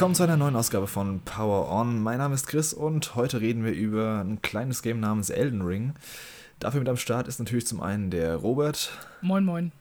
Willkommen 0.00 0.14
zu 0.14 0.22
einer 0.22 0.38
neuen 0.38 0.56
Ausgabe 0.56 0.86
von 0.86 1.20
Power 1.26 1.70
On. 1.70 2.02
Mein 2.02 2.16
Name 2.16 2.34
ist 2.34 2.46
Chris 2.46 2.72
und 2.72 3.16
heute 3.16 3.42
reden 3.42 3.66
wir 3.66 3.72
über 3.72 4.24
ein 4.24 4.40
kleines 4.40 4.80
Game 4.80 4.98
namens 4.98 5.28
Elden 5.28 5.60
Ring. 5.60 5.92
Dafür 6.58 6.80
mit 6.80 6.88
am 6.88 6.96
Start 6.96 7.28
ist 7.28 7.38
natürlich 7.38 7.66
zum 7.66 7.82
einen 7.82 8.08
der 8.08 8.36
Robert. 8.36 8.92
Moin, 9.20 9.44
moin. 9.44 9.72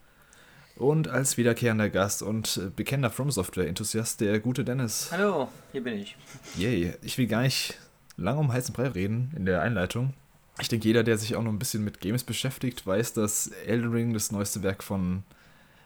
Und 0.75 1.07
als 1.07 1.37
wiederkehrender 1.37 1.89
Gast 1.89 2.21
und 2.21 2.59
bekennender 2.75 3.11
From 3.11 3.31
Software-Enthusiast 3.31 4.19
der 4.19 4.41
gute 4.41 4.65
Dennis. 4.65 5.07
Hallo, 5.09 5.47
hier 5.71 5.85
bin 5.85 5.93
ich. 5.93 6.17
Yay, 6.57 6.95
ich 7.01 7.17
will 7.17 7.27
gar 7.27 7.43
nicht 7.43 7.75
lange 8.17 8.41
um 8.41 8.51
heißen 8.51 8.73
Brei 8.73 8.89
reden 8.89 9.31
in 9.37 9.45
der 9.45 9.61
Einleitung. 9.61 10.15
Ich 10.59 10.67
denke, 10.67 10.85
jeder, 10.85 11.03
der 11.03 11.17
sich 11.17 11.37
auch 11.37 11.43
noch 11.43 11.53
ein 11.53 11.59
bisschen 11.59 11.85
mit 11.85 12.01
Games 12.01 12.25
beschäftigt, 12.25 12.85
weiß, 12.85 13.13
dass 13.13 13.51
Elden 13.65 13.93
Ring 13.93 14.13
das 14.13 14.33
neueste 14.33 14.63
Werk 14.63 14.83
von, 14.83 15.23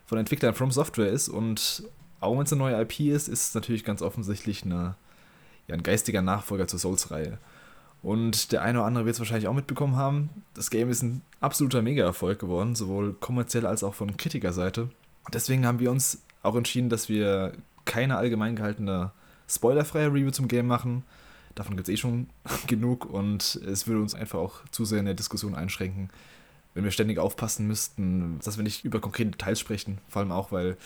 von 0.07 0.17
Entwicklern 0.17 0.55
From 0.55 0.71
Software 0.71 1.11
ist 1.11 1.29
und 1.29 1.83
auch 2.23 2.37
wenn 2.37 2.45
es 2.45 2.51
eine 2.53 2.59
neue 2.59 2.81
IP 2.81 3.01
ist, 3.01 3.27
ist 3.27 3.49
es 3.49 3.55
natürlich 3.55 3.83
ganz 3.83 4.01
offensichtlich 4.01 4.63
eine, 4.63 4.95
ja, 5.67 5.75
ein 5.75 5.83
geistiger 5.83 6.21
Nachfolger 6.21 6.67
zur 6.67 6.79
Souls-Reihe. 6.79 7.37
Und 8.01 8.51
der 8.51 8.61
eine 8.61 8.79
oder 8.79 8.87
andere 8.87 9.05
wird 9.05 9.13
es 9.13 9.19
wahrscheinlich 9.19 9.47
auch 9.47 9.53
mitbekommen 9.53 9.95
haben. 9.95 10.29
Das 10.53 10.69
Game 10.69 10.89
ist 10.89 11.03
ein 11.03 11.21
absoluter 11.39 11.81
Mega-Erfolg 11.81 12.39
geworden, 12.39 12.75
sowohl 12.75 13.13
kommerziell 13.13 13.65
als 13.65 13.83
auch 13.83 13.93
von 13.93 14.17
Kritikerseite. 14.17 14.89
Deswegen 15.31 15.65
haben 15.65 15.79
wir 15.79 15.89
uns 15.89 16.21
auch 16.41 16.55
entschieden, 16.55 16.89
dass 16.89 17.07
wir 17.07 17.53
keine 17.85 18.17
allgemein 18.17 18.57
gehaltene 18.57 19.11
spoilerfreie 19.47 20.07
Review 20.07 20.31
zum 20.31 20.49
Game 20.49 20.67
machen. 20.67 21.03
Davon 21.55 21.77
gibt 21.77 21.87
es 21.87 21.93
eh 21.93 21.97
schon 21.97 22.27
genug 22.67 23.05
und 23.05 23.55
es 23.65 23.87
würde 23.87 24.01
uns 24.01 24.15
einfach 24.15 24.39
auch 24.39 24.67
zu 24.71 24.83
sehr 24.83 24.99
in 24.99 25.05
der 25.05 25.13
Diskussion 25.13 25.55
einschränken, 25.55 26.09
wenn 26.73 26.83
wir 26.83 26.91
ständig 26.91 27.19
aufpassen 27.19 27.67
müssten, 27.67 28.39
dass 28.43 28.57
wir 28.57 28.63
nicht 28.63 28.83
über 28.83 28.99
konkrete 28.99 29.31
Details 29.31 29.59
sprechen. 29.59 29.99
Vor 30.09 30.21
allem 30.21 30.31
auch, 30.31 30.51
weil 30.51 30.77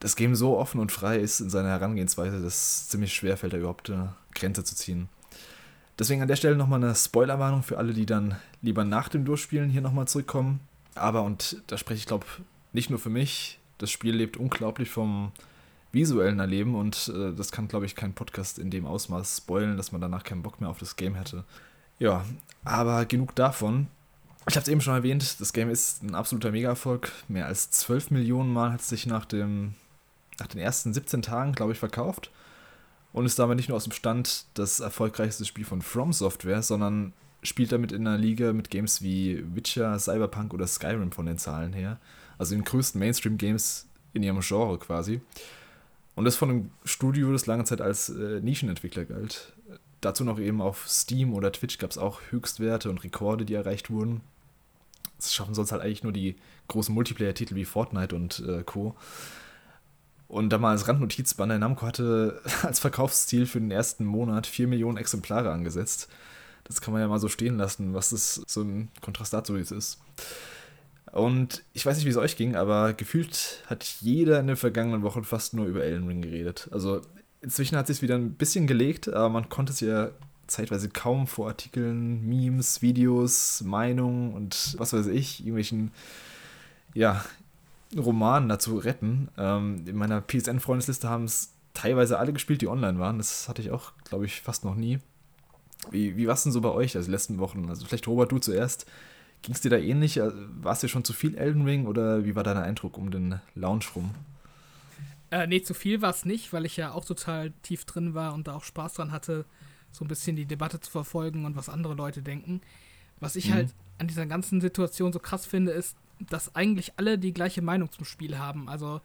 das 0.00 0.16
Game 0.16 0.34
so 0.34 0.58
offen 0.58 0.80
und 0.80 0.90
frei 0.90 1.18
ist 1.18 1.40
in 1.40 1.50
seiner 1.50 1.68
Herangehensweise, 1.68 2.42
dass 2.42 2.54
es 2.54 2.88
ziemlich 2.88 3.12
schwer 3.14 3.36
fällt, 3.36 3.52
da 3.52 3.58
überhaupt 3.58 3.90
eine 3.90 4.14
Grenze 4.34 4.64
zu 4.64 4.74
ziehen. 4.74 5.08
Deswegen 5.98 6.22
an 6.22 6.28
der 6.28 6.36
Stelle 6.36 6.56
nochmal 6.56 6.82
eine 6.82 6.94
Spoilerwarnung 6.94 7.62
für 7.62 7.76
alle, 7.76 7.92
die 7.92 8.06
dann 8.06 8.36
lieber 8.62 8.84
nach 8.84 9.10
dem 9.10 9.26
Durchspielen 9.26 9.68
hier 9.68 9.82
nochmal 9.82 10.08
zurückkommen. 10.08 10.60
Aber, 10.94 11.22
und 11.22 11.62
da 11.66 11.76
spreche 11.76 11.98
ich 11.98 12.06
glaube 12.06 12.26
nicht 12.72 12.88
nur 12.88 12.98
für 12.98 13.10
mich, 13.10 13.58
das 13.76 13.90
Spiel 13.90 14.14
lebt 14.14 14.38
unglaublich 14.38 14.88
vom 14.88 15.32
visuellen 15.92 16.38
Erleben 16.38 16.74
und 16.74 17.12
äh, 17.14 17.34
das 17.34 17.52
kann 17.52 17.68
glaube 17.68 17.84
ich 17.84 17.96
kein 17.96 18.14
Podcast 18.14 18.58
in 18.58 18.70
dem 18.70 18.86
Ausmaß 18.86 19.38
spoilen, 19.38 19.76
dass 19.76 19.92
man 19.92 20.00
danach 20.00 20.24
keinen 20.24 20.42
Bock 20.42 20.60
mehr 20.60 20.70
auf 20.70 20.78
das 20.78 20.96
Game 20.96 21.14
hätte. 21.16 21.44
Ja, 21.98 22.24
aber 22.64 23.04
genug 23.04 23.34
davon. 23.34 23.88
Ich 24.48 24.56
habe 24.56 24.62
es 24.62 24.68
eben 24.68 24.80
schon 24.80 24.94
erwähnt, 24.94 25.40
das 25.40 25.52
Game 25.52 25.68
ist 25.68 26.02
ein 26.02 26.14
absoluter 26.14 26.50
Mega-Erfolg. 26.50 27.12
Mehr 27.28 27.46
als 27.46 27.70
12 27.72 28.10
Millionen 28.10 28.52
Mal 28.52 28.72
hat 28.72 28.80
es 28.80 28.88
sich 28.88 29.06
nach 29.06 29.26
dem 29.26 29.74
nach 30.40 30.48
den 30.48 30.60
ersten 30.60 30.92
17 30.92 31.22
Tagen, 31.22 31.52
glaube 31.52 31.72
ich, 31.72 31.78
verkauft. 31.78 32.30
Und 33.12 33.26
ist 33.26 33.38
damit 33.38 33.56
nicht 33.56 33.68
nur 33.68 33.76
aus 33.76 33.84
dem 33.84 33.92
Stand 33.92 34.46
das 34.54 34.80
erfolgreichste 34.80 35.44
Spiel 35.44 35.64
von 35.64 35.82
From 35.82 36.12
Software, 36.12 36.62
sondern 36.62 37.12
spielt 37.42 37.72
damit 37.72 37.92
in 37.92 38.06
einer 38.06 38.18
Liga 38.18 38.52
mit 38.52 38.70
Games 38.70 39.02
wie 39.02 39.42
Witcher, 39.54 39.98
Cyberpunk 39.98 40.54
oder 40.54 40.66
Skyrim 40.66 41.10
von 41.10 41.26
den 41.26 41.38
Zahlen 41.38 41.72
her. 41.72 41.98
Also 42.38 42.54
den 42.54 42.64
größten 42.64 42.98
Mainstream-Games 42.98 43.88
in 44.12 44.22
ihrem 44.22 44.40
Genre 44.40 44.78
quasi. 44.78 45.20
Und 46.14 46.24
das 46.24 46.36
von 46.36 46.50
einem 46.50 46.70
Studio, 46.84 47.32
das 47.32 47.46
lange 47.46 47.64
Zeit 47.64 47.80
als 47.80 48.10
äh, 48.10 48.40
Nischenentwickler 48.40 49.04
galt. 49.04 49.52
Dazu 50.00 50.24
noch 50.24 50.38
eben 50.38 50.60
auf 50.60 50.88
Steam 50.88 51.34
oder 51.34 51.52
Twitch 51.52 51.78
gab 51.78 51.90
es 51.90 51.98
auch 51.98 52.20
Höchstwerte 52.30 52.90
und 52.90 53.04
Rekorde, 53.04 53.44
die 53.44 53.54
erreicht 53.54 53.90
wurden. 53.90 54.20
Das 55.18 55.34
schaffen 55.34 55.54
sonst 55.54 55.72
halt 55.72 55.82
eigentlich 55.82 56.02
nur 56.02 56.12
die 56.12 56.36
großen 56.68 56.94
Multiplayer-Titel 56.94 57.54
wie 57.54 57.66
Fortnite 57.66 58.14
und 58.14 58.40
äh, 58.46 58.62
Co. 58.64 58.94
Und 60.30 60.50
da 60.50 60.58
mal 60.58 60.70
als 60.70 60.86
Randnotiz, 60.86 61.34
Bandai 61.34 61.58
Namco 61.58 61.84
hatte 61.84 62.40
als 62.62 62.78
Verkaufsziel 62.78 63.46
für 63.46 63.58
den 63.58 63.72
ersten 63.72 64.04
Monat 64.04 64.46
4 64.46 64.68
Millionen 64.68 64.96
Exemplare 64.96 65.50
angesetzt. 65.50 66.08
Das 66.62 66.80
kann 66.80 66.92
man 66.92 67.02
ja 67.02 67.08
mal 67.08 67.18
so 67.18 67.28
stehen 67.28 67.56
lassen, 67.56 67.94
was 67.94 68.10
das 68.10 68.40
so 68.46 68.62
ein 68.62 68.90
Kontrast 69.00 69.32
dazu 69.32 69.56
ist. 69.56 69.98
Und 71.10 71.64
ich 71.72 71.84
weiß 71.84 71.96
nicht, 71.96 72.06
wie 72.06 72.10
es 72.10 72.16
euch 72.16 72.36
ging, 72.36 72.54
aber 72.54 72.92
gefühlt 72.92 73.64
hat 73.66 73.82
jeder 74.00 74.38
in 74.38 74.46
den 74.46 74.56
vergangenen 74.56 75.02
Wochen 75.02 75.24
fast 75.24 75.52
nur 75.52 75.66
über 75.66 75.82
Elden 75.82 76.06
Ring 76.06 76.22
geredet. 76.22 76.68
Also 76.70 77.00
inzwischen 77.40 77.76
hat 77.76 77.90
es 77.90 77.96
sich 77.96 78.02
wieder 78.02 78.14
ein 78.14 78.34
bisschen 78.34 78.68
gelegt, 78.68 79.08
aber 79.08 79.30
man 79.30 79.48
konnte 79.48 79.72
es 79.72 79.80
ja 79.80 80.10
zeitweise 80.46 80.90
kaum 80.90 81.26
vor 81.26 81.48
Artikeln, 81.48 82.24
Memes, 82.28 82.82
Videos, 82.82 83.62
Meinungen 83.62 84.32
und 84.32 84.76
was 84.78 84.92
weiß 84.92 85.08
ich, 85.08 85.40
irgendwelchen 85.40 85.90
ja, 86.94 87.24
Roman 87.96 88.48
dazu 88.48 88.78
retten. 88.78 89.28
Ähm, 89.36 89.84
in 89.86 89.96
meiner 89.96 90.20
PSN-Freundesliste 90.20 91.08
haben 91.08 91.24
es 91.24 91.52
teilweise 91.74 92.18
alle 92.18 92.32
gespielt, 92.32 92.62
die 92.62 92.68
online 92.68 92.98
waren. 92.98 93.18
Das 93.18 93.48
hatte 93.48 93.62
ich 93.62 93.70
auch, 93.70 93.92
glaube 94.04 94.26
ich, 94.26 94.40
fast 94.40 94.64
noch 94.64 94.74
nie. 94.74 94.98
Wie, 95.90 96.16
wie 96.16 96.26
war 96.26 96.34
es 96.34 96.42
denn 96.42 96.52
so 96.52 96.60
bei 96.60 96.70
euch, 96.70 96.96
also 96.96 97.06
die 97.06 97.12
letzten 97.12 97.38
Wochen? 97.38 97.68
Also 97.68 97.86
vielleicht 97.86 98.06
Robert, 98.06 98.32
du 98.32 98.38
zuerst. 98.38 98.86
Ging 99.42 99.54
es 99.54 99.62
dir 99.62 99.70
da 99.70 99.78
ähnlich? 99.78 100.20
Also, 100.20 100.36
war 100.60 100.72
es 100.72 100.80
dir 100.80 100.88
schon 100.88 101.04
zu 101.04 101.14
viel 101.14 101.34
Elden 101.34 101.64
Ring 101.64 101.86
oder 101.86 102.24
wie 102.24 102.36
war 102.36 102.42
dein 102.42 102.58
Eindruck 102.58 102.98
um 102.98 103.10
den 103.10 103.40
Lounge 103.54 103.86
rum? 103.96 104.10
Äh, 105.30 105.46
nee, 105.46 105.62
zu 105.62 105.74
viel 105.74 106.02
war 106.02 106.10
es 106.10 106.24
nicht, 106.24 106.52
weil 106.52 106.66
ich 106.66 106.76
ja 106.76 106.92
auch 106.92 107.04
total 107.04 107.52
tief 107.62 107.84
drin 107.84 108.14
war 108.14 108.34
und 108.34 108.48
da 108.48 108.54
auch 108.54 108.64
Spaß 108.64 108.94
dran 108.94 109.12
hatte, 109.12 109.46
so 109.92 110.04
ein 110.04 110.08
bisschen 110.08 110.36
die 110.36 110.44
Debatte 110.44 110.80
zu 110.80 110.90
verfolgen 110.90 111.46
und 111.46 111.56
was 111.56 111.68
andere 111.68 111.94
Leute 111.94 112.20
denken. 112.20 112.60
Was 113.18 113.36
ich 113.36 113.48
mhm. 113.48 113.54
halt 113.54 113.74
an 113.98 114.08
dieser 114.08 114.26
ganzen 114.26 114.60
Situation 114.60 115.12
so 115.12 115.18
krass 115.18 115.46
finde, 115.46 115.72
ist, 115.72 115.96
dass 116.28 116.54
eigentlich 116.54 116.92
alle 116.96 117.18
die 117.18 117.32
gleiche 117.32 117.62
Meinung 117.62 117.90
zum 117.90 118.04
Spiel 118.04 118.38
haben. 118.38 118.68
Also 118.68 119.00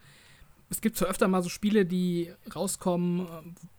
es 0.70 0.82
gibt 0.82 0.98
zwar 0.98 1.10
öfter 1.10 1.28
mal 1.28 1.44
so 1.44 1.50
Spiele, 1.50 1.86
die 1.86 2.32
rauskommen, 2.54 3.28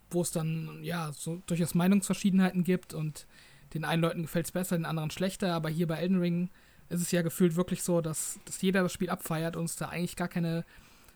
wo 0.09 0.21
es 0.21 0.31
dann 0.31 0.83
ja 0.83 1.11
so 1.13 1.41
durchaus 1.45 1.75
Meinungsverschiedenheiten 1.75 2.63
gibt 2.63 2.93
und 2.93 3.27
den 3.73 3.83
einen 3.83 4.01
Leuten 4.01 4.21
gefällt 4.21 4.45
es 4.45 4.51
besser, 4.51 4.77
den 4.77 4.85
anderen 4.85 5.11
schlechter, 5.11 5.53
aber 5.53 5.69
hier 5.69 5.87
bei 5.87 5.97
Elden 5.97 6.19
Ring 6.19 6.49
ist 6.89 7.01
es 7.01 7.11
ja 7.11 7.21
gefühlt 7.21 7.57
wirklich 7.57 7.83
so, 7.83 7.99
dass, 7.99 8.39
dass 8.45 8.61
jeder 8.61 8.81
das 8.83 8.93
Spiel 8.93 9.09
abfeiert 9.09 9.57
und 9.57 9.65
es 9.65 9.75
da 9.75 9.89
eigentlich 9.89 10.15
gar 10.15 10.29
keine 10.29 10.65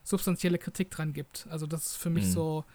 substanzielle 0.03 0.57
Kritik 0.57 0.91
dran 0.91 1.13
gibt. 1.13 1.47
Also 1.49 1.65
das 1.65 1.87
ist 1.87 1.97
für 1.97 2.09
mich 2.09 2.25
mhm. 2.25 2.31
so 2.31 2.65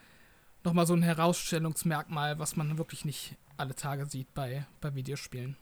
nochmal 0.63 0.87
so 0.87 0.93
ein 0.93 1.03
Herausstellungsmerkmal, 1.03 2.39
was 2.39 2.55
man 2.55 2.77
wirklich 2.77 3.05
nicht 3.05 3.35
alle 3.57 3.75
Tage 3.75 4.05
sieht 4.05 4.33
bei, 4.33 4.65
bei 4.81 4.95
Videospielen. 4.95 5.57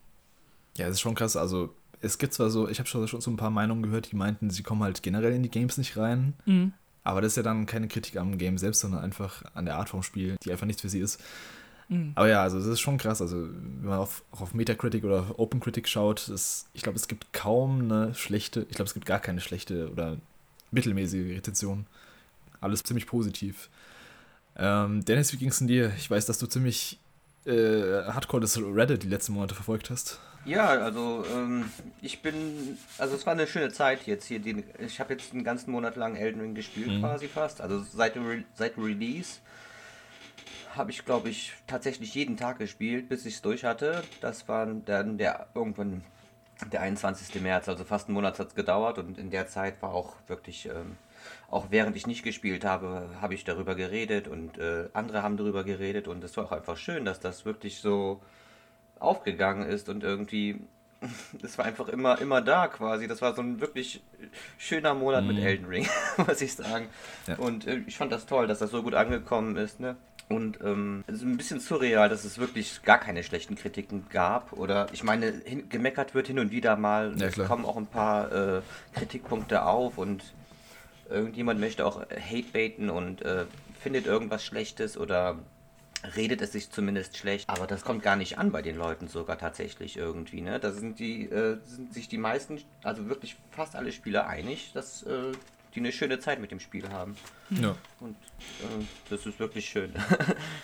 Ja, 0.78 0.88
es 0.88 0.94
ist 0.94 1.02
schon 1.02 1.16
krass. 1.16 1.36
Also 1.36 1.76
es 2.02 2.18
gibt 2.18 2.34
zwar 2.34 2.50
so, 2.50 2.68
ich 2.68 2.80
habe 2.80 2.88
schon, 2.88 3.08
schon 3.08 3.22
so 3.22 3.32
ein 3.32 3.38
paar 3.38 3.50
Meinungen 3.50 3.84
gehört, 3.84 4.12
die 4.12 4.16
meinten, 4.16 4.50
sie 4.50 4.64
kommen 4.64 4.84
halt 4.84 5.04
generell 5.04 5.34
in 5.34 5.44
die 5.44 5.52
Games 5.52 5.78
nicht 5.78 5.98
rein. 5.98 6.34
Mhm. 6.46 6.74
Aber 7.04 7.22
das 7.22 7.34
ist 7.34 7.38
ja 7.38 7.44
dann 7.44 7.68
keine 7.68 7.88
Kritik 7.88 8.18
am 8.18 8.38
Game 8.38 8.58
selbst, 8.58 8.82
sondern 8.82 9.02
einfach 9.02 9.44
an 9.54 9.66
der 9.66 9.76
Art 9.76 9.90
vom 9.90 10.02
Spiel, 10.02 10.38
die 10.44 10.52
einfach 10.52 10.66
nichts 10.66 10.82
für 10.82 10.90
sie 10.90 11.00
ist. 11.00 11.22
Mhm. 11.88 12.14
Aber 12.16 12.28
ja, 12.28 12.42
also 12.42 12.58
das 12.58 12.68
ist 12.68 12.80
schon 12.80 12.98
krass. 12.98 13.22
Also, 13.22 13.38
wenn 13.38 13.90
man 13.90 14.00
auf, 14.00 14.24
auch 14.32 14.42
auf 14.42 14.54
Metacritic 14.54 15.04
oder 15.04 15.20
auf 15.20 15.40
OpenCritic 15.40 15.88
schaut, 15.88 16.28
das, 16.30 16.68
ich 16.74 16.82
glaube, 16.82 16.98
es 16.98 17.08
gibt 17.08 17.32
kaum 17.32 17.82
eine 17.82 18.16
schlechte, 18.16 18.66
ich 18.70 18.76
glaube, 18.76 18.88
es 18.88 18.94
gibt 18.94 19.06
gar 19.06 19.20
keine 19.20 19.40
schlechte 19.40 19.92
oder 19.92 20.18
mittelmäßige 20.72 21.38
Rezension. 21.38 21.86
Alles 22.60 22.84
ziemlich 22.84 23.06
positiv. 23.06 23.70
Ähm, 24.58 25.06
Dennis, 25.06 25.32
wie 25.34 25.38
ging 25.38 25.50
es 25.50 25.60
denn 25.60 25.68
dir? 25.68 25.94
Ich 25.98 26.10
weiß, 26.10 26.26
dass 26.26 26.40
du 26.40 26.48
ziemlich 26.48 27.00
äh, 27.46 28.04
hardcore 28.06 28.42
das 28.42 28.58
Reddit 28.58 29.04
die 29.04 29.08
letzten 29.08 29.34
Monate 29.34 29.56
verfolgt 29.56 29.90
hast. 29.90 30.20
Ja, 30.46 30.68
also 30.68 31.26
ähm, 31.34 31.72
ich 32.02 32.22
bin, 32.22 32.78
also 33.00 33.16
es 33.16 33.26
war 33.26 33.34
eine 33.34 33.48
schöne 33.48 33.72
Zeit 33.72 34.06
jetzt 34.06 34.26
hier. 34.26 34.40
Die, 34.40 34.64
ich 34.80 35.00
habe 35.00 35.14
jetzt 35.14 35.34
einen 35.34 35.44
ganzen 35.44 35.72
Monat 35.72 35.96
lang 35.96 36.16
Elden 36.16 36.40
Ring 36.40 36.54
gespielt 36.54 36.88
mhm. 36.88 37.00
quasi 37.00 37.28
fast. 37.28 37.62
Also 37.62 37.82
seit 37.82 38.16
dem, 38.16 38.28
Re 38.28 38.44
seit 38.54 38.78
Release 38.78 39.40
habe 40.76 40.92
ich, 40.92 41.04
glaube 41.06 41.30
ich, 41.30 41.54
tatsächlich 41.68 42.14
jeden 42.14 42.38
Tag 42.38 42.60
gespielt, 42.60 43.10
bis 43.10 43.26
ich 43.26 43.36
es 43.36 43.42
durch 43.42 43.64
hatte. 43.64 44.04
Das 44.22 44.48
war 44.48 44.68
dann 44.68 45.18
der 45.18 45.48
irgendwann 45.56 46.04
der 46.72 46.82
21. 46.82 47.42
März, 47.42 47.68
also 47.68 47.84
fast 47.84 48.08
einen 48.08 48.16
Monat 48.16 48.40
hat 48.40 48.50
es 48.50 48.56
gedauert 48.56 48.98
und 48.98 49.18
in 49.18 49.30
der 49.30 49.48
Zeit 49.48 49.82
war 49.82 49.94
auch 49.94 50.16
wirklich, 50.28 50.68
ähm, 50.68 50.98
auch 51.50 51.68
während 51.70 51.96
ich 51.96 52.08
nicht 52.08 52.24
gespielt 52.24 52.66
habe, 52.66 53.10
habe 53.22 53.34
ich 53.34 53.44
darüber 53.44 53.76
geredet 53.76 54.28
und 54.28 54.58
äh, 54.58 54.90
andere 54.94 55.24
haben 55.24 55.38
darüber 55.38 55.64
geredet 55.64 56.08
und 56.08 56.24
es 56.24 56.36
war 56.38 56.46
auch 56.46 56.52
einfach 56.52 56.78
schön, 56.78 57.06
dass 57.06 57.20
das 57.20 57.46
wirklich 57.46 57.80
so 57.80 58.22
aufgegangen 59.00 59.68
ist 59.68 59.90
und 59.90 60.04
irgendwie 60.04 60.60
das 61.42 61.58
war 61.58 61.66
einfach 61.66 61.90
immer, 61.90 62.20
immer 62.20 62.42
da 62.42 62.68
quasi. 62.68 63.08
Das 63.08 63.22
war 63.22 63.34
so 63.36 63.42
ein 63.42 63.60
wirklich 63.60 64.02
schöner 64.58 64.94
Monat 64.94 65.24
mhm. 65.24 65.36
mit 65.36 65.44
Elden 65.44 65.66
Ring, 65.66 65.88
muss 66.18 66.42
ich 66.42 66.54
sagen. 66.54 66.88
Ja. 67.28 67.36
Und 67.38 67.68
äh, 67.68 67.82
ich 67.88 67.98
fand 67.98 68.12
das 68.12 68.26
toll, 68.26 68.48
dass 68.48 68.60
das 68.60 68.72
so 68.72 68.84
gut 68.84 68.96
angekommen 68.96 69.56
ist. 69.58 69.80
Ne? 69.80 69.96
Und 70.28 70.60
ähm, 70.62 71.04
es 71.08 71.18
ist 71.18 71.22
ein 71.24 71.38
bisschen 71.38 71.60
surreal, 71.60 72.10
dass 72.10 72.24
es 72.24 72.40
wirklich 72.40 72.82
gar 72.84 72.98
keine 72.98 73.24
schlechten 73.24 73.56
Kritiken 73.56 74.08
gab. 74.10 74.54
Oder 74.54 74.88
ich 74.92 75.04
meine, 75.04 75.32
hin, 75.46 75.70
gemeckert 75.70 76.16
wird 76.16 76.28
hin 76.28 76.40
und 76.40 76.52
wieder 76.52 76.76
mal. 76.76 77.14
Ja, 77.18 77.28
es 77.28 77.38
kommen 77.38 77.66
auch 77.66 77.78
ein 77.78 77.88
paar 77.88 78.32
äh, 78.32 78.62
Kritikpunkte 78.94 79.64
auf 79.64 79.98
und 79.98 80.24
irgendjemand 81.10 81.60
möchte 81.60 81.86
auch 81.86 82.02
Hate 82.02 82.52
baiten 82.54 82.90
und 82.90 83.22
äh, 83.22 83.46
findet 83.80 84.06
irgendwas 84.06 84.44
Schlechtes 84.44 84.98
oder 84.98 85.38
redet 86.16 86.42
es 86.42 86.52
sich 86.52 86.70
zumindest 86.70 87.18
schlecht, 87.18 87.50
aber 87.50 87.68
das 87.68 87.84
kommt 87.84 88.04
gar 88.04 88.16
nicht 88.16 88.38
an 88.38 88.52
bei 88.52 88.62
den 88.62 88.76
Leuten 88.76 89.08
sogar 89.08 89.38
tatsächlich 89.38 89.98
irgendwie. 89.98 90.42
Ne? 90.42 90.60
Da 90.60 90.72
sind 90.72 91.00
die 91.00 91.26
äh, 91.30 91.58
sind 91.66 91.94
sich 91.94 92.08
die 92.08 92.18
meisten, 92.18 92.62
also 92.84 93.08
wirklich 93.10 93.36
fast 93.52 93.76
alle 93.76 93.92
Spieler 93.92 94.28
einig, 94.28 94.72
dass 94.74 95.04
äh, 95.04 95.32
die 95.74 95.80
eine 95.80 95.92
schöne 95.92 96.20
Zeit 96.20 96.40
mit 96.40 96.52
dem 96.52 96.60
Spiel 96.60 96.90
haben. 96.90 97.18
Ja. 97.50 97.76
Und 98.00 98.16
äh, 98.62 98.86
das 99.10 99.26
ist 99.26 99.40
wirklich 99.40 99.68
schön. 99.68 99.92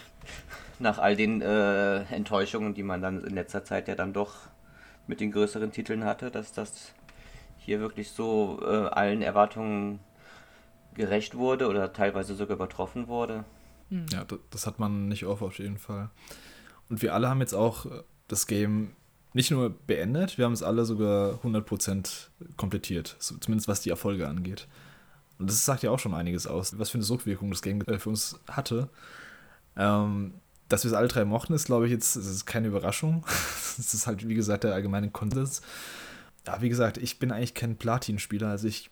Nach 0.79 0.97
all 0.97 1.15
den 1.15 1.41
äh, 1.41 2.03
Enttäuschungen, 2.05 2.73
die 2.73 2.83
man 2.83 3.01
dann 3.01 3.23
in 3.23 3.35
letzter 3.35 3.63
Zeit 3.63 3.87
ja 3.87 3.95
dann 3.95 4.13
doch 4.13 4.35
mit 5.07 5.19
den 5.19 5.31
größeren 5.31 5.71
Titeln 5.71 6.05
hatte, 6.05 6.31
dass 6.31 6.53
das 6.53 6.93
hier 7.57 7.79
wirklich 7.79 8.11
so 8.11 8.59
äh, 8.63 8.87
allen 8.87 9.21
Erwartungen 9.21 9.99
gerecht 10.95 11.35
wurde 11.35 11.67
oder 11.67 11.93
teilweise 11.93 12.35
sogar 12.35 12.55
übertroffen 12.55 13.07
wurde. 13.07 13.45
Hm. 13.89 14.05
Ja, 14.11 14.25
das, 14.49 14.67
hat 14.67 14.79
man 14.79 15.07
nicht 15.07 15.25
oft 15.25 15.41
auf 15.41 15.59
jeden 15.59 15.77
Fall. 15.77 16.09
Und 16.89 17.01
wir 17.01 17.13
alle 17.13 17.29
haben 17.29 17.41
jetzt 17.41 17.53
auch 17.53 17.85
äh, 17.85 18.03
das 18.27 18.47
Game 18.47 18.91
nicht 19.33 19.51
nur 19.51 19.69
beendet, 19.69 20.37
wir 20.37 20.45
haben 20.45 20.53
es 20.53 20.63
alle 20.63 20.83
sogar 20.83 21.39
100% 21.43 22.27
komplettiert, 22.57 23.15
zumindest 23.19 23.69
was 23.69 23.81
die 23.81 23.89
Erfolge 23.89 24.27
angeht. 24.27 24.67
Und 25.39 25.49
das 25.49 25.65
sagt 25.65 25.83
ja 25.83 25.91
auch 25.91 25.99
schon 25.99 26.13
einiges 26.13 26.47
aus, 26.47 26.77
was 26.77 26.89
für 26.89 26.95
eine 26.97 27.03
Sogwirkung 27.03 27.49
das 27.49 27.61
Game 27.61 27.81
äh, 27.81 27.97
für 27.97 28.09
uns 28.09 28.39
hatte. 28.49 28.89
Ähm, 29.77 30.33
dass 30.69 30.83
wir 30.83 30.91
es 30.91 30.97
alle 30.97 31.07
drei 31.07 31.25
mochten, 31.25 31.53
ist, 31.53 31.65
glaube 31.65 31.85
ich, 31.85 31.91
jetzt 31.91 32.15
ist 32.15 32.45
keine 32.45 32.67
Überraschung. 32.67 33.25
das 33.77 33.93
ist 33.93 34.07
halt, 34.07 34.27
wie 34.27 34.35
gesagt, 34.35 34.63
der 34.63 34.73
allgemeine 34.73 35.09
Konsens. 35.09 35.61
Ja, 36.45 36.61
wie 36.61 36.69
gesagt, 36.69 36.97
ich 36.97 37.19
bin 37.19 37.31
eigentlich 37.31 37.53
kein 37.53 37.77
Platin-Spieler, 37.77 38.49
also 38.49 38.67
ich 38.67 38.89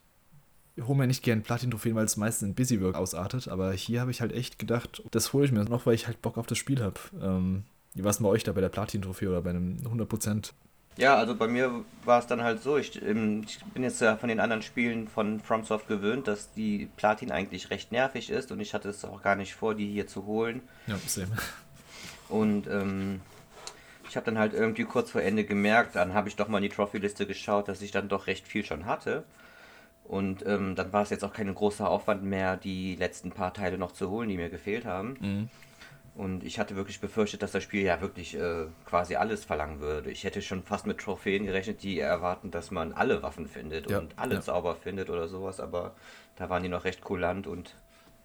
hole 0.87 0.97
mir 0.97 1.07
nicht 1.07 1.23
gern 1.23 1.41
Platin-Trophäen, 1.41 1.95
weil 1.95 2.05
es 2.05 2.17
meistens 2.17 2.49
in 2.49 2.55
Busywork 2.55 2.95
ausartet, 2.95 3.47
aber 3.47 3.71
hier 3.73 4.01
habe 4.01 4.11
ich 4.11 4.21
halt 4.21 4.31
echt 4.33 4.59
gedacht, 4.59 5.03
das 5.11 5.33
hole 5.33 5.45
ich 5.45 5.51
mir 5.51 5.63
noch, 5.65 5.85
weil 5.85 5.95
ich 5.95 6.07
halt 6.07 6.21
Bock 6.21 6.37
auf 6.37 6.47
das 6.47 6.57
Spiel 6.57 6.81
habe. 6.81 6.99
Ähm, 7.21 7.63
wie 7.93 8.03
war 8.03 8.11
es 8.11 8.19
bei 8.19 8.29
euch 8.29 8.43
da 8.43 8.51
bei 8.51 8.61
der 8.61 8.69
Platin-Trophäe 8.69 9.29
oder 9.29 9.41
bei 9.41 9.49
einem 9.51 9.77
100%? 9.77 10.51
Ja, 10.97 11.15
also 11.15 11.33
bei 11.33 11.47
mir 11.47 11.85
war 12.03 12.19
es 12.19 12.27
dann 12.27 12.43
halt 12.43 12.61
so, 12.61 12.77
ich, 12.77 13.01
ähm, 13.01 13.43
ich, 13.47 13.63
bin 13.73 13.83
jetzt 13.83 14.01
ja 14.01 14.17
von 14.17 14.27
den 14.27 14.39
anderen 14.39 14.61
Spielen 14.61 15.07
von 15.07 15.39
FromSoft 15.39 15.87
gewöhnt, 15.87 16.27
dass 16.27 16.53
die 16.53 16.89
Platin 16.97 17.31
eigentlich 17.31 17.69
recht 17.69 17.91
nervig 17.91 18.29
ist 18.29 18.51
und 18.51 18.59
ich 18.59 18.73
hatte 18.73 18.89
es 18.89 19.05
auch 19.05 19.21
gar 19.21 19.35
nicht 19.35 19.55
vor, 19.55 19.75
die 19.75 19.89
hier 19.89 20.07
zu 20.07 20.25
holen. 20.25 20.61
Ja, 20.87 20.97
same. 21.07 21.29
Und 22.27 22.67
ähm, 22.67 23.21
ich 24.09 24.15
habe 24.15 24.25
dann 24.25 24.37
halt 24.37 24.53
irgendwie 24.53 24.83
kurz 24.83 25.11
vor 25.11 25.21
Ende 25.21 25.45
gemerkt, 25.45 25.95
dann 25.95 26.13
habe 26.13 26.27
ich 26.27 26.35
doch 26.35 26.47
mal 26.47 26.57
in 26.57 26.63
die 26.63 26.69
Trophy-Liste 26.69 27.25
geschaut, 27.25 27.67
dass 27.67 27.81
ich 27.81 27.91
dann 27.91 28.09
doch 28.09 28.27
recht 28.27 28.47
viel 28.47 28.65
schon 28.65 28.85
hatte. 28.85 29.23
Und 30.09 30.43
ähm, 30.47 30.75
dann 30.75 30.91
war 30.91 31.03
es 31.03 31.11
jetzt 31.11 31.23
auch 31.23 31.31
kein 31.31 31.53
großer 31.53 31.87
Aufwand 31.87 32.23
mehr, 32.23 32.57
die 32.57 32.95
letzten 32.95 33.29
paar 33.29 33.53
Teile 33.53 33.77
noch 33.77 33.91
zu 33.91 34.09
holen, 34.09 34.27
die 34.27 34.37
mir 34.37 34.49
gefehlt 34.49 34.85
haben. 34.85 35.15
Mhm. 35.21 35.49
Und 36.15 36.43
ich 36.43 36.59
hatte 36.59 36.75
wirklich 36.75 36.99
befürchtet, 36.99 37.43
dass 37.43 37.51
das 37.51 37.61
Spiel 37.61 37.83
ja 37.83 38.01
wirklich 38.01 38.35
äh, 38.35 38.65
quasi 38.85 39.15
alles 39.15 39.45
verlangen 39.45 39.79
würde. 39.79 40.09
Ich 40.09 40.23
hätte 40.23 40.41
schon 40.41 40.63
fast 40.63 40.87
mit 40.87 40.97
Trophäen 40.97 41.45
gerechnet, 41.45 41.83
die 41.83 41.99
erwarten, 41.99 42.49
dass 42.49 42.71
man 42.71 42.91
alle 42.91 43.21
Waffen 43.21 43.47
findet 43.47 43.89
ja, 43.89 43.99
und 43.99 44.17
alle 44.17 44.35
ja. 44.35 44.41
Zauber 44.41 44.75
findet 44.75 45.11
oder 45.11 45.27
sowas, 45.27 45.59
aber 45.59 45.93
da 46.37 46.49
waren 46.49 46.63
die 46.63 46.69
noch 46.69 46.85
recht 46.85 47.01
kulant 47.01 47.45
und 47.45 47.75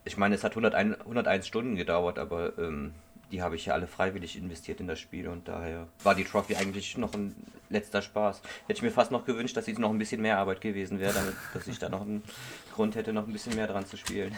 ich 0.06 0.16
meine, 0.16 0.34
es 0.34 0.42
hat 0.42 0.52
101, 0.52 1.00
101 1.00 1.46
Stunden 1.46 1.76
gedauert, 1.76 2.18
aber 2.18 2.58
ähm, 2.58 2.94
die 3.34 3.42
habe 3.42 3.56
ich 3.56 3.66
ja 3.66 3.74
alle 3.74 3.88
freiwillig 3.88 4.36
investiert 4.36 4.78
in 4.78 4.86
das 4.86 5.00
Spiel 5.00 5.26
und 5.26 5.48
daher 5.48 5.88
war 6.04 6.14
die 6.14 6.22
Trophy 6.22 6.54
eigentlich 6.54 6.96
noch 6.96 7.14
ein 7.14 7.34
letzter 7.68 8.00
Spaß. 8.00 8.40
Hätte 8.68 8.78
ich 8.78 8.82
mir 8.82 8.92
fast 8.92 9.10
noch 9.10 9.24
gewünscht, 9.24 9.56
dass 9.56 9.64
sie 9.64 9.72
noch 9.72 9.90
ein 9.90 9.98
bisschen 9.98 10.22
mehr 10.22 10.38
Arbeit 10.38 10.60
gewesen 10.60 11.00
wäre, 11.00 11.14
damit 11.14 11.34
dass 11.52 11.66
ich 11.66 11.80
da 11.80 11.88
noch 11.88 12.02
einen 12.02 12.22
Grund 12.72 12.94
hätte, 12.94 13.12
noch 13.12 13.26
ein 13.26 13.32
bisschen 13.32 13.56
mehr 13.56 13.66
dran 13.66 13.86
zu 13.86 13.96
spielen. 13.96 14.36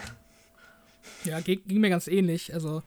Ja, 1.25 1.39
ging, 1.41 1.61
ging 1.67 1.79
mir 1.79 1.91
ganz 1.91 2.07
ähnlich. 2.07 2.55
Also 2.55 2.81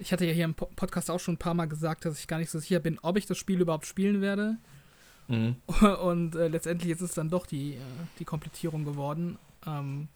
ich 0.00 0.12
hatte 0.12 0.26
ja 0.26 0.32
hier 0.32 0.46
im 0.46 0.54
Podcast 0.54 1.12
auch 1.12 1.20
schon 1.20 1.34
ein 1.34 1.38
paar 1.38 1.54
Mal 1.54 1.66
gesagt, 1.66 2.04
dass 2.06 2.18
ich 2.18 2.26
gar 2.26 2.38
nicht 2.38 2.50
so 2.50 2.58
sicher 2.58 2.80
bin, 2.80 2.98
ob 3.02 3.16
ich 3.16 3.26
das 3.26 3.38
Spiel 3.38 3.60
überhaupt 3.60 3.86
spielen 3.86 4.20
werde. 4.20 4.56
Mhm. 5.28 5.54
Und 6.02 6.34
äh, 6.34 6.48
letztendlich 6.48 6.90
ist 6.90 7.02
es 7.02 7.14
dann 7.14 7.28
doch 7.28 7.46
die, 7.46 7.74
äh, 7.74 7.80
die 8.18 8.24
Komplettierung 8.24 8.84
geworden. 8.84 9.38
Ähm, 9.64 10.08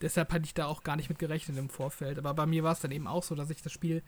deshalb 0.00 0.32
hatte 0.32 0.44
ich 0.44 0.54
da 0.54 0.66
auch 0.66 0.84
gar 0.84 0.94
nicht 0.94 1.08
mit 1.08 1.18
gerechnet 1.18 1.58
im 1.58 1.70
Vorfeld. 1.70 2.18
Aber 2.18 2.34
bei 2.34 2.46
mir 2.46 2.62
war 2.62 2.72
es 2.72 2.80
dann 2.80 2.92
eben 2.92 3.08
auch 3.08 3.24
so, 3.24 3.34
dass 3.34 3.50
ich 3.50 3.62
das 3.62 3.72
Spiel 3.72 4.04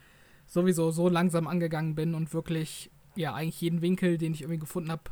sowieso 0.46 0.90
so 0.90 1.08
langsam 1.08 1.46
angegangen 1.46 1.94
bin 1.94 2.14
und 2.14 2.32
wirklich, 2.34 2.90
ja, 3.14 3.34
eigentlich 3.34 3.60
jeden 3.60 3.82
Winkel, 3.82 4.18
den 4.18 4.34
ich 4.34 4.42
irgendwie 4.42 4.60
gefunden 4.60 4.90
habe, 4.90 5.02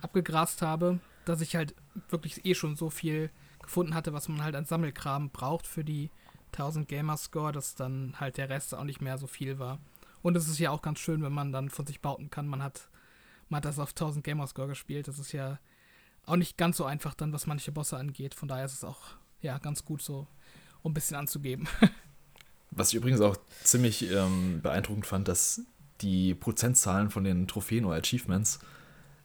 abgegrast 0.00 0.62
habe, 0.62 1.00
dass 1.24 1.40
ich 1.40 1.56
halt 1.56 1.74
wirklich 2.08 2.44
eh 2.44 2.54
schon 2.54 2.76
so 2.76 2.90
viel 2.90 3.30
gefunden 3.62 3.94
hatte, 3.94 4.12
was 4.12 4.28
man 4.28 4.42
halt 4.42 4.56
an 4.56 4.64
Sammelkram 4.64 5.30
braucht 5.30 5.66
für 5.66 5.84
die 5.84 6.10
1000 6.52 6.88
Gamerscore, 6.88 7.52
dass 7.52 7.74
dann 7.74 8.14
halt 8.20 8.36
der 8.36 8.48
Rest 8.48 8.74
auch 8.74 8.84
nicht 8.84 9.00
mehr 9.00 9.18
so 9.18 9.26
viel 9.26 9.58
war. 9.58 9.78
Und 10.22 10.36
es 10.36 10.48
ist 10.48 10.58
ja 10.58 10.70
auch 10.70 10.82
ganz 10.82 11.00
schön, 11.00 11.22
wenn 11.22 11.32
man 11.32 11.52
dann 11.52 11.70
von 11.70 11.86
sich 11.86 12.00
bauten 12.00 12.30
kann, 12.30 12.46
man 12.46 12.62
hat, 12.62 12.88
man 13.48 13.58
hat 13.58 13.64
das 13.66 13.78
auf 13.78 13.90
1000 13.90 14.24
Gamerscore 14.24 14.68
gespielt. 14.68 15.08
Das 15.08 15.18
ist 15.18 15.32
ja 15.32 15.58
auch 16.26 16.36
nicht 16.36 16.56
ganz 16.56 16.76
so 16.76 16.84
einfach 16.84 17.14
dann, 17.14 17.32
was 17.32 17.46
manche 17.46 17.72
Bosse 17.72 17.96
angeht. 17.96 18.34
Von 18.34 18.48
daher 18.48 18.64
ist 18.64 18.74
es 18.74 18.84
auch 18.84 19.16
ja 19.40 19.58
ganz 19.58 19.84
gut 19.84 20.00
so, 20.00 20.26
um 20.82 20.92
ein 20.92 20.94
bisschen 20.94 21.16
anzugeben. 21.16 21.68
Was 22.76 22.88
ich 22.88 22.94
übrigens 22.96 23.20
auch 23.20 23.36
ziemlich 23.62 24.10
ähm, 24.10 24.60
beeindruckend 24.62 25.06
fand, 25.06 25.28
dass 25.28 25.62
die 26.00 26.34
Prozentzahlen 26.34 27.10
von 27.10 27.24
den 27.24 27.46
Trophäen 27.46 27.84
oder 27.84 27.96
Achievements 27.96 28.58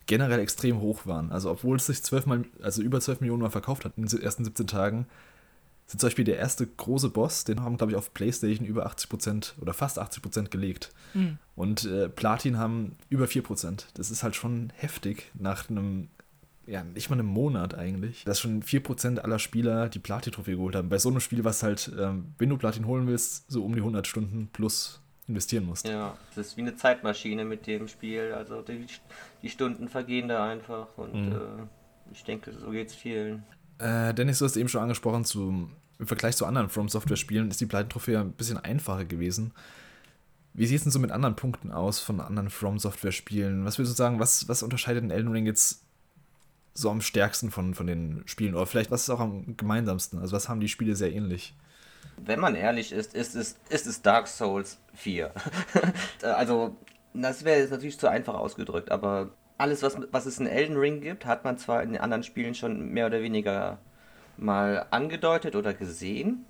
generell 0.06 0.40
extrem 0.40 0.82
hoch 0.82 1.06
waren. 1.06 1.32
Also 1.32 1.52
obwohl 1.52 1.78
es 1.78 1.86
sich 1.86 2.02
zwölfmal, 2.04 2.46
also 2.62 2.82
über 2.82 3.00
12 3.00 3.22
Millionen 3.22 3.44
Mal 3.44 3.52
verkauft 3.52 3.86
hat 3.86 3.94
in 3.96 4.06
den 4.06 4.22
ersten 4.22 4.44
17 4.44 4.68
Tagen, 4.68 5.08
sind 5.90 6.00
zum 6.00 6.08
Beispiel 6.08 6.26
der 6.26 6.38
erste 6.38 6.68
große 6.68 7.10
Boss, 7.10 7.46
den 7.46 7.62
haben, 7.62 7.78
glaube 7.78 7.92
ich, 7.92 7.98
auf 7.98 8.14
PlayStation 8.14 8.68
über 8.68 8.88
80% 8.88 9.54
oder 9.60 9.74
fast 9.74 10.00
80% 10.00 10.50
gelegt. 10.50 10.92
Mhm. 11.16 11.40
Und 11.56 11.86
äh, 11.86 12.10
Platin 12.10 12.60
haben 12.60 12.96
über 13.10 13.26
4%. 13.26 13.86
Das 13.96 14.12
ist 14.12 14.22
halt 14.22 14.36
schon 14.36 14.72
heftig 14.76 15.32
nach 15.34 15.70
einem, 15.70 16.10
ja, 16.70 16.84
nicht 16.84 17.10
mal 17.10 17.16
einem 17.16 17.26
Monat 17.26 17.74
eigentlich, 17.74 18.24
dass 18.26 18.40
schon 18.40 18.62
4% 18.62 19.20
aller 19.20 19.40
Spieler 19.40 19.90
die 19.90 20.00
Platin-Trophäe 20.00 20.56
geholt 20.56 20.76
haben. 20.76 20.90
Bei 20.90 21.00
so 21.00 21.10
einem 21.10 21.20
Spiel, 21.20 21.44
was 21.44 21.64
halt, 21.64 21.92
ähm, 22.00 22.36
wenn 22.38 22.50
du 22.50 22.58
Platin 22.58 22.86
holen 22.86 23.08
willst, 23.08 23.50
so 23.52 23.66
um 23.66 23.74
die 23.74 23.80
100 23.80 24.06
Stunden 24.06 24.50
plus 24.54 25.02
investieren 25.28 25.66
musst. 25.66 25.88
Ja, 25.88 26.16
das 26.36 26.48
ist 26.48 26.58
wie 26.58 26.62
eine 26.62 26.76
Zeitmaschine 26.76 27.44
mit 27.44 27.66
dem 27.66 27.88
Spiel. 27.88 28.34
Also 28.34 28.62
die, 28.62 28.86
die 29.42 29.50
Stunden 29.50 29.90
vergehen 29.90 30.28
da 30.28 30.48
einfach 30.48 30.88
und 30.98 31.14
mhm. 31.14 31.32
äh, 31.32 32.12
ich 32.12 32.24
denke, 32.24 32.54
so 32.54 32.70
geht 32.70 32.90
es 32.90 32.96
vielen. 32.96 33.44
Äh, 33.80 34.14
Dennis, 34.14 34.40
du 34.40 34.46
hast 34.46 34.58
eben 34.58 34.70
schon 34.70 34.82
angesprochen, 34.82 35.26
zu, 35.26 35.70
im 35.98 36.08
Vergleich 36.08 36.36
zu 36.36 36.46
anderen 36.46 36.70
From 36.70 36.88
Software-Spielen 36.88 37.50
ist 37.50 37.62
die 37.62 37.66
Pleiten-Trophäe 37.66 38.20
ein 38.20 38.34
bisschen 38.34 38.58
einfacher 38.58 39.06
gewesen. 39.06 39.54
Wie 40.54 40.66
sieht 40.66 40.78
es 40.78 40.84
denn 40.84 40.92
so 40.92 41.00
mit 41.00 41.12
anderen 41.12 41.36
Punkten 41.36 41.72
aus 41.72 42.00
von 42.00 42.20
anderen 42.20 42.50
From 42.50 42.78
Software-Spielen? 42.78 43.66
Was 43.66 43.78
würdest 43.78 43.94
du 43.94 43.98
sagen, 43.98 44.20
was, 44.20 44.48
was 44.48 44.62
unterscheidet 44.62 45.04
den 45.04 45.12
Elden 45.12 45.32
Ring 45.32 45.46
jetzt 45.46 45.86
so 46.74 46.90
am 46.90 47.02
stärksten 47.02 47.52
von, 47.52 47.74
von 47.74 47.88
den 47.88 48.24
Spielen? 48.26 48.56
Oder 48.56 48.66
vielleicht, 48.66 48.92
was 48.92 49.04
ist 49.04 49.10
auch 49.10 49.20
am 49.20 49.58
gemeinsamsten? 49.58 50.20
Also, 50.20 50.36
was 50.36 50.50
haben 50.50 50.60
die 50.60 50.70
Spiele 50.70 50.96
sehr 50.96 51.14
ähnlich? 51.14 51.56
Wenn 52.18 52.40
man 52.40 52.56
ehrlich 52.56 52.92
ist, 52.92 53.14
ist 53.14 53.36
es, 53.36 53.58
ist 53.70 53.88
es 53.88 54.02
Dark 54.02 54.28
Souls 54.28 54.80
4. 54.94 55.32
also, 56.22 56.76
das 57.14 57.44
wäre 57.44 57.60
jetzt 57.60 57.72
natürlich 57.72 57.98
zu 57.98 58.10
einfach 58.10 58.36
ausgedrückt, 58.36 58.92
aber 58.92 59.30
alles, 59.58 59.84
was, 59.84 59.98
was 60.12 60.26
es 60.26 60.40
in 60.40 60.48
Elden 60.48 60.78
Ring 60.78 61.02
gibt, 61.02 61.26
hat 61.26 61.44
man 61.44 61.58
zwar 61.58 61.84
in 61.84 61.92
den 61.92 62.02
anderen 62.02 62.24
Spielen 62.24 62.56
schon 62.56 62.90
mehr 62.92 63.08
oder 63.08 63.22
weniger 63.22 63.78
mal 64.38 64.86
angedeutet 64.90 65.56
oder 65.56 65.74
gesehen, 65.74 66.46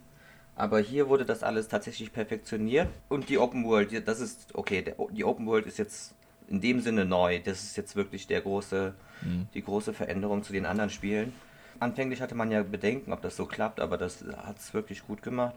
aber 0.56 0.80
hier 0.80 1.10
wurde 1.10 1.26
das 1.26 1.42
alles 1.42 1.70
tatsächlich 1.70 2.14
perfektioniert 2.14 2.88
und 3.08 3.30
die 3.30 3.38
Open 3.38 3.66
World, 3.66 4.08
das 4.08 4.20
ist, 4.20 4.54
okay, 4.54 4.94
die 5.12 5.24
Open 5.24 5.48
World 5.48 5.66
ist 5.66 5.80
jetzt 5.80 6.14
in 6.50 6.62
dem 6.62 6.82
Sinne 6.82 7.06
neu, 7.06 7.40
das 7.40 7.64
ist 7.64 7.78
jetzt 7.78 7.96
wirklich 7.96 8.28
der 8.28 8.42
große, 8.42 8.94
mhm. 9.22 9.48
die 9.54 9.64
große 9.64 9.94
Veränderung 9.94 10.44
zu 10.44 10.54
den 10.54 10.66
anderen 10.66 10.90
Spielen. 10.90 11.34
Anfänglich 11.80 12.22
hatte 12.22 12.36
man 12.36 12.52
ja 12.52 12.64
Bedenken, 12.64 13.14
ob 13.14 13.22
das 13.22 13.38
so 13.38 13.46
klappt, 13.46 13.80
aber 13.80 13.98
das 13.98 14.24
hat 14.44 14.58
es 14.58 14.74
wirklich 14.74 15.06
gut 15.06 15.22
gemacht 15.22 15.56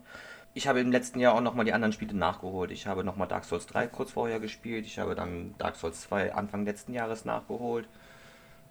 ich 0.54 0.68
habe 0.68 0.80
im 0.80 0.92
letzten 0.92 1.18
Jahr 1.18 1.34
auch 1.34 1.40
nochmal 1.40 1.64
die 1.64 1.72
anderen 1.72 1.92
Spiele 1.92 2.14
nachgeholt. 2.14 2.70
Ich 2.70 2.86
habe 2.86 3.04
nochmal 3.04 3.28
Dark 3.28 3.44
Souls 3.44 3.66
3 3.66 3.86
kurz 3.86 4.12
vorher 4.12 4.38
gespielt. 4.38 4.84
Ich 4.84 4.98
habe 4.98 5.14
dann 5.14 5.54
Dark 5.58 5.76
Souls 5.76 6.02
2 6.02 6.34
Anfang 6.34 6.64
letzten 6.64 6.92
Jahres 6.92 7.24
nachgeholt. 7.24 7.86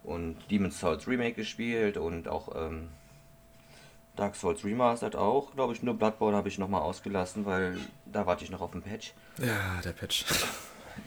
Und 0.03 0.37
Demon's 0.49 0.79
Souls 0.79 1.07
Remake 1.07 1.33
gespielt 1.33 1.97
und 1.97 2.27
auch 2.27 2.55
ähm, 2.55 2.89
Dark 4.15 4.35
Souls 4.35 4.63
Remastered 4.63 5.15
auch, 5.15 5.53
glaube 5.55 5.73
ich. 5.73 5.81
Nur 5.81 5.95
Bloodborne 5.95 6.37
habe 6.37 6.49
ich 6.49 6.57
nochmal 6.57 6.81
ausgelassen, 6.81 7.45
weil 7.45 7.77
da 8.05 8.25
warte 8.25 8.43
ich 8.43 8.51
noch 8.51 8.61
auf 8.61 8.71
den 8.71 8.81
Patch. 8.81 9.13
Ja, 9.39 9.81
der 9.83 9.91
Patch. 9.91 10.25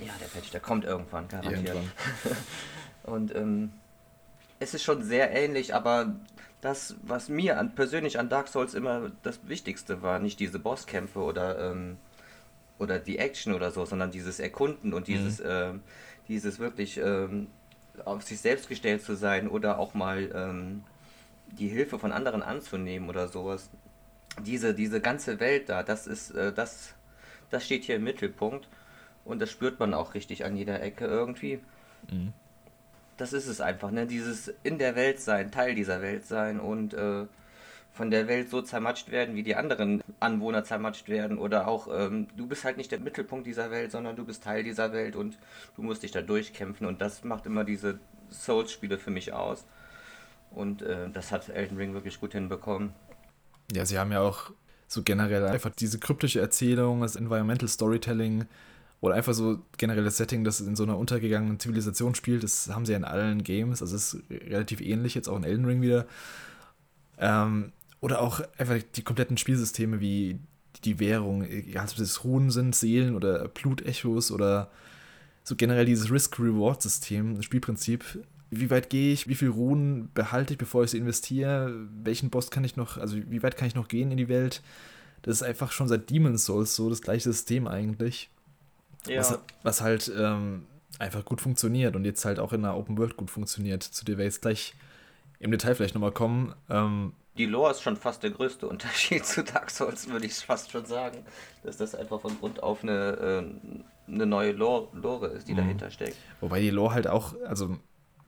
Ja, 0.01 0.13
der 0.21 0.27
Patch, 0.27 0.51
der 0.51 0.61
kommt 0.61 0.85
irgendwann, 0.85 1.29
garantiert. 1.29 1.69
Irgendwann. 1.69 1.91
und 3.05 3.35
ähm, 3.35 3.73
es 4.59 4.75
ist 4.75 4.83
schon 4.83 5.03
sehr 5.03 5.31
ähnlich, 5.33 5.75
aber 5.75 6.15
das, 6.61 6.97
was 7.03 7.29
mir 7.29 7.59
an, 7.59 7.75
persönlich 7.75 8.19
an 8.19 8.29
Dark 8.29 8.49
Souls 8.49 8.75
immer 8.75 9.11
das 9.23 9.47
Wichtigste 9.47 10.03
war, 10.03 10.19
nicht 10.19 10.41
diese 10.41 10.59
Bosskämpfe 10.59 11.21
oder, 11.21 11.71
ähm, 11.71 11.99
oder 12.79 12.99
die 12.99 13.19
Action 13.19 13.55
oder 13.55 13.71
so, 13.71 13.85
sondern 13.85 14.11
dieses 14.11 14.41
Erkunden 14.41 14.95
und 14.95 15.07
dieses, 15.07 15.41
mhm. 15.41 15.47
äh, 15.47 15.73
dieses 16.29 16.59
wirklich 16.59 16.97
ähm, 16.97 17.49
auf 18.05 18.23
sich 18.23 18.41
selbst 18.41 18.69
gestellt 18.69 19.03
zu 19.03 19.15
sein 19.15 19.49
oder 19.49 19.79
auch 19.79 19.95
mal 19.95 20.31
ähm, 20.35 20.85
die 21.53 21.69
Hilfe 21.69 21.99
von 21.99 22.13
anderen 22.13 22.43
anzunehmen 22.43 23.09
oder 23.09 23.29
sowas. 23.29 23.69
Diese, 24.41 24.75
diese 24.75 25.01
ganze 25.01 25.39
Welt 25.41 25.69
da, 25.69 25.83
das 25.83 26.07
ist, 26.07 26.31
äh, 26.31 26.53
das, 26.53 26.95
das 27.51 27.65
steht 27.65 27.85
hier 27.85 27.97
im 27.97 28.05
Mittelpunkt 28.05 28.69
und 29.25 29.41
das 29.41 29.51
spürt 29.51 29.81
man 29.81 29.95
auch 29.95 30.15
richtig 30.15 30.45
an 30.45 30.57
jeder 30.57 30.83
Ecke 30.83 31.07
irgendwie. 31.07 31.61
Mhm 32.11 32.33
das 33.17 33.33
ist 33.33 33.47
es 33.47 33.61
einfach, 33.61 33.91
ne? 33.91 34.07
Dieses 34.07 34.53
in 34.63 34.79
der 34.79 34.97
Welt 34.97 35.21
sein, 35.21 35.51
Teil 35.51 35.75
dieser 35.75 36.03
Welt 36.03 36.27
sein 36.27 36.61
und 36.61 36.95
äh, 36.95 37.27
von 37.93 38.11
der 38.11 38.27
Welt 38.27 38.51
so 38.51 38.61
zermatscht 38.61 39.11
werden, 39.11 39.37
wie 39.37 39.45
die 39.45 39.55
anderen 39.55 40.03
Anwohner 40.19 40.65
zermatscht 40.65 41.09
werden. 41.09 41.39
Oder 41.39 41.69
auch, 41.69 41.89
ähm, 41.93 42.27
du 42.37 42.47
bist 42.49 42.65
halt 42.65 42.77
nicht 42.77 42.91
der 42.91 42.99
Mittelpunkt 42.99 43.47
dieser 43.47 43.71
Welt, 43.71 43.93
sondern 43.93 44.17
du 44.17 44.25
bist 44.25 44.43
Teil 44.43 44.65
dieser 44.65 44.93
Welt 44.93 45.15
und 45.15 45.39
du 45.77 45.83
musst 45.83 46.03
dich 46.03 46.11
da 46.11 46.21
durchkämpfen. 46.21 46.87
Und 46.87 47.01
das 47.01 47.23
macht 47.23 47.47
immer 47.47 47.63
diese 47.63 48.01
Souls-Spiele 48.31 48.99
für 48.99 49.13
mich 49.13 49.33
aus. 49.33 49.65
Und 50.51 50.83
äh, 50.83 51.09
das 51.13 51.31
hat 51.31 51.49
Elden 51.49 51.77
Ring 51.77 51.95
wirklich 51.95 52.19
gut 52.19 52.33
hinbekommen. 52.33 52.93
Ja, 53.73 53.87
sie 53.87 53.99
haben 53.99 54.11
ja 54.11 54.21
auch 54.21 54.51
so 54.89 55.03
generell 55.03 55.47
einfach 55.47 55.71
diese 55.71 55.99
kryptische 56.01 56.41
Erzählung, 56.41 57.01
das 57.01 57.15
Environmental 57.15 57.69
Storytelling 57.69 58.47
oder 59.05 59.17
einfach 59.17 59.35
so 59.35 59.59
generell 59.77 60.03
das 60.03 60.17
Setting, 60.17 60.45
das 60.45 60.63
in 60.63 60.77
so 60.77 60.83
einer 60.83 60.97
untergegangenen 60.97 61.61
Zivilisation 61.61 62.15
spielt, 62.15 62.43
das 62.43 62.71
haben 62.71 62.87
sie 62.87 62.93
ja 62.93 62.97
in 62.99 63.05
allen 63.05 63.45
Games, 63.45 63.83
also 63.83 63.95
es 63.95 64.15
ist 64.15 64.23
relativ 64.31 64.81
ähnlich, 64.81 65.15
jetzt 65.15 65.29
auch 65.29 65.37
in 65.37 65.45
Elden 65.45 65.67
Ring 65.67 65.83
wieder. 65.83 66.07
Ähm, 67.19 67.73
oder 68.01 68.23
auch 68.23 68.41
einfach 68.57 68.79
die 68.95 69.03
kompletten 69.03 69.37
Spielsysteme 69.37 70.01
wie 70.01 70.39
die 70.85 71.01
Währung, 71.01 71.45
egal 71.45 71.87
ob 71.87 71.99
es 71.99 72.25
Runen 72.25 72.51
sind, 72.51 72.75
Seelen 72.75 73.15
oder 73.15 73.47
Blutechos 73.49 74.31
oder 74.33 74.71
so 75.43 75.55
generell 75.55 75.85
dieses 75.85 76.11
Risk-Reward-System, 76.11 77.37
das 77.37 77.45
Spielprinzip. 77.45 78.25
Wie 78.51 78.71
weit 78.71 78.89
gehe 78.89 79.13
ich, 79.13 79.29
wie 79.29 79.35
viel 79.35 79.51
Runen 79.51 80.09
behalte 80.15 80.55
ich, 80.55 80.59
bevor 80.59 80.83
ich 80.83 80.93
sie 80.93 80.99
investiere, 80.99 81.75
welchen 82.03 82.31
Boss 82.31 82.51
kann 82.51 82.65
ich 82.65 82.77
noch, 82.77 82.97
also 82.97 83.19
wie 83.19 83.43
weit 83.43 83.59
kann 83.59 83.69
ich 83.69 83.75
noch 83.75 83.89
gehen 83.89 84.11
in 84.11 84.17
die 84.17 84.29
Welt? 84.29 84.63
Das 85.21 85.37
ist 85.37 85.43
einfach 85.43 85.73
schon 85.73 85.89
seit 85.89 86.09
Demon's 86.09 86.47
Souls 86.47 86.75
so 86.75 86.89
das 86.89 87.03
gleiche 87.03 87.25
System 87.25 87.69
eigentlich. 87.69 88.31
Ja. 89.07 89.19
Was, 89.19 89.39
was 89.63 89.81
halt 89.81 90.13
ähm, 90.17 90.67
einfach 90.99 91.25
gut 91.25 91.41
funktioniert 91.41 91.97
und 91.97 92.05
jetzt 92.05 92.25
halt 92.25 92.39
auch 92.39 92.53
in 92.53 92.63
der 92.63 92.77
Open 92.77 92.99
World 92.99 93.17
gut 93.17 93.31
funktioniert, 93.31 93.83
zu 93.83 94.05
der 94.05 94.19
wir 94.19 94.25
jetzt 94.25 94.43
gleich 94.43 94.75
im 95.41 95.51
Detail 95.51 95.75
vielleicht 95.75 95.95
nochmal 95.95 96.13
kommen. 96.13 96.55
Ähm, 96.71 97.13
die 97.37 97.47
Lore 97.47 97.73
ist 97.73 97.83
schon 97.83 97.97
fast 97.97 98.23
der 98.23 98.31
größte 98.31 98.69
Unterschied 98.69 99.25
zu 99.27 99.43
Dark 99.43 99.71
Souls, 99.71 100.09
würde 100.09 100.27
ich 100.27 100.35
fast 100.35 100.71
schon 100.71 100.87
sagen. 100.87 101.19
Dass 101.63 101.77
das 101.77 101.95
einfach 101.95 102.21
von 102.21 102.39
Grund 102.39 102.63
auf 102.63 102.83
eine, 102.83 102.93
äh, 104.09 104.13
eine 104.13 104.27
neue 104.27 104.53
Lore, 104.53 104.89
Lore 104.93 105.29
ist, 105.29 105.49
die 105.49 105.53
mhm. 105.53 105.59
dahinter 105.59 105.91
steckt. 105.91 106.17
Wobei 106.41 106.61
die 106.61 106.71
Lore 106.71 106.95
halt 106.95 107.09
auch, 107.09 107.35
also 107.47 107.77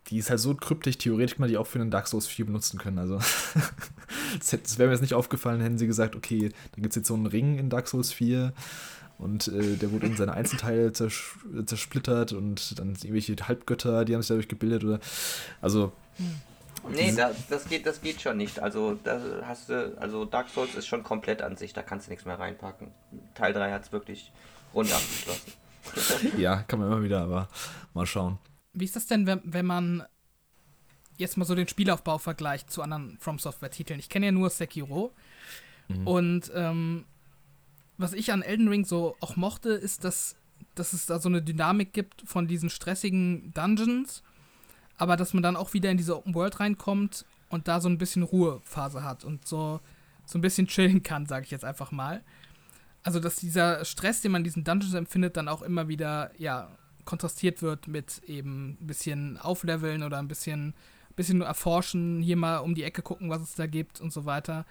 die 0.09 0.19
ist 0.19 0.31
halt 0.31 0.41
so 0.41 0.55
kryptisch, 0.55 0.99
theoretisch 0.99 1.39
man 1.39 1.49
die 1.49 1.57
auch 1.57 1.67
für 1.67 1.81
einen 1.81 1.91
Dark 1.91 2.07
Souls 2.07 2.27
4 2.27 2.47
benutzen 2.47 2.79
können. 2.79 2.99
Also, 2.99 3.19
das, 4.39 4.51
das 4.51 4.79
wäre 4.79 4.89
mir 4.89 4.95
jetzt 4.95 5.03
nicht 5.03 5.15
aufgefallen, 5.15 5.61
hätten 5.61 5.79
sie 5.79 5.87
gesagt, 5.87 6.15
okay, 6.15 6.51
dann 6.73 6.83
gibt 6.83 6.91
es 6.91 6.97
jetzt 6.97 7.09
so 7.09 7.15
einen 7.15 7.27
Ring 7.27 7.59
in 7.59 7.71
Dark 7.71 7.89
Souls 7.89 8.13
4 8.13 8.53
und 9.19 9.49
äh, 9.49 9.77
der 9.77 9.93
wurde 9.93 10.07
in 10.07 10.17
seine 10.17 10.35
Einzelteile 10.35 10.93
zers 10.93 11.37
zersplittert 11.67 12.33
und 12.33 12.79
dann 12.79 12.91
irgendwelche 12.91 13.37
Halbgötter, 13.37 14.05
die 14.05 14.15
haben 14.15 14.23
sich 14.23 14.29
dadurch 14.29 14.49
gebildet 14.49 14.85
oder. 14.85 15.01
Also. 15.61 15.93
Hm. 16.17 16.41
Nee, 16.93 17.13
da, 17.17 17.33
das, 17.51 17.69
geht, 17.69 17.85
das 17.85 18.01
geht 18.01 18.21
schon 18.21 18.37
nicht. 18.37 18.61
Also, 18.61 18.97
da 19.03 19.21
hast 19.45 19.71
du, 19.71 19.97
also 19.99 20.25
Dark 20.25 20.49
Souls 20.51 20.75
ist 20.77 20.87
schon 20.87 21.03
komplett 21.03 21.43
an 21.43 21.57
sich, 21.57 21.73
da 21.73 21.83
kannst 21.83 22.07
du 22.07 22.11
nichts 22.11 22.25
mehr 22.27 22.39
reinpacken. 22.39 22.89
Teil 23.35 23.53
3 23.53 23.73
hat 23.73 23.85
es 23.85 23.93
wirklich 23.93 24.31
rund 24.73 24.93
abgeschlossen. 24.93 25.53
ja, 26.39 26.63
kann 26.63 26.79
man 26.79 26.93
immer 26.93 27.03
wieder, 27.03 27.23
aber 27.23 27.49
mal 27.95 28.07
schauen. 28.07 28.39
Wie 28.73 28.85
ist 28.85 28.95
das 28.95 29.07
denn, 29.07 29.27
wenn, 29.27 29.41
wenn 29.45 29.67
man 29.67 30.05
jetzt 31.17 31.37
mal 31.37 31.45
so 31.45 31.55
den 31.55 31.67
Spielaufbau 31.67 32.19
vergleicht 32.19 32.71
zu 32.71 32.83
anderen 32.83 33.17
From 33.19 33.39
Software-Titeln? 33.39 33.99
Ich 33.99 34.09
kenne 34.09 34.27
ja 34.27 34.33
nur 34.33 34.51
Sekiro. 34.51 35.13
Mhm. 35.89 36.07
Und 36.07 36.53
ähm, 36.55 37.05
was 37.99 38.13
ich 38.13 38.33
an 38.33 38.43
Elden 38.43 38.69
Ring 38.69 38.85
so 38.85 39.17
auch 39.21 39.37
mochte, 39.37 39.71
ist, 39.71 40.05
dass, 40.05 40.37
dass 40.75 40.93
es 40.93 41.07
da 41.07 41.19
so 41.19 41.29
eine 41.29 41.43
Dynamik 41.43 41.93
gibt 41.93 42.23
von 42.27 42.47
diesen 42.47 42.71
stressigen 42.71 43.53
Dungeons 43.55 44.23
aber 44.99 45.17
dass 45.17 45.35
man 45.35 45.43
dann 45.43 45.57
auch 45.57 45.75
wieder 45.75 45.91
in 45.91 45.97
diese 45.97 46.17
Open 46.17 46.35
World 46.35 46.61
reinkommt 46.61 47.25
und 47.49 47.69
da 47.69 47.81
so 47.81 47.89
ein 47.89 47.99
bisschen 47.99 48.23
Ruhephase 48.23 49.05
hat 49.05 49.25
und 49.25 49.47
so, 49.47 49.81
so 50.25 50.39
ein 50.39 50.43
bisschen 50.43 50.67
chillen 50.67 51.03
kann, 51.03 51.27
sage 51.27 51.45
ich 51.45 51.51
jetzt 51.51 51.65
einfach 51.65 51.93
mal. 51.93 52.23
Also, 53.03 53.21
dass 53.21 53.37
dieser 53.37 53.85
Stress, 53.85 54.21
den 54.21 54.33
man 54.33 54.41
in 54.41 54.45
diesen 54.45 54.65
Dungeons 54.65 54.95
empfindet, 54.95 55.37
dann 55.37 55.49
auch 55.49 55.63
immer 55.63 55.87
wieder, 55.87 56.33
ja, 56.39 56.77
kontrastiert 57.05 57.63
wird 57.63 57.87
mit 57.87 58.23
eben 58.27 58.79
ein 58.81 58.87
bisschen 58.87 59.39
Aufleveln 59.39 60.03
oder 60.03 60.19
ein 60.19 60.27
bisschen, 60.27 60.75
bisschen 61.15 61.41
erforschen, 61.41 62.21
hier 62.21 62.37
mal 62.37 62.59
um 62.59 62.75
die 62.75 62.83
Ecke 62.83 63.03
gucken, 63.03 63.31
was 63.31 63.43
es 63.43 63.55
da 63.55 63.67
gibt 63.67 64.01
und 64.01 64.13
so 64.13 64.25
weiter. 64.25 64.67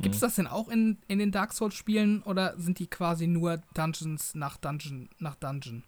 Gibt 0.00 0.14
es 0.14 0.20
mhm. 0.20 0.26
das 0.26 0.34
denn 0.36 0.46
auch 0.46 0.68
in, 0.68 0.98
in 1.08 1.18
den 1.18 1.32
Dark 1.32 1.52
Souls-Spielen 1.52 2.22
oder 2.22 2.54
sind 2.56 2.78
die 2.78 2.86
quasi 2.86 3.26
nur 3.26 3.60
Dungeons 3.74 4.34
nach 4.34 4.56
Dungeon 4.56 5.08
nach 5.18 5.34
Dungeon? 5.34 5.82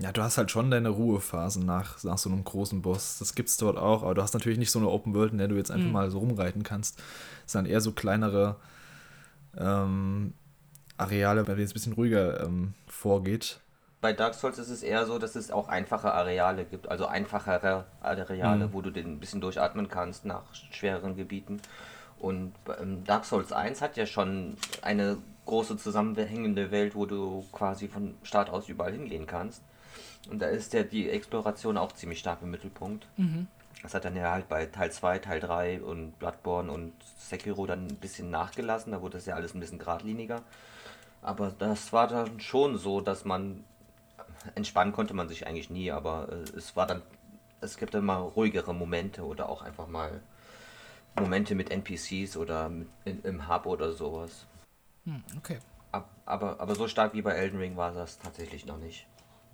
Ja, 0.00 0.12
du 0.12 0.22
hast 0.22 0.38
halt 0.38 0.50
schon 0.50 0.70
deine 0.70 0.90
Ruhephasen 0.90 1.66
nach, 1.66 2.02
nach 2.04 2.18
so 2.18 2.30
einem 2.30 2.44
großen 2.44 2.82
Boss. 2.82 3.18
Das 3.18 3.34
gibt's 3.34 3.56
dort 3.56 3.76
auch, 3.76 4.02
aber 4.04 4.14
du 4.14 4.22
hast 4.22 4.34
natürlich 4.34 4.58
nicht 4.58 4.70
so 4.70 4.78
eine 4.78 4.88
Open 4.88 5.12
World, 5.14 5.32
in 5.32 5.38
der 5.38 5.48
du 5.48 5.56
jetzt 5.56 5.70
einfach 5.70 5.86
mhm. 5.86 5.92
mal 5.92 6.10
so 6.10 6.18
rumreiten 6.18 6.62
kannst. 6.62 7.02
Es 7.46 7.52
sind 7.52 7.66
eher 7.66 7.80
so 7.80 7.92
kleinere 7.92 8.56
ähm, 9.56 10.34
Areale, 10.98 11.42
bei 11.44 11.54
denen 11.54 11.64
es 11.64 11.70
ein 11.70 11.74
bisschen 11.74 11.92
ruhiger 11.94 12.44
ähm, 12.44 12.74
vorgeht. 12.86 13.58
Bei 14.00 14.12
Dark 14.12 14.34
Souls 14.34 14.58
ist 14.58 14.70
es 14.70 14.84
eher 14.84 15.06
so, 15.06 15.18
dass 15.18 15.34
es 15.34 15.50
auch 15.50 15.68
einfache 15.68 16.12
Areale 16.12 16.64
gibt, 16.64 16.88
also 16.88 17.06
einfachere 17.06 17.86
Areale, 18.00 18.68
mhm. 18.68 18.72
wo 18.72 18.82
du 18.82 18.90
den 18.90 19.14
ein 19.14 19.20
bisschen 19.20 19.40
durchatmen 19.40 19.88
kannst 19.88 20.24
nach 20.24 20.54
schwereren 20.54 21.16
Gebieten. 21.16 21.60
Und 22.20 22.52
ähm, 22.80 23.04
Dark 23.04 23.24
Souls 23.24 23.52
1 23.52 23.80
hat 23.80 23.96
ja 23.96 24.06
schon 24.06 24.56
eine 24.82 25.18
große 25.46 25.76
zusammenhängende 25.76 26.70
Welt, 26.70 26.94
wo 26.94 27.06
du 27.06 27.44
quasi 27.52 27.88
von 27.88 28.14
Start 28.22 28.50
aus 28.50 28.68
überall 28.68 28.92
hingehen 28.92 29.26
kannst. 29.26 29.62
Und 30.30 30.40
da 30.40 30.46
ist 30.46 30.72
ja 30.74 30.82
die 30.82 31.08
Exploration 31.08 31.78
auch 31.78 31.92
ziemlich 31.92 32.18
stark 32.18 32.42
im 32.42 32.50
Mittelpunkt. 32.50 33.06
Mhm. 33.16 33.46
Das 33.82 33.94
hat 33.94 34.04
dann 34.04 34.16
ja 34.16 34.32
halt 34.32 34.48
bei 34.48 34.66
Teil 34.66 34.90
2, 34.90 35.20
Teil 35.20 35.40
3 35.40 35.82
und 35.82 36.18
Bloodborne 36.18 36.70
und 36.70 36.92
Sekiro 37.16 37.66
dann 37.66 37.86
ein 37.86 37.96
bisschen 37.96 38.30
nachgelassen. 38.30 38.92
Da 38.92 39.00
wurde 39.00 39.18
das 39.18 39.26
ja 39.26 39.36
alles 39.36 39.54
ein 39.54 39.60
bisschen 39.60 39.78
geradliniger. 39.78 40.42
Aber 41.22 41.52
das 41.56 41.92
war 41.92 42.08
dann 42.08 42.40
schon 42.40 42.76
so, 42.76 43.00
dass 43.00 43.24
man 43.24 43.64
entspannen 44.54 44.92
konnte 44.92 45.14
man 45.14 45.28
sich 45.28 45.46
eigentlich 45.46 45.70
nie, 45.70 45.90
aber 45.90 46.28
äh, 46.30 46.56
es 46.56 46.76
war 46.76 46.86
dann, 46.86 47.02
es 47.60 47.76
gibt 47.76 47.94
dann 47.94 48.04
mal 48.04 48.18
ruhigere 48.18 48.74
Momente 48.74 49.24
oder 49.24 49.48
auch 49.48 49.62
einfach 49.62 49.86
mal 49.86 50.20
Momente 51.20 51.54
mit 51.54 51.70
NPCs 51.70 52.36
oder 52.36 52.68
mit, 52.68 52.88
in, 53.04 53.22
im 53.22 53.48
Hub 53.48 53.66
oder 53.66 53.92
sowas. 53.92 54.46
Hm, 55.04 55.22
okay. 55.36 55.58
Aber, 56.26 56.60
aber 56.60 56.74
so 56.74 56.88
stark 56.88 57.14
wie 57.14 57.22
bei 57.22 57.32
Elden 57.32 57.58
Ring 57.58 57.76
war 57.76 57.92
das 57.92 58.18
tatsächlich 58.18 58.66
noch 58.66 58.78
nicht 58.78 59.06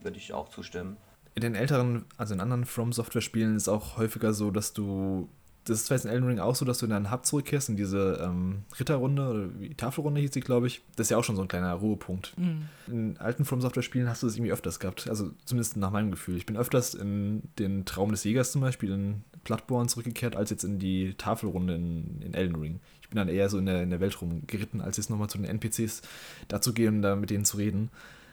würde 0.04 0.18
ich 0.18 0.32
auch 0.32 0.48
zustimmen. 0.48 0.96
In 1.34 1.42
den 1.42 1.54
älteren, 1.56 2.04
also 2.16 2.34
in 2.34 2.40
anderen 2.40 2.64
From 2.64 2.92
Software 2.92 3.22
Spielen 3.22 3.56
ist 3.56 3.68
auch 3.68 3.96
häufiger 3.96 4.32
so, 4.32 4.50
dass 4.50 4.72
du 4.72 5.28
das 5.66 5.78
ist 5.78 5.86
zwar 5.86 5.96
jetzt 5.96 6.04
in 6.04 6.10
Elden 6.10 6.26
Ring 6.26 6.38
auch 6.40 6.54
so, 6.54 6.66
dass 6.66 6.76
du 6.76 6.84
in 6.84 6.90
deinen 6.90 7.10
Hub 7.10 7.24
zurückkehrst, 7.24 7.70
in 7.70 7.76
diese 7.76 8.20
ähm, 8.22 8.64
Ritterrunde 8.78 9.26
oder 9.26 9.76
Tafelrunde 9.78 10.20
hieß 10.20 10.34
sie, 10.34 10.40
glaube 10.40 10.66
ich. 10.66 10.82
Das 10.94 11.06
ist 11.06 11.10
ja 11.10 11.16
auch 11.16 11.24
schon 11.24 11.36
so 11.36 11.42
ein 11.42 11.48
kleiner 11.48 11.72
Ruhepunkt. 11.72 12.34
Mhm. 12.36 12.68
In 12.86 13.16
alten 13.16 13.46
From 13.46 13.62
Software 13.62 13.82
Spielen 13.82 14.06
hast 14.06 14.22
du 14.22 14.26
das 14.26 14.36
irgendwie 14.36 14.52
öfters 14.52 14.78
gehabt. 14.78 15.08
Also 15.08 15.30
zumindest 15.46 15.78
nach 15.78 15.90
meinem 15.90 16.10
Gefühl. 16.10 16.36
Ich 16.36 16.44
bin 16.44 16.58
öfters 16.58 16.92
in 16.92 17.44
den 17.58 17.86
Traum 17.86 18.10
des 18.10 18.24
Jägers 18.24 18.52
zum 18.52 18.60
Beispiel 18.60 18.92
in 18.92 19.24
Bloodborne 19.44 19.88
zurückgekehrt, 19.88 20.36
als 20.36 20.50
jetzt 20.50 20.64
in 20.64 20.78
die 20.78 21.14
Tafelrunde 21.14 21.74
in, 21.74 22.22
in 22.22 22.34
Elden 22.34 22.56
Ring. 22.56 22.80
Ich 23.02 23.08
bin 23.08 23.16
dann 23.16 23.28
eher 23.28 23.48
so 23.48 23.58
in 23.58 23.66
der, 23.66 23.82
in 23.82 23.90
der 23.90 24.00
Welt 24.00 24.20
rumgeritten, 24.20 24.80
als 24.80 24.96
jetzt 24.96 25.10
nochmal 25.10 25.28
zu 25.28 25.38
den 25.38 25.46
NPCs 25.46 26.02
dazu 26.48 26.72
gehen, 26.72 27.02
da 27.02 27.16
mit 27.16 27.30
denen 27.30 27.44
zu 27.44 27.56
reden. 27.58 27.90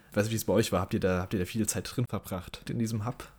Ich 0.10 0.18
weiß 0.18 0.26
nicht, 0.26 0.34
wie 0.34 0.38
es 0.38 0.46
bei 0.46 0.54
euch 0.54 0.72
war. 0.72 0.82
Habt 0.82 0.94
ihr, 0.94 1.00
da, 1.00 1.22
habt 1.22 1.34
ihr 1.34 1.40
da 1.40 1.46
viel 1.46 1.68
Zeit 1.68 1.90
drin 1.96 2.06
verbracht 2.06 2.70
in 2.70 2.80
diesem 2.80 3.06
Hub? 3.06 3.30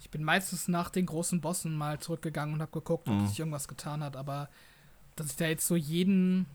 Ich 0.00 0.10
bin 0.10 0.24
meistens 0.24 0.68
nach 0.68 0.90
den 0.90 1.06
großen 1.06 1.40
Bossen 1.40 1.76
mal 1.76 1.98
zurückgegangen 2.00 2.54
und 2.54 2.62
habe 2.62 2.72
geguckt, 2.72 3.08
ob 3.08 3.14
mhm. 3.14 3.26
sich 3.26 3.38
irgendwas 3.38 3.68
getan 3.68 4.02
hat. 4.02 4.16
Aber 4.16 4.48
dass 5.16 5.26
ich 5.26 5.36
da 5.36 5.46
jetzt 5.46 5.66
so 5.66 5.76
jeden. 5.76 6.46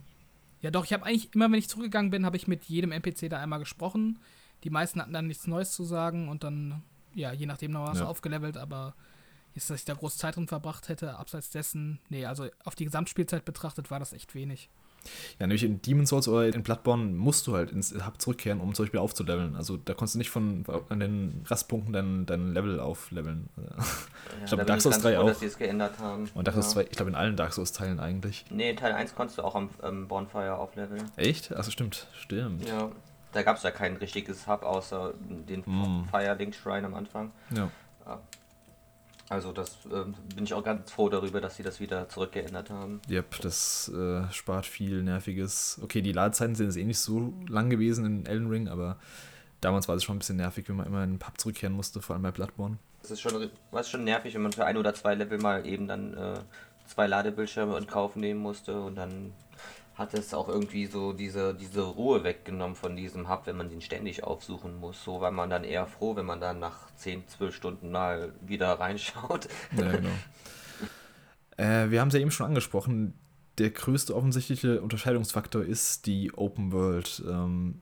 Ja, 0.62 0.72
doch, 0.72 0.86
ich 0.86 0.94
habe 0.94 1.06
eigentlich 1.06 1.34
immer, 1.36 1.52
wenn 1.52 1.60
ich 1.60 1.70
zurückgegangen 1.70 2.10
bin, 2.10 2.26
habe 2.26 2.38
ich 2.38 2.48
mit 2.48 2.64
jedem 2.66 2.92
NPC 2.92 3.30
da 3.30 3.40
einmal 3.40 3.60
gesprochen. 3.60 4.20
Die 4.64 4.70
meisten 4.70 5.02
hatten 5.02 5.14
dann 5.14 5.28
nichts 5.28 5.46
Neues 5.46 5.72
zu 5.74 5.84
sagen 5.84 6.30
und 6.30 6.44
dann, 6.44 6.82
ja, 7.14 7.34
je 7.34 7.46
nachdem 7.46 7.72
noch 7.72 7.88
was 7.88 8.00
ja. 8.00 8.06
aufgelevelt. 8.06 8.58
Aber 8.58 8.96
jetzt, 9.56 9.70
dass 9.70 9.80
ich 9.80 9.86
da 9.86 9.94
groß 9.94 10.18
Zeit 10.18 10.36
drin 10.36 10.48
verbracht 10.48 10.90
hätte, 10.90 11.18
abseits 11.18 11.50
dessen, 11.50 12.00
nee, 12.10 12.26
also 12.26 12.48
auf 12.64 12.76
die 12.76 12.86
Gesamtspielzeit 12.86 13.46
betrachtet 13.46 13.92
war 13.92 14.00
das 14.00 14.14
echt 14.14 14.36
wenig. 14.36 14.70
Ja, 15.40 15.48
nämlich 15.48 15.64
in 15.64 15.82
Demon's 15.82 16.10
Souls 16.10 16.28
oder 16.28 16.48
in 16.48 16.64
Bloodborne 16.64 17.06
musst 17.06 17.48
du 17.48 17.56
halt 17.56 17.72
ins 17.72 17.94
Hub 18.06 18.22
zurückkehren, 18.22 18.62
um 18.62 18.74
zum 18.74 18.86
Beispiel 18.86 19.00
aufzuleveln. 19.00 19.56
Also 19.56 19.78
da 19.78 19.94
konntest 19.94 20.16
du 20.16 20.20
nicht 20.20 20.30
von 20.30 20.64
an 20.90 21.00
den 21.00 21.44
Rastpunkten 21.46 21.94
dein, 21.94 22.26
dein 22.26 22.54
Level 22.54 22.80
aufleveln. 22.80 23.50
Ja, 24.34 24.46
ich 24.46 24.48
glaube, 24.48 24.66
Dark 24.66 24.82
Souls 24.82 25.00
3 25.00 25.20
auch. 25.20 25.28
Dass 25.28 25.42
es 25.42 25.58
geändert 25.58 26.00
haben. 26.00 26.30
Und 26.34 26.48
Dark 26.48 26.56
Souls 26.56 26.68
ja. 26.68 26.82
2, 26.82 26.84
ich 26.84 26.92
glaube, 26.92 27.12
in 27.12 27.16
allen 27.16 27.36
Dark 27.36 27.54
Souls-Teilen 27.54 28.00
eigentlich. 28.00 28.46
Nee, 28.50 28.74
Teil 28.74 28.94
1 28.94 29.16
konntest 29.16 29.38
du 29.38 29.44
auch 29.44 29.54
am 29.54 29.70
ähm, 29.84 30.08
Bonfire 30.08 30.56
aufleveln. 30.56 31.12
Echt? 31.18 31.54
Achso, 31.54 31.70
stimmt. 31.70 32.08
Stimmt. 32.14 32.68
Ja. 32.68 32.90
Da 33.34 33.44
gab 33.44 33.58
es 33.58 33.64
ja 33.64 33.72
kein 33.72 33.98
richtiges 33.98 34.48
Hub 34.48 34.64
außer 34.64 35.14
den 35.30 35.62
mm. 35.66 36.08
Firelink 36.10 36.56
Shrine 36.56 36.88
am 36.88 36.96
Anfang. 36.96 37.32
Ja. 37.54 37.70
ja. 38.06 38.22
Also 39.34 39.52
das 39.52 39.72
äh, 39.88 40.06
bin 40.36 40.44
ich 40.44 40.54
auch 40.54 40.64
ganz 40.64 40.92
froh 40.92 41.10
darüber, 41.10 41.42
dass 41.42 41.56
sie 41.56 41.64
das 41.64 41.80
wieder 41.80 42.08
zurückgeändert 42.08 42.70
haben. 42.70 43.02
Yep, 43.10 43.42
das 43.42 43.90
äh, 43.90 44.32
spart 44.32 44.68
viel 44.68 45.02
Nerviges. 45.02 45.80
Okay, 45.82 46.04
die 46.04 46.12
Ladezeiten 46.12 46.54
sind 46.54 46.68
jetzt 46.68 46.78
eh 46.78 46.84
nicht 46.84 47.00
so 47.00 47.34
lang 47.50 47.72
gewesen 47.72 48.06
in 48.06 48.26
Elden 48.28 48.48
Ring, 48.48 48.68
aber 48.68 49.00
damals 49.60 49.88
war 49.88 49.96
es 49.96 50.04
schon 50.04 50.18
ein 50.18 50.20
bisschen 50.20 50.36
nervig, 50.38 50.70
wenn 50.70 50.76
man 50.76 50.86
immer 50.86 51.04
in 51.04 51.14
den 51.14 51.20
Pub 51.20 51.42
zurückkehren 51.42 51.76
musste, 51.76 52.00
vor 52.00 52.14
allem 52.14 52.22
bei 52.22 52.30
Bloodborne. 52.30 52.78
Es 53.02 53.10
ist 53.10 53.22
schon, 53.22 53.50
war 53.72 53.84
schon 53.84 54.04
nervig, 54.04 54.36
wenn 54.36 54.44
man 54.44 54.52
für 54.52 54.66
ein 54.66 54.78
oder 54.78 54.94
zwei 54.94 55.16
Level 55.16 55.40
mal 55.40 55.66
eben 55.66 55.88
dann 55.88 56.14
äh, 56.14 56.40
zwei 56.86 57.08
Ladebildschirme 57.08 57.76
in 57.76 57.88
Kauf 57.88 58.16
nehmen 58.16 58.40
musste 58.40 58.80
und 58.80 58.96
dann 58.96 59.34
hat 59.96 60.14
es 60.14 60.34
auch 60.34 60.50
irgendwie 60.50 60.88
so 60.88 61.14
diese, 61.14 61.54
diese 61.54 61.82
Ruhe 61.82 62.24
weggenommen 62.24 62.76
von 62.76 62.96
diesem 62.96 63.30
Hub, 63.30 63.46
wenn 63.46 63.58
man 63.58 63.70
den 63.70 63.82
ständig 63.82 64.24
aufsuchen 64.24 64.80
muss. 64.80 65.04
So 65.04 65.22
war 65.22 65.32
man 65.32 65.50
dann 65.50 65.64
eher 65.64 65.86
froh, 65.86 66.16
wenn 66.16 66.26
man 66.26 66.42
dann 66.42 66.60
nach 66.60 66.94
10, 66.96 67.28
12 67.28 67.56
Stunden 67.56 67.92
mal 67.92 68.34
wieder 68.42 68.72
reinschaut. 68.80 69.48
Ja, 69.78 69.92
genau. 69.92 70.10
äh, 71.58 71.92
wir 71.92 72.02
haben 72.02 72.08
es 72.08 72.16
ja 72.16 72.20
eben 72.20 72.32
schon 72.32 72.48
angesprochen, 72.48 73.14
der 73.60 73.70
größte 73.70 74.16
offensichtliche 74.16 74.82
Unterscheidungsfaktor 74.82 75.64
ist 75.64 76.08
die 76.08 76.34
Open 76.34 76.72
World. 76.72 77.24
Ähm, 77.28 77.82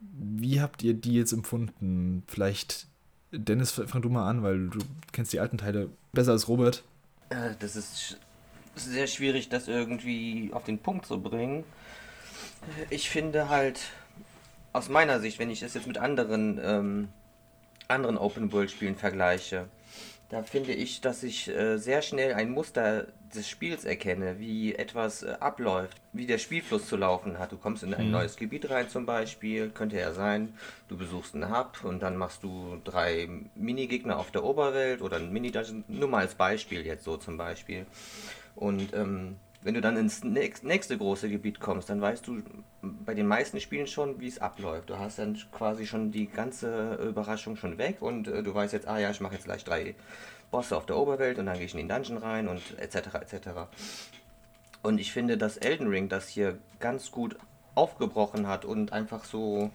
wie 0.00 0.60
habt 0.60 0.82
ihr 0.82 0.92
die 0.92 1.14
jetzt 1.14 1.32
empfunden? 1.32 2.24
Vielleicht, 2.26 2.88
Dennis, 3.32 3.70
fang 3.70 4.02
du 4.02 4.10
mal 4.10 4.28
an, 4.28 4.42
weil 4.42 4.68
du 4.68 4.80
kennst 5.12 5.32
die 5.32 5.40
alten 5.40 5.56
Teile 5.56 5.88
besser 6.12 6.32
als 6.32 6.46
Robert. 6.46 6.84
Äh, 7.30 7.54
das 7.58 7.74
ist 7.74 8.18
sehr 8.84 9.06
schwierig, 9.06 9.48
das 9.48 9.68
irgendwie 9.68 10.50
auf 10.52 10.64
den 10.64 10.78
Punkt 10.78 11.06
zu 11.06 11.20
bringen. 11.20 11.64
Ich 12.90 13.10
finde 13.10 13.48
halt, 13.48 13.80
aus 14.72 14.88
meiner 14.88 15.20
Sicht, 15.20 15.38
wenn 15.38 15.50
ich 15.50 15.60
das 15.60 15.74
jetzt 15.74 15.86
mit 15.86 15.98
anderen, 15.98 16.60
ähm, 16.62 17.08
anderen 17.88 18.18
Open-World-Spielen 18.18 18.96
vergleiche, 18.96 19.68
da 20.28 20.42
finde 20.42 20.72
ich, 20.72 21.00
dass 21.00 21.22
ich 21.22 21.48
äh, 21.48 21.78
sehr 21.78 22.02
schnell 22.02 22.34
ein 22.34 22.50
Muster 22.50 23.06
des 23.34 23.48
Spiels 23.48 23.84
erkenne, 23.84 24.38
wie 24.38 24.74
etwas 24.74 25.22
äh, 25.22 25.36
abläuft, 25.40 25.96
wie 26.12 26.26
der 26.26 26.36
Spielfluss 26.36 26.86
zu 26.86 26.96
laufen 26.96 27.38
hat. 27.38 27.52
Du 27.52 27.56
kommst 27.56 27.82
in 27.82 27.94
ein 27.94 28.06
mhm. 28.06 28.12
neues 28.12 28.36
Gebiet 28.36 28.68
rein 28.70 28.90
zum 28.90 29.06
Beispiel, 29.06 29.70
könnte 29.70 29.98
ja 29.98 30.12
sein, 30.12 30.54
du 30.88 30.98
besuchst 30.98 31.34
einen 31.34 31.50
Hub 31.50 31.82
und 31.82 32.00
dann 32.00 32.16
machst 32.16 32.42
du 32.42 32.78
drei 32.84 33.28
Minigegner 33.54 34.18
auf 34.18 34.30
der 34.30 34.44
Oberwelt 34.44 35.00
oder 35.00 35.16
ein 35.16 35.32
Mini-Dungeon, 35.32 35.84
nur 35.88 36.08
mal 36.08 36.20
als 36.20 36.34
Beispiel 36.34 36.84
jetzt 36.84 37.04
so 37.04 37.16
zum 37.16 37.38
Beispiel. 37.38 37.86
Und 38.58 38.92
ähm, 38.92 39.36
wenn 39.62 39.74
du 39.74 39.80
dann 39.80 39.96
ins 39.96 40.24
nächste 40.24 40.98
große 40.98 41.28
Gebiet 41.28 41.60
kommst, 41.60 41.90
dann 41.90 42.00
weißt 42.00 42.26
du 42.26 42.42
bei 42.82 43.14
den 43.14 43.28
meisten 43.28 43.60
Spielen 43.60 43.86
schon, 43.86 44.20
wie 44.20 44.26
es 44.26 44.40
abläuft. 44.40 44.90
Du 44.90 44.98
hast 44.98 45.20
dann 45.20 45.38
quasi 45.52 45.86
schon 45.86 46.10
die 46.10 46.26
ganze 46.26 46.94
Überraschung 46.94 47.56
schon 47.56 47.78
weg 47.78 47.98
und 48.00 48.26
äh, 48.26 48.42
du 48.42 48.52
weißt 48.52 48.72
jetzt, 48.72 48.88
ah 48.88 48.98
ja, 48.98 49.10
ich 49.10 49.20
mache 49.20 49.34
jetzt 49.34 49.44
gleich 49.44 49.62
drei 49.64 49.94
Bosse 50.50 50.76
auf 50.76 50.86
der 50.86 50.96
Oberwelt 50.96 51.38
und 51.38 51.46
dann 51.46 51.56
gehe 51.56 51.66
ich 51.66 51.74
in 51.74 51.86
den 51.86 51.88
Dungeon 51.88 52.18
rein 52.18 52.48
und 52.48 52.62
etc. 52.78 53.14
etc. 53.14 53.48
Und 54.82 54.98
ich 54.98 55.12
finde, 55.12 55.38
dass 55.38 55.56
Elden 55.56 55.88
Ring 55.88 56.08
das 56.08 56.28
hier 56.28 56.58
ganz 56.80 57.10
gut 57.12 57.36
aufgebrochen 57.74 58.48
hat 58.48 58.64
und 58.64 58.92
einfach 58.92 59.24
so 59.24 59.70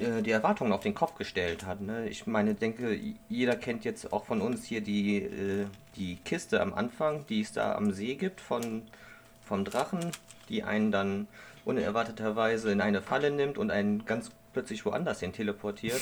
äh, 0.00 0.22
die 0.22 0.30
Erwartungen 0.30 0.72
auf 0.72 0.80
den 0.80 0.94
Kopf 0.94 1.14
gestellt 1.16 1.66
hat. 1.66 1.80
Ne? 1.80 2.08
Ich 2.08 2.26
meine, 2.26 2.54
denke, 2.54 2.98
jeder 3.28 3.56
kennt 3.56 3.84
jetzt 3.84 4.12
auch 4.12 4.24
von 4.24 4.40
uns 4.40 4.64
hier 4.64 4.80
die, 4.80 5.18
äh, 5.22 5.66
die 5.96 6.16
Kiste 6.16 6.60
am 6.60 6.74
Anfang, 6.74 7.26
die 7.26 7.40
es 7.40 7.52
da 7.52 7.74
am 7.74 7.92
See 7.92 8.14
gibt 8.14 8.40
von, 8.40 8.82
vom 9.42 9.64
Drachen, 9.64 10.10
die 10.48 10.62
einen 10.62 10.90
dann 10.90 11.28
unerwarteterweise 11.64 12.70
in 12.70 12.80
eine 12.80 13.02
Falle 13.02 13.30
nimmt 13.30 13.58
und 13.58 13.70
einen 13.70 14.04
ganz 14.04 14.30
plötzlich 14.52 14.84
woanders 14.84 15.20
hin 15.20 15.32
teleportiert. 15.32 16.00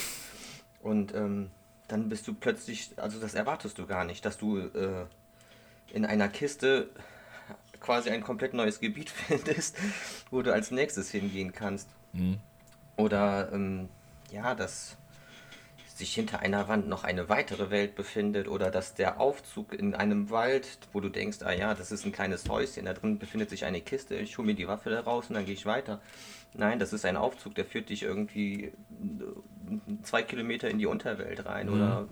Und 0.83 1.15
ähm, 1.15 1.51
dann 1.89 2.09
bist 2.09 2.29
du 2.29 2.35
plötzlich, 2.35 2.91
also 2.97 3.19
das 3.21 3.35
erwartest 3.35 3.79
du 3.79 3.87
gar 3.87 4.05
nicht, 4.05 4.25
dass 4.25 4.39
du 4.39 4.59
äh, 4.59 5.07
in 5.93 6.05
einer 6.05 6.29
Kiste 6.29 6.89
quasi 7.81 8.11
ein 8.11 8.23
komplett 8.23 8.55
neues 8.55 8.81
Gebiet 8.81 9.11
findest, 9.29 9.77
wo 10.31 10.43
du 10.43 10.53
als 10.53 10.71
nächstes 10.71 11.11
hingehen 11.11 11.53
kannst. 11.53 11.89
Mhm. 12.13 12.39
Oder 12.97 13.51
ähm, 13.53 13.89
ja, 14.31 14.55
dass 14.55 14.97
sich 15.95 16.13
hinter 16.13 16.41
einer 16.41 16.67
Wand 16.67 16.89
noch 16.89 17.05
eine 17.05 17.29
weitere 17.29 17.71
Welt 17.71 17.95
befindet 17.95 18.49
oder 18.49 18.73
dass 18.73 18.95
der 18.95 19.21
Aufzug 19.21 19.73
in 19.73 19.95
einem 19.95 20.29
Wald, 20.29 20.79
wo 20.93 20.99
du 20.99 21.09
denkst, 21.09 21.39
ah 21.43 21.53
ja, 21.53 21.75
das 21.75 21.93
ist 21.93 22.05
ein 22.05 22.11
kleines 22.11 22.49
Häuschen, 22.49 22.87
da 22.87 22.95
drin 22.95 23.19
befindet 23.19 23.49
sich 23.51 23.65
eine 23.65 23.81
Kiste, 23.81 24.17
ich 24.17 24.37
hole 24.37 24.47
mir 24.47 24.55
die 24.55 24.67
Waffe 24.67 24.91
da 24.91 25.01
raus 25.01 25.27
und 25.29 25.37
dann 25.37 25.45
gehe 25.45 25.55
ich 25.55 25.67
weiter. 25.67 26.01
Nein, 26.53 26.81
das 26.81 26.93
ist 26.93 27.05
ein 27.05 27.17
Aufzug, 27.17 27.55
der 27.55 27.65
führt 27.65 27.91
dich 27.91 28.03
irgendwie 28.03 28.65
äh, 28.65 28.73
zwei 30.03 30.23
Kilometer 30.23 30.69
in 30.69 30.79
die 30.79 30.87
Unterwelt 30.87 31.47
rein 31.47 31.69
mhm. 31.69 31.75
oder 31.75 32.09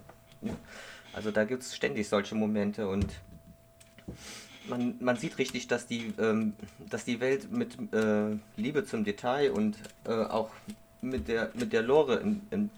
also 1.13 1.31
da 1.31 1.45
gibt 1.45 1.63
es 1.63 1.75
ständig 1.75 2.09
solche 2.09 2.35
Momente 2.37 2.89
und 2.89 3.07
man, 4.69 4.95
man 5.01 5.17
sieht 5.17 5.39
richtig, 5.39 5.69
dass 5.69 5.87
die, 5.87 6.13
ähm, 6.19 6.55
dass 6.91 7.05
die 7.05 7.21
Welt 7.21 7.51
mit 7.51 7.77
äh, 7.93 8.37
Liebe 8.57 8.85
zum 8.85 9.05
Detail 9.05 9.51
und 9.51 9.77
äh, 10.05 10.13
auch 10.13 10.51
mit 11.01 11.29
der, 11.29 11.51
mit 11.55 11.73
der 11.73 11.83
Lore 11.83 12.17
in, 12.17 12.41
in, 12.51 12.71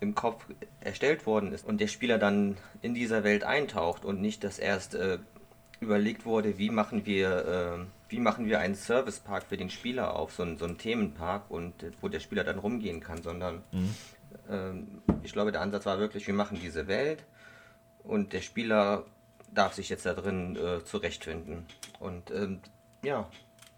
im 0.00 0.14
Kopf 0.14 0.44
erstellt 0.80 1.26
worden 1.26 1.52
ist 1.52 1.66
und 1.66 1.80
der 1.80 1.88
Spieler 1.88 2.18
dann 2.18 2.56
in 2.82 2.94
dieser 2.94 3.24
Welt 3.24 3.44
eintaucht 3.44 4.04
und 4.04 4.20
nicht, 4.20 4.44
dass 4.44 4.58
erst 4.58 4.94
äh, 4.94 5.18
überlegt 5.80 6.24
wurde, 6.24 6.58
wie 6.58 6.70
machen 6.70 7.06
wir, 7.06 7.78
äh, 7.78 8.10
wie 8.10 8.20
machen 8.20 8.46
wir 8.46 8.60
einen 8.60 8.74
Servicepark 8.74 9.44
für 9.44 9.56
den 9.56 9.70
Spieler 9.70 10.16
auf, 10.16 10.32
so, 10.32 10.42
ein, 10.42 10.58
so 10.58 10.64
einen 10.64 10.78
Themenpark 10.78 11.50
und 11.50 11.72
wo 12.00 12.08
der 12.08 12.20
Spieler 12.20 12.44
dann 12.44 12.58
rumgehen 12.58 13.00
kann, 13.00 13.22
sondern 13.22 13.62
mhm. 13.72 13.94
Ähm, 14.50 15.02
ich 15.22 15.32
glaube, 15.32 15.52
der 15.52 15.60
Ansatz 15.60 15.86
war 15.86 15.98
wirklich, 15.98 16.26
wir 16.26 16.34
machen 16.34 16.58
diese 16.60 16.86
Welt 16.86 17.24
und 18.04 18.32
der 18.32 18.40
Spieler 18.40 19.04
darf 19.56 19.74
sich 19.74 19.88
jetzt 19.88 20.06
da 20.06 20.14
drin 20.14 20.56
äh, 20.56 20.84
zurechtfinden. 20.84 21.66
Und 21.98 22.30
ähm, 22.30 22.60
ja, 23.02 23.28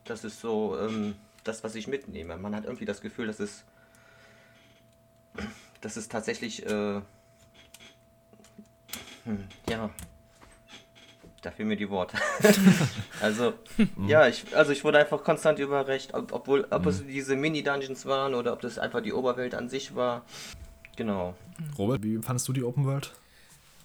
das 0.04 0.24
ist 0.24 0.40
so 0.40 0.78
ähm, 0.78 1.14
das, 1.44 1.64
was 1.64 1.74
ich 1.74 1.86
mitnehme. 1.86 2.36
Man 2.36 2.54
hat 2.54 2.64
irgendwie 2.64 2.84
das 2.84 3.00
Gefühl, 3.00 3.26
dass 3.26 3.40
es, 3.40 3.64
dass 5.80 5.96
es 5.96 6.08
tatsächlich, 6.08 6.66
äh, 6.66 7.00
hm, 9.24 9.44
ja, 9.68 9.90
da 11.42 11.52
fehlen 11.52 11.68
mir 11.68 11.76
die 11.76 11.88
Worte. 11.90 12.16
also, 13.20 13.54
mhm. 13.76 14.08
ja, 14.08 14.26
ich, 14.26 14.56
also 14.56 14.72
ich 14.72 14.82
wurde 14.82 14.98
einfach 14.98 15.22
konstant 15.22 15.60
überrecht, 15.60 16.12
ob, 16.14 16.32
obwohl, 16.32 16.66
ob 16.70 16.82
mhm. 16.82 16.88
es 16.88 17.06
diese 17.06 17.36
Mini-Dungeons 17.36 18.06
waren 18.06 18.34
oder 18.34 18.52
ob 18.52 18.60
das 18.60 18.78
einfach 18.78 19.00
die 19.00 19.12
Oberwelt 19.12 19.54
an 19.54 19.68
sich 19.68 19.94
war. 19.94 20.24
Genau. 20.96 21.36
Robert, 21.78 22.02
wie 22.02 22.18
fandest 22.18 22.48
du 22.48 22.52
die 22.52 22.64
Open 22.64 22.84
World? 22.84 23.12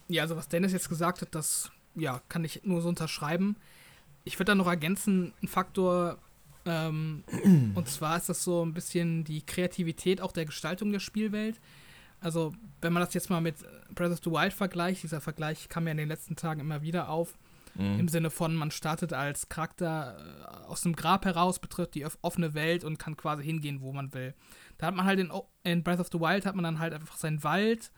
Ja, 0.07 0.23
also 0.23 0.35
was 0.35 0.47
Dennis 0.47 0.73
jetzt 0.73 0.89
gesagt 0.89 1.21
hat, 1.21 1.35
das 1.35 1.71
ja, 1.95 2.21
kann 2.29 2.43
ich 2.43 2.63
nur 2.63 2.81
so 2.81 2.89
unterschreiben. 2.89 3.55
Ich 4.23 4.39
würde 4.39 4.51
da 4.51 4.55
noch 4.55 4.67
ergänzen, 4.67 5.33
ein 5.41 5.47
Faktor, 5.47 6.17
ähm, 6.65 7.23
und 7.75 7.87
zwar 7.87 8.17
ist 8.17 8.29
das 8.29 8.43
so 8.43 8.65
ein 8.65 8.73
bisschen 8.73 9.23
die 9.23 9.45
Kreativität 9.45 10.21
auch 10.21 10.31
der 10.31 10.45
Gestaltung 10.45 10.91
der 10.91 10.99
Spielwelt. 10.99 11.59
Also, 12.19 12.53
wenn 12.81 12.93
man 12.93 13.03
das 13.03 13.13
jetzt 13.13 13.29
mal 13.29 13.41
mit 13.41 13.55
Breath 13.93 14.11
of 14.11 14.21
the 14.23 14.31
Wild 14.31 14.53
vergleicht, 14.53 15.03
dieser 15.03 15.19
Vergleich 15.19 15.67
kam 15.67 15.87
ja 15.87 15.91
in 15.91 15.97
den 15.97 16.07
letzten 16.07 16.37
Tagen 16.37 16.61
immer 16.61 16.81
wieder 16.81 17.09
auf, 17.09 17.37
mhm. 17.75 17.99
im 17.99 18.07
Sinne 18.07 18.29
von, 18.29 18.55
man 18.55 18.71
startet 18.71 19.11
als 19.11 19.49
Charakter 19.49 20.17
äh, 20.17 20.67
aus 20.67 20.81
dem 20.81 20.95
Grab 20.95 21.25
heraus, 21.25 21.59
betritt 21.59 21.95
die 21.95 22.05
offene 22.21 22.53
Welt 22.53 22.85
und 22.85 22.97
kann 22.97 23.17
quasi 23.17 23.43
hingehen, 23.43 23.81
wo 23.81 23.91
man 23.91 24.13
will. 24.13 24.33
Da 24.77 24.87
hat 24.87 24.95
man 24.95 25.05
halt 25.05 25.19
in, 25.19 25.31
in 25.63 25.83
Breath 25.83 25.99
of 25.99 26.09
the 26.11 26.19
Wild 26.19 26.45
hat 26.45 26.55
man 26.55 26.63
dann 26.63 26.79
halt 26.79 26.93
einfach 26.93 27.17
seinen 27.17 27.43
Wald, 27.43 27.91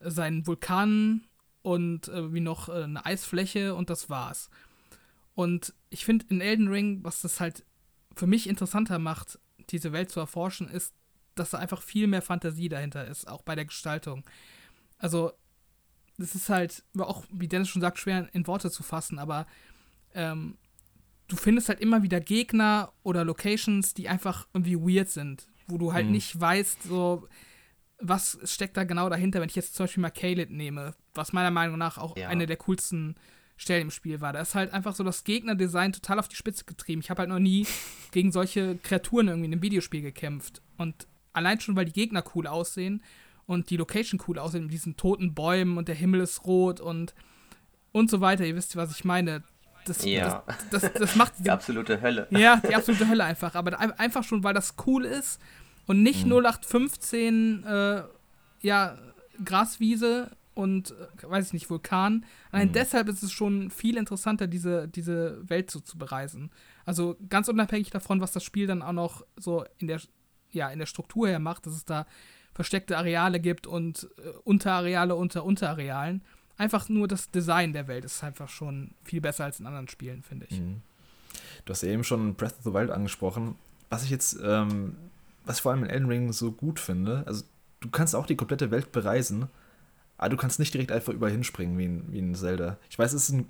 seinen 0.00 0.46
Vulkan 0.46 1.22
und 1.66 2.06
äh, 2.06 2.32
wie 2.32 2.38
noch 2.38 2.68
äh, 2.68 2.84
eine 2.84 3.04
Eisfläche 3.04 3.74
und 3.74 3.90
das 3.90 4.08
war's. 4.08 4.50
Und 5.34 5.74
ich 5.90 6.04
finde 6.04 6.24
in 6.28 6.40
Elden 6.40 6.68
Ring, 6.68 7.00
was 7.02 7.22
das 7.22 7.40
halt 7.40 7.64
für 8.14 8.28
mich 8.28 8.48
interessanter 8.48 9.00
macht, 9.00 9.40
diese 9.70 9.92
Welt 9.92 10.12
zu 10.12 10.20
erforschen, 10.20 10.68
ist, 10.68 10.94
dass 11.34 11.50
da 11.50 11.58
einfach 11.58 11.82
viel 11.82 12.06
mehr 12.06 12.22
Fantasie 12.22 12.68
dahinter 12.68 13.08
ist, 13.08 13.26
auch 13.26 13.42
bei 13.42 13.56
der 13.56 13.64
Gestaltung. 13.64 14.22
Also, 14.98 15.32
das 16.18 16.36
ist 16.36 16.48
halt, 16.50 16.84
auch, 16.98 17.24
wie 17.32 17.48
Dennis 17.48 17.68
schon 17.68 17.82
sagt, 17.82 17.98
schwer 17.98 18.32
in 18.32 18.46
Worte 18.46 18.70
zu 18.70 18.84
fassen, 18.84 19.18
aber 19.18 19.44
ähm, 20.14 20.56
du 21.26 21.34
findest 21.34 21.68
halt 21.68 21.80
immer 21.80 22.04
wieder 22.04 22.20
Gegner 22.20 22.92
oder 23.02 23.24
Locations, 23.24 23.92
die 23.92 24.08
einfach 24.08 24.46
irgendwie 24.54 24.78
weird 24.78 25.08
sind, 25.08 25.48
wo 25.66 25.78
du 25.78 25.92
halt 25.92 26.06
mhm. 26.06 26.12
nicht 26.12 26.40
weißt, 26.40 26.84
so, 26.84 27.26
was 27.98 28.38
steckt 28.44 28.76
da 28.76 28.84
genau 28.84 29.08
dahinter, 29.08 29.40
wenn 29.40 29.48
ich 29.48 29.56
jetzt 29.56 29.74
zum 29.74 29.82
Beispiel 29.84 30.02
mal 30.02 30.10
Caleb 30.10 30.50
nehme, 30.50 30.94
was 31.16 31.32
meiner 31.32 31.50
Meinung 31.50 31.78
nach 31.78 31.98
auch 31.98 32.16
ja. 32.16 32.28
eine 32.28 32.46
der 32.46 32.56
coolsten 32.56 33.16
Stellen 33.56 33.82
im 33.82 33.90
Spiel 33.90 34.20
war. 34.20 34.32
Da 34.32 34.40
ist 34.40 34.54
halt 34.54 34.72
einfach 34.72 34.94
so 34.94 35.02
das 35.02 35.24
Gegnerdesign 35.24 35.92
total 35.92 36.18
auf 36.18 36.28
die 36.28 36.36
Spitze 36.36 36.64
getrieben. 36.64 37.00
Ich 37.00 37.10
habe 37.10 37.20
halt 37.20 37.30
noch 37.30 37.38
nie 37.38 37.66
gegen 38.12 38.32
solche 38.32 38.76
Kreaturen 38.76 39.28
irgendwie 39.28 39.46
in 39.46 39.52
einem 39.52 39.62
Videospiel 39.62 40.02
gekämpft. 40.02 40.62
Und 40.76 41.06
allein 41.32 41.60
schon, 41.60 41.76
weil 41.76 41.86
die 41.86 41.92
Gegner 41.92 42.22
cool 42.34 42.46
aussehen 42.46 43.02
und 43.46 43.70
die 43.70 43.76
Location 43.76 44.20
cool 44.28 44.38
aussehen, 44.38 44.64
mit 44.64 44.72
diesen 44.72 44.96
toten 44.96 45.34
Bäumen 45.34 45.78
und 45.78 45.88
der 45.88 45.94
Himmel 45.94 46.20
ist 46.20 46.44
rot 46.44 46.80
und 46.80 47.14
und 47.92 48.10
so 48.10 48.20
weiter. 48.20 48.44
Ihr 48.44 48.56
wisst, 48.56 48.76
was 48.76 48.90
ich 48.92 49.04
meine. 49.04 49.42
Das, 49.86 50.04
ja. 50.04 50.42
das, 50.70 50.82
das, 50.82 50.92
das 50.94 51.16
macht 51.16 51.34
die 51.38 51.48
absolute 51.48 52.02
Hölle. 52.02 52.26
Ja, 52.30 52.56
die 52.56 52.74
absolute 52.74 53.08
Hölle 53.08 53.24
einfach. 53.24 53.54
Aber 53.54 53.78
einfach 53.78 54.24
schon, 54.24 54.42
weil 54.42 54.52
das 54.52 54.74
cool 54.86 55.04
ist 55.04 55.40
und 55.86 56.02
nicht 56.02 56.26
mhm. 56.26 56.32
0815, 56.32 57.64
äh, 57.64 58.02
ja, 58.60 58.98
Graswiese 59.44 60.30
und, 60.56 60.92
äh, 60.92 61.30
weiß 61.30 61.48
ich 61.48 61.52
nicht, 61.52 61.70
Vulkan. 61.70 62.24
Allein 62.50 62.68
mhm. 62.68 62.72
deshalb 62.72 63.08
ist 63.08 63.22
es 63.22 63.30
schon 63.30 63.70
viel 63.70 63.98
interessanter, 63.98 64.46
diese, 64.46 64.88
diese 64.88 65.48
Welt 65.48 65.70
so 65.70 65.80
zu 65.80 65.98
bereisen. 65.98 66.50
Also 66.86 67.16
ganz 67.28 67.48
unabhängig 67.48 67.90
davon, 67.90 68.22
was 68.22 68.32
das 68.32 68.42
Spiel 68.42 68.66
dann 68.66 68.80
auch 68.80 68.92
noch 68.92 69.26
so 69.36 69.66
in 69.78 69.86
der, 69.86 70.00
ja, 70.50 70.70
in 70.70 70.78
der 70.78 70.86
Struktur 70.86 71.28
her 71.28 71.40
macht, 71.40 71.66
dass 71.66 71.74
es 71.74 71.84
da 71.84 72.06
versteckte 72.54 72.96
Areale 72.96 73.38
gibt 73.38 73.66
und 73.66 74.08
äh, 74.16 74.30
Unterareale 74.44 75.14
unter 75.14 75.44
Unterarealen. 75.44 76.22
einfach 76.56 76.88
nur 76.88 77.06
das 77.06 77.30
Design 77.30 77.74
der 77.74 77.86
Welt 77.86 78.06
ist 78.06 78.24
einfach 78.24 78.48
schon 78.48 78.92
viel 79.04 79.20
besser 79.20 79.44
als 79.44 79.60
in 79.60 79.66
anderen 79.66 79.88
Spielen, 79.88 80.22
finde 80.22 80.46
ich. 80.48 80.58
Mhm. 80.58 80.80
Du 81.66 81.72
hast 81.72 81.82
ja 81.82 81.90
eben 81.90 82.02
schon 82.02 82.34
Breath 82.34 82.54
of 82.58 82.64
the 82.64 82.72
Wild 82.72 82.90
angesprochen. 82.90 83.56
Was 83.90 84.04
ich 84.04 84.10
jetzt, 84.10 84.38
ähm, 84.42 84.96
was 85.44 85.56
ich 85.56 85.62
vor 85.62 85.72
allem 85.72 85.84
in 85.84 85.90
Elden 85.90 86.08
Ring 86.08 86.32
so 86.32 86.50
gut 86.50 86.80
finde, 86.80 87.24
also 87.26 87.44
du 87.80 87.90
kannst 87.90 88.14
auch 88.14 88.24
die 88.24 88.36
komplette 88.36 88.70
Welt 88.70 88.90
bereisen, 88.90 89.48
aber 90.18 90.30
du 90.30 90.36
kannst 90.36 90.58
nicht 90.58 90.72
direkt 90.72 90.92
einfach 90.92 91.12
überall 91.12 91.32
hinspringen 91.32 91.78
wie 91.78 91.84
in, 91.84 92.12
wie 92.12 92.18
in 92.18 92.34
Zelda. 92.34 92.78
Ich 92.90 92.98
weiß, 92.98 93.12
es 93.12 93.28
ist 93.28 93.34
ein 93.34 93.48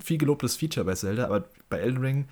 viel 0.00 0.18
gelobtes 0.18 0.56
Feature 0.56 0.84
bei 0.84 0.94
Zelda, 0.94 1.26
aber 1.26 1.44
bei 1.68 1.78
Elden 1.78 1.98
Ring 1.98 2.28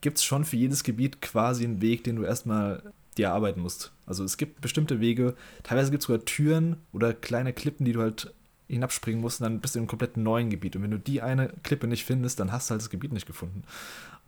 gibt 0.00 0.18
es 0.18 0.24
schon 0.24 0.44
für 0.44 0.56
jedes 0.56 0.84
Gebiet 0.84 1.22
quasi 1.22 1.64
einen 1.64 1.80
Weg, 1.80 2.04
den 2.04 2.16
du 2.16 2.24
erstmal 2.24 2.92
dir 3.16 3.26
erarbeiten 3.26 3.60
musst. 3.60 3.92
Also 4.06 4.24
es 4.24 4.36
gibt 4.36 4.60
bestimmte 4.60 5.00
Wege, 5.00 5.34
teilweise 5.62 5.90
gibt 5.90 6.02
es 6.02 6.06
sogar 6.06 6.24
Türen 6.24 6.76
oder 6.92 7.12
kleine 7.12 7.52
Klippen, 7.52 7.84
die 7.84 7.92
du 7.92 8.00
halt 8.00 8.32
hinabspringen 8.68 9.20
musst 9.20 9.40
und 9.40 9.44
dann 9.44 9.60
bist 9.60 9.74
du 9.74 9.78
in 9.78 9.82
einem 9.82 9.88
komplett 9.88 10.16
neuen 10.16 10.50
Gebiet. 10.50 10.76
Und 10.76 10.82
wenn 10.82 10.90
du 10.90 10.98
die 10.98 11.22
eine 11.22 11.52
Klippe 11.62 11.86
nicht 11.86 12.04
findest, 12.04 12.40
dann 12.40 12.52
hast 12.52 12.68
du 12.68 12.72
halt 12.72 12.82
das 12.82 12.90
Gebiet 12.90 13.12
nicht 13.12 13.26
gefunden. 13.26 13.62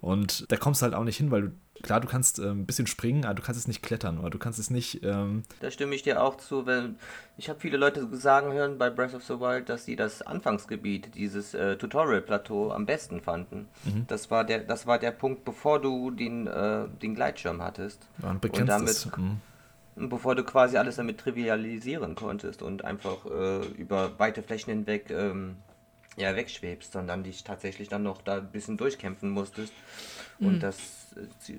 Und 0.00 0.50
da 0.52 0.56
kommst 0.56 0.82
du 0.82 0.84
halt 0.84 0.94
auch 0.94 1.04
nicht 1.04 1.16
hin, 1.16 1.30
weil 1.30 1.42
du, 1.42 1.52
klar, 1.82 2.00
du 2.00 2.08
kannst 2.08 2.38
äh, 2.38 2.50
ein 2.50 2.66
bisschen 2.66 2.86
springen, 2.86 3.24
aber 3.24 3.34
du 3.34 3.42
kannst 3.42 3.60
es 3.60 3.68
nicht 3.68 3.82
klettern 3.82 4.18
oder 4.18 4.30
du 4.30 4.38
kannst 4.38 4.58
es 4.58 4.70
nicht. 4.70 5.02
Ähm 5.04 5.42
da 5.60 5.70
stimme 5.70 5.94
ich 5.94 6.02
dir 6.02 6.22
auch 6.22 6.36
zu, 6.36 6.66
weil 6.66 6.94
ich 7.36 7.48
habe 7.48 7.60
viele 7.60 7.76
Leute 7.76 8.06
sagen 8.16 8.52
hören 8.52 8.78
bei 8.78 8.90
Breath 8.90 9.14
of 9.14 9.24
the 9.24 9.40
Wild, 9.40 9.68
dass 9.68 9.84
sie 9.84 9.96
das 9.96 10.22
Anfangsgebiet, 10.22 11.14
dieses 11.14 11.54
äh, 11.54 11.76
Tutorial-Plateau 11.76 12.70
am 12.70 12.86
besten 12.86 13.20
fanden. 13.20 13.68
Mhm. 13.84 14.06
Das, 14.06 14.30
war 14.30 14.44
der, 14.44 14.60
das 14.60 14.86
war 14.86 14.98
der 14.98 15.10
Punkt, 15.10 15.44
bevor 15.44 15.80
du 15.80 16.10
den, 16.10 16.46
äh, 16.46 16.86
den 17.02 17.14
Gleitschirm 17.14 17.62
hattest. 17.62 18.06
Ja, 18.22 18.30
und, 18.30 18.44
und 18.44 18.66
damit, 18.66 19.08
mhm. 19.16 20.08
bevor 20.08 20.34
du 20.34 20.44
quasi 20.44 20.76
alles 20.76 20.96
damit 20.96 21.18
trivialisieren 21.18 22.14
konntest 22.14 22.62
und 22.62 22.84
einfach 22.84 23.26
äh, 23.26 23.66
über 23.76 24.18
weite 24.18 24.42
Flächen 24.42 24.70
hinweg 24.70 25.10
ähm, 25.10 25.56
ja, 26.16 26.36
wegschwebst, 26.36 26.92
sondern 26.92 27.24
dich 27.24 27.44
tatsächlich 27.44 27.88
dann 27.88 28.02
noch 28.02 28.22
da 28.22 28.36
ein 28.36 28.50
bisschen 28.50 28.76
durchkämpfen 28.76 29.30
musstest. 29.30 29.72
Mhm. 30.38 30.46
Und 30.46 30.62
das 30.62 31.03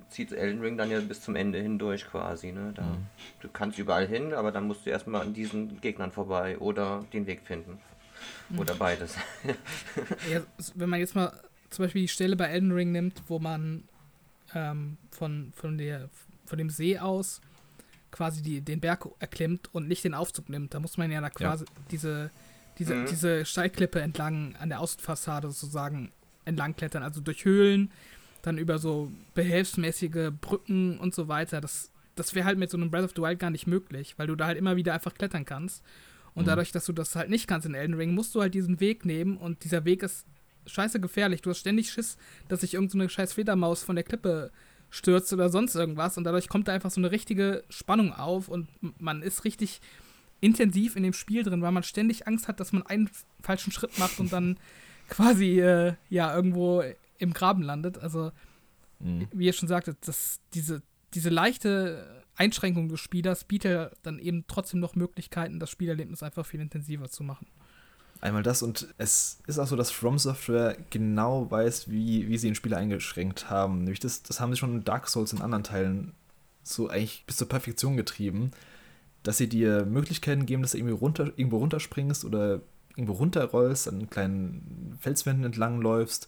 zieht 0.10 0.32
Elden 0.32 0.62
Ring 0.62 0.78
dann 0.78 0.91
ja 0.91 1.00
bis 1.00 1.22
zum 1.22 1.36
Ende 1.36 1.60
hindurch 1.60 2.06
quasi. 2.06 2.52
Ne? 2.52 2.74
Da, 2.76 2.84
mhm. 2.84 3.06
Du 3.41 3.50
kannst 3.50 3.80
überall 3.80 4.08
hin, 4.08 4.34
aber 4.34 4.52
dann 4.52 4.68
musst 4.68 4.86
du 4.86 4.89
erstmal 4.89 5.22
an 5.22 5.34
diesen 5.34 5.80
Gegnern 5.82 6.12
vorbei 6.12 6.58
oder 6.58 7.06
den 7.13 7.26
Weg 7.28 7.41
finden. 7.41 7.80
Mhm. 8.50 8.60
Oder 8.60 8.76
beides. 8.76 9.15
ja, 10.32 10.41
wenn 10.76 10.89
man 10.89 11.00
jetzt 11.00 11.15
mal 11.15 11.39
zum 11.70 11.86
Beispiel 11.86 12.04
die 12.04 12.08
Stelle 12.08 12.36
bei 12.36 12.46
Elden 12.46 12.72
Ring 12.72 12.91
nimmt, 12.91 13.22
wo 13.28 13.39
man 13.39 13.84
ähm, 14.54 14.98
von, 15.12 15.52
von, 15.56 15.78
der, 15.78 16.10
von 16.46 16.58
dem 16.58 16.70
See 16.70 16.98
aus 17.00 17.41
quasi 18.12 18.41
die, 18.41 18.62
den 18.62 18.80
Berg 18.80 19.08
erklimmt 19.20 19.70
und 19.74 19.88
nicht 19.88 20.04
den 20.04 20.13
Aufzug 20.13 20.48
nimmt, 20.50 20.74
da 20.74 20.80
muss 20.80 20.98
man 20.98 21.12
ja 21.12 21.20
da 21.20 21.30
quasi 21.30 21.65
ja. 21.65 21.72
diese 21.91 22.32
diese, 22.78 22.96
mhm. 22.96 23.06
diese 23.08 23.46
Steilklippe 23.46 24.02
entlang 24.02 24.56
an 24.60 24.70
der 24.70 24.80
Außenfassade 24.80 25.50
sozusagen 25.50 26.12
entlang 26.46 26.76
klettern, 26.76 27.04
also 27.04 27.22
durch 27.22 27.46
Höhlen, 27.46 27.91
dann 28.46 28.58
über 28.58 28.78
so 28.78 29.12
behelfsmäßige 29.34 30.32
Brücken 30.40 31.00
und 31.00 31.14
so 31.14 31.28
weiter. 31.28 31.62
Das, 31.62 31.92
das 32.16 32.36
wäre 32.36 32.46
halt 32.46 32.58
mit 32.58 32.70
so 32.70 32.78
einem 32.78 32.92
Breath 32.92 33.06
of 33.06 33.14
the 33.16 33.22
Wild 33.22 33.40
gar 33.40 33.50
nicht 33.50 33.68
möglich, 33.68 34.16
weil 34.18 34.28
du 34.28 34.36
da 34.36 34.48
halt 34.48 34.58
immer 34.58 34.76
wieder 34.76 34.94
einfach 34.94 35.14
klettern 35.14 35.46
kannst. 35.46 35.84
Und 36.34 36.44
mhm. 36.44 36.48
dadurch, 36.48 36.72
dass 36.72 36.86
du 36.86 36.94
das 36.94 37.16
halt 37.16 37.30
nicht 37.30 37.48
kannst 37.48 37.66
in 37.66 37.74
Elden 37.74 37.96
Ring, 37.96 38.14
musst 38.14 38.36
du 38.36 38.42
halt 38.42 38.54
diesen 38.54 38.80
Weg 38.80 39.06
nehmen 39.06 39.38
und 39.38 39.64
dieser 39.64 39.86
Weg 39.86 40.04
ist 40.04 40.26
scheiße 40.68 41.00
gefährlich. 41.00 41.42
Du 41.42 41.50
hast 41.50 41.60
ständig 41.60 41.92
Schiss, 41.92 42.18
dass 42.48 42.62
sich 42.62 42.74
irgendeine 42.74 43.04
so 43.04 43.10
scheiß 43.10 43.34
Fledermaus 43.34 43.84
von 43.84 43.96
der 43.96 44.04
Klippe 44.04 44.52
stürzt 44.90 45.32
oder 45.34 45.50
sonst 45.50 45.76
irgendwas 45.76 46.18
und 46.18 46.24
dadurch 46.24 46.48
kommt 46.48 46.68
da 46.68 46.74
einfach 46.74 46.92
so 46.92 47.02
eine 47.02 47.12
richtige 47.12 47.64
Spannung 47.70 48.14
auf 48.14 48.48
und 48.48 48.68
man 49.00 49.22
ist 49.22 49.44
richtig 49.44 49.82
intensiv 50.42 50.96
in 50.96 51.04
dem 51.04 51.14
Spiel 51.14 51.44
drin, 51.44 51.62
weil 51.62 51.72
man 51.72 51.84
ständig 51.84 52.28
Angst 52.28 52.48
hat, 52.48 52.60
dass 52.60 52.72
man 52.72 52.86
einen 52.86 53.10
falschen 53.42 53.72
Schritt 53.72 53.98
macht 54.00 54.20
und 54.20 54.32
dann 54.32 54.58
quasi 55.10 55.60
äh, 55.60 55.94
ja 56.10 56.36
irgendwo 56.36 56.84
im 57.17 57.34
Graben 57.34 57.62
landet. 57.62 57.97
Also, 57.97 58.32
mhm. 58.99 59.28
wie 59.34 59.45
ihr 59.45 59.54
schon 59.54 59.67
sagtet, 59.67 60.08
dass 60.08 60.39
diese, 60.54 60.82
diese 61.13 61.30
leichte 61.30 62.23
Einschränkung 62.36 62.89
des 62.89 62.99
Spielers 62.99 63.45
bietet 63.45 63.93
dann 64.04 64.19
eben 64.19 64.45
trotzdem 64.47 64.80
noch 64.80 64.95
Möglichkeiten, 64.95 65.60
das 65.60 65.69
Spielerlebnis 65.69 66.23
einfach 66.23 66.45
viel 66.45 66.60
intensiver 66.60 67.10
zu 67.10 67.23
machen. 67.23 67.47
Einmal 68.21 68.43
das 68.43 68.63
und 68.63 68.93
es 68.97 69.39
ist 69.45 69.60
auch 69.60 69.67
so, 69.67 69.75
dass 69.75 69.91
From 69.91 70.17
Software 70.17 70.78
genau 70.89 71.49
weiß, 71.51 71.89
wie, 71.91 72.28
wie 72.28 72.38
sie 72.38 72.47
den 72.47 72.56
Spieler 72.56 72.78
eingeschränkt 72.78 73.49
haben. 73.49 73.80
Nämlich 73.80 73.99
das, 73.99 74.23
das 74.23 74.39
haben 74.39 74.51
sie 74.51 74.58
schon 74.58 74.73
in 74.73 74.84
Dark 74.84 75.08
Souls 75.08 75.32
in 75.32 75.41
anderen 75.41 75.63
Teilen 75.63 76.13
so 76.63 76.89
eigentlich 76.89 77.23
bis 77.28 77.38
zur 77.38 77.47
Perfektion 77.47 77.97
getrieben 77.97 78.51
dass 79.25 79.38
sie 79.38 79.49
dir 79.49 79.86
Möglichkeiten 79.86 80.45
geben, 80.45 80.62
dass 80.62 80.71
du 80.71 80.78
irgendwie 80.78 80.93
runter, 80.93 81.32
irgendwo 81.36 81.58
runterspringst 81.58 82.25
oder 82.25 82.62
irgendwo 82.91 83.13
runterrollst, 83.13 83.88
an 83.88 84.10
kleinen 84.10 84.97
Felswänden 85.01 85.45
entlangläufst, 85.45 86.28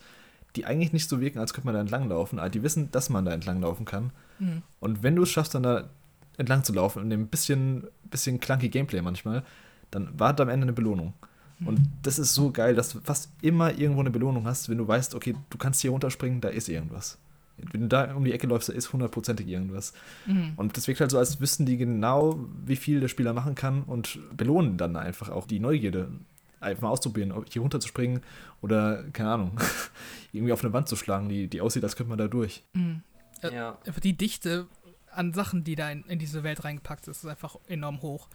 die 0.55 0.65
eigentlich 0.65 0.93
nicht 0.93 1.09
so 1.09 1.19
wirken, 1.21 1.39
als 1.39 1.53
könnte 1.53 1.67
man 1.67 1.75
da 1.75 1.81
entlanglaufen, 1.81 2.39
aber 2.39 2.49
die 2.49 2.63
wissen, 2.63 2.89
dass 2.91 3.09
man 3.09 3.25
da 3.25 3.31
entlanglaufen 3.31 3.85
kann. 3.85 4.11
Mhm. 4.39 4.63
Und 4.79 5.03
wenn 5.03 5.15
du 5.15 5.23
es 5.23 5.29
schaffst, 5.29 5.55
dann 5.55 5.63
da 5.63 5.89
entlang 6.37 6.63
zu 6.63 6.73
laufen, 6.73 7.03
in 7.03 7.09
dem 7.09 7.27
bisschen, 7.27 7.87
bisschen 8.05 8.39
clunky 8.39 8.69
Gameplay 8.69 9.01
manchmal, 9.01 9.43
dann 9.91 10.19
wartet 10.19 10.41
am 10.41 10.49
Ende 10.49 10.65
eine 10.65 10.73
Belohnung. 10.73 11.13
Mhm. 11.59 11.67
Und 11.67 11.81
das 12.03 12.19
ist 12.19 12.33
so 12.33 12.51
geil, 12.51 12.75
dass 12.75 12.89
du 12.89 12.99
fast 13.01 13.31
immer 13.41 13.77
irgendwo 13.77 14.01
eine 14.01 14.11
Belohnung 14.11 14.45
hast, 14.45 14.69
wenn 14.69 14.77
du 14.77 14.87
weißt, 14.87 15.15
okay, 15.15 15.35
du 15.49 15.57
kannst 15.57 15.81
hier 15.81 15.91
runterspringen, 15.91 16.41
da 16.41 16.49
ist 16.49 16.69
irgendwas 16.69 17.17
wenn 17.57 17.81
du 17.81 17.87
da 17.87 18.13
um 18.15 18.23
die 18.23 18.33
Ecke 18.33 18.47
läufst, 18.47 18.69
da 18.69 18.73
ist 18.73 18.93
hundertprozentig 18.93 19.47
irgendwas. 19.47 19.93
Mhm. 20.25 20.53
Und 20.55 20.77
das 20.77 20.87
wirkt 20.87 21.01
halt 21.01 21.11
so, 21.11 21.17
als 21.17 21.39
wüssten 21.39 21.65
die 21.65 21.77
genau, 21.77 22.39
wie 22.65 22.75
viel 22.75 22.99
der 22.99 23.07
Spieler 23.07 23.33
machen 23.33 23.55
kann 23.55 23.83
und 23.83 24.19
belohnen 24.35 24.77
dann 24.77 24.95
einfach 24.95 25.29
auch 25.29 25.47
die 25.47 25.59
Neugierde, 25.59 26.09
einfach 26.59 26.83
mal 26.83 26.89
auszuprobieren, 26.89 27.31
ob 27.31 27.51
hier 27.51 27.61
runterzuspringen 27.61 28.21
oder, 28.61 29.03
keine 29.13 29.31
Ahnung, 29.31 29.59
irgendwie 30.31 30.53
auf 30.53 30.63
eine 30.63 30.73
Wand 30.73 30.87
zu 30.87 30.95
schlagen, 30.95 31.29
die, 31.29 31.47
die 31.47 31.61
aussieht, 31.61 31.83
als 31.83 31.95
könnte 31.95 32.09
man 32.09 32.17
da 32.17 32.27
durch. 32.27 32.63
Mhm. 32.73 33.03
Äh, 33.41 33.53
ja. 33.53 33.77
Die 34.03 34.17
Dichte 34.17 34.67
an 35.11 35.33
Sachen, 35.33 35.63
die 35.63 35.75
da 35.75 35.89
in, 35.89 36.03
in 36.05 36.19
diese 36.19 36.43
Welt 36.43 36.63
reingepackt 36.63 37.07
ist, 37.07 37.23
ist 37.23 37.29
einfach 37.29 37.55
enorm 37.67 38.01
hoch. 38.01 38.29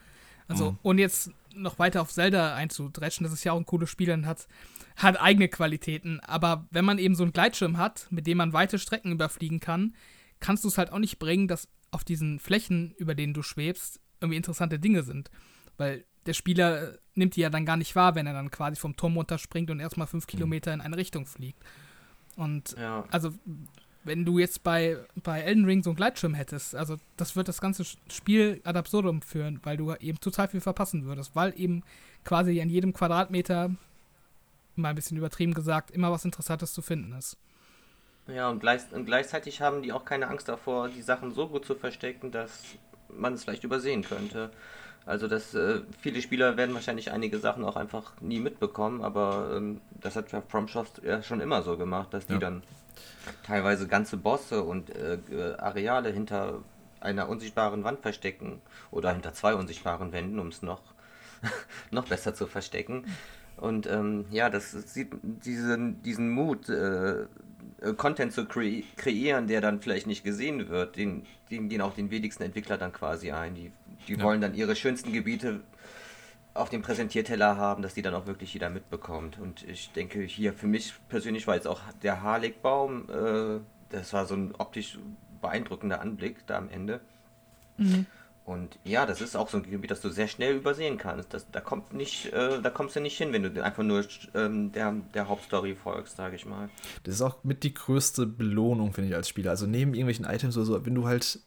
Also, 0.49 0.73
mhm. 0.73 0.79
ohne 0.83 1.01
jetzt 1.01 1.31
noch 1.55 1.79
weiter 1.79 2.03
auf 2.03 2.13
Zelda 2.13 2.55
einzudreschen, 2.55 3.25
das 3.25 3.33
ist 3.33 3.45
ja 3.45 3.53
auch 3.53 3.59
ein 3.59 3.67
cooles 3.67 3.91
Spiel 3.91 4.11
und 4.11 4.27
hat 4.27 4.49
hat 4.97 5.21
eigene 5.21 5.49
Qualitäten. 5.49 6.21
Aber 6.21 6.67
wenn 6.71 6.85
man 6.85 6.99
eben 6.99 7.15
so 7.15 7.23
einen 7.23 7.33
Gleitschirm 7.33 7.79
hat, 7.79 8.07
mit 8.11 8.27
dem 8.27 8.39
man 8.39 8.53
weite 8.53 8.79
Strecken 8.79 9.13
überfliegen 9.13 9.61
kann, 9.61 9.95
kannst 10.41 10.65
du 10.65 10.69
es 10.69 10.79
halt 10.79 10.93
auch 10.93 10.99
nicht 10.99 11.19
bringen, 11.19 11.49
dass 11.49 11.69
auf 11.91 12.05
diesen 12.05 12.39
Flächen, 12.39 12.93
über 12.97 13.15
denen 13.15 13.35
du 13.35 13.43
schwebst, 13.43 14.01
irgendwie 14.21 14.37
interessante 14.37 14.79
Dinge 14.79 15.03
sind. 15.03 15.31
Weil 15.77 16.05
der 16.27 16.35
Spieler 16.35 16.99
nimmt 17.15 17.37
die 17.37 17.41
ja 17.41 17.51
dann 17.51 17.67
gar 17.67 17.77
nicht 17.77 17.95
wahr, 17.95 18.15
wenn 18.15 18.27
er 18.27 18.33
dann 18.33 18.51
quasi 18.51 18.77
vom 18.77 18.97
Turm 18.97 19.17
runterspringt 19.17 19.71
und 19.71 19.81
erstmal 19.81 20.07
fünf 20.07 20.27
mhm. 20.27 20.31
Kilometer 20.31 20.73
in 20.73 20.81
eine 20.81 20.97
Richtung 20.97 21.27
fliegt. 21.27 21.63
Und 22.37 22.75
ja. 22.79 23.05
also, 23.11 23.31
wenn 24.05 24.25
du 24.25 24.39
jetzt 24.39 24.63
bei, 24.63 24.97
bei 25.23 25.41
Elden 25.41 25.65
Ring 25.65 25.83
so 25.83 25.91
einen 25.91 25.97
Gleitschirm 25.97 26.35
hättest, 26.35 26.75
also 26.75 26.97
das 27.17 27.37
wird 27.37 27.49
das 27.49 27.61
ganze 27.61 27.85
Spiel 28.11 28.61
ad 28.65 28.79
absurdum 28.79 29.23
führen, 29.23 29.61
weil 29.63 29.77
du 29.77 29.95
eben 29.95 30.19
total 30.21 30.49
viel 30.49 30.61
verpassen 30.61 31.05
würdest, 31.05 31.37
weil 31.37 31.53
eben 31.59 31.83
quasi 32.25 32.61
an 32.61 32.71
jedem 32.71 32.93
Quadratmeter 32.93 33.71
mal 34.75 34.89
ein 34.91 34.95
bisschen 34.95 35.19
übertrieben 35.19 35.55
gesagt, 35.55 35.91
immer 35.91 36.11
was 36.11 36.25
Interessantes 36.25 36.73
zu 36.73 36.83
finden 36.83 37.13
ist. 37.13 37.37
Ja, 38.29 38.49
und, 38.49 38.61
gleich, 38.61 38.83
und 38.93 39.05
gleichzeitig 39.05 39.61
haben 39.61 39.83
die 39.83 39.93
auch 39.93 40.05
keine 40.05 40.29
Angst 40.29 40.49
davor, 40.49 40.89
die 40.89 41.03
Sachen 41.03 41.33
so 41.33 41.49
gut 41.49 41.67
zu 41.67 41.75
verstecken, 41.75 42.31
dass 42.31 42.63
man 43.09 43.35
es 43.35 43.45
vielleicht 43.45 43.65
übersehen 43.65 44.03
könnte. 44.03 44.51
Also 45.05 45.27
dass 45.27 45.55
äh, 45.55 45.81
viele 46.01 46.23
Spieler 46.23 46.57
werden 46.57 46.75
wahrscheinlich 46.75 47.11
einige 47.11 47.39
Sachen 47.39 47.65
auch 47.65 47.77
einfach 47.77 48.13
nie 48.21 48.39
mitbekommen, 48.39 49.03
aber 49.03 49.55
ähm, 49.57 49.81
das 50.01 50.17
hat 50.17 50.31
ja 50.33 50.41
FromSoft 50.41 51.03
ja 51.03 51.23
schon 51.23 51.41
immer 51.41 51.63
so 51.63 51.77
gemacht, 51.77 52.15
dass 52.15 52.27
die 52.27 52.35
ja. 52.35 52.39
dann 52.39 52.63
teilweise 53.43 53.89
ganze 53.89 54.17
Bosse 54.17 54.63
und 54.63 54.91
äh, 54.91 55.19
Areale 55.59 56.11
hinter 56.11 56.61
einer 57.01 57.29
unsichtbaren 57.29 57.85
Wand 57.85 58.01
verstecken 58.01 58.61
oder 58.91 59.13
hinter 59.13 59.35
zwei 59.35 59.55
unsichtbaren 59.55 60.13
Wänden, 60.13 60.39
um 60.39 60.49
es 60.49 60.63
noch, 60.63 60.83
noch 61.91 62.07
besser 62.07 62.35
zu 62.35 62.47
verstecken. 62.47 63.05
Und 63.57 63.87
ähm, 63.87 64.25
ja, 64.31 64.51
das 64.51 64.73
sieht 64.73 65.13
diesen, 65.23 66.03
diesen 66.03 66.31
Mut, 66.31 66.69
äh, 66.69 67.23
äh, 67.23 67.27
Content 67.97 68.33
zu 68.33 68.47
kre 68.47 68.83
kreieren, 68.97 69.47
der 69.47 69.61
dann 69.61 69.81
vielleicht 69.81 70.07
nicht 70.07 70.25
gesehen 70.25 70.69
wird, 70.69 70.97
den, 70.97 71.27
den 71.51 71.69
gehen 71.69 71.81
auch 71.81 71.95
den 71.95 72.11
wenigsten 72.11 72.43
Entwickler 72.43 72.79
dann 72.79 72.93
quasi 72.93 73.33
ein. 73.33 73.55
Die, 73.55 73.73
die 74.09 74.15
ja. 74.15 74.23
wollen 74.23 74.41
dann 74.41 74.55
ihre 74.55 74.77
schönsten 74.77 75.13
Gebiete 75.13 75.61
auf 76.55 76.69
dem 76.69 76.83
Präsentierteller 76.83 77.57
haben, 77.57 77.83
dass 77.83 77.95
die 77.95 78.03
dann 78.03 78.15
auch 78.15 78.27
wirklich 78.27 78.53
jeder 78.53 78.71
mitbekommt. 78.71 79.39
Und 79.39 79.67
ich 79.69 79.91
denke, 79.93 80.21
hier 80.23 80.53
für 80.53 80.67
mich 80.67 80.93
persönlich 81.09 81.47
war 81.47 81.55
jetzt 81.55 81.67
auch 81.67 81.81
der 82.03 82.23
Harligbaum, 82.23 83.09
äh, 83.09 83.61
das 83.91 84.13
war 84.13 84.27
so 84.27 84.35
ein 84.35 84.55
optisch 84.57 84.99
beeindruckender 85.41 86.01
Anblick 86.01 86.47
da 86.47 86.59
am 86.59 86.69
Ende. 86.69 87.01
Mhm. 87.79 88.07
Und 88.45 88.79
ja, 88.85 89.07
das 89.07 89.21
ist 89.21 89.37
auch 89.37 89.49
so 89.49 89.59
ein 89.59 89.63
Gebiet, 89.63 89.91
das 89.91 90.01
du 90.01 90.09
sehr 90.09 90.27
schnell 90.27 90.57
übersehen 90.57 90.99
kannst. 90.99 91.33
Das, 91.33 91.49
da 91.51 91.61
kommt 91.61 91.93
nicht, 91.93 92.33
äh, 92.33 92.61
da 92.61 92.71
kommst 92.71 92.97
du 92.97 93.01
nicht 93.01 93.17
hin, 93.17 93.33
wenn 93.33 93.43
du 93.43 93.63
einfach 93.63 93.85
nur 93.85 94.05
ähm, 94.35 94.73
der, 94.73 94.93
der 95.15 95.29
Hauptstory 95.29 95.77
folgst, 95.77 96.17
sage 96.17 96.35
ich 96.35 96.45
mal. 96.45 96.69
Das 97.05 97.15
ist 97.15 97.23
auch 97.23 97.45
mit 97.45 97.63
die 97.63 97.73
größte 97.73 98.27
Belohnung, 98.27 98.93
finde 98.93 99.11
ich, 99.11 99.17
als 99.17 99.29
Spieler. 99.29 99.51
Also 99.51 99.67
neben 99.67 99.95
irgendwelchen 99.95 100.25
Items 100.25 100.57
oder 100.57 100.67
so, 100.67 100.85
wenn 100.85 100.95
du 100.95 101.07
halt 101.07 101.39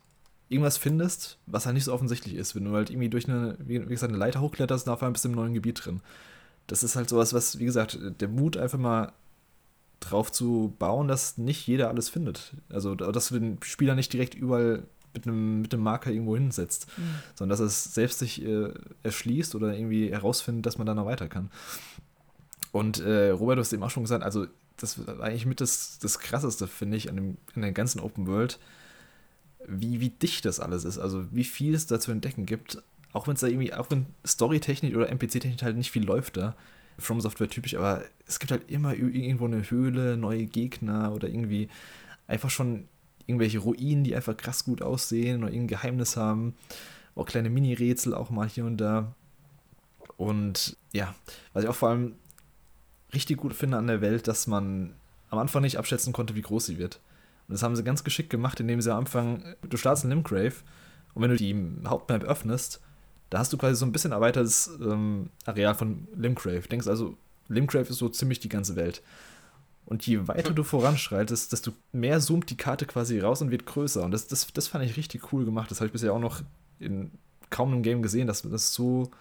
irgendwas 0.47 0.77
findest, 0.77 1.37
was 1.47 1.65
halt 1.65 1.73
nicht 1.73 1.83
so 1.83 1.93
offensichtlich 1.93 2.35
ist, 2.35 2.55
wenn 2.55 2.63
du 2.63 2.71
halt 2.71 2.89
irgendwie 2.89 3.09
durch 3.09 3.27
eine, 3.27 3.57
wie 3.59 3.79
gesagt, 3.79 4.11
eine 4.11 4.19
Leiter 4.19 4.39
hochkletterst, 4.41 4.87
und 4.87 4.93
auf 4.93 5.01
einmal 5.01 5.13
bist 5.13 5.25
du 5.25 5.29
im 5.29 5.35
neuen 5.35 5.53
Gebiet 5.53 5.85
drin. 5.85 6.01
das 6.67 6.83
ist 6.83 6.95
halt 6.95 7.09
sowas, 7.09 7.33
was, 7.33 7.59
wie 7.59 7.65
gesagt, 7.65 7.99
der 8.01 8.27
Mut 8.27 8.55
einfach 8.55 8.77
mal 8.77 9.11
drauf 9.99 10.31
zu 10.31 10.75
bauen, 10.77 11.07
dass 11.07 11.37
nicht 11.37 11.67
jeder 11.67 11.89
alles 11.89 12.09
findet. 12.09 12.53
Also, 12.69 12.95
dass 12.95 13.29
du 13.29 13.39
den 13.39 13.57
Spieler 13.63 13.95
nicht 13.95 14.13
direkt 14.13 14.35
überall 14.35 14.83
mit 15.15 15.27
einem, 15.27 15.61
mit 15.61 15.73
einem 15.73 15.83
Marker 15.83 16.11
irgendwo 16.11 16.35
hinsetzt, 16.35 16.87
mhm. 16.97 17.15
sondern 17.35 17.57
dass 17.57 17.65
es 17.65 17.93
selbst 17.93 18.19
sich 18.19 18.43
äh, 18.45 18.69
erschließt 19.03 19.55
oder 19.55 19.75
irgendwie 19.75 20.11
herausfindet, 20.11 20.65
dass 20.65 20.77
man 20.77 20.85
da 20.87 20.93
noch 20.93 21.05
weiter 21.05 21.27
kann. 21.27 21.49
Und 22.71 22.99
äh, 22.99 23.29
Robert, 23.29 23.57
du 23.57 23.61
hast 23.61 23.73
eben 23.73 23.83
auch 23.83 23.89
schon 23.89 24.03
gesagt, 24.03 24.23
also 24.23 24.47
das 24.77 25.07
war 25.07 25.21
eigentlich 25.21 25.45
mit 25.45 25.61
das, 25.61 25.99
das 25.99 26.19
Krasseste, 26.19 26.67
finde 26.67 26.97
ich, 26.97 27.09
an, 27.09 27.15
dem, 27.15 27.37
an 27.55 27.61
der 27.61 27.71
ganzen 27.71 27.99
Open 27.99 28.27
World, 28.27 28.59
wie, 29.67 29.99
wie 29.99 30.09
dicht 30.09 30.45
das 30.45 30.59
alles 30.59 30.83
ist. 30.83 30.99
Also 30.99 31.25
wie 31.31 31.43
viel 31.43 31.73
es 31.73 31.87
da 31.87 31.99
zu 31.99 32.11
entdecken 32.11 32.45
gibt. 32.45 32.83
Auch 33.13 33.27
wenn 33.27 33.35
es 33.35 33.39
da 33.39 33.47
irgendwie, 33.47 33.73
auch 33.73 33.89
wenn 33.89 34.05
Storytechnik 34.25 34.95
oder 34.95 35.09
NPC-Technik 35.09 35.63
halt 35.63 35.77
nicht 35.77 35.91
viel 35.91 36.03
läuft 36.03 36.37
da, 36.37 36.55
From 36.97 37.19
Software 37.19 37.49
typisch, 37.49 37.75
aber 37.75 38.03
es 38.25 38.39
gibt 38.39 38.51
halt 38.51 38.69
immer 38.71 38.93
irgendwo 38.93 39.45
eine 39.45 39.69
Höhle, 39.69 40.15
neue 40.15 40.45
Gegner 40.45 41.11
oder 41.13 41.27
irgendwie 41.27 41.67
einfach 42.25 42.49
schon 42.49 42.87
irgendwelche 43.27 43.59
Ruinen, 43.59 44.03
die 44.03 44.15
einfach 44.15 44.37
krass 44.37 44.63
gut 44.65 44.81
aussehen 44.81 45.43
oder 45.43 45.51
irgendein 45.51 45.79
Geheimnis 45.79 46.17
haben. 46.17 46.55
Auch 47.15 47.25
kleine 47.25 47.49
Mini-Rätsel 47.49 48.13
auch 48.13 48.29
mal 48.29 48.47
hier 48.47 48.65
und 48.65 48.77
da. 48.77 49.13
Und 50.17 50.77
ja, 50.93 51.15
was 51.53 51.63
ich 51.63 51.69
auch 51.69 51.75
vor 51.75 51.89
allem 51.89 52.15
richtig 53.13 53.37
gut 53.37 53.53
finde 53.53 53.77
an 53.77 53.87
der 53.87 54.01
Welt, 54.01 54.27
dass 54.27 54.47
man 54.47 54.93
am 55.29 55.39
Anfang 55.39 55.61
nicht 55.61 55.77
abschätzen 55.77 56.13
konnte, 56.13 56.35
wie 56.35 56.41
groß 56.41 56.65
sie 56.65 56.77
wird. 56.77 56.99
Und 57.47 57.53
das 57.53 57.63
haben 57.63 57.75
sie 57.75 57.83
ganz 57.83 58.03
geschickt 58.03 58.29
gemacht, 58.29 58.59
indem 58.59 58.81
sie 58.81 58.91
am 58.91 58.99
Anfang, 58.99 59.55
du 59.67 59.77
startest 59.77 60.05
in 60.05 60.11
Limgrave 60.11 60.55
und 61.13 61.21
wenn 61.21 61.29
du 61.29 61.37
die 61.37 61.55
Hauptmap 61.87 62.23
öffnest, 62.23 62.81
da 63.29 63.39
hast 63.39 63.51
du 63.53 63.57
quasi 63.57 63.75
so 63.75 63.85
ein 63.85 63.91
bisschen 63.91 64.11
erweitertes 64.11 64.69
ähm, 64.81 65.29
Areal 65.45 65.75
von 65.75 66.07
Limgrave. 66.15 66.67
Denkst 66.67 66.87
also, 66.87 67.17
Limgrave 67.47 67.89
ist 67.89 67.97
so 67.97 68.09
ziemlich 68.09 68.39
die 68.39 68.49
ganze 68.49 68.75
Welt. 68.75 69.01
Und 69.85 70.05
je 70.07 70.27
weiter 70.27 70.53
du 70.53 70.63
voranschreitest, 70.63 71.51
desto 71.51 71.71
mehr 71.91 72.19
zoomt 72.19 72.49
die 72.49 72.57
Karte 72.57 72.85
quasi 72.85 73.19
raus 73.19 73.41
und 73.41 73.51
wird 73.51 73.67
größer. 73.67 74.03
Und 74.03 74.11
das, 74.11 74.27
das, 74.27 74.47
das 74.51 74.67
fand 74.67 74.83
ich 74.83 74.97
richtig 74.97 75.31
cool 75.31 75.45
gemacht. 75.45 75.69
Das 75.69 75.79
habe 75.79 75.87
ich 75.87 75.91
bisher 75.93 76.13
auch 76.13 76.19
noch 76.19 76.41
in 76.79 77.11
kaum 77.51 77.71
einem 77.71 77.83
Game 77.83 78.01
gesehen, 78.01 78.25
dass 78.25 78.41
das 78.41 78.73
so, 78.73 79.11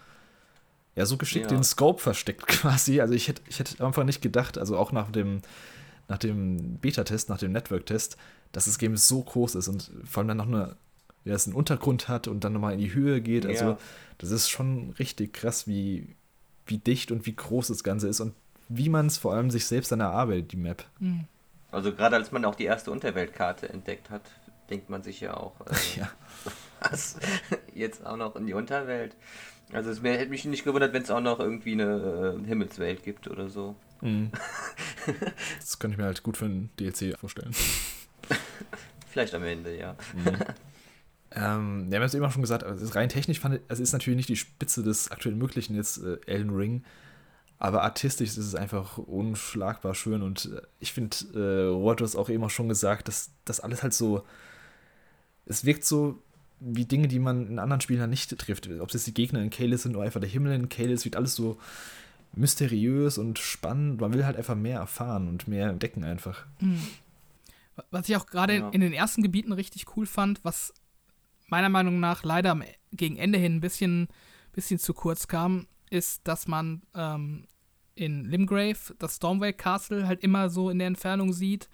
ja, 0.95 1.05
so 1.05 1.17
geschickt 1.17 1.51
ja. 1.51 1.57
den 1.57 1.63
Scope 1.63 2.01
versteckt 2.01 2.47
quasi. 2.47 2.99
Also 2.99 3.13
ich 3.13 3.27
hätte, 3.27 3.43
ich 3.47 3.59
hätte 3.59 3.79
am 3.79 3.87
Anfang 3.87 4.07
nicht 4.07 4.23
gedacht, 4.23 4.57
also 4.57 4.77
auch 4.77 4.91
nach 4.91 5.11
dem, 5.11 5.41
nach 6.07 6.17
dem 6.17 6.77
Beta-Test, 6.77 7.29
nach 7.29 7.37
dem 7.37 7.51
Network-Test, 7.51 8.17
dass 8.51 8.65
das 8.65 8.79
Game 8.79 8.97
so 8.97 9.21
groß 9.21 9.55
ist 9.55 9.67
und 9.67 9.91
vor 10.03 10.21
allem 10.21 10.29
dann 10.29 10.37
noch 10.37 10.47
eine, 10.47 10.75
ja, 11.25 11.35
es 11.35 11.45
einen 11.45 11.55
Untergrund 11.55 12.07
hat 12.07 12.27
und 12.27 12.43
dann 12.43 12.53
nochmal 12.53 12.73
in 12.73 12.79
die 12.79 12.93
Höhe 12.93 13.21
geht. 13.21 13.45
Also 13.45 13.65
ja. 13.65 13.77
das 14.17 14.31
ist 14.31 14.49
schon 14.49 14.95
richtig 14.97 15.33
krass, 15.33 15.67
wie, 15.67 16.15
wie 16.65 16.79
dicht 16.79 17.11
und 17.11 17.27
wie 17.27 17.35
groß 17.35 17.67
das 17.67 17.83
Ganze 17.83 18.07
ist 18.07 18.19
und 18.19 18.33
wie 18.69 18.89
man 18.89 19.07
es 19.07 19.17
vor 19.17 19.33
allem 19.33 19.51
sich 19.51 19.65
selbst 19.65 19.91
dann 19.91 19.99
erarbeitet, 19.99 20.51
die 20.51 20.57
Map. 20.57 20.85
Mhm. 20.99 21.25
Also 21.71 21.93
gerade 21.93 22.15
als 22.15 22.31
man 22.31 22.45
auch 22.45 22.55
die 22.55 22.65
erste 22.65 22.91
Unterweltkarte 22.91 23.69
entdeckt 23.69 24.09
hat, 24.09 24.21
denkt 24.69 24.89
man 24.89 25.03
sich 25.03 25.19
ja 25.21 25.35
auch, 25.35 25.59
also, 25.65 25.81
ja. 25.99 26.09
was 26.79 27.17
jetzt 27.73 28.05
auch 28.05 28.17
noch 28.17 28.35
in 28.35 28.47
die 28.47 28.53
Unterwelt. 28.53 29.15
Also 29.71 29.89
es 29.89 30.01
hätte 30.03 30.29
mich 30.29 30.45
nicht 30.45 30.63
gewundert, 30.63 30.93
wenn 30.93 31.01
es 31.01 31.11
auch 31.11 31.21
noch 31.21 31.39
irgendwie 31.39 31.73
eine 31.73 32.37
äh, 32.43 32.47
Himmelswelt 32.47 33.03
gibt 33.03 33.27
oder 33.27 33.49
so. 33.49 33.75
Mhm. 34.01 34.31
das 35.59 35.79
könnte 35.79 35.95
ich 35.95 35.97
mir 35.97 36.05
halt 36.05 36.23
gut 36.23 36.37
für 36.37 36.45
ein 36.45 36.69
DLC 36.79 37.17
vorstellen. 37.17 37.53
Vielleicht 39.09 39.33
am 39.33 39.43
Ende, 39.43 39.77
ja. 39.77 39.95
Mhm. 40.13 40.37
Ähm, 41.31 41.85
wir 41.89 41.97
haben 41.97 42.05
es 42.05 42.13
eben 42.13 42.23
auch 42.23 42.31
schon 42.31 42.41
gesagt, 42.41 42.63
also 42.63 42.87
rein 42.93 43.09
technisch 43.09 43.39
fand 43.39 43.55
ich, 43.55 43.61
es 43.67 43.79
ist 43.79 43.91
natürlich 43.91 44.17
nicht 44.17 44.29
die 44.29 44.37
Spitze 44.37 44.83
des 44.83 45.11
aktuell 45.11 45.35
Möglichen 45.35 45.75
jetzt 45.75 45.97
äh, 45.97 46.17
Elden 46.27 46.55
Ring, 46.55 46.83
aber 47.57 47.83
artistisch 47.83 48.29
ist 48.29 48.37
es 48.37 48.55
einfach 48.55 48.97
unschlagbar 48.97 49.95
schön 49.95 50.21
und 50.21 50.51
äh, 50.53 50.61
ich 50.79 50.93
finde, 50.93 51.15
äh, 51.33 51.67
Robert, 51.67 51.99
du 51.99 52.03
hast 52.03 52.15
auch 52.15 52.29
eben 52.29 52.43
auch 52.43 52.49
schon 52.49 52.69
gesagt, 52.69 53.07
dass 53.07 53.31
das 53.45 53.59
alles 53.59 53.83
halt 53.83 53.93
so, 53.93 54.25
es 55.45 55.65
wirkt 55.65 55.85
so 55.85 56.21
wie 56.59 56.85
Dinge, 56.85 57.07
die 57.07 57.19
man 57.19 57.47
in 57.47 57.59
anderen 57.59 57.81
Spielen 57.81 58.09
nicht 58.09 58.35
trifft. 58.37 58.69
Ob 58.79 58.89
es 58.89 58.93
jetzt 58.93 59.07
die 59.07 59.13
Gegner 59.13 59.41
in 59.41 59.49
Kalis 59.49 59.83
sind 59.83 59.95
oder 59.95 60.05
einfach 60.05 60.21
der 60.21 60.29
Himmel 60.29 60.53
in 60.53 60.69
Kalis, 60.69 61.05
wirkt 61.05 61.15
alles 61.15 61.35
so 61.35 61.59
mysteriös 62.33 63.17
und 63.17 63.39
spannend. 63.39 64.01
Man 64.01 64.13
will 64.13 64.25
halt 64.25 64.37
einfach 64.37 64.55
mehr 64.55 64.79
erfahren 64.79 65.27
und 65.27 65.47
mehr 65.47 65.69
entdecken 65.69 66.03
einfach. 66.03 66.45
Mhm. 66.59 66.81
Was 67.91 68.07
ich 68.07 68.15
auch 68.15 68.25
gerade 68.25 68.57
ja. 68.57 68.69
in 68.69 68.81
den 68.81 68.93
ersten 68.93 69.21
Gebieten 69.21 69.51
richtig 69.51 69.85
cool 69.95 70.05
fand, 70.05 70.43
was 70.43 70.73
meiner 71.47 71.69
Meinung 71.69 71.99
nach 71.99 72.23
leider 72.23 72.57
gegen 72.93 73.17
Ende 73.17 73.37
hin 73.37 73.57
ein 73.57 73.61
bisschen, 73.61 74.07
bisschen 74.53 74.79
zu 74.79 74.93
kurz 74.93 75.27
kam, 75.27 75.67
ist, 75.89 76.27
dass 76.27 76.47
man 76.47 76.81
ähm, 76.93 77.45
in 77.95 78.25
Limgrave 78.25 78.95
das 78.99 79.17
Stormway 79.17 79.53
Castle 79.53 80.07
halt 80.07 80.21
immer 80.21 80.49
so 80.49 80.69
in 80.69 80.79
der 80.79 80.87
Entfernung 80.87 81.33
sieht 81.33 81.69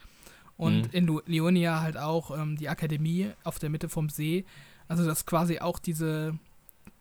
und 0.57 0.83
mhm. 0.83 0.89
in 0.91 1.21
Leonia 1.25 1.81
halt 1.81 1.97
auch 1.97 2.37
ähm, 2.37 2.57
die 2.57 2.69
Akademie 2.69 3.31
auf 3.43 3.59
der 3.59 3.69
Mitte 3.69 3.89
vom 3.89 4.09
See. 4.09 4.45
Also 4.87 5.05
das 5.05 5.25
quasi 5.25 5.59
auch 5.59 5.79
diese, 5.79 6.37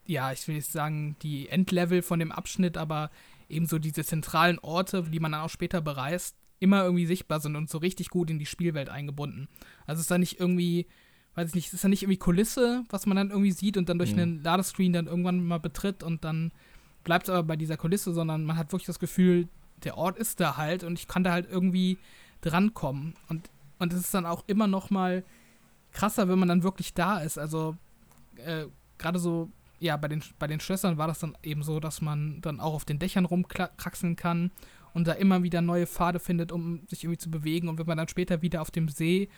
ja, 0.07 0.33
ich 0.33 0.47
will 0.49 0.55
nicht 0.55 0.71
sagen, 0.71 1.17
die 1.23 1.49
Endlevel 1.49 2.03
von 2.03 2.19
dem 2.19 2.33
Abschnitt, 2.33 2.77
aber 2.77 3.11
ebenso 3.49 3.79
diese 3.79 4.05
zentralen 4.05 4.59
Orte, 4.61 5.03
die 5.03 5.21
man 5.21 5.33
dann 5.33 5.43
auch 5.43 5.51
später 5.51 5.81
bereist, 5.81 6.37
immer 6.61 6.85
irgendwie 6.85 7.07
sichtbar 7.07 7.41
sind 7.41 7.57
und 7.57 7.69
so 7.69 7.79
richtig 7.79 8.11
gut 8.11 8.31
in 8.31 8.39
die 8.39 8.47
Spielwelt 8.47 8.89
eingebunden. 8.89 9.49
Also 9.87 9.99
es 9.99 10.05
ist 10.05 10.11
da 10.11 10.19
nicht 10.19 10.39
irgendwie 10.39 10.87
weiß 11.35 11.49
ich 11.49 11.55
nicht, 11.55 11.67
es 11.69 11.75
ist 11.75 11.83
ja 11.83 11.89
nicht 11.89 12.03
irgendwie 12.03 12.19
Kulisse, 12.19 12.85
was 12.91 13.07
man 13.07 13.17
dann 13.17 13.31
irgendwie 13.31 13.53
sieht 13.53 13.77
und 13.77 13.89
dann 13.89 13.99
durch 13.99 14.13
mhm. 14.13 14.21
einen 14.21 14.43
Ladescreen 14.43 14.93
dann 14.93 15.07
irgendwann 15.07 15.45
mal 15.45 15.59
betritt 15.59 16.03
und 16.03 16.25
dann 16.25 16.53
bleibt 17.05 17.29
es 17.29 17.31
aber 17.31 17.43
bei 17.43 17.57
dieser 17.57 17.77
Kulisse, 17.77 18.13
sondern 18.13 18.45
man 18.45 18.57
hat 18.57 18.73
wirklich 18.73 18.87
das 18.87 18.99
Gefühl, 18.99 19.49
der 19.85 19.97
Ort 19.97 20.19
ist 20.19 20.41
da 20.41 20.57
halt 20.57 20.85
und 20.85 20.99
ich 20.99 21.09
kann 21.09 21.25
da 21.25 21.33
halt 21.33 21.49
irgendwie 21.51 21.99
drankommen. 22.41 23.15
Und, 23.29 23.51
und 23.79 23.93
es 23.93 24.01
ist 24.01 24.15
dann 24.15 24.27
auch 24.27 24.45
immer 24.47 24.67
noch 24.67 24.91
mal 24.91 25.25
krasser, 25.93 26.29
wenn 26.29 26.39
man 26.39 26.49
dann 26.49 26.63
wirklich 26.63 26.95
da 26.95 27.19
ist. 27.19 27.39
Also 27.39 27.77
äh, 28.37 28.67
gerade 28.99 29.19
so, 29.19 29.51
ja, 29.79 29.97
bei 29.97 30.09
den, 30.09 30.23
bei 30.39 30.47
den 30.47 30.61
Schlössern 30.61 30.99
war 30.99 31.09
das 31.09 31.21
dann 31.21 31.37
eben 31.43 31.63
so, 31.63 31.81
dass 31.81 32.01
man 32.01 32.41
dann 32.43 32.61
auch 32.61 32.75
auf 32.75 32.85
den 32.85 32.99
Dächern 32.99 33.25
rumkraxeln 33.25 34.17
kann 34.17 34.51
und 34.93 35.07
da 35.07 35.13
immer 35.13 35.43
wieder 35.43 35.63
neue 35.63 35.87
Pfade 35.87 36.19
findet, 36.19 36.53
um 36.53 36.87
sich 36.89 37.05
irgendwie 37.05 37.19
zu 37.19 37.31
bewegen. 37.31 37.69
Und 37.69 37.79
wenn 37.79 37.87
man 37.87 37.99
dann 37.99 38.09
später 38.09 38.43
wieder 38.43 38.61
auf 38.61 38.71
dem 38.71 38.89
See 38.89 39.29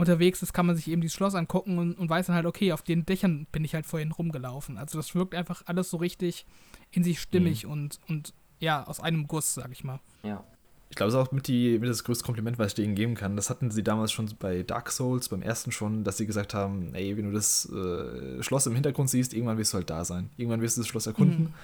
unterwegs 0.00 0.42
ist, 0.42 0.52
kann 0.52 0.66
man 0.66 0.76
sich 0.76 0.88
eben 0.88 1.00
dieses 1.00 1.14
Schloss 1.14 1.34
angucken 1.34 1.78
und, 1.78 1.94
und 1.94 2.08
weiß 2.08 2.26
dann 2.26 2.36
halt, 2.36 2.46
okay, 2.46 2.72
auf 2.72 2.82
den 2.82 3.06
Dächern 3.06 3.46
bin 3.52 3.64
ich 3.64 3.74
halt 3.74 3.86
vorhin 3.86 4.12
rumgelaufen. 4.12 4.78
Also 4.78 4.98
das 4.98 5.14
wirkt 5.14 5.34
einfach 5.34 5.62
alles 5.66 5.90
so 5.90 5.98
richtig 5.98 6.46
in 6.90 7.04
sich 7.04 7.20
stimmig 7.20 7.64
mhm. 7.64 7.72
und, 7.72 7.98
und 8.08 8.34
ja, 8.58 8.86
aus 8.86 9.00
einem 9.00 9.26
Guss, 9.26 9.54
sag 9.54 9.70
ich 9.72 9.84
mal. 9.84 10.00
Ja. 10.22 10.44
Ich 10.90 10.96
glaube, 10.96 11.12
das 11.12 11.20
ist 11.20 11.28
auch 11.28 11.32
mit, 11.32 11.46
die, 11.46 11.78
mit 11.78 11.88
das 11.88 12.02
größte 12.02 12.24
Kompliment, 12.24 12.58
was 12.58 12.68
ich 12.68 12.74
denen 12.74 12.96
geben 12.96 13.14
kann. 13.14 13.36
Das 13.36 13.48
hatten 13.48 13.70
sie 13.70 13.84
damals 13.84 14.10
schon 14.10 14.28
bei 14.40 14.64
Dark 14.64 14.90
Souls, 14.90 15.28
beim 15.28 15.40
ersten 15.40 15.70
schon, 15.70 16.02
dass 16.02 16.16
sie 16.16 16.26
gesagt 16.26 16.52
haben, 16.52 16.92
ey, 16.94 17.16
wenn 17.16 17.26
du 17.26 17.32
das 17.32 17.70
äh, 17.70 18.42
Schloss 18.42 18.66
im 18.66 18.74
Hintergrund 18.74 19.08
siehst, 19.08 19.32
irgendwann 19.32 19.56
wirst 19.56 19.72
du 19.72 19.78
halt 19.78 19.88
da 19.88 20.04
sein. 20.04 20.30
Irgendwann 20.36 20.62
wirst 20.62 20.76
du 20.76 20.80
das 20.80 20.88
Schloss 20.88 21.06
erkunden. 21.06 21.44
Mhm. 21.44 21.54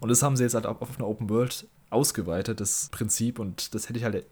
Und 0.00 0.08
das 0.08 0.22
haben 0.22 0.34
sie 0.34 0.44
jetzt 0.44 0.54
halt 0.54 0.64
auf, 0.64 0.80
auf 0.80 0.98
einer 0.98 1.06
Open 1.06 1.28
World 1.28 1.68
ausgeweitet, 1.90 2.60
das 2.60 2.88
Prinzip. 2.90 3.38
Und 3.38 3.74
das 3.74 3.90
hätte 3.90 3.98
ich 3.98 4.04
halt 4.04 4.24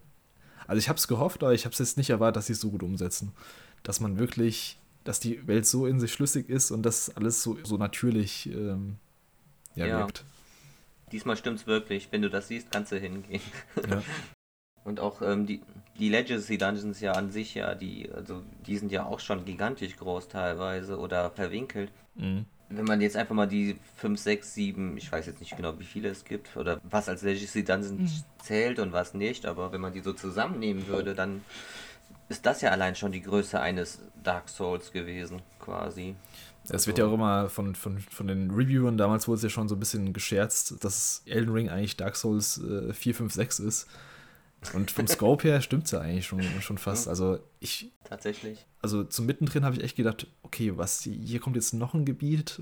also 0.68 0.78
ich 0.78 0.88
habe 0.88 0.98
es 0.98 1.08
gehofft, 1.08 1.42
aber 1.42 1.54
ich 1.54 1.64
habe 1.64 1.72
es 1.72 1.78
jetzt 1.80 1.96
nicht 1.96 2.10
erwartet, 2.10 2.36
dass 2.36 2.46
sie 2.46 2.52
es 2.52 2.60
so 2.60 2.70
gut 2.70 2.84
umsetzen. 2.84 3.32
Dass 3.82 3.98
man 3.98 4.18
wirklich, 4.18 4.78
dass 5.02 5.18
die 5.18 5.44
Welt 5.48 5.66
so 5.66 5.86
in 5.86 5.98
sich 5.98 6.12
schlüssig 6.12 6.48
ist 6.48 6.70
und 6.70 6.82
dass 6.82 7.16
alles 7.16 7.42
so, 7.42 7.58
so 7.64 7.76
natürlich 7.78 8.46
ähm, 8.46 8.96
ja, 9.74 9.86
ja. 9.86 9.98
wirkt. 9.98 10.24
Diesmal 11.10 11.36
stimmt 11.36 11.60
es 11.60 11.66
wirklich. 11.66 12.08
Wenn 12.12 12.22
du 12.22 12.30
das 12.30 12.48
siehst, 12.48 12.70
kannst 12.70 12.92
du 12.92 12.98
hingehen. 12.98 13.42
Ja. 13.88 14.02
Und 14.84 15.00
auch 15.00 15.20
ähm, 15.20 15.44
die, 15.44 15.60
die 15.98 16.08
Legacy 16.08 16.56
Dungeons 16.56 17.00
ja 17.00 17.12
an 17.12 17.30
sich 17.30 17.54
ja, 17.54 17.74
die, 17.74 18.10
also 18.10 18.42
die 18.66 18.78
sind 18.78 18.90
ja 18.90 19.04
auch 19.04 19.20
schon 19.20 19.44
gigantisch 19.44 19.96
groß 19.96 20.28
teilweise 20.28 20.98
oder 20.98 21.30
verwinkelt. 21.30 21.90
Mhm 22.14 22.46
wenn 22.70 22.84
man 22.84 23.00
jetzt 23.00 23.16
einfach 23.16 23.34
mal 23.34 23.46
die 23.46 23.76
5, 23.96 24.18
6, 24.20 24.54
7, 24.54 24.96
ich 24.96 25.10
weiß 25.10 25.26
jetzt 25.26 25.40
nicht 25.40 25.56
genau, 25.56 25.78
wie 25.78 25.84
viele 25.84 26.10
es 26.10 26.24
gibt 26.24 26.56
oder 26.56 26.80
was 26.82 27.08
als 27.08 27.22
Legacy 27.22 27.64
Dungeon 27.64 28.02
mhm. 28.02 28.10
zählt 28.42 28.78
und 28.78 28.92
was 28.92 29.14
nicht, 29.14 29.46
aber 29.46 29.72
wenn 29.72 29.80
man 29.80 29.92
die 29.92 30.00
so 30.00 30.12
zusammennehmen 30.12 30.86
würde, 30.86 31.14
dann 31.14 31.42
ist 32.28 32.44
das 32.44 32.60
ja 32.60 32.70
allein 32.70 32.94
schon 32.94 33.12
die 33.12 33.22
Größe 33.22 33.58
eines 33.58 34.00
Dark 34.22 34.48
Souls 34.50 34.92
gewesen, 34.92 35.40
quasi. 35.58 36.14
Es 36.64 36.72
also, 36.72 36.86
wird 36.88 36.98
ja 36.98 37.06
auch 37.06 37.14
immer 37.14 37.48
von, 37.48 37.74
von, 37.74 37.98
von 37.98 38.26
den 38.26 38.50
Reviewern, 38.50 38.98
damals 38.98 39.26
wurde 39.26 39.36
es 39.36 39.42
ja 39.44 39.48
schon 39.48 39.68
so 39.68 39.76
ein 39.76 39.80
bisschen 39.80 40.12
gescherzt, 40.12 40.84
dass 40.84 41.22
Elden 41.24 41.52
Ring 41.52 41.70
eigentlich 41.70 41.96
Dark 41.96 42.16
Souls 42.16 42.58
äh, 42.62 42.92
4, 42.92 43.14
5, 43.14 43.32
6 43.32 43.58
ist. 43.60 43.88
Und 44.74 44.90
vom 44.90 45.06
Scope 45.06 45.46
her 45.46 45.60
stimmt 45.60 45.84
es 45.84 45.92
ja 45.92 46.00
eigentlich 46.00 46.26
schon, 46.26 46.42
schon 46.60 46.78
fast. 46.78 47.08
Also 47.08 47.38
ich. 47.60 47.92
Tatsächlich. 48.04 48.66
Also 48.82 49.04
zum 49.04 49.26
Mittendrin 49.26 49.64
habe 49.64 49.76
ich 49.76 49.82
echt 49.82 49.96
gedacht, 49.96 50.26
okay, 50.42 50.76
was, 50.76 51.02
hier 51.02 51.40
kommt 51.40 51.56
jetzt 51.56 51.74
noch 51.74 51.94
ein 51.94 52.04
Gebiet, 52.04 52.60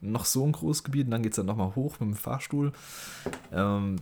noch 0.00 0.24
so 0.24 0.44
ein 0.44 0.52
großes 0.52 0.84
Gebiet 0.84 1.06
und 1.06 1.10
dann 1.10 1.22
geht 1.22 1.32
es 1.32 1.36
dann 1.36 1.46
nochmal 1.46 1.74
hoch 1.74 1.98
mit 2.00 2.08
dem 2.08 2.16
Fahrstuhl. 2.16 2.72
Ähm, 3.52 3.96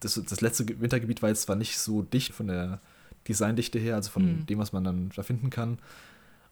das, 0.00 0.14
das 0.14 0.40
letzte 0.40 0.80
Wintergebiet 0.80 1.22
war 1.22 1.28
jetzt 1.28 1.42
zwar 1.42 1.56
nicht 1.56 1.78
so 1.78 2.02
dicht 2.02 2.32
von 2.32 2.46
der 2.46 2.80
Designdichte 3.28 3.78
her, 3.78 3.96
also 3.96 4.10
von 4.10 4.24
mhm. 4.24 4.46
dem, 4.46 4.58
was 4.58 4.72
man 4.72 4.84
dann 4.84 5.10
da 5.14 5.22
finden 5.22 5.50
kann. 5.50 5.78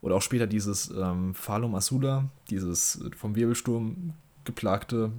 Oder 0.01 0.15
auch 0.15 0.23
später 0.23 0.47
dieses 0.47 0.91
ähm, 0.91 1.35
Falum 1.35 1.75
Asula, 1.75 2.29
dieses 2.51 3.01
vom 3.17 3.35
Wirbelsturm 3.35 4.15
geplagte 4.45 5.11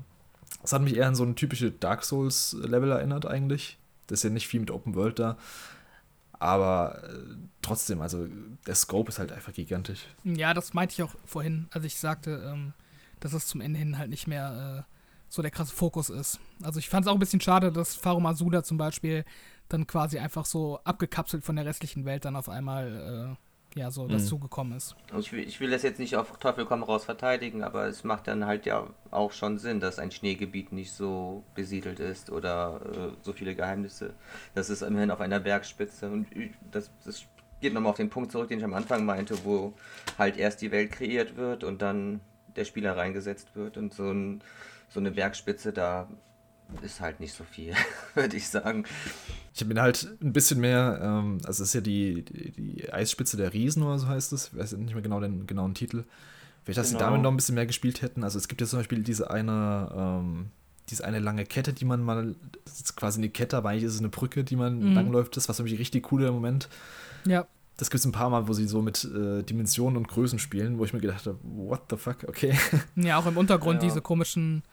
Das 0.61 0.73
hat 0.73 0.81
mich 0.81 0.95
eher 0.95 1.07
an 1.07 1.15
so 1.15 1.23
ein 1.23 1.35
typische 1.35 1.71
Dark 1.71 2.03
Souls-Level 2.03 2.91
erinnert 2.91 3.25
eigentlich. 3.25 3.77
Das 4.09 4.19
ist 4.19 4.23
ja 4.23 4.29
nicht 4.29 4.47
viel 4.47 4.59
mit 4.59 4.71
Open 4.71 4.95
World 4.95 5.19
da. 5.19 5.37
Aber 6.39 7.03
äh, 7.03 7.35
trotzdem, 7.61 8.01
also 8.01 8.27
der 8.65 8.75
Scope 8.75 9.09
ist 9.09 9.19
halt 9.19 9.31
einfach 9.31 9.53
gigantisch. 9.53 10.05
Ja, 10.23 10.53
das 10.53 10.73
meinte 10.73 10.93
ich 10.93 11.03
auch 11.03 11.13
vorhin, 11.25 11.67
als 11.71 11.83
ich 11.83 11.97
sagte, 11.97 12.51
ähm, 12.51 12.73
dass 13.19 13.33
es 13.33 13.47
zum 13.47 13.61
Ende 13.61 13.77
hin 13.77 13.97
halt 13.97 14.09
nicht 14.09 14.27
mehr 14.27 14.85
äh, 14.87 14.95
so 15.27 15.41
der 15.41 15.51
krasse 15.51 15.75
Fokus 15.75 16.09
ist. 16.09 16.39
Also 16.63 16.79
ich 16.79 16.89
fand 16.89 17.05
es 17.05 17.09
auch 17.09 17.15
ein 17.15 17.19
bisschen 17.19 17.41
schade, 17.41 17.71
dass 17.71 17.95
Faro 17.95 18.19
Masuda 18.19 18.63
zum 18.63 18.77
Beispiel 18.77 19.25
dann 19.67 19.85
quasi 19.85 20.17
einfach 20.17 20.45
so 20.45 20.79
abgekapselt 20.83 21.43
von 21.43 21.55
der 21.55 21.65
restlichen 21.65 22.05
Welt 22.05 22.25
dann 22.25 22.35
auf 22.35 22.49
einmal 22.49 23.35
äh, 23.37 23.48
ja 23.75 23.91
so 23.91 24.03
mhm. 24.05 24.09
dazugekommen 24.09 24.77
ist. 24.77 24.95
Ich 25.17 25.31
will, 25.31 25.47
ich 25.47 25.59
will 25.59 25.69
das 25.69 25.83
jetzt 25.83 25.99
nicht 25.99 26.15
auf 26.15 26.37
Teufel 26.37 26.65
komm 26.65 26.83
raus 26.83 27.05
verteidigen, 27.05 27.63
aber 27.63 27.87
es 27.87 28.03
macht 28.03 28.27
dann 28.27 28.45
halt 28.45 28.65
ja 28.65 28.87
auch 29.11 29.31
schon 29.31 29.57
Sinn, 29.57 29.79
dass 29.79 29.99
ein 29.99 30.11
Schneegebiet 30.11 30.71
nicht 30.71 30.91
so 30.91 31.43
besiedelt 31.55 31.99
ist 31.99 32.29
oder 32.31 32.81
äh, 32.83 33.15
so 33.21 33.33
viele 33.33 33.55
Geheimnisse. 33.55 34.13
Das 34.55 34.69
ist 34.69 34.81
immerhin 34.81 35.11
auf 35.11 35.21
einer 35.21 35.39
Bergspitze 35.39 36.09
und 36.09 36.27
das, 36.71 36.89
das 37.05 37.25
geht 37.61 37.73
nochmal 37.73 37.91
auf 37.91 37.97
den 37.97 38.09
Punkt 38.09 38.31
zurück, 38.31 38.49
den 38.49 38.59
ich 38.59 38.65
am 38.65 38.73
Anfang 38.73 39.05
meinte, 39.05 39.43
wo 39.43 39.73
halt 40.17 40.37
erst 40.37 40.61
die 40.61 40.71
Welt 40.71 40.91
kreiert 40.91 41.35
wird 41.35 41.63
und 41.63 41.81
dann 41.81 42.21
der 42.55 42.65
Spieler 42.65 42.97
reingesetzt 42.97 43.55
wird 43.55 43.77
und 43.77 43.93
so 43.93 44.11
ein 44.11 44.41
so 44.89 44.99
eine 44.99 45.11
Bergspitze, 45.11 45.71
da 45.71 46.07
ist 46.81 47.01
halt 47.01 47.19
nicht 47.19 47.33
so 47.33 47.43
viel, 47.43 47.73
würde 48.15 48.37
ich 48.37 48.47
sagen. 48.47 48.85
Ich 49.53 49.61
habe 49.61 49.73
mir 49.73 49.81
halt 49.81 50.07
ein 50.21 50.33
bisschen 50.33 50.59
mehr, 50.59 50.99
ähm, 51.01 51.39
also 51.45 51.63
es 51.63 51.69
ist 51.69 51.73
ja 51.73 51.81
die, 51.81 52.23
die, 52.23 52.51
die, 52.51 52.93
Eisspitze 52.93 53.37
der 53.37 53.53
Riesen 53.53 53.83
oder 53.83 53.97
so 53.97 54.07
heißt 54.07 54.33
es, 54.33 54.51
ich 54.53 54.57
weiß 54.59 54.73
nicht 54.73 54.93
mehr 54.93 55.01
genau 55.01 55.19
den 55.19 55.47
genauen 55.47 55.73
Titel. 55.73 56.03
Vielleicht, 56.63 56.77
dass 56.77 56.87
genau. 56.89 56.99
sie 56.99 57.05
damit 57.05 57.21
noch 57.21 57.31
ein 57.31 57.35
bisschen 57.35 57.55
mehr 57.55 57.65
gespielt 57.65 58.01
hätten. 58.01 58.23
Also 58.23 58.37
es 58.37 58.47
gibt 58.47 58.61
ja 58.61 58.67
zum 58.67 58.79
Beispiel 58.79 59.01
diese 59.01 59.31
eine, 59.31 59.91
ähm, 59.95 60.51
diese 60.89 61.05
eine 61.05 61.19
lange 61.19 61.45
Kette, 61.45 61.73
die 61.73 61.85
man 61.85 62.03
mal, 62.03 62.35
das 62.65 62.75
ist 62.75 62.95
quasi 62.95 63.19
eine 63.19 63.29
Kette, 63.29 63.57
aber 63.57 63.69
eigentlich 63.69 63.85
ist 63.85 63.95
es 63.95 63.99
eine 63.99 64.09
Brücke, 64.09 64.43
die 64.43 64.55
man 64.55 64.79
mhm. 64.79 64.93
langläuft. 64.93 65.35
Das 65.37 65.47
war 65.47 65.55
für 65.55 65.63
mich 65.63 65.79
richtig 65.79 66.11
cool 66.11 66.23
im 66.23 66.33
Moment. 66.33 66.69
Ja. 67.25 67.47
Das 67.77 67.89
gibt 67.89 67.99
es 67.99 68.05
ein 68.05 68.11
paar 68.11 68.29
Mal, 68.29 68.47
wo 68.47 68.53
sie 68.53 68.67
so 68.67 68.81
mit 68.81 69.05
äh, 69.05 69.41
Dimensionen 69.41 69.95
und 69.95 70.09
Größen 70.09 70.37
spielen, 70.37 70.77
wo 70.79 70.85
ich 70.85 70.93
mir 70.93 70.99
gedacht 70.99 71.25
habe, 71.25 71.39
what 71.43 71.83
the 71.89 71.95
fuck, 71.95 72.25
okay. 72.27 72.53
Ja, 72.95 73.17
auch 73.17 73.25
im 73.25 73.37
Untergrund 73.37 73.75
ja. 73.81 73.87
diese 73.87 74.01
komischen 74.01 74.63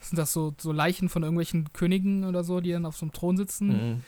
sind 0.00 0.18
das 0.18 0.32
so, 0.32 0.54
so 0.58 0.72
Leichen 0.72 1.08
von 1.08 1.22
irgendwelchen 1.22 1.72
Königen 1.72 2.24
oder 2.24 2.44
so, 2.44 2.60
die 2.60 2.72
dann 2.72 2.86
auf 2.86 2.96
so 2.96 3.04
einem 3.04 3.12
Thron 3.12 3.36
sitzen, 3.36 3.68
mhm. 3.68 4.04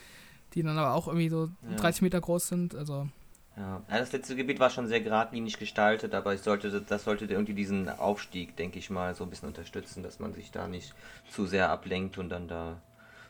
die 0.53 0.63
dann 0.63 0.77
aber 0.77 0.93
auch 0.93 1.07
irgendwie 1.07 1.29
so 1.29 1.49
ja. 1.69 1.75
30 1.77 2.03
Meter 2.03 2.21
groß 2.21 2.47
sind. 2.47 2.75
Also. 2.75 3.07
Ja. 3.55 3.81
das 3.89 4.11
letzte 4.11 4.35
Gebiet 4.35 4.59
war 4.59 4.69
schon 4.69 4.87
sehr 4.87 5.01
geradlinig 5.01 5.57
gestaltet, 5.57 6.13
aber 6.13 6.33
ich 6.33 6.41
sollte, 6.41 6.81
das 6.81 7.03
sollte 7.03 7.25
irgendwie 7.25 7.55
diesen 7.55 7.89
Aufstieg, 7.89 8.55
denke 8.55 8.77
ich 8.77 8.89
mal, 8.89 9.15
so 9.15 9.23
ein 9.23 9.29
bisschen 9.29 9.47
unterstützen, 9.47 10.03
dass 10.03 10.19
man 10.19 10.33
sich 10.33 10.51
da 10.51 10.67
nicht 10.67 10.93
zu 11.31 11.47
sehr 11.47 11.69
ablenkt 11.69 12.17
und 12.17 12.29
dann 12.29 12.47
da, 12.47 12.79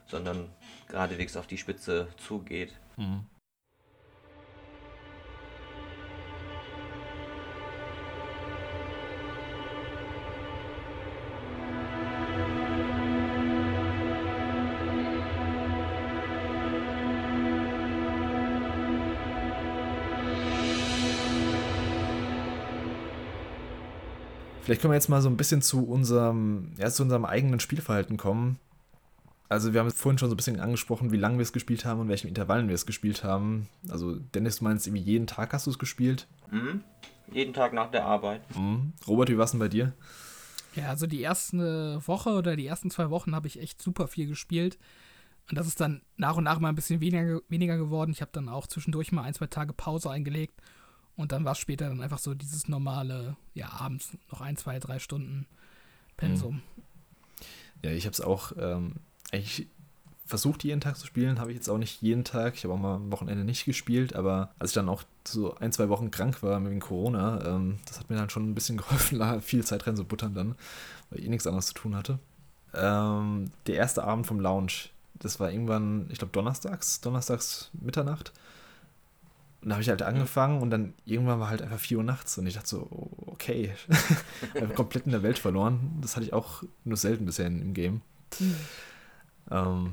sondern 0.06 0.50
geradewegs 0.90 1.38
auf 1.38 1.48
die 1.48 1.58
Spitze 1.58 2.08
zugeht. 2.18 2.74
Mhm. 2.98 3.22
Vielleicht 24.68 24.82
können 24.82 24.92
wir 24.92 24.96
jetzt 24.96 25.08
mal 25.08 25.22
so 25.22 25.30
ein 25.30 25.38
bisschen 25.38 25.62
zu 25.62 25.88
unserem, 25.88 26.74
ja, 26.78 26.90
zu 26.90 27.02
unserem 27.02 27.24
eigenen 27.24 27.62
Spielverhalten 27.62 28.18
kommen. 28.18 28.60
Also 29.48 29.72
wir 29.72 29.80
haben 29.80 29.90
vorhin 29.92 30.18
schon 30.18 30.28
so 30.28 30.34
ein 30.34 30.36
bisschen 30.36 30.60
angesprochen, 30.60 31.14
wie 31.14 31.18
lange 31.18 31.38
wir 31.38 31.44
es 31.44 31.54
gespielt 31.54 31.86
haben 31.86 32.02
und 32.02 32.10
welchen 32.10 32.28
Intervallen 32.28 32.68
wir 32.68 32.76
es 32.76 32.86
gespielt 32.86 33.24
haben. 33.24 33.70
Also 33.88 34.16
Dennis, 34.16 34.58
du 34.58 34.66
meinst 34.66 34.86
irgendwie 34.86 35.06
jeden 35.06 35.26
Tag 35.26 35.54
hast 35.54 35.68
du 35.68 35.72
es 35.72 35.80
gespielt? 35.80 36.28
Mhm. 36.52 36.84
Jeden 37.32 37.54
Tag 37.54 37.72
nach 37.72 37.92
der 37.92 38.04
Arbeit. 38.04 38.42
Mhm. 38.58 38.92
Robert, 39.08 39.30
wie 39.30 39.38
war 39.38 39.46
es 39.46 39.52
denn 39.52 39.62
bei 39.62 39.70
dir? 39.70 39.94
Ja, 40.76 40.90
also 40.90 41.08
die 41.08 41.22
erste 41.22 42.02
Woche 42.06 42.32
oder 42.32 42.58
die 42.58 42.68
ersten 42.68 42.92
zwei 42.92 43.10
Wochen 43.10 43.36
habe 43.36 43.48
ich 43.48 43.62
echt 43.62 43.82
super 43.82 44.10
viel 44.10 44.28
gespielt. 44.28 44.78
Und 45.50 45.58
das 45.58 45.68
ist 45.68 45.80
dann 45.80 46.02
nach 46.18 46.36
und 46.36 46.44
nach 46.44 46.60
mal 46.60 46.68
ein 46.68 46.76
bisschen 46.76 47.00
weniger, 47.00 47.40
weniger 47.48 47.78
geworden. 47.78 48.12
Ich 48.12 48.20
habe 48.20 48.32
dann 48.34 48.50
auch 48.50 48.68
zwischendurch 48.68 49.14
mal 49.14 49.22
ein, 49.22 49.34
zwei 49.34 49.48
Tage 49.48 49.72
Pause 49.72 50.12
eingelegt 50.12 50.62
und 51.18 51.32
dann 51.32 51.44
war 51.44 51.52
es 51.54 51.58
später 51.58 51.90
dann 51.90 52.02
einfach 52.02 52.20
so 52.20 52.34
dieses 52.34 52.68
normale, 52.68 53.36
ja, 53.54 53.70
abends 53.70 54.12
noch 54.32 54.40
ein, 54.40 54.56
zwei, 54.56 54.80
drei 54.80 55.00
Stunden 55.00 55.46
Pensum. 56.16 56.56
Mhm. 56.56 56.62
Ja, 57.84 57.92
ich 57.92 58.06
habe 58.06 58.14
es 58.14 58.22
auch 58.22 58.54
ähm, 58.58 58.94
eigentlich 59.32 59.68
versucht, 60.26 60.64
jeden 60.64 60.82
Tag 60.82 60.98
zu 60.98 61.08
spielen. 61.08 61.40
Habe 61.40 61.52
ich 61.52 61.58
jetzt 61.58 61.70
auch 61.70 61.78
nicht 61.78 62.02
jeden 62.02 62.24
Tag. 62.24 62.56
Ich 62.56 62.64
habe 62.64 62.74
auch 62.74 62.80
mal 62.80 62.96
am 62.96 63.12
Wochenende 63.12 63.44
nicht 63.44 63.66
gespielt. 63.66 64.16
Aber 64.16 64.52
als 64.60 64.72
ich 64.72 64.76
dann 64.76 64.90
auch 64.90 65.04
so 65.26 65.56
ein, 65.56 65.72
zwei 65.72 65.90
Wochen 65.90 66.12
krank 66.12 66.44
war 66.44 66.64
wegen 66.64 66.80
Corona, 66.80 67.44
ähm, 67.46 67.80
das 67.86 68.00
hat 68.00 68.10
mir 68.10 68.18
dann 68.18 68.30
schon 68.30 68.50
ein 68.50 68.56
bisschen 68.56 68.78
geholfen, 68.78 69.42
viel 69.42 69.64
Zeit 69.66 69.88
rein 69.88 69.96
zu 69.96 70.06
buttern 70.06 70.34
dann, 70.34 70.56
weil 71.10 71.22
ich 71.22 71.30
nichts 71.30 71.48
anderes 71.48 71.68
zu 71.68 71.74
tun 71.74 71.96
hatte. 71.96 72.20
Ähm, 72.74 73.52
der 73.66 73.76
erste 73.76 74.04
Abend 74.04 74.28
vom 74.28 74.40
Lounge, 74.40 74.90
das 75.16 75.40
war 75.40 75.52
irgendwann, 75.52 76.08
ich 76.10 76.20
glaube, 76.20 76.34
donnerstags, 76.34 77.02
donnerstags 77.02 77.72
Mitternacht. 77.74 78.34
Und 79.62 79.70
da 79.70 79.76
habe 79.76 79.82
ich 79.82 79.90
halt 79.90 80.04
angefangen 80.04 80.62
und 80.62 80.70
dann 80.70 80.94
irgendwann 81.06 81.40
war 81.40 81.50
halt 81.50 81.62
einfach 81.62 81.80
4 81.80 81.98
Uhr 81.98 82.04
nachts 82.04 82.38
und 82.38 82.46
ich 82.46 82.54
dachte 82.54 82.70
so, 82.70 83.10
okay, 83.26 83.74
ich 84.54 84.76
komplett 84.76 85.06
in 85.06 85.12
der 85.12 85.24
Welt 85.24 85.40
verloren. 85.40 85.98
Das 86.02 86.16
hatte 86.16 86.26
ich 86.26 86.34
auch 86.34 86.64
nur 86.84 86.98
selten 86.98 87.26
bisher 87.26 87.48
im 87.48 87.74
Game. 87.74 88.02
Mhm. 88.40 88.56
Ähm, 89.50 89.92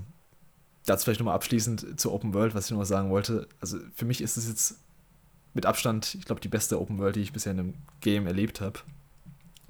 dazu 0.85 1.05
vielleicht 1.05 1.20
nochmal 1.20 1.35
abschließend 1.35 1.98
zur 1.98 2.12
Open 2.12 2.35
World, 2.35 2.55
was 2.55 2.66
ich 2.66 2.70
nochmal 2.72 2.87
sagen 2.87 3.11
wollte. 3.11 3.48
Also 3.61 3.79
für 3.94 4.05
mich 4.05 4.20
ist 4.20 4.37
es 4.37 4.48
jetzt 4.48 4.79
mit 5.55 5.66
Abstand, 5.66 6.14
ich 6.14 6.24
glaube, 6.24 6.40
die 6.40 6.48
beste 6.48 6.81
Open 6.81 6.98
World, 6.98 7.16
die 7.16 7.22
ich 7.22 7.33
bisher 7.33 7.53
in 7.53 7.61
einem 7.61 7.74
Game 8.00 8.27
erlebt 8.27 8.61
habe. 8.61 8.81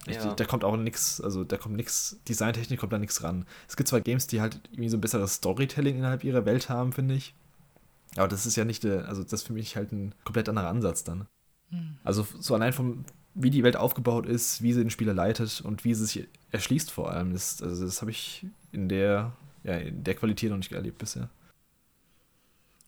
Ja. 0.06 0.34
Da 0.34 0.44
kommt 0.44 0.64
auch 0.64 0.76
nichts, 0.76 1.20
also 1.20 1.44
da 1.44 1.56
kommt 1.56 1.76
nichts, 1.76 2.18
Designtechnik 2.28 2.78
kommt 2.78 2.92
da 2.92 2.98
nichts 2.98 3.22
ran. 3.22 3.46
Es 3.68 3.76
gibt 3.76 3.88
zwar 3.88 4.00
Games, 4.00 4.26
die 4.26 4.40
halt 4.40 4.60
irgendwie 4.72 4.90
so 4.90 4.96
ein 4.96 5.00
besseres 5.00 5.34
Storytelling 5.34 5.96
innerhalb 5.96 6.24
ihrer 6.24 6.44
Welt 6.44 6.68
haben, 6.68 6.92
finde 6.92 7.14
ich. 7.14 7.34
Aber 8.16 8.28
das 8.28 8.46
ist 8.46 8.56
ja 8.56 8.64
nicht, 8.64 8.84
der, 8.84 9.08
also 9.08 9.22
das 9.22 9.32
ist 9.32 9.46
für 9.46 9.52
mich 9.52 9.76
halt 9.76 9.92
ein 9.92 10.14
komplett 10.24 10.48
anderer 10.48 10.68
Ansatz 10.68 11.04
dann. 11.04 11.26
Mhm. 11.70 11.98
Also 12.04 12.26
so 12.38 12.54
allein 12.54 12.72
vom, 12.72 13.04
wie 13.34 13.50
die 13.50 13.64
Welt 13.64 13.76
aufgebaut 13.76 14.26
ist, 14.26 14.62
wie 14.62 14.72
sie 14.72 14.82
den 14.82 14.90
Spieler 14.90 15.14
leitet 15.14 15.60
und 15.60 15.84
wie 15.84 15.94
sie 15.94 16.06
sich 16.06 16.28
erschließt 16.50 16.90
vor 16.90 17.10
allem, 17.10 17.34
ist, 17.34 17.62
also 17.62 17.84
das 17.84 18.00
habe 18.00 18.10
ich 18.10 18.46
in 18.72 18.88
der, 18.88 19.32
ja, 19.64 19.76
in 19.76 20.04
der 20.04 20.14
Qualität 20.14 20.50
noch 20.50 20.58
nicht 20.58 20.72
erlebt 20.72 20.98
bisher. 20.98 21.28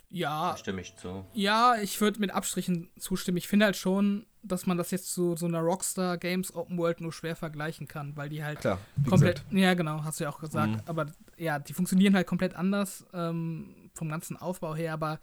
Ja. 0.08 0.52
Da 0.52 0.56
stimme 0.56 0.80
ich 0.80 0.96
zu. 0.96 1.24
Ja, 1.34 1.76
ich 1.82 2.00
würde 2.00 2.20
mit 2.20 2.30
Abstrichen 2.30 2.88
zustimmen. 2.98 3.38
Ich 3.38 3.48
finde 3.48 3.66
halt 3.66 3.76
schon, 3.76 4.26
dass 4.42 4.66
man 4.66 4.76
das 4.76 4.90
jetzt 4.90 5.12
zu 5.12 5.36
so 5.36 5.46
einer 5.46 5.60
Rockstar 5.60 6.16
Games 6.18 6.54
Open 6.54 6.78
World 6.78 7.00
nur 7.00 7.12
schwer 7.12 7.34
vergleichen 7.36 7.88
kann, 7.88 8.16
weil 8.16 8.28
die 8.28 8.44
halt 8.44 8.60
Klar, 8.60 8.78
komplett. 9.08 9.36
Gesagt. 9.36 9.52
Ja, 9.52 9.74
genau, 9.74 10.04
hast 10.04 10.20
du 10.20 10.24
ja 10.24 10.30
auch 10.30 10.38
gesagt. 10.38 10.72
Mhm. 10.72 10.80
Aber 10.86 11.06
ja, 11.36 11.58
die 11.58 11.72
funktionieren 11.72 12.14
halt 12.14 12.26
komplett 12.26 12.54
anders. 12.54 13.04
Ähm, 13.12 13.74
vom 13.96 14.08
ganzen 14.08 14.36
Aufbau 14.36 14.74
her, 14.74 14.92
aber 14.92 15.20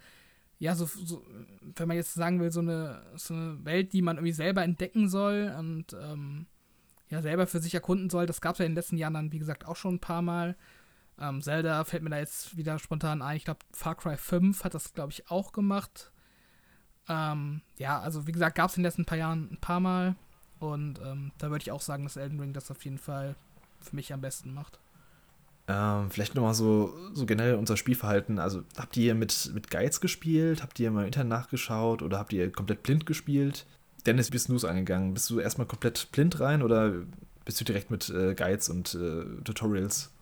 ja, 0.58 0.74
so, 0.74 0.86
so, 0.86 1.24
wenn 1.60 1.88
man 1.88 1.96
jetzt 1.96 2.14
sagen 2.14 2.40
will, 2.40 2.50
so 2.50 2.60
eine, 2.60 3.02
so 3.16 3.34
eine 3.34 3.64
Welt, 3.64 3.92
die 3.92 4.02
man 4.02 4.16
irgendwie 4.16 4.32
selber 4.32 4.62
entdecken 4.62 5.08
soll 5.08 5.54
und 5.58 5.92
ähm, 5.94 6.46
ja, 7.08 7.22
selber 7.22 7.46
für 7.46 7.60
sich 7.60 7.74
erkunden 7.74 8.08
soll, 8.08 8.26
das 8.26 8.40
gab 8.40 8.54
es 8.54 8.58
ja 8.60 8.64
in 8.64 8.72
den 8.72 8.76
letzten 8.76 8.96
Jahren 8.96 9.14
dann, 9.14 9.32
wie 9.32 9.38
gesagt, 9.38 9.66
auch 9.66 9.76
schon 9.76 9.96
ein 9.96 10.00
paar 10.00 10.22
Mal. 10.22 10.56
Ähm, 11.18 11.42
Zelda 11.42 11.84
fällt 11.84 12.02
mir 12.02 12.10
da 12.10 12.18
jetzt 12.18 12.56
wieder 12.56 12.78
spontan 12.78 13.22
ein. 13.22 13.36
Ich 13.36 13.44
glaube, 13.44 13.60
Far 13.72 13.94
Cry 13.94 14.16
5 14.16 14.64
hat 14.64 14.74
das, 14.74 14.94
glaube 14.94 15.12
ich, 15.12 15.30
auch 15.30 15.52
gemacht. 15.52 16.12
Ähm, 17.08 17.62
ja, 17.78 18.00
also 18.00 18.26
wie 18.26 18.32
gesagt, 18.32 18.56
gab 18.56 18.70
es 18.70 18.76
in 18.76 18.82
den 18.82 18.88
letzten 18.88 19.04
paar 19.04 19.18
Jahren 19.18 19.50
ein 19.52 19.60
paar 19.60 19.80
Mal. 19.80 20.16
Und 20.58 21.00
ähm, 21.00 21.32
da 21.38 21.50
würde 21.50 21.62
ich 21.62 21.72
auch 21.72 21.80
sagen, 21.80 22.04
dass 22.04 22.16
Elden 22.16 22.40
Ring 22.40 22.52
das 22.52 22.70
auf 22.70 22.84
jeden 22.84 22.98
Fall 22.98 23.36
für 23.80 23.94
mich 23.94 24.12
am 24.12 24.20
besten 24.20 24.54
macht. 24.54 24.80
Ähm, 25.66 26.10
vielleicht 26.10 26.34
nochmal 26.34 26.54
so, 26.54 26.94
so 27.14 27.24
generell 27.26 27.54
unser 27.54 27.76
Spielverhalten. 27.76 28.38
Also 28.38 28.62
habt 28.76 28.96
ihr 28.96 29.14
mit, 29.14 29.50
mit 29.54 29.70
Guides 29.70 30.00
gespielt? 30.00 30.62
Habt 30.62 30.78
ihr 30.78 30.90
mal 30.90 31.00
im 31.02 31.06
Internet 31.06 31.30
nachgeschaut 31.30 32.02
oder 32.02 32.18
habt 32.18 32.32
ihr 32.32 32.52
komplett 32.52 32.82
blind 32.82 33.06
gespielt? 33.06 33.66
Dennis, 34.06 34.28
wie 34.28 34.32
bist 34.32 34.48
du 34.48 34.56
es 34.56 34.64
angegangen? 34.64 35.14
Bist 35.14 35.30
du 35.30 35.40
erstmal 35.40 35.66
komplett 35.66 36.10
blind 36.12 36.38
rein 36.40 36.62
oder 36.62 36.92
bist 37.44 37.60
du 37.60 37.64
direkt 37.64 37.90
mit 37.90 38.10
äh, 38.10 38.34
Guides 38.34 38.68
und 38.68 38.94
äh, 38.94 39.24
Tutorials 39.42 40.13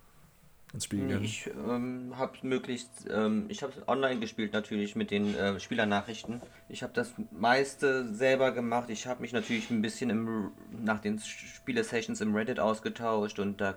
ins 0.72 0.84
Spiel 0.84 1.00
gegangen? 1.00 1.24
Ich 1.24 1.50
ähm, 1.68 2.14
habe 2.16 2.32
möglichst, 2.42 3.06
ähm, 3.10 3.46
ich 3.48 3.62
habe 3.62 3.72
online 3.86 4.20
gespielt 4.20 4.52
natürlich 4.52 4.96
mit 4.96 5.10
den 5.10 5.34
äh, 5.34 5.60
Spielernachrichten. 5.60 6.40
Ich 6.68 6.82
habe 6.82 6.92
das 6.94 7.12
meiste 7.30 8.12
selber 8.14 8.52
gemacht. 8.52 8.88
Ich 8.88 9.06
habe 9.06 9.20
mich 9.20 9.32
natürlich 9.32 9.70
ein 9.70 9.82
bisschen 9.82 10.10
im, 10.10 10.52
nach 10.70 11.00
den 11.00 11.18
Spiele-Sessions 11.18 12.20
im 12.20 12.34
Reddit 12.34 12.58
ausgetauscht 12.58 13.38
und 13.38 13.60
da 13.60 13.74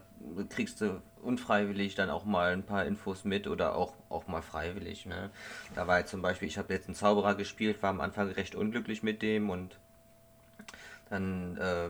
kriegst 0.49 0.81
du 0.81 1.01
unfreiwillig 1.21 1.95
dann 1.95 2.09
auch 2.09 2.23
mal 2.23 2.53
ein 2.53 2.63
paar 2.63 2.85
Infos 2.85 3.25
mit 3.25 3.47
oder 3.47 3.75
auch, 3.75 3.93
auch 4.09 4.27
mal 4.27 4.41
freiwillig. 4.41 5.05
Ne? 5.05 5.29
Da 5.75 5.87
war 5.87 5.99
jetzt 5.99 6.11
zum 6.11 6.21
Beispiel, 6.21 6.47
ich 6.47 6.57
habe 6.57 6.73
jetzt 6.73 6.87
einen 6.87 6.95
Zauberer 6.95 7.35
gespielt, 7.35 7.81
war 7.83 7.89
am 7.89 8.01
Anfang 8.01 8.29
recht 8.31 8.55
unglücklich 8.55 9.03
mit 9.03 9.21
dem 9.21 9.49
und 9.49 9.77
dann 11.09 11.57
äh, 11.57 11.89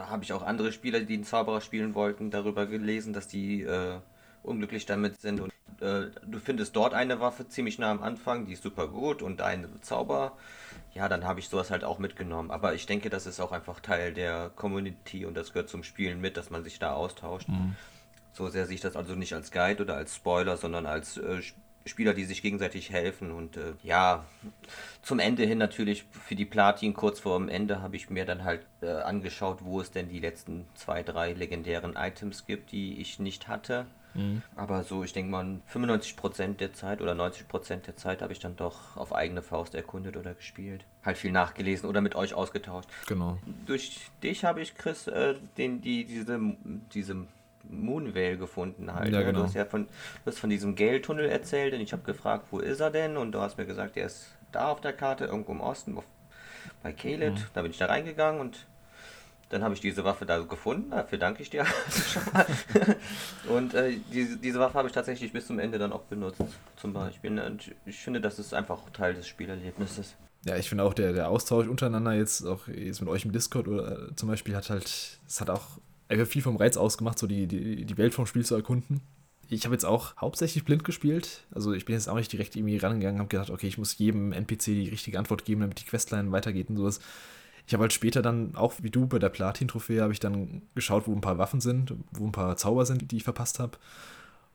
habe 0.00 0.24
ich 0.24 0.32
auch 0.32 0.42
andere 0.42 0.72
Spieler, 0.72 1.00
die 1.00 1.14
einen 1.14 1.24
Zauberer 1.24 1.60
spielen 1.60 1.94
wollten, 1.94 2.30
darüber 2.30 2.66
gelesen, 2.66 3.12
dass 3.12 3.28
die 3.28 3.62
äh, 3.62 3.98
unglücklich 4.42 4.86
damit 4.86 5.20
sind. 5.20 5.40
Und 5.40 5.52
äh, 5.80 6.10
du 6.26 6.38
findest 6.38 6.74
dort 6.76 6.94
eine 6.94 7.20
Waffe 7.20 7.48
ziemlich 7.48 7.78
nah 7.78 7.90
am 7.90 8.02
Anfang, 8.02 8.46
die 8.46 8.52
ist 8.52 8.62
super 8.62 8.88
gut 8.88 9.22
und 9.22 9.40
ein 9.40 9.68
Zauber. 9.82 10.36
Ja, 10.94 11.08
dann 11.08 11.24
habe 11.24 11.40
ich 11.40 11.48
sowas 11.48 11.70
halt 11.70 11.84
auch 11.84 11.98
mitgenommen. 11.98 12.50
Aber 12.50 12.74
ich 12.74 12.86
denke, 12.86 13.10
das 13.10 13.26
ist 13.26 13.40
auch 13.40 13.52
einfach 13.52 13.80
Teil 13.80 14.12
der 14.12 14.50
Community 14.56 15.24
und 15.24 15.36
das 15.36 15.52
gehört 15.52 15.68
zum 15.68 15.82
Spielen 15.82 16.20
mit, 16.20 16.36
dass 16.36 16.50
man 16.50 16.64
sich 16.64 16.78
da 16.78 16.94
austauscht. 16.94 17.48
Mhm. 17.48 17.76
So 18.32 18.48
sehr 18.48 18.66
sehe 18.66 18.76
ich 18.76 18.80
das 18.80 18.96
also 18.96 19.14
nicht 19.14 19.34
als 19.34 19.50
Guide 19.50 19.82
oder 19.82 19.96
als 19.96 20.14
Spoiler, 20.14 20.56
sondern 20.56 20.86
als 20.86 21.16
äh, 21.16 21.42
Spieler, 21.88 22.14
die 22.14 22.24
sich 22.24 22.42
gegenseitig 22.42 22.90
helfen. 22.90 23.32
Und 23.32 23.56
äh, 23.56 23.74
ja, 23.82 24.24
zum 25.02 25.18
Ende 25.18 25.44
hin 25.44 25.58
natürlich 25.58 26.04
für 26.10 26.34
die 26.34 26.44
Platin, 26.44 26.94
kurz 26.94 27.20
vor 27.20 27.38
dem 27.38 27.48
Ende, 27.48 27.82
habe 27.82 27.96
ich 27.96 28.10
mir 28.10 28.24
dann 28.24 28.44
halt 28.44 28.66
äh, 28.80 28.90
angeschaut, 28.90 29.58
wo 29.62 29.80
es 29.80 29.90
denn 29.90 30.08
die 30.08 30.20
letzten 30.20 30.66
zwei, 30.74 31.02
drei 31.02 31.32
legendären 31.32 31.96
Items 31.96 32.46
gibt, 32.46 32.72
die 32.72 33.00
ich 33.00 33.18
nicht 33.18 33.48
hatte. 33.48 33.86
Mhm. 34.18 34.42
Aber 34.56 34.82
so, 34.82 35.04
ich 35.04 35.12
denke 35.12 35.30
mal, 35.30 35.60
95% 35.72 36.56
der 36.56 36.72
Zeit 36.72 37.00
oder 37.00 37.12
90% 37.12 37.82
der 37.86 37.96
Zeit 37.96 38.20
habe 38.20 38.32
ich 38.32 38.40
dann 38.40 38.56
doch 38.56 38.96
auf 38.96 39.14
eigene 39.14 39.42
Faust 39.42 39.74
erkundet 39.74 40.16
oder 40.16 40.34
gespielt. 40.34 40.84
Halt 41.04 41.16
viel 41.16 41.30
nachgelesen 41.30 41.88
oder 41.88 42.00
mit 42.00 42.14
euch 42.14 42.34
ausgetauscht. 42.34 42.88
Genau. 43.06 43.38
Durch 43.66 44.10
dich 44.22 44.44
habe 44.44 44.60
ich, 44.60 44.74
Chris, 44.74 45.06
äh, 45.06 45.34
den, 45.56 45.80
die, 45.80 46.04
diese, 46.04 46.40
diese 46.92 47.16
Moonvale 47.70 48.36
gefunden 48.36 48.92
halt. 48.92 49.12
Ja, 49.12 49.20
ne? 49.20 49.26
genau. 49.26 49.38
Du 49.40 49.44
hast 49.44 49.54
ja 49.54 49.64
von, 49.64 49.84
du 49.84 50.26
hast 50.26 50.38
von 50.38 50.50
diesem 50.50 50.74
Gale-Tunnel 50.74 51.26
erzählt 51.26 51.74
und 51.74 51.80
ich 51.80 51.92
habe 51.92 52.02
gefragt, 52.02 52.46
wo 52.50 52.58
ist 52.58 52.80
er 52.80 52.90
denn? 52.90 53.16
Und 53.16 53.32
du 53.32 53.40
hast 53.40 53.56
mir 53.56 53.66
gesagt, 53.66 53.96
er 53.96 54.06
ist 54.06 54.28
da 54.52 54.68
auf 54.68 54.80
der 54.80 54.92
Karte, 54.92 55.26
irgendwo 55.26 55.52
im 55.52 55.60
Osten, 55.60 55.96
auf, 55.96 56.04
bei 56.82 56.92
Kelet. 56.92 57.34
Mhm. 57.34 57.44
Da 57.54 57.62
bin 57.62 57.70
ich 57.70 57.78
da 57.78 57.86
reingegangen 57.86 58.40
und 58.40 58.66
dann 59.50 59.62
habe 59.62 59.74
ich 59.74 59.80
diese 59.80 60.04
Waffe 60.04 60.26
da 60.26 60.38
gefunden. 60.40 60.90
Dafür 60.90 61.18
danke 61.18 61.42
ich 61.42 61.50
dir 61.50 61.64
und 63.48 63.74
äh, 63.74 63.96
diese, 64.12 64.36
diese 64.36 64.58
Waffe 64.58 64.74
habe 64.74 64.88
ich 64.88 64.94
tatsächlich 64.94 65.32
bis 65.32 65.46
zum 65.46 65.58
Ende 65.58 65.78
dann 65.78 65.92
auch 65.92 66.02
benutzt, 66.02 66.42
zum 66.76 66.92
Beispiel. 66.92 67.38
Und 67.40 67.72
ich 67.86 67.98
finde, 67.98 68.20
das 68.20 68.38
ist 68.38 68.54
einfach 68.54 68.78
Teil 68.90 69.14
des 69.14 69.26
Spielerlebnisses. 69.26 70.14
Ja, 70.44 70.56
ich 70.56 70.68
finde 70.68 70.84
auch 70.84 70.94
der, 70.94 71.12
der 71.12 71.28
Austausch 71.28 71.66
untereinander 71.66 72.12
jetzt, 72.12 72.44
auch 72.44 72.68
jetzt 72.68 73.00
mit 73.00 73.10
euch 73.10 73.24
im 73.24 73.32
Discord 73.32 73.68
oder 73.68 74.08
äh, 74.10 74.16
zum 74.16 74.28
Beispiel, 74.28 74.54
hat 74.54 74.70
halt, 74.70 75.18
es 75.26 75.40
hat 75.40 75.50
auch 75.50 75.66
viel 76.26 76.42
vom 76.42 76.56
Reiz 76.56 76.76
ausgemacht, 76.76 77.18
so 77.18 77.26
die, 77.26 77.46
die, 77.46 77.84
die 77.84 77.98
Welt 77.98 78.14
vom 78.14 78.26
Spiel 78.26 78.44
zu 78.44 78.54
erkunden. 78.54 79.00
Ich 79.50 79.64
habe 79.64 79.74
jetzt 79.74 79.84
auch 79.84 80.14
hauptsächlich 80.16 80.64
blind 80.64 80.84
gespielt. 80.84 81.44
Also 81.50 81.72
ich 81.72 81.86
bin 81.86 81.94
jetzt 81.94 82.08
auch 82.08 82.16
nicht 82.16 82.32
direkt 82.32 82.54
irgendwie 82.54 82.76
rangegangen, 82.76 83.18
habe 83.18 83.28
gedacht, 83.28 83.50
okay, 83.50 83.66
ich 83.66 83.78
muss 83.78 83.96
jedem 83.96 84.32
NPC 84.32 84.64
die 84.66 84.88
richtige 84.88 85.18
Antwort 85.18 85.44
geben, 85.44 85.62
damit 85.62 85.80
die 85.80 85.86
Questline 85.86 86.30
weitergeht 86.32 86.68
und 86.68 86.76
sowas. 86.76 87.00
Ich 87.68 87.74
habe 87.74 87.82
halt 87.82 87.92
später 87.92 88.22
dann, 88.22 88.56
auch 88.56 88.72
wie 88.80 88.88
du 88.88 89.06
bei 89.06 89.18
der 89.18 89.28
Platin-Trophäe, 89.28 90.00
habe 90.00 90.14
ich 90.14 90.20
dann 90.20 90.62
geschaut, 90.74 91.06
wo 91.06 91.12
ein 91.12 91.20
paar 91.20 91.36
Waffen 91.36 91.60
sind, 91.60 91.92
wo 92.12 92.24
ein 92.24 92.32
paar 92.32 92.56
Zauber 92.56 92.86
sind, 92.86 93.12
die 93.12 93.18
ich 93.18 93.24
verpasst 93.24 93.60
habe. 93.60 93.76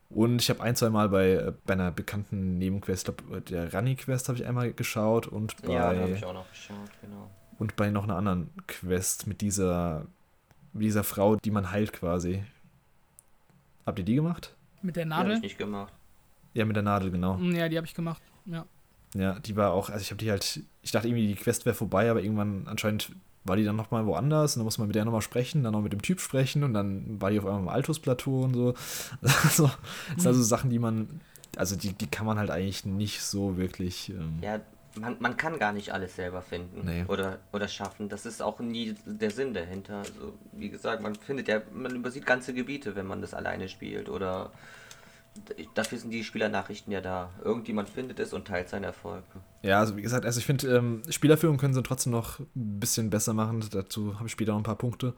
Und 0.10 0.42
ich 0.42 0.50
habe 0.50 0.62
ein, 0.62 0.76
zwei 0.76 0.90
Mal 0.90 1.10
bei, 1.10 1.54
bei 1.68 1.74
einer 1.74 1.92
bekannten 1.92 2.58
Nebenquest, 2.58 3.06
glaub, 3.06 3.46
der 3.46 3.72
Runny-Quest 3.72 4.30
habe 4.30 4.40
ich 4.40 4.48
einmal 4.48 4.74
geschaut 4.74 5.28
und 5.28 5.62
bei. 5.62 5.74
Ja, 5.74 5.94
da 5.94 6.02
habe 6.02 6.12
ich 6.12 6.26
auch 6.26 6.34
noch 6.34 6.50
geschaut, 6.50 6.90
genau. 7.02 7.30
Und 7.60 7.76
bei 7.76 7.92
noch 7.92 8.04
einer 8.04 8.16
anderen 8.16 8.50
Quest 8.68 9.28
mit 9.28 9.42
dieser 9.42 10.08
mit 10.74 10.84
dieser 10.84 11.04
Frau, 11.04 11.36
die 11.36 11.52
man 11.52 11.70
heilt 11.70 11.94
quasi. 11.94 12.44
Habt 13.86 14.00
ihr 14.00 14.06
die 14.06 14.16
gemacht? 14.16 14.56
Mit 14.82 14.96
der 14.96 15.06
Nadel? 15.06 15.26
Die 15.26 15.36
hab 15.36 15.38
ich 15.38 15.44
nicht 15.44 15.58
gemacht. 15.60 15.94
Ja, 16.56 16.66
mit 16.66 16.76
der 16.76 16.84
Nadel, 16.84 17.12
genau. 17.12 17.38
Ja, 17.38 17.70
die 17.70 17.78
habe 17.78 17.86
ich 17.86 17.94
gemacht, 17.94 18.24
ja. 18.46 18.66
Ja, 19.14 19.40
die 19.40 19.56
war 19.56 19.72
auch, 19.72 19.90
also 19.90 20.02
ich 20.02 20.12
habe 20.12 20.18
die 20.18 20.32
halt, 20.32 20.62
ich 20.82 20.92
dachte 20.92 21.08
irgendwie, 21.08 21.28
die 21.28 21.36
Quest 21.36 21.66
wäre 21.66 21.76
vorbei, 21.76 22.10
aber 22.10 22.22
irgendwann 22.22 22.68
anscheinend 22.68 23.12
war 23.44 23.56
die 23.56 23.64
dann 23.64 23.76
nochmal 23.76 24.06
woanders 24.06 24.56
und 24.56 24.62
dann 24.62 24.66
muss 24.66 24.78
man 24.78 24.88
mit 24.88 24.96
der 24.96 25.06
nochmal 25.06 25.22
sprechen, 25.22 25.64
dann 25.64 25.74
noch 25.74 25.82
mit 25.82 25.94
dem 25.94 26.02
Typ 26.02 26.20
sprechen 26.20 26.64
und 26.64 26.74
dann 26.74 27.22
war 27.22 27.30
die 27.30 27.40
auf 27.40 27.46
einmal 27.46 27.62
im 27.62 27.70
Altus-Plateau 27.70 28.44
und 28.44 28.54
so. 28.54 28.74
Also, 29.22 29.66
das 29.66 30.24
sind 30.24 30.28
also 30.28 30.42
Sachen, 30.42 30.70
die 30.70 30.80
man, 30.80 31.22
also 31.58 31.76
die, 31.76 31.94
die 31.94 32.08
kann 32.08 32.26
man 32.26 32.40
halt 32.40 32.50
eigentlich 32.50 32.86
nicht 32.86 33.22
so 33.22 33.58
wirklich. 33.58 34.10
Ähm, 34.10 34.40
ja, 34.42 34.62
man, 34.96 35.18
man 35.20 35.38
kann 35.38 35.60
gar 35.60 35.74
nicht 35.74 35.92
alles 35.92 36.16
selber 36.16 36.42
finden 36.42 36.86
nee. 36.86 37.04
oder, 37.08 37.40
oder 37.52 37.68
schaffen. 37.68 38.10
Das 38.10 38.26
ist 38.26 38.42
auch 38.42 38.60
nie 38.60 38.96
der 39.06 39.32
Sinn 39.32 39.54
dahinter. 39.54 39.98
Also, 39.98 40.34
wie 40.54 40.70
gesagt, 40.70 41.02
man 41.02 41.16
findet 41.16 41.48
ja, 41.48 41.62
man 41.74 41.96
übersieht 41.96 42.26
ganze 42.26 42.54
Gebiete, 42.54 42.96
wenn 42.96 43.08
man 43.08 43.22
das 43.22 43.34
alleine 43.34 43.68
spielt. 43.70 44.10
Oder 44.10 44.52
dafür 45.76 45.98
sind 45.98 46.12
die 46.12 46.24
Spielernachrichten 46.24 46.92
ja 46.92 47.02
da. 47.02 47.32
Irgendjemand 47.44 47.90
findet 47.90 48.20
es 48.20 48.34
und 48.34 48.48
teilt 48.48 48.70
seinen 48.70 48.84
Erfolg. 48.84 49.24
Ja, 49.62 49.80
also 49.80 49.98
wie 49.98 50.02
gesagt, 50.02 50.26
also 50.26 50.40
ich 50.40 50.46
finde, 50.46 50.76
ähm, 50.76 51.02
Spielerführung 51.10 51.58
können 51.58 51.74
sie 51.74 51.84
trotzdem 51.84 52.12
noch 52.12 52.40
ein 52.40 52.80
bisschen 52.80 53.10
besser 53.10 53.34
machen. 53.34 53.64
Dazu 53.72 54.16
habe 54.16 54.28
ich 54.28 54.32
später 54.32 54.52
noch 54.52 54.60
ein 54.60 54.64
paar 54.64 54.78
Punkte. 54.78 55.14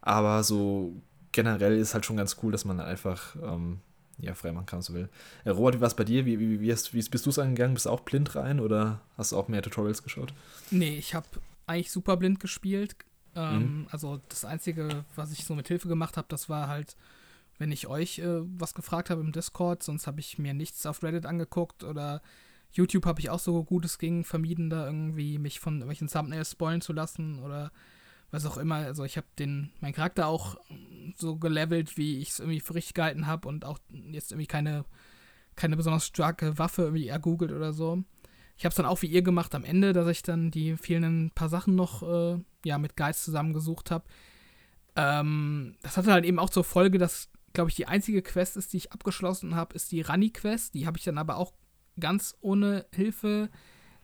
Aber 0.00 0.42
so 0.42 0.94
generell 1.32 1.76
ist 1.76 1.94
halt 1.94 2.06
schon 2.06 2.16
ganz 2.16 2.36
cool, 2.42 2.52
dass 2.52 2.64
man 2.64 2.80
einfach 2.80 3.36
ähm, 3.42 3.80
ja, 4.18 4.34
frei 4.34 4.52
machen 4.52 4.66
kann, 4.66 4.82
so 4.82 4.94
will. 4.94 5.08
Äh, 5.44 5.50
Robert, 5.50 5.76
wie 5.76 5.80
war 5.80 5.88
es 5.88 5.94
bei 5.94 6.04
dir? 6.04 6.26
Wie, 6.26 6.38
wie, 6.38 6.60
wie, 6.60 6.72
hast, 6.72 6.92
wie 6.94 7.02
bist 7.02 7.26
du 7.26 7.30
es 7.30 7.38
angegangen? 7.38 7.74
Bist 7.74 7.86
du 7.86 7.90
auch 7.90 8.00
blind 8.00 8.34
rein 8.34 8.60
oder 8.60 9.00
hast 9.16 9.32
du 9.32 9.36
auch 9.36 9.48
mehr 9.48 9.62
Tutorials 9.62 10.02
geschaut? 10.02 10.32
Nee, 10.70 10.96
ich 10.96 11.14
habe 11.14 11.26
eigentlich 11.66 11.90
super 11.90 12.16
blind 12.16 12.40
gespielt. 12.40 12.96
Ähm, 13.34 13.58
mhm. 13.58 13.86
Also 13.90 14.20
das 14.28 14.44
Einzige, 14.44 15.04
was 15.14 15.32
ich 15.32 15.44
so 15.44 15.54
mit 15.54 15.68
Hilfe 15.68 15.88
gemacht 15.88 16.16
habe, 16.16 16.26
das 16.28 16.48
war 16.48 16.68
halt, 16.68 16.96
wenn 17.60 17.70
ich 17.72 17.86
euch 17.86 18.18
äh, 18.18 18.40
was 18.58 18.74
gefragt 18.74 19.10
habe 19.10 19.20
im 19.20 19.32
Discord, 19.32 19.82
sonst 19.82 20.06
habe 20.06 20.18
ich 20.18 20.38
mir 20.38 20.54
nichts 20.54 20.86
auf 20.86 21.02
Reddit 21.02 21.26
angeguckt 21.26 21.84
oder 21.84 22.22
YouTube 22.72 23.04
habe 23.04 23.20
ich 23.20 23.28
auch 23.28 23.38
so 23.38 23.62
gut 23.64 23.84
es 23.84 23.98
ging 23.98 24.24
vermieden, 24.24 24.70
da 24.70 24.86
irgendwie 24.86 25.38
mich 25.38 25.60
von 25.60 25.74
irgendwelchen 25.74 26.08
Thumbnails 26.08 26.52
spoilen 26.52 26.80
zu 26.80 26.94
lassen 26.94 27.38
oder 27.40 27.70
was 28.30 28.46
auch 28.46 28.56
immer. 28.56 28.76
Also 28.76 29.04
ich 29.04 29.18
habe 29.18 29.26
den, 29.38 29.72
meinen 29.80 29.92
Charakter 29.92 30.26
auch 30.26 30.56
so 31.16 31.36
gelevelt, 31.36 31.98
wie 31.98 32.18
ich 32.18 32.30
es 32.30 32.38
irgendwie 32.38 32.60
für 32.60 32.74
richtig 32.74 32.94
gehalten 32.94 33.26
habe 33.26 33.46
und 33.46 33.66
auch 33.66 33.78
jetzt 33.90 34.32
irgendwie 34.32 34.46
keine, 34.46 34.86
keine 35.54 35.76
besonders 35.76 36.06
starke 36.06 36.56
Waffe 36.56 36.82
irgendwie 36.82 37.08
ergoogelt 37.08 37.52
oder 37.52 37.74
so. 37.74 38.02
Ich 38.56 38.64
habe 38.64 38.70
es 38.70 38.76
dann 38.76 38.86
auch 38.86 39.02
wie 39.02 39.06
ihr 39.06 39.22
gemacht 39.22 39.54
am 39.54 39.64
Ende, 39.64 39.92
dass 39.92 40.08
ich 40.08 40.22
dann 40.22 40.50
die 40.50 40.76
fehlenden 40.76 41.30
paar 41.30 41.50
Sachen 41.50 41.74
noch 41.74 42.02
äh, 42.02 42.38
ja, 42.64 42.78
mit 42.78 42.96
Guides 42.96 43.24
zusammengesucht 43.24 43.90
habe. 43.90 44.04
Ähm, 44.96 45.76
das 45.82 45.96
hatte 45.96 46.12
halt 46.12 46.24
eben 46.24 46.38
auch 46.38 46.50
zur 46.50 46.64
Folge, 46.64 46.98
dass, 46.98 47.29
glaube 47.52 47.70
ich, 47.70 47.76
die 47.76 47.86
einzige 47.86 48.22
Quest 48.22 48.56
ist, 48.56 48.72
die 48.72 48.78
ich 48.78 48.92
abgeschlossen 48.92 49.54
habe, 49.54 49.74
ist 49.74 49.92
die 49.92 50.00
Rani-Quest. 50.00 50.74
Die 50.74 50.86
habe 50.86 50.98
ich 50.98 51.04
dann 51.04 51.18
aber 51.18 51.36
auch 51.36 51.52
ganz 51.98 52.36
ohne 52.40 52.86
Hilfe 52.92 53.50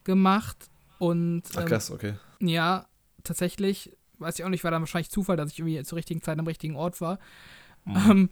gemacht. 0.05 0.70
Und, 0.99 1.42
ähm, 1.55 1.57
Ach 1.57 1.64
krass, 1.64 1.90
okay. 1.90 2.14
Ja, 2.40 2.86
tatsächlich 3.22 3.97
weiß 4.18 4.38
ich 4.38 4.44
auch 4.44 4.49
nicht, 4.49 4.64
war 4.64 4.70
dann 4.70 4.82
wahrscheinlich 4.82 5.11
Zufall, 5.11 5.36
dass 5.36 5.53
ich 5.53 5.59
irgendwie 5.59 5.82
zur 5.82 5.97
richtigen 5.97 6.22
Zeit 6.22 6.38
am 6.38 6.47
richtigen 6.47 6.76
Ort 6.76 7.01
war. 7.01 7.18
Mhm. 7.84 7.97
Ähm, 8.11 8.30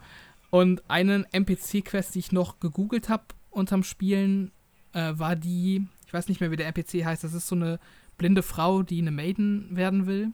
und 0.51 0.89
eine 0.89 1.27
NPC-Quest, 1.33 2.15
die 2.15 2.21
ich 2.21 2.33
noch 2.33 2.61
gegoogelt 2.61 3.09
habe 3.09 3.25
unterm 3.51 3.83
Spielen, 3.83 4.53
äh, 4.93 5.13
war 5.17 5.37
die, 5.37 5.87
ich 6.07 6.15
weiß 6.15 6.29
nicht 6.29 6.41
mehr, 6.41 6.51
wie 6.51 6.57
der 6.57 6.69
NPC 6.69 7.05
heißt, 7.05 7.25
das 7.25 7.35
ist 7.35 7.49
so 7.49 7.57
eine 7.57 7.81
blinde 8.19 8.43
Frau, 8.43 8.83
die 8.83 9.01
eine 9.01 9.11
Maiden 9.11 9.77
werden 9.77 10.07
will, 10.07 10.33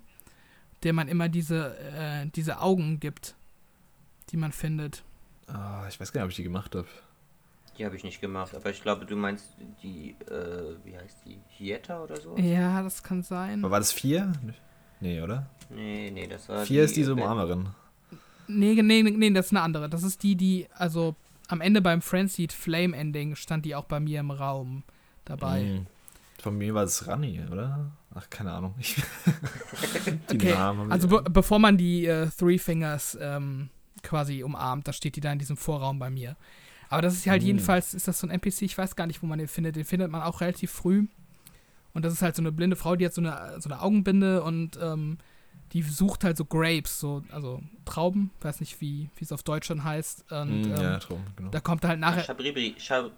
der 0.82 0.92
man 0.92 1.08
immer 1.08 1.28
diese, 1.28 1.76
äh, 1.78 2.26
diese 2.34 2.60
Augen 2.60 3.00
gibt, 3.00 3.36
die 4.30 4.36
man 4.36 4.52
findet. 4.52 5.02
Ah, 5.46 5.84
ich 5.88 6.00
weiß 6.00 6.12
gar 6.12 6.20
nicht, 6.20 6.26
ob 6.26 6.30
ich 6.30 6.36
die 6.36 6.44
gemacht 6.44 6.74
habe. 6.74 6.86
Die 7.78 7.84
habe 7.84 7.96
ich 7.96 8.04
nicht 8.04 8.20
gemacht, 8.20 8.54
aber 8.54 8.70
ich 8.70 8.82
glaube, 8.82 9.06
du 9.06 9.16
meinst 9.16 9.56
die, 9.82 10.16
äh, 10.28 10.76
wie 10.84 10.96
heißt 10.96 11.18
die, 11.24 11.40
Hieta 11.48 12.02
oder 12.02 12.20
so? 12.20 12.36
Ja, 12.36 12.82
das 12.82 13.02
kann 13.02 13.22
sein. 13.22 13.64
Aber 13.64 13.72
war 13.72 13.78
das 13.78 13.92
vier? 13.92 14.32
Nee, 15.00 15.22
oder? 15.22 15.48
Nee, 15.70 16.10
nee, 16.10 16.26
das 16.26 16.48
war. 16.48 16.66
Vier 16.66 16.82
die, 16.82 16.84
ist 16.84 16.96
diese 16.96 17.14
Umarmerin. 17.14 17.68
Nee, 18.48 18.74
nee, 18.82 19.02
nee, 19.02 19.30
das 19.30 19.46
ist 19.46 19.52
eine 19.52 19.62
andere. 19.62 19.88
Das 19.88 20.02
ist 20.02 20.22
die, 20.22 20.36
die, 20.36 20.66
also 20.74 21.14
am 21.48 21.60
Ende 21.60 21.80
beim 21.80 22.02
Frenzied 22.02 22.52
Flame 22.52 22.96
Ending 22.96 23.34
stand 23.34 23.64
die 23.64 23.74
auch 23.74 23.84
bei 23.84 24.00
mir 24.00 24.20
im 24.20 24.30
Raum 24.30 24.82
dabei. 25.24 25.62
Mhm. 25.62 25.86
Von 26.38 26.58
mir 26.58 26.74
war 26.74 26.84
es 26.84 27.06
Rani, 27.06 27.40
oder? 27.50 27.92
Ach, 28.14 28.28
keine 28.28 28.52
Ahnung. 28.52 28.74
die 30.30 30.36
okay. 30.36 30.52
Namen 30.52 30.90
also 30.90 31.08
be 31.08 31.22
bevor 31.30 31.58
man 31.58 31.76
die 31.76 32.06
äh, 32.06 32.28
Three 32.28 32.58
Fingers 32.58 33.16
ähm, 33.20 33.68
quasi 34.02 34.42
umarmt, 34.42 34.86
da 34.88 34.92
steht 34.92 35.16
die 35.16 35.20
da 35.20 35.32
in 35.32 35.38
diesem 35.38 35.56
Vorraum 35.56 35.98
bei 35.98 36.10
mir. 36.10 36.36
Aber 36.88 37.02
das 37.02 37.14
ist 37.14 37.26
halt 37.26 37.42
mhm. 37.42 37.46
jedenfalls, 37.46 37.94
ist 37.94 38.08
das 38.08 38.18
so 38.18 38.26
ein 38.26 38.30
NPC, 38.30 38.62
ich 38.62 38.76
weiß 38.76 38.96
gar 38.96 39.06
nicht, 39.06 39.22
wo 39.22 39.26
man 39.26 39.38
den 39.38 39.48
findet. 39.48 39.76
Den 39.76 39.84
findet 39.84 40.10
man 40.10 40.22
auch 40.22 40.40
relativ 40.40 40.72
früh. 40.72 41.06
Und 41.94 42.04
das 42.04 42.12
ist 42.12 42.22
halt 42.22 42.36
so 42.36 42.42
eine 42.42 42.52
blinde 42.52 42.76
Frau, 42.76 42.96
die 42.96 43.06
hat 43.06 43.14
so 43.14 43.20
eine, 43.20 43.60
so 43.60 43.68
eine 43.70 43.80
Augenbinde 43.80 44.42
und 44.42 44.78
ähm, 44.82 45.18
die 45.72 45.82
sucht 45.82 46.24
halt 46.24 46.36
so 46.36 46.44
Grapes, 46.44 46.98
so, 46.98 47.22
also 47.30 47.62
Trauben, 47.84 48.30
weiß 48.40 48.60
nicht, 48.60 48.80
wie 48.80 49.08
es 49.20 49.32
auf 49.32 49.42
Deutsch 49.42 49.68
dann 49.68 49.84
heißt. 49.84 50.32
Und, 50.32 50.62
mm, 50.62 50.70
ja, 50.70 50.94
ähm, 50.94 51.00
Trauben, 51.00 51.24
genau. 51.36 51.50
Da 51.50 51.60
kommt 51.60 51.84
halt 51.84 52.00
nachher. 52.00 52.24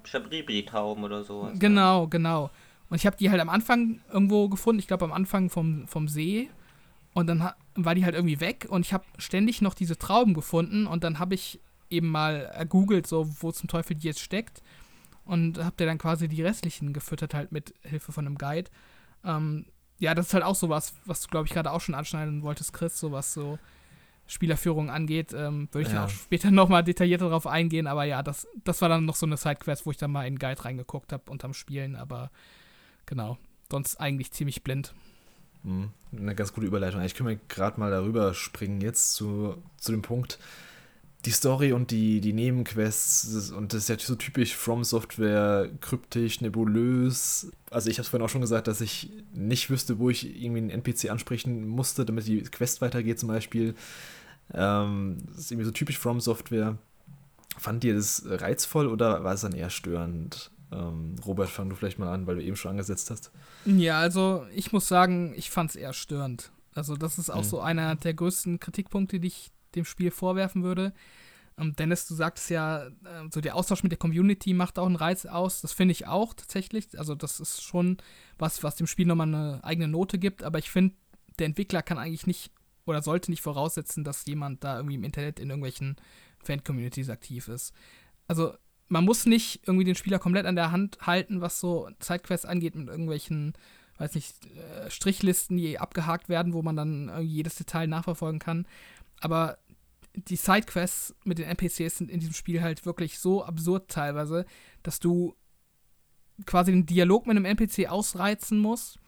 Chabribri-Trauben 0.04 1.04
oder 1.04 1.24
so. 1.24 1.50
Genau, 1.58 2.06
genau. 2.08 2.50
Und 2.90 2.96
ich 2.96 3.06
habe 3.06 3.16
die 3.16 3.30
halt 3.30 3.40
am 3.40 3.48
Anfang 3.48 4.00
irgendwo 4.12 4.50
gefunden, 4.50 4.80
ich 4.80 4.86
glaube 4.86 5.06
am 5.06 5.12
Anfang 5.12 5.48
vom, 5.48 5.88
vom 5.88 6.08
See. 6.08 6.50
Und 7.14 7.26
dann 7.26 7.50
war 7.74 7.94
die 7.94 8.04
halt 8.04 8.14
irgendwie 8.14 8.40
weg 8.40 8.66
und 8.68 8.86
ich 8.86 8.92
habe 8.92 9.04
ständig 9.18 9.60
noch 9.60 9.74
diese 9.74 9.98
Trauben 9.98 10.34
gefunden 10.34 10.86
und 10.86 11.04
dann 11.04 11.18
habe 11.18 11.34
ich 11.34 11.60
eben 11.90 12.08
mal 12.08 12.36
ergoogelt, 12.36 13.06
so 13.06 13.28
wo 13.40 13.52
zum 13.52 13.68
Teufel 13.68 13.96
die 13.96 14.06
jetzt 14.06 14.20
steckt 14.20 14.62
und 15.24 15.62
habt 15.62 15.80
ihr 15.80 15.86
dann 15.86 15.98
quasi 15.98 16.26
die 16.28 16.42
restlichen 16.42 16.92
gefüttert, 16.92 17.34
halt 17.34 17.52
mit 17.52 17.74
Hilfe 17.82 18.12
von 18.12 18.26
einem 18.26 18.38
Guide. 18.38 18.70
Ähm, 19.24 19.66
ja, 19.98 20.14
das 20.14 20.28
ist 20.28 20.34
halt 20.34 20.44
auch 20.44 20.54
sowas, 20.54 20.94
was 21.04 21.20
du, 21.20 21.28
glaube 21.28 21.46
ich, 21.46 21.52
gerade 21.52 21.70
auch 21.70 21.80
schon 21.80 21.94
anschneiden 21.94 22.42
wolltest, 22.42 22.72
Chris, 22.72 22.98
so 22.98 23.12
was 23.12 23.32
so 23.34 23.58
Spielerführung 24.26 24.90
angeht. 24.90 25.32
Ähm, 25.32 25.68
Würde 25.70 25.88
ich 25.88 25.94
ja. 25.94 26.06
auch 26.06 26.08
später 26.08 26.50
nochmal 26.50 26.82
detaillierter 26.82 27.26
darauf 27.26 27.46
eingehen, 27.46 27.86
aber 27.86 28.04
ja, 28.04 28.22
das, 28.22 28.48
das 28.64 28.80
war 28.80 28.88
dann 28.88 29.04
noch 29.04 29.16
so 29.16 29.26
eine 29.26 29.36
Sidequest, 29.36 29.86
wo 29.86 29.90
ich 29.90 29.98
dann 29.98 30.10
mal 30.10 30.26
in 30.26 30.34
den 30.34 30.38
Guide 30.38 30.64
reingeguckt 30.64 31.12
habe 31.12 31.30
unterm 31.30 31.54
Spielen, 31.54 31.94
aber 31.94 32.30
genau, 33.06 33.38
sonst 33.70 33.96
eigentlich 34.00 34.32
ziemlich 34.32 34.64
blind. 34.64 34.94
Mhm. 35.64 35.90
Eine 36.16 36.34
ganz 36.34 36.52
gute 36.52 36.66
Überleitung. 36.66 37.02
Ich 37.02 37.18
wir 37.18 37.38
gerade 37.48 37.80
mal 37.80 37.90
darüber 37.90 38.34
springen 38.34 38.80
jetzt 38.80 39.14
zu, 39.14 39.56
zu 39.78 39.92
dem 39.92 40.02
Punkt, 40.02 40.38
die 41.24 41.30
Story 41.30 41.72
und 41.72 41.90
die, 41.90 42.20
die 42.20 42.32
Nebenquests 42.32 43.50
und 43.52 43.72
das 43.72 43.82
ist 43.82 43.88
ja 43.88 43.98
so 43.98 44.16
typisch 44.16 44.56
From 44.56 44.82
Software, 44.82 45.70
kryptisch, 45.80 46.40
nebulös. 46.40 47.52
Also 47.70 47.90
ich 47.90 47.98
habe 47.98 48.02
es 48.02 48.08
vorhin 48.08 48.24
auch 48.26 48.30
schon 48.30 48.40
gesagt, 48.40 48.66
dass 48.66 48.80
ich 48.80 49.10
nicht 49.32 49.70
wüsste, 49.70 49.98
wo 49.98 50.10
ich 50.10 50.42
irgendwie 50.42 50.62
einen 50.62 50.70
NPC 50.70 51.10
ansprechen 51.10 51.66
musste, 51.68 52.04
damit 52.04 52.26
die 52.26 52.42
Quest 52.42 52.80
weitergeht 52.80 53.20
zum 53.20 53.28
Beispiel. 53.28 53.74
Ähm, 54.52 55.18
das 55.28 55.38
ist 55.38 55.52
irgendwie 55.52 55.66
so 55.66 55.70
typisch 55.70 55.98
From 55.98 56.20
Software. 56.20 56.76
Fand 57.56 57.84
ihr 57.84 57.94
das 57.94 58.24
reizvoll 58.26 58.88
oder 58.88 59.22
war 59.24 59.34
es 59.34 59.42
dann 59.42 59.52
eher 59.52 59.70
störend? 59.70 60.50
Ähm, 60.72 61.16
Robert, 61.24 61.50
fang 61.50 61.68
du 61.68 61.76
vielleicht 61.76 61.98
mal 61.98 62.12
an, 62.12 62.26
weil 62.26 62.36
du 62.36 62.42
eben 62.42 62.56
schon 62.56 62.70
angesetzt 62.72 63.10
hast. 63.10 63.30
Ja, 63.64 64.00
also 64.00 64.46
ich 64.54 64.72
muss 64.72 64.88
sagen, 64.88 65.34
ich 65.36 65.50
fand 65.50 65.70
es 65.70 65.76
eher 65.76 65.92
störend. 65.92 66.50
Also 66.74 66.96
das 66.96 67.18
ist 67.18 67.30
auch 67.30 67.42
mhm. 67.42 67.48
so 67.48 67.60
einer 67.60 67.94
der 67.96 68.14
größten 68.14 68.58
Kritikpunkte, 68.58 69.20
die 69.20 69.28
ich 69.28 69.52
dem 69.74 69.84
Spiel 69.84 70.10
vorwerfen 70.10 70.62
würde. 70.62 70.92
Ähm, 71.58 71.74
Dennis, 71.76 72.06
du 72.06 72.14
sagst 72.14 72.48
ja, 72.50 72.86
äh, 72.86 72.90
so 73.30 73.40
der 73.40 73.56
Austausch 73.56 73.82
mit 73.82 73.92
der 73.92 73.98
Community 73.98 74.54
macht 74.54 74.78
auch 74.78 74.86
einen 74.86 74.96
Reiz 74.96 75.26
aus. 75.26 75.60
Das 75.60 75.72
finde 75.72 75.92
ich 75.92 76.06
auch 76.06 76.34
tatsächlich. 76.34 76.98
Also 76.98 77.14
das 77.14 77.40
ist 77.40 77.62
schon 77.62 77.98
was, 78.38 78.62
was 78.62 78.76
dem 78.76 78.86
Spiel 78.86 79.06
nochmal 79.06 79.28
eine 79.28 79.60
eigene 79.62 79.88
Note 79.88 80.18
gibt. 80.18 80.42
Aber 80.42 80.58
ich 80.58 80.70
finde, 80.70 80.94
der 81.38 81.46
Entwickler 81.46 81.82
kann 81.82 81.98
eigentlich 81.98 82.26
nicht 82.26 82.52
oder 82.84 83.02
sollte 83.02 83.30
nicht 83.30 83.42
voraussetzen, 83.42 84.04
dass 84.04 84.26
jemand 84.26 84.64
da 84.64 84.76
irgendwie 84.76 84.96
im 84.96 85.04
Internet 85.04 85.38
in 85.38 85.50
irgendwelchen 85.50 85.96
Fan-Communities 86.42 87.10
aktiv 87.10 87.48
ist. 87.48 87.72
Also 88.26 88.54
man 88.92 89.06
muss 89.06 89.24
nicht 89.24 89.62
irgendwie 89.66 89.84
den 89.84 89.94
Spieler 89.94 90.18
komplett 90.18 90.44
an 90.44 90.54
der 90.54 90.70
Hand 90.70 90.98
halten, 91.00 91.40
was 91.40 91.58
so 91.58 91.88
Sidequests 91.98 92.44
angeht, 92.44 92.74
mit 92.74 92.88
irgendwelchen, 92.88 93.54
weiß 93.96 94.14
nicht, 94.14 94.36
äh, 94.44 94.90
Strichlisten, 94.90 95.56
die 95.56 95.78
abgehakt 95.78 96.28
werden, 96.28 96.52
wo 96.52 96.60
man 96.60 96.76
dann 96.76 97.10
jedes 97.22 97.54
Detail 97.54 97.86
nachverfolgen 97.86 98.38
kann. 98.38 98.66
Aber 99.22 99.56
die 100.14 100.36
Sidequests 100.36 101.14
mit 101.24 101.38
den 101.38 101.46
NPCs 101.46 101.96
sind 101.96 102.10
in 102.10 102.20
diesem 102.20 102.34
Spiel 102.34 102.60
halt 102.60 102.84
wirklich 102.84 103.18
so 103.18 103.42
absurd 103.42 103.90
teilweise, 103.90 104.44
dass 104.82 105.00
du 105.00 105.34
quasi 106.44 106.72
den 106.72 106.84
Dialog 106.84 107.26
mit 107.26 107.36
einem 107.36 107.46
NPC 107.46 107.88
ausreizen 107.88 108.58
musst 108.58 108.98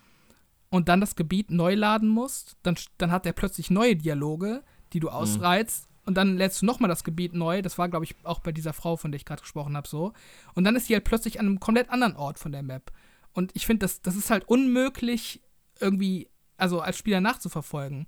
und 0.70 0.88
dann 0.88 1.02
das 1.02 1.14
Gebiet 1.14 1.50
neu 1.50 1.74
laden 1.74 2.08
musst. 2.08 2.56
Dann, 2.62 2.76
dann 2.96 3.12
hat 3.12 3.26
er 3.26 3.34
plötzlich 3.34 3.70
neue 3.70 3.96
Dialoge, 3.96 4.62
die 4.94 5.00
du 5.00 5.08
mhm. 5.08 5.14
ausreizt. 5.14 5.88
Und 6.06 6.14
dann 6.14 6.36
lädst 6.36 6.62
du 6.62 6.66
nochmal 6.66 6.88
das 6.88 7.04
Gebiet 7.04 7.34
neu. 7.34 7.62
Das 7.62 7.78
war, 7.78 7.88
glaube 7.88 8.04
ich, 8.04 8.14
auch 8.24 8.40
bei 8.40 8.52
dieser 8.52 8.72
Frau, 8.72 8.96
von 8.96 9.10
der 9.10 9.16
ich 9.16 9.24
gerade 9.24 9.42
gesprochen 9.42 9.76
habe, 9.76 9.88
so. 9.88 10.12
Und 10.54 10.64
dann 10.64 10.76
ist 10.76 10.88
die 10.88 10.94
halt 10.94 11.04
plötzlich 11.04 11.40
an 11.40 11.46
einem 11.46 11.60
komplett 11.60 11.90
anderen 11.90 12.16
Ort 12.16 12.38
von 12.38 12.52
der 12.52 12.62
Map. 12.62 12.92
Und 13.32 13.50
ich 13.54 13.66
finde, 13.66 13.84
das, 13.84 14.02
das 14.02 14.14
ist 14.16 14.30
halt 14.30 14.44
unmöglich, 14.46 15.42
irgendwie, 15.80 16.28
also 16.56 16.80
als 16.80 16.98
Spieler 16.98 17.20
nachzuverfolgen 17.20 18.06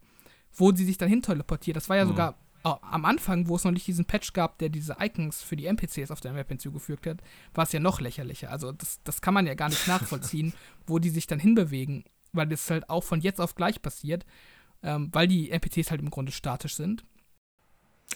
wo 0.57 0.73
sie 0.73 0.85
sich 0.85 0.99
dann 0.99 1.09
hin 1.09 1.23
teleportiert. 1.23 1.77
Das 1.77 1.89
war 1.89 1.97
ja 1.97 2.05
mhm. 2.05 2.09
sogar 2.09 2.39
oh, 2.65 2.77
am 2.81 3.05
Anfang, 3.05 3.49
wo 3.49 3.57
es 3.57 3.65
noch 3.65 3.73
nicht 3.73 3.87
diesen 3.87 4.07
Patch 4.07 4.33
gab, 4.33 4.59
der 4.59 4.69
diese 4.69 4.97
Icons 5.01 5.43
für 5.43 5.57
die 5.57 5.67
NPCs 5.67 6.11
auf 6.11 6.21
der 6.21 6.33
Map 6.33 6.49
hinzugefügt 6.49 7.07
hat, 7.07 7.23
war 7.55 7.65
es 7.65 7.73
ja 7.73 7.81
noch 7.81 8.01
lächerlicher. 8.01 8.51
Also 8.51 8.73
das, 8.73 9.01
das 9.05 9.21
kann 9.21 9.35
man 9.35 9.47
ja 9.47 9.55
gar 9.55 9.69
nicht 9.69 9.87
nachvollziehen, 9.87 10.55
wo 10.87 10.99
die 10.99 11.11
sich 11.11 11.27
dann 11.27 11.39
hinbewegen, 11.39 12.05
weil 12.33 12.49
das 12.49 12.69
halt 12.71 12.89
auch 12.91 13.05
von 13.05 13.21
jetzt 13.21 13.41
auf 13.41 13.55
gleich 13.55 13.83
passiert, 13.83 14.25
ähm, 14.83 15.11
weil 15.13 15.29
die 15.29 15.51
NPCs 15.51 15.91
halt 15.91 16.01
im 16.01 16.11
Grunde 16.11 16.33
statisch 16.33 16.75
sind. 16.75 17.05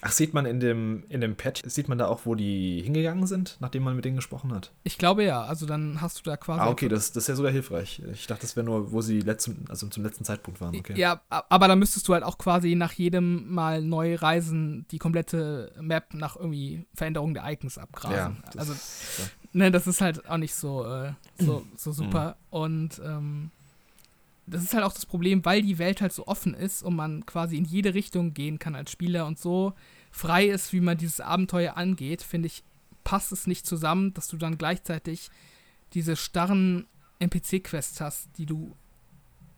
Ach, 0.03 0.12
sieht 0.12 0.32
man 0.32 0.47
in 0.47 0.61
dem, 0.61 1.05
in 1.09 1.20
dem 1.20 1.36
Patch, 1.36 1.62
sieht 1.66 1.88
man 1.88 1.99
da 1.99 2.07
auch, 2.07 2.20
wo 2.24 2.34
die 2.34 2.80
hingegangen 2.82 3.26
sind, 3.26 3.57
nachdem 3.61 3.82
man 3.82 3.97
mit 3.97 4.05
denen 4.05 4.16
gesprochen 4.16 4.53
hat? 4.55 4.72
Ich 4.82 4.97
glaube 4.97 5.24
ja, 5.24 5.43
also 5.43 5.66
dann 5.66 6.01
hast 6.01 6.18
du 6.18 6.22
da 6.22 6.36
quasi. 6.38 6.61
Ah, 6.61 6.70
okay, 6.70 6.88
das, 6.88 7.12
das 7.12 7.24
ist 7.24 7.28
ja 7.28 7.36
sogar 7.36 7.53
hilfreich. 7.53 8.03
Ich 8.12 8.26
dachte, 8.26 8.43
das 8.43 8.57
wäre 8.57 8.64
nur, 8.64 8.93
wo 8.93 9.03
sie 9.03 9.20
letzten, 9.20 9.64
also 9.68 9.86
zum 9.88 10.03
letzten 10.03 10.24
Zeitpunkt 10.24 10.61
waren. 10.61 10.74
Okay. 10.74 10.99
Ja, 10.99 11.20
aber 11.28 11.68
da 11.68 11.76
müsstest 11.76 12.09
du 12.09 12.14
halt 12.14 12.24
auch 12.24 12.38
quasi 12.38 12.74
nach 12.76 12.93
jedem 12.93 13.53
Mal 13.53 13.82
neu 13.82 14.14
reisen, 14.14 14.86
die 14.91 14.99
komplette 14.99 15.72
Map 15.80 16.14
nach 16.14 16.36
irgendwie 16.36 16.86
Veränderung 16.95 17.34
der 17.34 17.51
Icons 17.51 17.76
abgrasen. 17.76 18.16
Ja, 18.16 18.51
das, 18.53 18.57
also, 18.57 18.72
ja. 18.72 19.28
ne, 19.53 19.70
das 19.70 19.86
ist 19.86 20.01
halt 20.01 20.26
auch 20.28 20.38
nicht 20.38 20.55
so, 20.55 20.86
äh, 20.86 21.12
so, 21.38 21.66
so 21.76 21.93
super. 21.93 22.36
Mhm. 22.51 22.59
Und 22.59 23.03
ähm, 23.05 23.51
das 24.51 24.63
ist 24.63 24.75
halt 24.75 24.85
auch 24.85 24.93
das 24.93 25.07
Problem, 25.07 25.45
weil 25.45 25.63
die 25.63 25.79
Welt 25.79 26.01
halt 26.01 26.13
so 26.13 26.27
offen 26.27 26.55
ist 26.55 26.83
und 26.83 26.97
man 26.97 27.25
quasi 27.25 27.57
in 27.57 27.65
jede 27.65 27.95
Richtung 27.95 28.35
gehen 28.35 28.59
kann 28.59 28.75
als 28.75 28.91
Spieler 28.91 29.27
und 29.27 29.39
so 29.39 29.75
frei 30.11 30.47
ist, 30.47 30.73
wie 30.73 30.81
man 30.81 30.99
dieses 30.99 31.21
Abenteuer 31.21 31.77
angeht, 31.77 32.23
finde 32.23 32.47
ich, 32.47 32.65
passt 33.05 33.33
es 33.33 33.47
nicht 33.47 33.67
zusammen, 33.67 34.13
dass 34.13 34.29
du 34.29 34.37
dann 34.37 34.59
gleichzeitig 34.59 35.31
diese 35.95 36.17
starren 36.17 36.87
NPC-Quests 37.21 38.01
hast, 38.01 38.29
die 38.37 38.47
du 38.47 38.77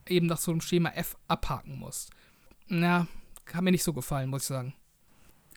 eben 0.06 0.26
nach 0.26 0.38
so 0.38 0.50
einem 0.50 0.60
Schema 0.60 0.90
F 0.90 1.16
abhaken 1.28 1.78
musst. 1.78 2.10
Na, 2.68 3.06
hat 3.52 3.62
mir 3.62 3.70
nicht 3.70 3.84
so 3.84 3.92
gefallen, 3.92 4.30
muss 4.30 4.42
ich 4.42 4.48
sagen. 4.48 4.74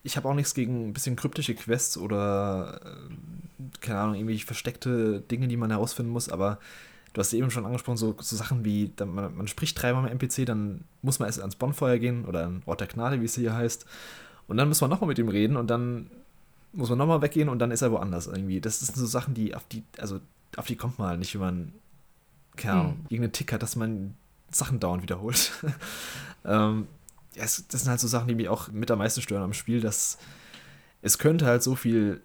Ich 0.04 0.18
habe 0.18 0.30
auch 0.30 0.34
nichts 0.36 0.54
gegen 0.54 0.90
ein 0.90 0.94
bisschen 0.94 1.16
kryptische 1.16 1.56
Quests 1.56 1.98
oder, 1.98 2.80
äh, 2.84 3.80
keine 3.82 4.00
Ahnung, 4.00 4.16
irgendwie 4.16 4.40
versteckte 4.40 5.22
Dinge, 5.22 5.48
die 5.48 5.58
man 5.58 5.72
herausfinden 5.72 6.12
muss, 6.12 6.30
aber 6.30 6.60
du 7.16 7.22
hast 7.22 7.34
eben 7.34 7.50
schon 7.50 7.66
angesprochen, 7.66 7.96
so, 7.96 8.14
so 8.20 8.36
Sachen 8.36 8.66
wie, 8.66 8.92
man, 9.00 9.36
man, 9.36 9.48
spricht 9.48 9.82
dreimal 9.82 10.04
mit 10.04 10.12
NPC, 10.12 10.46
dann 10.46 10.84
muss 11.02 11.18
man 11.18 11.28
erst 11.28 11.40
ans 11.40 11.56
Bonfeuer 11.56 11.98
gehen 11.98 12.26
oder 12.26 12.46
an 12.46 12.62
Ort 12.66 12.82
der 12.82 12.88
Gnade, 12.88 13.22
wie 13.22 13.26
es 13.26 13.36
hier 13.36 13.56
heißt. 13.56 13.86
Und 14.48 14.58
dann 14.58 14.68
muss 14.68 14.82
man 14.82 14.90
nochmal 14.90 15.08
mit 15.08 15.18
ihm 15.18 15.30
reden 15.30 15.56
und 15.56 15.68
dann 15.68 16.12
muss 16.74 16.90
man 16.90 16.98
nochmal 16.98 17.22
weggehen 17.22 17.48
und 17.48 17.60
dann 17.60 17.72
ist 17.72 17.82
er 17.82 17.92
woanders 17.92 18.28
irgendwie. 18.28 18.60
Das 18.60 18.82
sind 18.82 18.98
so 18.98 19.06
Sachen, 19.06 19.34
die 19.34 19.56
auf 19.56 19.64
die, 19.70 19.84
also 19.98 20.20
auf 20.58 20.66
die 20.66 20.76
kommt 20.76 21.00
man 21.00 21.08
halt 21.08 21.20
nicht, 21.20 21.34
wenn 21.36 21.42
man, 21.42 21.74
keine 22.58 22.74
Ahnung, 22.74 22.92
hm. 22.92 23.02
irgendeinen 23.04 23.32
Tick 23.32 23.54
hat, 23.54 23.64
dass 23.64 23.78
man 23.78 24.16
Sachen 24.52 24.82
dauernd 24.82 25.02
wiederholt. 25.02 25.54
ähm, 26.46 26.88
ja, 27.34 27.44
es, 27.44 27.66
das 27.70 27.82
sind 27.82 27.90
halt 27.90 28.02
so 28.02 28.10
Sachen, 28.10 28.28
die 28.28 28.36
mich 28.36 28.50
auch 28.50 28.68
mit 28.74 28.92
am 28.92 29.00
meisten 29.00 29.22
stören 29.22 29.44
am 29.44 29.54
Spiel, 29.54 29.80
dass 29.80 30.18
es 31.02 31.18
könnte 31.18 31.46
halt 31.46 31.64
so 31.64 31.76
viel 31.76 32.22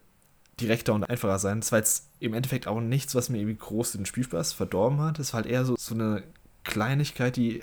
direkter 0.61 0.95
und 0.95 1.05
einfacher 1.05 1.39
sein. 1.39 1.61
Das 1.61 1.73
war 1.73 1.79
jetzt 1.79 2.09
im 2.21 2.35
Endeffekt 2.35 2.67
auch 2.67 2.81
nichts, 2.81 3.15
was 3.15 3.29
mir 3.29 3.39
irgendwie 3.39 3.57
groß 3.57 3.93
den 3.93 4.07
Spielspaß 4.07 4.53
verdorben 4.53 5.01
hat. 5.01 5.19
Es 5.19 5.33
war 5.33 5.43
halt 5.43 5.51
eher 5.51 5.65
so, 5.65 5.77
so 5.77 5.95
eine 5.95 6.23
Kleinigkeit, 6.65 7.37
die, 7.37 7.63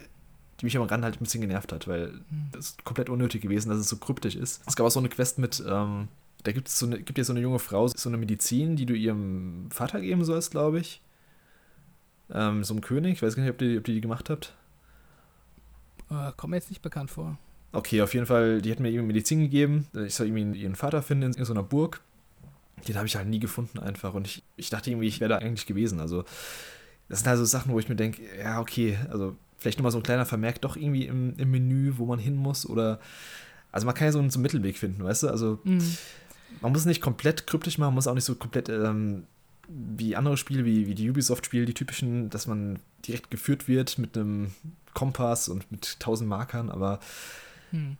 die 0.59 0.65
mich 0.65 0.77
am 0.77 0.83
Rand 0.83 1.03
halt 1.03 1.15
ein 1.15 1.23
bisschen 1.23 1.41
genervt 1.41 1.71
hat, 1.71 1.87
weil 1.87 2.07
hm. 2.11 2.49
das 2.51 2.69
ist 2.69 2.85
komplett 2.85 3.09
unnötig 3.09 3.41
gewesen, 3.41 3.69
dass 3.69 3.77
es 3.77 3.89
so 3.89 3.97
kryptisch 3.97 4.35
ist. 4.35 4.61
Es 4.65 4.75
gab 4.75 4.85
auch 4.85 4.91
so 4.91 4.99
eine 4.99 5.09
Quest 5.09 5.39
mit, 5.39 5.63
ähm, 5.67 6.07
da 6.43 6.51
gibt 6.51 6.67
es 6.67 6.79
so 6.79 6.85
eine, 6.85 6.99
gibt 6.99 7.17
ja 7.17 7.23
so 7.23 7.33
eine 7.33 7.41
junge 7.41 7.59
Frau, 7.59 7.87
so 7.87 8.09
eine 8.09 8.17
Medizin, 8.17 8.75
die 8.75 8.85
du 8.85 8.93
ihrem 8.93 9.69
Vater 9.71 10.01
geben 10.01 10.23
sollst, 10.23 10.51
glaube 10.51 10.79
ich. 10.79 11.01
Ähm, 12.29 12.63
so 12.63 12.73
ein 12.73 12.81
König, 12.81 13.13
ich 13.13 13.21
weiß 13.21 13.35
gar 13.35 13.43
nicht, 13.43 13.53
ob 13.53 13.61
ihr, 13.61 13.77
ob 13.77 13.83
die, 13.85 14.01
gemacht 14.01 14.29
habt. 14.29 14.53
Äh, 16.09 16.31
kommt 16.35 16.51
mir 16.51 16.57
jetzt 16.57 16.69
nicht 16.69 16.81
bekannt 16.81 17.11
vor. 17.11 17.37
Okay, 17.71 18.01
auf 18.01 18.13
jeden 18.13 18.25
Fall, 18.25 18.61
die 18.61 18.71
hat 18.71 18.79
mir 18.79 18.89
eben 18.89 19.07
Medizin 19.07 19.39
gegeben. 19.39 19.87
Ich 20.05 20.15
soll 20.15 20.27
irgendwie 20.27 20.61
ihren 20.61 20.75
Vater 20.75 21.01
finden 21.01 21.33
in 21.33 21.45
so 21.45 21.53
einer 21.53 21.63
Burg. 21.63 22.01
Den 22.87 22.95
habe 22.95 23.07
ich 23.07 23.15
halt 23.15 23.27
nie 23.27 23.39
gefunden 23.39 23.79
einfach. 23.79 24.13
Und 24.13 24.27
ich, 24.27 24.43
ich 24.55 24.69
dachte 24.69 24.91
irgendwie, 24.91 25.07
ich 25.07 25.19
wäre 25.19 25.29
da 25.29 25.37
eigentlich 25.37 25.65
gewesen. 25.65 25.99
Also, 25.99 26.23
das 27.09 27.19
sind 27.19 27.27
also 27.27 27.45
Sachen, 27.45 27.71
wo 27.71 27.79
ich 27.79 27.89
mir 27.89 27.95
denke, 27.95 28.21
ja, 28.37 28.59
okay, 28.59 28.97
also 29.09 29.35
vielleicht 29.57 29.79
nochmal 29.79 29.91
so 29.91 29.97
ein 29.97 30.03
kleiner 30.03 30.25
Vermerk 30.25 30.61
doch 30.61 30.75
irgendwie 30.75 31.05
im, 31.05 31.35
im 31.37 31.51
Menü, 31.51 31.93
wo 31.97 32.05
man 32.05 32.19
hin 32.19 32.35
muss. 32.35 32.67
Oder, 32.67 32.99
also 33.71 33.85
man 33.85 33.95
kann 33.95 34.05
ja 34.05 34.11
so 34.11 34.19
einen, 34.19 34.29
so 34.29 34.37
einen 34.37 34.43
Mittelweg 34.43 34.77
finden, 34.77 35.03
weißt 35.03 35.23
du? 35.23 35.29
Also, 35.29 35.59
mhm. 35.63 35.97
man 36.61 36.71
muss 36.71 36.85
nicht 36.85 37.01
komplett 37.01 37.47
kryptisch 37.47 37.77
machen, 37.77 37.89
man 37.89 37.95
muss 37.95 38.07
auch 38.07 38.15
nicht 38.15 38.25
so 38.25 38.35
komplett 38.35 38.69
ähm, 38.69 39.23
wie 39.67 40.15
andere 40.15 40.37
Spiele, 40.37 40.63
wie, 40.63 40.87
wie 40.87 40.95
die 40.95 41.09
Ubisoft-Spiele, 41.09 41.65
die 41.65 41.73
typischen, 41.73 42.29
dass 42.29 42.47
man 42.47 42.79
direkt 43.05 43.31
geführt 43.31 43.67
wird 43.67 43.97
mit 43.97 44.17
einem 44.17 44.51
Kompass 44.93 45.49
und 45.49 45.69
mit 45.71 45.99
tausend 45.99 46.29
Markern, 46.29 46.69
aber. 46.69 46.99
Mhm 47.71 47.97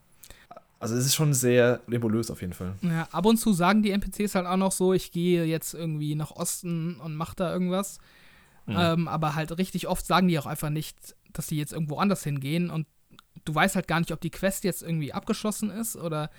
also 0.80 0.96
es 0.96 1.06
ist 1.06 1.16
schon 1.16 1.34
sehr 1.34 1.82
nebulös 1.88 2.30
auf 2.30 2.42
jeden 2.42 2.54
Fall. 2.54 2.76
Ja, 2.82 3.08
ab 3.12 3.26
und 3.26 3.38
zu 3.38 3.54
sagen 3.54 3.82
die 3.82 3.92
NPCs 3.92 4.36
halt 4.36 4.46
auch 4.46 4.58
noch 4.58 4.72
so, 4.72 4.94
ich 4.94 5.12
gehe 5.12 5.46
jetzt 5.46 5.74
irgendwie 5.74 6.16
nach 6.16 6.32
Osten 6.32 7.00
und 7.00 7.16
mache 7.16 7.36
da 7.36 7.52
irgendwas. 7.52 8.00
Mhm. 8.66 8.76
Ähm, 8.78 9.08
aber 9.08 9.36
halt 9.36 9.58
richtig 9.58 9.88
oft 9.88 10.06
sagen 10.06 10.28
die 10.28 10.38
auch 10.38 10.46
einfach 10.46 10.70
nicht, 10.70 11.16
dass 11.34 11.48
sie 11.48 11.58
jetzt 11.58 11.74
irgendwo 11.74 11.98
anders 11.98 12.24
hingehen 12.24 12.70
und 12.70 12.86
du 13.46 13.56
weißt 13.56 13.76
halt 13.76 13.88
gar 13.88 14.00
nicht, 14.00 14.12
ob 14.12 14.22
die 14.22 14.30
Quest 14.30 14.64
jetzt 14.64 14.84
irgendwie 14.84 15.14
abgeschlossen 15.14 15.70
ist 15.70 15.96
oder, 15.96 16.30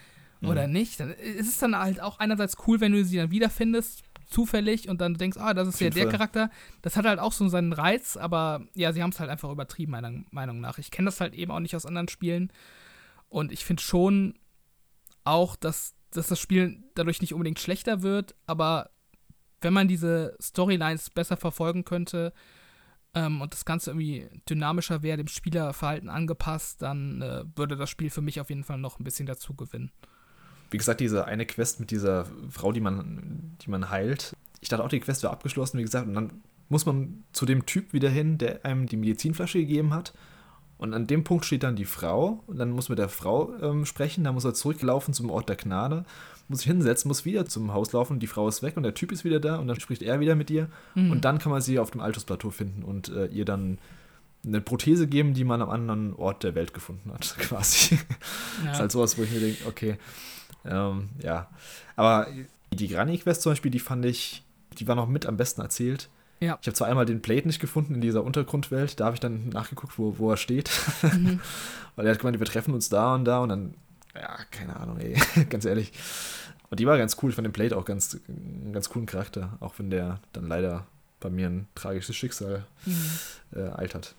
mhm. 0.41 0.49
oder 0.51 0.67
nicht. 0.67 1.01
Dann 1.01 1.11
ist 1.11 1.49
es 1.49 1.59
dann 1.59 1.77
halt 1.77 2.01
auch 2.01 2.19
einerseits 2.19 2.57
cool, 2.67 2.81
wenn 2.81 2.93
du 2.93 3.05
sie 3.05 3.17
dann 3.17 3.31
wiederfindest, 3.31 4.03
zufällig 4.29 4.89
und 4.89 5.01
dann 5.01 5.15
denkst, 5.15 5.39
ah, 5.39 5.55
das 5.55 5.69
ist 5.69 5.81
ja 5.81 5.91
der 5.91 6.05
Fall. 6.05 6.13
Charakter. 6.13 6.51
Das 6.83 6.97
hat 6.97 7.07
halt 7.07 7.19
auch 7.19 7.33
so 7.33 7.49
seinen 7.49 7.73
Reiz, 7.73 8.17
aber 8.17 8.61
ja, 8.75 8.93
sie 8.93 9.03
haben 9.03 9.11
es 9.11 9.21
halt 9.21 9.31
einfach 9.31 9.51
übertrieben, 9.51 9.93
meiner 9.93 10.13
Meinung 10.31 10.61
nach. 10.61 10.79
Ich 10.79 10.91
kenne 10.91 11.07
das 11.07 11.21
halt 11.21 11.35
eben 11.35 11.51
auch 11.51 11.61
nicht 11.61 11.75
aus 11.75 11.87
anderen 11.87 12.09
Spielen. 12.09 12.53
Und 13.29 13.53
ich 13.53 13.65
finde 13.65 13.83
schon 13.83 14.39
auch, 15.25 15.57
dass, 15.57 15.95
dass 16.11 16.29
das 16.29 16.41
Spiel 16.41 16.83
dadurch 16.95 17.21
nicht 17.21 17.35
unbedingt 17.35 17.59
schlechter 17.59 18.03
wird, 18.03 18.35
aber 18.47 18.91
wenn 19.61 19.73
man 19.73 19.89
diese 19.89 20.37
Storylines 20.41 21.11
besser 21.11 21.37
verfolgen 21.37 21.85
könnte, 21.85 22.33
ähm, 23.15 23.41
und 23.41 23.53
das 23.53 23.65
Ganze 23.65 23.91
irgendwie 23.91 24.29
dynamischer 24.49 25.03
wäre, 25.03 25.17
dem 25.17 25.29
Spielerverhalten 25.29 26.09
angepasst, 26.09 26.83
dann 26.83 27.23
äh, 27.23 27.45
würde 27.57 27.77
das 27.77 27.91
Spiel 27.91 28.11
für 28.11 28.21
mich 28.21 28.41
auf 28.41 28.51
jeden 28.51 28.65
Fall 28.65 28.79
noch 28.79 28.99
ein 28.99 29.05
bisschen 29.05 29.27
dazu 29.27 29.55
gewinnen. 29.55 29.91
Wie 30.71 30.77
gesagt, 30.77 31.01
diese 31.01 31.25
eine 31.25 31.47
Quest 31.47 31.81
mit 31.81 31.91
dieser 31.91 32.27
Frau, 32.51 32.73
die 32.73 32.81
man, 32.81 33.57
die 33.63 33.71
man 33.71 33.89
heilt. 33.91 34.37
Ich 34.61 34.69
dachte 34.69 34.85
auch, 34.85 34.89
die 34.89 35.01
Quest 35.01 35.23
wäre 35.23 35.33
abgeschlossen, 35.33 35.79
wie 35.79 35.83
gesagt, 35.83 36.07
und 36.07 36.15
dann 36.15 36.43
muss 36.69 36.85
man 36.85 37.25
zu 37.33 37.47
dem 37.47 37.65
Typ 37.65 37.95
wieder 37.95 38.11
hin, 38.11 38.37
der 38.37 38.65
einem 38.67 38.87
die 38.87 38.99
Medizinflasche 38.99 39.59
gegeben 39.59 39.95
hat. 39.95 40.13
Und 40.79 40.95
an 40.95 41.07
dem 41.09 41.25
Punkt 41.25 41.45
steht 41.45 41.65
dann 41.65 41.77
die 41.77 41.85
Frau 41.85 42.43
und 42.47 42.59
dann 42.59 42.71
muss 42.71 42.89
mit 42.89 42.99
der 42.99 43.09
Frau 43.09 43.53
ähm, 43.61 43.85
sprechen, 43.85 44.25
dann 44.25 44.35
muss 44.35 44.45
er 44.45 44.55
zurücklaufen 44.55 45.13
zum 45.13 45.29
Ort 45.29 45.49
der 45.49 45.57
Gnade, 45.57 46.05
muss 46.47 46.61
sich 46.61 46.69
hinsetzen, 46.69 47.09
muss 47.09 47.25
wieder 47.25 47.47
zum 47.47 47.75
Haus 47.75 47.93
laufen, 47.93 48.21
die 48.21 48.29
Frau 48.29 48.47
ist 48.49 48.63
weg 48.63 48.77
und 48.77 48.85
der 48.85 48.95
Typ 48.95 49.11
ist 49.11 49.25
wieder 49.25 49.41
da 49.41 49.57
und 49.57 49.67
dann 49.67 49.79
spricht 49.81 50.03
er 50.03 50.21
wieder 50.21 50.37
mit 50.37 50.51
ihr 50.51 50.69
mhm. 50.95 51.11
und 51.11 51.25
dann 51.25 51.39
kann 51.39 51.51
man 51.51 51.61
sie 51.61 51.79
auf 51.79 51.91
dem 51.91 52.01
Altusplateau 52.01 52.51
finden 52.51 52.85
und 52.85 53.09
äh, 53.09 53.27
ihr 53.27 53.45
dann 53.45 53.79
eine 54.47 54.61
Prothese 54.61 55.09
geben, 55.09 55.35
die 55.35 55.45
man 55.45 55.61
am 55.61 55.69
anderen 55.69 56.15
Ort 56.15 56.45
der 56.45 56.55
Welt 56.55 56.73
gefunden 56.73 57.13
hat, 57.13 57.37
quasi. 57.39 57.97
Ja. 57.97 58.01
Das 58.65 58.75
ist 58.75 58.81
halt 58.81 58.93
sowas, 58.93 59.19
wo 59.19 59.23
ich 59.23 59.33
mir 59.33 59.41
denke, 59.41 59.67
okay, 59.67 59.99
ähm, 60.65 61.09
ja. 61.23 61.49
Aber 61.97 62.29
die 62.73 62.89
Granny-Quest 62.89 63.43
zum 63.43 63.53
Beispiel, 63.53 63.71
die 63.71 63.81
fand 63.81 64.05
ich, 64.05 64.45
die 64.79 64.87
war 64.87 64.95
noch 64.95 65.09
mit 65.09 65.27
am 65.27 65.37
besten 65.37 65.61
erzählt. 65.61 66.09
Ja. 66.41 66.59
Ich 66.61 66.67
habe 66.67 66.75
zwar 66.75 66.89
einmal 66.89 67.07
den 67.07 67.21
Blade 67.21 67.47
nicht 67.47 67.61
gefunden 67.61 67.95
in 67.95 68.01
dieser 68.01 68.23
Untergrundwelt, 68.23 69.01
da 69.01 69.07
habe 69.07 69.15
ich 69.15 69.21
dann 69.21 69.49
nachgeguckt, 69.49 69.99
wo, 69.99 70.19
wo 70.19 70.31
er 70.31 70.37
steht. 70.37 70.71
Mhm. 71.03 71.41
Weil 71.97 72.07
er 72.07 72.13
hat 72.13 72.21
gemeint, 72.21 72.39
wir 72.39 72.47
treffen 72.47 72.75
uns 72.75 72.89
da 72.89 73.15
und 73.15 73.25
da 73.25 73.41
und 73.41 73.49
dann, 73.49 73.75
ja, 74.15 74.39
keine 74.51 74.77
Ahnung, 74.77 74.99
ey, 74.99 75.17
ganz 75.51 75.65
ehrlich. 75.65 75.93
Und 76.71 76.79
die 76.81 76.87
war 76.87 76.99
ganz 76.99 77.17
cool, 77.23 77.31
ich 77.31 77.37
fand 77.37 77.47
den 77.47 77.53
Blade 77.53 77.77
auch 77.77 77.85
ganz, 77.85 78.19
einen 78.29 78.73
ganz 78.73 78.89
coolen 78.89 79.07
Charakter, 79.07 79.57
auch 79.61 79.75
wenn 79.79 79.91
der 79.91 80.21
dann 80.33 80.47
leider 80.47 80.87
bei 81.19 81.31
mir 81.31 81.49
ein 81.49 81.67
tragisches 81.75 82.15
Schicksal 82.15 82.65
mhm. 82.85 83.11
äh, 83.57 83.69
altert. 83.71 84.15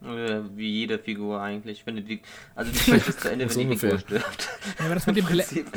Wie 0.00 0.68
jede 0.68 0.98
Figur 0.98 1.40
eigentlich. 1.40 1.86
Wenn 1.86 2.04
die, 2.04 2.20
also 2.54 2.70
die 2.70 2.78
Quest 2.90 3.08
ist 3.08 3.20
zu 3.20 3.30
Ende, 3.30 3.48
wenn 3.48 3.70
die 3.70 3.76
Figur 3.76 3.98
stirbt. 3.98 4.48
Ja, 4.78 4.84
aber 4.84 4.94
das 4.94 5.06
mit 5.06 5.16
dem, 5.16 5.24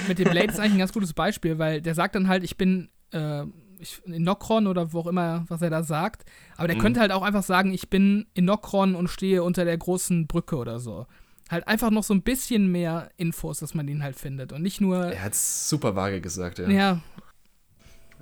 mit 0.08 0.20
dem 0.20 0.30
Blade 0.30 0.48
ist 0.48 0.60
eigentlich 0.60 0.74
ein 0.74 0.80
ganz 0.80 0.92
gutes 0.92 1.14
Beispiel, 1.14 1.58
weil 1.60 1.82
der 1.82 1.96
sagt 1.96 2.16
dann 2.16 2.28
halt, 2.28 2.44
ich 2.44 2.58
bin 2.58 2.90
äh, 3.12 3.44
ich, 3.80 4.02
in 4.06 4.24
Nokron 4.24 4.68
oder 4.68 4.94
wo 4.94 5.00
auch 5.00 5.08
immer, 5.08 5.46
was 5.48 5.62
er 5.62 5.70
da 5.70 5.84
sagt. 5.84 6.26
Aber 6.58 6.68
der 6.68 6.78
mhm. 6.78 6.82
könnte 6.82 7.00
halt 7.00 7.12
auch 7.12 7.22
einfach 7.22 7.44
sagen, 7.44 7.74
ich 7.74 7.90
bin 7.90 8.28
in 8.34 8.46
Nokron 8.46 8.96
und 8.96 9.08
stehe 9.10 9.44
unter 9.44 9.66
der 9.66 9.78
großen 9.78 10.28
Brücke 10.28 10.58
oder 10.58 10.80
so. 10.80 11.06
Halt 11.50 11.68
einfach 11.68 11.92
noch 11.92 12.04
so 12.04 12.14
ein 12.14 12.24
bisschen 12.24 12.72
mehr 12.72 13.10
Infos, 13.18 13.60
dass 13.60 13.74
man 13.74 13.88
ihn 13.88 14.04
halt 14.04 14.18
findet. 14.18 14.52
Und 14.52 14.62
nicht 14.62 14.82
nur. 14.82 15.06
Er 15.06 15.24
hat 15.24 15.36
super 15.36 15.96
vage 15.96 16.20
gesagt, 16.20 16.60
ja. 16.60 16.68
Ja. 16.70 17.02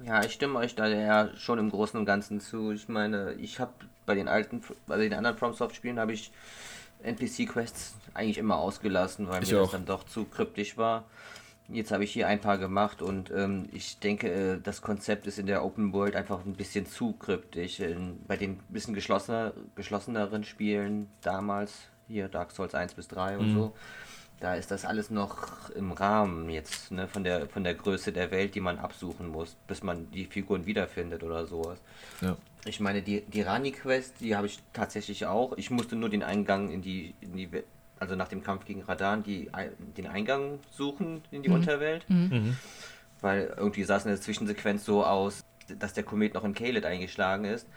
Ja, 0.03 0.23
ich 0.23 0.33
stimme 0.33 0.59
euch 0.59 0.75
da 0.75 0.87
ja 0.87 1.29
schon 1.37 1.57
im 1.57 1.69
Großen 1.69 1.97
und 1.99 2.05
Ganzen 2.05 2.41
zu. 2.41 2.71
Ich 2.71 2.89
meine, 2.89 3.33
ich 3.35 3.59
habe 3.59 3.71
bei 4.05 4.13
den 4.13 4.27
alten, 4.27 4.61
bei 4.87 4.97
den 4.97 5.13
anderen 5.13 5.37
FromSoft-Spielen 5.37 5.99
habe 5.99 6.13
ich 6.13 6.31
NPC-Quests 7.03 7.95
eigentlich 8.13 8.37
immer 8.37 8.57
ausgelassen, 8.57 9.27
weil 9.29 9.43
ich 9.43 9.51
mir 9.51 9.59
auch. 9.59 9.63
das 9.63 9.71
dann 9.71 9.85
doch 9.85 10.03
zu 10.03 10.25
kryptisch 10.25 10.77
war. 10.77 11.05
Jetzt 11.67 11.91
habe 11.91 12.03
ich 12.03 12.11
hier 12.11 12.27
ein 12.27 12.39
paar 12.39 12.59
gemacht 12.59 13.01
und 13.01 13.31
ähm, 13.31 13.67
ich 13.71 13.99
denke, 13.99 14.31
äh, 14.31 14.59
das 14.61 14.81
Konzept 14.81 15.25
ist 15.25 15.39
in 15.39 15.47
der 15.47 15.65
Open 15.65 15.93
World 15.93 16.15
einfach 16.15 16.45
ein 16.45 16.53
bisschen 16.53 16.85
zu 16.85 17.13
kryptisch. 17.13 17.81
Bei 18.27 18.37
den 18.37 18.57
bisschen 18.69 18.93
geschlossener, 18.93 19.53
geschlosseneren 19.75 20.43
Spielen 20.43 21.09
damals, 21.21 21.73
hier 22.07 22.27
Dark 22.27 22.51
Souls 22.51 22.75
1 22.75 22.93
bis 22.93 23.07
3 23.07 23.39
und 23.39 23.49
mhm. 23.49 23.53
so, 23.53 23.73
da 24.39 24.55
ist 24.55 24.69
das 24.69 24.85
alles 24.85 25.09
noch 25.09 25.69
im 25.71 25.91
Rahmen 25.91 26.49
jetzt, 26.49 26.91
ne, 26.91 27.07
von 27.07 27.23
der 27.23 27.47
von 27.47 27.63
der 27.63 27.73
Größe 27.73 28.11
der 28.11 28.29
Welt, 28.31 28.53
die 28.53 28.61
man 28.61 28.77
absuchen 28.77 29.29
muss, 29.29 29.55
bis 29.67 29.81
man 29.81 30.11
die 30.11 30.25
Figuren 30.25 30.65
wiederfindet 30.65 31.23
oder 31.23 31.47
sowas. 31.47 31.79
Ja. 32.21 32.37
Ich 32.65 32.79
meine, 32.79 33.01
die, 33.01 33.21
die 33.21 33.41
Rani-Quest, 33.41 34.15
die 34.19 34.35
habe 34.35 34.47
ich 34.47 34.59
tatsächlich 34.73 35.25
auch. 35.27 35.55
Ich 35.55 35.69
musste 35.69 35.95
nur 35.95 36.09
den 36.09 36.23
Eingang 36.23 36.71
in 36.71 36.81
die, 36.81 37.13
in 37.21 37.37
die 37.37 37.49
also 37.99 38.15
nach 38.15 38.27
dem 38.27 38.43
Kampf 38.43 38.65
gegen 38.65 38.81
Radan, 38.81 39.23
die, 39.23 39.49
den 39.97 40.07
Eingang 40.07 40.59
suchen 40.71 41.21
in 41.31 41.43
die 41.43 41.49
mhm. 41.49 41.55
Unterwelt. 41.55 42.05
Mhm. 42.09 42.29
mhm. 42.29 42.57
Weil 43.21 43.53
irgendwie 43.57 43.83
sah 43.83 43.95
es 43.95 44.05
in 44.05 44.11
der 44.11 44.21
Zwischensequenz 44.21 44.85
so 44.85 45.03
aus, 45.03 45.43
dass 45.79 45.93
der 45.93 46.03
Komet 46.03 46.33
noch 46.33 46.43
in 46.43 46.53
Kaled 46.53 46.85
eingeschlagen 46.85 47.45
ist. 47.45 47.67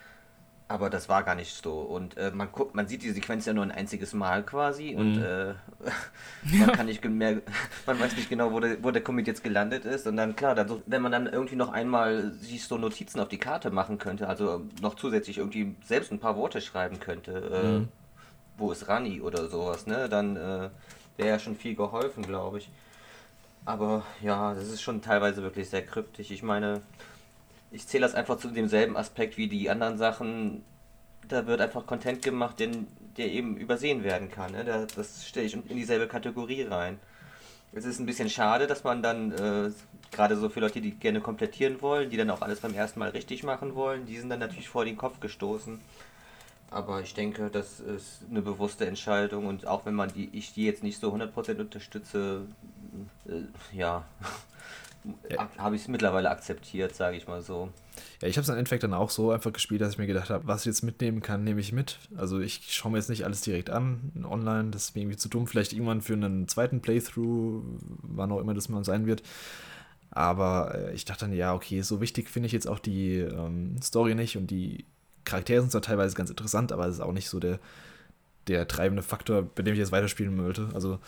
Aber 0.71 0.91
das 0.91 1.09
war 1.09 1.23
gar 1.23 1.35
nicht 1.35 1.63
so. 1.63 1.81
Und 1.81 2.19
äh, 2.19 2.31
man 2.31 2.53
guckt, 2.53 2.75
man 2.75 2.87
sieht 2.87 3.03
die 3.03 3.13
Sequenz 3.13 3.47
ja 3.47 3.55
nur 3.55 3.65
ein 3.65 3.71
einziges 3.71 4.13
Mal 4.13 4.43
quasi 4.43 4.93
mhm. 4.93 4.99
und 4.99 5.23
äh, 5.23 5.55
man 6.59 6.73
kann 6.73 6.87
nicht 6.87 7.03
mehr, 7.03 7.41
man 7.87 7.99
weiß 7.99 8.17
nicht 8.17 8.29
genau, 8.29 8.53
wo 8.53 8.61
der, 8.61 8.83
wo 8.83 8.91
der 8.91 9.03
Komet 9.03 9.27
jetzt 9.27 9.43
gelandet 9.43 9.87
ist. 9.87 10.07
Und 10.07 10.17
dann 10.17 10.37
klar, 10.37 10.55
dann, 10.55 10.83
wenn 10.85 11.01
man 11.01 11.13
dann 11.13 11.27
irgendwie 11.27 11.57
noch 11.57 11.73
einmal 11.73 12.33
sich 12.33 12.65
so 12.65 12.77
Notizen 12.77 13.21
auf 13.21 13.29
die 13.29 13.39
Karte 13.39 13.71
machen 13.71 13.97
könnte, 13.97 14.29
also 14.29 14.67
noch 14.83 14.97
zusätzlich 14.97 15.39
irgendwie 15.39 15.75
selbst 15.83 16.13
ein 16.13 16.19
paar 16.19 16.37
Worte 16.37 16.61
schreiben 16.61 17.01
könnte, 17.01 17.33
äh, 17.33 17.79
mhm 17.79 17.89
wo 18.59 18.73
ist 18.73 18.89
Rani 18.89 19.21
oder 19.21 19.49
sowas, 19.49 19.87
ne? 19.87 20.09
Dann 20.09 20.37
äh, 20.37 20.71
wäre 21.17 21.29
ja 21.29 21.39
schon 21.39 21.57
viel 21.57 21.75
geholfen, 21.75 22.23
glaube 22.25 22.59
ich. 22.59 22.69
Aber 23.65 24.05
ja, 24.23 24.55
das 24.55 24.69
ist 24.69 24.83
schon 24.83 25.03
teilweise 25.03 25.43
wirklich 25.43 25.69
sehr 25.69 25.85
kryptisch. 25.85 26.31
Ich 26.31 26.43
meine, 26.43 26.83
ich 27.71 27.87
zähle 27.87 28.03
das 28.03 28.15
einfach 28.15 28.39
zu 28.39 28.49
demselben 28.49 28.97
Aspekt 28.97 29.37
wie 29.37 29.49
die 29.49 29.69
anderen 29.71 29.99
Sachen. 29.99 30.65
Da 31.29 31.47
wird 31.47 31.61
einfach 31.61 31.87
Content 31.87 32.23
gemacht, 32.23 32.59
den, 32.61 32.87
der 33.17 33.31
eben 33.31 33.57
übersehen 33.57 34.05
werden 34.05 34.31
kann. 34.31 34.53
Ne? 34.53 34.87
Das 34.97 35.27
stelle 35.27 35.47
ich 35.47 35.55
in 35.55 35.77
dieselbe 35.77 36.09
Kategorie 36.09 36.63
rein. 36.63 36.99
Es 37.73 37.85
ist 37.85 37.99
ein 37.99 38.07
bisschen 38.07 38.31
schade, 38.31 38.67
dass 38.67 38.85
man 38.85 39.03
dann, 39.03 39.33
äh, 39.33 39.71
gerade 40.11 40.37
so 40.37 40.49
für 40.49 40.61
Leute, 40.61 40.81
die 40.81 40.93
gerne 40.93 41.21
komplettieren 41.21 41.83
wollen, 41.83 42.09
die 42.09 42.17
dann 42.17 42.31
auch 42.31 42.41
alles 42.41 42.61
beim 42.61 42.73
ersten 42.73 42.99
Mal 42.99 43.11
richtig 43.11 43.43
machen 43.43 43.75
wollen, 43.75 44.07
die 44.07 44.17
sind 44.17 44.31
dann 44.31 44.41
natürlich 44.41 44.71
vor 44.71 44.87
den 44.87 44.97
Kopf 44.97 45.21
gestoßen. 45.21 45.79
Aber 46.71 47.01
ich 47.01 47.15
denke, 47.15 47.49
das 47.51 47.81
ist 47.81 48.21
eine 48.31 48.43
bewusste 48.43 48.87
Entscheidung 48.87 49.47
und 49.47 49.67
auch 49.67 49.87
wenn 49.87 49.95
man 49.95 50.13
die, 50.13 50.29
ich 50.33 50.53
die 50.53 50.67
jetzt 50.67 50.83
nicht 50.83 51.01
so 51.01 51.15
100% 51.15 51.61
unterstütze, 51.61 52.43
äh, 53.27 53.77
ja, 53.77 54.05
ja. 55.31 55.49
habe 55.57 55.77
ich 55.77 55.83
es 55.83 55.89
mittlerweile 55.89 56.31
akzeptiert, 56.31 56.95
sage 56.95 57.17
ich 57.17 57.27
mal 57.27 57.43
so. 57.43 57.71
Ja, 58.21 58.29
ich 58.29 58.37
habe 58.37 58.43
es 58.43 58.49
im 58.49 58.57
Endeffekt 58.57 58.83
dann 58.83 58.95
auch 58.95 59.11
so 59.11 59.31
einfach 59.31 59.53
gespielt, 59.53 59.81
dass 59.81 59.93
ich 59.93 59.99
mir 59.99 60.07
gedacht 60.07 60.31
habe, 60.31 60.47
was 60.47 60.63
ich 60.63 60.67
jetzt 60.67 60.83
mitnehmen 60.83 61.23
kann, 61.23 61.45
nehme 61.45 61.61
ich 61.61 61.73
mit. 61.73 61.99
Also 62.17 62.41
ich 62.41 62.73
schaue 62.73 62.93
mir 62.93 62.99
jetzt 62.99 63.09
nicht 63.09 63.25
alles 63.25 63.41
direkt 63.41 63.71
an 63.71 64.13
online, 64.29 64.71
das 64.71 64.85
ist 64.85 64.95
mir 64.95 65.03
irgendwie 65.03 65.17
zu 65.17 65.29
dumm. 65.29 65.47
Vielleicht 65.47 65.73
irgendwann 65.73 66.03
für 66.03 66.15
einen 66.15 66.49
zweiten 66.49 66.81
Playthrough, 66.81 67.63
wann 68.03 68.33
auch 68.33 68.41
immer 68.41 68.55
das 68.55 68.69
mal 68.69 68.85
sein 68.85 69.07
wird. 69.07 69.23
Aber 70.11 70.75
äh, 70.75 70.95
ich 70.95 71.05
dachte 71.05 71.27
dann, 71.27 71.33
ja, 71.33 71.55
okay, 71.55 71.81
so 71.83 72.01
wichtig 72.01 72.29
finde 72.29 72.47
ich 72.47 72.53
jetzt 72.53 72.69
auch 72.69 72.79
die 72.79 73.19
ähm, 73.19 73.81
Story 73.83 74.15
nicht 74.15 74.37
und 74.37 74.51
die 74.51 74.85
Charaktere 75.29 75.61
sind 75.61 75.71
zwar 75.71 75.83
teilweise 75.83 76.17
ganz 76.17 76.31
interessant, 76.31 76.73
aber 76.73 76.87
es 76.87 76.97
ist 76.97 77.01
auch 77.01 77.13
nicht 77.13 77.29
so 77.29 77.39
der, 77.39 77.59
der 78.47 78.67
treibende 78.67 79.03
Faktor, 79.03 79.43
bei 79.43 79.63
dem 79.63 79.75
ich 79.75 79.79
jetzt 79.79 79.93
weiterspielen 79.93 80.43
wollte. 80.43 80.69
Also 80.75 80.99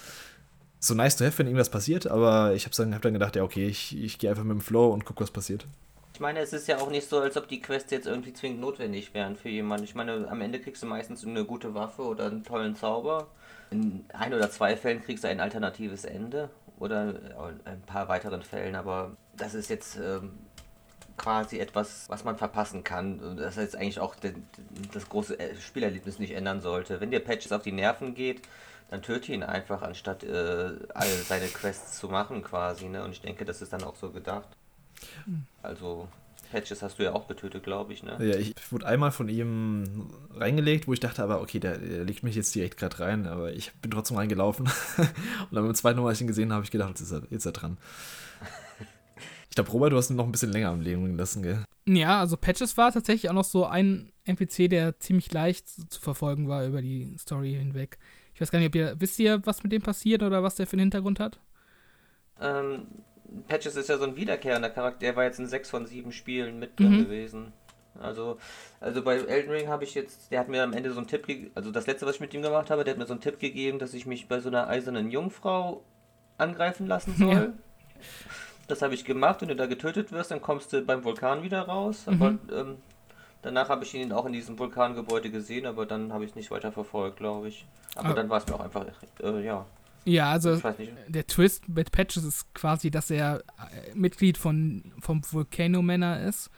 so 0.79 0.95
nice 0.95 1.16
to 1.16 1.25
have, 1.25 1.39
wenn 1.39 1.47
irgendwas 1.47 1.71
passiert, 1.71 2.07
aber 2.07 2.55
ich 2.55 2.64
habe 2.64 2.75
dann, 2.75 2.95
hab 2.95 3.03
dann 3.03 3.12
gedacht, 3.12 3.37
ja, 3.37 3.43
okay, 3.43 3.66
ich, 3.66 3.97
ich 4.03 4.18
gehe 4.18 4.31
einfach 4.31 4.45
mit 4.45 4.53
dem 4.53 4.61
Flow 4.61 4.89
und 4.89 5.05
gucke, 5.05 5.23
was 5.23 5.31
passiert. 5.31 5.66
Ich 6.14 6.21
meine, 6.21 6.41
es 6.41 6.53
ist 6.53 6.68
ja 6.68 6.79
auch 6.79 6.91
nicht 6.91 7.09
so, 7.09 7.18
als 7.18 7.37
ob 7.37 7.49
die 7.49 7.61
Quests 7.61 7.91
jetzt 7.91 8.07
irgendwie 8.07 8.33
zwingend 8.33 8.61
notwendig 8.61 9.14
wären 9.14 9.37
für 9.37 9.49
jemanden. 9.49 9.85
Ich 9.85 9.95
meine, 9.95 10.29
am 10.31 10.41
Ende 10.41 10.61
kriegst 10.61 10.83
du 10.83 10.87
meistens 10.87 11.25
eine 11.25 11.45
gute 11.45 11.75
Waffe 11.75 12.03
oder 12.03 12.27
einen 12.27 12.45
tollen 12.45 12.77
Zauber. 12.77 13.29
In 13.71 14.05
ein 14.12 14.35
oder 14.35 14.51
zwei 14.51 14.77
Fällen 14.77 15.03
kriegst 15.03 15.25
du 15.25 15.29
ein 15.29 15.41
alternatives 15.41 16.05
Ende 16.05 16.51
oder 16.79 17.14
ein 17.64 17.81
paar 17.83 18.09
weiteren 18.09 18.43
Fällen, 18.43 18.75
aber 18.75 19.16
das 19.37 19.55
ist 19.55 19.71
jetzt 19.71 19.97
ähm, 19.97 20.33
quasi 21.21 21.59
etwas, 21.59 22.09
was 22.09 22.25
man 22.25 22.39
verpassen 22.39 22.83
kann. 22.83 23.37
Das 23.37 23.59
heißt 23.59 23.77
eigentlich 23.77 24.01
auch 24.01 24.14
den, 24.14 24.43
das 24.95 25.07
große 25.09 25.39
äh, 25.39 25.55
Spielerlebnis 25.55 26.18
nicht 26.18 26.33
ändern 26.33 26.62
sollte. 26.62 27.01
Wenn 27.01 27.11
dir 27.11 27.21
Patches 27.21 27.53
auf 27.53 27.62
die 27.62 27.73
Nerven 27.73 28.14
geht, 28.14 28.41
dann 28.89 29.03
töte 29.03 29.33
ihn 29.33 29.43
einfach, 29.43 29.83
anstatt 29.83 30.25
äh, 30.25 30.71
all 30.95 31.09
seine 31.29 31.47
Quests 31.49 31.99
zu 31.99 32.09
machen 32.09 32.43
quasi. 32.43 32.87
Ne? 32.87 33.05
Und 33.05 33.12
ich 33.12 33.21
denke, 33.21 33.45
das 33.45 33.61
ist 33.61 33.73
dann 33.73 33.83
auch 33.83 33.97
so 33.97 34.11
gedacht. 34.11 34.49
Also 35.62 36.09
Patches 36.51 36.83
hast 36.83 36.99
du 36.99 37.05
ja 37.05 37.12
auch 37.12 37.29
getötet, 37.29 37.62
glaube 37.62 37.93
ich, 37.93 38.03
ne? 38.03 38.16
Ja, 38.18 38.37
ich 38.37 38.55
wurde 38.71 38.87
einmal 38.87 39.12
von 39.12 39.29
ihm 39.29 40.11
reingelegt, 40.35 40.89
wo 40.89 40.95
ich 40.95 41.01
dachte, 41.01 41.23
aber 41.23 41.43
okay, 41.43 41.61
der, 41.61 41.79
der 41.79 42.05
legt 42.05 42.23
mich 42.23 42.35
jetzt 42.35 42.55
direkt 42.55 42.79
gerade 42.79 42.99
rein, 42.99 43.27
aber 43.27 43.53
ich 43.53 43.73
bin 43.75 43.91
trotzdem 43.91 44.16
reingelaufen. 44.16 44.66
und 44.97 45.53
dann 45.53 45.64
beim 45.64 45.75
zweiten 45.75 46.01
Mal, 46.01 46.09
als 46.09 46.18
ich 46.18 46.23
ihn 46.23 46.29
gesehen 46.29 46.49
habe, 46.49 46.57
habe 46.57 46.64
ich 46.64 46.71
gedacht, 46.71 46.91
jetzt 46.91 47.03
ist 47.03 47.12
er, 47.12 47.23
jetzt 47.31 47.33
ist 47.33 47.47
er 47.47 47.53
dran. 47.53 47.77
Ich 49.51 49.57
glaube, 49.57 49.71
Robert, 49.73 49.93
du 49.93 49.97
hast 49.97 50.11
ihn 50.11 50.17
noch 50.17 50.27
ein 50.27 50.33
bisschen 50.33 50.53
länger 50.53 50.69
am 50.69 50.81
Leben 50.81 51.05
gelassen, 51.05 51.43
gell? 51.43 51.65
Ja, 51.87 52.21
also 52.21 52.37
Patches 52.37 52.77
war 52.77 52.93
tatsächlich 52.93 53.29
auch 53.29 53.35
noch 53.35 53.45
so 53.45 53.67
ein 53.67 54.13
NPC, 54.25 54.71
der 54.71 55.01
ziemlich 55.01 55.33
leicht 55.33 55.69
zu 55.69 56.01
verfolgen 56.01 56.49
war 56.49 56.65
über 56.65 56.81
die 56.81 57.17
Story 57.19 57.55
hinweg. 57.55 57.99
Ich 58.33 58.41
weiß 58.41 58.53
gar 58.53 58.61
nicht, 58.61 58.69
ob 58.69 58.77
ihr, 58.77 58.95
wisst 58.99 59.19
ihr, 59.19 59.45
was 59.45 59.65
mit 59.65 59.73
dem 59.73 59.83
passiert 59.83 60.23
oder 60.23 60.45
was 60.45 60.55
der 60.55 60.69
für 60.69 60.75
einen 60.75 60.83
Hintergrund 60.83 61.19
hat? 61.19 61.41
Ähm, 62.41 62.87
Patches 63.49 63.75
ist 63.75 63.89
ja 63.89 63.99
so 63.99 64.05
ein 64.05 64.17
wiederkehrender 64.17 64.71
Charakter, 64.71 65.01
der 65.01 65.17
war 65.17 65.25
jetzt 65.25 65.41
in 65.41 65.47
sechs 65.47 65.69
von 65.69 65.85
sieben 65.85 66.13
Spielen 66.13 66.61
mit 66.61 66.79
drin 66.79 66.99
mhm. 66.99 67.05
gewesen. 67.05 67.53
Also, 67.99 68.39
also 68.79 69.03
bei 69.03 69.17
Elden 69.17 69.51
Ring 69.51 69.69
habe 69.69 69.83
ich 69.83 69.95
jetzt, 69.95 70.31
der 70.31 70.41
hat 70.41 70.49
mir 70.49 70.63
am 70.63 70.73
Ende 70.73 70.93
so 70.93 70.99
einen 70.99 71.09
Tipp 71.09 71.27
gegeben, 71.27 71.51
also 71.57 71.73
das 71.73 71.89
letzte, 71.89 72.07
was 72.07 72.15
ich 72.15 72.21
mit 72.21 72.33
ihm 72.33 72.43
gemacht 72.43 72.71
habe, 72.71 72.85
der 72.85 72.95
hat 72.95 72.99
mir 72.99 73.07
so 73.07 73.15
einen 73.15 73.21
Tipp 73.21 73.41
gegeben, 73.41 73.81
dass 73.81 73.95
ich 73.95 74.07
mich 74.07 74.29
bei 74.29 74.39
so 74.39 74.49
einer 74.49 74.69
eisernen 74.69 75.11
Jungfrau 75.11 75.83
angreifen 76.39 76.87
lassen 76.87 77.17
soll. 77.17 77.35
Ja. 77.35 77.53
Das 78.71 78.83
habe 78.83 78.95
ich 78.95 79.05
gemacht. 79.05 79.41
Wenn 79.41 79.49
du 79.49 79.57
da 79.57 79.66
getötet 79.66 80.12
wirst, 80.12 80.31
dann 80.31 80.41
kommst 80.41 80.73
du 80.73 80.83
beim 80.83 81.05
Vulkan 81.05 81.43
wieder 81.43 81.62
raus. 81.62 82.07
Mhm. 82.07 82.12
Aber 82.12 82.61
ähm, 82.61 82.77
Danach 83.43 83.71
habe 83.71 83.85
ich 83.85 83.95
ihn 83.95 84.12
auch 84.12 84.27
in 84.27 84.33
diesem 84.33 84.59
Vulkangebäude 84.59 85.31
gesehen, 85.31 85.64
aber 85.64 85.87
dann 85.87 86.12
habe 86.12 86.25
ich 86.25 86.31
es 86.31 86.37
nicht 86.37 86.51
weiter 86.51 86.73
verfolgt, 86.73 87.16
glaube 87.16 87.49
ich. 87.49 87.64
Aber 87.95 88.11
ah. 88.11 88.14
dann 88.14 88.29
war 88.29 88.39
es 88.39 88.47
mir 88.47 88.55
auch 88.55 88.61
einfach, 88.61 88.85
äh, 89.23 89.45
ja. 89.45 89.64
Ja, 90.05 90.31
also 90.31 90.61
der 91.09 91.27
Twist 91.27 91.68
mit 91.68 91.93
Patches 91.93 92.25
ist 92.25 92.55
quasi, 92.55 92.91
dass 92.91 93.11
er 93.11 93.39
äh, 93.39 93.95
Mitglied 93.95 94.39
von, 94.39 94.93
vom 94.99 95.23
Volcano 95.31 95.83
Manor 95.83 96.18
ist. 96.18 96.51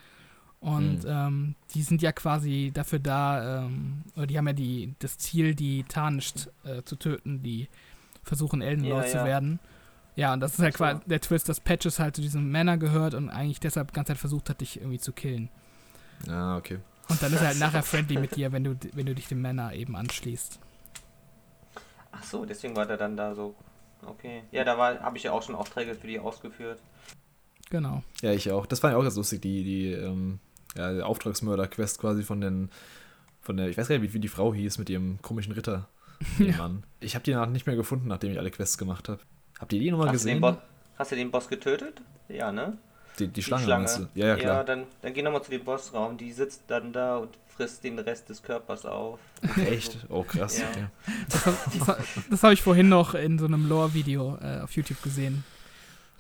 Und 0.61 1.05
mhm. 1.05 1.11
ähm, 1.11 1.55
die 1.75 1.83
sind 1.83 2.03
ja 2.03 2.13
quasi 2.13 2.71
dafür 2.73 3.01
da, 3.01 3.65
ähm, 3.65 4.03
oder 4.17 4.27
die 4.27 4.39
haben 4.39 4.47
ja 4.47 4.53
die, 4.53 4.95
das 5.01 5.19
Ziel, 5.19 5.55
die 5.55 5.85
Tarnished 5.85 6.51
äh, 6.65 6.83
zu 6.83 6.97
töten, 6.97 7.43
die 7.43 7.69
versuchen, 8.23 8.63
Eldenlord 8.63 9.07
ja, 9.07 9.11
zu 9.11 9.17
ja. 9.19 9.25
werden. 9.25 9.59
Ja, 10.15 10.33
und 10.35 10.41
das 10.41 10.55
ist 10.55 10.61
halt 10.61 10.75
quasi 10.75 11.01
der 11.07 11.21
Twist, 11.21 11.49
dass 11.49 11.61
Patches 11.61 11.99
halt 11.99 12.17
zu 12.17 12.23
diesem 12.23 12.51
Männer 12.51 12.77
gehört 12.77 13.15
und 13.15 13.31
eigentlich 13.31 13.61
deshalb 13.61 13.89
die 13.89 13.95
ganze 13.95 14.13
Zeit 14.13 14.19
versucht 14.19 14.51
hat, 14.51 14.61
dich 14.61 14.77
irgendwie 14.77 14.99
zu 14.99 15.13
killen. 15.13 15.49
Ah, 16.29 16.57
okay. 16.57 16.79
Und 17.09 17.23
dann 17.23 17.33
ist 17.33 17.41
er 17.41 17.49
halt 17.49 17.59
nachher 17.61 17.83
friendly 17.83 18.19
mit 18.19 18.37
dir, 18.37 18.53
wenn 18.53 18.65
du, 18.65 18.77
wenn 18.93 19.07
du 19.07 19.15
dich 19.15 19.29
dem 19.29 19.41
Männer 19.41 19.73
eben 19.73 19.97
anschließt. 19.97 20.59
Ach 22.13 22.23
so, 22.25 22.45
deswegen 22.45 22.77
war 22.77 22.87
der 22.87 22.99
dann 22.99 23.17
da 23.17 23.35
so. 23.35 23.55
Okay. 24.05 24.43
Ja, 24.51 24.65
da 24.65 24.77
habe 24.77 25.17
ich 25.17 25.23
ja 25.23 25.33
auch 25.33 25.43
schon 25.43 25.55
Aufträge 25.55 25.95
für 25.95 26.07
die 26.07 26.19
ausgeführt. 26.19 26.81
Genau. 27.71 28.03
Ja, 28.21 28.33
ich 28.33 28.51
auch. 28.51 28.67
Das 28.67 28.83
war 28.83 28.91
ja 28.91 28.97
auch 28.99 29.03
ganz 29.03 29.17
lustig, 29.17 29.41
die, 29.41 29.65
die, 29.65 29.93
ähm, 29.93 30.41
ja, 30.77 31.05
Auftragsmörder-Quest 31.05 31.99
quasi 31.99 32.23
von 32.23 32.41
den, 32.41 32.71
von 33.41 33.57
der, 33.57 33.69
ich 33.69 33.79
weiß 33.79 33.89
gar 33.89 33.99
nicht, 33.99 34.11
wie, 34.11 34.15
wie 34.15 34.21
die 34.21 34.29
Frau 34.29 34.53
hieß 34.53 34.79
mit 34.79 34.91
ihrem 34.91 35.21
komischen 35.23 35.53
Ritter. 35.53 35.89
Ja. 36.39 36.57
Mann. 36.57 36.85
Ich 37.01 37.17
habe 37.17 37.25
die 37.25 37.33
danach 37.33 37.49
nicht 37.49 37.67
mehr 37.67 37.75
gefunden, 37.75 38.07
nachdem 38.07 38.31
ich 38.31 38.39
alle 38.39 38.53
Quests 38.53 38.79
gemacht 38.79 39.09
habe. 39.09 39.21
Habt 39.63 39.73
ihr 39.73 39.79
die 39.79 39.93
nochmal 39.93 40.11
gesehen? 40.11 40.43
Du 40.43 40.57
hast 40.99 41.13
du 41.13 41.17
den 41.17 41.31
Boss 41.31 41.49
getötet? 41.49 42.03
Ja, 42.29 42.51
ne? 42.51 42.77
Die, 43.21 43.29
die 43.29 43.45
Schlange, 43.45 43.63
die 43.63 43.67
Schlange. 43.67 44.09
Ja, 44.17 44.27
ja, 44.27 44.37
klar. 44.37 44.57
Ja, 44.57 44.65
dann, 44.65 44.87
dann 45.03 45.15
geh 45.15 45.23
nochmal 45.23 45.45
zu 45.45 45.53
dem 45.53 45.63
Bossraum. 45.63 46.17
Die 46.17 46.33
sitzt 46.33 46.65
dann 46.67 46.93
da 46.93 47.19
und 47.19 47.39
frisst 47.47 47.85
den 47.85 47.97
Rest 48.01 48.29
des 48.29 48.43
Körpers 48.43 48.85
auf. 48.85 49.21
Echt? 49.57 49.99
Oh, 50.09 50.25
krass. 50.25 50.59
Ja. 50.59 50.67
Okay. 50.67 50.87
Das, 51.29 51.45
das, 51.87 51.97
das 52.29 52.43
habe 52.43 52.55
ich 52.55 52.63
vorhin 52.63 52.89
noch 52.89 53.15
in 53.15 53.39
so 53.39 53.45
einem 53.45 53.69
Lore-Video 53.69 54.37
äh, 54.43 54.63
auf 54.63 54.73
YouTube 54.73 55.01
gesehen. 55.01 55.45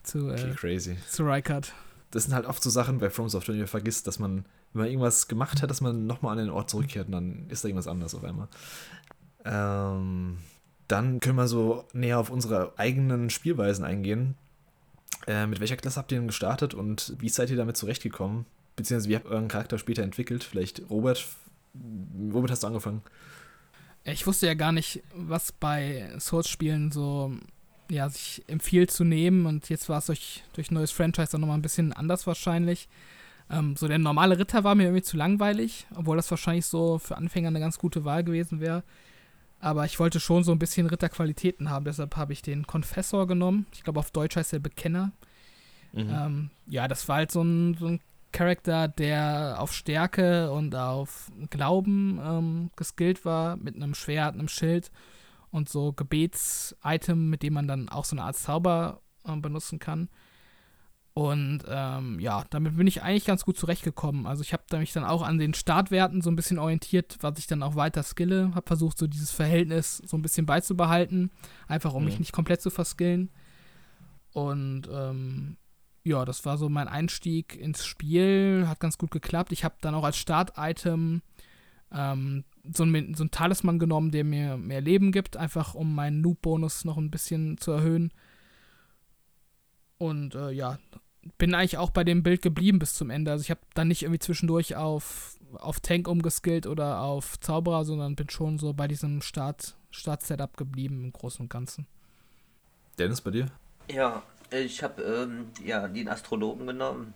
Zu, 0.05 0.29
äh, 0.29 0.35
okay, 0.35 0.55
crazy. 0.55 0.97
Zu 1.09 1.25
Rykard. 1.25 1.73
Das 2.13 2.23
sind 2.23 2.35
halt 2.35 2.47
oft 2.47 2.63
so 2.63 2.71
Sachen 2.71 2.99
bei 2.99 3.11
From 3.11 3.29
Software, 3.29 3.55
die 3.55 3.61
man 3.63 3.69
vergisst, 3.69 4.07
dass 4.07 4.21
man, 4.21 4.45
wenn 4.73 4.83
man 4.83 4.87
irgendwas 4.87 5.27
gemacht 5.27 5.63
hat, 5.63 5.71
dass 5.71 5.81
man 5.81 6.07
nochmal 6.07 6.39
an 6.39 6.45
den 6.45 6.51
Ort 6.51 6.71
zurückkehrt 6.71 7.07
und 7.07 7.13
dann 7.13 7.47
ist 7.49 7.65
da 7.65 7.69
irgendwas 7.69 7.89
anders 7.89 8.15
auf 8.15 8.23
einmal. 8.23 8.47
Ähm, 9.45 10.39
dann 10.93 11.21
können 11.21 11.37
wir 11.37 11.49
so 11.49 11.85
näher 11.95 12.19
auf 12.19 12.29
unsere 12.31 12.75
eigenen 12.77 13.31
Spielweisen 13.31 13.85
eingehen. 13.85 14.35
Äh, 15.27 15.47
mit 15.47 15.59
welcher 15.59 15.77
Klasse 15.77 15.99
habt 15.99 16.13
ihr 16.13 16.19
denn 16.19 16.27
gestartet 16.27 16.75
und 16.75 17.15
wie 17.19 17.31
seid 17.31 17.49
ihr 17.49 17.57
damit 17.57 17.79
zurechtgekommen? 17.79 18.45
Beziehungsweise 18.77 19.09
wie 19.09 19.17
habt 19.17 19.27
ihr 19.27 19.31
euren 19.31 19.49
Charakter 19.49 19.79
später 19.79 20.03
entwickelt? 20.03 20.45
Vielleicht 20.45 20.83
Robert, 20.91 21.27
womit 21.73 22.51
hast 22.51 22.63
du 22.63 22.67
angefangen? 22.67 23.03
Ich 24.05 24.27
wusste 24.27 24.47
ja 24.47 24.55
gar 24.55 24.73
nicht, 24.73 25.03
was 25.15 25.53
bei 25.53 26.11
Souls-Spielen 26.19 26.93
so 26.93 27.33
ja, 27.91 28.09
sich 28.09 28.43
empfiehlt 28.49 28.91
zu 28.91 29.05
nehmen 29.05 29.47
und 29.47 29.69
jetzt 29.71 29.89
war 29.89 29.99
es 29.99 30.07
durch, 30.07 30.43
durch 30.53 30.71
neues 30.71 30.91
Franchise 30.91 31.33
dann 31.33 31.41
nochmal 31.41 31.59
ein 31.59 31.63
bisschen 31.63 31.93
anders 31.93 32.27
wahrscheinlich. 32.27 32.89
Ähm, 33.51 33.77
so 33.77 33.89
der 33.89 33.99
normale 33.99 34.39
Ritter 34.39 34.65
war 34.65 34.75
mir 34.75 34.85
irgendwie 34.85 35.03
zu 35.03 35.17
langweilig, 35.17 35.87
obwohl 35.95 36.17
das 36.17 36.31
wahrscheinlich 36.31 36.67
so 36.67 36.99
für 36.99 37.17
Anfänger 37.17 37.49
eine 37.49 37.61
ganz 37.61 37.79
gute 37.79 38.05
Wahl 38.05 38.25
gewesen 38.25 38.61
wäre. 38.61 38.83
Aber 39.63 39.85
ich 39.85 40.01
wollte 40.01 40.19
schon 40.19 40.43
so 40.43 40.51
ein 40.51 40.59
bisschen 40.59 40.89
Ritterqualitäten 40.89 41.71
haben, 41.71 41.85
deshalb 41.85 42.17
habe 42.17 42.33
ich 42.33 42.43
den 42.43 42.67
Confessor 42.67 43.29
genommen. 43.29 43.67
Ich 43.73 43.85
glaube, 43.85 44.01
auf 44.01 44.11
Deutsch 44.11 44.35
heißt 44.35 44.53
er 44.53 44.59
Bekenner. 44.59 45.13
Mhm. 45.93 46.11
Ähm, 46.11 46.51
ja, 46.67 46.89
das 46.89 47.09
war 47.09 47.17
halt 47.17 47.31
so 47.31 47.43
ein, 47.43 47.75
so 47.75 47.87
ein 47.87 48.01
Charakter, 48.33 48.89
der 48.89 49.57
auf 49.59 49.73
Stärke 49.73 50.51
und 50.51 50.75
auf 50.75 51.31
Glauben 51.49 52.19
ähm, 52.21 52.71
geskillt 52.75 53.25
war, 53.25 53.57
mit 53.57 53.77
einem 53.77 53.95
Schwert, 53.95 54.35
einem 54.35 54.49
Schild 54.49 54.91
und 55.53 55.69
so 55.69 55.93
Gebets-Item, 55.93 57.31
mit 57.31 57.45
dem 57.45 57.53
man 57.53 57.69
dann 57.69 57.89
auch 57.89 58.05
so 58.05 58.17
eine 58.17 58.25
Art 58.25 58.37
Zauber 58.37 59.01
äh, 59.25 59.37
benutzen 59.37 59.79
kann. 59.79 60.09
Und 61.15 61.65
ähm, 61.69 62.21
ja, 62.21 62.45
damit 62.49 62.77
bin 62.77 62.87
ich 62.87 63.03
eigentlich 63.03 63.27
ganz 63.27 63.45
gut 63.45 63.59
zurechtgekommen. 63.59 64.27
Also 64.27 64.43
ich 64.43 64.55
habe 64.55 64.65
mich 64.79 64.93
dann 64.93 65.05
auch 65.05 65.21
an 65.21 65.39
den 65.39 65.53
Startwerten 65.53 66.23
so 66.23 66.31
ein 66.31 66.37
bisschen 66.37 66.59
orientiert, 66.59 67.19
was 67.21 67.39
ich 67.39 67.47
dann 67.47 67.63
auch 67.63 67.75
weiter 67.77 68.03
skille. 68.03 68.53
Habe 68.55 68.67
versucht, 68.67 68.97
so 68.97 69.07
dieses 69.07 69.31
Verhältnis 69.31 69.99
so 69.99 70.17
ein 70.17 70.23
bisschen 70.23 70.47
beizubehalten, 70.47 71.31
einfach 71.69 71.93
um 71.93 72.03
mhm. 72.03 72.09
mich 72.09 72.19
nicht 72.19 72.33
komplett 72.33 72.63
zu 72.63 72.71
verskillen. 72.71 73.31
Und 74.33 74.89
ähm, 74.91 75.59
ja, 76.03 76.25
das 76.25 76.47
war 76.47 76.57
so 76.57 76.71
mein 76.71 76.89
Einstieg 76.89 77.57
ins 77.57 77.85
Spiel. 77.85 78.65
Hat 78.67 78.81
ganz 78.81 78.97
gut 78.97 79.11
geklappt. 79.11 79.53
Ich 79.53 79.65
habe 79.65 79.75
dann 79.83 79.95
auch 79.95 80.05
als 80.05 80.17
Start-Item 80.17 81.21
ähm, 81.93 82.45
so, 82.73 82.85
ein, 82.85 83.15
so 83.15 83.25
ein 83.25 83.31
Talisman 83.31 83.79
genommen, 83.79 84.13
der 84.13 84.25
mir 84.25 84.57
mehr 84.57 84.81
Leben 84.81 85.13
gibt, 85.13 85.37
einfach 85.37 85.75
um 85.75 85.95
meinen 85.95 86.23
Noob-Bonus 86.23 86.87
noch 86.87 86.97
ein 86.97 87.11
bisschen 87.11 87.59
zu 87.59 87.73
erhöhen. 87.73 88.13
Und 89.99 90.35
äh, 90.35 90.51
ja, 90.51 90.79
bin 91.39 91.55
eigentlich 91.55 91.79
auch 91.79 91.91
bei 91.91 92.05
dem 92.05 92.23
Bild 92.23 92.43
geblieben 92.43 92.79
bis 92.79 92.95
zum 92.95 93.11
Ende. 93.11 93.31
Also 93.31 93.43
ich 93.43 93.51
habe 93.51 93.61
dann 93.75 93.89
nicht 93.89 94.03
irgendwie 94.03 94.19
zwischendurch 94.19 94.77
auf, 94.77 95.37
auf 95.55 95.81
Tank 95.81 96.09
umgeskillt 96.09 96.67
oder 96.67 97.01
auf 97.01 97.39
Zauberer, 97.41 97.85
sondern 97.85 98.17
bin 98.17 98.31
schon 98.31 98.59
so 98.59 98.73
bei 98.73 98.89
diesem 98.89 99.23
Start, 99.23 99.77
Start-Setup 99.91 100.57
geblieben 100.57 101.05
im 101.05 101.13
Großen 101.13 101.43
und 101.43 101.51
Ganzen. 101.51 101.87
Dennis, 102.99 103.21
bei 103.21 103.31
dir? 103.31 103.47
Ja, 103.91 104.23
ich 104.51 104.83
habe 104.83 105.03
ähm, 105.03 105.47
ja 105.65 105.89
den 105.89 106.09
Astrologen 106.09 106.67
genommen, 106.67 107.15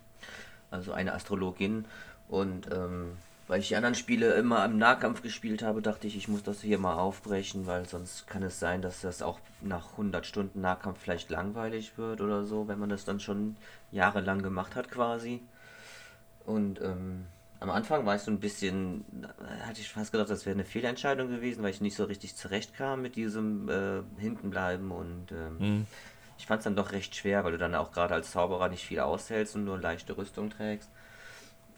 also 0.70 0.92
eine 0.92 1.12
Astrologin 1.12 1.84
und 2.28 2.72
ähm, 2.72 3.12
weil 3.48 3.60
ich 3.60 3.68
die 3.68 3.76
anderen 3.76 3.94
Spiele 3.94 4.32
immer 4.34 4.64
im 4.64 4.76
Nahkampf 4.76 5.22
gespielt 5.22 5.62
habe, 5.62 5.80
dachte 5.80 6.06
ich, 6.06 6.16
ich 6.16 6.28
muss 6.28 6.42
das 6.42 6.62
hier 6.62 6.78
mal 6.78 6.96
aufbrechen, 6.96 7.66
weil 7.66 7.88
sonst 7.88 8.26
kann 8.26 8.42
es 8.42 8.58
sein, 8.58 8.82
dass 8.82 9.02
das 9.02 9.22
auch 9.22 9.38
nach 9.60 9.92
100 9.92 10.26
Stunden 10.26 10.60
Nahkampf 10.60 10.98
vielleicht 11.00 11.30
langweilig 11.30 11.96
wird 11.96 12.20
oder 12.20 12.44
so, 12.44 12.66
wenn 12.66 12.78
man 12.78 12.88
das 12.88 13.04
dann 13.04 13.20
schon 13.20 13.56
jahrelang 13.92 14.42
gemacht 14.42 14.74
hat 14.74 14.90
quasi. 14.90 15.40
Und 16.44 16.80
ähm, 16.80 17.26
am 17.60 17.70
Anfang 17.70 18.04
war 18.04 18.16
ich 18.16 18.22
so 18.22 18.30
ein 18.30 18.40
bisschen, 18.40 19.04
hatte 19.64 19.80
ich 19.80 19.90
fast 19.90 20.12
gedacht, 20.12 20.28
das 20.28 20.44
wäre 20.44 20.54
eine 20.54 20.64
Fehlentscheidung 20.64 21.28
gewesen, 21.28 21.62
weil 21.62 21.70
ich 21.70 21.80
nicht 21.80 21.96
so 21.96 22.04
richtig 22.04 22.36
zurechtkam 22.36 23.00
mit 23.00 23.16
diesem 23.16 23.68
äh, 23.68 24.02
Hintenbleiben 24.20 24.90
und 24.90 25.32
ähm, 25.32 25.58
mhm. 25.58 25.86
ich 26.36 26.46
fand 26.46 26.60
es 26.60 26.64
dann 26.64 26.76
doch 26.76 26.92
recht 26.92 27.14
schwer, 27.14 27.44
weil 27.44 27.52
du 27.52 27.58
dann 27.58 27.74
auch 27.74 27.92
gerade 27.92 28.14
als 28.14 28.32
Zauberer 28.32 28.68
nicht 28.68 28.84
viel 28.84 29.00
aushältst 29.00 29.54
und 29.54 29.64
nur 29.64 29.78
leichte 29.78 30.16
Rüstung 30.16 30.50
trägst. 30.50 30.90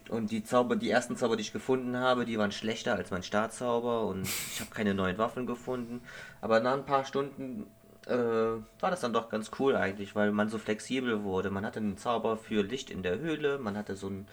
Und 0.08 0.30
die 0.30 0.42
Zauber, 0.42 0.76
die 0.76 0.90
ersten 0.90 1.16
Zauber, 1.16 1.36
die 1.36 1.42
ich 1.42 1.52
gefunden 1.52 1.96
habe, 1.96 2.24
die 2.24 2.38
waren 2.38 2.52
schlechter 2.52 2.94
als 2.94 3.10
mein 3.10 3.22
Startzauber 3.22 4.06
und 4.06 4.22
ich 4.22 4.60
habe 4.60 4.70
keine 4.70 4.94
neuen 4.94 5.18
Waffen 5.18 5.46
gefunden. 5.46 6.00
Aber 6.40 6.60
nach 6.60 6.74
ein 6.74 6.86
paar 6.86 7.04
Stunden 7.04 7.66
äh, 8.06 8.14
war 8.14 8.90
das 8.90 9.00
dann 9.00 9.12
doch 9.12 9.28
ganz 9.28 9.50
cool 9.58 9.76
eigentlich, 9.76 10.14
weil 10.14 10.32
man 10.32 10.48
so 10.48 10.58
flexibel 10.58 11.22
wurde. 11.24 11.50
Man 11.50 11.66
hatte 11.66 11.80
einen 11.80 11.98
Zauber 11.98 12.36
für 12.38 12.62
Licht 12.62 12.90
in 12.90 13.02
der 13.02 13.18
Höhle, 13.18 13.58
man 13.58 13.76
hatte 13.76 13.96
so 13.96 14.06
einen 14.06 14.26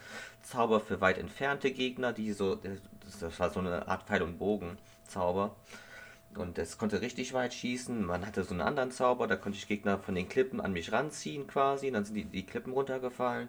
Zauber 0.44 0.80
für 0.80 1.02
weit 1.02 1.18
entfernte 1.18 1.72
Gegner, 1.72 2.14
die 2.14 2.32
so, 2.32 2.56
das 3.20 3.40
war 3.40 3.50
so 3.50 3.60
eine 3.60 3.88
Art 3.88 4.04
Pfeil- 4.04 4.22
und 4.22 4.38
Bogen-Zauber. 4.38 5.56
Und 6.38 6.58
es 6.58 6.78
konnte 6.78 7.02
richtig 7.02 7.34
weit 7.34 7.54
schießen. 7.54 8.06
Man 8.06 8.26
hatte 8.26 8.44
so 8.44 8.52
einen 8.52 8.62
anderen 8.62 8.92
Zauber, 8.92 9.28
da 9.28 9.36
konnte 9.36 9.58
ich 9.58 9.68
Gegner 9.68 9.98
von 10.00 10.16
den 10.16 10.28
Klippen 10.28 10.60
an 10.60 10.74
mich 10.74 10.92
ranziehen 10.92 11.48
quasi. 11.48 11.92
Dann 11.92 12.04
sind 12.04 12.16
die, 12.16 12.26
die 12.26 12.46
Klippen 12.46 12.74
runtergefallen. 12.74 13.48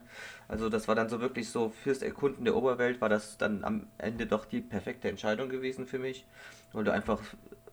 Also 0.49 0.68
das 0.68 0.87
war 0.87 0.95
dann 0.95 1.09
so 1.09 1.20
wirklich 1.20 1.49
so 1.49 1.70
fürs 1.70 2.03
Erkunden 2.03 2.45
der 2.45 2.55
Oberwelt 2.55 3.01
war 3.01 3.09
das 3.09 3.39
dann 3.39 3.64
am 3.64 3.87
Ende 3.99 4.26
doch 4.26 4.45
die 4.45 4.61
perfekte 4.61 5.09
Entscheidung 5.09 5.49
gewesen 5.49 5.87
für 5.87 5.99
mich. 5.99 6.24
Weil 6.72 6.84
du 6.84 6.93
einfach 6.93 7.20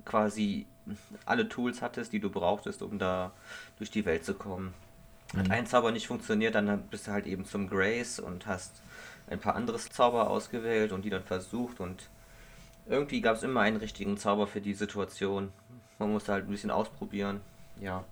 quasi 0.06 0.66
alle 1.26 1.48
Tools 1.48 1.82
hattest, 1.82 2.14
die 2.14 2.20
du 2.20 2.30
brauchtest, 2.30 2.82
um 2.82 3.00
da 3.00 3.32
durch 3.78 3.92
die 3.92 4.06
Welt 4.06 4.26
zu 4.26 4.34
kommen. 4.34 4.74
Hat 5.36 5.48
mhm. 5.48 5.52
ein 5.52 5.66
Zauber 5.66 5.92
nicht 5.92 6.08
funktioniert, 6.08 6.56
dann 6.56 6.88
bist 6.90 7.08
du 7.08 7.12
halt 7.12 7.26
eben 7.26 7.46
zum 7.46 7.70
Grace 7.70 8.20
und 8.20 8.46
hast 8.46 8.82
ein 9.28 9.40
paar 9.40 9.56
andere 9.56 9.78
Zauber 9.78 10.30
ausgewählt 10.30 10.92
und 10.92 11.06
die 11.06 11.10
dann 11.10 11.24
versucht 11.24 11.80
und 11.80 12.10
irgendwie 12.88 13.22
gab 13.22 13.38
es 13.38 13.44
immer 13.44 13.62
einen 13.62 13.78
richtigen 13.78 14.18
Zauber 14.18 14.48
für 14.48 14.62
die 14.62 14.74
Situation. 14.74 15.52
Man 16.00 16.12
musste 16.12 16.34
halt 16.34 16.46
ein 16.46 16.52
bisschen 16.52 16.72
ausprobieren. 16.72 17.42
Ja. 17.80 18.04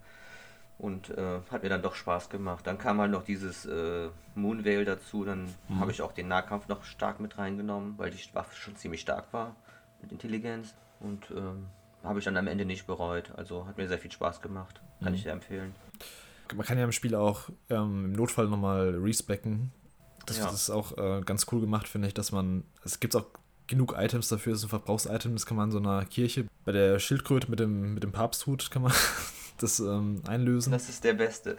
Und 0.77 1.11
äh, 1.11 1.39
hat 1.51 1.63
mir 1.63 1.69
dann 1.69 1.83
doch 1.83 1.93
Spaß 1.93 2.29
gemacht. 2.29 2.65
Dann 2.65 2.77
kam 2.77 2.99
halt 2.99 3.11
noch 3.11 3.23
dieses 3.23 3.65
äh, 3.65 4.09
Moonveil 4.33 4.85
dazu. 4.85 5.23
Dann 5.23 5.53
mhm. 5.67 5.79
habe 5.79 5.91
ich 5.91 6.01
auch 6.01 6.11
den 6.11 6.27
Nahkampf 6.27 6.67
noch 6.67 6.83
stark 6.83 7.19
mit 7.19 7.37
reingenommen, 7.37 7.97
weil 7.97 8.09
die 8.09 8.19
Waffe 8.33 8.55
schon 8.55 8.75
ziemlich 8.75 9.01
stark 9.01 9.31
war 9.31 9.55
mit 10.01 10.11
Intelligenz. 10.11 10.73
Und 10.99 11.29
ähm, 11.31 11.67
habe 12.03 12.19
ich 12.19 12.25
dann 12.25 12.37
am 12.37 12.47
Ende 12.47 12.65
nicht 12.65 12.87
bereut. 12.87 13.31
Also 13.35 13.67
hat 13.67 13.77
mir 13.77 13.87
sehr 13.87 13.99
viel 13.99 14.11
Spaß 14.11 14.41
gemacht. 14.41 14.81
Kann 15.01 15.09
mhm. 15.09 15.15
ich 15.15 15.23
dir 15.23 15.31
empfehlen. 15.31 15.75
Man 16.55 16.65
kann 16.65 16.77
ja 16.77 16.83
im 16.83 16.91
Spiel 16.91 17.15
auch 17.15 17.49
ähm, 17.69 18.05
im 18.05 18.13
Notfall 18.13 18.47
nochmal 18.47 18.95
respecken. 18.95 19.71
Das, 20.25 20.37
ja. 20.37 20.45
das 20.45 20.53
ist 20.53 20.69
auch 20.69 20.97
äh, 20.97 21.21
ganz 21.21 21.47
cool 21.51 21.61
gemacht, 21.61 21.87
finde 21.87 22.07
ich, 22.07 22.13
dass 22.13 22.31
man. 22.31 22.63
Es 22.83 22.99
gibt 22.99 23.15
auch 23.15 23.25
genug 23.71 23.95
Items 23.97 24.27
dafür, 24.27 24.55
so 24.55 24.67
Verbrauchsitem, 24.67 25.33
das 25.33 25.47
kann 25.47 25.57
man 25.57 25.69
in 25.69 25.71
so 25.71 25.79
einer 25.79 26.05
Kirche, 26.05 26.45
bei 26.65 26.71
der 26.71 26.99
Schildkröte 26.99 27.49
mit 27.49 27.59
dem, 27.59 27.95
mit 27.95 28.03
dem 28.03 28.11
Papsthut 28.11 28.69
kann 28.69 28.83
man 28.83 28.91
das 29.57 29.79
ähm, 29.79 30.21
einlösen. 30.27 30.71
Das 30.71 30.89
ist 30.89 31.03
der 31.03 31.13
beste. 31.13 31.57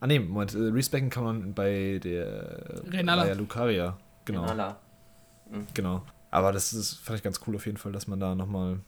ah 0.00 0.06
ne, 0.06 0.20
Moment, 0.20 0.54
äh, 0.54 0.58
Respecken 0.58 1.10
kann 1.10 1.24
man 1.24 1.54
bei 1.54 2.00
der 2.02 2.82
Renala. 2.90 3.32
Lucaria, 3.34 3.98
genau. 4.24 4.42
Renala. 4.42 4.80
Mhm. 5.50 5.66
Genau. 5.74 6.02
Aber 6.30 6.52
das, 6.52 6.70
das 6.70 6.94
fand 6.94 7.18
ich 7.18 7.22
ganz 7.22 7.40
cool 7.46 7.56
auf 7.56 7.66
jeden 7.66 7.78
Fall, 7.78 7.92
dass 7.92 8.06
man 8.06 8.20
da 8.20 8.34
nochmal 8.34 8.80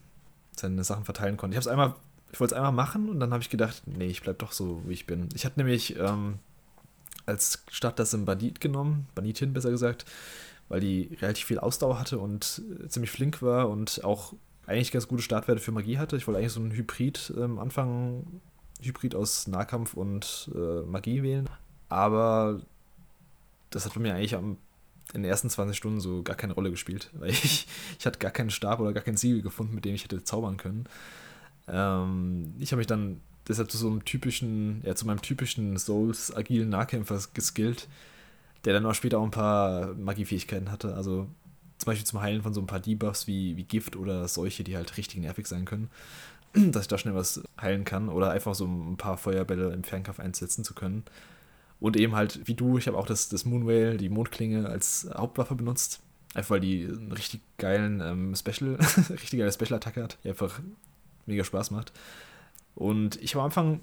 seine 0.55 0.83
Sachen 0.83 1.05
verteilen 1.05 1.37
konnte. 1.37 1.53
Ich 1.53 1.57
habe 1.57 1.61
es 1.61 1.67
einmal, 1.67 1.95
ich 2.31 2.39
wollte 2.39 2.55
es 2.55 2.57
einmal 2.57 2.71
machen 2.71 3.09
und 3.09 3.19
dann 3.19 3.33
habe 3.33 3.43
ich 3.43 3.49
gedacht, 3.49 3.83
nee, 3.85 4.07
ich 4.07 4.21
bleib 4.21 4.39
doch 4.39 4.51
so, 4.51 4.81
wie 4.85 4.93
ich 4.93 5.05
bin. 5.05 5.29
Ich 5.33 5.45
hatte 5.45 5.59
nämlich 5.59 5.97
ähm, 5.97 6.39
als 7.25 7.63
Stadt 7.69 7.99
das 7.99 8.13
im 8.13 8.25
Bandit 8.25 8.61
genommen, 8.61 9.07
Banditin 9.15 9.53
besser 9.53 9.71
gesagt, 9.71 10.05
weil 10.71 10.79
die 10.79 11.17
relativ 11.21 11.47
viel 11.47 11.59
Ausdauer 11.59 11.99
hatte 11.99 12.17
und 12.17 12.61
äh, 12.81 12.87
ziemlich 12.87 13.11
flink 13.11 13.41
war 13.41 13.69
und 13.69 14.05
auch 14.05 14.33
eigentlich 14.65 14.93
ganz 14.93 15.09
gute 15.09 15.21
Startwerte 15.21 15.59
für 15.59 15.73
Magie 15.73 15.97
hatte. 15.97 16.15
Ich 16.15 16.27
wollte 16.27 16.39
eigentlich 16.39 16.53
so 16.53 16.61
einen 16.61 16.71
Hybrid 16.71 17.33
ähm, 17.37 17.59
Anfang, 17.59 18.39
Hybrid 18.81 19.13
aus 19.13 19.47
Nahkampf 19.47 19.95
und 19.95 20.49
äh, 20.55 20.83
Magie 20.83 21.23
wählen. 21.23 21.49
Aber 21.89 22.61
das 23.69 23.83
hat 23.83 23.93
bei 23.95 23.99
mir 23.99 24.15
eigentlich 24.15 24.33
am, 24.33 24.55
in 25.13 25.23
den 25.23 25.29
ersten 25.29 25.49
20 25.49 25.75
Stunden 25.75 25.99
so 25.99 26.23
gar 26.23 26.37
keine 26.37 26.53
Rolle 26.53 26.71
gespielt, 26.71 27.09
weil 27.19 27.31
ich, 27.31 27.67
ich 27.99 28.05
hatte 28.05 28.19
gar 28.19 28.31
keinen 28.31 28.49
Stab 28.49 28.79
oder 28.79 28.93
gar 28.93 29.03
kein 29.03 29.17
Siegel 29.17 29.41
gefunden, 29.41 29.75
mit 29.75 29.83
dem 29.83 29.93
ich 29.93 30.05
hätte 30.05 30.23
zaubern 30.23 30.55
können. 30.55 30.85
Ähm, 31.67 32.53
ich 32.59 32.71
habe 32.71 32.77
mich 32.77 32.87
dann 32.87 33.19
deshalb 33.45 33.69
zu 33.69 33.77
so 33.77 33.89
einem 33.89 34.05
typischen, 34.05 34.83
ja, 34.85 34.95
zu 34.95 35.05
meinem 35.05 35.21
typischen 35.21 35.77
Souls 35.77 36.33
agilen 36.33 36.69
Nahkämpfer 36.69 37.19
geskillt, 37.33 37.89
der 38.65 38.73
dann 38.73 38.85
auch 38.85 38.93
später 38.93 39.19
auch 39.19 39.23
ein 39.23 39.31
paar 39.31 39.93
Magiefähigkeiten 39.95 40.71
hatte. 40.71 40.95
Also 40.95 41.27
zum 41.77 41.85
Beispiel 41.87 42.05
zum 42.05 42.21
Heilen 42.21 42.43
von 42.43 42.53
so 42.53 42.61
ein 42.61 42.67
paar 42.67 42.79
Debuffs 42.79 43.27
wie, 43.27 43.57
wie 43.57 43.63
Gift 43.63 43.95
oder 43.95 44.27
Seuche, 44.27 44.63
die 44.63 44.75
halt 44.75 44.97
richtig 44.97 45.19
nervig 45.19 45.47
sein 45.47 45.65
können, 45.65 45.89
dass 46.53 46.83
ich 46.83 46.87
da 46.87 46.97
schnell 46.97 47.15
was 47.15 47.41
heilen 47.59 47.85
kann 47.85 48.09
oder 48.09 48.31
einfach 48.31 48.53
so 48.53 48.65
ein 48.65 48.97
paar 48.97 49.17
Feuerbälle 49.17 49.73
im 49.73 49.83
Fernkampf 49.83 50.19
einsetzen 50.19 50.63
zu 50.63 50.73
können. 50.73 51.03
Und 51.79 51.97
eben 51.97 52.15
halt, 52.15 52.47
wie 52.47 52.53
du, 52.53 52.77
ich 52.77 52.87
habe 52.87 52.97
auch 52.97 53.07
das, 53.07 53.29
das 53.29 53.45
Moonwale, 53.45 53.97
die 53.97 54.09
Mondklinge 54.09 54.69
als 54.69 55.09
Hauptwaffe 55.15 55.55
benutzt. 55.55 55.99
Einfach 56.35 56.51
weil 56.51 56.59
die 56.59 56.85
einen 56.85 57.11
richtig 57.11 57.41
geilen 57.57 57.99
ähm, 58.01 58.35
Special, 58.35 58.75
richtig 59.09 59.39
geile 59.39 59.51
Special-Attacke 59.51 60.03
hat, 60.03 60.17
die 60.23 60.29
einfach 60.29 60.61
mega 61.25 61.43
Spaß 61.43 61.71
macht. 61.71 61.91
Und 62.75 63.21
ich 63.21 63.33
habe 63.33 63.41
am 63.41 63.45
Anfang 63.45 63.79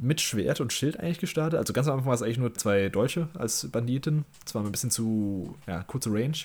mit 0.00 0.20
Schwert 0.20 0.60
und 0.60 0.72
Schild 0.72 0.98
eigentlich 1.00 1.18
gestartet. 1.18 1.58
Also 1.58 1.72
ganz 1.72 1.86
am 1.86 1.94
Anfang 1.94 2.08
war 2.08 2.14
es 2.14 2.22
eigentlich 2.22 2.38
nur 2.38 2.54
zwei 2.54 2.88
Deutsche 2.88 3.28
als 3.34 3.68
Banditen. 3.70 4.24
Das 4.44 4.54
war 4.54 4.62
ein 4.62 4.72
bisschen 4.72 4.90
zu 4.90 5.56
ja, 5.66 5.82
kurze 5.84 6.10
Range. 6.10 6.36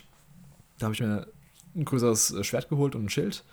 Da 0.79 0.85
habe 0.85 0.93
ich 0.93 1.01
mir 1.01 1.27
ein 1.75 1.85
größeres 1.85 2.31
äh, 2.31 2.43
Schwert 2.43 2.69
geholt 2.69 2.95
und 2.95 3.05
ein 3.05 3.09
Schild. 3.09 3.43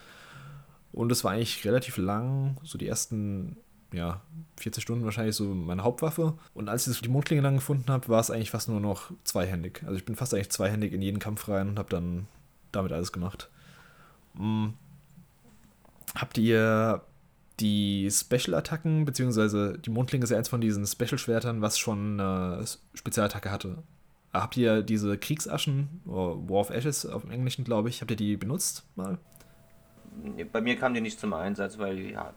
Und 0.93 1.13
es 1.13 1.25
war 1.25 1.33
eigentlich 1.33 1.65
relativ 1.65 1.97
lang, 1.99 2.57
so 2.63 2.79
die 2.79 2.89
ersten, 2.89 3.57
ja, 3.93 4.23
40 4.57 4.83
Stunden 4.83 5.05
wahrscheinlich 5.05 5.37
so 5.37 5.45
meine 5.45 5.85
Hauptwaffe. 5.85 6.35
Und 6.55 6.69
als 6.69 6.87
ich 6.87 7.01
die 7.01 7.09
Mondklinge 7.09 7.43
dann 7.43 7.57
gefunden 7.57 7.91
habe, 7.91 8.09
war 8.09 8.21
es 8.21 8.31
eigentlich 8.31 8.51
fast 8.51 8.69
nur 8.69 8.81
noch 8.81 9.11
zweihändig. 9.25 9.83
Also 9.85 9.97
ich 9.97 10.05
bin 10.05 10.17
fast 10.17 10.33
eigentlich 10.33 10.51
zweihändig 10.51 10.93
in 10.93 11.03
jeden 11.03 11.19
Kampf 11.19 11.49
rein 11.49 11.69
und 11.69 11.79
habe 11.79 11.91
dann 11.91 12.27
damit 12.73 12.93
alles 12.93 13.13
gemacht. 13.13 13.51
Hm. 14.37 14.75
Habt 16.15 16.39
ihr 16.39 17.03
die 17.61 18.09
Special-Attacken, 18.11 19.05
beziehungsweise 19.05 19.79
die 19.79 19.91
Mondklinge 19.91 20.25
ist 20.25 20.31
ja 20.31 20.39
eins 20.39 20.49
von 20.49 20.61
diesen 20.61 20.87
Special-Schwertern, 20.87 21.61
was 21.61 21.79
schon 21.79 22.21
eine 22.21 22.65
Spezialattacke 22.95 23.51
hatte. 23.51 23.83
Habt 24.33 24.57
ihr 24.57 24.83
diese 24.83 25.19
Kriegsaschen, 25.19 26.01
War 26.05 26.61
of 26.61 26.71
Ashes 26.71 27.07
auf 27.07 27.23
dem 27.23 27.31
Englischen, 27.31 27.65
glaube 27.65 27.89
ich, 27.89 28.01
habt 28.01 28.11
ihr 28.11 28.17
die 28.17 28.37
benutzt 28.37 28.85
mal? 28.95 29.19
Bei 30.53 30.61
mir 30.61 30.77
kam 30.77 30.95
die 30.95 31.01
nicht 31.01 31.19
zum 31.19 31.33
Einsatz, 31.33 31.79
weil 31.79 31.99
ja, 31.99 32.35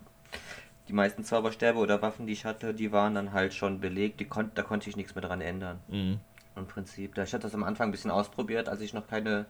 die 0.87 0.93
meisten 0.93 1.23
Zauberstäbe 1.23 1.77
oder 1.77 2.01
Waffen, 2.01 2.27
die 2.27 2.33
ich 2.33 2.45
hatte, 2.45 2.73
die 2.73 2.91
waren 2.91 3.15
dann 3.15 3.33
halt 3.33 3.53
schon 3.53 3.79
belegt. 3.79 4.19
Die 4.19 4.25
kon 4.25 4.51
da 4.53 4.61
konnte 4.61 4.89
ich 4.89 4.95
nichts 4.95 5.15
mehr 5.15 5.21
dran 5.21 5.41
ändern. 5.41 5.79
Mhm. 5.87 6.19
Im 6.55 6.67
Prinzip. 6.67 7.17
Ich 7.17 7.33
hatte 7.33 7.43
das 7.43 7.55
am 7.55 7.63
Anfang 7.63 7.89
ein 7.89 7.91
bisschen 7.91 8.11
ausprobiert, 8.11 8.67
als 8.67 8.81
ich 8.81 8.93
noch 8.93 9.07
keine 9.07 9.45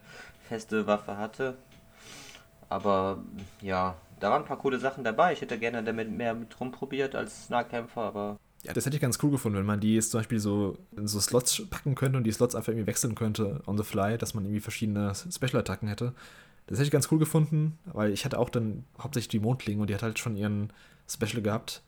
feste 0.48 0.86
Waffe 0.86 1.18
hatte. 1.18 1.58
Aber 2.70 3.24
ja, 3.62 3.96
da 4.22 4.32
waren 4.32 4.44
ein 4.44 4.48
paar 4.48 4.60
coole 4.60 4.80
Sachen 4.80 5.04
dabei. 5.04 5.34
Ich 5.34 5.42
hätte 5.42 5.60
gerne 5.60 5.84
damit 5.84 6.10
mehr 6.10 6.34
mit 6.34 6.58
rumprobiert 6.60 7.16
als 7.16 7.50
Nahkämpfer, 7.50 8.02
aber 8.02 8.40
ja, 8.64 8.74
das 8.74 8.86
hätte 8.86 8.96
ich 8.96 9.02
ganz 9.02 9.18
cool 9.24 9.32
gefunden, 9.32 9.58
wenn 9.58 9.66
man 9.66 9.80
die 9.80 9.96
jetzt 9.96 10.12
zum 10.12 10.20
Beispiel 10.20 10.40
so 10.40 10.78
in 10.96 11.08
so 11.08 11.20
Slots 11.20 11.64
packen 11.70 11.96
könnte 11.96 12.18
und 12.18 12.24
die 12.26 12.32
Slots 12.32 12.54
einfach 12.54 12.70
irgendwie 12.70 12.88
wechseln 12.88 13.16
könnte 13.16 13.62
on 13.66 13.76
the 13.76 13.84
fly, 13.84 14.18
dass 14.20 14.36
man 14.36 14.46
irgendwie 14.46 14.60
verschiedene 14.60 15.14
Special-Attacken 15.16 15.88
hätte. 15.88 16.14
Das 16.68 16.78
hätte 16.78 16.86
ich 16.86 16.92
ganz 16.92 17.12
cool 17.12 17.18
gefunden, 17.18 17.80
weil 17.86 18.12
ich 18.12 18.24
hatte 18.24 18.38
auch 18.38 18.50
dann 18.50 18.86
hauptsächlich 19.00 19.30
die 19.30 19.40
Mondklinge 19.40 19.82
und 19.82 19.90
die 19.90 19.96
hat 19.96 20.04
halt 20.04 20.20
schon 20.20 20.38
ihren 20.38 20.72
Special 21.10 21.42
gehabt. 21.42 21.82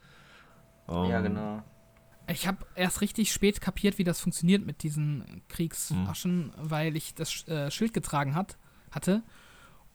Um, 0.87 1.09
ja, 1.09 1.21
genau. 1.21 1.61
Ich 2.27 2.47
habe 2.47 2.65
erst 2.75 3.01
richtig 3.01 3.31
spät 3.31 3.61
kapiert, 3.61 3.99
wie 3.99 4.03
das 4.03 4.19
funktioniert 4.19 4.65
mit 4.65 4.81
diesen 4.81 5.43
Kriegsaschen, 5.49 6.47
mhm. 6.47 6.51
weil 6.57 6.97
ich 6.97 7.13
das 7.13 7.47
äh, 7.47 7.69
Schild 7.69 7.93
getragen 7.93 8.33
hat, 8.33 8.57
hatte. 8.91 9.21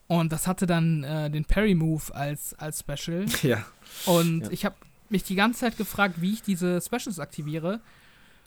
Und 0.09 0.32
das 0.32 0.46
hatte 0.46 0.66
dann 0.66 1.04
äh, 1.04 1.30
den 1.30 1.44
Parry-Move 1.44 2.14
als, 2.14 2.54
als 2.54 2.80
Special. 2.80 3.26
Ja. 3.42 3.64
Und 4.06 4.40
ja. 4.40 4.50
ich 4.50 4.64
habe 4.64 4.74
mich 5.11 5.22
die 5.22 5.34
ganze 5.34 5.61
Zeit 5.61 5.76
gefragt, 5.76 6.20
wie 6.20 6.32
ich 6.32 6.42
diese 6.42 6.80
Specials 6.80 7.20
aktiviere. 7.20 7.80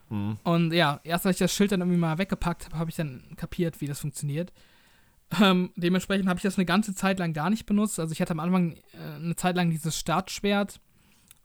Mhm. 0.10 0.38
Und 0.44 0.74
ja, 0.74 1.00
erst 1.04 1.26
als 1.26 1.36
ich 1.36 1.40
das 1.40 1.54
Schild 1.54 1.72
dann 1.72 1.82
irgendwie 1.82 2.00
mal 2.00 2.18
weggepackt 2.18 2.66
habe, 2.66 2.78
habe 2.78 2.90
ich 2.90 2.96
dann 2.96 3.24
kapiert, 3.38 3.80
wie 3.80 3.88
das 3.88 4.00
funktioniert. 4.00 4.52
Ähm, 5.40 5.72
dementsprechend 5.76 6.28
habe 6.28 6.38
ich 6.38 6.44
das 6.44 6.58
eine 6.58 6.66
ganze 6.66 6.94
Zeit 6.94 7.20
lang 7.20 7.34
gar 7.34 7.50
nicht 7.50 7.66
benutzt. 7.66 8.00
Also 8.00 8.12
ich 8.12 8.22
hatte 8.22 8.32
am 8.32 8.40
Anfang 8.40 8.74
äh, 8.74 9.16
eine 9.16 9.36
Zeit 9.36 9.56
lang 9.56 9.70
dieses 9.70 9.98
Startschwert 9.98 10.82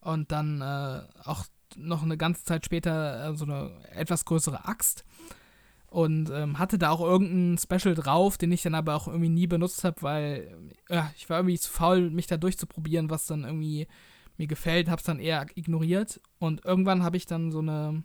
und 0.01 0.33
dann 0.33 0.61
äh, 0.61 1.03
auch 1.25 1.45
noch 1.77 2.03
eine 2.03 2.17
ganze 2.17 2.43
Zeit 2.45 2.65
später 2.65 3.29
äh, 3.31 3.37
so 3.37 3.45
eine 3.45 3.71
etwas 3.93 4.25
größere 4.25 4.65
Axt 4.67 5.05
und 5.91 6.31
ähm, 6.31 6.59
hatte 6.59 6.79
da 6.79 6.91
auch 6.91 7.01
irgendeinen 7.01 7.59
Special 7.59 7.95
drauf, 7.95 8.39
den 8.39 8.53
ich 8.53 8.63
dann 8.63 8.75
aber 8.75 8.95
auch 8.95 9.07
irgendwie 9.07 9.29
nie 9.29 9.47
benutzt 9.47 9.85
habe, 9.85 10.03
weil 10.03 10.57
ja, 10.89 11.11
ich 11.17 11.29
war 11.31 11.39
irgendwie 11.39 11.59
zu 11.59 11.71
faul, 11.71 12.11
mich 12.11 12.27
da 12.27 12.37
durchzuprobieren, 12.37 13.11
was 13.11 13.27
dann 13.27 13.45
irgendwie 13.45 13.87
mir 14.37 14.47
gefällt, 14.47 14.89
habe 14.89 14.99
es 14.99 15.07
dann 15.07 15.21
eher 15.21 15.47
ignoriert 15.55 16.21
und 16.39 16.65
irgendwann 16.65 17.03
habe 17.03 17.17
ich 17.17 17.27
dann 17.27 17.53
so 17.53 17.61
eine 17.61 18.05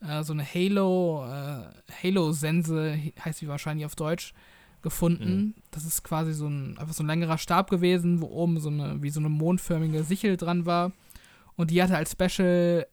äh, 0.00 0.22
so 0.22 0.32
eine 0.32 0.44
Halo 0.44 1.24
äh, 1.26 1.64
Halo 2.02 2.32
Sense 2.32 2.98
heißt 3.24 3.42
wie 3.42 3.48
wahrscheinlich 3.48 3.86
auf 3.86 3.96
Deutsch 3.96 4.34
gefunden. 4.82 5.36
Mhm. 5.36 5.54
Das 5.70 5.84
ist 5.84 6.04
quasi 6.04 6.32
so 6.32 6.46
ein 6.46 6.78
einfach 6.78 6.94
so 6.94 7.02
ein 7.02 7.08
längerer 7.08 7.38
Stab 7.38 7.70
gewesen, 7.70 8.20
wo 8.20 8.26
oben 8.26 8.60
so 8.60 8.68
eine 8.68 9.02
wie 9.02 9.10
so 9.10 9.20
eine 9.20 9.28
mondförmige 9.28 10.04
Sichel 10.04 10.36
dran 10.36 10.66
war 10.66 10.92
und 11.56 11.70
die 11.70 11.82
hatte 11.82 11.96
als 11.96 12.12
Special 12.12 12.86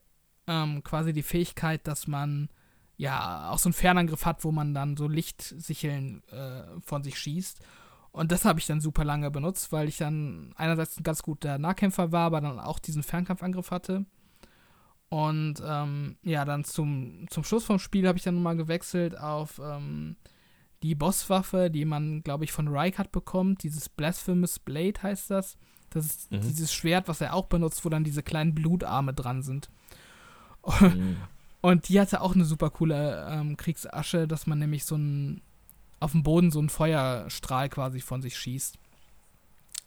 ähm, 0.48 0.84
quasi 0.84 1.14
die 1.14 1.24
Fähigkeit, 1.24 1.86
dass 1.88 2.08
man 2.08 2.50
ja 2.98 3.50
auch 3.50 3.60
so 3.60 3.70
einen 3.70 3.74
Fernangriff 3.74 4.26
hat, 4.26 4.44
wo 4.44 4.52
man 4.52 4.74
dann 4.74 4.98
so 4.98 5.08
Lichtsicheln 5.08 6.24
äh, 6.30 6.64
von 6.82 7.04
sich 7.04 7.20
schießt 7.20 7.62
und 8.16 8.32
das 8.32 8.46
habe 8.46 8.60
ich 8.60 8.66
dann 8.66 8.80
super 8.80 9.04
lange 9.04 9.30
benutzt, 9.30 9.74
weil 9.74 9.90
ich 9.90 9.98
dann 9.98 10.54
einerseits 10.56 10.98
ein 10.98 11.04
ganz 11.04 11.22
guter 11.22 11.58
Nahkämpfer 11.58 12.14
war, 12.14 12.28
aber 12.28 12.40
dann 12.40 12.62
auch 12.62 12.80
diesen 12.80 13.04
Fernkampfangriff 13.04 13.72
hatte. 13.72 14.06
Und 15.10 15.62
ähm, 15.66 16.16
ja, 16.24 16.46
dann 16.46 16.64
zum, 16.64 17.26
zum 17.30 17.44
Schluss 17.44 17.66
vom 17.66 17.78
Spiel 17.78 18.08
habe 18.08 18.18
ich 18.18 18.24
dann 18.24 18.36
nochmal 18.36 18.56
gewechselt 18.56 19.20
auf 19.20 19.60
ähm, 19.62 20.16
die 20.82 20.96
Bosswaffe, 20.96 21.70
die 21.70 21.84
man, 21.84 22.24
glaube 22.24 22.46
ich, 22.46 22.54
von 22.54 22.70
Rykard 22.70 23.12
bekommt. 23.12 23.64
Dieses 23.64 23.90
Blasphemous 23.90 24.60
Blade 24.60 25.04
heißt 25.04 25.30
das. 25.30 25.58
Das 25.90 26.06
ist 26.06 26.32
mhm. 26.32 26.40
dieses 26.40 26.74
Schwert, 26.74 27.10
was 27.10 27.20
er 27.20 27.34
auch 27.34 27.48
benutzt, 27.48 27.84
wo 27.84 27.90
dann 27.90 28.06
diese 28.06 28.24
kleinen 28.24 28.56
Blutarme 28.56 29.14
dran 29.14 29.42
sind. 29.42 29.70
Mhm. 30.80 31.18
Und 31.66 31.90
die 31.90 32.00
hatte 32.00 32.22
auch 32.22 32.36
eine 32.36 32.46
super 32.46 32.70
coole 32.70 33.28
ähm, 33.28 33.58
Kriegsasche, 33.58 34.28
dass 34.28 34.46
man 34.46 34.60
nämlich 34.60 34.86
so 34.86 34.98
ein 34.98 35.42
auf 36.00 36.12
dem 36.12 36.22
Boden 36.22 36.52
so 36.52 36.60
einen 36.60 36.70
Feuerstrahl 36.70 37.70
quasi 37.70 38.02
von 38.02 38.22
sich 38.22 38.38
schießt. 38.38 38.78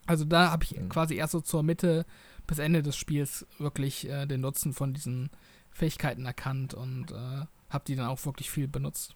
Also 0.04 0.24
da 0.24 0.50
habe 0.50 0.64
ich 0.64 0.76
mhm. 0.76 0.88
quasi 0.88 1.14
erst 1.14 1.34
so 1.34 1.40
zur 1.40 1.62
Mitte 1.62 2.04
bis 2.48 2.58
Ende 2.58 2.82
des 2.82 2.96
Spiels 2.96 3.46
wirklich 3.60 4.08
äh, 4.08 4.26
den 4.26 4.40
Nutzen 4.40 4.72
von 4.72 4.92
diesen 4.92 5.30
Fähigkeiten 5.70 6.26
erkannt 6.26 6.74
und 6.74 7.12
äh, 7.12 7.46
habe 7.70 7.84
die 7.86 7.94
dann 7.94 8.08
auch 8.08 8.26
wirklich 8.26 8.50
viel 8.50 8.66
benutzt. 8.66 9.14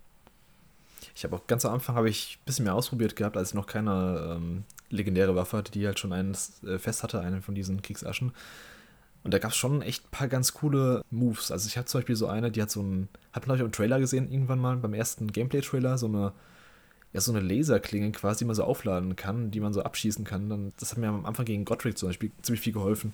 Ich 1.16 1.24
habe 1.24 1.34
auch 1.34 1.48
ganz 1.48 1.64
am 1.64 1.74
Anfang 1.74 1.96
habe 1.96 2.10
ich 2.10 2.38
ein 2.40 2.44
bisschen 2.44 2.64
mehr 2.64 2.76
ausprobiert 2.76 3.16
gehabt, 3.16 3.36
als 3.36 3.48
ich 3.48 3.54
noch 3.56 3.66
keine 3.66 4.36
ähm, 4.36 4.62
legendäre 4.88 5.34
Waffe 5.34 5.56
hatte, 5.56 5.72
die 5.72 5.84
halt 5.84 5.98
schon 5.98 6.12
eines 6.12 6.62
äh, 6.62 6.78
fest 6.78 7.02
hatte, 7.02 7.22
eine 7.22 7.42
von 7.42 7.56
diesen 7.56 7.82
Kriegsaschen. 7.82 8.30
Und 9.24 9.32
da 9.32 9.38
gab 9.38 9.52
es 9.52 9.56
schon 9.56 9.82
echt 9.82 10.04
ein 10.04 10.10
paar 10.10 10.28
ganz 10.28 10.52
coole 10.52 11.04
Moves. 11.10 11.50
Also 11.50 11.68
ich 11.68 11.76
habe 11.76 11.86
zum 11.86 12.00
Beispiel 12.00 12.16
so 12.16 12.26
eine, 12.26 12.50
die 12.50 12.60
hat 12.60 12.70
so 12.70 12.82
ein, 12.82 13.08
hat 13.32 13.46
man 13.46 13.56
glaube 13.56 13.56
ich 13.56 13.62
auch 13.62 13.66
im 13.66 13.72
Trailer 13.72 14.00
gesehen 14.00 14.30
irgendwann 14.30 14.58
mal, 14.58 14.76
beim 14.76 14.94
ersten 14.94 15.30
Gameplay-Trailer, 15.30 15.96
so 15.98 16.06
eine 16.06 16.32
ja, 17.12 17.20
so 17.20 17.32
eine 17.32 17.40
Laserklinge 17.40 18.10
quasi, 18.12 18.38
die 18.38 18.44
man 18.46 18.56
so 18.56 18.64
aufladen 18.64 19.16
kann, 19.16 19.50
die 19.50 19.60
man 19.60 19.72
so 19.72 19.82
abschießen 19.82 20.24
kann. 20.24 20.48
Dann, 20.48 20.72
das 20.78 20.92
hat 20.92 20.98
mir 20.98 21.08
am 21.08 21.26
Anfang 21.26 21.44
gegen 21.44 21.64
Godric 21.64 21.98
zum 21.98 22.08
Beispiel 22.08 22.30
ziemlich 22.40 22.62
viel 22.62 22.72
geholfen. 22.72 23.12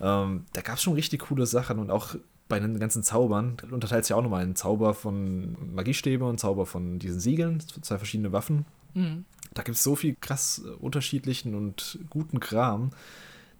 Ähm, 0.00 0.44
da 0.52 0.60
gab 0.60 0.76
es 0.76 0.82
schon 0.82 0.94
richtig 0.94 1.22
coole 1.22 1.46
Sachen 1.46 1.78
und 1.80 1.90
auch 1.90 2.14
bei 2.48 2.60
den 2.60 2.78
ganzen 2.78 3.02
Zaubern 3.02 3.56
unterteilt 3.70 4.08
ja 4.08 4.16
auch 4.16 4.22
nochmal 4.22 4.42
einen 4.42 4.56
Zauber 4.56 4.94
von 4.94 5.56
Magiestäbe 5.74 6.24
und 6.24 6.38
Zauber 6.38 6.64
von 6.64 6.98
diesen 6.98 7.20
Siegeln, 7.20 7.60
zwei 7.60 7.98
verschiedene 7.98 8.32
Waffen. 8.32 8.64
Mhm. 8.94 9.24
Da 9.52 9.62
gibt 9.62 9.76
es 9.76 9.82
so 9.82 9.96
viel 9.96 10.16
krass 10.18 10.62
unterschiedlichen 10.78 11.54
und 11.54 11.98
guten 12.08 12.40
Kram, 12.40 12.90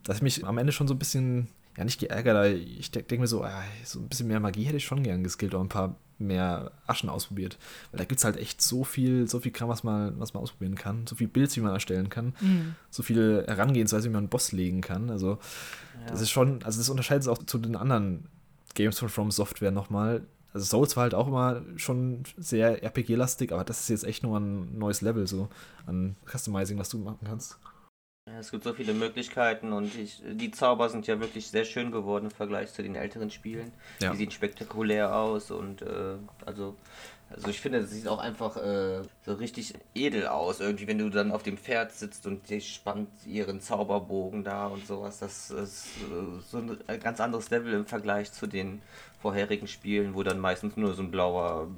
dass 0.05 0.19
ich 0.19 0.23
mich 0.23 0.47
am 0.47 0.59
Ende 0.59 0.73
schon 0.73 0.87
so 0.87 0.95
ein 0.95 0.99
bisschen, 0.99 1.49
ja 1.79 1.85
nicht 1.85 2.01
geärgert, 2.01 2.37
aber 2.37 2.49
ich 2.49 2.91
denke 2.91 3.19
mir 3.19 3.29
so, 3.29 3.45
ah, 3.45 3.63
so 3.85 4.01
ein 4.01 4.09
bisschen 4.09 4.27
mehr 4.27 4.41
Magie 4.41 4.65
hätte 4.65 4.77
ich 4.77 4.85
schon 4.85 5.05
gern 5.05 5.23
geskillt, 5.23 5.55
auch 5.55 5.61
ein 5.61 5.69
paar 5.69 5.95
mehr 6.19 6.73
Aschen 6.89 7.09
ausprobiert. 7.09 7.57
Weil 7.93 7.99
da 7.99 8.05
gibt 8.05 8.19
es 8.19 8.25
halt 8.25 8.37
echt 8.37 8.61
so 8.61 8.83
viel, 8.83 9.29
so 9.29 9.39
viel 9.39 9.53
Kram, 9.53 9.69
was 9.69 9.85
man, 9.85 10.19
was 10.19 10.35
man 10.35 10.43
ausprobieren 10.43 10.75
kann, 10.75 11.07
so 11.07 11.15
viel 11.15 11.29
Builds, 11.29 11.57
wie 11.57 11.61
man 11.61 11.73
erstellen 11.73 12.09
kann, 12.09 12.35
mhm. 12.41 12.75
so 12.91 13.05
viele 13.05 13.47
Herangehensweise, 13.47 14.09
wie 14.09 14.13
man 14.13 14.25
einen 14.25 14.29
Boss 14.29 14.51
legen 14.51 14.81
kann. 14.81 15.09
Also 15.09 15.39
ja. 16.01 16.11
das 16.11 16.21
ist 16.21 16.31
schon, 16.31 16.65
also 16.65 16.81
das 16.81 16.89
unterscheidet 16.89 17.23
es 17.23 17.29
auch 17.29 17.39
zu 17.39 17.59
den 17.59 17.77
anderen 17.77 18.27
Games 18.75 18.99
von 18.99 19.09
From 19.09 19.31
Software 19.31 19.71
nochmal. 19.71 20.23
Also 20.53 20.67
Souls 20.67 20.97
war 20.97 21.05
halt 21.05 21.15
auch 21.15 21.29
immer 21.29 21.63
schon 21.77 22.25
sehr 22.37 22.83
RPG-lastig, 22.83 23.53
aber 23.53 23.63
das 23.63 23.83
ist 23.83 23.89
jetzt 23.89 24.05
echt 24.05 24.25
nur 24.25 24.41
ein 24.41 24.77
neues 24.77 25.01
Level 25.01 25.29
so 25.29 25.49
an 25.87 26.17
Customizing, 26.27 26.79
was 26.79 26.89
du 26.89 26.99
machen 26.99 27.21
kannst. 27.25 27.57
Es 28.39 28.51
gibt 28.51 28.65
so 28.65 28.73
viele 28.73 28.95
Möglichkeiten 28.95 29.73
und 29.73 29.95
ich, 29.95 30.23
die 30.25 30.51
Zauber 30.51 30.89
sind 30.89 31.07
ja 31.07 31.21
wirklich 31.21 31.49
sehr 31.49 31.65
schön 31.65 31.91
geworden 31.91 32.27
im 32.27 32.31
Vergleich 32.31 32.73
zu 32.73 32.83
den 32.83 32.95
älteren 32.95 33.31
Spielen. 33.31 33.73
Ja. 34.01 34.11
Die 34.11 34.19
sehen 34.19 34.31
spektakulär 34.31 35.15
aus 35.15 35.51
und 35.51 35.83
äh, 35.83 36.17
also 36.45 36.77
also 37.31 37.49
ich 37.49 37.61
finde, 37.61 37.79
es 37.79 37.91
sieht 37.91 38.09
auch 38.09 38.19
einfach 38.19 38.57
äh, 38.57 39.03
so 39.25 39.35
richtig 39.35 39.75
edel 39.95 40.27
aus, 40.29 40.61
irgendwie, 40.61 40.87
wenn 40.87 40.99
du 40.99 41.11
dann 41.11 41.31
auf 41.31 41.43
dem 41.43 41.59
Pferd 41.59 41.93
sitzt 41.93 42.27
und 42.27 42.49
die 42.49 42.61
spannt 42.63 43.11
ihren 43.27 43.61
Zauberbogen 43.61 44.45
da 44.45 44.69
und 44.69 44.87
sowas. 44.87 45.19
Das 45.19 45.51
ist 45.51 45.87
äh, 46.11 46.41
so 46.51 46.59
ein 46.59 47.01
ganz 47.01 47.21
anderes 47.21 47.51
Level 47.51 47.75
im 47.75 47.87
Vergleich 47.87 48.33
zu 48.33 48.47
den 48.47 48.81
vorherigen 49.21 49.67
Spielen, 49.67 50.15
wo 50.15 50.23
dann 50.23 50.39
meistens 50.39 50.77
nur 50.79 50.95
so 50.95 51.03
ein 51.03 51.11
blauer, 51.11 51.69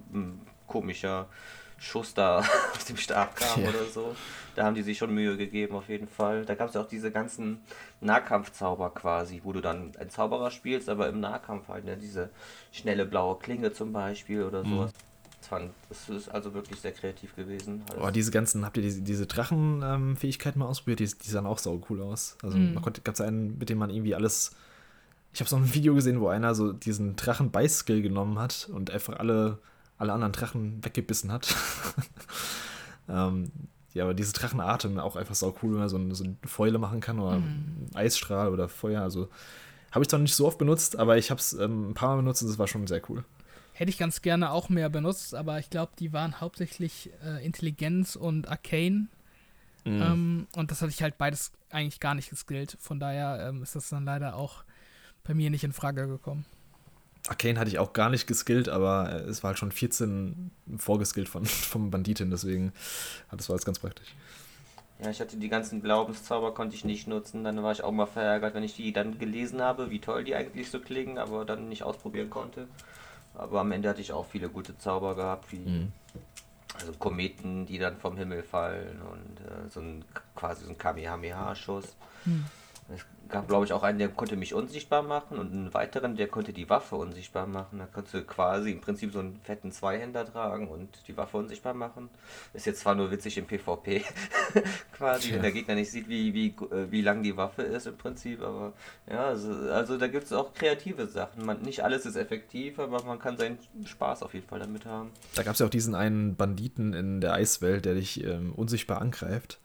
komischer 0.68 1.26
Schuss 1.81 2.14
da 2.14 2.39
aus 2.39 2.85
dem 2.87 2.97
Stab 2.97 3.35
kam 3.35 3.64
ja. 3.64 3.70
oder 3.70 3.85
so. 3.93 4.14
Da 4.55 4.64
haben 4.64 4.74
die 4.74 4.83
sich 4.83 4.99
schon 4.99 5.14
Mühe 5.14 5.37
gegeben, 5.37 5.74
auf 5.74 5.89
jeden 5.89 6.09
Fall. 6.09 6.45
Da 6.45 6.55
gab 6.55 6.68
es 6.68 6.74
ja 6.74 6.83
auch 6.83 6.89
diese 6.89 7.11
ganzen 7.11 7.61
Nahkampfzauber 8.01 8.91
quasi, 8.91 9.41
wo 9.43 9.53
du 9.53 9.61
dann 9.61 9.93
ein 9.99 10.11
Zauberer 10.11 10.51
spielst, 10.51 10.89
aber 10.89 11.09
im 11.09 11.20
Nahkampf 11.20 11.68
halt, 11.68 11.85
ne? 11.85 11.97
diese 11.97 12.31
schnelle 12.70 13.07
blaue 13.07 13.39
Klinge 13.39 13.72
zum 13.72 13.93
Beispiel 13.93 14.45
oder 14.45 14.62
mhm. 14.64 14.70
sowas. 14.70 14.93
Das 15.89 16.09
ist 16.09 16.28
also 16.28 16.55
wirklich 16.55 16.81
sehr 16.81 16.93
kreativ 16.93 17.35
gewesen. 17.35 17.83
Alles. 17.91 18.03
Oh, 18.03 18.11
diese 18.11 18.31
ganzen, 18.31 18.64
habt 18.64 18.76
ihr 18.76 18.85
diese, 18.85 19.03
diese 19.03 19.26
Drachenfähigkeiten 19.26 20.61
ähm, 20.61 20.64
mal 20.64 20.70
ausprobiert? 20.70 21.01
Die, 21.01 21.07
die 21.07 21.31
sahen 21.31 21.47
auch 21.47 21.59
sau 21.59 21.81
cool 21.91 22.03
aus. 22.03 22.37
Also 22.43 22.57
mhm. 22.57 22.74
man 22.74 22.83
konnte, 22.83 23.01
gab 23.01 23.14
es 23.14 23.20
einen, 23.20 23.59
mit 23.59 23.68
dem 23.68 23.78
man 23.78 23.91
irgendwie 23.91 24.14
alles. 24.14 24.55
Ich 25.33 25.41
habe 25.41 25.49
so 25.49 25.57
ein 25.57 25.74
Video 25.74 25.95
gesehen, 25.95 26.20
wo 26.20 26.28
einer 26.28 26.55
so 26.55 26.72
diesen 26.72 27.16
Drachen-Beiß-Skill 27.16 28.03
genommen 28.03 28.39
hat 28.39 28.68
und 28.72 28.91
einfach 28.91 29.18
alle, 29.18 29.59
alle 30.01 30.12
anderen 30.12 30.32
Drachen 30.32 30.82
weggebissen 30.84 31.30
hat. 31.30 31.55
ähm, 33.09 33.53
ja, 33.92 34.05
aber 34.05 34.14
diese 34.14 34.32
Drachenatem 34.32 34.98
auch 34.98 35.16
einfach 35.16 35.34
sau 35.34 35.55
cool, 35.62 35.72
wenn 35.72 35.80
man 35.80 35.88
so, 35.88 35.96
eine, 35.96 36.14
so 36.14 36.24
eine 36.24 36.36
Fäule 36.44 36.78
machen 36.78 37.01
kann 37.01 37.18
oder 37.18 37.38
mhm. 37.38 37.86
Eisstrahl 37.94 38.48
oder 38.48 38.68
Feuer. 38.68 39.03
Also 39.03 39.28
habe 39.92 40.03
ich 40.03 40.09
zwar 40.09 40.20
nicht 40.20 40.34
so 40.34 40.46
oft 40.46 40.59
benutzt, 40.59 40.96
aber 40.96 41.18
ich 41.18 41.30
habe 41.30 41.38
es 41.38 41.53
ähm, 41.53 41.90
ein 41.90 41.94
paar 41.94 42.11
Mal 42.11 42.22
benutzt 42.22 42.42
und 42.42 42.48
es 42.48 42.59
war 42.59 42.66
schon 42.66 42.86
sehr 42.86 43.03
cool. 43.11 43.24
Hätte 43.74 43.90
ich 43.90 43.98
ganz 43.98 44.22
gerne 44.22 44.53
auch 44.53 44.68
mehr 44.68 44.88
benutzt, 44.88 45.34
aber 45.34 45.59
ich 45.59 45.68
glaube, 45.68 45.92
die 45.98 46.12
waren 46.12 46.40
hauptsächlich 46.40 47.11
äh, 47.24 47.44
Intelligenz 47.44 48.16
und 48.16 48.48
Arcane. 48.48 49.09
Mhm. 49.84 50.03
Ähm, 50.03 50.46
und 50.57 50.70
das 50.70 50.80
hatte 50.80 50.92
ich 50.92 51.03
halt 51.03 51.18
beides 51.18 51.53
eigentlich 51.70 52.01
gar 52.01 52.14
nicht 52.14 52.30
geskillt. 52.30 52.76
Von 52.80 53.01
daher 53.01 53.48
ähm, 53.48 53.62
ist 53.62 53.76
das 53.76 53.90
dann 53.90 54.05
leider 54.05 54.36
auch 54.36 54.64
bei 55.24 55.34
mir 55.34 55.51
nicht 55.51 55.64
in 55.64 55.72
Frage 55.72 56.07
gekommen. 56.07 56.46
Arcane 57.29 57.59
hatte 57.59 57.71
ich 57.71 57.79
auch 57.79 57.93
gar 57.93 58.11
nicht 58.11 58.27
geskillt, 58.27 58.68
aber 58.68 59.25
es 59.29 59.43
war 59.43 59.49
halt 59.49 59.59
schon 59.59 59.73
14 59.73 60.51
vorgeskillt 60.77 61.29
von, 61.29 61.45
vom 61.47 61.91
Banditen, 61.91 62.31
deswegen 62.31 62.73
das 63.31 63.49
war 63.49 63.57
jetzt 63.57 63.66
ganz 63.66 63.79
praktisch. 63.79 64.14
Ja, 65.03 65.11
ich 65.11 65.21
hatte 65.21 65.37
die 65.39 65.49
ganzen 65.49 65.81
Glaubenszauber, 65.83 66.53
konnte 66.53 66.77
ich 66.77 66.85
nicht 66.85 67.07
nutzen. 67.07 67.43
Dann 67.43 67.62
war 67.62 67.73
ich 67.73 67.83
auch 67.83 67.93
mal 67.93 68.07
verärgert, 68.07 68.55
wenn 68.55 68.62
ich 68.62 68.75
die 68.75 68.93
dann 68.93 69.18
gelesen 69.18 69.62
habe, 69.62 69.91
wie 69.91 69.99
toll 69.99 70.25
die 70.25 70.35
eigentlich 70.35 70.71
so 70.71 70.79
klingen, 70.79 71.16
aber 71.16 71.47
dann 71.47 71.71
nicht 71.71 71.85
ausprobieren 71.85 72.29
konnte. 72.29 72.68
Aber 73.35 73.61
am 73.61 73.73
Ende 73.73 73.89
hatte 73.89 74.03
ich 74.03 74.12
auch 74.12 74.27
viele 74.27 74.51
gute 74.51 74.77
Zauber 74.77 75.16
gehabt, 75.16 75.51
wie 75.53 75.59
mhm. 75.59 75.93
also 76.79 76.93
Kometen, 76.93 77.64
die 77.64 77.79
dann 77.79 77.97
vom 77.97 78.18
Himmel 78.18 78.43
fallen 78.43 79.01
und 79.01 79.41
äh, 79.41 79.71
so 79.71 79.81
ein 79.81 80.05
quasi 80.35 80.64
so 80.64 80.71
ein 80.71 80.77
Kamehameha-Schuss. 80.77 81.97
Mhm. 82.27 82.45
Es 82.93 83.07
gab, 83.28 83.47
glaube 83.47 83.64
ich, 83.64 83.72
auch 83.72 83.84
einen, 83.84 83.99
der 83.99 84.09
konnte 84.09 84.36
mich 84.36 84.55
unsichtbar 84.55 85.03
machen 85.03 85.38
und 85.38 85.53
einen 85.53 85.72
weiteren, 85.72 86.16
der 86.16 86.26
konnte 86.26 86.53
die 86.53 86.68
Waffe 86.68 86.97
unsichtbar 86.97 87.47
machen. 87.47 87.78
Da 87.78 87.86
konntest 87.86 88.14
du 88.14 88.22
quasi 88.24 88.72
im 88.72 88.80
Prinzip 88.80 89.12
so 89.12 89.20
einen 89.20 89.41
fetten 89.45 89.70
Zweihänder 89.70 90.26
tragen 90.26 90.68
und 90.68 90.88
die 91.07 91.16
Waffe 91.16 91.36
unsichtbar 91.36 91.74
machen. 91.74 92.11
Ist 92.53 92.66
jetzt 92.66 92.80
zwar 92.80 92.97
nur 92.97 93.11
witzig 93.11 93.38
im 93.38 93.47
PvP, 93.47 94.03
quasi, 94.93 95.28
ja. 95.28 95.34
wenn 95.36 95.43
der 95.43 95.53
Gegner 95.53 95.76
nicht 95.76 95.91
sieht, 95.91 96.09
wie, 96.09 96.34
wie, 96.34 96.49
äh, 96.49 96.91
wie 96.91 97.03
lang 97.03 97.22
die 97.22 97.36
Waffe 97.36 97.62
ist 97.62 97.86
im 97.86 97.97
Prinzip, 97.97 98.43
aber 98.43 98.72
ja, 99.09 99.26
also, 99.26 99.51
also 99.70 99.97
da 99.97 100.09
gibt 100.09 100.24
es 100.24 100.32
auch 100.32 100.53
kreative 100.53 101.07
Sachen. 101.07 101.47
Man, 101.47 101.62
nicht 101.62 101.84
alles 101.84 102.07
ist 102.07 102.16
effektiv, 102.16 102.78
aber 102.80 103.03
man 103.05 103.20
kann 103.20 103.36
seinen 103.36 103.59
Spaß 103.84 104.22
auf 104.24 104.34
jeden 104.34 104.49
Fall 104.49 104.59
damit 104.59 104.86
haben. 104.86 105.11
Da 105.36 105.45
gab 105.45 105.55
es 105.55 105.61
ja 105.61 105.66
auch 105.66 105.70
diesen 105.70 105.95
einen 105.95 106.34
Banditen 106.34 106.93
in 106.95 107.20
der 107.20 107.34
Eiswelt, 107.34 107.84
der 107.84 107.95
dich 107.95 108.24
ähm, 108.24 108.53
unsichtbar 108.53 109.01
angreift. 109.01 109.61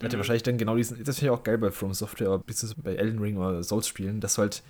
Der 0.00 0.06
hat 0.06 0.12
ja 0.12 0.16
mhm. 0.16 0.20
wahrscheinlich 0.20 0.42
dann 0.42 0.58
genau 0.58 0.76
diesen. 0.76 1.02
Das 1.04 1.18
finde 1.18 1.32
ich 1.32 1.38
auch 1.38 1.42
geil 1.42 1.58
bei 1.58 1.70
From 1.70 1.92
Software, 1.94 2.38
bis 2.38 2.74
bei 2.74 2.94
Elden 2.94 3.18
Ring 3.18 3.36
oder 3.36 3.62
Souls 3.62 3.86
spielen, 3.88 4.20
dass 4.20 4.34
du 4.34 4.42
halt. 4.42 4.62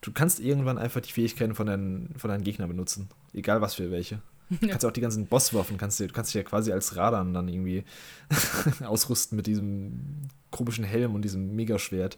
Du 0.00 0.12
kannst 0.12 0.38
irgendwann 0.38 0.78
einfach 0.78 1.00
die 1.00 1.10
Fähigkeiten 1.10 1.56
von 1.56 1.66
deinen, 1.66 2.14
von 2.16 2.30
deinen 2.30 2.44
Gegnern 2.44 2.68
benutzen. 2.68 3.08
Egal 3.34 3.60
was 3.60 3.74
für 3.74 3.90
welche. 3.90 4.20
Du 4.60 4.68
kannst 4.68 4.86
auch 4.86 4.92
die 4.92 5.02
ganzen 5.02 5.26
Bosswaffen, 5.26 5.76
kannst 5.76 6.00
du, 6.00 6.06
du 6.06 6.14
kannst 6.14 6.30
dich 6.30 6.36
ja 6.36 6.42
quasi 6.42 6.72
als 6.72 6.96
Radan 6.96 7.34
dann 7.34 7.48
irgendwie 7.48 7.84
ausrüsten 8.84 9.36
mit 9.36 9.46
diesem 9.46 10.28
komischen 10.50 10.84
Helm 10.84 11.14
und 11.14 11.22
diesem 11.22 11.54
Megaschwert. 11.54 12.16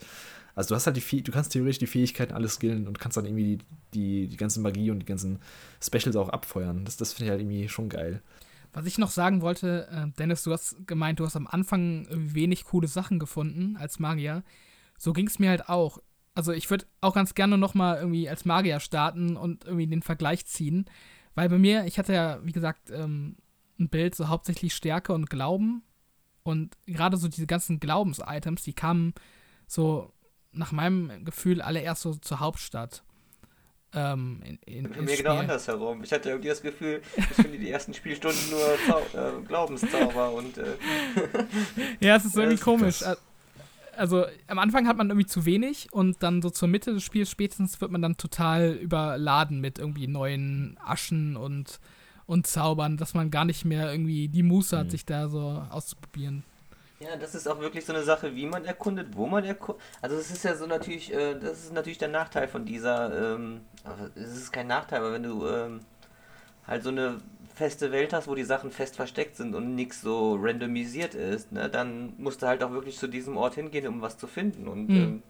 Also 0.55 0.69
du 0.69 0.75
hast 0.75 0.87
halt 0.87 0.97
die 0.97 1.23
du 1.23 1.33
kannst 1.33 1.53
theoretisch 1.53 1.79
die 1.79 1.87
Fähigkeiten 1.87 2.35
alles 2.35 2.55
skillen 2.55 2.87
und 2.87 2.99
kannst 2.99 3.17
dann 3.17 3.25
irgendwie 3.25 3.57
die, 3.57 3.65
die, 3.95 4.29
die 4.29 4.37
ganze 4.37 4.61
Magie 4.61 4.91
und 4.91 5.01
die 5.01 5.07
ganzen 5.07 5.39
Specials 5.83 6.17
auch 6.17 6.29
abfeuern. 6.29 6.85
Das, 6.85 6.97
das 6.97 7.13
finde 7.13 7.27
ich 7.27 7.31
halt 7.31 7.41
irgendwie 7.41 7.69
schon 7.69 7.89
geil. 7.89 8.21
Was 8.73 8.87
ich 8.87 8.99
noch 8.99 9.11
sagen 9.11 9.43
wollte, 9.43 9.89
äh, 9.91 10.11
Dennis, 10.19 10.45
du 10.45 10.53
hast 10.53 10.87
gemeint, 10.87 11.19
du 11.19 11.25
hast 11.25 11.37
am 11.37 11.47
Anfang 11.47 12.07
wenig 12.11 12.65
coole 12.65 12.89
Sachen 12.89 13.19
gefunden 13.19 13.77
als 13.77 13.99
Magier. 13.99 14.45
So 14.99 15.13
ging 15.13 15.27
es 15.27 15.39
mir 15.39 15.51
halt 15.51 15.69
auch. 15.69 15.99
Also 16.35 16.53
ich 16.53 16.71
würde 16.71 16.87
auch 17.01 17.15
ganz 17.15 17.35
gerne 17.35 17.59
nochmal 17.59 17.99
irgendwie 17.99 18.29
als 18.29 18.45
Magier 18.45 18.79
starten 18.81 19.37
und 19.37 19.65
irgendwie 19.65 19.87
den 19.87 20.03
Vergleich 20.03 20.47
ziehen. 20.47 20.85
Weil 21.35 21.49
bei 21.49 21.59
mir, 21.59 21.85
ich 21.87 21.99
hatte 21.99 22.13
ja, 22.13 22.39
wie 22.45 22.53
gesagt, 22.53 22.91
ähm, 22.91 23.37
ein 23.79 23.89
Bild 23.89 24.15
so 24.15 24.29
hauptsächlich 24.29 24.75
Stärke 24.75 25.13
und 25.13 25.31
Glauben. 25.31 25.83
Und 26.43 26.77
gerade 26.87 27.17
so 27.17 27.29
diese 27.29 27.47
ganzen 27.47 27.81
Glaubens-Items, 27.81 28.63
die 28.63 28.73
kamen 28.73 29.15
so 29.67 30.13
nach 30.53 30.73
meinem 30.73 31.25
Gefühl 31.25 31.63
alle 31.63 31.81
erst 31.81 32.03
so 32.03 32.15
zur 32.15 32.41
Hauptstadt. 32.41 33.05
Ähm, 33.93 34.41
in, 34.45 34.59
in, 34.67 34.91
Bei 34.91 35.03
mir 35.03 35.17
genau 35.17 35.37
andersherum. 35.37 36.05
Ich 36.05 36.13
hatte 36.13 36.29
irgendwie 36.29 36.49
das 36.49 36.63
Gefühl, 36.63 37.03
ich 37.17 37.25
finde 37.25 37.59
die 37.59 37.71
ersten 37.71 37.93
Spielstunden 37.93 38.39
nur 38.51 38.61
Zau 38.87 39.01
äh, 39.19 39.43
Glaubenszauber 39.47 40.33
und. 40.33 40.59
Äh 40.59 40.77
ja, 42.01 42.17
es 42.17 42.25
ist 42.25 42.37
irgendwie 42.37 42.63
komisch. 42.63 43.01
Krass. 43.01 43.19
Also 43.97 44.25
am 44.47 44.59
Anfang 44.59 44.87
hat 44.87 44.97
man 44.97 45.11
irgendwie 45.11 45.27
zu 45.27 45.45
wenig 45.45 45.93
und 45.93 46.23
dann 46.23 46.41
so 46.41 46.51
zur 46.51 46.69
Mitte 46.69 46.95
des 46.95 47.03
Spiels 47.03 47.31
spätestens 47.31 47.81
wird 47.81 47.91
man 47.91 48.01
dann 48.01 48.17
total 48.17 48.73
überladen 48.73 49.61
mit 49.61 49.79
irgendwie 49.79 50.07
neuen 50.07 50.79
Aschen 50.83 51.37
und, 51.37 51.81
und 52.25 52.47
Zaubern, 52.47 52.97
dass 52.97 53.13
man 53.13 53.31
gar 53.31 53.45
nicht 53.45 53.65
mehr 53.65 53.91
irgendwie 53.91 54.29
die 54.29 54.45
Muße 54.45 54.79
hat, 54.79 54.87
mhm. 54.87 54.91
sich 54.91 55.05
da 55.05 55.29
so 55.29 55.67
auszuprobieren. 55.69 56.45
Ja, 57.01 57.17
das 57.17 57.35
ist 57.35 57.49
auch 57.49 57.59
wirklich 57.61 57.87
so 57.87 57.95
eine 57.95 58.03
Sache, 58.03 58.37
wie 58.37 58.45
man 58.45 58.67
erkundet, 58.67 59.17
wo 59.17 59.27
man 59.27 59.43
erkundet. 59.43 59.83
Also 60.03 60.17
es 60.17 60.31
ist 60.31 60.45
ja 60.45 60.55
so 60.55 60.67
natürlich, 60.67 61.13
äh, 61.13 61.35
das 61.35 61.65
ist 61.65 61.73
natürlich 61.73 61.97
der 61.97 62.09
Nachteil 62.09 62.47
von 62.47 62.67
dieser, 62.67 63.35
ähm, 63.35 63.63
es 64.15 64.37
ist 64.37 64.53
kein 64.53 64.67
Nachteil, 64.67 64.99
aber 64.99 65.15
wenn 65.15 65.23
du 65.23 65.47
ähm, 65.49 65.81
halt 66.67 66.83
so 66.83 66.91
eine 66.91 67.19
feste 67.55 67.91
Welt 67.91 68.13
hast, 68.13 68.29
wo 68.29 68.35
die 68.35 68.45
Sachen 68.45 68.71
fest 68.71 68.97
versteckt 68.97 69.37
sind 69.37 69.55
und 69.55 69.75
nichts 69.75 70.03
so 70.03 70.37
randomisiert 70.41 71.15
ist, 71.15 71.53
ne, 71.53 71.71
dann 71.71 72.13
musst 72.19 72.43
du 72.43 72.47
halt 72.47 72.63
auch 72.63 72.73
wirklich 72.73 72.99
zu 72.99 73.07
diesem 73.07 73.39
Ort 73.39 73.55
hingehen, 73.55 73.87
um 73.87 74.03
was 74.03 74.19
zu 74.19 74.27
finden. 74.27 74.69
Und 74.69 74.89
mhm. 74.89 74.97
ähm, 74.97 75.23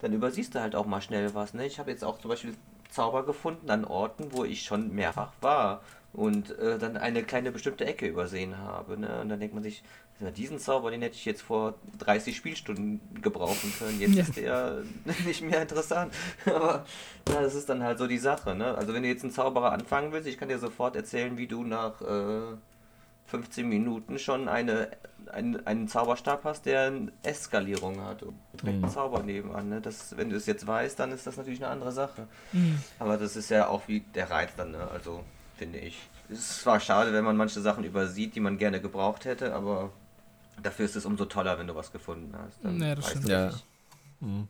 dann 0.00 0.12
übersiehst 0.12 0.54
du 0.54 0.60
halt 0.60 0.76
auch 0.76 0.86
mal 0.86 1.00
schnell 1.00 1.34
was. 1.34 1.52
Ne? 1.52 1.66
Ich 1.66 1.80
habe 1.80 1.90
jetzt 1.90 2.04
auch 2.04 2.18
zum 2.20 2.28
Beispiel 2.28 2.54
Zauber 2.90 3.24
gefunden 3.24 3.70
an 3.70 3.84
Orten, 3.84 4.28
wo 4.30 4.44
ich 4.44 4.62
schon 4.62 4.94
mehrfach 4.94 5.32
war 5.40 5.82
und 6.12 6.56
äh, 6.58 6.78
dann 6.78 6.96
eine 6.96 7.22
kleine 7.22 7.52
bestimmte 7.52 7.86
Ecke 7.86 8.06
übersehen 8.06 8.58
habe. 8.58 8.98
Ne? 8.98 9.20
Und 9.20 9.28
dann 9.28 9.40
denkt 9.40 9.54
man 9.54 9.62
sich, 9.62 9.82
diesen 10.30 10.58
Zauber, 10.58 10.90
den 10.90 11.02
hätte 11.02 11.16
ich 11.16 11.24
jetzt 11.24 11.42
vor 11.42 11.74
30 11.98 12.36
Spielstunden 12.36 13.00
gebrauchen 13.20 13.72
können. 13.78 14.00
Jetzt 14.00 14.14
ja. 14.14 14.22
ist 14.22 14.36
der 14.36 14.82
nicht 15.26 15.42
mehr 15.42 15.62
interessant. 15.62 16.14
Aber 16.46 16.84
ja, 17.28 17.40
das 17.40 17.54
ist 17.54 17.68
dann 17.68 17.82
halt 17.82 17.98
so 17.98 18.06
die 18.06 18.18
Sache. 18.18 18.54
Ne? 18.54 18.74
Also 18.76 18.94
wenn 18.94 19.02
du 19.02 19.08
jetzt 19.08 19.24
einen 19.24 19.32
Zauberer 19.32 19.72
anfangen 19.72 20.12
willst, 20.12 20.28
ich 20.28 20.38
kann 20.38 20.48
dir 20.48 20.58
sofort 20.58 20.96
erzählen, 20.96 21.36
wie 21.36 21.46
du 21.46 21.64
nach 21.64 22.00
äh, 22.02 22.56
15 23.26 23.68
Minuten 23.68 24.18
schon 24.18 24.48
eine, 24.48 24.88
ein, 25.32 25.66
einen 25.66 25.88
Zauberstab 25.88 26.44
hast, 26.44 26.66
der 26.66 26.82
eine 26.82 27.12
Eskalierung 27.22 28.02
hat. 28.02 28.22
Und 28.22 28.36
direkt 28.52 28.78
mhm. 28.78 28.84
einen 28.84 28.92
Zauber 28.92 29.22
nebenan. 29.22 29.68
Ne? 29.68 29.80
Das, 29.80 30.16
wenn 30.16 30.30
du 30.30 30.36
es 30.36 30.46
jetzt 30.46 30.66
weißt, 30.66 30.98
dann 30.98 31.12
ist 31.12 31.26
das 31.26 31.36
natürlich 31.36 31.62
eine 31.62 31.72
andere 31.72 31.92
Sache. 31.92 32.26
Mhm. 32.52 32.82
Aber 32.98 33.16
das 33.16 33.36
ist 33.36 33.50
ja 33.50 33.68
auch 33.68 33.88
wie 33.88 34.00
der 34.00 34.30
Reiz 34.30 34.50
dann. 34.56 34.72
Ne? 34.72 34.86
Also 34.92 35.24
finde 35.56 35.78
ich. 35.78 35.98
Es 36.30 36.60
zwar 36.62 36.80
schade, 36.80 37.12
wenn 37.12 37.24
man 37.24 37.36
manche 37.36 37.60
Sachen 37.60 37.84
übersieht, 37.84 38.34
die 38.34 38.40
man 38.40 38.58
gerne 38.58 38.80
gebraucht 38.80 39.24
hätte, 39.24 39.54
aber 39.54 39.90
Dafür 40.62 40.84
ist 40.84 40.96
es 40.96 41.04
umso 41.04 41.24
toller, 41.24 41.58
wenn 41.58 41.66
du 41.66 41.74
was 41.74 41.92
gefunden 41.92 42.34
hast. 42.36 42.62
Dann 42.62 42.80
ja, 42.80 42.94
das 42.94 43.10
stimmt. 43.10 43.28
Ja. 43.28 43.52
Mhm. 44.20 44.48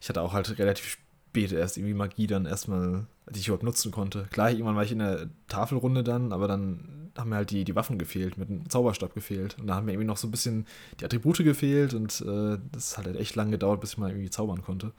Ich 0.00 0.08
hatte 0.08 0.22
auch 0.22 0.32
halt 0.32 0.58
relativ 0.58 0.98
spät 1.30 1.52
erst 1.52 1.76
irgendwie 1.76 1.94
Magie 1.94 2.26
dann 2.26 2.46
erstmal, 2.46 3.06
die 3.30 3.40
ich 3.40 3.48
überhaupt 3.48 3.64
nutzen 3.64 3.90
konnte. 3.90 4.28
Klar, 4.30 4.50
irgendwann 4.50 4.76
war 4.76 4.84
ich 4.84 4.92
in 4.92 5.00
der 5.00 5.28
Tafelrunde 5.48 6.04
dann, 6.04 6.32
aber 6.32 6.46
dann 6.46 7.10
haben 7.16 7.30
mir 7.30 7.36
halt 7.36 7.50
die, 7.50 7.64
die 7.64 7.76
Waffen 7.76 7.98
gefehlt, 7.98 8.38
mit 8.38 8.48
dem 8.48 8.68
Zauberstab 8.68 9.14
gefehlt. 9.14 9.56
Und 9.58 9.66
da 9.66 9.76
haben 9.76 9.86
mir 9.86 9.92
irgendwie 9.92 10.06
noch 10.06 10.16
so 10.16 10.26
ein 10.28 10.30
bisschen 10.30 10.66
die 11.00 11.04
Attribute 11.04 11.38
gefehlt 11.38 11.94
und 11.94 12.20
äh, 12.22 12.58
das 12.72 12.98
hat 12.98 13.06
halt 13.06 13.16
echt 13.16 13.34
lange 13.36 13.52
gedauert, 13.52 13.80
bis 13.80 13.92
ich 13.92 13.98
mal 13.98 14.10
irgendwie 14.10 14.30
zaubern 14.30 14.62
konnte. 14.62 14.92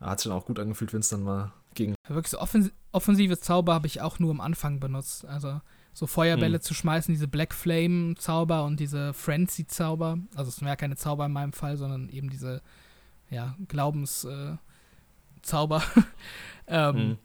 Hat 0.00 0.20
sich 0.20 0.28
dann 0.28 0.38
auch 0.38 0.46
gut 0.46 0.58
angefühlt, 0.58 0.92
wenn 0.92 1.00
es 1.00 1.08
dann 1.08 1.22
mal 1.22 1.52
ging. 1.74 1.94
Wirklich 2.08 2.30
so 2.30 2.38
offens 2.38 2.70
offensive 2.92 3.38
Zauber 3.38 3.74
habe 3.74 3.86
ich 3.86 4.00
auch 4.00 4.18
nur 4.18 4.30
am 4.30 4.40
Anfang 4.40 4.80
benutzt. 4.80 5.24
Also 5.24 5.60
so 5.92 6.06
Feuerbälle 6.06 6.56
hm. 6.58 6.62
zu 6.62 6.74
schmeißen, 6.74 7.12
diese 7.12 7.28
Black 7.28 7.54
Flame 7.54 8.14
Zauber 8.16 8.64
und 8.64 8.80
diese 8.80 9.12
Frenzy 9.12 9.66
Zauber. 9.66 10.18
Also 10.34 10.48
es 10.48 10.56
sind 10.56 10.68
ja 10.68 10.76
keine 10.76 10.96
Zauber 10.96 11.26
in 11.26 11.32
meinem 11.32 11.52
Fall, 11.52 11.76
sondern 11.76 12.08
eben 12.08 12.30
diese 12.30 12.62
ja, 13.30 13.56
Glaubenszauber. 13.68 14.58
Äh, 15.46 15.82
ähm, 16.68 16.96
hm. 16.96 17.18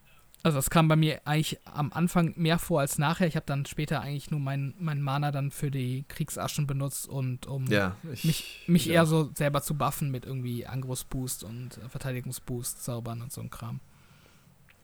Also 0.44 0.60
das 0.60 0.70
kam 0.70 0.88
bei 0.88 0.96
mir 0.96 1.20
eigentlich 1.26 1.60
am 1.66 1.92
Anfang 1.92 2.34
mehr 2.38 2.58
vor 2.58 2.80
als 2.80 2.98
nachher. 2.98 3.28
Ich 3.28 3.36
habe 3.36 3.46
dann 3.46 3.66
später 3.66 4.02
eigentlich 4.02 4.32
nur 4.32 4.40
meinen 4.40 4.76
mein 4.80 5.02
Mana 5.02 5.32
dann 5.32 5.52
für 5.52 5.72
die 5.72 6.06
Kriegsaschen 6.08 6.68
benutzt 6.68 7.10
und 7.10 7.48
um 7.48 7.66
ja, 7.68 7.98
ich, 8.14 8.24
mich, 8.24 8.64
mich 8.68 8.86
ja. 8.86 8.94
eher 8.94 9.06
so 9.06 9.30
selber 9.34 9.62
zu 9.62 9.76
buffen 9.76 10.10
mit 10.10 10.26
irgendwie 10.26 10.66
Angriffsboost 10.66 11.44
und 11.44 11.80
Verteidigungsboost, 11.90 12.82
Zaubern 12.82 13.22
und 13.22 13.34
so 13.34 13.42
ein 13.42 13.50
Kram. 13.50 13.82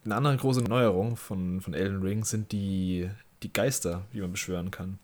Eine 0.03 0.15
andere 0.15 0.35
große 0.35 0.63
Neuerung 0.63 1.15
von, 1.15 1.61
von 1.61 1.73
Elden 1.73 2.01
Ring 2.01 2.25
sind 2.25 2.51
die, 2.51 3.09
die 3.43 3.53
Geister, 3.53 4.03
die 4.13 4.21
man 4.21 4.31
beschwören 4.31 4.71
kann. 4.71 4.99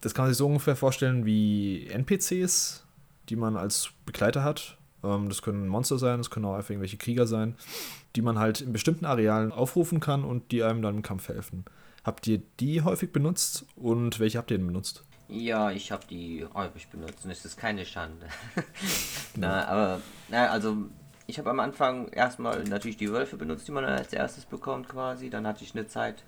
Das 0.00 0.14
kann 0.14 0.24
man 0.24 0.32
sich 0.32 0.38
so 0.38 0.46
ungefähr 0.46 0.76
vorstellen 0.76 1.26
wie 1.26 1.86
NPCs, 1.88 2.84
die 3.28 3.36
man 3.36 3.56
als 3.56 3.90
Begleiter 4.06 4.42
hat. 4.42 4.78
Ähm, 5.04 5.28
das 5.28 5.42
können 5.42 5.68
Monster 5.68 5.98
sein, 5.98 6.18
das 6.18 6.30
können 6.30 6.46
auch 6.46 6.54
einfach 6.54 6.70
irgendwelche 6.70 6.96
Krieger 6.96 7.26
sein 7.26 7.56
die 8.16 8.22
man 8.22 8.38
halt 8.38 8.60
in 8.60 8.72
bestimmten 8.72 9.04
Arealen 9.04 9.52
aufrufen 9.52 10.00
kann 10.00 10.24
und 10.24 10.52
die 10.52 10.62
einem 10.62 10.82
dann 10.82 10.96
im 10.96 11.02
Kampf 11.02 11.28
helfen. 11.28 11.64
Habt 12.04 12.26
ihr 12.26 12.42
die 12.60 12.82
häufig 12.82 13.12
benutzt 13.12 13.64
und 13.76 14.18
welche 14.18 14.38
habt 14.38 14.50
ihr 14.50 14.58
denn 14.58 14.66
benutzt? 14.66 15.04
Ja, 15.28 15.70
ich 15.70 15.92
habe 15.92 16.04
die 16.10 16.44
häufig 16.52 16.88
benutzt 16.88 17.24
und 17.24 17.30
es 17.30 17.44
ist 17.44 17.56
keine 17.56 17.86
Schande. 17.86 18.26
na, 19.36 19.66
aber, 19.66 20.00
na, 20.28 20.48
also 20.48 20.76
ich 21.26 21.38
habe 21.38 21.50
am 21.50 21.60
Anfang 21.60 22.08
erstmal 22.08 22.64
natürlich 22.64 22.98
die 22.98 23.10
Wölfe 23.10 23.36
benutzt, 23.36 23.66
die 23.66 23.72
man 23.72 23.84
als 23.84 24.12
erstes 24.12 24.44
bekommt 24.44 24.88
quasi. 24.88 25.30
Dann 25.30 25.46
hatte 25.46 25.64
ich 25.64 25.74
eine 25.74 25.86
Zeit 25.86 26.24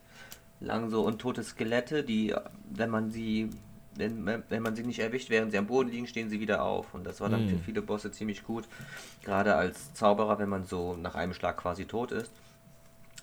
lang 0.60 0.90
so 0.90 1.04
untote 1.04 1.42
Skelette, 1.42 2.04
die, 2.04 2.34
wenn 2.70 2.90
man 2.90 3.10
sie 3.10 3.50
wenn, 3.96 4.42
wenn 4.48 4.62
man 4.62 4.74
sie 4.74 4.82
nicht 4.82 4.98
erwischt, 4.98 5.30
während 5.30 5.52
sie 5.52 5.58
am 5.58 5.66
Boden 5.66 5.88
liegen, 5.90 6.06
stehen 6.06 6.28
sie 6.28 6.40
wieder 6.40 6.62
auf. 6.62 6.94
Und 6.94 7.04
das 7.04 7.20
war 7.20 7.28
dann 7.28 7.44
mhm. 7.44 7.50
für 7.50 7.58
viele 7.58 7.82
Bosse 7.82 8.10
ziemlich 8.10 8.44
gut. 8.44 8.66
Gerade 9.22 9.54
als 9.54 9.94
Zauberer, 9.94 10.38
wenn 10.38 10.48
man 10.48 10.64
so 10.64 10.96
nach 10.96 11.14
einem 11.14 11.34
Schlag 11.34 11.56
quasi 11.56 11.84
tot 11.84 12.12
ist, 12.12 12.32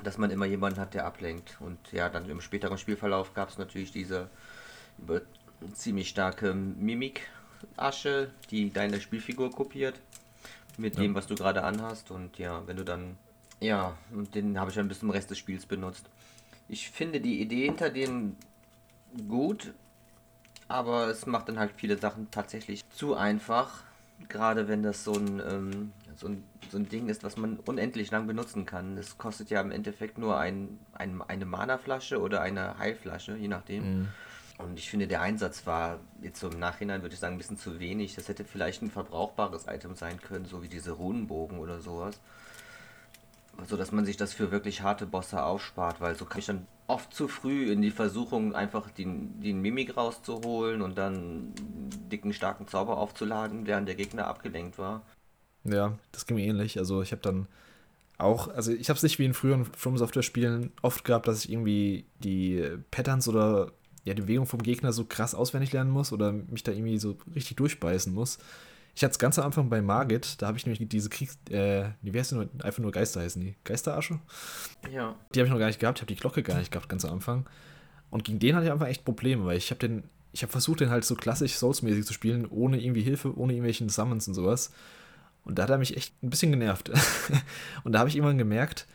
dass 0.04 0.18
man 0.18 0.32
immer 0.32 0.46
jemanden 0.46 0.80
hat, 0.80 0.94
der 0.94 1.06
ablenkt. 1.06 1.58
Und 1.60 1.78
ja, 1.92 2.10
dann 2.10 2.30
im 2.30 2.42
späteren 2.42 2.78
Spielverlauf 2.78 3.34
gab 3.34 3.50
es 3.50 3.58
natürlich 3.58 3.92
diese 3.92 4.30
über, 4.98 5.22
ziemlich 5.74 6.10
starke 6.10 6.54
Mimik-Asche, 6.54 8.32
die 8.50 8.72
deine 8.72 9.00
Spielfigur 9.02 9.52
kopiert. 9.52 10.00
Mit 10.78 10.96
ja. 10.96 11.02
dem, 11.02 11.16
was 11.16 11.28
du 11.28 11.36
gerade 11.36 11.64
anhast. 11.64 12.12
Und 12.12 12.38
ja, 12.38 12.66
wenn 12.66 12.78
du 12.78 12.86
dann. 12.86 13.18
Ja, 13.60 13.96
und 14.12 14.34
den 14.34 14.60
habe 14.60 14.72
ich 14.72 14.76
dann 14.76 14.88
bis 14.88 15.00
zum 15.00 15.12
Rest 15.12 15.30
des 15.30 15.38
Spiels 15.38 15.66
benutzt. 15.66 16.06
Ich 16.72 16.90
finde 16.90 17.20
die 17.20 17.42
Idee 17.42 17.66
hinter 17.66 17.90
denen 17.90 18.38
gut, 19.28 19.74
aber 20.70 21.08
es 21.08 21.26
macht 21.26 21.50
dann 21.50 21.60
halt 21.60 21.74
viele 21.76 21.98
Sachen 21.98 22.32
tatsächlich 22.32 22.90
zu 22.92 23.14
einfach. 23.14 23.84
Gerade 24.30 24.70
wenn 24.70 24.82
das 24.82 25.04
so 25.04 25.12
ein, 25.12 25.42
ähm, 25.46 25.92
so 26.16 26.30
ein, 26.30 26.46
so 26.70 26.78
ein 26.78 26.88
Ding 26.88 27.10
ist, 27.10 27.26
was 27.26 27.36
man 27.36 27.58
unendlich 27.58 28.10
lang 28.12 28.26
benutzen 28.26 28.66
kann. 28.66 28.98
Es 28.98 29.18
kostet 29.18 29.50
ja 29.50 29.60
im 29.60 29.72
Endeffekt 29.72 30.18
nur 30.18 30.40
ein, 30.40 30.80
ein, 30.94 31.22
eine 31.22 31.46
Mana-Flasche 31.46 32.22
oder 32.22 32.40
eine 32.40 32.78
Heilflasche, 32.78 33.36
je 33.36 33.50
nachdem. 33.50 33.84
Mhm. 33.84 34.08
Und 34.58 34.80
ich 34.80 34.90
finde, 34.90 35.08
der 35.08 35.20
Einsatz 35.20 35.66
war 35.66 36.00
jetzt 36.22 36.40
so 36.40 36.50
im 36.50 36.58
Nachhinein, 36.58 37.02
würde 37.02 37.14
ich 37.14 37.20
sagen, 37.20 37.36
ein 37.36 37.38
bisschen 37.38 37.58
zu 37.58 37.82
wenig. 37.82 38.16
Das 38.16 38.30
hätte 38.30 38.46
vielleicht 38.46 38.82
ein 38.82 38.92
verbrauchbares 38.92 39.66
Item 39.68 39.96
sein 39.96 40.22
können, 40.22 40.46
so 40.46 40.64
wie 40.64 40.70
diese 40.70 40.92
Runenbogen 40.92 41.60
oder 41.60 41.82
sowas 41.82 42.18
so 43.68 43.78
dass 43.78 43.92
man 43.92 44.06
sich 44.06 44.18
das 44.18 44.34
für 44.34 44.52
wirklich 44.52 44.82
harte 44.82 45.06
Bosse 45.06 45.44
aufspart, 45.44 46.02
weil 46.02 46.16
so 46.16 46.26
kann 46.26 46.40
ich 46.40 46.46
dann 46.46 46.68
oft 46.88 47.14
zu 47.14 47.28
früh 47.28 47.72
in 47.72 47.82
die 47.82 47.92
Versuchung, 47.92 48.54
einfach 48.54 48.90
den, 48.92 49.40
den 49.42 49.62
Mimik 49.62 49.96
rauszuholen 49.96 50.82
und 50.82 50.98
dann 50.98 51.54
dicken, 52.12 52.34
starken 52.34 52.68
Zauber 52.68 52.98
aufzuladen, 52.98 53.66
während 53.66 53.88
der 53.88 53.96
Gegner 53.96 54.28
abgelenkt 54.28 54.78
war. 54.78 55.02
Ja, 55.64 55.98
das 56.12 56.26
ging 56.26 56.38
mir 56.38 56.46
ähnlich. 56.46 56.78
Also 56.78 57.02
ich 57.02 57.12
habe 57.12 57.22
dann 57.22 57.48
auch, 58.18 58.50
also 58.50 58.72
ich 58.72 58.90
habe 58.90 58.98
es 58.98 59.04
nicht 59.04 59.20
wie 59.20 59.26
in 59.26 59.34
früheren 59.34 59.66
From 59.66 59.98
Software 59.98 60.24
Spielen 60.24 60.72
oft 60.82 61.04
gehabt, 61.04 61.28
dass 61.28 61.46
ich 61.46 61.52
irgendwie 61.52 62.06
die 62.20 62.64
Patterns 62.92 63.28
oder 63.28 63.72
ja, 64.04 64.14
die 64.14 64.24
Bewegung 64.24 64.48
vom 64.48 64.64
Gegner 64.64 64.94
so 64.94 65.06
krass 65.06 65.36
auswendig 65.36 65.72
lernen 65.72 65.92
muss 65.92 66.12
oder 66.12 66.32
mich 66.32 66.64
da 66.64 66.72
irgendwie 66.72 66.98
so 66.98 67.18
richtig 67.36 67.58
durchbeißen 67.58 68.14
muss. 68.14 68.40
Ich 68.94 69.04
hatte 69.04 69.14
es 69.14 69.20
ganz 69.20 69.40
am 69.40 69.46
Anfang 69.46 69.70
bei 69.70 69.82
Margit, 69.82 70.42
da 70.42 70.48
habe 70.48 70.58
ich 70.58 70.66
nämlich 70.66 70.88
diese 70.90 71.10
Kriegs... 71.10 71.38
Äh, 71.50 71.90
wie 72.02 72.18
heißt 72.18 72.34
nur, 72.34 72.50
einfach 72.64 72.80
nur 72.80 72.92
Geister 72.92 73.22
heißen 73.22 73.42
die? 73.42 73.56
Geisterasche? 73.64 74.20
Ja. 74.92 75.16
Die 75.34 75.40
habe 75.40 75.48
ich 75.48 75.52
noch 75.52 75.60
gar 75.60 75.68
nicht 75.68 75.80
gehabt, 75.80 76.00
ich 76.00 76.02
habe 76.02 76.14
die 76.14 76.20
Glocke 76.20 76.44
gar 76.44 76.58
nicht 76.58 76.72
gehabt, 76.72 76.90
ganz 76.90 77.06
am 77.06 77.14
Anfang. 77.14 77.48
Und 78.10 78.26
gegen 78.26 78.40
den 78.40 78.56
hatte 78.56 78.66
ich 78.66 78.72
einfach 78.72 78.88
echt 78.88 79.06
Probleme, 79.06 79.46
weil 79.46 79.58
ich 79.58 79.70
habe 79.72 79.80
den... 79.80 80.04
Ich 80.34 80.44
habe 80.44 80.52
versucht, 80.52 80.80
den 80.80 80.90
halt 80.90 81.04
so 81.04 81.16
klassisch 81.16 81.56
Souls-mäßig 81.56 82.06
zu 82.06 82.14
spielen, 82.14 82.46
ohne 82.46 82.82
irgendwie 82.82 83.02
Hilfe, 83.02 83.38
ohne 83.38 83.52
irgendwelchen 83.52 83.90
Summons 83.90 84.30
und 84.30 84.34
sowas. 84.34 84.72
Und 85.44 85.58
da 85.60 85.64
hat 85.64 85.70
er 85.70 85.78
mich 85.78 85.98
echt 85.98 86.14
ein 86.24 86.30
bisschen 86.30 86.52
genervt. 86.52 86.90
und 87.84 87.92
da 87.92 88.00
habe 88.00 88.10
ich 88.10 88.16
irgendwann 88.16 88.38
gemerkt, 88.38 88.88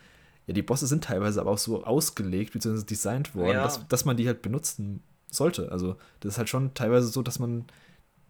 ja, 0.47 0.53
die 0.53 0.61
Bosse 0.61 0.87
sind 0.87 1.03
teilweise 1.03 1.41
aber 1.41 1.51
auch 1.51 1.57
so 1.57 1.83
ausgelegt, 1.83 2.53
bzw. 2.53 2.83
designt 2.85 3.35
worden, 3.35 3.57
ja. 3.57 3.63
dass, 3.63 3.87
dass 3.87 4.05
man 4.05 4.17
die 4.17 4.27
halt 4.27 4.41
benutzen 4.41 5.03
sollte. 5.29 5.71
Also, 5.71 5.97
das 6.21 6.33
ist 6.33 6.37
halt 6.37 6.49
schon 6.49 6.73
teilweise 6.73 7.07
so, 7.07 7.21
dass 7.21 7.37
man 7.37 7.65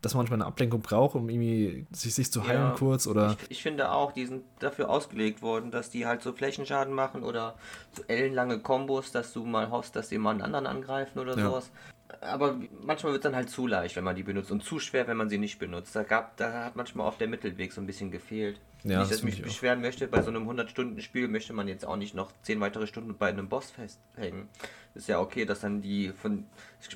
dass 0.02 0.14
man 0.14 0.22
manchmal 0.22 0.42
eine 0.42 0.48
Ablenkung 0.48 0.82
braucht, 0.82 1.16
um 1.16 1.30
irgendwie 1.30 1.88
sich, 1.92 2.14
sich 2.14 2.32
zu 2.32 2.48
heilen 2.48 2.70
ja, 2.70 2.76
kurz 2.78 3.08
oder. 3.08 3.36
Ich, 3.42 3.52
ich, 3.52 3.64
finde 3.64 3.92
auch, 3.92 4.12
die 4.12 4.26
sind 4.26 4.44
dafür 4.60 4.90
ausgelegt 4.90 5.42
worden, 5.42 5.72
dass 5.72 5.90
die 5.90 6.06
halt 6.06 6.22
so 6.22 6.34
Flächenschaden 6.34 6.94
machen 6.94 7.24
oder 7.24 7.56
so 7.94 8.04
ellenlange 8.08 8.60
Kombos, 8.60 9.12
dass 9.12 9.34
du 9.34 9.46
mal 9.46 9.72
hoffst, 9.72 9.96
dass 9.96 10.10
die 10.10 10.18
mal 10.18 10.32
einen 10.32 10.42
anderen 10.42 10.68
angreifen 10.68 11.20
oder 11.20 11.38
ja. 11.38 11.46
sowas 11.46 11.72
aber 12.22 12.60
manchmal 12.82 13.14
wird 13.14 13.24
es 13.24 13.30
dann 13.30 13.36
halt 13.36 13.50
zu 13.50 13.68
leicht, 13.68 13.96
wenn 13.96 14.04
man 14.04 14.16
die 14.16 14.24
benutzt 14.24 14.52
und 14.52 14.64
zu 14.64 14.80
schwer, 14.80 15.08
wenn 15.08 15.18
man 15.18 15.30
sie 15.30 15.38
nicht 15.38 15.60
benutzt. 15.60 15.96
Da, 15.96 16.04
gab, 16.04 16.38
da 16.38 16.66
hat 16.66 16.76
manchmal 16.76 17.08
auch 17.08 17.18
der 17.18 17.28
Mittelweg 17.28 17.74
so 17.74 17.82
ein 17.82 17.88
bisschen 17.88 18.12
gefehlt. 18.12 18.60
Ja, 18.84 19.00
nicht, 19.00 19.12
dass 19.12 19.20
ich 19.20 19.24
mich 19.24 19.42
beschweren 19.42 19.82
möchte, 19.82 20.08
bei 20.08 20.22
so 20.22 20.30
einem 20.30 20.50
100-Stunden-Spiel 20.50 21.28
möchte 21.28 21.54
man 21.54 21.68
jetzt 21.68 21.86
auch 21.86 21.96
nicht 21.96 22.14
noch 22.14 22.32
10 22.44 22.60
weitere 22.60 22.88
Stunden 22.88 23.18
bei 23.18 23.30
einem 23.30 23.50
Boss 23.50 23.72
festhängen. 23.72 24.50
Ist 24.94 25.08
ja 25.08 25.20
okay, 25.20 25.46
dass 25.46 25.62
dann 25.62 25.82
die 25.82 26.10
von, 26.10 26.46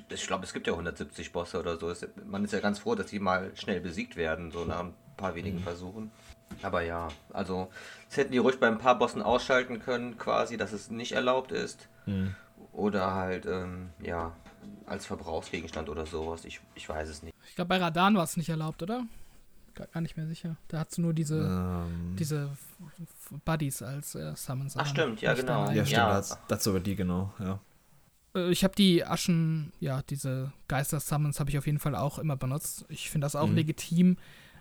ich 0.10 0.28
glaube, 0.28 0.46
es 0.46 0.54
gibt 0.54 0.68
ja 0.68 0.74
170 0.74 1.32
Bosse 1.32 1.60
oder 1.60 1.78
so. 1.78 1.94
Man 2.26 2.44
ist 2.44 2.54
ja 2.54 2.60
ganz 2.60 2.80
froh, 2.80 2.96
dass 2.96 3.08
die 3.08 3.20
mal 3.20 3.52
schnell 3.56 3.80
besiegt 3.80 4.16
werden, 4.16 4.52
so 4.52 4.66
nach 4.66 4.82
ein 4.82 4.94
paar 5.18 5.36
wenigen 5.36 5.58
mhm. 5.58 5.64
Versuchen. 5.64 6.12
Aber 6.62 6.82
ja, 6.82 7.08
also, 7.32 7.70
das 8.08 8.18
hätten 8.18 8.32
die 8.32 8.38
ruhig 8.38 8.60
bei 8.60 8.68
ein 8.68 8.78
paar 8.78 8.98
Bossen 8.98 9.22
ausschalten 9.22 9.80
können, 9.80 10.18
quasi, 10.18 10.58
dass 10.58 10.74
es 10.74 10.90
nicht 10.90 11.14
erlaubt 11.14 11.52
ist. 11.52 11.88
Mhm. 12.06 12.36
Oder 12.74 13.14
halt, 13.14 13.46
ähm, 13.46 13.90
ja, 14.02 14.34
als 14.86 15.06
Verbrauchsgegenstand 15.06 15.90
oder 15.90 16.06
sowas. 16.06 16.46
Ich, 16.46 16.60
ich 16.76 16.88
weiß 16.88 17.10
es 17.10 17.24
nicht. 17.24 17.34
Ich 17.48 17.56
glaube, 17.56 17.70
bei 17.70 17.78
Radan 17.78 18.16
war 18.16 18.24
es 18.24 18.38
nicht 18.38 18.50
erlaubt, 18.50 18.84
oder? 18.84 19.06
Gar, 19.76 20.02
nicht 20.02 20.18
mehr 20.18 20.28
sicher. 20.28 20.58
Da 20.68 20.80
hast 20.80 20.98
du 20.98 21.02
nur 21.02 21.14
diese, 21.14 21.40
ähm. 21.40 22.16
diese 22.18 22.50
Buddies 23.46 23.82
als 23.82 24.16
äh, 24.16 24.36
Summons. 24.36 24.76
Ach, 24.78 24.86
stimmt, 24.86 25.22
ja, 25.22 25.34
genau. 25.34 25.66
Ja, 25.72 25.86
stimmt, 25.86 25.90
ja. 25.90 26.14
Das, 26.14 26.38
das 26.48 26.68
über 26.68 26.80
die, 26.80 26.96
genau, 26.96 27.34
ja. 27.40 27.60
Äh, 28.36 28.52
ich 28.52 28.64
habe 28.64 28.76
die 28.76 29.06
Aschen, 29.06 29.72
ja, 29.80 30.02
diese 30.04 30.52
Geister-Summons 30.68 31.40
habe 31.40 31.50
ich 31.50 31.58
auf 31.58 31.66
jeden 31.66 31.80
Fall 31.80 31.96
auch 31.96 32.20
immer 32.20 32.36
benutzt. 32.36 32.86
Ich 32.90 33.10
finde 33.10 33.26
das 33.26 33.36
auch 33.36 33.48
mhm. 33.48 33.56
legitim, 33.56 34.18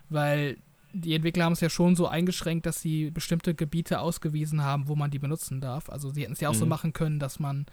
weil 0.09 0.57
die 0.93 1.15
Entwickler 1.15 1.45
haben 1.45 1.53
es 1.53 1.61
ja 1.61 1.69
schon 1.69 1.95
so 1.95 2.07
eingeschränkt, 2.07 2.65
dass 2.65 2.81
sie 2.81 3.11
bestimmte 3.11 3.55
Gebiete 3.55 3.99
ausgewiesen 3.99 4.63
haben, 4.63 4.87
wo 4.87 4.95
man 4.95 5.11
die 5.11 5.19
benutzen 5.19 5.61
darf. 5.61 5.89
Also 5.89 6.09
sie 6.09 6.23
hätten 6.23 6.33
es 6.33 6.41
ja 6.41 6.49
auch 6.49 6.53
mhm. 6.53 6.59
so 6.59 6.65
machen 6.65 6.93
können, 6.93 7.19
dass 7.19 7.39
man 7.39 7.65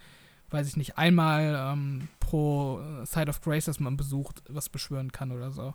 weiß 0.51 0.67
ich 0.67 0.77
nicht, 0.77 0.97
einmal 0.97 1.55
ähm, 1.57 2.07
pro 2.19 2.79
äh, 2.79 3.05
Side 3.05 3.29
of 3.29 3.41
Grace, 3.41 3.65
das 3.65 3.79
man 3.79 3.97
besucht, 3.97 4.41
was 4.49 4.69
beschwören 4.69 5.11
kann 5.11 5.31
oder 5.31 5.51
so. 5.51 5.73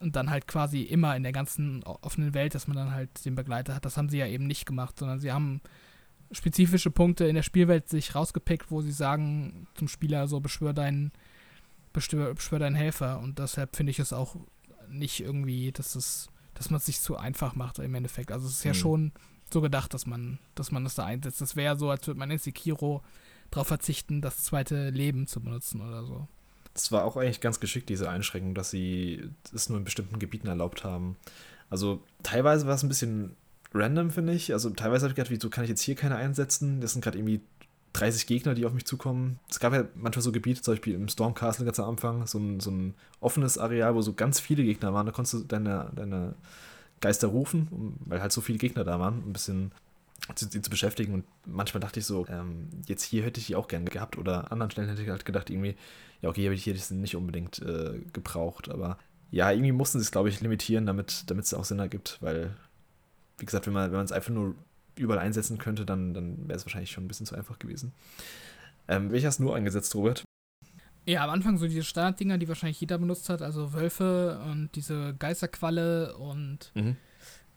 Und 0.00 0.16
dann 0.16 0.30
halt 0.30 0.48
quasi 0.48 0.82
immer 0.82 1.14
in 1.14 1.22
der 1.22 1.32
ganzen 1.32 1.84
offenen 1.84 2.32
Welt, 2.32 2.54
dass 2.54 2.66
man 2.66 2.76
dann 2.76 2.92
halt 2.92 3.24
den 3.24 3.34
Begleiter 3.34 3.74
hat. 3.74 3.84
Das 3.84 3.96
haben 3.96 4.08
sie 4.08 4.18
ja 4.18 4.26
eben 4.26 4.46
nicht 4.46 4.64
gemacht, 4.64 4.98
sondern 4.98 5.18
sie 5.18 5.30
haben 5.30 5.60
spezifische 6.32 6.90
Punkte 6.90 7.26
in 7.26 7.34
der 7.34 7.42
Spielwelt 7.42 7.88
sich 7.88 8.14
rausgepickt, 8.14 8.70
wo 8.70 8.80
sie 8.80 8.92
sagen 8.92 9.66
zum 9.74 9.88
Spieler 9.88 10.26
so, 10.26 10.40
beschwör 10.40 10.72
deinen, 10.72 11.12
beschwör, 11.92 12.34
beschwör 12.34 12.58
deinen 12.58 12.76
Helfer. 12.76 13.20
Und 13.20 13.38
deshalb 13.38 13.76
finde 13.76 13.90
ich 13.90 13.98
es 13.98 14.12
auch 14.12 14.36
nicht 14.88 15.20
irgendwie, 15.20 15.72
dass 15.72 15.94
es, 15.94 16.28
dass 16.54 16.70
man 16.70 16.78
es 16.78 16.86
sich 16.86 17.00
zu 17.00 17.16
einfach 17.16 17.54
macht 17.54 17.78
im 17.78 17.94
Endeffekt. 17.94 18.32
Also 18.32 18.46
es 18.46 18.54
ist 18.54 18.64
ja 18.64 18.72
mhm. 18.72 18.76
schon 18.76 19.12
so 19.52 19.60
gedacht, 19.60 19.92
dass 19.92 20.06
man, 20.06 20.38
dass 20.54 20.70
man 20.70 20.84
das 20.84 20.94
da 20.94 21.04
einsetzt. 21.04 21.40
Das 21.40 21.56
wäre 21.56 21.76
so, 21.76 21.90
als 21.90 22.06
würde 22.06 22.18
man 22.18 22.30
in 22.30 22.38
Sekiro 22.38 23.02
darauf 23.50 23.66
verzichten, 23.66 24.20
das 24.20 24.44
zweite 24.44 24.90
Leben 24.90 25.26
zu 25.26 25.40
benutzen 25.40 25.80
oder 25.80 26.04
so. 26.04 26.28
Das 26.74 26.92
war 26.92 27.04
auch 27.04 27.16
eigentlich 27.16 27.40
ganz 27.40 27.60
geschickt, 27.60 27.88
diese 27.88 28.08
Einschränkung, 28.08 28.54
dass 28.54 28.70
sie 28.70 29.28
es 29.54 29.68
nur 29.68 29.78
in 29.78 29.84
bestimmten 29.84 30.18
Gebieten 30.18 30.46
erlaubt 30.46 30.84
haben. 30.84 31.16
Also 31.68 32.02
teilweise 32.22 32.66
war 32.66 32.74
es 32.74 32.82
ein 32.82 32.88
bisschen 32.88 33.36
random, 33.74 34.10
finde 34.10 34.32
ich. 34.32 34.52
Also 34.52 34.70
teilweise 34.70 35.04
habe 35.04 35.12
ich 35.12 35.16
gedacht, 35.16 35.30
wieso 35.30 35.50
kann 35.50 35.64
ich 35.64 35.70
jetzt 35.70 35.82
hier 35.82 35.94
keine 35.94 36.16
einsetzen? 36.16 36.80
Das 36.80 36.92
sind 36.92 37.02
gerade 37.02 37.18
irgendwie 37.18 37.40
30 37.92 38.26
Gegner, 38.26 38.54
die 38.54 38.66
auf 38.66 38.72
mich 38.72 38.84
zukommen. 38.84 39.38
Es 39.48 39.58
gab 39.58 39.72
ja 39.72 39.84
manchmal 39.94 40.22
so 40.22 40.32
Gebiete, 40.32 40.62
zum 40.62 40.74
Beispiel 40.74 40.94
im 40.94 41.08
Storm 41.08 41.34
Castle 41.34 41.64
ganz 41.64 41.80
am 41.80 41.88
Anfang, 41.90 42.26
so 42.26 42.38
ein, 42.38 42.60
so 42.60 42.70
ein 42.70 42.94
offenes 43.20 43.58
Areal, 43.58 43.94
wo 43.94 44.02
so 44.02 44.12
ganz 44.12 44.38
viele 44.38 44.62
Gegner 44.62 44.94
waren. 44.94 45.06
Da 45.06 45.12
konntest 45.12 45.34
du 45.34 45.38
deine, 45.40 45.90
deine 45.94 46.34
Geister 47.00 47.28
rufen, 47.28 47.96
weil 48.04 48.20
halt 48.20 48.32
so 48.32 48.40
viele 48.40 48.58
Gegner 48.58 48.84
da 48.84 49.00
waren, 49.00 49.24
ein 49.26 49.32
bisschen 49.32 49.72
sie 50.34 50.62
zu 50.62 50.70
beschäftigen. 50.70 51.14
Und 51.14 51.24
manchmal 51.46 51.80
dachte 51.80 52.00
ich 52.00 52.06
so, 52.06 52.26
ähm, 52.28 52.68
jetzt 52.86 53.04
hier 53.04 53.24
hätte 53.24 53.40
ich 53.40 53.46
die 53.46 53.56
auch 53.56 53.68
gerne 53.68 53.90
gehabt. 53.90 54.18
Oder 54.18 54.44
an 54.44 54.52
anderen 54.52 54.70
Stellen 54.70 54.88
hätte 54.88 55.02
ich 55.02 55.08
halt 55.08 55.24
gedacht, 55.24 55.50
irgendwie, 55.50 55.76
ja, 56.20 56.28
okay, 56.28 56.42
hier 56.42 56.50
hätte 56.52 56.72
ich 56.72 56.88
die 56.88 56.94
nicht 56.94 57.16
unbedingt 57.16 57.60
äh, 57.60 58.00
gebraucht. 58.12 58.68
Aber 58.68 58.98
ja, 59.30 59.50
irgendwie 59.50 59.72
mussten 59.72 59.98
sie 59.98 60.04
es, 60.04 60.10
glaube 60.10 60.28
ich, 60.28 60.40
limitieren, 60.40 60.86
damit 60.86 61.24
es 61.28 61.54
auch 61.54 61.64
Sinn 61.64 61.78
ergibt, 61.78 62.18
weil, 62.20 62.56
wie 63.38 63.46
gesagt, 63.46 63.66
wenn 63.66 63.72
man 63.72 63.92
es 63.92 64.12
einfach 64.12 64.32
nur 64.32 64.54
überall 64.96 65.20
einsetzen 65.20 65.58
könnte, 65.58 65.86
dann, 65.86 66.14
dann 66.14 66.48
wäre 66.48 66.56
es 66.56 66.66
wahrscheinlich 66.66 66.90
schon 66.90 67.04
ein 67.04 67.08
bisschen 67.08 67.26
zu 67.26 67.36
einfach 67.36 67.58
gewesen. 67.58 67.92
Ähm, 68.88 69.12
welche 69.12 69.28
hast 69.28 69.38
du 69.38 69.44
nur 69.44 69.54
eingesetzt, 69.54 69.94
Robert? 69.94 70.24
Ja, 71.06 71.24
am 71.24 71.30
Anfang 71.30 71.58
so 71.58 71.66
diese 71.66 71.82
Standarddinger, 71.82 72.38
die 72.38 72.48
wahrscheinlich 72.48 72.80
jeder 72.80 72.98
benutzt 72.98 73.28
hat, 73.28 73.40
also 73.40 73.72
Wölfe 73.72 74.40
und 74.44 74.70
diese 74.74 75.14
Geisterqualle 75.18 76.16
und 76.16 76.72
mhm. 76.74 76.96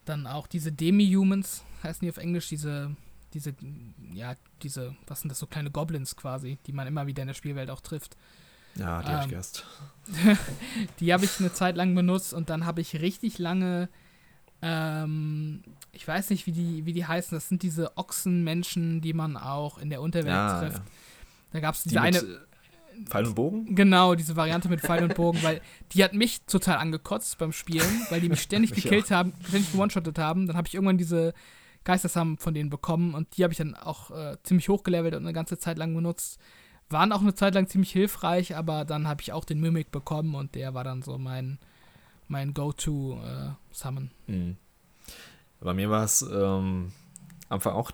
Dann 0.05 0.27
auch 0.27 0.47
diese 0.47 0.71
Demi-Humans, 0.71 1.63
heißen 1.83 2.05
die 2.05 2.09
auf 2.09 2.17
Englisch, 2.17 2.49
diese, 2.49 2.95
diese, 3.33 3.53
ja, 4.13 4.35
diese, 4.61 4.95
was 5.07 5.21
sind 5.21 5.29
das, 5.29 5.39
so 5.39 5.47
kleine 5.47 5.71
Goblins 5.71 6.15
quasi, 6.15 6.57
die 6.65 6.73
man 6.73 6.87
immer 6.87 7.07
wieder 7.07 7.23
in 7.23 7.27
der 7.27 7.33
Spielwelt 7.33 7.69
auch 7.69 7.81
trifft. 7.81 8.17
Ja, 8.75 9.01
die 9.01 9.07
ähm, 9.07 9.13
habe 9.13 9.23
ich 9.23 9.29
gehasst. 9.29 9.65
die 10.99 11.13
habe 11.13 11.25
ich 11.25 11.39
eine 11.39 11.53
Zeit 11.53 11.75
lang 11.75 11.93
benutzt 11.95 12.33
und 12.33 12.49
dann 12.49 12.65
habe 12.65 12.81
ich 12.81 13.01
richtig 13.01 13.37
lange, 13.37 13.89
ähm, 14.61 15.63
ich 15.91 16.07
weiß 16.07 16.29
nicht, 16.31 16.47
wie 16.47 16.51
die, 16.51 16.85
wie 16.85 16.93
die 16.93 17.05
heißen, 17.05 17.35
das 17.35 17.49
sind 17.49 17.63
diese 17.63 17.97
Ochsenmenschen, 17.97 19.01
die 19.01 19.13
man 19.13 19.37
auch 19.37 19.77
in 19.77 19.89
der 19.89 20.01
Unterwelt 20.01 20.27
ja, 20.27 20.59
trifft. 20.59 20.77
Ja. 20.77 20.91
Da 21.51 21.59
gab 21.59 21.75
es 21.75 21.83
diese 21.83 21.95
die 21.95 21.99
eine. 21.99 22.41
Pfeil 23.05 23.25
und 23.25 23.35
Bogen? 23.35 23.75
Genau, 23.75 24.15
diese 24.15 24.35
Variante 24.35 24.69
mit 24.69 24.81
Pfeil 24.81 25.03
und 25.03 25.15
Bogen, 25.15 25.41
weil 25.43 25.61
die 25.91 26.03
hat 26.03 26.13
mich 26.13 26.41
total 26.45 26.77
angekotzt 26.77 27.37
beim 27.37 27.51
Spielen, 27.51 28.05
weil 28.09 28.21
die 28.21 28.29
mich 28.29 28.41
ständig 28.43 28.73
gekillt 28.73 29.11
haben, 29.11 29.33
ständig 29.47 29.71
gewone-shottet 29.71 30.17
haben. 30.19 30.47
Dann 30.47 30.57
habe 30.57 30.67
ich 30.67 30.73
irgendwann 30.73 30.97
diese 30.97 31.33
Geistersamen 31.83 32.37
von 32.37 32.53
denen 32.53 32.69
bekommen 32.69 33.13
und 33.13 33.35
die 33.37 33.43
habe 33.43 33.51
ich 33.51 33.57
dann 33.57 33.75
auch 33.75 34.11
äh, 34.11 34.37
ziemlich 34.43 34.69
hochgelevelt 34.69 35.15
und 35.15 35.23
eine 35.23 35.33
ganze 35.33 35.57
Zeit 35.57 35.77
lang 35.77 35.93
benutzt 35.93 36.39
waren 36.89 37.11
auch 37.11 37.21
eine 37.21 37.33
Zeit 37.33 37.55
lang 37.55 37.67
ziemlich 37.67 37.91
hilfreich, 37.91 38.55
aber 38.55 38.85
dann 38.85 39.07
habe 39.07 39.21
ich 39.21 39.33
auch 39.33 39.43
den 39.45 39.59
Mimic 39.59 39.91
bekommen 39.91 40.35
und 40.35 40.55
der 40.55 40.73
war 40.73 40.83
dann 40.83 41.01
so 41.01 41.17
mein, 41.17 41.59
mein 42.27 42.53
Go-To-Summon. 42.53 44.11
Äh, 44.27 44.31
mhm. 44.31 44.57
Bei 45.59 45.73
mir 45.73 45.89
war 45.89 46.03
es 46.03 46.21
ähm, 46.21 46.91
Anfang 47.49 47.73
auch 47.73 47.91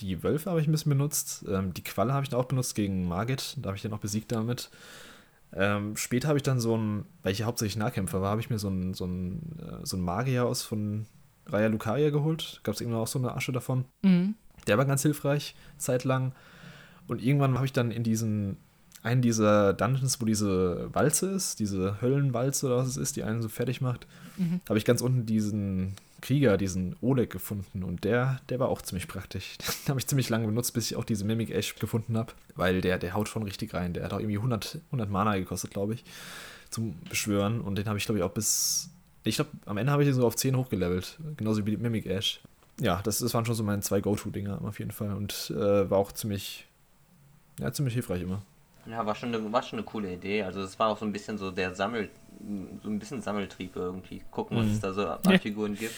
die 0.00 0.22
Wölfe 0.22 0.50
habe 0.50 0.60
ich 0.60 0.66
ein 0.66 0.72
bisschen 0.72 0.90
benutzt. 0.90 1.44
Ähm, 1.48 1.74
die 1.74 1.84
Qualle 1.84 2.12
habe 2.12 2.24
ich 2.24 2.30
dann 2.30 2.40
auch 2.40 2.46
benutzt 2.46 2.74
gegen 2.74 3.06
Margit. 3.06 3.56
Da 3.58 3.68
habe 3.68 3.76
ich 3.76 3.82
den 3.82 3.92
auch 3.92 3.98
besiegt 3.98 4.32
damit. 4.32 4.70
Ähm, 5.52 5.96
später 5.96 6.28
habe 6.28 6.38
ich 6.38 6.42
dann 6.42 6.60
so 6.60 6.76
ein, 6.76 7.04
weil 7.22 7.32
ich 7.32 7.40
ja 7.40 7.46
hauptsächlich 7.46 7.76
Nahkämpfer 7.76 8.20
war, 8.20 8.30
habe 8.30 8.40
ich 8.40 8.50
mir 8.50 8.58
so 8.58 8.68
ein, 8.68 8.94
so 8.94 9.04
ein, 9.04 9.58
äh, 9.60 9.84
so 9.84 9.96
ein 9.96 10.00
Magier 10.00 10.46
aus 10.46 10.62
von 10.62 11.06
Raya 11.46 11.68
Lucaria 11.68 12.10
geholt. 12.10 12.60
Gab 12.62 12.74
es 12.74 12.80
irgendwann 12.80 13.02
auch 13.02 13.08
so 13.08 13.18
eine 13.18 13.34
Asche 13.34 13.52
davon. 13.52 13.84
Mhm. 14.02 14.34
Der 14.66 14.78
war 14.78 14.84
ganz 14.84 15.02
hilfreich, 15.02 15.54
zeitlang. 15.78 16.32
Und 17.08 17.22
irgendwann 17.22 17.54
habe 17.54 17.66
ich 17.66 17.72
dann 17.72 17.90
in 17.90 18.04
diesen, 18.04 18.56
einen 19.02 19.22
dieser 19.22 19.72
Dungeons, 19.72 20.20
wo 20.20 20.26
diese 20.26 20.88
Walze 20.92 21.30
ist, 21.30 21.58
diese 21.58 22.00
Höllenwalze 22.00 22.66
oder 22.66 22.76
was 22.76 22.88
es 22.88 22.96
ist, 22.96 23.16
die 23.16 23.24
einen 23.24 23.42
so 23.42 23.48
fertig 23.48 23.80
macht, 23.80 24.06
mhm. 24.36 24.60
habe 24.68 24.78
ich 24.78 24.84
ganz 24.84 25.00
unten 25.00 25.26
diesen 25.26 25.94
Krieger, 26.20 26.56
diesen 26.56 26.96
Oleg 27.00 27.30
gefunden. 27.30 27.82
Und 27.82 28.04
der, 28.04 28.40
der 28.48 28.58
war 28.58 28.68
auch 28.68 28.82
ziemlich 28.82 29.08
praktisch. 29.08 29.56
Den 29.84 29.90
habe 29.90 30.00
ich 30.00 30.06
ziemlich 30.06 30.28
lange 30.28 30.46
benutzt, 30.46 30.72
bis 30.74 30.90
ich 30.90 30.96
auch 30.96 31.04
diese 31.04 31.24
Mimic 31.24 31.50
Ash 31.50 31.74
gefunden 31.76 32.16
habe. 32.16 32.32
Weil 32.54 32.80
der, 32.80 32.98
der 32.98 33.14
haut 33.14 33.28
schon 33.28 33.42
richtig 33.42 33.74
rein. 33.74 33.92
Der 33.92 34.04
hat 34.04 34.12
auch 34.12 34.20
irgendwie 34.20 34.36
100, 34.36 34.78
100 34.86 35.10
Mana 35.10 35.36
gekostet, 35.36 35.70
glaube 35.70 35.94
ich, 35.94 36.04
zum 36.70 36.94
Beschwören. 37.08 37.60
Und 37.60 37.76
den 37.76 37.86
habe 37.86 37.98
ich, 37.98 38.04
glaube 38.04 38.18
ich, 38.18 38.24
auch 38.24 38.32
bis. 38.32 38.90
Ich 39.24 39.36
glaube, 39.36 39.50
am 39.66 39.76
Ende 39.76 39.92
habe 39.92 40.02
ich 40.02 40.08
den 40.08 40.14
so 40.14 40.26
auf 40.26 40.36
10 40.36 40.56
hochgelevelt. 40.56 41.18
Genauso 41.36 41.66
wie 41.66 41.76
Mimic 41.76 42.06
Ash. 42.06 42.40
Ja, 42.80 43.00
das, 43.02 43.18
das 43.18 43.34
waren 43.34 43.44
schon 43.44 43.54
so 43.54 43.62
meine 43.62 43.82
zwei 43.82 44.00
Go-To-Dinger 44.00 44.62
auf 44.62 44.78
jeden 44.78 44.92
Fall. 44.92 45.12
Und 45.14 45.52
äh, 45.54 45.90
war 45.90 45.98
auch 45.98 46.12
ziemlich 46.12 46.66
ja, 47.60 47.72
ziemlich 47.72 47.94
hilfreich 47.94 48.22
immer. 48.22 48.42
Ja, 48.86 49.04
war 49.04 49.14
schon, 49.14 49.34
eine, 49.34 49.52
war 49.52 49.62
schon 49.62 49.78
eine 49.78 49.86
coole 49.86 50.12
Idee. 50.12 50.42
Also 50.42 50.62
es 50.62 50.78
war 50.78 50.88
auch 50.88 50.98
so 50.98 51.04
ein 51.04 51.12
bisschen 51.12 51.36
so 51.36 51.50
der 51.50 51.74
Sammel, 51.74 52.08
so 52.82 52.88
ein 52.88 52.98
bisschen 52.98 53.22
Sammeltrieb 53.22 53.76
irgendwie. 53.76 54.22
Gucken, 54.30 54.56
was 54.56 54.66
mhm. 54.66 54.72
es 54.72 54.80
da 54.80 54.92
so 54.92 55.06
an 55.06 55.38
Figuren 55.38 55.74
gibt. 55.74 55.94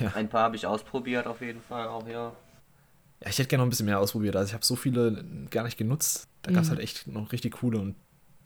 Ja. 0.00 0.12
Ein 0.14 0.28
paar 0.28 0.42
habe 0.42 0.56
ich 0.56 0.66
ausprobiert 0.66 1.26
auf 1.26 1.40
jeden 1.40 1.60
Fall 1.60 1.86
auch, 1.86 2.06
ja. 2.08 2.32
Ja, 3.22 3.30
ich 3.30 3.38
hätte 3.38 3.48
gerne 3.48 3.62
noch 3.62 3.66
ein 3.66 3.70
bisschen 3.70 3.86
mehr 3.86 4.00
ausprobiert. 4.00 4.36
Also 4.36 4.48
ich 4.48 4.54
habe 4.54 4.64
so 4.64 4.76
viele 4.76 5.24
gar 5.50 5.64
nicht 5.64 5.76
genutzt. 5.76 6.28
Da 6.42 6.52
gab 6.52 6.62
es 6.62 6.68
mhm. 6.68 6.74
halt 6.74 6.80
echt 6.82 7.06
noch 7.06 7.32
richtig 7.32 7.54
coole 7.54 7.78
und 7.78 7.94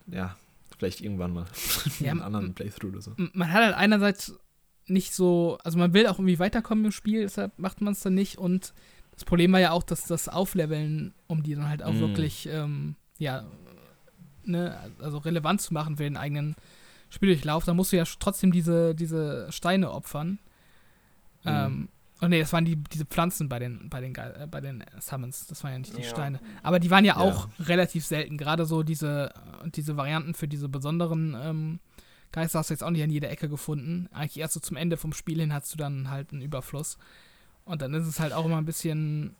ja, 0.06 0.36
vielleicht 0.76 1.00
irgendwann 1.00 1.32
mal 1.32 1.46
ja, 2.00 2.10
einen 2.10 2.22
anderen 2.22 2.54
Playthrough 2.54 2.92
oder 2.92 3.02
so. 3.02 3.12
Man 3.16 3.52
hat 3.52 3.64
halt 3.64 3.74
einerseits 3.74 4.38
nicht 4.86 5.14
so, 5.14 5.58
also 5.64 5.78
man 5.78 5.92
will 5.92 6.06
auch 6.06 6.18
irgendwie 6.18 6.38
weiterkommen 6.38 6.84
im 6.84 6.92
Spiel, 6.92 7.22
deshalb 7.22 7.58
macht 7.58 7.80
man 7.80 7.92
es 7.92 8.00
dann 8.00 8.14
nicht 8.14 8.38
und 8.38 8.74
das 9.12 9.24
Problem 9.24 9.52
war 9.52 9.60
ja 9.60 9.72
auch, 9.72 9.82
dass 9.82 10.04
das 10.04 10.28
Aufleveln, 10.28 11.14
um 11.26 11.42
die 11.42 11.54
dann 11.54 11.68
halt 11.68 11.82
auch 11.82 11.92
mm. 11.92 12.00
wirklich, 12.00 12.48
ähm, 12.50 12.96
ja, 13.18 13.44
ne, 14.44 14.78
also 14.98 15.18
relevant 15.18 15.60
zu 15.60 15.74
machen 15.74 15.96
für 15.96 16.04
den 16.04 16.16
eigenen 16.16 16.56
Spieldurchlauf, 17.10 17.64
da 17.64 17.74
musst 17.74 17.92
du 17.92 17.96
ja 17.96 18.04
trotzdem 18.18 18.52
diese, 18.52 18.94
diese 18.94 19.50
Steine 19.50 19.90
opfern. 19.90 20.38
Mm. 21.44 21.48
Ähm, 21.48 21.88
oh 22.22 22.28
ne, 22.28 22.38
das 22.38 22.52
waren 22.52 22.64
die, 22.64 22.76
diese 22.76 23.04
Pflanzen 23.04 23.48
bei 23.48 23.58
den, 23.58 23.88
bei 23.90 24.00
den, 24.00 24.14
äh, 24.14 24.46
bei 24.50 24.60
den 24.60 24.84
Summons. 25.00 25.46
Das 25.46 25.62
waren 25.64 25.72
ja 25.72 25.78
nicht 25.80 25.96
die 25.96 26.02
ja. 26.02 26.08
Steine. 26.08 26.40
Aber 26.62 26.78
die 26.78 26.90
waren 26.90 27.04
ja, 27.04 27.14
ja, 27.14 27.20
auch 27.20 27.48
relativ 27.58 28.06
selten. 28.06 28.38
Gerade 28.38 28.64
so 28.64 28.82
diese, 28.82 29.32
diese 29.74 29.96
Varianten 29.96 30.34
für 30.34 30.48
diese 30.48 30.68
besonderen 30.68 31.36
ähm, 31.40 31.80
Geister 32.32 32.60
hast 32.60 32.70
du 32.70 32.74
jetzt 32.74 32.84
auch 32.84 32.90
nicht 32.90 33.02
an 33.02 33.10
jeder 33.10 33.30
Ecke 33.30 33.48
gefunden. 33.48 34.08
Eigentlich 34.12 34.38
erst 34.38 34.54
so 34.54 34.60
zum 34.60 34.76
Ende 34.76 34.96
vom 34.96 35.12
Spiel 35.12 35.40
hin 35.40 35.52
hast 35.52 35.72
du 35.72 35.76
dann 35.76 36.10
halt 36.10 36.32
einen 36.32 36.42
Überfluss. 36.42 36.96
Und 37.64 37.82
dann 37.82 37.92
ist 37.94 38.06
es 38.06 38.20
halt 38.20 38.32
auch 38.32 38.44
immer 38.44 38.58
ein 38.58 38.64
bisschen, 38.64 39.34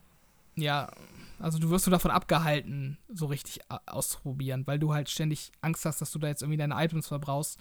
ja, 0.57 0.91
also 1.41 1.59
du 1.59 1.71
wirst 1.71 1.87
du 1.87 1.91
davon 1.91 2.11
abgehalten, 2.11 2.99
so 3.12 3.27
richtig 3.27 3.61
auszuprobieren, 3.87 4.67
weil 4.67 4.79
du 4.79 4.93
halt 4.93 5.09
ständig 5.09 5.51
Angst 5.62 5.85
hast, 5.85 6.01
dass 6.01 6.12
du 6.12 6.19
da 6.19 6.29
jetzt 6.29 6.43
irgendwie 6.43 6.59
deine 6.59 6.83
Items 6.83 7.09
verbrauchst 7.09 7.59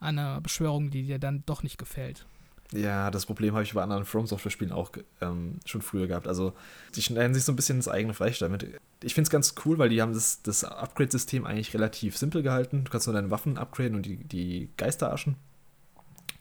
an 0.00 0.18
einer 0.18 0.40
Beschwörung, 0.40 0.90
die 0.90 1.04
dir 1.04 1.18
dann 1.18 1.42
doch 1.46 1.62
nicht 1.62 1.78
gefällt. 1.78 2.26
Ja, 2.72 3.10
das 3.10 3.26
Problem 3.26 3.52
habe 3.54 3.64
ich 3.64 3.74
bei 3.74 3.82
anderen 3.82 4.04
From 4.04 4.26
Software-Spielen 4.26 4.72
auch 4.72 4.90
ähm, 5.20 5.60
schon 5.66 5.82
früher 5.82 6.06
gehabt. 6.06 6.26
Also, 6.26 6.54
die 6.94 7.02
schneiden 7.02 7.34
sich 7.34 7.44
so 7.44 7.52
ein 7.52 7.56
bisschen 7.56 7.76
ins 7.76 7.88
eigene 7.88 8.14
Fleisch 8.14 8.38
damit. 8.38 8.80
Ich 9.02 9.14
finde 9.14 9.26
es 9.26 9.30
ganz 9.30 9.54
cool, 9.64 9.78
weil 9.78 9.90
die 9.90 10.00
haben 10.00 10.14
das, 10.14 10.42
das 10.42 10.64
Upgrade-System 10.64 11.44
eigentlich 11.44 11.74
relativ 11.74 12.16
simpel 12.16 12.42
gehalten. 12.42 12.84
Du 12.84 12.90
kannst 12.90 13.06
nur 13.06 13.14
deine 13.14 13.30
Waffen 13.30 13.58
upgraden 13.58 13.96
und 13.96 14.06
die, 14.06 14.16
die 14.16 14.70
Geisteraschen. 14.78 15.36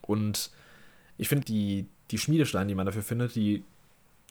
Und 0.01 0.51
ich 1.17 1.27
finde, 1.27 1.45
die, 1.45 1.87
die 2.11 2.17
Schmiedesteine, 2.17 2.67
die 2.67 2.75
man 2.75 2.85
dafür 2.85 3.03
findet, 3.03 3.35
die 3.35 3.63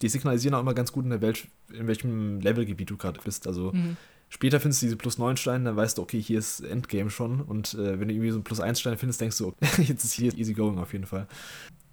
die 0.02 0.08
signalisieren 0.08 0.54
auch 0.54 0.60
immer 0.60 0.74
ganz 0.74 0.92
gut 0.92 1.04
in 1.04 1.10
der 1.10 1.20
Welt, 1.20 1.46
in 1.72 1.86
welchem 1.86 2.40
Levelgebiet 2.40 2.90
du 2.90 2.96
gerade 2.96 3.20
bist. 3.22 3.46
Also 3.46 3.72
mhm. 3.72 3.96
später 4.28 4.60
findest 4.60 4.82
du 4.82 4.86
diese 4.86 4.96
plus 4.96 5.18
9 5.18 5.36
Steine, 5.36 5.64
dann 5.64 5.76
weißt 5.76 5.98
du, 5.98 6.02
okay, 6.02 6.20
hier 6.20 6.38
ist 6.38 6.60
Endgame 6.60 7.10
schon. 7.10 7.40
Und 7.40 7.74
äh, 7.74 8.00
wenn 8.00 8.08
du 8.08 8.14
irgendwie 8.14 8.30
so 8.30 8.38
ein 8.38 8.44
plus 8.44 8.60
1 8.60 8.80
Stein 8.80 8.98
findest, 8.98 9.20
denkst 9.20 9.38
du, 9.38 9.54
jetzt 9.78 10.04
ist 10.04 10.12
hier 10.12 10.36
easy 10.36 10.54
going 10.54 10.78
auf 10.78 10.92
jeden 10.92 11.06
Fall. 11.06 11.26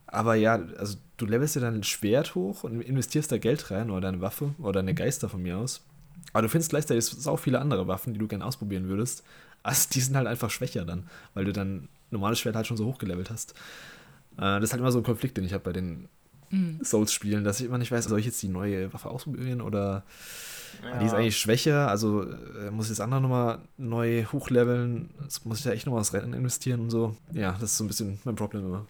Aber 0.08 0.36
ja, 0.36 0.56
also 0.78 0.98
du 1.18 1.26
levelst 1.26 1.56
dir 1.58 1.60
dein 1.60 1.84
Schwert 1.84 2.34
hoch 2.34 2.64
und 2.64 2.82
investierst 2.82 3.32
da 3.32 3.38
Geld 3.38 3.70
rein 3.72 3.92
oder 3.92 4.02
deine 4.02 4.22
Waffe 4.22 4.56
oder 4.58 4.74
deine 4.74 4.94
Geister 4.94 5.28
von 5.28 5.42
mir 5.42 5.58
aus. 5.58 5.82
Aber 6.32 6.44
du 6.44 6.50
findest 6.50 6.70
gleichzeitig 6.70 7.06
sau 7.06 7.36
viele 7.36 7.60
andere 7.60 7.88
Waffen, 7.88 8.14
die 8.14 8.20
du 8.20 8.28
gerne 8.28 8.46
ausprobieren 8.46 8.88
würdest. 8.88 9.24
Also 9.64 9.90
die 9.92 10.00
sind 10.00 10.16
halt 10.16 10.28
einfach 10.28 10.50
schwächer 10.50 10.86
dann, 10.86 11.10
weil 11.34 11.44
du 11.44 11.52
dein 11.52 11.90
normales 12.10 12.40
Schwert 12.40 12.56
halt 12.56 12.68
schon 12.68 12.78
so 12.78 12.86
hochgelevelt 12.86 13.30
hast. 13.30 13.52
Äh, 14.38 14.60
das 14.60 14.66
ist 14.66 14.72
halt 14.72 14.80
immer 14.80 14.92
so 14.92 15.00
ein 15.00 15.04
Konflikt, 15.04 15.36
den 15.36 15.44
ich 15.44 15.54
habe 15.54 15.64
bei 15.64 15.74
den 15.74 16.08
mhm. 16.50 16.80
Souls-Spielen, 16.84 17.44
dass 17.44 17.60
ich 17.60 17.66
immer 17.66 17.78
nicht 17.78 17.92
weiß, 17.92 18.06
soll 18.06 18.20
ich 18.20 18.26
jetzt 18.26 18.42
die 18.42 18.48
neue 18.48 18.94
Waffe 18.94 19.10
ausprobieren 19.10 19.62
oder 19.62 20.04
ja. 20.84 21.00
die 21.00 21.06
ist 21.06 21.14
eigentlich 21.14 21.38
schwächer, 21.38 21.90
also 21.90 22.24
äh, 22.24 22.72
muss 22.72 22.86
ich 22.86 22.92
das 22.92 23.00
andere 23.00 23.22
nochmal 23.22 23.60
neu 23.78 24.26
hochleveln, 24.26 25.10
das 25.24 25.46
muss 25.46 25.60
ich 25.60 25.66
ja 25.66 25.72
echt 25.72 25.86
nochmal 25.86 26.02
was 26.02 26.14
Rennen 26.14 26.34
investieren 26.34 26.82
und 26.82 26.90
so. 26.90 27.16
Ja, 27.34 27.54
das 27.54 27.72
ist 27.72 27.78
so 27.78 27.84
ein 27.84 27.88
bisschen 27.88 28.20
mein 28.24 28.36
Problem 28.36 28.66
immer. 28.66 28.86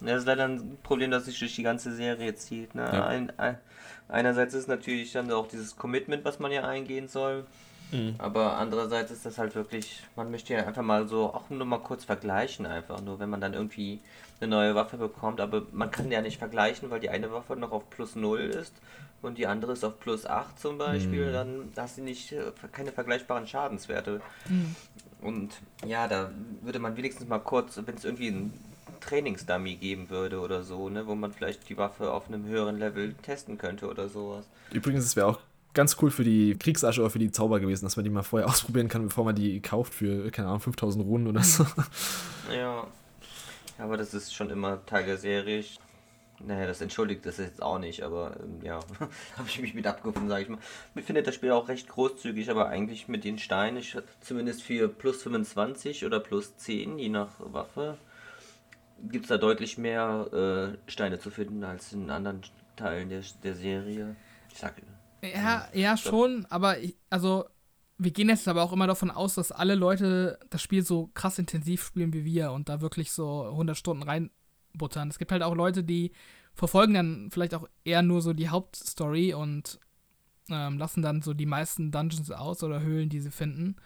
Das 0.00 0.20
ist 0.20 0.26
leider 0.26 0.44
ein 0.44 0.76
Problem, 0.82 1.10
das 1.10 1.24
sich 1.24 1.38
durch 1.38 1.54
die 1.54 1.62
ganze 1.62 1.94
Serie 1.94 2.34
zieht. 2.34 2.74
Ne? 2.74 2.82
Ja. 2.82 3.06
Ein, 3.06 3.32
ein, 3.38 3.58
einerseits 4.08 4.54
ist 4.54 4.68
natürlich 4.68 5.12
dann 5.12 5.30
auch 5.32 5.48
dieses 5.48 5.76
Commitment, 5.76 6.24
was 6.24 6.38
man 6.38 6.52
ja 6.52 6.64
eingehen 6.68 7.08
soll. 7.08 7.46
Mhm. 7.92 8.16
Aber 8.18 8.56
andererseits 8.56 9.10
ist 9.10 9.24
das 9.24 9.38
halt 9.38 9.54
wirklich, 9.54 10.02
man 10.16 10.30
möchte 10.30 10.54
ja 10.54 10.66
einfach 10.66 10.82
mal 10.82 11.06
so 11.08 11.32
auch 11.32 11.48
nur 11.50 11.64
mal 11.64 11.78
kurz 11.78 12.04
vergleichen, 12.04 12.66
einfach 12.66 13.00
nur, 13.00 13.20
wenn 13.20 13.30
man 13.30 13.40
dann 13.40 13.54
irgendwie 13.54 14.00
eine 14.40 14.50
neue 14.50 14.74
Waffe 14.74 14.96
bekommt. 14.96 15.40
Aber 15.40 15.62
man 15.72 15.90
kann 15.90 16.10
ja 16.10 16.20
nicht 16.20 16.38
vergleichen, 16.38 16.90
weil 16.90 17.00
die 17.00 17.10
eine 17.10 17.32
Waffe 17.32 17.56
noch 17.56 17.72
auf 17.72 17.88
plus 17.90 18.16
0 18.16 18.40
ist 18.40 18.74
und 19.22 19.38
die 19.38 19.46
andere 19.46 19.72
ist 19.72 19.84
auf 19.84 19.98
plus 19.98 20.26
8 20.26 20.58
zum 20.58 20.78
Beispiel. 20.78 21.28
Mhm. 21.28 21.32
Dann 21.32 21.72
hast 21.76 21.98
du 21.98 22.02
nicht 22.02 22.32
äh, 22.32 22.52
keine 22.72 22.92
vergleichbaren 22.92 23.46
Schadenswerte. 23.46 24.20
Mhm. 24.48 24.76
Und 25.20 25.54
ja, 25.86 26.08
da 26.08 26.30
würde 26.62 26.78
man 26.78 26.96
wenigstens 26.96 27.28
mal 27.28 27.38
kurz, 27.38 27.80
wenn 27.84 27.94
es 27.94 28.04
irgendwie 28.04 28.28
ein 28.28 28.52
Trainingsdummy 29.00 29.76
geben 29.76 30.10
würde 30.10 30.40
oder 30.40 30.62
so, 30.62 30.88
ne? 30.88 31.06
wo 31.06 31.14
man 31.14 31.32
vielleicht 31.32 31.68
die 31.68 31.76
Waffe 31.76 32.12
auf 32.12 32.28
einem 32.28 32.46
höheren 32.46 32.78
Level 32.78 33.14
testen 33.14 33.58
könnte 33.58 33.88
oder 33.88 34.08
sowas. 34.08 34.46
Übrigens, 34.72 35.04
es 35.04 35.16
wäre 35.16 35.26
auch 35.26 35.40
ganz 35.74 35.96
cool 36.00 36.10
für 36.10 36.24
die 36.24 36.56
Kriegsasche 36.58 37.00
oder 37.00 37.10
für 37.10 37.18
die 37.18 37.30
Zauber 37.30 37.60
gewesen, 37.60 37.84
dass 37.84 37.96
man 37.96 38.04
die 38.04 38.10
mal 38.10 38.22
vorher 38.22 38.48
ausprobieren 38.50 38.88
kann, 38.88 39.04
bevor 39.04 39.24
man 39.24 39.34
die 39.34 39.60
kauft 39.60 39.94
für, 39.94 40.30
keine 40.30 40.48
Ahnung, 40.48 40.60
5000 40.60 41.04
Runden 41.04 41.28
oder 41.28 41.42
so. 41.42 41.66
Ja. 42.54 42.86
Aber 43.78 43.96
das 43.96 44.14
ist 44.14 44.34
schon 44.34 44.50
immer 44.50 44.84
Teil 44.86 45.06
der 45.06 45.18
Serie. 45.18 45.64
Naja, 46.38 46.66
das 46.66 46.80
entschuldigt 46.82 47.24
das 47.24 47.38
jetzt 47.38 47.62
auch 47.62 47.78
nicht, 47.78 48.02
aber 48.02 48.36
ähm, 48.40 48.60
ja, 48.62 48.80
habe 49.36 49.48
ich 49.48 49.60
mich 49.60 49.74
mit 49.74 49.86
abgefunden, 49.86 50.28
sage 50.28 50.42
ich 50.42 50.48
mal. 50.48 50.58
Ich 50.94 51.04
finde 51.04 51.22
das 51.22 51.34
Spiel 51.34 51.50
auch 51.50 51.68
recht 51.68 51.88
großzügig, 51.88 52.50
aber 52.50 52.68
eigentlich 52.68 53.08
mit 53.08 53.24
den 53.24 53.38
Steinen, 53.38 53.78
ich 53.78 53.96
zumindest 54.20 54.62
für 54.62 54.88
plus 54.88 55.22
25 55.22 56.04
oder 56.04 56.20
plus 56.20 56.56
10, 56.58 56.98
je 56.98 57.08
nach 57.08 57.30
Waffe, 57.38 57.96
gibt 59.02 59.24
es 59.24 59.28
da 59.28 59.38
deutlich 59.38 59.78
mehr 59.78 60.76
äh, 60.86 60.90
Steine 60.90 61.18
zu 61.18 61.30
finden 61.30 61.64
als 61.64 61.92
in 61.92 62.10
anderen 62.10 62.42
Teilen 62.76 63.08
der, 63.08 63.22
der 63.42 63.54
Serie. 63.54 64.14
Ich 64.50 64.58
sag, 64.58 64.74
ja, 65.22 65.68
ja, 65.72 65.96
schon, 65.96 66.46
aber 66.50 66.78
ich, 66.78 66.96
also 67.08 67.46
wir 67.98 68.10
gehen 68.10 68.28
jetzt 68.28 68.46
aber 68.48 68.62
auch 68.62 68.72
immer 68.72 68.86
davon 68.86 69.10
aus, 69.10 69.34
dass 69.34 69.52
alle 69.52 69.74
Leute 69.74 70.38
das 70.50 70.62
Spiel 70.62 70.84
so 70.84 71.10
krass 71.14 71.38
intensiv 71.38 71.82
spielen 71.82 72.12
wie 72.12 72.24
wir 72.24 72.52
und 72.52 72.68
da 72.68 72.80
wirklich 72.80 73.12
so 73.12 73.44
100 73.44 73.76
Stunden 73.76 74.02
reinbuttern. 74.02 75.08
Es 75.08 75.18
gibt 75.18 75.32
halt 75.32 75.42
auch 75.42 75.54
Leute, 75.54 75.82
die 75.82 76.12
verfolgen 76.54 76.94
dann 76.94 77.30
vielleicht 77.30 77.54
auch 77.54 77.68
eher 77.84 78.02
nur 78.02 78.20
so 78.20 78.32
die 78.32 78.48
Hauptstory 78.48 79.34
und 79.34 79.80
ähm, 80.50 80.78
lassen 80.78 81.02
dann 81.02 81.22
so 81.22 81.34
die 81.34 81.46
meisten 81.46 81.90
Dungeons 81.90 82.30
aus 82.30 82.62
oder 82.62 82.80
Höhlen, 82.80 83.08
die 83.08 83.20
sie 83.20 83.30
finden. 83.30 83.76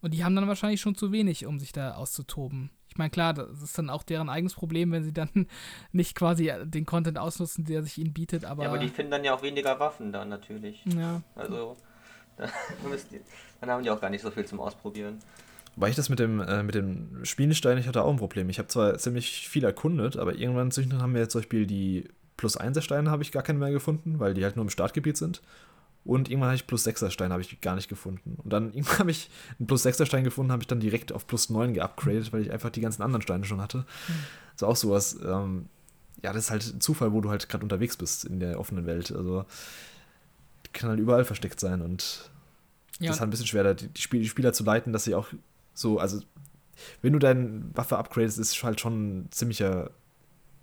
Und 0.00 0.14
die 0.14 0.24
haben 0.24 0.34
dann 0.34 0.48
wahrscheinlich 0.48 0.80
schon 0.80 0.96
zu 0.96 1.12
wenig, 1.12 1.46
um 1.46 1.60
sich 1.60 1.72
da 1.72 1.94
auszutoben. 1.94 2.70
Ich 2.88 2.98
meine, 2.98 3.10
klar, 3.10 3.32
das 3.32 3.62
ist 3.62 3.78
dann 3.78 3.88
auch 3.88 4.02
deren 4.02 4.28
eigenes 4.28 4.54
Problem, 4.54 4.90
wenn 4.90 5.04
sie 5.04 5.14
dann 5.14 5.30
nicht 5.92 6.16
quasi 6.16 6.52
den 6.64 6.84
Content 6.84 7.18
ausnutzen, 7.18 7.64
der 7.64 7.82
sich 7.82 7.98
ihnen 7.98 8.12
bietet, 8.12 8.44
aber. 8.44 8.64
Ja, 8.64 8.68
aber 8.70 8.78
die 8.78 8.88
finden 8.88 9.12
dann 9.12 9.24
ja 9.24 9.34
auch 9.34 9.42
weniger 9.42 9.78
Waffen 9.78 10.12
dann 10.12 10.28
natürlich. 10.28 10.84
Ja. 10.84 11.22
Also, 11.36 11.76
dann, 13.60 13.70
haben 13.70 13.82
die 13.82 13.90
auch 13.90 14.00
gar 14.00 14.10
nicht 14.10 14.22
so 14.22 14.30
viel 14.30 14.44
zum 14.44 14.60
Ausprobieren. 14.60 15.18
Weil 15.76 15.90
ich 15.90 15.96
das 15.96 16.08
mit 16.08 16.18
dem, 16.18 16.40
äh, 16.40 16.62
mit 16.62 16.74
dem 16.74 17.24
Spielstein, 17.24 17.78
ich 17.78 17.88
hatte 17.88 18.02
auch 18.02 18.10
ein 18.10 18.18
Problem. 18.18 18.50
Ich 18.50 18.58
habe 18.58 18.68
zwar 18.68 18.98
ziemlich 18.98 19.48
viel 19.48 19.64
erkundet, 19.64 20.16
aber 20.16 20.34
irgendwann 20.34 20.70
zwischendurch 20.70 21.02
haben 21.02 21.14
wir 21.14 21.28
zum 21.28 21.40
Beispiel 21.40 21.66
die 21.66 22.08
plus 22.36 22.58
1er 22.58 22.82
Steine 22.82 23.10
habe 23.10 23.22
ich 23.22 23.32
gar 23.32 23.42
keine 23.42 23.58
mehr 23.58 23.70
gefunden, 23.70 24.18
weil 24.18 24.34
die 24.34 24.44
halt 24.44 24.56
nur 24.56 24.64
im 24.64 24.70
Startgebiet 24.70 25.16
sind. 25.16 25.40
Und 26.04 26.28
irgendwann 26.28 26.48
habe 26.48 26.56
ich 26.56 26.66
plus 26.66 26.86
6er 26.86 27.10
Stein 27.10 27.30
habe 27.30 27.42
ich 27.42 27.60
gar 27.60 27.76
nicht 27.76 27.88
gefunden. 27.88 28.36
Und 28.42 28.52
dann 28.52 28.66
irgendwann 28.74 28.98
habe 28.98 29.10
ich 29.10 29.30
einen 29.58 29.66
plus 29.66 29.86
6er 29.86 30.04
Stein 30.04 30.24
gefunden, 30.24 30.52
habe 30.52 30.62
ich 30.62 30.66
dann 30.66 30.80
direkt 30.80 31.12
auf 31.12 31.26
plus 31.26 31.48
9 31.48 31.74
geupgradet, 31.74 32.32
weil 32.32 32.42
ich 32.42 32.52
einfach 32.52 32.70
die 32.70 32.80
ganzen 32.80 33.02
anderen 33.02 33.22
Steine 33.22 33.44
schon 33.44 33.60
hatte. 33.60 33.78
Mhm. 33.78 33.84
Das 34.54 34.62
ist 34.62 34.64
auch 34.64 34.76
sowas. 34.76 35.18
Ähm, 35.24 35.66
ja, 36.22 36.32
das 36.32 36.44
ist 36.44 36.50
halt 36.50 36.82
Zufall, 36.82 37.12
wo 37.12 37.20
du 37.20 37.30
halt 37.30 37.48
gerade 37.48 37.64
unterwegs 37.64 37.96
bist 37.96 38.24
in 38.24 38.40
der 38.40 38.60
offenen 38.60 38.86
Welt. 38.86 39.10
Also 39.10 39.44
kann 40.72 40.90
halt 40.90 41.00
überall 41.00 41.24
versteckt 41.24 41.60
sein 41.60 41.82
und 41.82 42.30
ja. 42.98 43.08
das 43.08 43.16
ist 43.16 43.20
halt 43.20 43.28
ein 43.28 43.30
bisschen 43.30 43.46
schwer, 43.46 43.74
die, 43.74 43.88
die, 43.88 44.00
Spiel, 44.00 44.20
die 44.20 44.28
Spieler 44.28 44.52
zu 44.52 44.64
leiten, 44.64 44.92
dass 44.92 45.04
sie 45.04 45.14
auch 45.14 45.28
so, 45.74 45.98
also 45.98 46.20
wenn 47.00 47.12
du 47.12 47.18
deine 47.18 47.62
Waffe 47.74 47.98
upgradest, 47.98 48.38
ist 48.38 48.52
es 48.52 48.62
halt 48.62 48.80
schon 48.80 49.20
ein 49.22 49.28
ziemlicher 49.30 49.90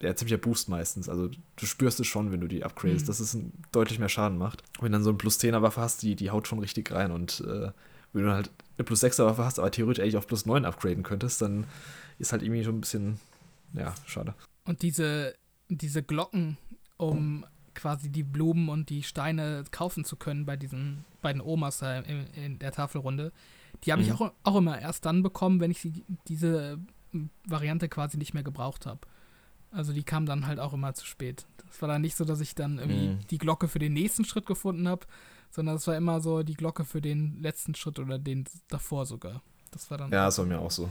ja, 0.01 0.15
ziemlicher 0.15 0.37
Boost 0.37 0.69
meistens. 0.69 1.09
Also 1.09 1.27
du 1.27 1.65
spürst 1.65 1.99
es 1.99 2.07
schon, 2.07 2.31
wenn 2.31 2.39
du 2.39 2.47
die 2.47 2.63
upgradest, 2.63 3.05
mhm. 3.05 3.07
dass 3.07 3.19
es 3.19 3.37
deutlich 3.71 3.99
mehr 3.99 4.09
Schaden 4.09 4.37
macht. 4.37 4.63
Wenn 4.79 4.91
du 4.91 4.97
dann 4.97 5.03
so 5.03 5.09
eine 5.09 5.17
plus 5.17 5.39
10er 5.39 5.61
Waffe 5.61 5.81
hast, 5.81 6.01
die, 6.01 6.15
die 6.15 6.31
haut 6.31 6.47
schon 6.47 6.59
richtig 6.59 6.91
rein. 6.91 7.11
Und 7.11 7.41
äh, 7.41 7.71
wenn 8.13 8.23
du 8.23 8.31
halt 8.31 8.49
eine 8.77 8.85
plus 8.85 9.03
6er 9.03 9.25
Waffe 9.25 9.43
hast, 9.43 9.59
aber 9.59 9.71
theoretisch 9.71 10.01
eigentlich 10.01 10.17
auf 10.17 10.27
plus 10.27 10.45
9 10.45 10.65
upgraden 10.65 11.03
könntest, 11.03 11.41
dann 11.41 11.65
ist 12.17 12.31
halt 12.31 12.43
irgendwie 12.43 12.63
schon 12.63 12.77
ein 12.77 12.81
bisschen, 12.81 13.19
ja, 13.73 13.93
schade. 14.05 14.33
Und 14.65 14.81
diese, 14.81 15.35
diese 15.67 16.01
Glocken, 16.01 16.57
um 16.97 17.45
quasi 17.79 18.09
die 18.09 18.23
Blumen 18.23 18.67
und 18.67 18.89
die 18.89 19.03
Steine 19.03 19.63
kaufen 19.71 20.03
zu 20.03 20.17
können 20.17 20.45
bei 20.45 20.57
diesen 20.57 21.05
beiden 21.21 21.41
Omas 21.41 21.79
da 21.79 21.99
in, 21.99 22.27
in 22.27 22.59
der 22.59 22.71
Tafelrunde, 22.71 23.31
die 23.83 23.91
habe 23.91 24.01
mhm. 24.01 24.07
ich 24.07 24.13
auch, 24.13 24.31
auch 24.43 24.55
immer 24.57 24.79
erst 24.79 25.05
dann 25.05 25.23
bekommen, 25.23 25.59
wenn 25.59 25.71
ich 25.71 25.81
die, 25.81 26.03
diese 26.27 26.77
Variante 27.45 27.87
quasi 27.87 28.17
nicht 28.17 28.33
mehr 28.33 28.43
gebraucht 28.43 28.85
habe. 28.85 28.99
Also 29.71 29.93
die 29.93 30.03
kam 30.03 30.25
dann 30.25 30.45
halt 30.45 30.59
auch 30.59 30.73
immer 30.73 30.93
zu 30.93 31.05
spät. 31.05 31.45
Es 31.71 31.81
war 31.81 31.87
dann 31.87 32.01
nicht 32.01 32.15
so, 32.15 32.25
dass 32.25 32.41
ich 32.41 32.55
dann 32.55 32.79
irgendwie 32.79 33.09
mhm. 33.09 33.27
die 33.29 33.37
Glocke 33.37 33.67
für 33.67 33.79
den 33.79 33.93
nächsten 33.93 34.25
Schritt 34.25 34.45
gefunden 34.45 34.87
habe, 34.87 35.05
sondern 35.51 35.75
es 35.75 35.87
war 35.87 35.95
immer 35.95 36.19
so 36.19 36.43
die 36.43 36.55
Glocke 36.55 36.83
für 36.83 37.01
den 37.01 37.41
letzten 37.41 37.75
Schritt 37.75 37.99
oder 37.99 38.19
den 38.19 38.45
davor 38.67 39.05
sogar. 39.05 39.41
Das 39.71 39.89
war 39.91 39.97
dann. 39.99 40.11
Ja, 40.11 40.25
das 40.25 40.37
war 40.39 40.45
mir 40.45 40.59
auch 40.59 40.71
so. 40.71 40.89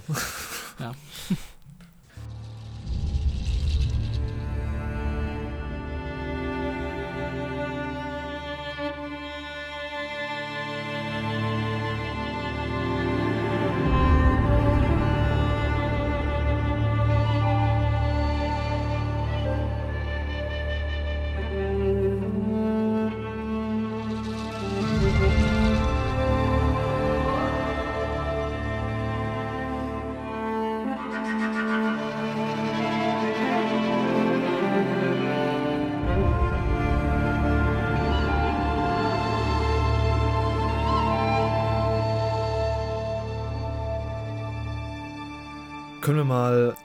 ja. 0.78 0.92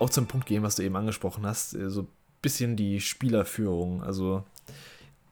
auch 0.04 0.10
zum 0.10 0.28
Punkt 0.28 0.46
gehen, 0.46 0.64
was 0.64 0.76
du 0.76 0.84
eben 0.84 0.96
angesprochen 0.96 1.46
hast. 1.46 1.74
Äh, 1.74 1.90
so 1.90 2.04
ein 2.04 2.08
bisschen 2.42 2.76
die 2.76 3.02
Spielerführung. 3.02 4.04
Also, 4.04 4.44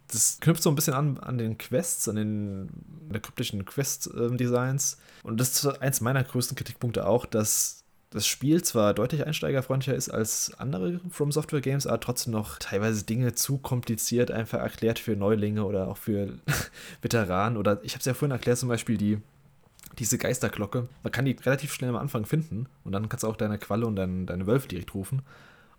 das 0.08 0.40
knüpft 0.42 0.64
so 0.64 0.70
ein 0.70 0.76
bisschen 0.76 0.94
an, 0.94 1.18
an 1.20 1.38
den 1.38 1.58
Quests, 1.58 2.08
an 2.08 2.16
den 2.16 2.70
an 3.08 3.14
der 3.14 3.22
kryptischen 3.22 3.66
Quest-Designs. 3.66 4.98
Und 5.24 5.40
das 5.40 5.64
ist 5.64 5.82
eins 5.82 6.02
meiner 6.02 6.24
größten 6.24 6.56
Kritikpunkte 6.56 7.08
auch, 7.08 7.26
dass 7.26 7.82
das 8.12 8.28
Spiel 8.28 8.62
zwar 8.62 8.94
deutlich 8.94 9.26
einsteigerfreundlicher 9.26 9.96
ist 9.96 10.10
als 10.10 10.54
andere 10.58 11.00
From 11.10 11.32
Software 11.32 11.62
Games, 11.62 11.88
aber 11.88 12.00
trotzdem 12.02 12.34
noch 12.34 12.60
teilweise 12.60 13.06
Dinge 13.06 13.36
zu 13.36 13.58
kompliziert 13.58 14.32
einfach 14.32 14.60
erklärt 14.60 15.00
für 15.00 15.16
Neulinge 15.16 15.64
oder 15.64 15.88
auch 15.88 15.98
für 15.98 16.40
Veteranen. 17.02 17.58
Oder 17.58 17.80
ich 17.84 17.94
habe 17.94 18.00
es 18.00 18.06
ja 18.06 18.14
vorhin 18.14 18.32
erklärt, 18.32 18.58
zum 18.58 18.68
Beispiel 18.68 18.98
die 18.98 19.20
diese 20.00 20.18
Geisterglocke. 20.18 20.88
Man 21.04 21.12
kann 21.12 21.26
die 21.26 21.36
relativ 21.44 21.74
schnell 21.74 21.90
am 21.90 21.96
Anfang 21.96 22.26
finden 22.26 22.68
und 22.84 22.92
dann 22.92 23.10
kannst 23.10 23.24
du 23.24 23.28
auch 23.28 23.36
deine 23.36 23.58
Qualle 23.58 23.86
und 23.86 23.96
dein, 23.96 24.26
deine 24.26 24.48
Wölfe 24.48 24.68
direkt 24.68 24.94
rufen. 24.94 25.22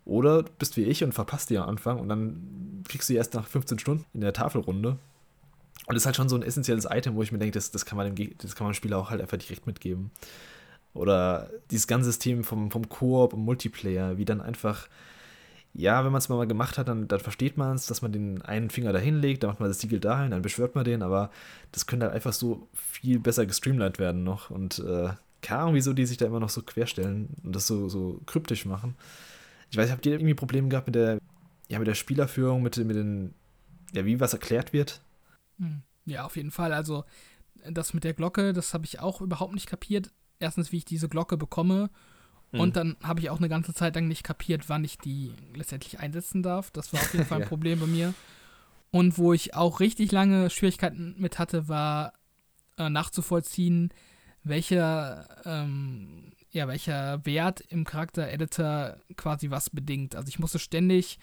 Oder 0.05 0.43
du 0.43 0.52
bist 0.59 0.76
wie 0.76 0.84
ich 0.84 1.05
und 1.05 1.12
verpasst 1.12 1.51
die 1.51 1.59
am 1.59 1.68
Anfang 1.68 1.98
und 1.98 2.09
dann 2.09 2.82
kriegst 2.89 3.09
du 3.09 3.12
die 3.12 3.18
erst 3.18 3.34
nach 3.34 3.47
15 3.47 3.78
Stunden 3.78 4.05
in 4.14 4.20
der 4.20 4.32
Tafelrunde. 4.32 4.98
Und 5.86 5.94
das 5.94 6.02
ist 6.02 6.06
halt 6.06 6.16
schon 6.16 6.28
so 6.28 6.36
ein 6.36 6.43
essentielles 6.43 6.86
Item, 6.89 7.14
wo 7.14 7.22
ich 7.22 7.32
mir 7.32 7.39
denke, 7.39 7.55
das, 7.55 7.70
das, 7.70 7.84
kann, 7.84 7.97
man 7.97 8.14
dem, 8.14 8.34
das 8.39 8.55
kann 8.55 8.64
man 8.64 8.72
dem 8.72 8.76
Spieler 8.76 8.98
auch 8.98 9.10
halt 9.10 9.20
einfach 9.20 9.39
direkt 9.39 9.66
mitgeben. 9.66 10.10
Oder 10.94 11.51
dieses 11.70 11.86
ganze 11.86 12.06
System 12.06 12.44
vom, 12.44 12.70
vom 12.70 12.89
Koop 12.89 13.32
und 13.32 13.44
Multiplayer, 13.44 14.18
wie 14.18 14.24
dann 14.24 14.40
einfach 14.40 14.89
ja, 15.74 16.05
wenn 16.05 16.12
man 16.12 16.19
es 16.19 16.28
mal 16.28 16.47
gemacht 16.47 16.77
hat, 16.77 16.89
dann, 16.89 17.09
dann 17.09 17.20
versteht 17.20 17.57
man 17.57 17.77
es, 17.77 17.86
dass 17.86 18.03
man 18.03 18.12
den 18.12 18.43
einen 18.43 18.69
Finger 18.69 18.93
da 18.93 18.99
hinlegt, 18.99 19.43
dann 19.43 19.51
macht 19.51 19.61
man 19.61 19.70
das 19.70 19.81
Siegel 19.81 20.01
dahin, 20.01 20.31
dann 20.31 20.43
beschwört 20.43 20.74
man 20.74 20.85
den, 20.85 21.03
aber 21.03 21.31
das 21.73 21.86
könnte 21.86 22.07
halt 22.07 22.15
einfach 22.15 22.32
so 22.32 22.69
viel 22.74 23.19
besser 23.19 23.47
gestreamlined 23.47 23.99
werden 23.99 24.23
noch. 24.23 24.51
Und 24.51 24.81
äh, 24.81 25.11
keine 25.40 25.62
Ahnung, 25.62 25.74
wieso 25.74 25.94
die 25.94 26.05
sich 26.05 26.19
da 26.19 26.27
immer 26.27 26.40
noch 26.40 26.51
so 26.51 26.62
querstellen 26.62 27.31
und 27.43 27.57
das 27.57 27.66
so, 27.66 27.89
so 27.89 28.20
kryptisch 28.27 28.66
machen. 28.66 28.97
Ich 29.70 29.77
weiß, 29.78 29.90
habt 29.90 30.05
ihr 30.05 30.12
irgendwie 30.12 30.35
Probleme 30.35 30.69
gehabt 30.69 30.89
mit 30.89 30.94
der, 30.94 31.19
ja, 31.69 31.78
mit 31.78 31.89
der 31.89 31.94
Spielerführung, 31.94 32.62
mit, 32.62 32.77
mit 32.77 32.97
den, 32.97 33.35
ja, 33.93 34.05
wie 34.05 34.20
was 34.20 34.35
erklärt 34.35 34.74
wird? 34.74 35.01
Hm. 35.59 35.82
Ja, 36.05 36.24
auf 36.24 36.36
jeden 36.36 36.51
Fall. 36.51 36.74
Also, 36.74 37.05
das 37.70 37.94
mit 37.94 38.05
der 38.05 38.12
Glocke, 38.12 38.53
das 38.53 38.74
habe 38.74 38.85
ich 38.85 39.01
auch 39.01 39.20
überhaupt 39.20 39.55
nicht 39.55 39.69
kapiert. 39.69 40.11
Erstens, 40.39 40.73
wie 40.73 40.78
ich 40.78 40.85
diese 40.85 41.09
Glocke 41.09 41.36
bekomme 41.36 41.89
und 42.53 42.70
mhm. 42.70 42.73
dann 42.73 42.97
habe 43.03 43.20
ich 43.20 43.31
auch 43.31 43.39
eine 43.39 43.49
ganze 43.49 43.73
Zeit 43.73 43.95
lang 43.95 44.09
nicht 44.09 44.24
kapiert, 44.24 44.69
wann 44.69 44.85
ich 44.85 44.99
die 44.99 45.33
letztendlich 45.55 46.01
einsetzen 46.01 46.43
darf. 46.43 46.70
Das 46.70 46.93
war 46.93 47.01
auf 47.01 47.12
jeden 47.12 47.24
Fall 47.27 47.39
ein 47.39 47.43
ja. 47.43 47.49
Problem 47.49 47.81
bei 47.81 47.87
mir. 47.87 48.15
Und 48.91 49.16
wo 49.16 49.33
ich 49.33 49.55
auch 49.55 49.81
richtig 49.81 50.12
lange 50.12 50.51
Schwierigkeiten 50.51 51.15
mit 51.19 51.39
hatte, 51.39 51.69
war 51.69 52.12
äh, 52.77 52.91
nachzuvollziehen, 52.91 53.91
welcher, 54.45 55.27
ähm, 55.47 56.33
ja, 56.51 56.69
welcher 56.69 57.24
Wert 57.24 57.62
im 57.69 57.85
Charakter-Editor 57.85 58.99
quasi 59.16 59.51
was 59.51 59.70
bedingt. 59.70 60.15
Also 60.15 60.29
ich 60.29 60.39
musste 60.39 60.59
ständig 60.59 61.19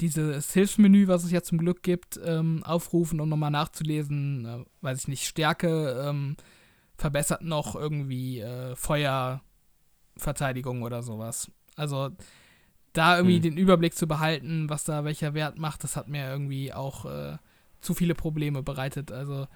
dieses 0.00 0.52
Hilfsmenü, 0.52 1.08
was 1.08 1.24
es 1.24 1.32
ja 1.32 1.42
zum 1.42 1.58
Glück 1.58 1.82
gibt, 1.82 2.20
ähm, 2.24 2.62
aufrufen, 2.64 3.20
um 3.20 3.28
nochmal 3.28 3.50
nachzulesen, 3.50 4.44
äh, 4.46 4.64
weiß 4.82 5.00
ich 5.00 5.08
nicht, 5.08 5.26
Stärke 5.26 6.04
ähm, 6.06 6.36
verbessert 6.96 7.42
noch 7.42 7.74
irgendwie 7.74 8.40
äh, 8.40 8.76
Feuer 8.76 9.42
Verteidigung 10.16 10.82
oder 10.82 11.02
sowas. 11.02 11.50
Also 11.76 12.10
da 12.92 13.16
irgendwie 13.16 13.38
mhm. 13.38 13.42
den 13.42 13.56
Überblick 13.56 13.94
zu 13.94 14.06
behalten, 14.06 14.68
was 14.68 14.84
da 14.84 15.04
welcher 15.04 15.34
Wert 15.34 15.58
macht, 15.58 15.84
das 15.84 15.96
hat 15.96 16.08
mir 16.08 16.28
irgendwie 16.28 16.72
auch 16.72 17.04
äh, 17.04 17.38
zu 17.80 17.94
viele 17.94 18.14
Probleme 18.14 18.62
bereitet. 18.62 19.12
Also, 19.12 19.46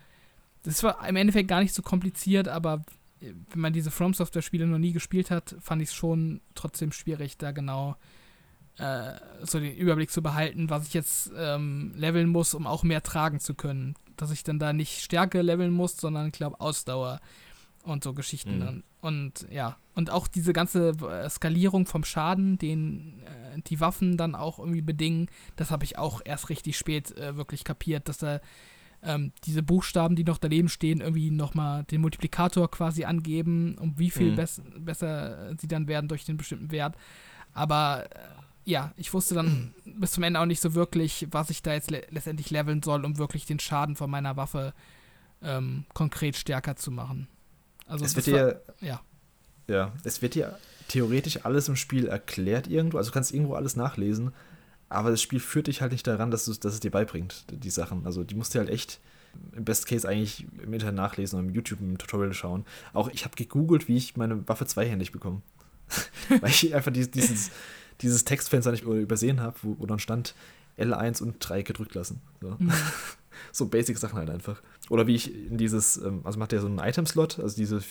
das 0.63 0.83
war 0.83 1.07
im 1.07 1.17
Endeffekt 1.17 1.49
gar 1.49 1.61
nicht 1.61 1.75
so 1.75 1.83
kompliziert, 1.83 2.49
aber 2.49 2.83
wenn 3.21 3.61
man 3.61 3.73
diese 3.73 3.91
From 3.91 4.15
Software-Spiele 4.15 4.67
noch 4.67 4.79
nie 4.79 4.93
gespielt 4.93 5.31
hat, 5.31 5.57
fand 5.61 5.83
ich 5.83 5.89
es 5.89 5.95
schon 5.95 6.41
trotzdem 6.55 6.93
schwierig, 6.93 7.39
da 7.39 7.53
genau 7.53 7.97
äh, 8.79 9.13
so 9.43 9.59
den 9.59 9.75
Überblick 9.75 10.11
zu 10.11 10.23
behalten, 10.23 10.71
was 10.71 10.87
ich 10.87 10.95
jetzt 10.95 11.33
ähm, 11.37 11.93
leveln 11.97 12.29
muss, 12.29 12.55
um 12.55 12.67
auch 12.67 12.83
mehr 12.83 13.03
tragen 13.03 13.41
zu 13.41 13.55
können. 13.55 13.95
Dass 14.17 14.31
ich 14.31 14.45
dann 14.45 14.59
da 14.59 14.73
nicht 14.73 15.01
Stärke 15.01 15.43
leveln 15.43 15.73
muss, 15.73 15.97
sondern 15.97 16.29
ich 16.29 16.33
glaube 16.33 16.61
Ausdauer 16.61 17.21
und 17.85 18.03
so 18.03 18.15
Geschichten. 18.15 18.59
Mhm. 18.59 18.83
Und, 19.01 19.47
ja, 19.51 19.77
und 19.95 20.11
auch 20.11 20.27
diese 20.27 20.53
ganze 20.53 20.91
äh, 20.91 21.29
Skalierung 21.29 21.87
vom 21.87 22.05
Schaden, 22.05 22.59
den 22.59 23.21
äh, 23.25 23.61
die 23.67 23.81
Waffen 23.81 24.17
dann 24.17 24.35
auch 24.35 24.59
irgendwie 24.59 24.83
bedingen, 24.83 25.29
das 25.57 25.71
habe 25.71 25.85
ich 25.85 25.99
auch 25.99 26.21
erst 26.25 26.49
richtig 26.49 26.77
spät 26.77 27.17
äh, 27.17 27.37
wirklich 27.37 27.65
kapiert, 27.65 28.09
dass 28.09 28.19
da 28.19 28.41
ähm, 29.03 29.33
diese 29.45 29.63
Buchstaben, 29.63 30.17
die 30.17 30.25
noch 30.25 30.39
daneben 30.39 30.69
stehen, 30.69 31.01
irgendwie 31.01 31.31
nochmal 31.31 31.85
den 31.85 32.01
Multiplikator 32.01 32.71
quasi 32.71 33.05
angeben, 33.05 33.77
um 33.79 33.99
wie 33.99 34.11
viel 34.11 34.33
mhm. 34.33 34.37
bess 34.37 34.63
besser 34.79 35.55
sie 35.59 35.69
dann 35.69 35.87
werden 35.87 36.09
durch 36.09 36.25
den 36.25 36.39
bestimmten 36.39 36.71
Wert. 36.71 36.97
Aber 37.53 38.07
äh, 38.11 38.19
ja, 38.65 38.93
ich 38.97 39.13
wusste 39.13 39.35
dann 39.35 39.75
bis 39.85 40.13
zum 40.13 40.23
Ende 40.23 40.41
auch 40.41 40.47
nicht 40.47 40.61
so 40.61 40.75
wirklich, 40.75 41.29
was 41.31 41.51
ich 41.51 41.63
da 41.63 41.75
jetzt 41.75 41.91
le 41.91 42.07
letztendlich 42.11 42.51
leveln 42.51 42.83
soll, 42.83 43.05
um 43.05 43.19
wirklich 43.19 43.45
den 43.45 43.61
Schaden 43.61 43.97
von 43.97 44.11
meiner 44.11 44.37
Waffe 44.37 44.73
ähm, 45.43 45.85
konkret 45.93 46.37
stärker 46.37 46.77
zu 46.77 46.91
machen. 46.91 47.29
Also 47.87 48.05
es 48.05 48.17
wird 48.17 48.27
dir, 48.27 48.63
ja. 48.81 49.01
Ja, 49.69 49.93
es 50.05 50.21
wird 50.23 50.35
dir 50.35 50.59
theoretisch 50.89 51.45
alles 51.45 51.69
im 51.69 51.77
Spiel 51.77 52.07
erklärt 52.07 52.67
irgendwo, 52.67 52.99
also 52.99 53.11
du 53.11 53.15
kannst 53.15 53.33
irgendwo 53.33 53.55
alles 53.55 53.77
nachlesen, 53.77 54.33
aber 54.89 55.11
das 55.11 55.23
Spiel 55.23 55.41
führt 55.41 55.67
dich 55.67 55.81
halt 55.81 55.93
nicht 55.93 56.07
daran, 56.07 56.31
dass, 56.31 56.45
dass 56.45 56.75
es 56.75 56.81
dir 56.81 56.91
beibringt, 56.91 57.47
die 57.51 57.71
Sachen. 57.71 58.05
Also 58.07 58.25
die 58.25 58.35
musst 58.35 58.55
du 58.55 58.59
halt 58.59 58.69
echt 58.69 59.01
im 59.57 59.65
Best 59.65 59.87
Case 59.87 60.09
eigentlich 60.09 60.47
im 60.63 60.73
Internet 60.73 60.95
nachlesen 60.95 61.39
und 61.39 61.49
im 61.49 61.55
YouTube 61.55 61.81
im 61.81 61.99
Tutorial 61.99 62.35
schauen. 62.35 62.65
Auch 62.93 63.09
ich 63.09 63.25
habe 63.25 63.35
gegoogelt, 63.37 63.89
wie 63.89 63.97
ich 63.97 64.17
meine 64.17 64.47
Waffe 64.49 64.67
zweihändig 64.67 65.13
bekomme. 65.13 65.43
Weil 66.29 66.51
ich 66.51 66.75
einfach 66.75 66.93
dieses, 66.93 67.51
dieses 68.01 68.25
Textfenster 68.25 68.71
nicht 68.71 68.85
übersehen 68.85 69.41
habe, 69.41 69.57
wo, 69.63 69.77
wo, 69.79 69.87
dann 69.87 69.99
stand 69.99 70.35
L1 70.79 71.23
und 71.23 71.37
3 71.41 71.63
gedrückt 71.63 71.95
lassen. 71.95 72.21
So, 72.41 72.57
mhm. 72.59 72.73
so 73.53 73.67
basic 73.67 73.99
Sachen 73.99 74.19
halt 74.19 74.31
einfach. 74.31 74.63
Oder 74.91 75.07
wie 75.07 75.15
ich 75.15 75.35
in 75.35 75.59
dieses, 75.59 75.97
ähm, 75.97 76.21
also 76.25 76.39
macht 76.39 76.53
der 76.53 76.61
so 76.61 76.67
einen 76.67 76.79
Item-Slot, 76.79 77.39
also 77.39 77.57
diese, 77.57 77.83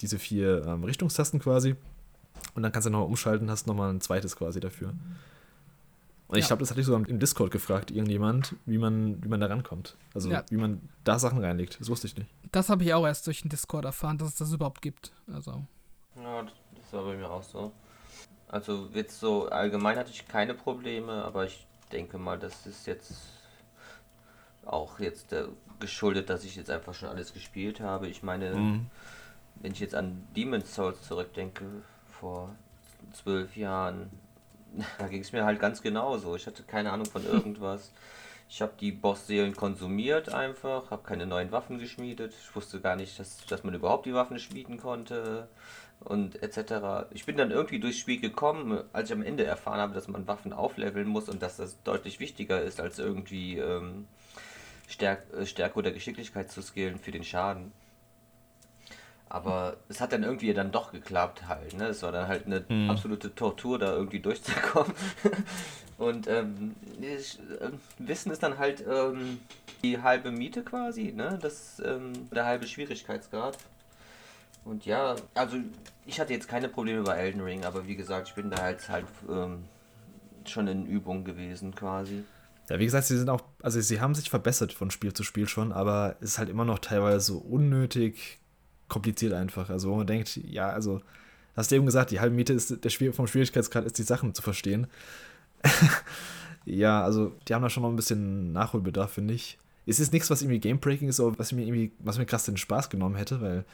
diese 0.00 0.18
vier 0.18 0.64
ähm, 0.66 0.84
Richtungstasten 0.84 1.40
quasi. 1.40 1.76
Und 2.54 2.62
dann 2.62 2.72
kannst 2.72 2.86
du 2.86 2.90
nochmal 2.90 3.08
umschalten, 3.08 3.50
hast 3.50 3.66
nochmal 3.66 3.90
ein 3.90 4.00
zweites 4.00 4.36
quasi 4.36 4.60
dafür. 4.60 4.94
Und 6.32 6.38
ich 6.38 6.46
glaube, 6.46 6.60
das 6.60 6.70
hatte 6.70 6.80
ich 6.80 6.86
sogar 6.86 7.06
im 7.06 7.18
Discord 7.18 7.50
gefragt, 7.50 7.90
irgendjemand, 7.90 8.56
wie 8.64 8.78
man, 8.78 9.22
wie 9.22 9.28
man 9.28 9.38
da 9.38 9.48
rankommt. 9.48 9.96
Also 10.14 10.30
ja. 10.30 10.42
wie 10.48 10.56
man 10.56 10.80
da 11.04 11.18
Sachen 11.18 11.44
reinlegt. 11.44 11.78
Das 11.78 11.90
wusste 11.90 12.06
ich 12.06 12.16
nicht. 12.16 12.30
Das 12.50 12.70
habe 12.70 12.84
ich 12.84 12.94
auch 12.94 13.04
erst 13.04 13.26
durch 13.26 13.42
den 13.42 13.50
Discord 13.50 13.84
erfahren, 13.84 14.16
dass 14.16 14.28
es 14.28 14.36
das 14.36 14.50
überhaupt 14.50 14.80
gibt. 14.80 15.12
Also. 15.30 15.62
Ja, 16.16 16.42
das 16.42 16.92
war 16.92 17.04
bei 17.04 17.16
mir 17.18 17.30
auch 17.30 17.42
so. 17.42 17.70
Also 18.48 18.88
jetzt 18.94 19.20
so 19.20 19.50
allgemein 19.50 19.98
hatte 19.98 20.10
ich 20.10 20.26
keine 20.26 20.54
Probleme, 20.54 21.22
aber 21.24 21.44
ich 21.44 21.66
denke 21.92 22.16
mal, 22.16 22.38
das 22.38 22.66
ist 22.66 22.86
jetzt 22.86 23.12
auch 24.64 24.98
jetzt 24.98 25.32
äh, 25.32 25.44
geschuldet, 25.80 26.30
dass 26.30 26.44
ich 26.44 26.56
jetzt 26.56 26.70
einfach 26.70 26.94
schon 26.94 27.08
alles 27.08 27.32
gespielt 27.32 27.80
habe. 27.80 28.08
Ich 28.08 28.22
meine, 28.22 28.54
mhm. 28.54 28.86
wenn 29.56 29.72
ich 29.72 29.80
jetzt 29.80 29.94
an 29.94 30.26
Demon's 30.36 30.74
Souls 30.74 31.02
zurückdenke, 31.02 31.64
vor 32.06 32.54
zwölf 33.12 33.56
Jahren, 33.56 34.10
da 34.98 35.08
ging 35.08 35.20
es 35.20 35.32
mir 35.32 35.44
halt 35.44 35.60
ganz 35.60 35.82
genauso. 35.82 36.36
Ich 36.36 36.46
hatte 36.46 36.62
keine 36.62 36.92
Ahnung 36.92 37.06
von 37.06 37.24
irgendwas. 37.32 37.92
Ich 38.48 38.60
habe 38.60 38.72
die 38.78 38.92
Bossseelen 38.92 39.56
konsumiert 39.56 40.28
einfach, 40.28 40.90
habe 40.90 41.02
keine 41.04 41.26
neuen 41.26 41.52
Waffen 41.52 41.78
geschmiedet. 41.78 42.34
Ich 42.38 42.54
wusste 42.54 42.80
gar 42.80 42.96
nicht, 42.96 43.18
dass, 43.18 43.38
dass 43.46 43.64
man 43.64 43.72
überhaupt 43.72 44.04
die 44.04 44.12
Waffen 44.12 44.38
schmieden 44.38 44.76
konnte 44.76 45.48
und 46.00 46.42
etc. 46.42 47.08
Ich 47.12 47.24
bin 47.24 47.38
dann 47.38 47.50
irgendwie 47.50 47.80
durchs 47.80 47.98
Spiel 47.98 48.20
gekommen, 48.20 48.82
als 48.92 49.08
ich 49.08 49.16
am 49.16 49.22
Ende 49.22 49.44
erfahren 49.44 49.80
habe, 49.80 49.94
dass 49.94 50.06
man 50.06 50.26
Waffen 50.26 50.52
aufleveln 50.52 51.08
muss 51.08 51.30
und 51.30 51.42
dass 51.42 51.56
das 51.56 51.82
deutlich 51.82 52.20
wichtiger 52.20 52.62
ist, 52.62 52.78
als 52.78 52.98
irgendwie 52.98 53.56
ähm, 53.56 54.06
Stärk 54.92 55.22
äh, 55.34 55.46
Stärke 55.46 55.78
oder 55.78 55.90
Geschicklichkeit 55.90 56.50
zu 56.50 56.62
skillen 56.62 56.98
für 56.98 57.10
den 57.10 57.24
Schaden. 57.24 57.72
Aber 59.28 59.78
es 59.88 60.02
hat 60.02 60.12
dann 60.12 60.24
irgendwie 60.24 60.52
dann 60.52 60.72
doch 60.72 60.92
geklappt 60.92 61.48
halt. 61.48 61.74
Ne? 61.74 61.86
Es 61.86 62.02
war 62.02 62.12
dann 62.12 62.28
halt 62.28 62.44
eine 62.44 62.64
mhm. 62.68 62.90
absolute 62.90 63.34
Tortur, 63.34 63.78
da 63.78 63.92
irgendwie 63.92 64.20
durchzukommen. 64.20 64.92
Und 65.98 66.26
ähm, 66.28 66.74
ich, 67.00 67.38
äh, 67.38 67.70
Wissen 67.98 68.30
ist 68.32 68.42
dann 68.42 68.58
halt 68.58 68.84
ähm, 68.86 69.40
die 69.82 70.02
halbe 70.02 70.32
Miete 70.32 70.62
quasi, 70.62 71.12
ne? 71.12 71.38
Das 71.40 71.80
ähm, 71.84 72.12
der 72.30 72.44
halbe 72.44 72.66
Schwierigkeitsgrad. 72.66 73.56
Und 74.64 74.84
ja, 74.84 75.16
also 75.34 75.56
ich 76.04 76.20
hatte 76.20 76.32
jetzt 76.32 76.48
keine 76.48 76.68
Probleme 76.68 77.02
bei 77.02 77.16
Elden 77.16 77.40
Ring, 77.40 77.64
aber 77.64 77.86
wie 77.86 77.96
gesagt, 77.96 78.28
ich 78.28 78.34
bin 78.34 78.50
da 78.50 78.62
halt 78.62 78.80
ähm, 79.28 79.64
schon 80.44 80.68
in 80.68 80.86
Übung 80.86 81.24
gewesen 81.24 81.74
quasi. 81.74 82.24
Ja, 82.68 82.78
wie 82.78 82.84
gesagt, 82.84 83.06
sie 83.06 83.18
sind 83.18 83.28
auch, 83.28 83.42
also 83.62 83.80
sie 83.80 84.00
haben 84.00 84.14
sich 84.14 84.30
verbessert 84.30 84.72
von 84.72 84.90
Spiel 84.90 85.12
zu 85.12 85.24
Spiel 85.24 85.48
schon, 85.48 85.72
aber 85.72 86.16
es 86.20 86.30
ist 86.30 86.38
halt 86.38 86.48
immer 86.48 86.64
noch 86.64 86.78
teilweise 86.78 87.20
so 87.20 87.38
unnötig 87.38 88.38
kompliziert 88.88 89.32
einfach. 89.32 89.70
Also 89.70 89.90
wo 89.90 89.96
man 89.96 90.06
denkt, 90.06 90.36
ja, 90.36 90.68
also 90.68 91.00
hast 91.56 91.70
du 91.70 91.76
eben 91.76 91.86
gesagt, 91.86 92.10
die 92.10 92.20
halbe 92.20 92.36
Miete 92.36 92.52
ist 92.52 92.84
der 92.84 92.90
Schwier 92.90 93.12
vom 93.12 93.26
Schwierigkeitsgrad 93.26 93.84
ist, 93.84 93.98
die 93.98 94.02
Sachen 94.02 94.34
zu 94.34 94.42
verstehen. 94.42 94.86
ja, 96.64 97.02
also 97.02 97.32
die 97.48 97.54
haben 97.54 97.62
da 97.62 97.70
schon 97.70 97.82
noch 97.82 97.90
ein 97.90 97.96
bisschen 97.96 98.52
Nachholbedarf, 98.52 99.12
finde 99.12 99.34
ich. 99.34 99.58
Es 99.86 99.98
ist 99.98 100.12
nichts, 100.12 100.30
was 100.30 100.42
irgendwie 100.42 100.60
Gamebreaking 100.60 101.08
ist, 101.08 101.18
oder 101.18 101.38
was 101.38 101.52
mir 101.52 101.62
irgendwie, 101.62 101.92
was 101.98 102.18
mir 102.18 102.26
krass 102.26 102.44
den 102.44 102.56
Spaß 102.56 102.88
genommen 102.90 103.16
hätte, 103.16 103.40
weil 103.40 103.64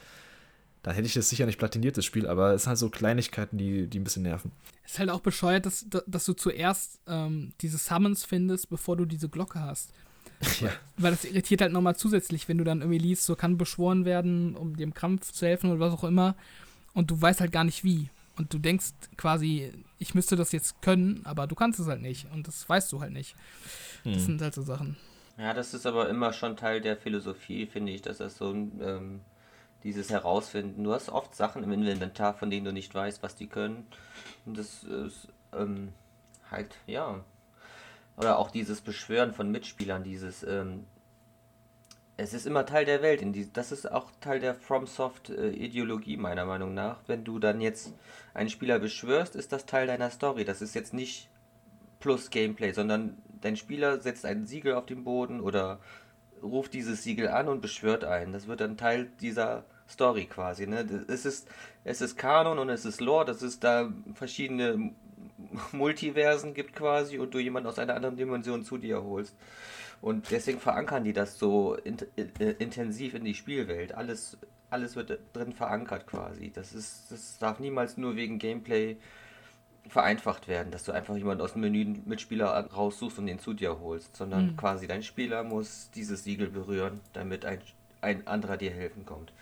dann 0.83 0.95
hätte 0.95 1.07
ich 1.07 1.13
das 1.13 1.29
sicher 1.29 1.45
nicht 1.45 1.59
platiniert, 1.59 1.97
das 1.97 2.05
Spiel, 2.05 2.27
aber 2.27 2.53
es 2.53 2.63
sind 2.63 2.69
halt 2.69 2.79
so 2.79 2.89
Kleinigkeiten, 2.89 3.57
die, 3.57 3.87
die 3.87 3.99
ein 3.99 4.03
bisschen 4.03 4.23
nerven. 4.23 4.51
Es 4.85 4.93
ist 4.93 4.99
halt 4.99 5.09
auch 5.09 5.19
bescheuert, 5.19 5.65
dass, 5.65 5.85
dass 6.07 6.25
du 6.25 6.33
zuerst 6.33 6.99
ähm, 7.07 7.51
diese 7.61 7.77
Summons 7.77 8.23
findest, 8.23 8.69
bevor 8.69 8.95
du 8.95 9.05
diese 9.05 9.29
Glocke 9.29 9.61
hast. 9.61 9.93
Ja. 10.61 10.71
Weil 10.95 11.11
das 11.11 11.25
irritiert 11.25 11.61
halt 11.61 11.73
nochmal 11.73 11.97
zusätzlich, 11.97 12.47
wenn 12.47 12.57
du 12.57 12.63
dann 12.63 12.79
irgendwie 12.79 12.97
liest, 12.97 13.25
so 13.25 13.35
kann 13.35 13.57
beschworen 13.57 14.05
werden, 14.05 14.55
um 14.55 14.77
dem 14.77 14.93
Kampf 14.93 15.33
zu 15.33 15.45
helfen 15.45 15.69
oder 15.69 15.81
was 15.81 15.93
auch 15.93 16.05
immer. 16.05 16.35
Und 16.93 17.11
du 17.11 17.21
weißt 17.21 17.41
halt 17.41 17.51
gar 17.51 17.65
nicht 17.65 17.83
wie. 17.83 18.09
Und 18.37 18.53
du 18.53 18.57
denkst 18.57 18.91
quasi, 19.17 19.73
ich 19.97 20.15
müsste 20.15 20.37
das 20.37 20.53
jetzt 20.53 20.81
können, 20.81 21.21
aber 21.25 21.45
du 21.45 21.55
kannst 21.55 21.77
es 21.81 21.87
halt 21.87 22.01
nicht. 22.01 22.25
Und 22.31 22.47
das 22.47 22.67
weißt 22.69 22.89
du 22.93 23.01
halt 23.01 23.11
nicht. 23.11 23.35
Das 24.05 24.15
hm. 24.15 24.19
sind 24.21 24.41
halt 24.41 24.53
so 24.53 24.61
Sachen. 24.61 24.95
Ja, 25.37 25.53
das 25.53 25.73
ist 25.73 25.85
aber 25.85 26.09
immer 26.09 26.31
schon 26.31 26.55
Teil 26.55 26.79
der 26.79 26.95
Philosophie, 26.95 27.65
finde 27.65 27.91
ich, 27.91 28.01
dass 28.01 28.19
das 28.19 28.37
so 28.37 28.51
ein, 28.51 28.79
ähm, 28.81 29.21
dieses 29.83 30.09
Herausfinden. 30.09 30.83
Du 30.83 30.93
hast 30.93 31.09
oft 31.09 31.35
Sachen 31.35 31.63
im 31.63 31.71
Inventar, 31.71 32.33
von 32.33 32.49
denen 32.49 32.65
du 32.65 32.73
nicht 32.73 32.93
weißt, 32.93 33.23
was 33.23 33.35
die 33.35 33.47
können. 33.47 33.87
Und 34.45 34.57
das 34.57 34.83
ist 34.83 35.27
ähm, 35.53 35.93
halt, 36.51 36.75
ja, 36.87 37.23
oder 38.17 38.37
auch 38.37 38.51
dieses 38.51 38.81
Beschwören 38.81 39.33
von 39.33 39.49
Mitspielern, 39.49 40.03
dieses, 40.03 40.43
ähm, 40.43 40.85
es 42.17 42.33
ist 42.33 42.45
immer 42.45 42.65
Teil 42.65 42.83
der 42.83 43.01
Welt. 43.01 43.23
Das 43.53 43.71
ist 43.71 43.89
auch 43.89 44.11
Teil 44.19 44.41
der 44.41 44.53
FromSoft-Ideologie, 44.53 46.15
äh, 46.15 46.17
meiner 46.17 46.45
Meinung 46.45 46.73
nach. 46.73 46.99
Wenn 47.07 47.23
du 47.23 47.39
dann 47.39 47.61
jetzt 47.61 47.93
einen 48.33 48.49
Spieler 48.49 48.79
beschwörst, 48.79 49.37
ist 49.37 49.53
das 49.53 49.65
Teil 49.65 49.87
deiner 49.87 50.09
Story. 50.09 50.43
Das 50.43 50.61
ist 50.61 50.75
jetzt 50.75 50.93
nicht 50.93 51.29
plus 52.01 52.29
Gameplay, 52.29 52.73
sondern 52.73 53.17
dein 53.39 53.55
Spieler 53.55 53.99
setzt 54.01 54.25
ein 54.25 54.45
Siegel 54.45 54.73
auf 54.73 54.85
den 54.85 55.05
Boden 55.05 55.39
oder 55.39 55.79
ruft 56.43 56.73
dieses 56.73 57.03
Siegel 57.03 57.27
an 57.29 57.47
und 57.47 57.61
beschwört 57.61 58.03
einen. 58.03 58.33
Das 58.33 58.47
wird 58.47 58.61
dann 58.61 58.77
Teil 58.77 59.09
dieser 59.21 59.65
Story 59.89 60.25
quasi. 60.25 60.67
Ne? 60.67 60.85
Es, 61.07 61.25
ist, 61.25 61.47
es 61.83 62.01
ist 62.01 62.17
Kanon 62.17 62.59
und 62.59 62.69
es 62.69 62.85
ist 62.85 63.01
Lore, 63.01 63.25
dass 63.25 63.41
es 63.41 63.59
da 63.59 63.91
verschiedene 64.13 64.91
Multiversen 65.71 66.53
gibt 66.53 66.75
quasi 66.75 67.17
und 67.17 67.33
du 67.33 67.39
jemanden 67.39 67.69
aus 67.69 67.79
einer 67.79 67.95
anderen 67.95 68.17
Dimension 68.17 68.63
zu 68.63 68.77
dir 68.77 69.03
holst. 69.03 69.35
Und 70.01 70.31
deswegen 70.31 70.59
verankern 70.59 71.03
die 71.03 71.13
das 71.13 71.37
so 71.37 71.75
in, 71.75 71.97
äh, 72.15 72.51
intensiv 72.59 73.15
in 73.15 73.25
die 73.25 73.33
Spielwelt. 73.33 73.93
Alles, 73.95 74.37
alles 74.69 74.95
wird 74.95 75.19
drin 75.33 75.51
verankert 75.51 76.07
quasi. 76.07 76.51
Das, 76.51 76.73
ist, 76.73 77.11
das 77.11 77.37
darf 77.39 77.59
niemals 77.59 77.97
nur 77.97 78.15
wegen 78.15 78.39
Gameplay 78.39 78.97
vereinfacht 79.89 80.47
werden, 80.47 80.71
dass 80.71 80.83
du 80.83 80.91
einfach 80.91 81.15
jemanden 81.15 81.41
aus 81.41 81.53
dem 81.53 81.61
Menü 81.61 81.95
Mitspieler 82.05 82.47
raussuchst 82.71 83.19
und 83.19 83.27
den 83.27 83.39
zu 83.39 83.53
dir 83.53 83.79
holst, 83.79 84.15
sondern 84.15 84.47
mhm. 84.47 84.57
quasi 84.57 84.87
dein 84.87 85.03
Spieler 85.03 85.43
muss 85.43 85.89
dieses 85.95 86.23
Siegel 86.23 86.49
berühren, 86.49 87.01
damit 87.13 87.45
ein, 87.45 87.59
ein 88.01 88.25
anderer 88.27 88.57
dir 88.57 88.71
helfen 88.71 89.05
kommt. 89.05 89.33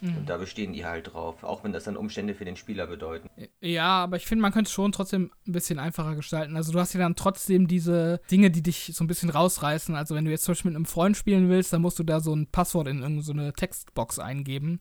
Mhm. 0.00 0.16
Und 0.16 0.30
da 0.30 0.38
bestehen 0.38 0.72
die 0.72 0.86
halt 0.86 1.12
drauf, 1.12 1.44
auch 1.44 1.62
wenn 1.62 1.72
das 1.72 1.84
dann 1.84 1.96
Umstände 1.96 2.34
für 2.34 2.44
den 2.44 2.56
Spieler 2.56 2.86
bedeuten. 2.86 3.28
Ja, 3.60 4.02
aber 4.02 4.16
ich 4.16 4.26
finde, 4.26 4.42
man 4.42 4.52
könnte 4.52 4.68
es 4.68 4.72
schon 4.72 4.92
trotzdem 4.92 5.30
ein 5.46 5.52
bisschen 5.52 5.78
einfacher 5.78 6.14
gestalten. 6.14 6.56
Also 6.56 6.72
du 6.72 6.80
hast 6.80 6.94
ja 6.94 7.00
dann 7.00 7.16
trotzdem 7.16 7.68
diese 7.68 8.20
Dinge, 8.30 8.50
die 8.50 8.62
dich 8.62 8.92
so 8.94 9.04
ein 9.04 9.06
bisschen 9.06 9.30
rausreißen. 9.30 9.94
Also 9.94 10.14
wenn 10.14 10.24
du 10.24 10.30
jetzt 10.30 10.44
zum 10.44 10.52
Beispiel 10.52 10.70
mit 10.70 10.76
einem 10.76 10.86
Freund 10.86 11.16
spielen 11.16 11.48
willst, 11.48 11.72
dann 11.72 11.82
musst 11.82 11.98
du 11.98 12.04
da 12.04 12.20
so 12.20 12.34
ein 12.34 12.46
Passwort 12.46 12.88
in 12.88 13.02
irgendeine 13.02 13.46
so 13.46 13.52
Textbox 13.52 14.18
eingeben. 14.18 14.80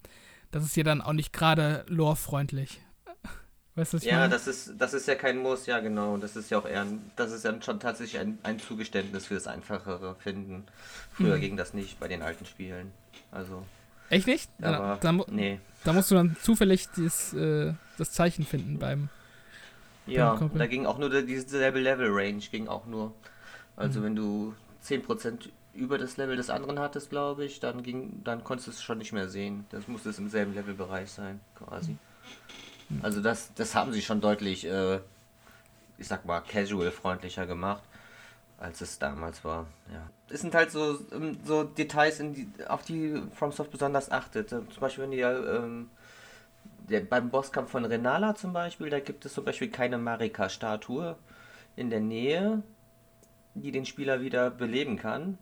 Das 0.51 0.63
ist 0.63 0.75
ja 0.77 0.83
dann 0.83 1.01
auch 1.01 1.13
nicht 1.13 1.33
gerade 1.33 1.85
lore-freundlich. 1.87 2.79
Weißt 3.79 3.93
du, 3.93 3.97
was 3.97 4.03
ich 4.03 4.09
Ja, 4.09 4.17
meine? 4.19 4.29
das 4.29 4.47
ist, 4.47 4.73
das 4.77 4.93
ist 4.93 5.07
ja 5.07 5.15
kein 5.15 5.37
Muss, 5.37 5.65
ja 5.65 5.79
genau. 5.79 6.17
Das 6.17 6.35
ist 6.35 6.49
ja 6.51 6.59
auch 6.59 6.65
eher, 6.67 6.81
ein- 6.81 7.11
das 7.15 7.31
ist 7.31 7.43
ja 7.45 7.53
schon 7.61 7.79
tatsächlich 7.79 8.19
ein, 8.19 8.37
ein 8.43 8.59
Zugeständnis 8.59 9.25
für 9.27 9.35
das 9.35 9.47
einfachere 9.47 10.15
Finden. 10.15 10.65
Früher 11.13 11.37
Mhm. 11.37 11.41
ging 11.41 11.57
das 11.57 11.73
nicht 11.73 11.99
bei 11.99 12.07
den 12.07 12.21
alten 12.21 12.45
Spielen. 12.45 12.91
Also, 13.31 13.63
Echt 14.09 14.27
nicht? 14.27 14.49
aber, 14.61 14.97
da, 15.01 15.11
da, 15.13 15.25
nee. 15.27 15.59
da 15.83 15.93
musst 15.93 16.11
du 16.11 16.15
dann 16.15 16.35
zufällig 16.41 16.87
dieses, 16.95 17.33
äh, 17.33 17.73
das 17.97 18.11
Zeichen 18.11 18.45
finden 18.45 18.79
beim. 18.79 19.09
Ja, 20.07 20.33
Beim 20.35 20.57
da 20.57 20.65
ging 20.67 20.85
auch 20.85 20.97
nur 20.97 21.09
dieselbe 21.21 21.79
Level-Range, 21.79 22.39
ging 22.51 22.67
auch 22.67 22.85
nur. 22.85 23.13
Also 23.75 23.99
Mhm. 23.99 24.03
wenn 24.03 24.15
du 24.15 24.55
10% 24.81 25.49
über 25.73 25.97
das 25.97 26.17
Level 26.17 26.35
des 26.35 26.49
anderen 26.49 26.79
hattest, 26.79 27.09
glaube 27.11 27.45
ich, 27.45 27.59
dann 27.59 27.83
ging, 27.83 28.21
dann 28.23 28.43
konntest 28.43 28.67
du 28.67 28.71
es 28.71 28.81
schon 28.83 28.97
nicht 28.97 29.13
mehr 29.13 29.29
sehen. 29.29 29.65
Das 29.69 29.87
musste 29.87 30.09
es 30.09 30.17
im 30.19 30.29
selben 30.29 30.53
Levelbereich 30.55 31.11
sein, 31.11 31.39
quasi. 31.55 31.95
Also 33.01 33.21
das, 33.21 33.53
das 33.53 33.75
haben 33.75 33.93
sie 33.93 34.01
schon 34.01 34.21
deutlich, 34.21 34.65
äh, 34.65 34.99
ich 35.97 36.07
sag 36.07 36.25
mal, 36.25 36.41
casual-freundlicher 36.41 37.45
gemacht, 37.45 37.83
als 38.57 38.81
es 38.81 38.99
damals 38.99 39.43
war. 39.43 39.67
Ja. 39.91 40.09
Es 40.29 40.41
sind 40.41 40.55
halt 40.55 40.71
so, 40.71 40.99
ähm, 41.11 41.37
so 41.45 41.63
Details, 41.63 42.17
die, 42.17 42.47
auf 42.67 42.83
die 42.83 43.21
FromSoft 43.35 43.71
besonders 43.71 44.11
achtet. 44.11 44.49
Zum 44.49 44.65
Beispiel, 44.79 45.03
wenn 45.03 45.11
ihr 45.11 45.29
ähm, 45.29 45.89
der, 46.89 47.01
beim 47.01 47.29
Bosskampf 47.29 47.71
von 47.71 47.85
Renala 47.85 48.35
zum 48.35 48.53
Beispiel, 48.53 48.89
da 48.89 48.99
gibt 48.99 49.25
es 49.25 49.33
zum 49.33 49.45
Beispiel 49.45 49.69
keine 49.69 49.97
Marika-Statue 49.97 51.15
in 51.75 51.89
der 51.89 51.99
Nähe, 51.99 52.63
die 53.53 53.71
den 53.71 53.85
Spieler 53.85 54.21
wieder 54.21 54.49
beleben 54.49 54.97
kann. 54.97 55.37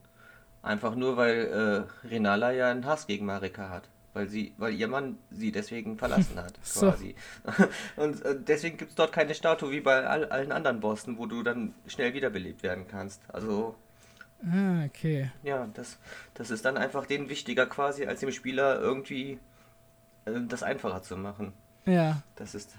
Einfach 0.62 0.96
nur, 0.96 1.16
weil 1.18 1.88
äh, 2.04 2.08
Renala 2.08 2.52
ja 2.52 2.70
einen 2.70 2.86
Hass 2.86 3.08
gegen 3.08 3.26
Marika 3.26 3.70
hat. 3.70 3.88
Weil 4.18 4.28
sie, 4.30 4.52
weil 4.58 4.74
ihr 4.74 4.88
Mann 4.88 5.20
sie 5.30 5.52
deswegen 5.52 5.96
verlassen 6.00 6.40
hat, 6.40 6.54
So. 6.64 6.90
quasi. 6.90 7.14
Und 7.98 8.26
äh, 8.26 8.36
deswegen 8.40 8.78
gibt 8.78 8.90
es 8.90 8.96
dort 8.96 9.12
keine 9.12 9.36
Statue 9.36 9.70
wie 9.70 9.80
bei 9.80 10.08
all, 10.08 10.26
allen 10.26 10.52
anderen 10.52 10.80
Bossen, 10.80 11.20
wo 11.20 11.28
du 11.28 11.44
dann 11.44 11.76
schnell 11.86 12.16
wiederbelebt 12.16 12.64
werden 12.64 12.88
kannst. 12.88 13.22
Also 13.28 13.76
Ah, 14.44 14.86
okay. 14.86 15.32
ja, 15.44 15.68
das, 15.76 16.00
das 16.34 16.50
ist 16.50 16.66
dann 16.66 16.78
einfach 16.78 17.06
denen 17.06 17.30
wichtiger 17.30 17.68
quasi, 17.68 18.06
als 18.08 18.22
dem 18.22 18.32
Spieler 18.32 18.80
irgendwie 18.80 19.38
äh, 20.26 20.32
das 20.48 20.64
einfacher 20.64 21.04
zu 21.04 21.16
machen. 21.16 21.54
Ja. 21.86 22.24
Das 22.36 22.56
ist. 22.56 22.76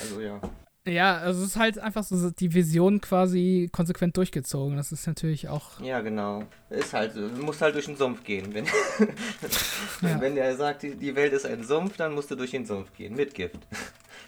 Also 0.00 0.20
ja. 0.22 0.40
Ja, 0.86 1.18
also 1.18 1.42
es 1.42 1.48
ist 1.50 1.56
halt 1.56 1.78
einfach 1.78 2.02
so 2.04 2.30
die 2.30 2.54
Vision 2.54 3.00
quasi 3.02 3.68
konsequent 3.70 4.16
durchgezogen. 4.16 4.76
Das 4.78 4.92
ist 4.92 5.06
natürlich 5.06 5.48
auch. 5.48 5.78
Ja, 5.80 6.00
genau. 6.00 6.44
Ist 6.70 6.94
halt, 6.94 7.14
musst 7.40 7.60
halt 7.60 7.74
durch 7.74 7.84
den 7.84 7.96
Sumpf 7.96 8.24
gehen. 8.24 8.54
Wenn, 8.54 8.64
Ja. 10.02 10.20
wenn 10.20 10.34
der 10.36 10.56
sagt, 10.56 10.82
die, 10.82 10.94
die 10.94 11.14
Welt 11.14 11.32
ist 11.34 11.44
ein 11.44 11.64
Sumpf, 11.64 11.96
dann 11.98 12.14
musst 12.14 12.30
du 12.30 12.34
durch 12.34 12.52
den 12.52 12.64
Sumpf 12.64 12.92
gehen. 12.96 13.14
Mit 13.14 13.34
Gift. 13.34 13.58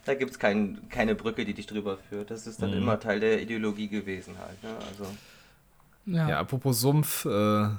Da 0.05 0.15
gibt 0.15 0.33
es 0.33 0.39
kein, 0.41 0.89
keine 0.89 1.15
Brücke, 1.15 1.45
die 1.45 1.55
dich 1.55 1.66
drüber 1.69 1.97
führt. 1.97 2.33
Das 2.33 2.49
ist 2.49 2.61
dann 2.61 2.70
Mhm. 2.73 2.79
immer 2.79 2.99
Teil 2.99 3.20
der 3.20 3.41
Ideologie 3.41 3.87
gewesen 3.87 4.35
halt. 4.37 4.61
Ne? 4.61 4.70
Also, 4.91 5.07
Ja. 6.07 6.29
Ja, 6.29 6.41
apropos 6.41 6.81
Sumpf, 6.81 7.24
äh, 7.24 7.29
wir 7.29 7.79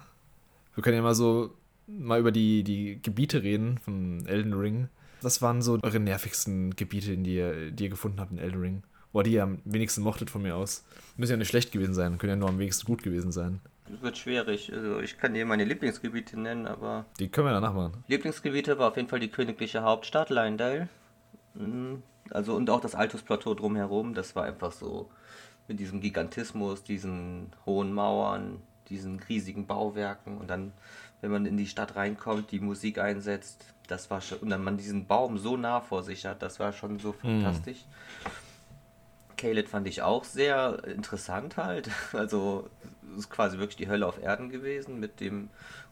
können 0.82 0.95
ja 0.95 1.02
mal 1.02 1.16
so 1.16 1.54
mal 1.86 2.22
über 2.22 2.32
die, 2.32 2.64
die 2.64 2.98
Gebiete 3.04 3.44
reden 3.44 3.78
von 3.78 4.26
Elden 4.26 4.54
Ring. 4.54 4.88
Was 5.24 5.41
waren 5.41 5.62
so 5.62 5.80
eure 5.82 6.00
nervigsten 6.00 6.76
Gebiete, 6.76 7.18
die 7.18 7.36
ihr, 7.36 7.72
die 7.72 7.86
ihr 7.86 7.90
gefunden 7.90 8.20
habt 8.20 8.32
in 8.32 8.38
Elden 8.38 8.60
Ring? 8.62 8.84
Oder 9.14 9.24
die 9.24 9.34
ihr 9.34 9.44
am 9.44 9.60
wenigsten 9.64 10.02
mochtet 10.02 10.30
von 10.30 10.41
mir 10.41 10.56
aus? 10.56 10.84
Müssen 11.18 11.32
ja 11.32 11.38
nicht 11.38 11.50
schlecht 11.50 11.72
gewesen 11.72 11.94
sein, 11.94 12.18
können 12.18 12.32
ja 12.32 12.36
nur 12.36 12.50
am 12.50 12.60
wenigsten 12.60 12.86
gut 12.86 13.04
gewesen 13.04 13.32
sein. 13.32 13.62
das 13.90 14.02
wird 14.02 14.18
schwierig. 14.18 14.74
Also, 14.74 15.00
ich 15.00 15.18
kann 15.18 15.34
dir 15.34 15.45
meine 15.45 15.64
Lieblingsgebiete 15.66 16.40
nennen, 16.40 16.68
aber 16.68 17.06
Die 17.20 17.30
können 17.30 17.48
wir 17.48 17.52
danach 17.52 17.74
machen. 17.74 18.04
Lieblingsgebiete 18.08 18.78
war 18.80 18.90
auf 18.90 18.98
jeden 18.98 19.08
Fall 19.08 19.20
die 19.20 19.30
königliche 19.30 19.84
Hauptstadt, 19.84 20.30
Leyndale. 20.30 20.90
Mhm. 21.54 22.04
Also 22.32 22.56
und 22.56 22.70
auch 22.70 22.82
das 22.82 22.95
Altus-Plateau 22.95 23.54
drumherum, 23.54 24.14
das 24.14 24.36
war 24.36 24.44
einfach 24.44 24.72
so 24.72 25.10
mit 25.68 25.80
diesem 25.80 26.02
Gigantismus, 26.02 26.84
diesen 26.84 27.52
hohen 27.66 27.94
Mauern, 27.94 28.62
diesen 28.90 29.20
riesigen 29.20 29.68
Bauwerken 29.68 30.38
und 30.38 30.50
dann, 30.50 30.74
wenn 31.22 31.32
man 31.32 31.45
in 31.45 31.58
die 31.58 31.68
Stadt 31.68 31.95
reinkommt, 31.95 32.52
die 32.52 32.60
Musik 32.60 32.98
einsetzt, 32.98 33.73
das 33.88 34.10
war 34.10 34.22
schon, 34.22 34.39
und 34.39 34.49
dann 34.49 34.64
man 34.64 34.77
diesen 34.77 35.05
Baum 35.07 35.38
so 35.38 35.57
nah 35.57 35.81
vor 35.81 36.03
sich 36.03 36.26
hat, 36.26 36.41
das 36.41 36.60
war 36.60 36.73
schon 36.73 36.99
so 36.99 37.14
fantastisch. 37.14 37.80
Caled 39.38 39.68
fand 39.68 39.88
ich 39.88 40.01
auch 40.01 40.23
sehr 40.23 40.84
interessant 40.85 41.57
halt. 41.57 41.89
Also 42.14 42.69
es 43.11 43.19
ist 43.19 43.30
quasi 43.30 43.57
wirklich 43.57 43.76
die 43.76 43.89
Hölle 43.89 44.07
auf 44.07 44.22
Erden 44.22 44.49
gewesen 44.49 44.99
mit 44.99 45.19
dem 45.19 45.49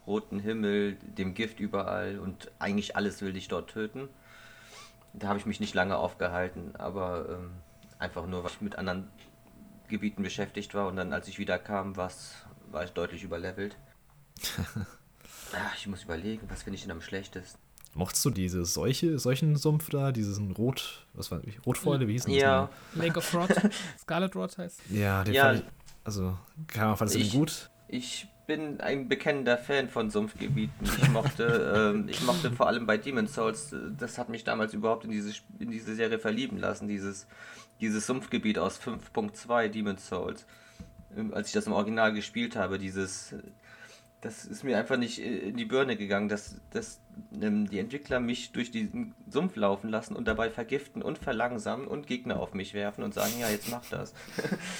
roten 0.07 0.39
Himmel, 0.39 0.95
dem 1.01 1.34
Gift 1.34 1.59
überall 1.59 2.18
und 2.19 2.49
eigentlich 2.59 2.95
alles 2.95 3.22
will 3.22 3.34
dich 3.34 3.47
dort 3.47 3.69
töten. 3.69 4.09
Da 5.13 5.27
habe 5.27 5.38
ich 5.38 5.45
mich 5.45 5.59
nicht 5.59 5.73
lange 5.73 5.97
aufgehalten, 5.97 6.76
aber 6.77 7.27
ähm, 7.30 7.51
einfach 7.99 8.26
nur, 8.26 8.43
weil 8.43 8.51
ich 8.51 8.61
mit 8.61 8.77
anderen 8.77 9.09
Gebieten 9.89 10.23
beschäftigt 10.23 10.73
war 10.73 10.88
und 10.88 10.95
dann, 10.95 11.11
als 11.11 11.27
ich 11.27 11.38
wieder 11.38 11.59
kam, 11.59 11.97
war 11.97 12.09
ich 12.84 12.91
deutlich 12.91 13.23
überlevelt. 13.23 13.76
Ah, 15.53 15.72
ich 15.76 15.85
muss 15.85 16.03
überlegen, 16.03 16.49
was 16.49 16.63
finde 16.63 16.76
ich 16.76 16.84
denn 16.84 16.91
am 16.91 17.01
schlechtesten? 17.01 17.59
Mochtest 17.93 18.23
du 18.23 18.30
diese 18.30 18.63
Seuche, 18.63 19.19
Seuchensumpf 19.19 19.89
da, 19.89 20.11
diesen 20.13 20.51
Rot, 20.51 21.05
was 21.13 21.30
war, 21.30 21.41
Rotfäule, 21.65 22.07
wie 22.07 22.13
hieß 22.13 22.23
denn 22.26 22.34
das 22.35 22.41
Ja, 22.43 22.69
nochmal? 22.93 23.07
Lake 23.07 23.19
of 23.19 23.34
Rot, 23.34 23.49
Scarlet 23.99 24.35
Rot 24.35 24.57
heißt. 24.57 24.80
Ja, 24.89 25.23
den 25.26 25.34
Ja. 25.34 25.43
fand 25.47 25.59
ich, 25.59 25.65
also, 26.05 26.38
keine 26.68 26.85
Ahnung, 26.85 26.97
fandest 26.97 27.19
du 27.19 27.23
den 27.23 27.31
gut? 27.31 27.69
Ich 27.89 28.27
bin 28.47 28.80
ein 28.80 29.09
bekennender 29.09 29.57
Fan 29.57 29.89
von 29.89 30.09
Sumpfgebieten. 30.09 30.88
Ich 30.97 31.09
mochte, 31.09 31.91
ähm, 31.95 32.07
ich 32.07 32.22
mochte 32.22 32.51
vor 32.51 32.68
allem 32.68 32.85
bei 32.88 32.97
Demon's 32.97 33.34
Souls, 33.34 33.73
äh, 33.73 33.77
das 33.97 34.18
hat 34.18 34.30
mich 34.30 34.45
damals 34.45 34.73
überhaupt 34.73 35.03
in 35.03 35.11
diese, 35.11 35.34
in 35.59 35.69
diese 35.69 35.93
Serie 35.95 36.18
verlieben 36.18 36.57
lassen, 36.57 36.88
dieses, 36.88 37.27
dieses 37.81 38.07
Sumpfgebiet 38.07 38.57
aus 38.57 38.80
5.2 38.80 39.68
Demon's 39.68 40.07
Souls. 40.07 40.45
Ähm, 41.18 41.34
Als 41.34 41.47
ich 41.49 41.53
das 41.53 41.68
im 41.68 41.73
Original 41.73 42.13
gespielt 42.13 42.55
habe, 42.55 42.80
dieses, 42.80 43.35
das 44.22 44.45
ist 44.45 44.64
mir 44.64 44.77
einfach 44.77 44.98
nicht 44.98 45.19
äh, 45.19 45.49
in 45.49 45.57
die 45.57 45.65
Birne 45.65 45.98
gegangen, 45.98 46.30
dass, 46.30 46.56
dass 46.72 46.99
ähm, 47.41 47.69
die 47.69 47.80
Entwickler 47.80 48.19
mich 48.19 48.52
durch 48.52 48.69
diesen 48.72 49.14
Sumpf 49.30 49.56
laufen 49.56 49.89
lassen 49.89 50.15
und 50.15 50.27
dabei 50.27 50.49
vergiften 50.52 51.02
und 51.02 51.18
verlangsamen 51.18 51.88
und 51.88 52.06
Gegner 52.07 52.39
auf 52.39 52.53
mich 52.53 52.73
werfen 52.73 53.03
und 53.03 53.14
sagen, 53.14 53.34
ja, 53.39 53.49
jetzt 53.49 53.69
mach 53.72 53.84
das. 53.89 54.14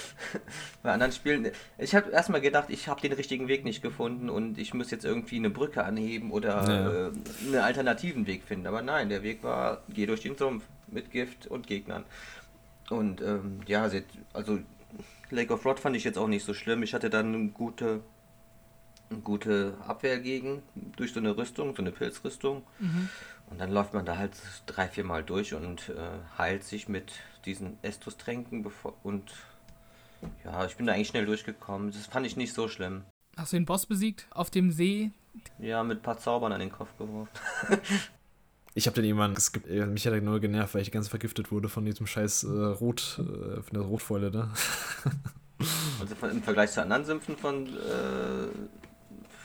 Bei 0.82 0.92
anderen 0.92 1.12
Spielen, 1.12 1.50
ich 1.78 1.94
habe 1.94 2.10
erstmal 2.10 2.40
gedacht, 2.40 2.70
ich 2.70 2.88
habe 2.88 3.00
den 3.00 3.12
richtigen 3.12 3.48
Weg 3.48 3.64
nicht 3.64 3.82
gefunden 3.82 4.30
und 4.30 4.58
ich 4.58 4.74
muss 4.74 4.90
jetzt 4.90 5.04
irgendwie 5.04 5.36
eine 5.36 5.50
Brücke 5.50 5.84
anheben 5.84 6.30
oder 6.30 6.68
Ja. 6.68 7.06
äh, 7.08 7.10
einen 7.46 7.56
alternativen 7.56 8.26
Weg 8.26 8.44
finden. 8.44 8.66
Aber 8.66 8.82
nein, 8.82 9.08
der 9.08 9.22
Weg 9.22 9.42
war, 9.42 9.82
geh 9.88 10.06
durch 10.06 10.20
den 10.20 10.36
Sumpf 10.36 10.64
mit 10.86 11.10
Gift 11.10 11.46
und 11.48 11.66
Gegnern. 11.66 12.04
Und 12.90 13.20
ähm, 13.22 13.60
ja, 13.66 13.88
also 14.32 14.58
Lake 15.30 15.52
of 15.52 15.64
Rot 15.64 15.80
fand 15.80 15.96
ich 15.96 16.04
jetzt 16.04 16.18
auch 16.18 16.28
nicht 16.28 16.44
so 16.44 16.54
schlimm. 16.54 16.82
Ich 16.82 16.94
hatte 16.94 17.10
dann 17.10 17.34
eine 17.34 17.48
gute, 17.48 18.00
eine 19.12 19.22
gute 19.22 19.74
Abwehr 19.86 20.18
gegen, 20.18 20.62
durch 20.96 21.12
so 21.12 21.20
eine 21.20 21.36
Rüstung, 21.36 21.74
so 21.74 21.82
eine 21.82 21.92
Pilzrüstung. 21.92 22.62
Mhm. 22.78 23.08
Und 23.50 23.60
dann 23.60 23.70
läuft 23.70 23.92
man 23.94 24.06
da 24.06 24.16
halt 24.16 24.32
drei, 24.66 24.88
vier 24.88 25.04
Mal 25.04 25.22
durch 25.22 25.54
und 25.54 25.90
äh, 25.90 26.38
heilt 26.38 26.64
sich 26.64 26.88
mit 26.88 27.12
diesen 27.44 27.78
Estus-Tränken 27.82 28.62
bevor 28.62 28.94
und 29.02 29.32
ja, 30.44 30.64
ich 30.64 30.76
bin 30.76 30.86
da 30.86 30.92
eigentlich 30.92 31.08
schnell 31.08 31.26
durchgekommen. 31.26 31.90
Das 31.90 32.06
fand 32.06 32.26
ich 32.26 32.36
nicht 32.36 32.54
so 32.54 32.68
schlimm. 32.68 33.04
Hast 33.36 33.52
du 33.52 33.56
den 33.56 33.66
Boss 33.66 33.86
besiegt 33.86 34.26
auf 34.30 34.50
dem 34.50 34.70
See? 34.70 35.10
Ja, 35.58 35.82
mit 35.82 35.98
ein 35.98 36.02
paar 36.02 36.18
Zaubern 36.18 36.52
an 36.52 36.60
den 36.60 36.72
Kopf 36.72 36.96
geworfen. 36.98 37.30
Ich 38.74 38.86
habe 38.86 38.94
den 38.94 39.04
irgendwann, 39.04 39.34
geskippt. 39.34 39.68
Äh, 39.68 39.86
mich 39.86 40.06
hat 40.06 40.14
er 40.14 40.22
nur 40.22 40.40
genervt, 40.40 40.74
weil 40.74 40.80
ich 40.80 40.90
ganz 40.90 41.08
vergiftet 41.08 41.52
wurde 41.52 41.68
von 41.68 41.84
diesem 41.84 42.06
scheiß 42.06 42.44
äh, 42.44 42.48
Rot, 42.48 43.18
äh, 43.18 43.60
von 43.60 43.74
der 43.74 43.82
Rotfäule 43.82 44.30
da. 44.30 44.50
Also 46.00 46.16
von, 46.16 46.30
im 46.30 46.42
Vergleich 46.42 46.72
zu 46.72 46.82
anderen 46.82 47.04
Sümpfen 47.04 47.36
von 47.36 47.68
äh, 47.68 48.48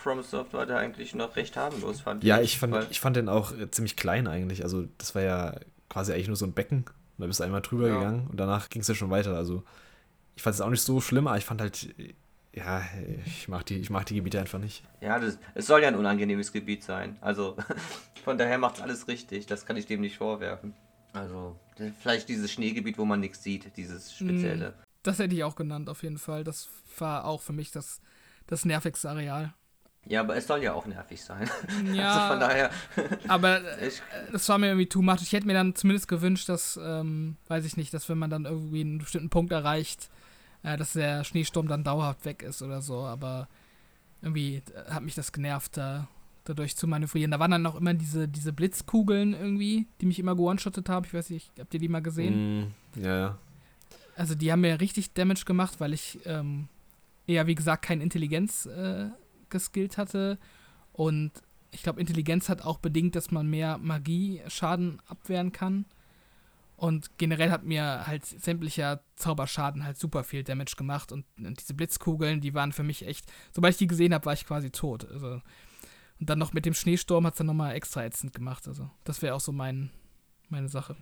FromSoft 0.08 0.54
war 0.54 0.66
der 0.66 0.78
eigentlich 0.78 1.14
noch 1.16 1.36
recht 1.36 1.58
harmlos, 1.58 2.02
fand 2.02 2.24
Ja, 2.24 2.40
ich 2.42 2.58
fand, 2.58 2.88
ich 2.90 3.00
fand 3.00 3.16
den 3.18 3.28
auch 3.30 3.52
äh, 3.58 3.70
ziemlich 3.72 3.96
klein 3.96 4.28
eigentlich. 4.28 4.64
Also, 4.64 4.88
das 4.98 5.16
war 5.16 5.22
ja 5.22 5.60
quasi 5.90 6.14
eigentlich 6.14 6.28
nur 6.28 6.38
so 6.38 6.46
ein 6.46 6.54
Becken. 6.54 6.80
Und 6.80 7.22
da 7.22 7.28
bist 7.28 7.40
du 7.40 7.44
einmal 7.44 7.62
drüber 7.62 7.88
Ja. 7.90 7.96
gegangen 7.96 8.28
und 8.30 8.40
danach 8.40 8.70
ging 8.70 8.82
es 8.82 8.88
ja 8.88 8.96
schon 8.96 9.10
weiter. 9.10 9.36
Also, 9.36 9.64
ich 10.36 10.44
fand 10.44 10.54
es 10.54 10.62
auch 10.62 10.70
nicht 10.70 10.82
so 10.82 11.02
schlimm, 11.02 11.28
aber 11.28 11.38
ich 11.38 11.46
fand 11.46 11.62
halt, 11.62 11.90
äh, 12.00 12.14
ja, 12.54 12.84
ich 13.26 13.48
mag 13.48 13.66
die, 13.68 13.76
ich 13.78 13.90
mag 13.90 14.06
die 14.08 14.16
Gebiete 14.16 14.40
einfach 14.40 14.60
nicht. 14.60 14.84
Ja, 15.02 15.20
das, 15.20 15.38
es 15.54 15.68
soll 15.68 15.82
ja 15.82 15.90
ein 15.90 15.96
unangenehmes 15.96 16.52
Gebiet 16.52 16.84
sein. 16.84 17.18
Also 17.22 17.56
von 18.24 18.38
daher 18.38 18.58
macht 18.58 18.82
alles 18.82 19.08
richtig. 19.08 19.46
Das 19.46 19.66
kann 19.66 19.78
ich 19.78 19.86
dem 19.86 20.02
nicht 20.02 20.18
vorwerfen. 20.18 20.74
Also 21.14 21.56
vielleicht 22.02 22.30
dieses 22.30 22.52
Schneegebiet, 22.52 22.98
wo 22.98 23.06
man 23.06 23.20
nichts 23.20 23.44
sieht, 23.44 23.76
dieses 23.78 24.14
spezielle. 24.16 24.74
Das 25.04 25.20
hätte 25.20 25.36
ich 25.36 25.44
auch 25.44 25.56
genannt, 25.56 25.90
auf 25.90 26.02
jeden 26.04 26.18
Fall. 26.18 26.44
Das 26.44 26.68
war 26.98 27.26
auch 27.26 27.42
für 27.42 27.54
mich 27.54 27.72
das, 27.72 28.02
das 28.48 28.66
nervigste 28.66 29.10
Areal. 29.10 29.54
Ja, 30.10 30.22
aber 30.22 30.36
es 30.38 30.48
soll 30.48 30.64
ja 30.64 30.74
auch 30.74 30.86
nervig 30.86 31.22
sein. 31.22 31.50
Ja, 31.94 32.14
Also 32.14 32.28
von 32.30 32.40
daher, 32.40 32.72
aber 33.28 33.80
äh, 33.80 33.88
ich, 33.88 34.02
das 34.32 34.48
war 34.50 34.58
mir 34.58 34.68
irgendwie 34.68 34.88
too 34.88 35.02
much. 35.02 35.22
Ich 35.22 35.34
hätte 35.34 35.48
mir 35.48 35.54
dann 35.54 35.76
zumindest 35.76 36.08
gewünscht, 36.08 36.50
dass, 36.50 36.80
ähm, 36.82 37.36
weiß 37.48 37.66
ich 37.66 37.78
nicht, 37.78 37.94
dass 37.94 38.08
wenn 38.10 38.18
man 38.18 38.30
dann 38.30 38.46
irgendwie 38.46 38.82
einen 38.82 39.00
bestimmten 39.00 39.30
Punkt 39.30 39.52
erreicht, 39.52 40.10
äh, 40.64 40.78
dass 40.78 40.94
der 40.94 41.24
Schneesturm 41.24 41.68
dann 41.68 41.84
dauerhaft 41.84 42.26
weg 42.26 42.44
ist 42.44 42.62
oder 42.62 42.82
so. 42.82 43.00
Aber 43.00 43.48
irgendwie 44.22 44.62
äh, 44.74 44.92
hat 44.92 45.04
mich 45.04 45.16
das 45.16 45.32
genervt, 45.32 45.78
da 45.78 46.08
dadurch 46.46 46.78
zu 46.78 46.88
manövrieren. 46.88 47.32
Da 47.32 47.40
waren 47.40 47.52
dann 47.52 47.62
noch 47.62 47.76
immer 47.76 47.94
diese, 47.94 48.28
diese 48.28 48.54
Blitzkugeln 48.54 49.34
irgendwie, 49.34 49.86
die 50.00 50.06
mich 50.06 50.20
immer 50.20 50.36
gewone-shottet 50.36 50.88
haben. 50.88 51.06
Ich 51.06 51.14
weiß 51.14 51.30
nicht, 51.30 51.52
habt 51.60 51.74
ihr 51.74 51.80
die 51.80 51.90
mal 51.90 52.02
gesehen? 52.02 52.60
Mm, 52.60 52.74
ja, 52.96 53.20
ja. 53.20 53.38
Also 54.16 54.34
die 54.34 54.52
haben 54.52 54.62
mir 54.62 54.80
richtig 54.80 55.14
Damage 55.14 55.44
gemacht, 55.46 55.80
weil 55.80 55.94
ich 55.94 56.20
ähm, 56.26 56.70
eher, 57.28 57.48
wie 57.48 57.56
gesagt, 57.56 57.84
keine 57.84 58.02
Intelligenz 58.02 58.66
äh, 58.66 59.10
geskillt 59.50 59.98
hatte. 59.98 60.38
Und 60.94 61.32
ich 61.72 61.84
glaube, 61.84 62.00
Intelligenz 62.00 62.50
hat 62.50 62.64
auch 62.64 62.80
bedingt, 62.80 63.16
dass 63.16 63.32
man 63.32 63.48
mehr 63.48 63.78
Magie-Schaden 63.78 65.02
abwehren 65.08 65.52
kann. 65.52 65.86
Und 66.76 67.18
generell 67.18 67.50
hat 67.50 67.64
mir 67.64 68.06
halt 68.06 68.24
sämtlicher 68.26 69.02
Zauberschaden 69.16 69.84
halt 69.84 69.98
super 69.98 70.24
viel 70.24 70.44
Damage 70.44 70.76
gemacht. 70.78 71.12
Und, 71.12 71.26
und 71.38 71.60
diese 71.60 71.74
Blitzkugeln, 71.74 72.40
die 72.40 72.54
waren 72.54 72.72
für 72.72 72.84
mich 72.84 73.06
echt. 73.06 73.26
Sobald 73.52 73.74
ich 73.74 73.80
die 73.80 73.88
gesehen 73.88 74.14
habe, 74.14 74.26
war 74.26 74.34
ich 74.34 74.46
quasi 74.46 74.70
tot. 74.70 75.10
Also, 75.12 75.42
und 76.20 76.30
dann 76.30 76.40
noch 76.40 76.54
mit 76.54 76.66
dem 76.66 76.76
Schneesturm 76.76 77.26
hat 77.26 77.34
es 77.34 77.38
dann 77.40 77.48
nochmal 77.48 77.76
extra 77.76 78.06
ätzend 78.06 78.34
gemacht. 78.34 78.68
Also, 78.68 78.90
das 79.04 79.22
wäre 79.24 79.34
auch 79.34 79.40
so 79.40 79.52
mein, 79.52 79.90
meine 80.50 80.70
Sache. 80.70 80.96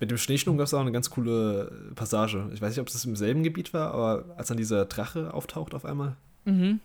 Mit 0.00 0.10
dem 0.10 0.18
Schneesturm 0.18 0.56
gab 0.56 0.66
es 0.66 0.74
auch 0.74 0.80
eine 0.80 0.92
ganz 0.92 1.10
coole 1.10 1.92
Passage. 1.94 2.50
Ich 2.52 2.60
weiß 2.60 2.70
nicht, 2.70 2.80
ob 2.80 2.88
es 2.88 3.04
im 3.04 3.14
selben 3.14 3.42
Gebiet 3.42 3.74
war, 3.74 3.92
aber 3.92 4.34
als 4.36 4.48
dann 4.48 4.56
dieser 4.56 4.86
Drache 4.86 5.32
auftaucht 5.32 5.74
auf 5.74 5.84
einmal. 5.84 6.16
Mhm. 6.44 6.80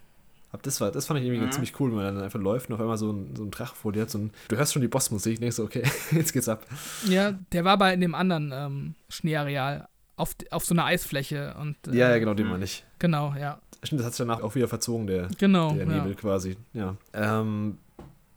Das, 0.63 0.81
war, 0.81 0.91
das 0.91 1.05
fand 1.05 1.19
ich 1.19 1.25
irgendwie 1.27 1.45
mhm. 1.45 1.51
ziemlich 1.51 1.79
cool, 1.79 1.91
wenn 1.91 1.97
man 1.97 2.15
dann 2.15 2.23
einfach 2.23 2.39
läuft 2.39 2.69
und 2.69 2.75
auf 2.75 2.81
einmal 2.81 2.97
so 2.97 3.11
ein, 3.11 3.35
so 3.35 3.43
ein 3.43 3.51
Drache 3.51 3.75
vor 3.75 3.91
dir 3.91 4.01
hat. 4.01 4.09
So 4.09 4.17
ein, 4.17 4.31
du 4.47 4.57
hörst 4.57 4.73
schon 4.73 4.81
die 4.81 4.87
Bossmusik, 4.87 5.39
denkst 5.39 5.57
du, 5.57 5.63
okay, 5.63 5.83
jetzt 6.11 6.33
geht's 6.33 6.49
ab. 6.49 6.65
Ja, 7.07 7.33
der 7.51 7.65
war 7.65 7.77
bei 7.77 7.93
in 7.93 8.01
dem 8.01 8.15
anderen 8.15 8.51
ähm, 8.53 8.95
Schneeareal 9.09 9.87
auf, 10.15 10.35
auf 10.49 10.65
so 10.65 10.73
einer 10.73 10.85
Eisfläche. 10.85 11.55
Und, 11.59 11.75
äh, 11.87 11.95
ja, 11.95 12.09
ja, 12.09 12.17
genau, 12.17 12.33
den 12.33 12.47
meine 12.47 12.65
ich. 12.65 12.83
Genau, 12.97 13.33
ja. 13.39 13.59
Stimmt, 13.83 13.99
das 13.99 14.07
hat 14.07 14.13
sich 14.13 14.25
danach 14.25 14.41
auch 14.41 14.55
wieder 14.55 14.67
verzogen, 14.67 15.07
der, 15.07 15.29
genau, 15.37 15.73
der 15.73 15.85
Nebel 15.85 16.11
ja. 16.11 16.15
quasi. 16.15 16.57
Ja. 16.73 16.97
Ähm, 17.13 17.77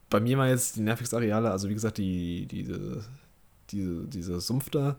bei 0.09 0.21
mir 0.21 0.37
mal 0.37 0.51
jetzt 0.51 0.77
die 0.77 0.83
nervigsten 0.83 1.19
Areale, 1.19 1.51
also 1.51 1.69
wie 1.69 1.75
gesagt, 1.75 1.99
die, 1.99 2.47
diese, 2.47 3.05
diese, 3.71 4.05
diese 4.07 4.41
Sumpf 4.41 4.71
da. 4.71 4.97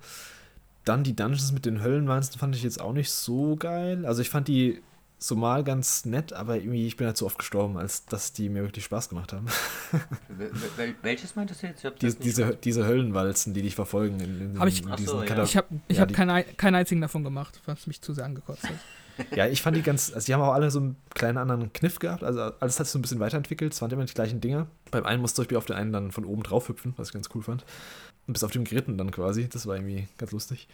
Dann 0.83 1.03
die 1.03 1.15
Dungeons 1.15 1.53
mit 1.53 1.65
den 1.65 1.81
Höllenwanzen 1.81 2.37
fand 2.39 2.55
ich 2.55 2.63
jetzt 2.63 2.81
auch 2.81 2.91
nicht 2.91 3.11
so 3.11 3.55
geil. 3.55 4.05
Also 4.05 4.21
ich 4.21 4.29
fand 4.29 4.49
die 4.49 4.81
so 5.23 5.37
mal 5.37 5.63
ganz 5.63 6.03
nett, 6.03 6.33
aber 6.33 6.57
irgendwie, 6.57 6.85
ich 6.85 6.97
bin 6.97 7.07
halt 7.07 7.15
so 7.15 7.25
oft 7.25 7.37
gestorben, 7.37 7.77
als 7.77 8.05
dass 8.05 8.33
die 8.33 8.49
mir 8.49 8.63
wirklich 8.63 8.83
Spaß 8.83 9.07
gemacht 9.07 9.31
haben. 9.31 9.47
Wel 10.75 10.95
welches 11.01 11.37
meintest 11.37 11.63
du 11.63 11.67
jetzt? 11.67 11.83
Die, 12.01 12.13
diese, 12.13 12.57
diese 12.57 12.85
Höllenwalzen, 12.85 13.53
die 13.53 13.61
dich 13.61 13.75
verfolgen. 13.75 14.19
In, 14.19 14.41
in, 14.41 14.59
hab 14.59 14.67
ich, 14.67 14.83
in 14.83 15.05
so, 15.05 15.23
ja. 15.23 15.43
Ich 15.43 15.55
habe 15.55 15.67
ich 15.87 15.95
ja, 15.95 16.01
hab 16.01 16.11
keinen 16.11 16.43
kein 16.57 16.75
einzigen 16.75 16.99
davon 16.99 17.23
gemacht, 17.23 17.61
was 17.65 17.87
mich 17.87 18.01
zu 18.01 18.13
sehr 18.13 18.25
angekotzt 18.25 18.63
hat. 18.63 18.75
Ja, 19.35 19.45
ich 19.45 19.61
fand 19.61 19.77
die 19.77 19.83
ganz, 19.83 20.11
also 20.11 20.25
die 20.25 20.33
haben 20.33 20.41
auch 20.41 20.53
alle 20.53 20.71
so 20.71 20.79
einen 20.79 20.95
kleinen 21.13 21.37
anderen 21.37 21.71
Kniff 21.71 21.99
gehabt, 21.99 22.23
also 22.23 22.41
alles 22.59 22.79
hat 22.79 22.87
sich 22.87 22.93
so 22.93 22.97
ein 22.97 23.03
bisschen 23.03 23.19
weiterentwickelt, 23.19 23.71
es 23.71 23.79
waren 23.79 23.91
immer 23.91 24.05
die 24.05 24.13
gleichen 24.15 24.41
Dinge. 24.41 24.65
Beim 24.89 25.05
einen 25.05 25.21
musste 25.21 25.43
ich 25.43 25.55
auf 25.55 25.67
den 25.67 25.75
einen 25.75 25.93
dann 25.93 26.11
von 26.11 26.25
oben 26.25 26.41
drauf 26.41 26.67
hüpfen, 26.67 26.95
was 26.97 27.09
ich 27.09 27.13
ganz 27.13 27.29
cool 27.35 27.43
fand. 27.43 27.63
Und 28.25 28.33
bis 28.33 28.43
auf 28.43 28.49
dem 28.49 28.63
Geritten 28.63 28.97
dann 28.97 29.11
quasi, 29.11 29.47
das 29.47 29.67
war 29.67 29.75
irgendwie 29.75 30.07
ganz 30.17 30.31
lustig. 30.31 30.67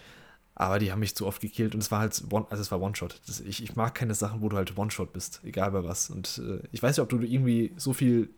Aber 0.59 0.77
die 0.77 0.91
haben 0.91 0.99
mich 0.99 1.15
zu 1.15 1.25
oft 1.25 1.41
gekillt 1.41 1.73
und 1.73 1.79
es 1.79 1.89
war 1.89 1.99
halt, 1.99 2.21
one, 2.29 2.45
also 2.49 2.61
es 2.61 2.69
war 2.69 2.81
One-Shot. 2.81 3.21
Ich, 3.47 3.63
ich 3.63 3.75
mag 3.77 3.95
keine 3.95 4.13
Sachen, 4.13 4.41
wo 4.41 4.49
du 4.49 4.57
halt 4.57 4.77
One-Shot 4.77 5.13
bist, 5.13 5.39
egal 5.45 5.71
bei 5.71 5.85
was. 5.85 6.09
Und 6.09 6.41
äh, 6.45 6.59
ich 6.73 6.83
weiß 6.83 6.97
nicht, 6.97 7.01
ob 7.01 7.07
du 7.07 7.21
irgendwie 7.21 7.71
so 7.77 7.93
viel 7.93 8.29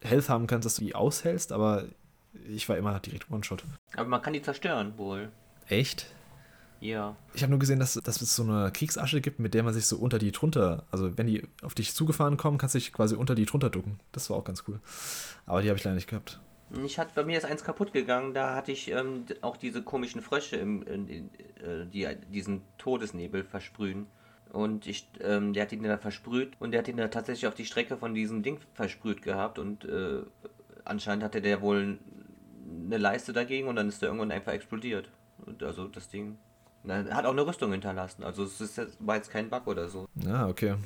Health 0.00 0.28
haben 0.28 0.46
kannst, 0.46 0.64
dass 0.64 0.76
du 0.76 0.84
die 0.84 0.94
aushältst, 0.94 1.50
aber 1.50 1.86
ich 2.48 2.68
war 2.68 2.76
immer 2.76 3.00
direkt 3.00 3.32
One-Shot. 3.32 3.64
Aber 3.96 4.08
man 4.08 4.22
kann 4.22 4.32
die 4.32 4.42
zerstören 4.42 4.96
wohl. 4.96 5.32
Echt? 5.66 6.06
Ja. 6.78 7.16
Ich 7.34 7.42
habe 7.42 7.50
nur 7.50 7.58
gesehen, 7.58 7.80
dass, 7.80 7.94
dass 7.94 8.22
es 8.22 8.36
so 8.36 8.44
eine 8.44 8.70
Kriegsasche 8.70 9.20
gibt, 9.20 9.40
mit 9.40 9.52
der 9.52 9.64
man 9.64 9.74
sich 9.74 9.86
so 9.86 9.96
unter 9.96 10.20
die 10.20 10.30
drunter, 10.30 10.84
also 10.92 11.18
wenn 11.18 11.26
die 11.26 11.42
auf 11.62 11.74
dich 11.74 11.94
zugefahren 11.94 12.36
kommen, 12.36 12.58
kannst 12.58 12.76
du 12.76 12.78
dich 12.78 12.92
quasi 12.92 13.16
unter 13.16 13.34
die 13.34 13.44
drunter 13.44 13.70
ducken. 13.70 13.98
Das 14.12 14.30
war 14.30 14.36
auch 14.36 14.44
ganz 14.44 14.62
cool. 14.68 14.78
Aber 15.46 15.62
die 15.62 15.68
habe 15.68 15.78
ich 15.78 15.82
leider 15.82 15.96
nicht 15.96 16.08
gehabt. 16.08 16.38
Ich 16.84 16.98
hatte, 16.98 17.12
bei 17.14 17.24
mir 17.24 17.38
ist 17.38 17.44
eins 17.44 17.62
kaputt 17.62 17.92
gegangen, 17.92 18.34
da 18.34 18.56
hatte 18.56 18.72
ich 18.72 18.90
ähm, 18.90 19.24
auch 19.40 19.56
diese 19.56 19.82
komischen 19.82 20.20
Frösche, 20.20 20.56
im, 20.56 20.82
in, 20.82 21.08
in, 21.08 21.30
äh, 21.64 21.86
die 21.86 22.08
diesen 22.32 22.62
Todesnebel 22.78 23.44
versprühen. 23.44 24.06
Und 24.52 24.86
ich, 24.86 25.08
ähm, 25.20 25.52
der 25.52 25.62
hat 25.62 25.72
ihn 25.72 25.82
dann 25.82 25.98
versprüht 25.98 26.54
und 26.58 26.72
der 26.72 26.80
hat 26.80 26.88
ihn 26.88 26.96
dann 26.96 27.10
tatsächlich 27.10 27.46
auf 27.46 27.54
die 27.54 27.66
Strecke 27.66 27.96
von 27.96 28.14
diesem 28.14 28.42
Ding 28.42 28.58
versprüht 28.74 29.22
gehabt 29.22 29.58
und 29.58 29.84
äh, 29.84 30.22
anscheinend 30.84 31.24
hatte 31.24 31.40
der 31.40 31.60
wohl 31.60 31.98
eine 32.84 32.98
Leiste 32.98 33.32
dagegen 33.32 33.68
und 33.68 33.76
dann 33.76 33.88
ist 33.88 34.02
der 34.02 34.08
irgendwann 34.08 34.30
einfach 34.30 34.52
explodiert. 34.52 35.08
Und 35.44 35.62
also 35.62 35.86
das 35.88 36.08
Ding 36.08 36.38
hat 36.88 37.26
auch 37.26 37.32
eine 37.32 37.46
Rüstung 37.46 37.72
hinterlassen. 37.72 38.24
Also 38.24 38.44
es 38.44 38.60
ist, 38.60 38.80
war 39.00 39.16
jetzt 39.16 39.30
kein 39.30 39.50
Bug 39.50 39.66
oder 39.66 39.88
so. 39.88 40.06
Ja, 40.14 40.48
okay. 40.48 40.76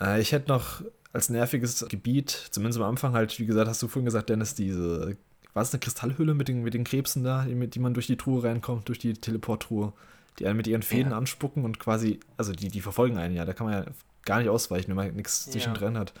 Äh, 0.00 0.20
ich 0.20 0.32
hätte 0.32 0.48
noch 0.48 0.82
als 1.12 1.28
nerviges 1.28 1.84
Gebiet, 1.88 2.30
zumindest 2.50 2.80
am 2.80 2.88
Anfang 2.88 3.14
halt, 3.14 3.38
wie 3.38 3.46
gesagt, 3.46 3.68
hast 3.68 3.82
du 3.82 3.88
vorhin 3.88 4.04
gesagt, 4.04 4.28
Dennis, 4.28 4.54
diese, 4.54 5.16
war 5.54 5.62
es 5.62 5.72
eine 5.72 5.80
Kristallhülle 5.80 6.34
mit 6.34 6.48
den, 6.48 6.62
mit 6.62 6.74
den 6.74 6.84
Krebsen 6.84 7.24
da, 7.24 7.44
die, 7.44 7.66
die 7.68 7.78
man 7.78 7.94
durch 7.94 8.06
die 8.06 8.16
Truhe 8.16 8.44
reinkommt, 8.44 8.88
durch 8.88 8.98
die 8.98 9.14
Teleporttruhe, 9.14 9.92
die 10.38 10.46
einen 10.46 10.56
mit 10.56 10.66
ihren 10.66 10.82
Fäden 10.82 11.12
ja. 11.12 11.18
anspucken 11.18 11.64
und 11.64 11.80
quasi, 11.80 12.20
also 12.36 12.52
die, 12.52 12.68
die 12.68 12.80
verfolgen 12.80 13.18
einen 13.18 13.34
ja, 13.34 13.44
da 13.44 13.52
kann 13.52 13.66
man 13.66 13.84
ja 13.84 13.90
gar 14.24 14.38
nicht 14.38 14.48
ausweichen, 14.48 14.88
wenn 14.88 14.96
man 14.96 15.14
nichts 15.14 15.46
ja. 15.46 15.52
zwischendrin 15.52 15.98
hat. 15.98 16.12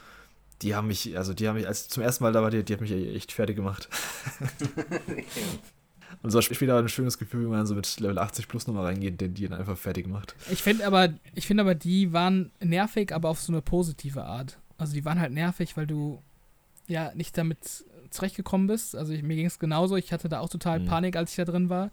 Die 0.62 0.74
haben 0.74 0.88
mich, 0.88 1.16
also 1.16 1.32
die 1.32 1.48
haben 1.48 1.56
mich, 1.56 1.66
als 1.66 1.88
zum 1.88 2.02
ersten 2.02 2.24
Mal 2.24 2.32
da 2.32 2.42
war, 2.42 2.50
die, 2.50 2.62
die 2.62 2.72
hat 2.72 2.80
mich 2.80 2.92
echt 2.92 3.32
fertig 3.32 3.56
gemacht. 3.56 3.88
Und 6.22 6.30
so 6.30 6.42
später 6.42 6.76
ein 6.76 6.88
schönes 6.88 7.16
Gefühl, 7.16 7.44
wenn 7.44 7.50
man 7.50 7.66
so 7.66 7.74
mit 7.74 7.98
Level 7.98 8.18
80 8.18 8.46
plus 8.46 8.66
nochmal 8.66 8.84
reingeht, 8.84 9.20
den 9.20 9.32
die 9.32 9.48
dann 9.48 9.58
einfach 9.58 9.78
fertig 9.78 10.06
macht. 10.06 10.34
Ich 10.50 10.62
finde 10.62 10.86
aber, 10.86 11.14
ich 11.34 11.46
finde 11.46 11.62
aber, 11.62 11.74
die 11.74 12.12
waren 12.12 12.50
nervig, 12.60 13.14
aber 13.14 13.30
auf 13.30 13.40
so 13.40 13.52
eine 13.52 13.62
positive 13.62 14.24
Art. 14.24 14.58
Also 14.80 14.94
die 14.94 15.04
waren 15.04 15.20
halt 15.20 15.32
nervig, 15.32 15.76
weil 15.76 15.86
du 15.86 16.22
ja 16.86 17.12
nicht 17.14 17.36
damit 17.38 17.84
zurechtgekommen 18.10 18.66
bist. 18.66 18.96
Also 18.96 19.12
ich, 19.12 19.22
mir 19.22 19.36
ging 19.36 19.46
es 19.46 19.58
genauso. 19.58 19.96
Ich 19.96 20.12
hatte 20.12 20.28
da 20.28 20.40
auch 20.40 20.48
total 20.48 20.80
mhm. 20.80 20.86
Panik, 20.86 21.16
als 21.16 21.30
ich 21.30 21.36
da 21.36 21.44
drin 21.44 21.68
war. 21.68 21.90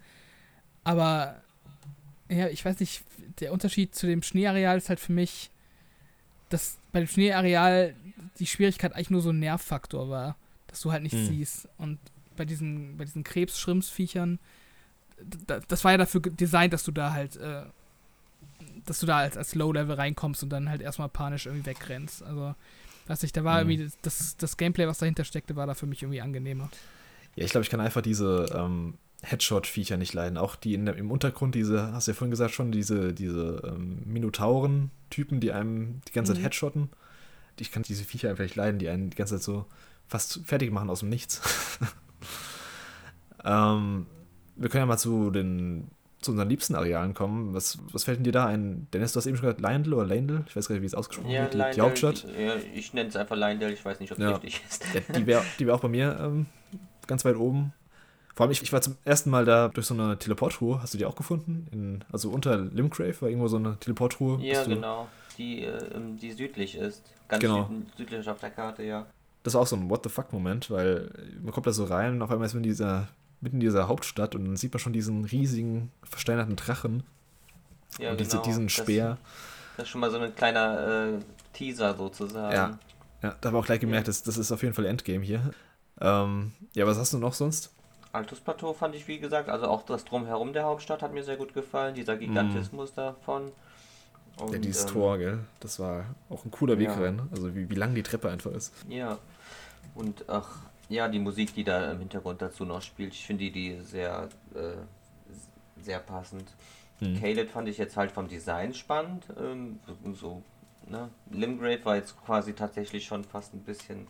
Aber 0.84 1.41
ja, 2.30 2.47
ich 2.47 2.64
weiß 2.64 2.80
nicht, 2.80 3.03
der 3.39 3.53
Unterschied 3.53 3.95
zu 3.95 4.07
dem 4.07 4.23
Schneeareal 4.23 4.77
ist 4.77 4.89
halt 4.89 4.99
für 4.99 5.14
mich, 5.14 5.49
dass 6.49 6.77
bei 6.91 6.99
dem 6.99 7.07
Schneeareal 7.07 7.93
die 8.39 8.47
Schwierigkeit 8.47 8.93
eigentlich 8.93 9.09
nur 9.09 9.22
so 9.22 9.30
ein 9.30 9.39
Nervfaktor 9.39 10.09
war, 10.09 10.35
dass 10.68 10.81
du 10.81 10.91
halt 10.91 11.03
nichts 11.03 11.19
mhm. 11.19 11.27
siehst. 11.27 11.69
Und 11.77 11.99
bei 12.35 12.45
diesen, 12.45 12.97
bei 12.97 13.05
diesen 13.05 13.23
Krebs-Schrimpsviechern, 13.23 14.39
das 15.45 15.84
war 15.84 15.91
ja 15.91 15.97
dafür 15.97 16.22
designt, 16.22 16.73
dass 16.73 16.84
du 16.84 16.91
da 16.91 17.11
halt, 17.11 17.35
äh, 17.38 17.64
dass 18.89 18.99
du 18.99 19.05
da 19.05 19.18
als, 19.18 19.38
als 19.38 19.55
Low-Level 19.55 19.95
reinkommst 19.95 20.43
und 20.43 20.49
dann 20.49 20.69
halt 20.69 20.81
erstmal 20.81 21.09
panisch 21.09 21.45
irgendwie 21.45 21.65
wegrennst. 21.65 22.23
Also, 22.23 22.55
weiß 23.07 23.23
ich, 23.23 23.31
da 23.31 23.43
war 23.43 23.64
mhm. 23.64 23.69
irgendwie 23.69 23.95
das, 24.01 24.38
das 24.38 24.57
Gameplay, 24.57 24.88
was 24.88 24.97
dahinter 24.97 25.23
steckte, 25.23 25.55
war 25.55 25.68
da 25.68 25.73
für 25.73 25.85
mich 25.85 26.01
irgendwie 26.01 26.22
angenehmer. 26.22 26.69
Ja, 27.35 27.45
ich 27.45 27.51
glaube, 27.51 27.64
ich 27.64 27.69
kann 27.69 27.80
einfach 27.80 28.01
diese 28.01 28.47
ähm, 28.55 28.95
Headshot-Viecher 29.23 29.97
nicht 29.97 30.14
leiden. 30.14 30.38
Auch 30.38 30.55
die 30.55 30.77
der, 30.77 30.95
im 30.95 31.11
Untergrund, 31.11 31.55
diese, 31.55 31.93
hast 31.93 32.07
du 32.07 32.11
ja 32.11 32.15
vorhin 32.15 32.31
gesagt 32.31 32.53
schon, 32.53 32.72
diese, 32.72 33.14
diese 33.14 33.61
ähm, 33.65 34.01
Minotauren-Typen, 34.05 35.39
die 35.39 35.51
einem 35.51 36.01
die 36.07 36.14
ganze 36.14 36.34
Zeit 36.34 36.39
mhm. 36.39 36.43
headshotten. 36.43 36.89
Ich 37.59 37.72
kann 37.72 37.84
diese 37.84 38.03
Viecher 38.03 38.30
einfach 38.30 38.43
nicht 38.43 38.55
leiden, 38.55 38.80
die 38.80 38.89
einen 38.89 39.09
die 39.09 39.18
ganze 39.18 39.35
Zeit 39.35 39.43
so 39.43 39.65
fast 40.07 40.41
fertig 40.45 40.72
machen 40.72 40.89
aus 40.89 40.99
dem 40.99 41.09
Nichts. 41.09 41.41
ähm, 43.43 44.05
wir 44.55 44.69
können 44.69 44.84
ja 44.84 44.85
mal 44.85 44.97
zu 44.97 45.31
den 45.31 45.89
zu 46.22 46.31
unseren 46.31 46.49
liebsten 46.49 46.76
Arealen 46.76 47.14
kommen. 47.14 47.53
Was, 47.53 47.77
was 47.91 48.03
fällt 48.03 48.18
denn 48.18 48.23
dir 48.23 48.31
da 48.31 48.45
ein? 48.45 48.88
Dennis, 48.94 49.14
du 49.14 49.18
hast 49.18 49.27
eben 49.27 49.38
schon 49.38 49.45
gesagt, 49.45 49.61
Lionel 49.61 49.94
oder 49.94 50.06
Lionel? 50.06 50.44
Ich 50.48 50.56
weiß 50.56 50.68
gar 50.68 50.76
nicht, 50.76 50.81
wie 50.81 50.88
es 50.88 50.95
ausgesprochen 50.95 51.31
ja, 51.31 51.44
wird. 51.44 51.53
Die, 51.53 51.76
die 51.76 51.81
Hauptstadt. 51.81 52.26
Ja, 52.38 52.56
ich 52.73 52.94
nenne 52.94 53.10
es 53.10 53.15
einfach 53.15 53.35
Lionel, 53.35 53.72
ich 53.72 53.84
weiß 53.84 53.99
nicht, 53.99 54.11
ob 54.11 54.18
es 54.18 54.23
ja. 54.23 54.31
richtig 54.31 54.61
ist. 54.68 54.85
Ja, 54.94 55.19
die 55.19 55.27
wäre 55.27 55.44
die 55.60 55.68
wär 55.68 55.76
auch 55.76 55.80
bei 55.80 55.88
mir 55.88 56.18
ähm, 56.19 56.48
ganz 57.06 57.23
weit 57.26 57.35
oben. 57.35 57.73
Vor 58.35 58.44
allem, 58.44 58.52
ich, 58.52 58.61
ich 58.61 58.72
war 58.72 58.81
zum 58.81 58.98
ersten 59.03 59.30
Mal 59.31 59.45
da 59.45 59.68
durch 59.68 59.88
so 59.88 59.94
eine 59.94 60.18
Teleportruhe. 60.19 60.81
Hast 60.81 60.94
du 60.94 60.98
die 60.98 61.06
auch 61.06 61.15
gefunden? 61.15 61.68
In, 61.72 62.03
also 62.11 62.30
unter 62.30 62.57
Limgrave 62.57 63.19
war 63.22 63.30
irgendwo 63.30 63.48
so 63.48 63.57
eine 63.57 63.77
Teleportruhe. 63.80 64.39
Ja, 64.44 64.64
genau. 64.64 65.07
Die, 65.38 65.64
äh, 65.64 65.80
die 66.22 66.31
südlich 66.31 66.76
ist. 66.76 67.03
Ganz 67.27 67.41
genau. 67.41 67.69
südlich 67.98 68.27
auf 68.30 68.39
der 68.39 68.52
Karte, 68.52 68.84
ja 68.84 69.06
das 69.48 69.53
war 69.53 69.61
auch 69.61 69.68
so 69.68 69.77
ein 69.77 69.89
What 69.89 70.03
the 70.03 70.10
fuck-Moment, 70.10 70.69
weil 70.69 71.10
man 71.41 71.53
kommt 71.53 71.68
da 71.68 71.72
so 71.72 71.85
rein 71.85 72.15
und 72.15 72.22
auf 72.22 72.30
einmal 72.30 72.48
ist 72.48 72.53
man 72.53 72.64
in 72.64 72.69
dieser, 72.69 73.07
mitten 73.41 73.57
in 73.57 73.61
dieser 73.61 73.88
Hauptstadt 73.88 74.35
und 74.35 74.45
dann 74.45 74.57
sieht 74.57 74.73
man 74.73 74.80
schon 74.80 74.93
diesen 74.93 75.26
riesigen, 75.26 75.91
versteinerten 76.03 76.55
Drachen. 76.55 77.03
Ja, 77.99 78.11
und 78.11 78.18
genau. 78.18 78.41
diesen 78.41 78.69
Speer. 78.69 79.09
Das, 79.09 79.18
das, 79.77 79.84
ist 79.85 79.89
schon 79.89 80.01
mal 80.01 80.11
so 80.11 80.19
ein 80.19 80.35
kleiner 80.35 81.15
äh, 81.15 81.19
Teaser 81.53 81.95
sozusagen. 81.95 82.53
Ja. 82.53 82.80
ja, 83.22 83.35
da 83.39 83.47
haben 83.47 83.55
wir 83.55 83.59
auch 83.59 83.65
gleich 83.65 83.80
gemerkt, 83.80 84.07
ja. 84.07 84.11
das, 84.11 84.23
das 84.23 84.38
ist 84.38 84.51
auf 84.51 84.61
jeden 84.64 84.73
Fall 84.73 84.85
Endgame 84.85 85.23
hier. 85.23 85.51
Ähm, 85.99 86.53
ja, 86.73 86.85
was 86.85 86.97
hast 86.97 87.14
du 87.14 87.18
noch 87.18 87.34
sonst? 87.34 87.72
Altus 88.14 88.39
Plateau 88.39 88.73
fand 88.73 88.95
ich, 88.95 89.07
wie 89.07 89.19
gesagt, 89.19 89.49
also 89.49 89.68
auch 89.68 89.84
das 89.84 90.05
Drumherum 90.05 90.53
der 90.53 90.64
Hauptstadt 90.64 91.01
hat 91.01 91.14
mir 91.14 91.23
sehr 91.23 91.38
gut 91.38 91.53
gefallen, 91.53 91.93
dieser 91.95 92.18
Gigantismus 92.18 92.91
mm. 92.91 92.95
davon. 92.95 93.51
Und, 94.39 94.53
ja, 94.53 94.59
dieses 94.59 94.84
ähm, 94.85 94.89
Tor, 94.89 95.18
gell? 95.18 95.39
Das 95.59 95.80
war 95.80 96.05
auch 96.30 96.45
ein 96.45 96.51
cooler 96.51 96.77
Weg 96.77 96.89
rein. 96.89 97.22
Also 97.31 97.55
wie, 97.55 97.69
wie 97.69 97.76
lang 97.76 97.95
die 97.95 98.03
Treppe 98.03 98.30
einfach 98.30 98.51
ist. 98.51 98.72
Ja, 98.88 99.18
und 99.95 100.26
ach, 100.27 100.57
ja, 100.89 101.07
die 101.07 101.19
Musik, 101.19 101.53
die 101.53 101.64
da 101.64 101.91
im 101.91 101.99
Hintergrund 101.99 102.41
dazu 102.41 102.65
noch 102.65 102.81
spielt, 102.81 103.14
ich 103.14 103.26
finde 103.26 103.45
die, 103.45 103.51
die 103.51 103.81
sehr, 103.81 104.30
äh, 104.55 105.81
sehr 105.81 105.99
passend. 105.99 106.53
Hm. 106.99 107.19
Caleb 107.19 107.49
fand 107.49 107.68
ich 107.68 107.77
jetzt 107.77 107.97
halt 107.97 108.11
vom 108.11 108.27
Design 108.27 108.73
spannend. 108.73 109.26
Ähm, 109.39 109.80
so 110.14 110.41
ne? 110.88 111.09
Limgrave 111.31 111.85
war 111.85 111.95
jetzt 111.95 112.19
quasi 112.26 112.53
tatsächlich 112.53 113.05
schon 113.05 113.23
fast 113.23 113.53
ein 113.53 113.61
bisschen 113.61 114.07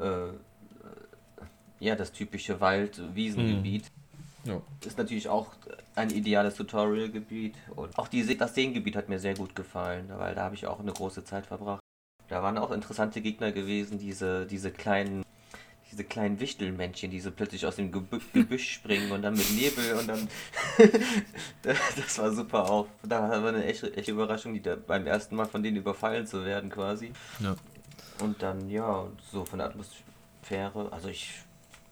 äh, 0.00 0.32
ja, 1.80 1.94
das 1.96 2.12
typische 2.12 2.60
Wald-Wiesengebiet. 2.60 3.90
Mhm. 4.44 4.50
Ja. 4.50 4.62
Ist 4.84 4.98
natürlich 4.98 5.28
auch 5.28 5.52
ein 5.94 6.10
ideales 6.10 6.54
Tutorial-Gebiet. 6.54 7.54
Und 7.74 7.98
auch 7.98 8.08
die, 8.08 8.36
das 8.36 8.54
Seengebiet 8.54 8.96
hat 8.96 9.08
mir 9.08 9.18
sehr 9.18 9.34
gut 9.34 9.54
gefallen, 9.54 10.10
weil 10.16 10.34
da 10.34 10.44
habe 10.44 10.54
ich 10.54 10.66
auch 10.66 10.80
eine 10.80 10.92
große 10.92 11.24
Zeit 11.24 11.46
verbracht. 11.46 11.80
Da 12.28 12.42
waren 12.42 12.58
auch 12.58 12.70
interessante 12.70 13.20
Gegner 13.20 13.52
gewesen, 13.52 13.98
diese, 13.98 14.46
diese 14.46 14.70
kleinen 14.70 15.24
diese 15.94 16.04
kleinen 16.04 16.40
Wichtelmännchen, 16.40 17.10
die 17.10 17.20
so 17.20 17.30
plötzlich 17.30 17.64
aus 17.66 17.76
dem 17.76 17.92
Gebü 17.92 18.20
Gebüsch 18.32 18.74
springen 18.74 19.10
und 19.12 19.22
dann 19.22 19.34
mit 19.34 19.50
Nebel 19.52 19.94
und 19.94 20.08
dann. 20.08 20.28
das 21.62 22.18
war 22.18 22.32
super 22.32 22.70
auch. 22.70 22.88
Da 23.02 23.42
war 23.42 23.48
eine 23.48 23.64
echte, 23.64 23.96
echte 23.96 24.12
Überraschung, 24.12 24.54
die 24.54 24.62
da 24.62 24.76
beim 24.76 25.06
ersten 25.06 25.36
Mal 25.36 25.46
von 25.46 25.62
denen 25.62 25.76
überfallen 25.76 26.26
zu 26.26 26.44
werden 26.44 26.70
quasi. 26.70 27.12
Ja. 27.40 27.56
Und 28.20 28.42
dann, 28.42 28.68
ja, 28.68 29.06
so 29.32 29.44
von 29.44 29.58
der 29.58 29.68
Atmosphäre. 29.68 30.92
Also 30.92 31.08
ich 31.08 31.44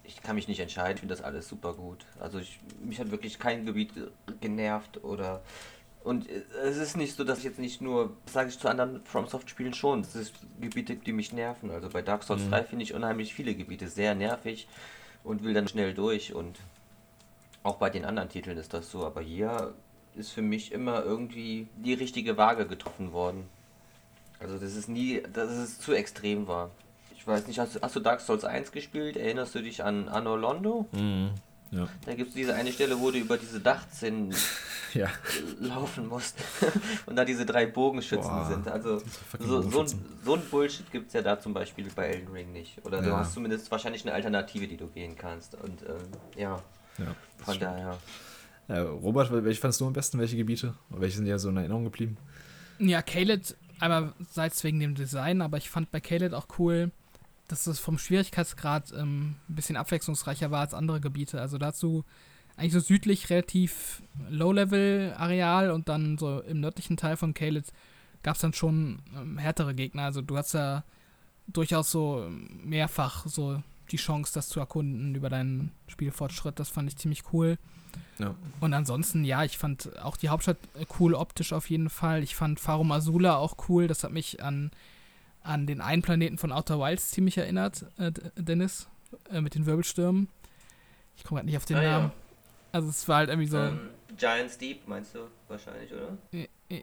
ich 0.04 0.22
kann 0.22 0.34
mich 0.36 0.48
nicht 0.48 0.60
entscheiden, 0.60 0.94
ich 0.94 1.00
finde 1.00 1.14
das 1.14 1.24
alles 1.24 1.48
super 1.48 1.74
gut. 1.74 2.04
Also 2.18 2.38
ich, 2.38 2.58
mich 2.82 3.00
hat 3.00 3.10
wirklich 3.10 3.38
kein 3.38 3.64
Gebiet 3.64 3.92
genervt 4.40 5.02
oder 5.04 5.42
und 6.04 6.28
es 6.28 6.76
ist 6.76 6.96
nicht 6.96 7.16
so, 7.16 7.24
dass 7.24 7.38
ich 7.38 7.44
jetzt 7.44 7.58
nicht 7.58 7.80
nur, 7.80 8.16
sage 8.26 8.48
ich 8.48 8.58
zu 8.58 8.68
anderen 8.68 9.04
FromSoft-Spielen 9.04 9.74
schon, 9.74 10.00
es 10.00 10.16
ist 10.16 10.34
Gebiete, 10.60 10.96
die 10.96 11.12
mich 11.12 11.32
nerven. 11.32 11.70
Also 11.70 11.88
bei 11.88 12.02
Dark 12.02 12.24
Souls 12.24 12.42
mhm. 12.42 12.50
3 12.50 12.64
finde 12.64 12.82
ich 12.84 12.94
unheimlich 12.94 13.34
viele 13.34 13.54
Gebiete 13.54 13.88
sehr 13.88 14.14
nervig 14.14 14.68
und 15.24 15.44
will 15.44 15.54
dann 15.54 15.68
schnell 15.68 15.94
durch 15.94 16.34
und 16.34 16.58
auch 17.62 17.76
bei 17.76 17.90
den 17.90 18.04
anderen 18.04 18.28
Titeln 18.28 18.58
ist 18.58 18.74
das 18.74 18.90
so, 18.90 19.06
aber 19.06 19.20
hier 19.20 19.74
ist 20.16 20.30
für 20.30 20.42
mich 20.42 20.72
immer 20.72 21.04
irgendwie 21.04 21.68
die 21.76 21.94
richtige 21.94 22.36
Waage 22.36 22.66
getroffen 22.66 23.12
worden. 23.12 23.48
Also 24.40 24.58
das 24.58 24.74
ist 24.74 24.88
nie, 24.88 25.22
dass 25.32 25.50
es 25.50 25.78
zu 25.78 25.92
extrem 25.92 26.48
war. 26.48 26.70
Ich 27.16 27.26
weiß 27.26 27.46
nicht, 27.46 27.60
hast, 27.60 27.80
hast 27.80 27.94
du 27.94 28.00
Dark 28.00 28.20
Souls 28.20 28.44
1 28.44 28.72
gespielt? 28.72 29.16
Erinnerst 29.16 29.54
du 29.54 29.62
dich 29.62 29.84
an 29.84 30.08
Anno 30.08 30.36
Londo? 30.36 30.86
Mhm. 30.90 31.30
Ja. 31.72 31.88
Da 32.04 32.14
gibt 32.14 32.28
es 32.28 32.34
diese 32.34 32.54
eine 32.54 32.70
Stelle, 32.70 33.00
wo 33.00 33.10
du 33.10 33.18
über 33.18 33.38
diese 33.38 33.58
Dachzinnen 33.58 34.34
ja. 34.94 35.08
laufen 35.58 36.06
musst 36.06 36.36
und 37.06 37.16
da 37.16 37.24
diese 37.24 37.46
drei 37.46 37.64
Bogenschützen 37.64 38.30
Boah, 38.30 38.46
sind. 38.46 38.68
Also 38.68 39.00
so, 39.40 39.62
so, 39.62 39.80
ein, 39.80 39.86
so 40.22 40.34
ein 40.34 40.42
Bullshit 40.50 40.90
gibt 40.92 41.08
es 41.08 41.14
ja 41.14 41.22
da 41.22 41.40
zum 41.40 41.54
Beispiel 41.54 41.88
bei 41.94 42.08
Elden 42.08 42.30
Ring 42.30 42.52
nicht. 42.52 42.84
Oder 42.84 42.98
ja. 42.98 43.08
du 43.08 43.16
hast 43.16 43.32
zumindest 43.32 43.70
wahrscheinlich 43.70 44.02
eine 44.04 44.12
Alternative, 44.12 44.68
die 44.68 44.76
du 44.76 44.86
gehen 44.88 45.16
kannst. 45.16 45.54
Und 45.54 45.82
ähm, 45.82 45.96
ja, 46.36 46.62
ja 46.98 47.16
von 47.38 47.54
stimmt. 47.54 47.62
daher. 47.62 47.98
Ja, 48.68 48.82
Robert, 48.82 49.32
welche 49.32 49.60
fandest 49.60 49.80
du 49.80 49.86
am 49.86 49.94
besten? 49.94 50.18
Welche 50.18 50.36
Gebiete? 50.36 50.74
Welche 50.90 51.16
sind 51.16 51.24
dir 51.24 51.38
so 51.38 51.48
in 51.48 51.56
Erinnerung 51.56 51.84
geblieben? 51.84 52.18
Ja, 52.78 53.00
Caled, 53.00 53.56
einmal 53.80 54.12
seits 54.30 54.62
wegen 54.62 54.78
dem 54.78 54.94
Design, 54.94 55.40
aber 55.40 55.56
ich 55.56 55.70
fand 55.70 55.90
bei 55.90 56.00
Caled 56.00 56.34
auch 56.34 56.46
cool, 56.58 56.90
dass 57.52 57.66
es 57.66 57.78
vom 57.78 57.98
Schwierigkeitsgrad 57.98 58.92
ähm, 58.96 59.36
ein 59.46 59.54
bisschen 59.54 59.76
abwechslungsreicher 59.76 60.50
war 60.50 60.60
als 60.60 60.72
andere 60.72 61.02
Gebiete. 61.02 61.38
Also 61.38 61.58
dazu 61.58 62.02
eigentlich 62.56 62.72
so 62.72 62.80
südlich 62.80 63.28
relativ 63.28 64.02
Low-Level-Areal 64.30 65.70
und 65.70 65.90
dann 65.90 66.16
so 66.16 66.40
im 66.40 66.60
nördlichen 66.60 66.96
Teil 66.96 67.18
von 67.18 67.34
Caelid 67.34 67.66
gab 68.22 68.36
es 68.36 68.40
dann 68.40 68.54
schon 68.54 69.02
ähm, 69.14 69.36
härtere 69.36 69.74
Gegner. 69.74 70.04
Also 70.04 70.22
du 70.22 70.38
hast 70.38 70.54
ja 70.54 70.82
durchaus 71.46 71.90
so 71.90 72.26
mehrfach 72.64 73.26
so 73.26 73.62
die 73.90 73.98
Chance, 73.98 74.32
das 74.32 74.48
zu 74.48 74.58
erkunden 74.58 75.14
über 75.14 75.28
deinen 75.28 75.72
Spielfortschritt. 75.88 76.58
Das 76.58 76.70
fand 76.70 76.88
ich 76.88 76.96
ziemlich 76.96 77.22
cool. 77.34 77.58
Ja. 78.18 78.34
Und 78.60 78.72
ansonsten, 78.72 79.26
ja, 79.26 79.44
ich 79.44 79.58
fand 79.58 79.98
auch 79.98 80.16
die 80.16 80.30
Hauptstadt 80.30 80.56
cool 80.98 81.12
optisch 81.12 81.52
auf 81.52 81.68
jeden 81.68 81.90
Fall. 81.90 82.22
Ich 82.22 82.34
fand 82.34 82.60
Farum 82.60 82.92
Azula 82.92 83.36
auch 83.36 83.68
cool. 83.68 83.88
Das 83.88 84.04
hat 84.04 84.12
mich 84.12 84.42
an 84.42 84.70
an 85.42 85.66
den 85.66 85.80
einen 85.80 86.02
Planeten 86.02 86.38
von 86.38 86.52
Outer 86.52 86.78
Wilds 86.78 87.10
ziemlich 87.10 87.38
erinnert, 87.38 87.86
äh, 87.98 88.12
Dennis, 88.36 88.88
äh, 89.30 89.40
mit 89.40 89.54
den 89.54 89.66
Wirbelstürmen. 89.66 90.28
Ich 91.16 91.24
komme 91.24 91.40
gerade 91.40 91.46
nicht 91.46 91.56
auf 91.56 91.64
den 91.64 91.76
ah, 91.76 91.82
Namen. 91.82 92.06
Ja. 92.06 92.12
Also 92.72 92.88
es 92.88 93.06
war 93.08 93.18
halt 93.18 93.28
irgendwie 93.28 93.48
so. 93.48 93.58
Ähm, 93.58 93.90
Giants 94.16 94.58
Deep 94.58 94.86
meinst 94.88 95.14
du 95.14 95.20
wahrscheinlich, 95.48 95.90
oder? 95.92 96.16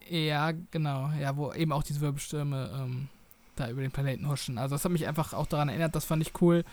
Ja, 0.10 0.52
genau. 0.72 1.11
Ja, 1.19 1.36
wo 1.36 1.52
eben 1.53 1.72
auch 1.72 1.84
diese 1.84 2.02
Wirbelstürme 2.02 2.69
ähm, 2.73 3.10
da 3.56 3.69
über 3.69 3.81
den 3.81 3.91
Planeten 3.91 4.27
huschen. 4.27 4.57
Also 4.57 4.76
das 4.76 4.86
hat 4.86 4.91
mich 4.91 5.07
einfach 5.07 5.34
auch 5.34 5.48
daran 5.48 5.69
erinnert, 5.69 5.95
das 5.95 6.06
fand 6.06 6.22
ich 6.22 6.41
cool. 6.41 6.64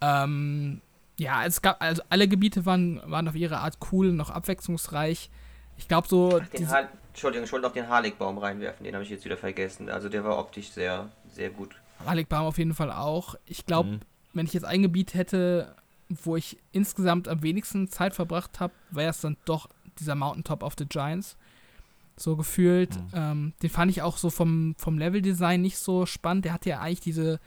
Ähm, 0.00 0.80
ja, 1.18 1.44
es 1.44 1.62
gab, 1.62 1.80
also 1.80 2.02
alle 2.08 2.28
Gebiete 2.28 2.66
waren, 2.66 3.00
waren 3.10 3.28
auf 3.28 3.34
ihre 3.34 3.58
Art 3.58 3.78
cool, 3.90 4.12
noch 4.12 4.30
abwechslungsreich. 4.30 5.30
Ich 5.78 5.88
glaube 5.88 6.08
so. 6.08 6.40
Ach, 6.42 6.48
den 6.48 6.68
Entschuldigung, 7.16 7.46
ich 7.46 7.52
wollte 7.52 7.66
noch 7.66 7.72
den 7.72 7.88
Harligbaum 7.88 8.36
reinwerfen, 8.36 8.84
den 8.84 8.92
habe 8.92 9.02
ich 9.02 9.08
jetzt 9.08 9.24
wieder 9.24 9.38
vergessen. 9.38 9.88
Also 9.88 10.10
der 10.10 10.22
war 10.22 10.38
optisch 10.38 10.68
sehr, 10.68 11.08
sehr 11.32 11.48
gut. 11.48 11.74
Harligbaum 12.04 12.44
auf 12.44 12.58
jeden 12.58 12.74
Fall 12.74 12.92
auch. 12.92 13.36
Ich 13.46 13.64
glaube, 13.64 13.88
mhm. 13.88 14.00
wenn 14.34 14.44
ich 14.44 14.52
jetzt 14.52 14.66
ein 14.66 14.82
Gebiet 14.82 15.14
hätte, 15.14 15.74
wo 16.10 16.36
ich 16.36 16.58
insgesamt 16.72 17.26
am 17.26 17.42
wenigsten 17.42 17.88
Zeit 17.88 18.14
verbracht 18.14 18.60
habe, 18.60 18.74
wäre 18.90 19.08
es 19.08 19.22
dann 19.22 19.38
doch 19.46 19.70
dieser 19.98 20.14
Mountaintop 20.14 20.62
of 20.62 20.74
the 20.76 20.84
Giants. 20.84 21.38
So 22.18 22.36
gefühlt. 22.36 22.94
Mhm. 22.94 23.10
Ähm, 23.14 23.52
den 23.62 23.70
fand 23.70 23.90
ich 23.90 24.02
auch 24.02 24.18
so 24.18 24.28
vom, 24.28 24.74
vom 24.76 24.98
Leveldesign 24.98 25.62
nicht 25.62 25.78
so 25.78 26.04
spannend. 26.04 26.44
Der 26.44 26.52
hatte 26.52 26.68
ja 26.68 26.80
eigentlich 26.80 27.00
diese, 27.00 27.40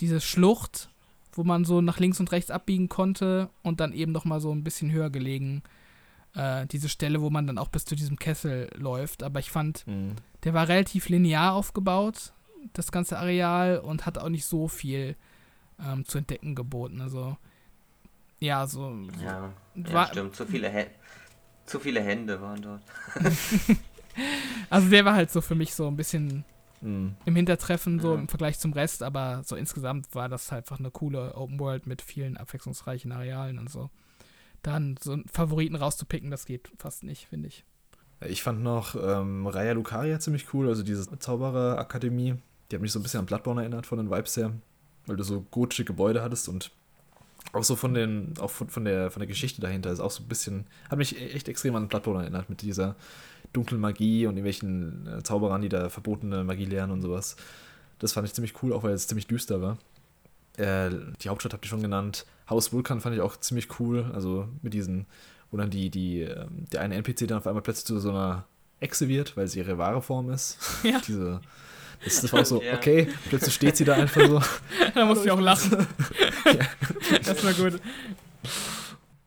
diese 0.00 0.22
Schlucht, 0.22 0.88
wo 1.34 1.44
man 1.44 1.66
so 1.66 1.82
nach 1.82 2.00
links 2.00 2.18
und 2.18 2.32
rechts 2.32 2.50
abbiegen 2.50 2.88
konnte 2.88 3.50
und 3.62 3.80
dann 3.80 3.92
eben 3.92 4.12
noch 4.12 4.24
mal 4.24 4.40
so 4.40 4.54
ein 4.54 4.64
bisschen 4.64 4.90
höher 4.90 5.10
gelegen 5.10 5.62
äh, 5.66 5.81
diese 6.34 6.88
Stelle, 6.88 7.20
wo 7.20 7.28
man 7.28 7.46
dann 7.46 7.58
auch 7.58 7.68
bis 7.68 7.84
zu 7.84 7.94
diesem 7.94 8.18
Kessel 8.18 8.70
läuft. 8.74 9.22
Aber 9.22 9.38
ich 9.38 9.50
fand, 9.50 9.86
mhm. 9.86 10.16
der 10.44 10.54
war 10.54 10.68
relativ 10.68 11.08
linear 11.08 11.52
aufgebaut, 11.52 12.32
das 12.72 12.90
ganze 12.90 13.18
Areal, 13.18 13.78
und 13.78 14.06
hat 14.06 14.16
auch 14.16 14.30
nicht 14.30 14.46
so 14.46 14.66
viel 14.66 15.16
ähm, 15.78 16.06
zu 16.06 16.18
entdecken 16.18 16.54
geboten. 16.54 17.02
Also, 17.02 17.36
ja, 18.38 18.66
so. 18.66 18.96
Ja, 19.22 19.52
ja 19.74 20.06
stimmt. 20.06 20.34
Zu 20.34 20.46
viele, 20.46 20.86
zu 21.66 21.78
viele 21.78 22.00
Hände 22.00 22.40
waren 22.40 22.62
dort. 22.62 22.82
also, 24.70 24.88
der 24.88 25.04
war 25.04 25.14
halt 25.14 25.30
so 25.30 25.42
für 25.42 25.54
mich 25.54 25.74
so 25.74 25.86
ein 25.86 25.96
bisschen 25.96 26.44
mhm. 26.80 27.14
im 27.26 27.36
Hintertreffen, 27.36 28.00
so 28.00 28.14
ja. 28.14 28.20
im 28.20 28.28
Vergleich 28.28 28.58
zum 28.58 28.72
Rest, 28.72 29.02
aber 29.02 29.42
so 29.44 29.54
insgesamt 29.54 30.14
war 30.14 30.30
das 30.30 30.50
halt 30.50 30.64
einfach 30.64 30.78
eine 30.78 30.90
coole 30.90 31.34
Open 31.34 31.60
World 31.60 31.86
mit 31.86 32.00
vielen 32.00 32.38
abwechslungsreichen 32.38 33.12
Arealen 33.12 33.58
und 33.58 33.70
so 33.70 33.90
dann 34.62 34.96
so 35.02 35.12
einen 35.12 35.26
Favoriten 35.28 35.76
rauszupicken, 35.76 36.30
das 36.30 36.46
geht 36.46 36.70
fast 36.78 37.02
nicht, 37.02 37.26
finde 37.28 37.48
ich. 37.48 37.64
Ich 38.28 38.42
fand 38.42 38.62
noch 38.62 38.94
ähm, 38.94 39.46
Raya 39.46 39.72
Lucaria 39.72 40.20
ziemlich 40.20 40.54
cool, 40.54 40.68
also 40.68 40.82
diese 40.82 41.18
Zaubererakademie. 41.18 42.36
Die 42.70 42.76
hat 42.76 42.82
mich 42.82 42.92
so 42.92 43.00
ein 43.00 43.02
bisschen 43.02 43.20
an 43.20 43.26
Bloodborne 43.26 43.62
erinnert 43.62 43.86
von 43.86 43.98
den 43.98 44.10
Vibes 44.10 44.36
her, 44.36 44.52
weil 45.06 45.16
du 45.16 45.24
so 45.24 45.44
gotische 45.50 45.84
Gebäude 45.84 46.22
hattest 46.22 46.48
und 46.48 46.70
auch 47.52 47.64
so 47.64 47.74
von 47.74 47.92
den, 47.92 48.34
auch 48.38 48.50
von, 48.50 48.68
von, 48.68 48.84
der, 48.84 49.10
von 49.10 49.20
der 49.20 49.26
Geschichte 49.26 49.60
dahinter 49.60 49.90
ist 49.90 50.00
auch 50.00 50.10
so 50.10 50.22
ein 50.22 50.28
bisschen, 50.28 50.66
hat 50.88 50.98
mich 50.98 51.20
echt 51.20 51.48
extrem 51.48 51.74
an 51.74 51.88
Bloodborne 51.88 52.22
erinnert 52.22 52.48
mit 52.48 52.62
dieser 52.62 52.94
dunklen 53.52 53.80
Magie 53.80 54.26
und 54.26 54.36
irgendwelchen 54.36 55.06
äh, 55.06 55.22
Zauberern, 55.22 55.60
die 55.60 55.68
da 55.68 55.88
verbotene 55.88 56.44
Magie 56.44 56.64
lernen 56.64 56.92
und 56.92 57.02
sowas. 57.02 57.36
Das 57.98 58.12
fand 58.12 58.26
ich 58.26 58.34
ziemlich 58.34 58.62
cool, 58.62 58.72
auch 58.72 58.84
weil 58.84 58.92
es 58.92 59.06
ziemlich 59.06 59.26
düster 59.26 59.60
war. 59.60 59.78
Äh, 60.56 60.90
die 61.22 61.28
Hauptstadt 61.28 61.52
habt 61.52 61.64
ihr 61.64 61.68
schon 61.68 61.82
genannt. 61.82 62.26
Haus 62.48 62.72
Vulkan 62.72 63.00
fand 63.00 63.14
ich 63.14 63.22
auch 63.22 63.36
ziemlich 63.38 63.80
cool. 63.80 64.10
Also 64.12 64.48
mit 64.62 64.74
diesen, 64.74 65.06
wo 65.50 65.56
dann 65.56 65.70
die, 65.70 65.90
die, 65.90 66.22
ähm, 66.22 66.66
der 66.72 66.80
eine 66.82 66.96
NPC 66.96 67.26
dann 67.28 67.38
auf 67.38 67.46
einmal 67.46 67.62
plötzlich 67.62 67.86
zu 67.86 67.98
so 67.98 68.10
einer 68.10 68.46
Echse 68.80 69.08
wird, 69.08 69.36
weil 69.36 69.48
sie 69.48 69.60
ihre 69.60 69.78
wahre 69.78 70.02
Form 70.02 70.30
ist. 70.30 70.58
Ja. 70.82 71.00
Diese, 71.06 71.40
das, 72.04 72.32
war 72.32 72.40
auch 72.40 72.46
so, 72.46 72.62
ja. 72.62 72.74
okay, 72.74 73.08
plötzlich 73.28 73.54
steht 73.54 73.76
sie 73.76 73.84
da 73.84 73.94
einfach 73.94 74.26
so. 74.26 74.42
da 74.94 75.04
musste 75.04 75.26
ich 75.26 75.30
auch 75.30 75.40
lachen. 75.40 75.70
ja. 76.46 77.18
Das 77.24 77.44
war 77.44 77.52
gut. 77.52 77.80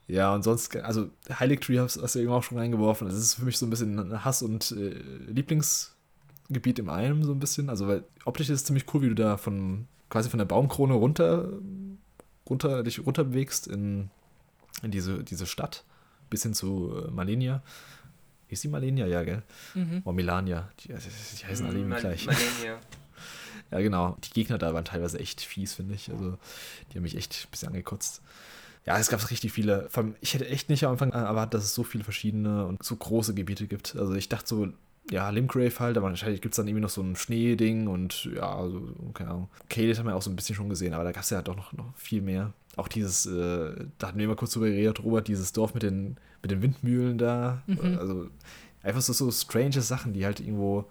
Ja, 0.07 0.35
und 0.35 0.43
sonst, 0.43 0.75
also 0.75 1.09
Heilig 1.39 1.61
Tree 1.61 1.79
hast, 1.79 1.99
hast 2.01 2.15
du 2.15 2.19
eben 2.19 2.31
auch 2.31 2.43
schon 2.43 2.57
reingeworfen. 2.57 3.07
Das 3.07 3.17
ist 3.17 3.35
für 3.35 3.45
mich 3.45 3.57
so 3.57 3.65
ein 3.65 3.69
bisschen 3.69 4.23
Hass- 4.23 4.43
und 4.43 4.71
äh, 4.71 5.01
Lieblingsgebiet 5.27 6.79
im 6.79 6.89
einen, 6.89 7.23
so 7.23 7.31
ein 7.31 7.39
bisschen. 7.39 7.69
Also, 7.69 7.87
weil 7.87 8.03
optisch 8.25 8.49
ist 8.49 8.61
es 8.61 8.65
ziemlich 8.65 8.93
cool, 8.93 9.01
wie 9.01 9.09
du 9.09 9.15
da 9.15 9.37
von 9.37 9.87
quasi 10.09 10.29
von 10.29 10.37
der 10.37 10.45
Baumkrone 10.45 10.93
runter 10.93 11.49
runter, 12.49 12.83
dich 12.83 13.05
runterbewegst 13.05 13.67
in, 13.67 14.09
in 14.83 14.91
diese, 14.91 15.23
diese 15.23 15.45
Stadt, 15.45 15.83
bis 16.29 16.43
hin 16.43 16.53
zu 16.53 17.05
äh, 17.07 17.11
Malenia. 17.11 17.61
Ist 18.47 18.63
die 18.63 18.67
Malenia, 18.67 19.07
ja, 19.07 19.23
gell? 19.23 19.41
Mhm. 19.73 20.01
Oh, 20.05 20.11
Milania. 20.11 20.69
Die, 20.81 20.89
die 20.89 21.45
heißen 21.45 21.65
alle 21.65 21.79
Mal 21.79 21.99
gleich. 21.99 22.25
Malenia. 22.25 22.79
ja, 23.71 23.79
genau. 23.79 24.17
Die 24.23 24.29
Gegner 24.29 24.57
da 24.57 24.73
waren 24.73 24.85
teilweise 24.85 25.19
echt 25.19 25.41
fies, 25.41 25.73
finde 25.73 25.95
ich. 25.95 26.11
Also, 26.11 26.37
die 26.91 26.97
haben 26.97 27.03
mich 27.03 27.17
echt 27.17 27.45
ein 27.45 27.51
bisschen 27.51 27.69
angekotzt. 27.69 28.21
Ja, 28.85 28.99
es 28.99 29.09
gab 29.09 29.27
richtig 29.31 29.51
viele. 29.51 29.89
Ich 30.21 30.35
hätte 30.35 30.47
echt 30.47 30.69
nicht 30.69 30.83
am 30.83 30.91
Anfang 30.91 31.11
erwartet, 31.11 31.55
dass 31.55 31.63
es 31.63 31.73
so 31.73 31.83
viele 31.83 32.03
verschiedene 32.03 32.67
und 32.67 32.83
so 32.83 32.95
große 32.95 33.33
Gebiete 33.33 33.65
gibt. 33.65 33.95
Also 33.95 34.13
ich 34.13 34.29
dachte 34.29 34.47
so, 34.47 34.67
ja, 35.11 35.29
Limgrave 35.29 35.79
halt, 35.79 35.97
aber 35.97 36.09
wahrscheinlich 36.09 36.41
gibt 36.41 36.53
es 36.53 36.57
dann 36.57 36.67
irgendwie 36.67 36.81
noch 36.81 36.89
so 36.89 37.01
ein 37.01 37.15
Schneeding 37.15 37.87
und 37.87 38.25
ja, 38.25 38.55
also, 38.55 38.81
keine 39.13 39.29
Ahnung. 39.29 39.49
Kalis 39.69 39.99
haben 39.99 40.07
wir 40.07 40.15
auch 40.15 40.21
so 40.21 40.29
ein 40.29 40.35
bisschen 40.35 40.55
schon 40.55 40.69
gesehen, 40.69 40.93
aber 40.93 41.03
da 41.03 41.11
gab 41.11 41.23
es 41.23 41.29
ja 41.29 41.41
doch 41.41 41.55
noch, 41.55 41.73
noch 41.73 41.95
viel 41.95 42.21
mehr. 42.21 42.53
Auch 42.75 42.87
dieses, 42.87 43.25
äh, 43.25 43.85
da 43.97 44.07
hatten 44.07 44.19
wir 44.19 44.27
mal 44.27 44.35
kurz 44.35 44.51
drüber 44.51 44.67
geredet, 44.67 45.03
Robert, 45.03 45.27
dieses 45.27 45.53
Dorf 45.53 45.73
mit 45.73 45.83
den, 45.83 46.17
mit 46.41 46.51
den 46.51 46.61
Windmühlen 46.61 47.17
da. 47.17 47.61
Mhm. 47.67 47.97
Also 47.99 48.29
einfach 48.83 49.01
so, 49.01 49.13
so 49.13 49.31
strange 49.31 49.81
Sachen, 49.81 50.13
die 50.13 50.25
halt 50.25 50.39
irgendwo 50.39 50.85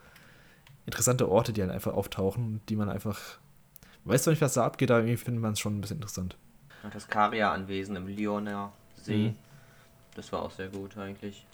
interessante 0.87 1.29
Orte, 1.29 1.53
die 1.53 1.63
halt 1.63 1.71
einfach 1.71 1.93
auftauchen, 1.93 2.61
die 2.69 2.77
man 2.77 2.89
einfach. 2.89 3.39
Weiß 4.05 4.23
zwar 4.23 4.33
nicht, 4.33 4.43
was 4.43 4.55
da 4.55 4.67
abgeht, 4.67 4.91
aber 4.91 5.01
irgendwie 5.01 5.17
findet 5.17 5.41
man 5.41 5.53
es 5.55 5.61
schon 5.61 5.79
ein 5.79 5.81
bisschen 5.81 5.97
interessant. 5.97 6.37
Das 6.93 7.09
Karia-Anwesen 7.09 7.97
im 7.97 8.07
Lyoner 8.07 8.73
See. 9.03 9.29
Mhm. 9.29 9.37
Das 10.15 10.31
war 10.31 10.43
auch 10.43 10.51
sehr 10.51 10.69
gut 10.69 10.97
eigentlich. 10.99 11.47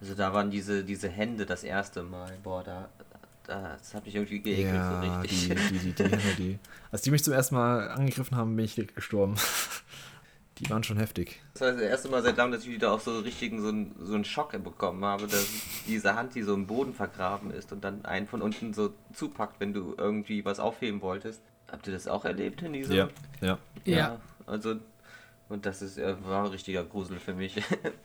Also 0.00 0.14
da 0.14 0.32
waren 0.32 0.50
diese, 0.50 0.84
diese 0.84 1.08
Hände 1.08 1.46
das 1.46 1.64
erste 1.64 2.02
Mal. 2.02 2.36
Boah, 2.42 2.62
da, 2.62 2.88
das 3.46 3.94
hat 3.94 4.04
mich 4.04 4.14
irgendwie 4.14 4.40
geekelt 4.40 4.74
ja, 4.74 5.02
so 5.02 5.08
richtig. 5.08 5.48
Die, 5.48 5.78
die, 5.78 5.92
die, 5.92 6.04
die, 6.04 6.34
die, 6.36 6.58
Als 6.90 7.02
die 7.02 7.10
mich 7.10 7.24
zum 7.24 7.32
ersten 7.32 7.54
Mal 7.54 7.88
angegriffen 7.88 8.36
haben, 8.36 8.54
bin 8.54 8.64
ich 8.64 8.74
direkt 8.74 8.94
gestorben. 8.94 9.34
Die 10.58 10.68
waren 10.70 10.82
schon 10.82 10.96
heftig. 10.96 11.40
Das 11.54 11.60
war 11.60 11.72
das 11.72 11.80
erste 11.80 12.08
Mal 12.08 12.22
seit 12.22 12.36
langem, 12.36 12.52
dass 12.52 12.64
ich 12.64 12.70
wieder 12.70 12.92
auch 12.92 13.00
so 13.00 13.20
richtigen 13.20 13.62
so 13.62 13.68
einen, 13.68 13.94
so 14.00 14.14
einen 14.14 14.24
Schock 14.24 14.50
bekommen 14.64 15.04
habe, 15.04 15.28
dass 15.28 15.46
diese 15.86 16.16
Hand, 16.16 16.34
die 16.34 16.42
so 16.42 16.52
im 16.52 16.66
Boden 16.66 16.94
vergraben 16.94 17.52
ist 17.52 17.70
und 17.70 17.84
dann 17.84 18.04
einen 18.04 18.26
von 18.26 18.42
unten 18.42 18.74
so 18.74 18.92
zupackt, 19.12 19.60
wenn 19.60 19.72
du 19.72 19.94
irgendwie 19.96 20.44
was 20.44 20.58
aufheben 20.58 21.00
wolltest. 21.00 21.42
Habt 21.70 21.86
ihr 21.86 21.92
das 21.92 22.08
auch 22.08 22.24
erlebt 22.24 22.62
in 22.62 22.72
diesem? 22.72 22.96
Ja, 22.96 23.08
ja. 23.40 23.58
Ja, 23.84 23.96
ja. 23.96 24.20
also 24.46 24.76
und 25.48 25.66
das 25.66 25.82
ist, 25.82 25.98
äh, 25.98 26.16
war 26.24 26.44
ein 26.44 26.50
richtiger 26.50 26.84
Grusel 26.84 27.18
für 27.18 27.34
mich. 27.34 27.54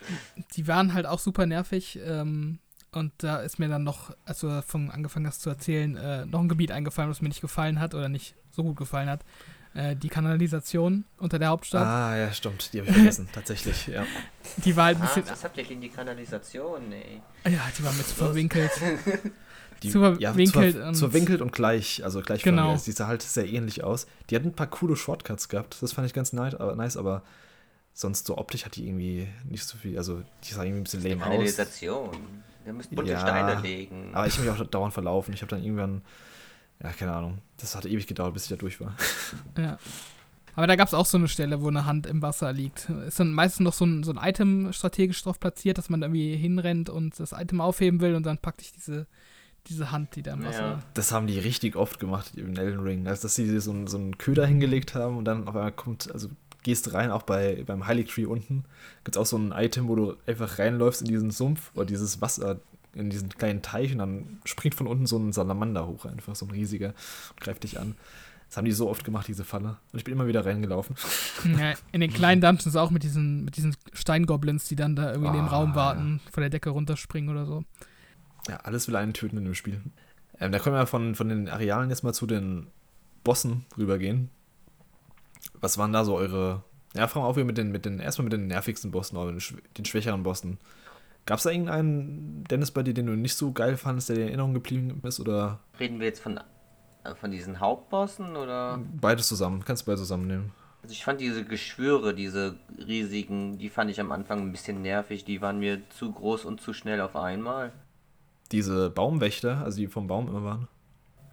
Die 0.56 0.68
waren 0.68 0.94
halt 0.94 1.06
auch 1.06 1.20
super 1.20 1.46
nervig. 1.46 2.00
Ähm, 2.04 2.60
und 2.92 3.12
da 3.18 3.38
ist 3.38 3.60
mir 3.60 3.70
dann 3.70 3.84
noch, 3.84 4.16
als 4.26 4.40
du 4.40 4.48
davon 4.48 4.92
angefangen 4.92 5.26
hast 5.26 5.42
zu 5.42 5.50
erzählen, 5.50 5.96
äh, 5.98 6.26
noch 6.26 6.40
ein 6.40 6.50
Gebiet 6.50 6.72
eingefallen, 6.72 7.10
was 7.10 7.22
mir 7.22 7.30
nicht 7.30 7.42
gefallen 7.42 7.80
hat 7.80 7.96
oder 7.96 8.08
nicht 8.08 8.36
so 8.52 8.64
gut 8.64 8.78
gefallen 8.78 9.10
hat. 9.10 9.22
Äh, 9.74 9.96
die 9.96 10.10
Kanalisation 10.10 11.04
unter 11.18 11.40
der 11.40 11.50
Hauptstadt. 11.50 11.88
Ah, 11.88 12.16
ja, 12.16 12.32
stimmt. 12.32 12.72
Die 12.74 12.80
habe 12.80 12.90
ich 12.90 12.96
vergessen, 12.96 13.28
tatsächlich, 13.34 13.88
ja. 13.88 14.06
Die 14.58 14.76
war 14.76 14.86
halt 14.86 14.98
ein 14.98 15.02
ah, 15.02 15.06
bisschen. 15.06 15.24
Ah, 15.24 15.32
was 15.32 15.44
habt 15.44 15.58
ihr 15.58 15.64
gegen 15.64 15.82
die 15.82 15.90
Kanalisation, 15.90 16.92
ey? 16.92 17.22
Ja, 17.46 17.62
die 17.78 17.84
war 17.84 17.94
mit 17.94 18.06
verwinkelt. 18.06 18.72
Die, 19.84 19.90
zu 19.90 20.00
verwinkelt, 20.00 20.76
ja, 20.76 20.88
und, 20.88 20.96
verwinkelt 20.96 21.42
und 21.42 21.52
gleich, 21.52 22.04
also 22.04 22.22
gleich 22.22 22.42
genau. 22.42 22.76
Die 22.76 22.92
sah 22.92 23.08
halt 23.08 23.22
sehr 23.22 23.48
ähnlich 23.48 23.84
aus. 23.84 24.08
Die 24.30 24.36
hat 24.36 24.44
ein 24.44 24.54
paar 24.54 24.68
coole 24.68 24.96
Shortcuts 24.96 25.50
gehabt, 25.50 25.78
das 25.82 25.94
fand 25.94 26.08
ich 26.08 26.14
ganz 26.14 26.34
nice, 26.34 26.56
aber, 26.56 26.76
nice, 26.76 26.98
aber 26.98 27.24
sonst 27.94 28.26
so 28.26 28.38
optisch 28.38 28.66
hat 28.66 28.76
die 28.76 28.88
irgendwie 28.88 29.28
nicht 29.50 29.64
so 29.64 29.78
viel, 29.78 29.98
also 29.98 30.24
die 30.44 30.54
sah 30.54 30.64
irgendwie 30.64 30.82
ein 30.82 30.84
bisschen 30.84 31.04
lame 31.04 31.22
aus. 31.22 31.30
Kanalisation. 31.30 32.10
Wir 32.64 32.74
müssen 32.74 32.96
bunte 32.96 33.12
ja, 33.12 33.20
Steine 33.20 33.62
legen. 33.62 34.10
Aber 34.14 34.26
ich 34.26 34.38
habe 34.38 34.50
mich 34.50 34.60
auch 34.60 34.66
dauernd 34.68 34.94
verlaufen. 34.94 35.34
Ich 35.34 35.42
habe 35.42 35.50
dann 35.50 35.64
irgendwann, 35.64 36.02
ja, 36.82 36.92
keine 36.92 37.14
Ahnung, 37.14 37.40
das 37.58 37.76
hat 37.76 37.86
ewig 37.86 38.08
gedauert, 38.08 38.34
bis 38.34 38.44
ich 38.44 38.50
da 38.50 38.56
durch 38.56 38.80
war. 38.80 38.96
Ja. 39.58 39.78
Aber 40.56 40.68
da 40.68 40.76
gab 40.76 40.88
es 40.88 40.94
auch 40.94 41.08
so 41.08 41.18
eine 41.18 41.28
Stelle, 41.28 41.62
wo 41.62 41.68
eine 41.68 41.86
Hand 41.86 42.06
im 42.06 42.22
Wasser 42.22 42.54
liegt. 42.54 42.88
Ist 43.08 43.20
dann 43.20 43.34
meistens 43.34 43.64
noch 43.64 43.74
so 43.74 43.86
ein, 43.86 44.04
so 44.04 44.14
ein 44.14 44.20
Item 44.22 44.72
strategisch 44.72 45.24
drauf 45.24 45.40
platziert, 45.40 45.80
dass 45.80 45.90
man 45.90 46.04
irgendwie 46.04 46.36
hinrennt 46.36 46.92
und 46.92 47.20
das 47.20 47.32
Item 47.32 47.60
aufheben 47.60 48.02
will 48.02 48.14
und 48.14 48.24
dann 48.24 48.38
packt 48.38 48.62
ich 48.62 48.72
diese 48.72 49.08
diese 49.68 49.92
Hand, 49.92 50.16
die 50.16 50.24
da 50.24 50.34
im 50.34 50.44
Wasser. 50.44 50.62
Ja. 50.62 50.84
Das 50.94 51.12
haben 51.12 51.28
die 51.28 51.40
richtig 51.40 51.76
oft 51.76 52.00
gemacht 52.00 52.32
im 52.36 52.56
Elden 52.56 52.82
Ring. 52.82 53.08
Also, 53.08 53.24
dass 53.24 53.36
sie 53.36 53.60
so, 53.60 53.88
so 53.88 53.98
einen 53.98 54.18
Köder 54.18 54.46
hingelegt 54.46 54.96
haben 54.96 55.18
und 55.18 55.26
dann 55.26 55.48
auf 55.48 55.56
einmal 55.56 55.72
kommt, 55.72 56.12
also 56.12 56.30
gehst 56.64 56.94
rein, 56.94 57.12
auch 57.12 57.24
bei, 57.24 57.64
beim 57.66 57.88
Heilig 57.88 58.10
Tree 58.10 58.26
unten, 58.26 58.66
gibt 59.04 59.16
es 59.16 59.22
auch 59.22 59.26
so 59.26 59.38
ein 59.38 59.52
Item, 59.52 59.88
wo 59.88 59.96
du 59.96 60.16
einfach 60.26 60.60
reinläufst 60.60 61.02
in 61.02 61.08
diesen 61.08 61.32
Sumpf 61.32 61.72
oder 61.76 61.86
dieses 61.86 62.22
Wasser, 62.22 62.60
in 62.94 63.10
diesen 63.10 63.30
kleinen 63.30 63.62
Teich 63.62 63.92
und 63.92 64.00
dann 64.00 64.40
springt 64.46 64.76
von 64.76 64.88
unten 64.88 65.06
so 65.06 65.18
ein 65.18 65.34
Salamander 65.34 65.88
hoch, 65.88 66.06
einfach 66.06 66.36
so 66.36 66.46
ein 66.46 66.52
riesiger 66.52 66.94
und 67.32 67.42
greift 67.42 67.64
dich 67.64 67.80
an. 67.80 67.96
Das 68.48 68.58
haben 68.58 68.66
die 68.66 68.72
so 68.72 68.88
oft 68.88 69.04
gemacht, 69.04 69.28
diese 69.28 69.44
Falle. 69.44 69.78
Und 69.92 69.98
ich 69.98 70.04
bin 70.04 70.14
immer 70.14 70.28
wieder 70.28 70.46
reingelaufen. 70.46 70.96
Ja, 71.58 71.74
in 71.92 72.02
den 72.02 72.14
kleinen 72.14 72.40
Dungeons 72.40 72.76
auch 72.76 72.92
mit 72.92 73.04
diesen, 73.04 73.46
mit 73.46 73.58
diesen 73.58 73.76
Steingoblins, 73.94 74.68
die 74.68 74.76
dann 74.76 74.96
da 74.96 75.12
irgendwie 75.12 75.30
ah, 75.30 75.32
in 75.32 75.38
dem 75.38 75.46
ah, 75.46 75.52
Raum 75.52 75.76
warten, 75.76 76.22
ja. 76.24 76.32
von 76.32 76.42
der 76.42 76.50
Decke 76.52 76.70
runterspringen 76.70 77.30
oder 77.30 77.46
so. 77.46 77.64
Ja, 78.48 78.58
alles 78.58 78.88
will 78.88 78.96
einen 78.96 79.14
töten 79.14 79.38
in 79.38 79.46
dem 79.46 79.56
Spiel. 79.56 79.82
Ähm, 80.40 80.52
da 80.52 80.60
können 80.60 80.76
wir 80.76 80.86
von, 80.86 81.16
von 81.16 81.30
den 81.30 81.48
Arealen 81.48 81.90
jetzt 81.90 82.04
mal 82.04 82.14
zu 82.14 82.26
den 82.26 82.68
Bossen 83.24 83.66
rübergehen. 83.78 84.30
Was 85.60 85.78
waren 85.78 85.94
da 85.94 86.04
so 86.04 86.16
eure. 86.16 86.64
Ja, 86.96 87.08
fragen 87.08 87.26
wir 87.26 87.30
auf, 87.30 87.38
mit 87.38 87.58
den, 87.58 87.72
mit 87.72 87.86
den, 87.86 88.00
erstmal 88.00 88.26
mit 88.26 88.34
den 88.34 88.48
nervigsten 88.48 88.92
Bossen, 88.92 89.18
oder 89.18 89.32
den 89.32 89.86
schwächeren 89.86 90.24
Bossen. 90.24 90.60
Gab 91.26 91.38
es 91.38 91.44
da 91.44 91.50
irgendeinen, 91.50 92.44
Dennis, 92.44 92.72
bei 92.72 92.84
dir, 92.84 92.94
den 92.94 93.08
du 93.08 93.14
nicht 93.14 93.36
so 93.36 93.52
geil 93.52 93.78
fandest, 93.78 94.10
der 94.10 94.18
dir 94.18 94.22
in 94.24 94.28
Erinnerung 94.28 94.54
geblieben 94.54 95.02
ist? 95.04 95.20
Oder? 95.20 95.60
Reden 95.80 96.00
wir 96.00 96.08
jetzt 96.08 96.22
von, 96.22 96.40
äh, 97.04 97.16
von 97.16 97.32
diesen 97.32 97.60
Hauptbossen 97.60 98.36
oder? 98.36 98.80
Beides 99.00 99.28
zusammen, 99.28 99.64
kannst 99.66 99.84
du 99.84 99.86
beides 99.88 100.02
zusammennehmen. 100.02 100.52
Also 100.84 100.92
ich 100.92 101.06
fand 101.06 101.22
diese 101.22 101.46
Geschwüre, 101.46 102.14
diese 102.14 102.58
riesigen, 102.78 103.58
die 103.58 103.70
fand 103.70 103.90
ich 103.90 104.02
am 104.02 104.12
Anfang 104.12 104.42
ein 104.42 104.52
bisschen 104.52 104.82
nervig. 104.82 105.24
Die 105.24 105.42
waren 105.42 105.60
mir 105.60 105.82
zu 105.92 106.12
groß 106.12 106.44
und 106.44 106.60
zu 106.60 106.74
schnell 106.74 107.00
auf 107.00 107.16
einmal 107.16 107.72
diese 108.52 108.90
Baumwächter, 108.90 109.64
also 109.64 109.78
die 109.78 109.88
vom 109.88 110.08
Baum 110.08 110.28
immer 110.28 110.44
waren? 110.44 110.68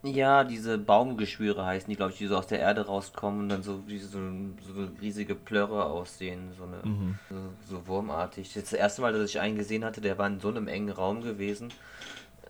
Ja, 0.03 0.45
diese 0.45 0.79
Baumgeschwüre 0.79 1.65
heißen 1.65 1.91
die, 1.91 1.97
glaube 1.97 2.13
ich, 2.13 2.19
die 2.19 2.27
so 2.27 2.39
aus 2.39 2.47
der 2.47 2.59
Erde 2.59 2.87
rauskommen 2.87 3.43
und 3.43 3.49
dann 3.51 3.63
so 3.63 3.87
wie 3.87 3.99
so, 3.99 4.19
so 4.63 4.89
riesige 5.01 5.35
Plörre 5.35 5.85
aussehen, 5.85 6.53
so 6.57 6.65
eine 6.65 6.79
mhm. 6.83 7.19
so, 7.29 7.37
so, 7.69 7.87
wurmartig. 7.87 8.55
Das 8.55 8.73
erste 8.73 9.03
Mal, 9.03 9.13
dass 9.13 9.29
ich 9.29 9.41
einen 9.41 9.57
gesehen 9.57 9.85
hatte, 9.85 10.01
der 10.01 10.17
war 10.17 10.27
in 10.27 10.41
so 10.41 10.49
einem 10.49 10.69
engen 10.69 10.89
Raum 10.89 11.21
gewesen, 11.21 11.69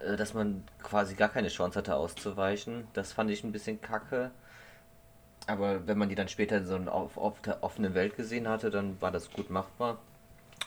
äh, 0.06 0.16
dass 0.16 0.32
man 0.32 0.62
quasi 0.80 1.16
gar 1.16 1.28
keine 1.28 1.48
Chance 1.48 1.76
hatte 1.76 1.96
auszuweichen. 1.96 2.84
Das 2.92 3.12
fand 3.12 3.30
ich 3.30 3.42
ein 3.42 3.50
bisschen 3.50 3.80
kacke. 3.80 4.30
Aber 5.48 5.84
wenn 5.88 5.98
man 5.98 6.08
die 6.08 6.14
dann 6.14 6.28
später 6.28 6.58
in 6.58 6.66
so 6.66 6.76
einer 6.76 6.94
offenen 6.94 7.94
Welt 7.94 8.16
gesehen 8.16 8.46
hatte, 8.46 8.70
dann 8.70 9.00
war 9.00 9.10
das 9.10 9.28
gut 9.28 9.50
machbar. 9.50 9.98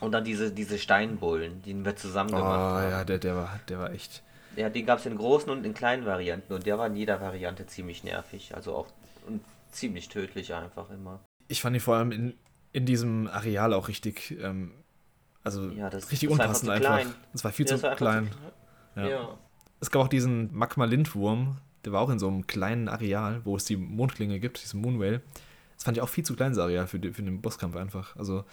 Und 0.03 0.11
dann 0.11 0.25
diese, 0.25 0.51
diese 0.51 0.77
Steinbullen, 0.77 1.61
die 1.61 1.73
wir 1.73 1.95
zusammen 1.95 2.31
gemacht 2.31 2.45
oh, 2.45 2.75
haben. 2.75 2.91
ja, 2.91 3.03
der, 3.05 3.19
der, 3.19 3.35
war, 3.37 3.59
der 3.69 3.79
war 3.79 3.91
echt. 3.93 4.21
Ja, 4.57 4.69
den 4.69 4.85
gab 4.85 4.99
es 4.99 5.05
in 5.05 5.15
großen 5.15 5.49
und 5.49 5.65
in 5.65 5.73
kleinen 5.73 6.05
Varianten 6.05 6.51
und 6.53 6.65
der 6.65 6.77
war 6.77 6.87
in 6.87 6.95
jeder 6.95 7.21
Variante 7.21 7.65
ziemlich 7.67 8.03
nervig. 8.03 8.53
Also 8.53 8.75
auch 8.75 8.87
ziemlich 9.71 10.09
tödlich 10.09 10.53
einfach 10.53 10.89
immer. 10.89 11.21
Ich 11.47 11.61
fand 11.61 11.75
ihn 11.75 11.79
vor 11.79 11.95
allem 11.95 12.11
in, 12.11 12.33
in 12.73 12.85
diesem 12.85 13.27
Areal 13.27 13.73
auch 13.73 13.87
richtig, 13.87 14.37
ähm, 14.41 14.71
also 15.41 15.69
ja, 15.69 15.87
richtig 15.87 16.27
unpassend 16.27 16.69
einfach. 16.69 17.01
Es 17.33 17.45
war 17.45 17.53
viel 17.53 17.65
ja, 17.65 17.77
zu 17.77 17.83
war 17.83 17.95
klein. 17.95 18.29
Zu, 18.95 18.99
ja. 18.99 19.07
ja. 19.07 19.37
Es 19.79 19.89
gab 19.89 20.03
auch 20.03 20.07
diesen 20.09 20.53
Magma-Lindwurm, 20.53 21.59
der 21.85 21.93
war 21.93 22.01
auch 22.01 22.09
in 22.09 22.19
so 22.19 22.27
einem 22.27 22.45
kleinen 22.45 22.89
Areal, 22.89 23.41
wo 23.45 23.55
es 23.55 23.63
die 23.63 23.77
Mondklinge 23.77 24.41
gibt, 24.41 24.61
diesen 24.61 24.81
Moonwell. 24.81 25.21
Das 25.75 25.85
fand 25.85 25.97
ich 25.97 26.03
auch 26.03 26.09
viel 26.09 26.25
zu 26.25 26.35
kleines 26.35 26.57
Areal 26.57 26.87
für, 26.87 26.99
für 26.99 27.23
den 27.23 27.41
Bosskampf 27.41 27.77
einfach. 27.77 28.15
Also 28.17 28.43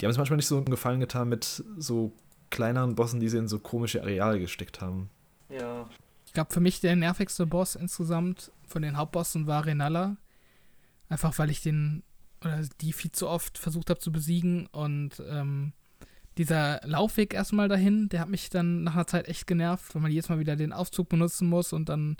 die 0.00 0.06
haben 0.06 0.10
es 0.10 0.16
manchmal 0.16 0.36
nicht 0.36 0.46
so 0.46 0.56
einen 0.56 0.66
Gefallen 0.66 1.00
getan 1.00 1.28
mit 1.28 1.64
so 1.76 2.12
kleineren 2.50 2.94
Bossen, 2.94 3.20
die 3.20 3.28
sie 3.28 3.38
in 3.38 3.48
so 3.48 3.58
komische 3.58 4.02
Areale 4.02 4.38
gesteckt 4.38 4.80
haben. 4.80 5.10
Ja. 5.48 5.88
Ich 6.26 6.32
glaube, 6.32 6.52
für 6.52 6.60
mich 6.60 6.80
der 6.80 6.96
nervigste 6.96 7.46
Boss 7.46 7.74
insgesamt 7.74 8.50
von 8.66 8.82
den 8.82 8.96
Hauptbossen 8.96 9.46
war 9.46 9.66
Renala. 9.66 10.16
Einfach 11.08 11.38
weil 11.38 11.50
ich 11.50 11.62
den 11.62 12.02
oder 12.44 12.62
die 12.80 12.92
viel 12.92 13.12
zu 13.12 13.28
oft 13.28 13.58
versucht 13.58 13.90
habe 13.90 14.00
zu 14.00 14.12
besiegen 14.12 14.66
und 14.66 15.22
ähm, 15.28 15.72
dieser 16.38 16.80
Laufweg 16.84 17.34
erstmal 17.34 17.68
dahin, 17.68 18.08
der 18.08 18.20
hat 18.20 18.28
mich 18.28 18.48
dann 18.50 18.84
nach 18.84 18.94
einer 18.94 19.06
Zeit 19.06 19.28
echt 19.28 19.46
genervt, 19.46 19.94
weil 19.94 20.02
man 20.02 20.10
jedes 20.10 20.28
Mal 20.28 20.38
wieder 20.38 20.56
den 20.56 20.72
Aufzug 20.72 21.08
benutzen 21.08 21.48
muss 21.48 21.72
und 21.72 21.88
dann 21.88 22.16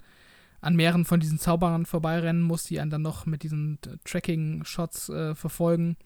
an 0.60 0.76
mehreren 0.76 1.04
von 1.04 1.18
diesen 1.18 1.38
Zauberern 1.38 1.86
vorbeirennen 1.86 2.42
muss, 2.42 2.64
die 2.64 2.78
einen 2.78 2.90
dann 2.90 3.02
noch 3.02 3.26
mit 3.26 3.42
diesen 3.42 3.78
Tracking-Shots 4.04 5.08
äh, 5.08 5.34
verfolgen. 5.34 5.96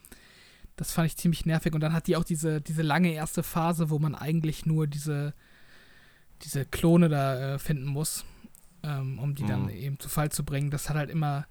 Das 0.77 0.93
fand 0.93 1.07
ich 1.07 1.17
ziemlich 1.17 1.47
nervig. 1.47 1.75
Und 1.75 1.81
dann 1.81 1.93
hat 1.93 2.07
die 2.07 2.17
auch 2.17 2.25
diese, 2.25 2.61
diese 2.61 2.83
lange 2.83 3.13
erste 3.13 3.43
Phase, 3.43 3.91
wo 3.91 3.99
man 3.99 4.15
eigentlich 4.15 4.67
nur 4.67 4.87
diese, 4.87 5.35
diese 6.43 6.65
Klone 6.65 7.09
da 7.09 7.55
äh, 7.55 7.59
finden 7.59 7.87
muss, 7.87 8.25
ähm, 8.83 9.19
um 9.19 9.35
die 9.35 9.45
mhm. 9.45 9.49
dann 9.49 9.69
eben 9.71 9.99
zu 9.99 10.09
Fall 10.09 10.31
zu 10.31 10.45
bringen. 10.45 10.71
Das 10.71 10.89
hat 10.89 10.97
halt 10.97 11.11
immer. 11.11 11.47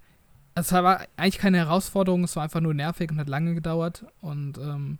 Also 0.54 0.76
es 0.76 0.82
war 0.82 1.06
eigentlich 1.16 1.38
keine 1.38 1.58
Herausforderung, 1.58 2.24
es 2.24 2.34
war 2.34 2.44
einfach 2.44 2.62
nur 2.62 2.72
nervig 2.72 3.10
und 3.10 3.18
hat 3.18 3.28
lange 3.28 3.54
gedauert. 3.54 4.06
Und 4.20 4.56
ähm, 4.56 4.98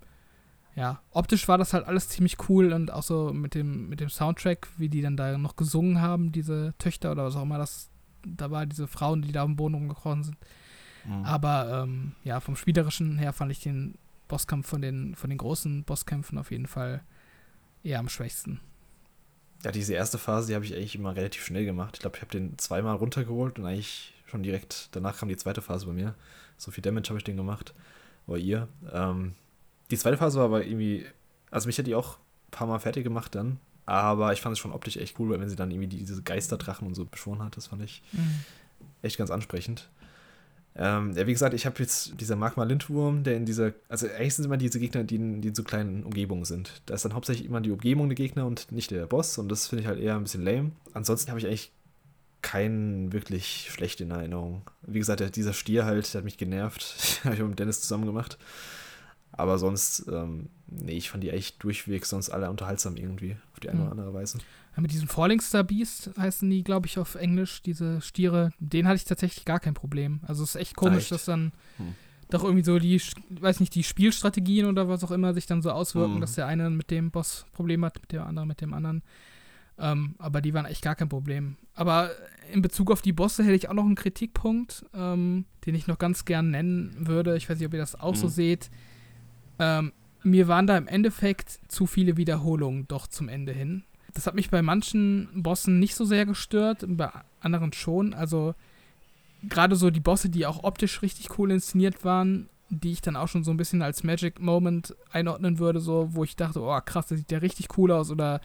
ja, 0.74 1.00
optisch 1.12 1.48
war 1.48 1.56
das 1.56 1.72
halt 1.72 1.86
alles 1.86 2.10
ziemlich 2.10 2.36
cool 2.48 2.74
und 2.74 2.92
auch 2.92 3.02
so 3.02 3.32
mit 3.32 3.54
dem, 3.54 3.88
mit 3.88 4.00
dem 4.00 4.10
Soundtrack, 4.10 4.68
wie 4.76 4.90
die 4.90 5.00
dann 5.00 5.16
da 5.16 5.38
noch 5.38 5.56
gesungen 5.56 6.02
haben, 6.02 6.32
diese 6.32 6.74
Töchter 6.76 7.12
oder 7.12 7.24
was 7.24 7.36
auch 7.36 7.42
immer 7.42 7.56
das 7.56 7.88
da 8.26 8.50
war, 8.50 8.66
diese 8.66 8.86
Frauen, 8.86 9.22
die 9.22 9.32
da 9.32 9.42
am 9.42 9.56
Boden 9.56 9.74
rumgekrochen 9.74 10.24
sind. 10.24 10.36
Mhm. 11.06 11.24
Aber 11.24 11.82
ähm, 11.84 12.12
ja, 12.24 12.40
vom 12.40 12.56
Spielerischen 12.56 13.18
her 13.18 13.32
fand 13.32 13.52
ich 13.52 13.60
den 13.60 13.96
Bosskampf 14.28 14.68
von 14.68 14.82
den, 14.82 15.14
von 15.14 15.30
den 15.30 15.38
großen 15.38 15.84
Bosskämpfen 15.84 16.38
auf 16.38 16.50
jeden 16.50 16.66
Fall 16.66 17.02
eher 17.82 17.98
am 17.98 18.08
schwächsten. 18.08 18.60
Ja, 19.64 19.72
diese 19.72 19.94
erste 19.94 20.18
Phase, 20.18 20.48
die 20.48 20.54
habe 20.54 20.64
ich 20.64 20.74
eigentlich 20.74 20.94
immer 20.94 21.16
relativ 21.16 21.44
schnell 21.44 21.64
gemacht. 21.64 21.96
Ich 21.96 22.00
glaube, 22.00 22.16
ich 22.16 22.22
habe 22.22 22.32
den 22.32 22.58
zweimal 22.58 22.96
runtergeholt 22.96 23.58
und 23.58 23.66
eigentlich 23.66 24.14
schon 24.26 24.42
direkt 24.42 24.88
danach 24.92 25.18
kam 25.18 25.28
die 25.28 25.36
zweite 25.36 25.62
Phase 25.62 25.86
bei 25.86 25.92
mir. 25.92 26.14
So 26.56 26.70
viel 26.70 26.82
Damage 26.82 27.08
habe 27.08 27.18
ich 27.18 27.24
den 27.24 27.36
gemacht. 27.36 27.74
Oder 28.26 28.38
ihr. 28.38 28.68
Ähm, 28.92 29.34
die 29.90 29.96
zweite 29.96 30.16
Phase 30.16 30.38
war 30.38 30.46
aber 30.46 30.66
irgendwie, 30.66 31.06
also 31.50 31.66
mich 31.66 31.78
hat 31.78 31.86
die 31.86 31.94
auch 31.94 32.18
ein 32.18 32.50
paar 32.50 32.66
Mal 32.66 32.78
fertig 32.78 33.04
gemacht 33.04 33.34
dann. 33.34 33.58
Aber 33.86 34.32
ich 34.32 34.40
fand 34.40 34.54
es 34.54 34.58
schon 34.58 34.72
optisch 34.72 34.96
echt 34.96 35.18
cool, 35.20 35.30
weil 35.30 35.40
wenn 35.40 35.48
sie 35.48 35.56
dann 35.56 35.70
irgendwie 35.70 35.86
diese 35.86 36.20
Geisterdrachen 36.22 36.88
und 36.88 36.94
so 36.94 37.04
beschworen 37.04 37.42
hat, 37.42 37.56
das 37.56 37.68
fand 37.68 37.82
ich 37.82 38.02
mhm. 38.12 38.40
echt 39.02 39.16
ganz 39.16 39.30
ansprechend. 39.30 39.88
Ähm, 40.78 41.12
ja, 41.16 41.26
wie 41.26 41.32
gesagt, 41.32 41.54
ich 41.54 41.64
habe 41.64 41.76
jetzt 41.78 42.20
dieser 42.20 42.36
Magma-Lindwurm, 42.36 43.24
der 43.24 43.36
in 43.36 43.46
dieser, 43.46 43.72
also 43.88 44.06
eigentlich 44.08 44.34
sind 44.34 44.44
immer 44.44 44.58
diese 44.58 44.78
Gegner, 44.78 45.04
die 45.04 45.16
in, 45.16 45.40
die 45.40 45.48
in 45.48 45.54
so 45.54 45.62
kleinen 45.62 46.04
Umgebungen 46.04 46.44
sind. 46.44 46.82
Da 46.86 46.94
ist 46.94 47.04
dann 47.04 47.14
hauptsächlich 47.14 47.46
immer 47.46 47.62
die 47.62 47.70
Umgebung 47.70 48.08
der 48.08 48.16
Gegner 48.16 48.46
und 48.46 48.70
nicht 48.70 48.90
der 48.90 49.06
Boss 49.06 49.38
und 49.38 49.48
das 49.48 49.68
finde 49.68 49.82
ich 49.82 49.88
halt 49.88 49.98
eher 49.98 50.16
ein 50.16 50.24
bisschen 50.24 50.44
lame. 50.44 50.72
Ansonsten 50.92 51.30
habe 51.30 51.40
ich 51.40 51.46
eigentlich 51.46 51.72
keinen 52.42 53.12
wirklich 53.12 53.70
schlecht 53.72 54.00
in 54.00 54.10
Erinnerung. 54.10 54.62
Wie 54.82 54.98
gesagt, 54.98 55.34
dieser 55.34 55.52
Stier 55.52 55.84
halt, 55.84 56.12
der 56.12 56.20
hat 56.20 56.24
mich 56.24 56.38
genervt. 56.38 57.20
habe 57.24 57.34
ich 57.34 57.42
mit 57.42 57.58
Dennis 57.58 57.80
zusammen 57.80 58.06
gemacht. 58.06 58.38
Aber 59.32 59.58
sonst, 59.58 60.06
ähm, 60.10 60.48
nee, 60.66 60.96
ich 60.96 61.10
fand 61.10 61.24
die 61.24 61.30
echt 61.30 61.62
durchweg 61.62 62.06
sonst 62.06 62.30
alle 62.30 62.48
unterhaltsam 62.48 62.96
irgendwie, 62.96 63.36
auf 63.52 63.60
die 63.60 63.68
eine 63.68 63.82
oder 63.82 63.90
andere 63.90 64.14
Weise. 64.14 64.38
Mit 64.78 64.92
diesem 64.92 65.08
Falling 65.08 65.40
Star 65.40 65.64
Beast 65.64 66.10
heißen 66.18 66.48
die, 66.50 66.62
glaube 66.62 66.86
ich, 66.86 66.98
auf 66.98 67.14
Englisch, 67.14 67.62
diese 67.62 68.00
Stiere, 68.00 68.50
den 68.58 68.86
hatte 68.86 68.96
ich 68.96 69.04
tatsächlich 69.04 69.44
gar 69.44 69.60
kein 69.60 69.74
Problem. 69.74 70.20
Also 70.26 70.42
es 70.42 70.50
ist 70.50 70.60
echt 70.60 70.76
komisch, 70.76 71.04
echt? 71.04 71.12
dass 71.12 71.24
dann 71.24 71.52
hm. 71.78 71.94
doch 72.28 72.44
irgendwie 72.44 72.64
so 72.64 72.78
die, 72.78 73.00
weiß 73.30 73.60
nicht, 73.60 73.74
die 73.74 73.82
Spielstrategien 73.82 74.66
oder 74.66 74.88
was 74.88 75.02
auch 75.02 75.10
immer 75.10 75.32
sich 75.32 75.46
dann 75.46 75.62
so 75.62 75.70
auswirken, 75.70 76.14
hm. 76.14 76.20
dass 76.20 76.34
der 76.34 76.46
eine 76.46 76.68
mit 76.68 76.90
dem 76.90 77.10
Boss 77.10 77.46
Problem 77.52 77.84
hat, 77.84 78.00
mit 78.00 78.12
dem 78.12 78.22
anderen 78.22 78.48
mit 78.48 78.60
dem 78.60 78.74
anderen. 78.74 79.02
Ähm, 79.78 80.14
aber 80.18 80.40
die 80.40 80.54
waren 80.54 80.66
echt 80.66 80.82
gar 80.82 80.94
kein 80.94 81.08
Problem. 81.08 81.56
Aber 81.74 82.10
in 82.52 82.62
Bezug 82.62 82.90
auf 82.90 83.02
die 83.02 83.12
Bosse 83.12 83.44
hätte 83.44 83.54
ich 83.54 83.68
auch 83.68 83.74
noch 83.74 83.84
einen 83.84 83.94
Kritikpunkt, 83.94 84.84
ähm, 84.94 85.44
den 85.64 85.74
ich 85.74 85.86
noch 85.86 85.98
ganz 85.98 86.24
gern 86.24 86.50
nennen 86.50 86.94
würde. 86.98 87.36
Ich 87.36 87.48
weiß 87.48 87.58
nicht, 87.58 87.66
ob 87.66 87.74
ihr 87.74 87.80
das 87.80 87.98
auch 87.98 88.12
hm. 88.12 88.20
so 88.20 88.28
seht. 88.28 88.70
Ähm, 89.58 89.92
mir 90.22 90.48
waren 90.48 90.66
da 90.66 90.76
im 90.76 90.88
Endeffekt 90.88 91.60
zu 91.68 91.86
viele 91.86 92.16
Wiederholungen 92.16 92.88
doch 92.88 93.06
zum 93.06 93.28
Ende 93.28 93.52
hin. 93.52 93.84
Das 94.16 94.26
hat 94.26 94.34
mich 94.34 94.48
bei 94.48 94.62
manchen 94.62 95.28
Bossen 95.34 95.78
nicht 95.78 95.94
so 95.94 96.06
sehr 96.06 96.24
gestört, 96.24 96.86
bei 96.88 97.10
anderen 97.40 97.74
schon. 97.74 98.14
Also 98.14 98.54
gerade 99.46 99.76
so 99.76 99.90
die 99.90 100.00
Bosse, 100.00 100.30
die 100.30 100.46
auch 100.46 100.64
optisch 100.64 101.02
richtig 101.02 101.38
cool 101.38 101.50
inszeniert 101.50 102.02
waren, 102.02 102.48
die 102.70 102.92
ich 102.92 103.02
dann 103.02 103.14
auch 103.14 103.28
schon 103.28 103.44
so 103.44 103.50
ein 103.50 103.58
bisschen 103.58 103.82
als 103.82 104.04
Magic 104.04 104.40
Moment 104.40 104.96
einordnen 105.12 105.58
würde, 105.58 105.80
so, 105.80 106.08
wo 106.12 106.24
ich 106.24 106.34
dachte, 106.34 106.62
oh 106.62 106.80
krass, 106.82 107.08
das 107.08 107.18
sieht 107.18 107.30
ja 107.30 107.38
richtig 107.38 107.76
cool 107.76 107.92
aus 107.92 108.10
oder 108.10 108.40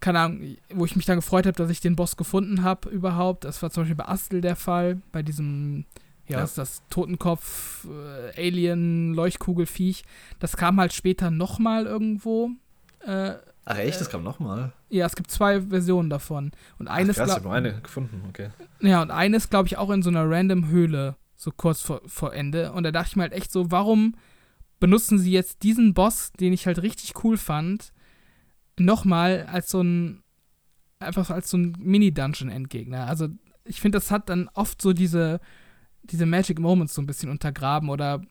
keine 0.00 0.20
Ahnung, 0.20 0.56
wo 0.74 0.84
ich 0.84 0.94
mich 0.94 1.06
dann 1.06 1.16
gefreut 1.16 1.46
habe, 1.46 1.56
dass 1.56 1.70
ich 1.70 1.80
den 1.80 1.96
Boss 1.96 2.18
gefunden 2.18 2.62
habe 2.62 2.90
überhaupt. 2.90 3.44
Das 3.44 3.62
war 3.62 3.70
zum 3.70 3.84
Beispiel 3.84 3.96
bei 3.96 4.08
Astel 4.08 4.42
der 4.42 4.56
Fall, 4.56 5.00
bei 5.10 5.22
diesem, 5.22 5.86
ja, 6.28 6.36
ja. 6.36 6.44
ist 6.44 6.58
das 6.58 6.82
Totenkopf, 6.90 7.86
äh, 7.86 8.46
Alien, 8.46 9.14
Leuchtkugelfiech. 9.14 10.04
Das 10.38 10.58
kam 10.58 10.78
halt 10.78 10.92
später 10.92 11.30
nochmal 11.30 11.86
irgendwo. 11.86 12.50
Äh, 13.00 13.36
Ach 13.68 13.78
echt, 13.78 14.00
das 14.00 14.08
kam 14.08 14.22
nochmal? 14.22 14.72
Ja, 14.90 15.06
es 15.06 15.16
gibt 15.16 15.28
zwei 15.28 15.60
Versionen 15.60 16.08
davon. 16.08 16.52
Und 16.78 16.86
eines. 16.86 17.18
Ach, 17.18 17.24
krass, 17.24 17.30
ich 17.30 17.34
habe 17.34 17.44
nur 17.46 17.54
eine 17.54 17.80
gefunden, 17.80 18.22
okay. 18.28 18.50
Ja, 18.80 19.02
und 19.02 19.10
eines, 19.10 19.50
glaube 19.50 19.66
ich, 19.66 19.76
auch 19.76 19.90
in 19.90 20.02
so 20.02 20.08
einer 20.08 20.30
random 20.30 20.68
Höhle, 20.68 21.16
so 21.34 21.50
kurz 21.50 21.82
vor, 21.82 22.00
vor 22.06 22.32
Ende. 22.32 22.72
Und 22.72 22.84
da 22.84 22.92
dachte 22.92 23.08
ich 23.08 23.16
mir 23.16 23.22
halt 23.22 23.32
echt 23.32 23.50
so, 23.50 23.72
warum 23.72 24.14
benutzen 24.78 25.18
sie 25.18 25.32
jetzt 25.32 25.64
diesen 25.64 25.94
Boss, 25.94 26.32
den 26.32 26.52
ich 26.52 26.66
halt 26.66 26.80
richtig 26.80 27.24
cool 27.24 27.36
fand, 27.36 27.92
nochmal 28.78 29.46
als 29.50 29.68
so 29.70 29.82
ein. 29.82 30.22
Einfach 31.00 31.28
als 31.28 31.50
so 31.50 31.58
ein 31.58 31.76
Mini-Dungeon-Endgegner. 31.78 33.06
Also, 33.06 33.28
ich 33.64 33.80
finde, 33.80 33.96
das 33.96 34.10
hat 34.12 34.30
dann 34.30 34.48
oft 34.54 34.80
so 34.80 34.92
diese, 34.92 35.40
diese 36.04 36.24
Magic 36.24 36.60
Moments 36.60 36.94
so 36.94 37.02
ein 37.02 37.06
bisschen 37.06 37.30
untergraben. 37.30 37.90
Oder 37.90 38.22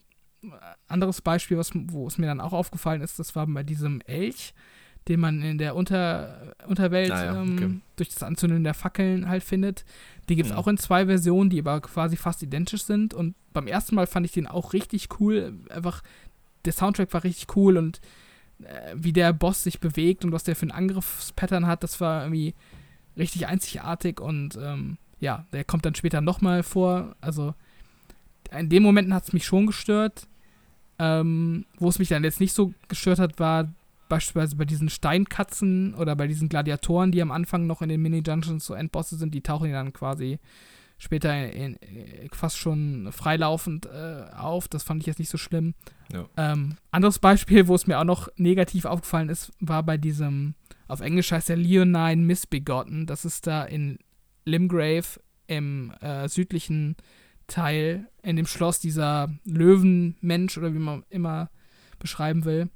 anderes 0.87 1.21
Beispiel, 1.21 1.57
was, 1.57 1.71
wo 1.73 2.07
es 2.07 2.17
mir 2.17 2.25
dann 2.27 2.39
auch 2.39 2.53
aufgefallen 2.53 3.01
ist, 3.01 3.19
das 3.19 3.35
war 3.35 3.45
bei 3.45 3.63
diesem 3.63 3.99
Elch 4.01 4.53
den 5.07 5.19
man 5.19 5.41
in 5.41 5.57
der 5.57 5.75
Unter 5.75 6.53
Unterwelt 6.67 7.11
ah, 7.11 7.25
ja, 7.25 7.41
okay. 7.41 7.63
ähm, 7.63 7.81
durch 7.95 8.09
das 8.09 8.23
Anzünden 8.23 8.63
der 8.63 8.73
Fackeln 8.73 9.27
halt 9.27 9.43
findet. 9.43 9.85
Die 10.29 10.35
gibt 10.35 10.47
es 10.47 10.53
ja. 10.53 10.57
auch 10.57 10.67
in 10.67 10.77
zwei 10.77 11.05
Versionen, 11.05 11.49
die 11.49 11.59
aber 11.59 11.79
quasi 11.81 12.15
fast 12.15 12.41
identisch 12.41 12.83
sind. 12.83 13.13
Und 13.13 13.35
beim 13.53 13.67
ersten 13.67 13.95
Mal 13.95 14.07
fand 14.07 14.25
ich 14.25 14.31
den 14.31 14.47
auch 14.47 14.73
richtig 14.73 15.19
cool. 15.19 15.53
Einfach, 15.69 16.01
der 16.65 16.73
Soundtrack 16.73 17.13
war 17.13 17.23
richtig 17.23 17.55
cool 17.55 17.77
und 17.77 18.01
äh, 18.63 18.95
wie 18.95 19.13
der 19.13 19.33
Boss 19.33 19.63
sich 19.63 19.79
bewegt 19.79 20.25
und 20.25 20.31
was 20.31 20.43
der 20.43 20.55
für 20.55 20.63
einen 20.63 20.71
Angriffspattern 20.71 21.67
hat, 21.67 21.83
das 21.83 22.01
war 22.01 22.23
irgendwie 22.23 22.55
richtig 23.17 23.47
einzigartig. 23.47 24.19
Und 24.19 24.57
ähm, 24.59 24.97
ja, 25.19 25.45
der 25.53 25.63
kommt 25.63 25.85
dann 25.85 25.95
später 25.95 26.21
nochmal 26.21 26.63
vor. 26.63 27.15
Also 27.21 27.53
in 28.51 28.69
den 28.69 28.83
Momenten 28.83 29.13
hat 29.13 29.25
es 29.25 29.33
mich 29.33 29.45
schon 29.45 29.67
gestört. 29.67 30.27
Ähm, 30.97 31.65
wo 31.77 31.89
es 31.89 31.99
mich 31.99 32.07
dann 32.07 32.23
jetzt 32.23 32.39
nicht 32.39 32.53
so 32.53 32.73
gestört 32.87 33.19
hat, 33.19 33.37
war 33.37 33.69
beispielsweise 34.09 34.55
bei 34.55 34.65
diesen 34.65 34.89
Steinkatzen 34.89 35.95
oder 35.95 36.15
bei 36.15 36.27
diesen 36.27 36.49
Gladiatoren, 36.49 37.11
die 37.11 37.21
am 37.21 37.31
Anfang 37.31 37.67
noch 37.67 37.81
in 37.81 37.89
den 37.89 38.01
Mini-Dungeons 38.01 38.65
so 38.65 38.73
Endbosse 38.73 39.17
sind, 39.17 39.33
die 39.33 39.41
tauchen 39.41 39.71
dann 39.71 39.93
quasi 39.93 40.39
später 40.97 41.51
in, 41.51 41.75
in, 41.75 42.29
fast 42.31 42.57
schon 42.57 43.11
freilaufend 43.11 43.85
äh, 43.87 44.25
auf. 44.35 44.67
Das 44.67 44.83
fand 44.83 45.01
ich 45.01 45.07
jetzt 45.07 45.19
nicht 45.19 45.29
so 45.29 45.37
schlimm. 45.37 45.73
Ja. 46.11 46.25
Ähm, 46.37 46.77
anderes 46.91 47.19
Beispiel, 47.19 47.67
wo 47.67 47.75
es 47.75 47.87
mir 47.87 47.99
auch 47.99 48.05
noch 48.05 48.29
negativ 48.37 48.85
aufgefallen 48.85 49.29
ist, 49.29 49.51
war 49.59 49.83
bei 49.83 49.97
diesem, 49.97 50.55
auf 50.87 51.01
Englisch 51.01 51.31
heißt 51.31 51.49
der 51.49 51.57
Leonine 51.57 52.21
Missbegotten. 52.21 53.05
Das 53.05 53.25
ist 53.25 53.47
da 53.47 53.65
in 53.65 53.99
Limgrave 54.45 55.19
im 55.47 55.91
äh, 56.01 56.27
südlichen 56.27 56.95
Teil, 57.47 58.07
in 58.23 58.35
dem 58.35 58.47
Schloss 58.47 58.79
dieser 58.79 59.29
Löwenmensch 59.45 60.57
oder 60.57 60.73
wie 60.73 60.79
man 60.79 61.03
immer 61.09 61.49
beschreiben 61.99 62.45
will. 62.45 62.69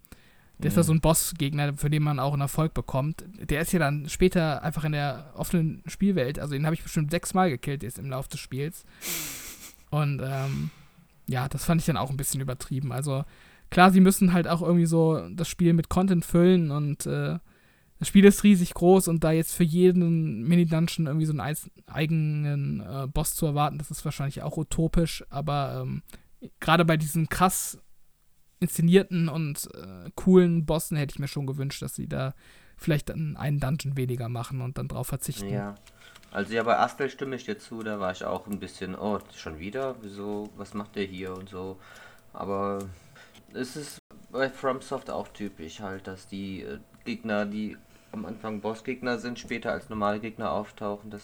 Der 0.59 0.67
ist 0.67 0.75
ja 0.75 0.83
so 0.83 0.93
ein 0.93 0.99
Bossgegner, 0.99 1.77
für 1.77 1.89
den 1.89 2.03
man 2.03 2.19
auch 2.19 2.33
einen 2.33 2.41
Erfolg 2.41 2.73
bekommt. 2.73 3.23
Der 3.49 3.61
ist 3.61 3.71
ja 3.71 3.79
dann 3.79 4.09
später 4.09 4.61
einfach 4.61 4.83
in 4.83 4.91
der 4.91 5.31
offenen 5.35 5.81
Spielwelt. 5.87 6.37
Also 6.37 6.53
den 6.53 6.65
habe 6.65 6.75
ich 6.75 6.83
bestimmt 6.83 7.11
sechsmal 7.11 7.49
gekillt 7.49 7.81
jetzt 7.81 7.97
im 7.97 8.09
Laufe 8.09 8.29
des 8.29 8.41
Spiels. 8.41 8.83
Und 9.89 10.21
ähm, 10.21 10.69
ja, 11.27 11.47
das 11.47 11.63
fand 11.63 11.79
ich 11.79 11.85
dann 11.85 11.95
auch 11.95 12.09
ein 12.09 12.17
bisschen 12.17 12.41
übertrieben. 12.41 12.91
Also 12.91 13.23
klar, 13.69 13.91
sie 13.91 14.01
müssen 14.01 14.33
halt 14.33 14.49
auch 14.49 14.61
irgendwie 14.61 14.85
so 14.85 15.29
das 15.29 15.47
Spiel 15.47 15.71
mit 15.71 15.87
Content 15.87 16.25
füllen 16.25 16.71
und 16.71 17.05
äh, 17.05 17.39
das 17.99 18.07
Spiel 18.07 18.25
ist 18.25 18.43
riesig 18.43 18.73
groß 18.73 19.09
und 19.09 19.23
da 19.23 19.31
jetzt 19.31 19.53
für 19.53 19.65
jeden 19.65 20.43
Mini-Dungeon 20.47 21.07
irgendwie 21.07 21.25
so 21.25 21.33
einen 21.37 21.55
eigenen 21.87 22.79
äh, 22.79 23.07
Boss 23.07 23.35
zu 23.35 23.45
erwarten, 23.45 23.77
das 23.77 23.91
ist 23.91 24.05
wahrscheinlich 24.05 24.41
auch 24.41 24.55
utopisch, 24.55 25.23
aber 25.29 25.81
ähm, 25.81 26.01
gerade 26.61 26.85
bei 26.85 26.95
diesen 26.95 27.27
krass 27.27 27.77
inszenierten 28.59 29.29
und 29.29 29.69
äh, 29.73 30.09
coolen 30.15 30.65
Bossen 30.65 30.97
hätte 30.97 31.13
ich 31.13 31.19
mir 31.19 31.27
schon 31.27 31.45
gewünscht, 31.45 31.81
dass 31.81 31.95
sie 31.95 32.07
da 32.07 32.33
vielleicht 32.77 33.09
dann 33.09 33.37
einen 33.37 33.59
Dungeon 33.59 33.97
weniger 33.97 34.29
machen 34.29 34.61
und 34.61 34.77
dann 34.77 34.87
drauf 34.87 35.07
verzichten. 35.07 35.49
Ja. 35.49 35.75
Also 36.31 36.53
ja, 36.53 36.63
bei 36.63 36.77
Astel 36.77 37.09
stimme 37.09 37.35
ich 37.35 37.45
dir 37.45 37.57
zu, 37.57 37.81
da 37.81 37.99
war 37.99 38.11
ich 38.11 38.23
auch 38.23 38.45
ein 38.47 38.59
bisschen, 38.59 38.95
oh, 38.95 39.19
schon 39.35 39.59
wieder? 39.59 39.95
Wieso, 40.01 40.49
was 40.57 40.73
macht 40.73 40.95
der 40.95 41.05
hier 41.05 41.33
und 41.33 41.49
so. 41.49 41.77
Aber 42.33 42.79
es 43.53 43.75
ist 43.75 43.97
bei 44.31 44.49
FromSoft 44.49 45.09
auch 45.09 45.27
typisch 45.29 45.79
halt, 45.79 46.05
dass 46.07 46.27
die 46.27 46.61
äh, 46.61 46.79
Gegner, 47.03 47.45
die 47.45 47.77
am 48.11 48.25
Anfang 48.25 48.61
Bossgegner 48.61 49.17
sind, 49.17 49.39
später 49.39 49.71
als 49.71 49.89
normale 49.89 50.19
Gegner 50.19 50.51
auftauchen. 50.51 51.09
Das 51.09 51.23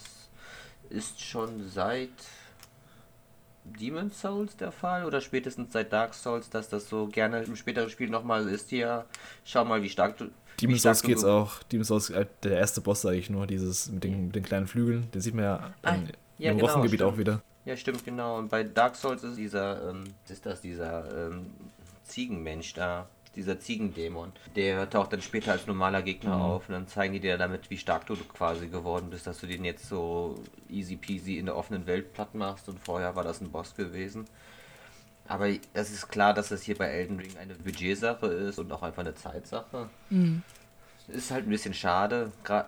ist 0.90 1.20
schon 1.20 1.68
seit 1.68 2.10
Demon's 3.80 4.20
Souls 4.20 4.56
der 4.56 4.72
Fall 4.72 5.04
oder 5.04 5.20
spätestens 5.20 5.72
seit 5.72 5.92
Dark 5.92 6.14
Souls, 6.14 6.50
dass 6.50 6.68
das 6.68 6.88
so 6.88 7.06
gerne 7.06 7.42
im 7.42 7.56
späteren 7.56 7.90
Spiel 7.90 8.08
nochmal 8.08 8.48
ist 8.48 8.70
hier, 8.70 9.04
schau 9.44 9.64
mal, 9.64 9.82
wie 9.82 9.88
stark 9.88 10.16
du. 10.18 10.30
Demon's 10.60 10.82
Souls 10.82 11.02
geht's 11.02 11.24
auch. 11.24 11.62
Demon's 11.64 11.88
Souls, 11.88 12.10
äh, 12.10 12.26
der 12.42 12.58
erste 12.58 12.80
Boss, 12.80 13.02
sage 13.02 13.16
ich 13.16 13.30
nur, 13.30 13.46
dieses 13.46 13.90
mit 13.90 14.04
den, 14.04 14.26
mit 14.26 14.36
den 14.36 14.42
kleinen 14.42 14.66
Flügeln, 14.66 15.10
den 15.12 15.20
sieht 15.20 15.34
man 15.34 15.44
ja, 15.44 15.74
ah, 15.82 15.94
im, 15.94 16.08
ja, 16.38 16.50
im 16.50 16.58
genau, 16.58 16.70
Wochengebiet 16.70 17.02
auch 17.02 17.18
wieder. 17.18 17.42
Ja, 17.64 17.76
stimmt, 17.76 18.04
genau. 18.04 18.38
Und 18.38 18.48
bei 18.48 18.62
Dark 18.62 18.94
Souls 18.94 19.24
ist 19.24 19.36
dieser, 19.36 19.90
ähm, 19.90 20.04
ist 20.28 20.46
das 20.46 20.60
dieser 20.60 21.28
ähm, 21.28 21.46
Ziegenmensch 22.04 22.74
da, 22.74 23.08
dieser 23.36 23.60
Ziegendämon. 23.60 24.32
Der 24.56 24.88
taucht 24.88 25.12
dann 25.12 25.22
später 25.22 25.52
als 25.52 25.66
normaler 25.66 26.02
Gegner 26.02 26.36
mhm. 26.36 26.42
auf 26.42 26.68
und 26.68 26.74
dann 26.74 26.88
zeigen 26.88 27.12
die 27.12 27.20
dir 27.20 27.38
damit, 27.38 27.70
wie 27.70 27.78
stark 27.78 28.06
du 28.06 28.16
quasi 28.16 28.68
geworden 28.68 29.10
bist, 29.10 29.26
dass 29.26 29.40
du 29.40 29.46
den 29.46 29.64
jetzt 29.64 29.88
so 29.88 30.42
easy 30.68 30.96
peasy 30.96 31.38
in 31.38 31.46
der 31.46 31.56
offenen 31.56 31.86
Welt 31.86 32.12
platt 32.12 32.34
machst 32.34 32.68
und 32.68 32.80
vorher 32.80 33.14
war 33.14 33.22
das 33.22 33.40
ein 33.40 33.50
Boss 33.50 33.74
gewesen. 33.74 34.24
Aber 35.28 35.48
es 35.48 35.90
ist 35.90 36.08
klar, 36.08 36.34
dass 36.34 36.48
das 36.48 36.62
hier 36.62 36.76
bei 36.76 36.86
Elden 36.86 37.18
Ring 37.18 37.36
eine 37.36 37.54
Budgetsache 37.54 38.26
ist 38.26 38.58
und 38.58 38.72
auch 38.72 38.82
einfach 38.82 39.02
eine 39.02 39.14
Zeitsache. 39.14 39.90
Mhm. 40.10 40.42
Ist 41.08 41.30
halt 41.30 41.46
ein 41.46 41.50
bisschen 41.50 41.74
schade. 41.74 42.32
Gra 42.44 42.66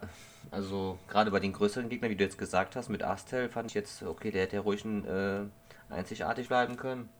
also 0.50 0.98
gerade 1.08 1.30
bei 1.30 1.40
den 1.40 1.52
größeren 1.52 1.88
Gegnern, 1.88 2.10
wie 2.10 2.16
du 2.16 2.24
jetzt 2.24 2.38
gesagt 2.38 2.74
hast, 2.74 2.88
mit 2.88 3.02
Astel 3.02 3.50
fand 3.50 3.70
ich 3.70 3.74
jetzt, 3.74 4.02
okay, 4.02 4.30
der 4.30 4.42
hätte 4.42 4.56
ja 4.56 4.62
ruhig 4.62 4.82
ein, 4.84 5.04
äh, 5.04 5.40
einzigartig 5.90 6.48
bleiben 6.48 6.76
können. 6.76 7.10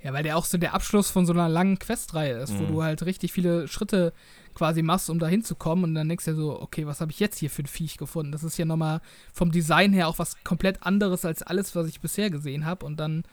Ja, 0.00 0.12
weil 0.12 0.22
der 0.22 0.36
auch 0.36 0.44
so 0.44 0.58
der 0.58 0.74
Abschluss 0.74 1.10
von 1.10 1.26
so 1.26 1.32
einer 1.32 1.48
langen 1.48 1.78
Questreihe 1.78 2.38
ist, 2.38 2.52
mhm. 2.52 2.60
wo 2.60 2.66
du 2.66 2.82
halt 2.82 3.04
richtig 3.04 3.32
viele 3.32 3.66
Schritte 3.66 4.12
quasi 4.54 4.82
machst, 4.82 5.10
um 5.10 5.18
da 5.18 5.26
hinzukommen. 5.26 5.84
Und 5.84 5.94
dann 5.94 6.08
denkst 6.08 6.24
du 6.24 6.30
ja 6.32 6.36
so, 6.36 6.60
okay, 6.60 6.86
was 6.86 7.00
habe 7.00 7.10
ich 7.10 7.18
jetzt 7.18 7.38
hier 7.38 7.50
für 7.50 7.62
ein 7.62 7.66
Viech 7.66 7.96
gefunden? 7.96 8.30
Das 8.30 8.44
ist 8.44 8.58
ja 8.58 8.64
nochmal 8.64 9.00
vom 9.32 9.50
Design 9.50 9.92
her 9.92 10.06
auch 10.06 10.18
was 10.20 10.42
komplett 10.44 10.84
anderes 10.84 11.24
als 11.24 11.42
alles, 11.42 11.74
was 11.74 11.88
ich 11.88 12.00
bisher 12.00 12.30
gesehen 12.30 12.64
habe. 12.64 12.86
Und 12.86 13.00
dann, 13.00 13.24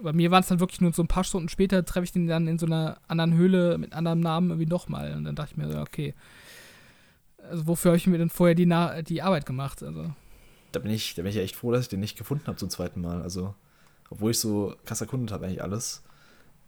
bei 0.00 0.14
mir 0.14 0.30
waren 0.30 0.40
es 0.40 0.48
dann 0.48 0.60
wirklich 0.60 0.80
nur 0.80 0.94
so 0.94 1.02
ein 1.02 1.08
paar 1.08 1.24
Stunden 1.24 1.50
später, 1.50 1.84
treffe 1.84 2.04
ich 2.04 2.12
den 2.12 2.26
dann 2.26 2.48
in 2.48 2.58
so 2.58 2.64
einer 2.64 2.98
anderen 3.08 3.34
Höhle 3.34 3.76
mit 3.76 3.92
anderem 3.92 4.20
Namen 4.20 4.48
irgendwie 4.50 4.70
nochmal. 4.70 5.12
Und 5.14 5.24
dann 5.24 5.34
dachte 5.34 5.52
ich 5.52 5.56
mir 5.58 5.70
so, 5.70 5.78
okay, 5.78 6.14
also 7.50 7.66
wofür 7.66 7.90
habe 7.90 7.98
ich 7.98 8.06
mir 8.06 8.18
denn 8.18 8.30
vorher 8.30 8.54
die, 8.54 8.66
Na 8.66 9.02
die 9.02 9.20
Arbeit 9.20 9.44
gemacht? 9.44 9.82
Also. 9.82 10.14
Da 10.72 10.80
bin 10.80 10.90
ich, 10.90 11.14
da 11.14 11.22
bin 11.22 11.28
ich 11.28 11.36
ja 11.36 11.42
echt 11.42 11.56
froh, 11.56 11.72
dass 11.72 11.82
ich 11.82 11.88
den 11.88 12.00
nicht 12.00 12.16
gefunden 12.16 12.46
habe 12.46 12.56
zum 12.56 12.70
zweiten 12.70 13.02
Mal. 13.02 13.20
Also, 13.20 13.54
obwohl 14.10 14.30
ich 14.30 14.38
so 14.38 14.74
krass 14.84 15.00
erkundet 15.00 15.32
habe, 15.32 15.46
eigentlich 15.46 15.62
alles. 15.62 16.02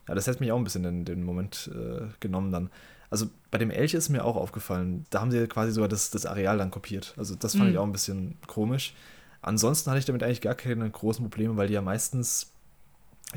Ja, 0.08 0.14
das 0.14 0.26
hätte 0.26 0.40
mich 0.40 0.52
auch 0.52 0.58
ein 0.58 0.64
bisschen 0.64 0.84
in 0.84 1.04
den 1.04 1.22
Moment 1.22 1.70
äh, 1.74 2.06
genommen 2.20 2.50
dann. 2.50 2.70
Also 3.10 3.26
bei 3.50 3.58
dem 3.58 3.70
Elch 3.70 3.94
ist 3.94 4.08
mir 4.08 4.24
auch 4.24 4.36
aufgefallen, 4.36 5.06
da 5.10 5.20
haben 5.20 5.30
sie 5.30 5.46
quasi 5.46 5.72
sogar 5.72 5.88
das, 5.88 6.10
das 6.10 6.26
Areal 6.26 6.58
dann 6.58 6.70
kopiert. 6.70 7.14
Also 7.16 7.34
das 7.34 7.52
fand 7.52 7.64
mhm. 7.64 7.70
ich 7.70 7.78
auch 7.78 7.84
ein 7.84 7.92
bisschen 7.92 8.36
komisch. 8.46 8.94
Ansonsten 9.40 9.90
hatte 9.90 10.00
ich 10.00 10.04
damit 10.04 10.22
eigentlich 10.22 10.40
gar 10.40 10.54
keine 10.54 10.88
großen 10.90 11.24
Probleme, 11.24 11.56
weil 11.56 11.68
die 11.68 11.74
ja 11.74 11.82
meistens 11.82 12.52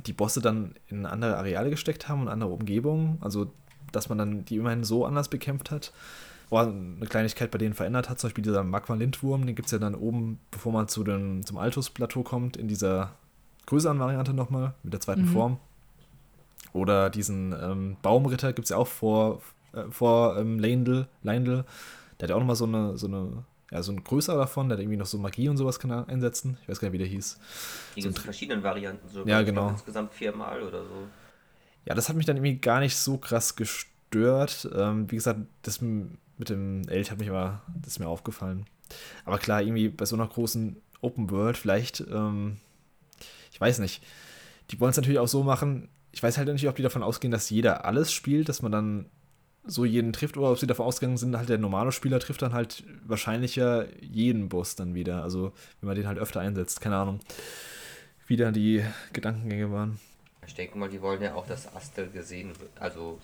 die 0.05 0.13
Bosse 0.13 0.41
dann 0.41 0.75
in 0.87 1.05
andere 1.05 1.37
Areale 1.37 1.69
gesteckt 1.69 2.07
haben 2.07 2.21
und 2.21 2.27
andere 2.27 2.51
Umgebungen. 2.51 3.17
Also, 3.21 3.51
dass 3.91 4.09
man 4.09 4.17
dann 4.17 4.45
die 4.45 4.57
immerhin 4.57 4.83
so 4.83 5.05
anders 5.05 5.29
bekämpft 5.29 5.71
hat. 5.71 5.93
Oder 6.49 6.67
eine 6.67 7.07
Kleinigkeit 7.07 7.51
bei 7.51 7.57
denen 7.57 7.73
verändert 7.73 8.09
hat. 8.09 8.19
Zum 8.19 8.27
Beispiel 8.27 8.43
dieser 8.43 8.63
Magma-Lindwurm, 8.63 9.45
den 9.45 9.55
gibt 9.55 9.67
es 9.67 9.71
ja 9.71 9.79
dann 9.79 9.95
oben, 9.95 10.39
bevor 10.49 10.73
man 10.73 10.87
zu 10.87 11.03
dem, 11.03 11.45
zum 11.45 11.57
Altus-Plateau 11.57 12.23
kommt, 12.23 12.57
in 12.57 12.67
dieser 12.67 13.13
größeren 13.65 13.99
Variante 13.99 14.33
nochmal, 14.33 14.73
mit 14.83 14.93
der 14.93 14.99
zweiten 14.99 15.23
mhm. 15.23 15.33
Form. 15.33 15.57
Oder 16.73 17.09
diesen 17.09 17.53
ähm, 17.53 17.97
Baumritter 18.01 18.53
gibt 18.53 18.65
es 18.65 18.69
ja 18.69 18.77
auch 18.77 18.87
vor, 18.87 19.41
äh, 19.73 19.83
vor 19.89 20.37
ähm, 20.37 20.59
Leindl, 20.59 21.07
Leindl. 21.23 21.65
Der 22.19 22.25
hat 22.25 22.29
ja 22.29 22.35
auch 22.35 22.39
nochmal 22.39 22.55
so 22.55 22.65
eine, 22.65 22.97
so 22.97 23.07
eine 23.07 23.43
ja, 23.71 23.81
so 23.81 23.93
ein 23.93 24.03
größerer 24.03 24.37
davon, 24.37 24.67
der 24.67 24.77
hat 24.77 24.81
irgendwie 24.81 24.97
noch 24.97 25.05
so 25.05 25.17
Magie 25.17 25.47
und 25.47 25.55
sowas 25.55 25.79
kann 25.79 25.91
er 25.91 26.07
einsetzen. 26.09 26.57
Ich 26.61 26.67
weiß 26.67 26.79
gar 26.79 26.89
nicht, 26.89 26.93
wie 26.93 26.97
der 26.97 27.07
hieß. 27.07 27.39
Die 27.95 28.01
so 28.01 28.09
gibt 28.09 28.19
verschiedenen 28.19 28.63
Varianten, 28.63 29.07
so 29.07 29.25
ja, 29.25 29.41
genau. 29.43 29.69
insgesamt 29.69 30.13
viermal 30.13 30.61
oder 30.61 30.83
so. 30.83 31.07
Ja, 31.85 31.95
das 31.95 32.09
hat 32.09 32.17
mich 32.17 32.25
dann 32.25 32.35
irgendwie 32.35 32.57
gar 32.57 32.81
nicht 32.81 32.97
so 32.97 33.17
krass 33.17 33.55
gestört. 33.55 34.69
Ähm, 34.75 35.09
wie 35.09 35.15
gesagt, 35.15 35.39
das 35.61 35.79
mit 35.81 36.49
dem 36.49 36.87
Elch 36.89 37.11
hat 37.11 37.19
mich 37.19 37.29
aber, 37.29 37.61
das 37.81 37.93
ist 37.93 37.99
mir 37.99 38.09
aufgefallen. 38.09 38.65
Aber 39.23 39.37
klar, 39.37 39.61
irgendwie 39.61 39.87
bei 39.87 40.03
so 40.03 40.17
einer 40.17 40.27
großen 40.27 40.75
Open 40.99 41.31
World, 41.31 41.57
vielleicht, 41.57 42.01
ähm, 42.01 42.57
weiß 43.61 43.79
nicht. 43.79 44.03
Die 44.71 44.79
wollen 44.79 44.91
es 44.91 44.97
natürlich 44.97 45.19
auch 45.19 45.27
so 45.27 45.43
machen. 45.43 45.89
Ich 46.11 46.21
weiß 46.21 46.37
halt 46.37 46.49
nicht, 46.49 46.67
ob 46.67 46.75
die 46.75 46.83
davon 46.83 47.03
ausgehen, 47.03 47.31
dass 47.31 47.49
jeder 47.49 47.85
alles 47.85 48.11
spielt, 48.11 48.49
dass 48.49 48.61
man 48.61 48.71
dann 48.71 49.05
so 49.63 49.85
jeden 49.85 50.11
trifft 50.11 50.37
oder 50.37 50.51
ob 50.51 50.59
sie 50.59 50.67
davon 50.67 50.87
ausgegangen 50.87 51.17
sind, 51.17 51.37
halt 51.37 51.49
der 51.49 51.59
normale 51.59 51.91
Spieler 51.91 52.19
trifft 52.19 52.41
dann 52.41 52.53
halt 52.53 52.83
wahrscheinlicher 53.05 53.85
jeden 54.01 54.49
Boss 54.49 54.75
dann 54.75 54.95
wieder. 54.95 55.23
Also 55.23 55.53
wenn 55.79 55.87
man 55.87 55.95
den 55.95 56.07
halt 56.07 56.17
öfter 56.17 56.39
einsetzt, 56.39 56.81
keine 56.81 56.97
Ahnung, 56.97 57.19
wie 58.27 58.37
da 58.37 58.51
die 58.51 58.83
Gedankengänge 59.13 59.71
waren. 59.71 59.99
Ich 60.47 60.55
denke 60.55 60.77
mal, 60.77 60.89
die 60.89 61.01
wollen 61.01 61.21
ja 61.21 61.35
auch, 61.35 61.45
dass 61.45 61.73
Astel 61.75 62.09
gesehen 62.09 62.59
wird. 62.59 62.71
Also 62.79 63.19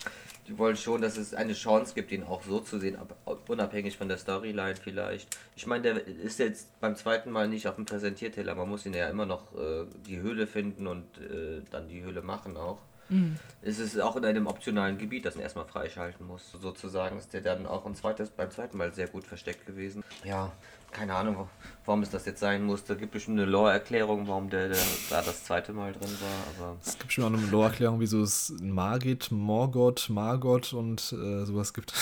die 0.47 0.57
wollen 0.57 0.77
schon, 0.77 1.01
dass 1.01 1.17
es 1.17 1.33
eine 1.33 1.53
Chance 1.53 1.93
gibt, 1.93 2.11
ihn 2.11 2.23
auch 2.23 2.41
so 2.43 2.59
zu 2.59 2.79
sehen, 2.79 2.95
aber 2.95 3.15
unabhängig 3.47 3.97
von 3.97 4.07
der 4.07 4.17
Storyline 4.17 4.75
vielleicht. 4.75 5.37
Ich 5.55 5.67
meine, 5.67 5.83
der 5.83 6.07
ist 6.07 6.39
jetzt 6.39 6.79
beim 6.79 6.95
zweiten 6.95 7.31
Mal 7.31 7.47
nicht 7.47 7.67
auf 7.67 7.75
dem 7.75 7.85
Präsentierteller. 7.85 8.55
Man 8.55 8.69
muss 8.69 8.85
ihn 8.85 8.93
ja 8.93 9.09
immer 9.09 9.25
noch 9.25 9.53
äh, 9.55 9.85
die 10.07 10.19
Höhle 10.19 10.47
finden 10.47 10.87
und 10.87 11.03
äh, 11.17 11.61
dann 11.69 11.89
die 11.89 12.01
Höhle 12.01 12.21
machen 12.21 12.55
auch. 12.55 12.79
Mhm. 13.09 13.37
Es 13.61 13.79
ist 13.79 13.99
auch 13.99 14.15
in 14.15 14.25
einem 14.25 14.47
optionalen 14.47 14.97
Gebiet, 14.97 15.25
das 15.25 15.35
man 15.35 15.43
erstmal 15.43 15.65
freischalten 15.65 16.25
muss. 16.25 16.51
Sozusagen 16.51 17.17
ist 17.17 17.33
der 17.33 17.41
dann 17.41 17.65
auch 17.65 17.85
ein 17.85 17.95
zweites, 17.95 18.29
beim 18.29 18.51
zweiten 18.51 18.77
Mal 18.77 18.93
sehr 18.93 19.07
gut 19.07 19.25
versteckt 19.25 19.65
gewesen. 19.65 20.03
Ja, 20.23 20.51
keine 20.91 21.15
Ahnung, 21.15 21.47
warum 21.85 22.01
es 22.03 22.09
das 22.09 22.25
jetzt 22.25 22.39
sein 22.39 22.63
musste. 22.63 22.95
Gibt 22.95 23.11
bestimmt 23.11 23.39
eine 23.39 23.49
Lore-Erklärung, 23.49 24.27
warum 24.27 24.49
der, 24.49 24.69
der, 24.69 24.77
da 25.09 25.21
das 25.21 25.45
zweite 25.45 25.73
Mal 25.73 25.93
drin 25.93 26.09
war. 26.19 26.67
Aber 26.67 26.77
es 26.83 26.97
gibt 26.97 27.13
schon 27.13 27.23
auch 27.23 27.37
eine 27.37 27.45
Lore-Erklärung, 27.47 27.99
wieso 27.99 28.21
es 28.21 28.53
Margit, 28.61 29.31
Morgoth, 29.31 30.09
Margot 30.09 30.73
und 30.73 31.13
äh, 31.13 31.45
sowas 31.45 31.73
gibt. 31.73 31.93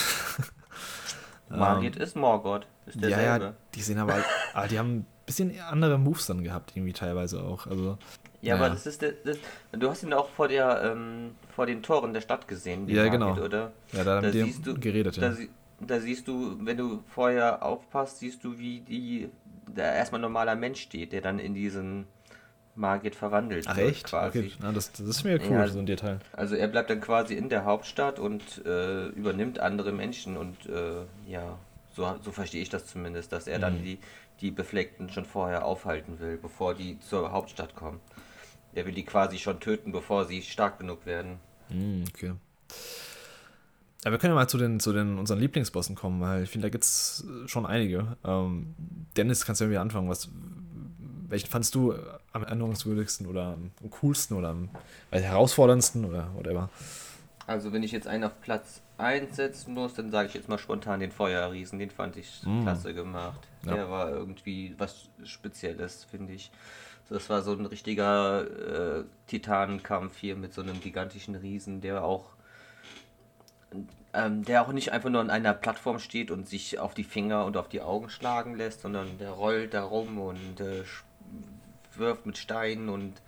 Margit 1.49 1.95
ähm, 1.97 2.01
ist 2.01 2.15
Morgoth. 2.15 2.65
Ist 2.85 3.01
ja, 3.01 3.21
ja, 3.21 3.53
die 3.73 3.81
sehen 3.81 3.97
aber, 3.97 4.23
ah, 4.53 4.67
die 4.69 4.77
haben 4.77 4.97
ein 4.97 5.05
bisschen 5.25 5.59
andere 5.59 5.97
Moves 5.97 6.27
dann 6.27 6.43
gehabt, 6.43 6.73
irgendwie 6.75 6.93
teilweise 6.93 7.43
auch. 7.43 7.67
Also 7.67 7.97
ja, 8.41 8.55
naja. 8.55 8.65
aber 8.65 8.75
das 8.75 8.85
ist, 8.85 9.01
das, 9.01 9.37
du 9.71 9.89
hast 9.89 10.03
ihn 10.03 10.13
auch 10.13 10.29
vor 10.29 10.47
der 10.47 10.83
ähm, 10.83 11.31
vor 11.55 11.65
den 11.65 11.81
Toren 11.81 12.13
der 12.13 12.21
Stadt 12.21 12.47
gesehen, 12.47 12.87
ja, 12.87 13.07
genau. 13.07 13.35
oder? 13.37 13.71
Ja, 13.91 14.03
da, 14.03 14.21
da 14.21 14.31
siehst 14.31 14.65
du 14.65 14.79
geredet, 14.79 15.17
ja. 15.17 15.29
Da, 15.29 15.35
da, 15.79 15.99
siehst 15.99 16.27
du, 16.27 16.57
wenn 16.59 16.77
du 16.77 17.03
vorher 17.07 17.63
aufpasst, 17.63 18.19
siehst 18.19 18.43
du, 18.43 18.57
wie 18.57 18.81
die 18.81 19.29
da 19.73 19.93
erstmal 19.93 20.21
normaler 20.21 20.55
Mensch 20.55 20.81
steht, 20.81 21.11
der 21.11 21.21
dann 21.21 21.39
in 21.39 21.53
diesen 21.53 22.05
Margit 22.75 23.15
verwandelt 23.15 23.65
Ach, 23.67 23.77
wird, 23.77 23.89
echt? 23.89 24.05
quasi. 24.05 24.39
Okay. 24.39 24.51
Na, 24.61 24.71
das, 24.71 24.91
das 24.91 25.01
ist 25.01 25.23
mir 25.23 25.39
cool, 25.41 25.51
ja, 25.51 25.67
so 25.67 25.79
ein 25.79 25.85
Detail. 25.85 26.19
Also 26.33 26.55
er 26.55 26.67
bleibt 26.67 26.89
dann 26.89 27.01
quasi 27.01 27.35
in 27.35 27.49
der 27.49 27.65
Hauptstadt 27.65 28.19
und 28.19 28.63
äh, 28.65 29.07
übernimmt 29.07 29.59
andere 29.59 29.91
Menschen 29.91 30.37
und 30.37 30.65
äh, 30.67 31.03
ja, 31.27 31.57
so, 31.95 32.15
so 32.21 32.31
verstehe 32.31 32.61
ich 32.61 32.69
das 32.69 32.85
zumindest, 32.87 33.31
dass 33.31 33.47
er 33.47 33.57
mhm. 33.57 33.61
dann 33.61 33.83
die, 33.83 33.99
die 34.41 34.51
Befleckten 34.51 35.09
schon 35.09 35.25
vorher 35.25 35.65
aufhalten 35.65 36.19
will, 36.19 36.37
bevor 36.37 36.75
die 36.75 36.99
zur 36.99 37.31
Hauptstadt 37.31 37.75
kommen. 37.75 38.01
Er 38.73 38.85
will 38.85 38.93
die 38.93 39.05
quasi 39.05 39.37
schon 39.37 39.61
töten, 39.61 39.93
bevor 39.93 40.25
sie 40.25 40.41
stark 40.41 40.79
genug 40.79 41.05
werden. 41.05 41.39
Mm, 41.69 42.03
okay. 42.09 42.33
Ja, 44.05 44.11
wir 44.11 44.19
können 44.19 44.33
ja 44.33 44.35
mal 44.35 44.47
zu 44.47 44.59
den, 44.59 44.79
zu 44.79 44.93
den 44.93 45.17
unseren 45.17 45.39
Lieblingsbossen 45.39 45.95
kommen, 45.95 46.21
weil 46.21 46.43
ich 46.43 46.51
finde, 46.51 46.67
da 46.67 46.69
gibt 46.69 46.83
es 46.83 47.25
schon 47.47 47.65
einige. 47.65 48.15
Ähm, 48.23 48.75
Dennis, 49.17 49.45
kannst 49.45 49.61
du 49.61 49.65
irgendwie 49.65 49.79
anfangen. 49.79 50.07
Was, 50.07 50.29
welchen 51.27 51.49
fandest 51.49 51.73
du 51.73 51.95
am 52.31 52.43
erinnerungswürdigsten 52.43 53.25
oder 53.25 53.57
am, 53.57 53.71
coolsten 53.89 54.37
oder 54.37 54.49
am 54.49 54.69
herausforderndsten 55.09 56.05
oder 56.05 56.29
whatever? 56.35 56.69
Also, 57.47 57.73
wenn 57.73 57.81
ich 57.81 57.91
jetzt 57.91 58.07
einen 58.07 58.25
auf 58.25 58.39
Platz 58.41 58.83
1 58.99 59.35
setzen 59.35 59.73
muss, 59.73 59.95
dann 59.95 60.11
sage 60.11 60.27
ich 60.27 60.35
jetzt 60.35 60.49
mal 60.49 60.59
spontan 60.59 60.99
den 60.99 61.11
Feuerriesen. 61.11 61.79
Den 61.79 61.89
fand 61.89 62.15
ich 62.15 62.43
mm. 62.45 62.61
klasse 62.61 62.93
gemacht. 62.93 63.39
Ja. 63.65 63.73
Der 63.73 63.89
war 63.89 64.11
irgendwie 64.11 64.75
was 64.77 65.09
Spezielles, 65.23 66.03
finde 66.03 66.33
ich. 66.33 66.51
Das 67.09 67.27
war 67.31 67.41
so 67.41 67.53
ein 67.53 67.65
richtiger 67.65 68.99
äh, 68.99 69.03
Titanenkampf 69.25 70.17
hier 70.17 70.35
mit 70.35 70.53
so 70.53 70.61
einem 70.61 70.79
gigantischen 70.79 71.33
Riesen, 71.33 71.81
der 71.81 72.03
auch 72.03 72.34
ähm, 74.13 74.43
der 74.45 74.61
auch 74.61 74.71
nicht 74.71 74.91
einfach 74.91 75.09
nur 75.09 75.21
an 75.21 75.29
einer 75.29 75.53
Plattform 75.53 75.99
steht 75.99 76.31
und 76.31 76.47
sich 76.47 76.79
auf 76.79 76.93
die 76.93 77.03
Finger 77.03 77.45
und 77.45 77.57
auf 77.57 77.69
die 77.69 77.81
Augen 77.81 78.09
schlagen 78.09 78.55
lässt, 78.55 78.81
sondern 78.81 79.17
der 79.17 79.31
rollt 79.31 79.73
da 79.73 79.83
rum 79.83 80.19
und 80.19 80.59
äh, 80.59 80.83
wirft 81.95 82.25
mit 82.25 82.37
Steinen 82.37 82.89
und 82.89 83.21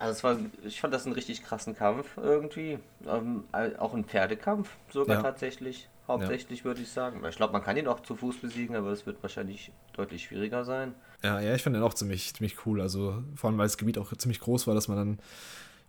also 0.00 0.12
es 0.12 0.24
war, 0.24 0.38
ich 0.64 0.80
fand 0.80 0.94
das 0.94 1.04
einen 1.04 1.14
richtig 1.14 1.42
krassen 1.42 1.76
Kampf 1.76 2.16
irgendwie. 2.16 2.78
Ähm, 3.06 3.44
auch 3.78 3.92
ein 3.92 4.04
Pferdekampf 4.04 4.70
sogar 4.90 5.16
ja. 5.16 5.22
tatsächlich. 5.22 5.90
Hauptsächlich 6.08 6.60
ja. 6.60 6.64
würde 6.64 6.80
ich 6.80 6.90
sagen. 6.90 7.22
Ich 7.28 7.36
glaube, 7.36 7.52
man 7.52 7.62
kann 7.62 7.76
ihn 7.76 7.86
auch 7.86 8.00
zu 8.00 8.16
Fuß 8.16 8.38
besiegen, 8.38 8.74
aber 8.76 8.90
es 8.92 9.04
wird 9.04 9.22
wahrscheinlich 9.22 9.70
deutlich 9.92 10.24
schwieriger 10.24 10.64
sein. 10.64 10.94
Ja, 11.22 11.38
ja, 11.38 11.54
ich 11.54 11.62
finde 11.62 11.78
den 11.78 11.86
auch 11.86 11.92
ziemlich, 11.92 12.34
ziemlich 12.34 12.64
cool. 12.64 12.80
Also 12.80 13.22
vor 13.36 13.50
allem, 13.50 13.58
weil 13.58 13.66
das 13.66 13.76
Gebiet 13.76 13.98
auch 13.98 14.10
ziemlich 14.16 14.40
groß 14.40 14.66
war, 14.66 14.74
dass 14.74 14.88
man 14.88 14.96
dann 14.96 15.18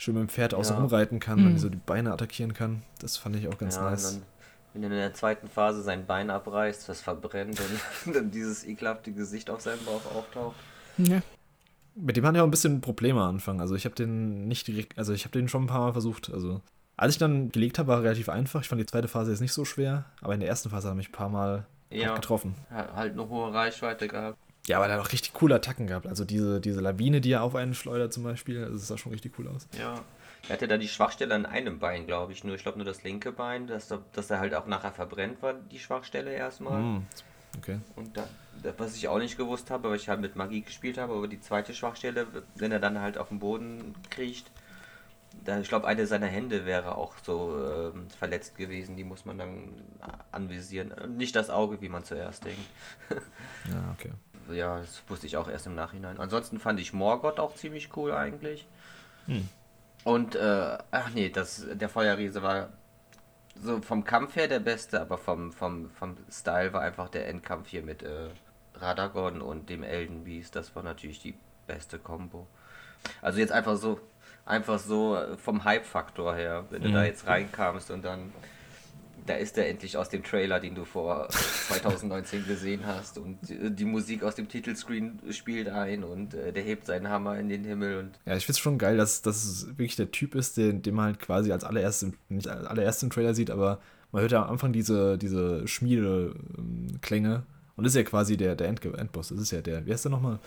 schön 0.01 0.15
mit 0.15 0.21
dem 0.21 0.29
Pferd 0.29 0.55
außen 0.55 0.75
ja. 0.75 0.81
rumreiten 0.81 1.19
kann 1.19 1.41
mhm. 1.41 1.47
und 1.47 1.57
so 1.59 1.69
die 1.69 1.77
Beine 1.77 2.11
attackieren 2.11 2.53
kann. 2.53 2.81
Das 2.99 3.17
fand 3.17 3.35
ich 3.35 3.47
auch 3.47 3.57
ganz 3.57 3.75
ja, 3.75 3.83
nice. 3.83 4.13
Dann, 4.13 4.23
wenn 4.73 4.83
er 4.83 4.89
in 4.89 4.95
der 4.95 5.13
zweiten 5.13 5.47
Phase 5.47 5.83
sein 5.83 6.07
Bein 6.07 6.31
abreißt, 6.31 6.89
das 6.89 7.01
verbrennt 7.01 7.59
und 8.05 8.15
dann 8.15 8.31
dieses 8.31 8.65
ekelhafte 8.65 9.11
Gesicht 9.11 9.51
auf 9.51 9.61
seinem 9.61 9.85
Bauch 9.85 10.03
auftaucht. 10.15 10.55
Ja. 10.97 11.21
Mit 11.93 12.17
dem 12.17 12.25
hatten 12.25 12.35
ja 12.35 12.41
auch 12.41 12.47
ein 12.47 12.51
bisschen 12.51 12.81
Probleme 12.81 13.21
am 13.21 13.35
Anfang. 13.35 13.61
Also 13.61 13.75
ich 13.75 13.85
habe 13.85 13.93
den 13.93 14.47
nicht 14.47 14.67
direkt, 14.67 14.97
also 14.97 15.13
ich 15.13 15.25
habe 15.25 15.37
den 15.37 15.47
schon 15.47 15.65
ein 15.65 15.67
paar 15.67 15.81
Mal 15.81 15.91
versucht. 15.91 16.31
Also 16.33 16.61
als 16.97 17.13
ich 17.13 17.19
dann 17.19 17.51
gelegt 17.51 17.77
habe, 17.77 17.89
war 17.89 17.97
er 17.97 18.03
relativ 18.03 18.29
einfach. 18.29 18.61
Ich 18.61 18.69
fand 18.69 18.81
die 18.81 18.87
zweite 18.87 19.07
Phase 19.07 19.29
jetzt 19.29 19.41
nicht 19.41 19.53
so 19.53 19.65
schwer, 19.65 20.05
aber 20.21 20.33
in 20.33 20.39
der 20.39 20.49
ersten 20.49 20.71
Phase 20.71 20.89
habe 20.89 20.99
ich 20.99 21.09
ein 21.09 21.13
paar 21.13 21.29
Mal 21.29 21.67
ja, 21.91 22.15
getroffen. 22.15 22.55
Halt 22.71 23.11
eine 23.11 23.29
hohe 23.29 23.53
Reichweite 23.53 24.07
gehabt. 24.07 24.37
Ja, 24.67 24.77
aber 24.77 24.87
er 24.87 24.93
hat 24.93 25.05
auch 25.05 25.11
richtig 25.11 25.33
coole 25.33 25.55
Attacken 25.55 25.87
gehabt. 25.87 26.07
Also 26.07 26.23
diese, 26.23 26.61
diese 26.61 26.81
Lawine, 26.81 27.21
die 27.21 27.31
er 27.31 27.43
auf 27.43 27.55
einen 27.55 27.73
schleudert 27.73 28.13
zum 28.13 28.23
Beispiel, 28.23 28.69
das 28.71 28.87
sah 28.87 28.97
schon 28.97 29.11
richtig 29.11 29.37
cool 29.39 29.47
aus. 29.47 29.67
Ja. 29.77 30.03
Er 30.47 30.53
hatte 30.53 30.67
da 30.67 30.77
die 30.77 30.87
Schwachstelle 30.87 31.35
an 31.35 31.45
einem 31.45 31.79
Bein, 31.79 32.07
glaube 32.07 32.33
ich. 32.33 32.43
Nur, 32.43 32.55
ich 32.55 32.63
glaube 32.63 32.77
nur 32.77 32.85
das 32.85 33.03
linke 33.03 33.31
Bein, 33.31 33.67
dass, 33.67 33.93
dass 34.13 34.29
er 34.29 34.39
halt 34.39 34.55
auch 34.55 34.65
nachher 34.65 34.91
verbrennt 34.91 35.41
war, 35.41 35.53
die 35.53 35.79
Schwachstelle 35.79 36.31
erstmal. 36.33 36.81
Mm, 36.81 37.05
okay. 37.57 37.79
Und 37.95 38.17
da, 38.17 38.27
was 38.77 38.95
ich 38.95 39.07
auch 39.07 39.19
nicht 39.19 39.37
gewusst 39.37 39.69
habe, 39.69 39.89
weil 39.89 39.97
ich 39.97 40.09
halt 40.09 40.19
mit 40.19 40.35
Magie 40.35 40.61
gespielt 40.61 40.97
habe, 40.97 41.13
aber 41.13 41.27
die 41.27 41.39
zweite 41.39 41.73
Schwachstelle, 41.73 42.27
wenn 42.55 42.71
er 42.71 42.79
dann 42.79 42.99
halt 42.99 43.17
auf 43.17 43.29
den 43.29 43.39
Boden 43.39 43.95
kriecht, 44.09 44.51
da, 45.45 45.59
ich 45.59 45.69
glaube, 45.69 45.87
eine 45.87 46.05
seiner 46.07 46.27
Hände 46.27 46.65
wäre 46.65 46.95
auch 46.95 47.13
so 47.23 47.93
äh, 47.95 48.15
verletzt 48.17 48.57
gewesen, 48.57 48.97
die 48.97 49.03
muss 49.03 49.25
man 49.25 49.37
dann 49.37 49.69
anvisieren. 50.31 50.93
Nicht 51.17 51.35
das 51.35 51.49
Auge, 51.49 51.81
wie 51.81 51.89
man 51.89 52.03
zuerst 52.03 52.45
denkt. 52.45 52.59
ja, 53.09 53.95
okay. 53.97 54.11
Ja, 54.53 54.79
das 54.79 55.03
wusste 55.07 55.27
ich 55.27 55.37
auch 55.37 55.49
erst 55.49 55.67
im 55.67 55.75
Nachhinein. 55.75 56.19
Ansonsten 56.19 56.59
fand 56.59 56.79
ich 56.79 56.93
Morgoth 56.93 57.39
auch 57.39 57.55
ziemlich 57.55 57.95
cool 57.95 58.11
eigentlich. 58.11 58.67
Hm. 59.27 59.47
Und, 60.03 60.35
äh, 60.35 60.77
ach 60.91 61.09
nee, 61.13 61.29
das, 61.29 61.65
der 61.73 61.89
Feuerriese 61.89 62.41
war 62.41 62.69
so 63.55 63.81
vom 63.81 64.03
Kampf 64.03 64.35
her 64.35 64.47
der 64.47 64.59
beste, 64.59 64.99
aber 64.99 65.17
vom, 65.17 65.51
vom, 65.51 65.91
vom 65.91 66.17
Style 66.29 66.73
war 66.73 66.81
einfach 66.81 67.09
der 67.09 67.27
Endkampf 67.27 67.67
hier 67.69 67.83
mit 67.83 68.01
äh, 68.01 68.29
Radagon 68.75 69.41
und 69.41 69.69
dem 69.69 69.83
Elden 69.83 70.23
Beast. 70.23 70.55
Das 70.55 70.75
war 70.75 70.83
natürlich 70.83 71.21
die 71.21 71.35
beste 71.67 71.99
Combo. 71.99 72.47
Also 73.21 73.39
jetzt 73.39 73.51
einfach 73.51 73.77
so, 73.77 73.99
einfach 74.45 74.79
so 74.79 75.15
äh, 75.15 75.37
vom 75.37 75.63
Hype-Faktor 75.63 76.35
her, 76.35 76.65
wenn 76.69 76.81
mhm. 76.81 76.85
du 76.85 76.91
da 76.93 77.03
jetzt 77.03 77.27
reinkamst 77.27 77.91
und 77.91 78.03
dann 78.03 78.31
da 79.25 79.35
ist 79.35 79.57
er 79.57 79.69
endlich 79.69 79.97
aus 79.97 80.09
dem 80.09 80.23
Trailer, 80.23 80.59
den 80.59 80.75
du 80.75 80.85
vor 80.85 81.27
2019 81.67 82.45
gesehen 82.45 82.85
hast 82.85 83.17
und 83.17 83.37
die 83.41 83.85
Musik 83.85 84.23
aus 84.23 84.35
dem 84.35 84.47
Titelscreen 84.47 85.19
spielt 85.31 85.69
ein 85.69 86.03
und 86.03 86.33
äh, 86.33 86.51
der 86.51 86.63
hebt 86.63 86.85
seinen 86.85 87.09
Hammer 87.09 87.37
in 87.37 87.49
den 87.49 87.63
Himmel 87.63 87.97
und 87.99 88.19
ja, 88.25 88.35
ich 88.35 88.45
finde 88.45 88.53
es 88.53 88.59
schon 88.59 88.77
geil, 88.77 88.97
dass 88.97 89.21
das 89.21 89.67
wirklich 89.69 89.95
der 89.95 90.11
Typ 90.11 90.35
ist, 90.35 90.57
den, 90.57 90.81
den 90.81 90.95
man 90.95 91.05
halt 91.05 91.19
quasi 91.19 91.51
als 91.51 91.63
allererstes, 91.63 92.13
nicht 92.29 92.47
als 92.47 92.65
allererstes 92.65 93.03
im 93.03 93.09
Trailer 93.09 93.33
sieht, 93.33 93.51
aber 93.51 93.79
man 94.11 94.21
hört 94.21 94.31
ja 94.31 94.43
am 94.43 94.51
Anfang 94.51 94.73
diese, 94.73 95.17
diese 95.17 95.67
Schmiedeklänge 95.67 97.43
und 97.75 97.85
das 97.85 97.93
ist 97.93 97.97
ja 97.97 98.03
quasi 98.03 98.37
der, 98.37 98.55
der 98.55 98.67
End 98.67 98.85
Endboss. 98.85 99.29
Das 99.29 99.39
ist 99.39 99.51
ja 99.51 99.61
der, 99.61 99.85
wie 99.85 99.91
heißt 99.91 100.05
der 100.05 100.11
nochmal? 100.11 100.39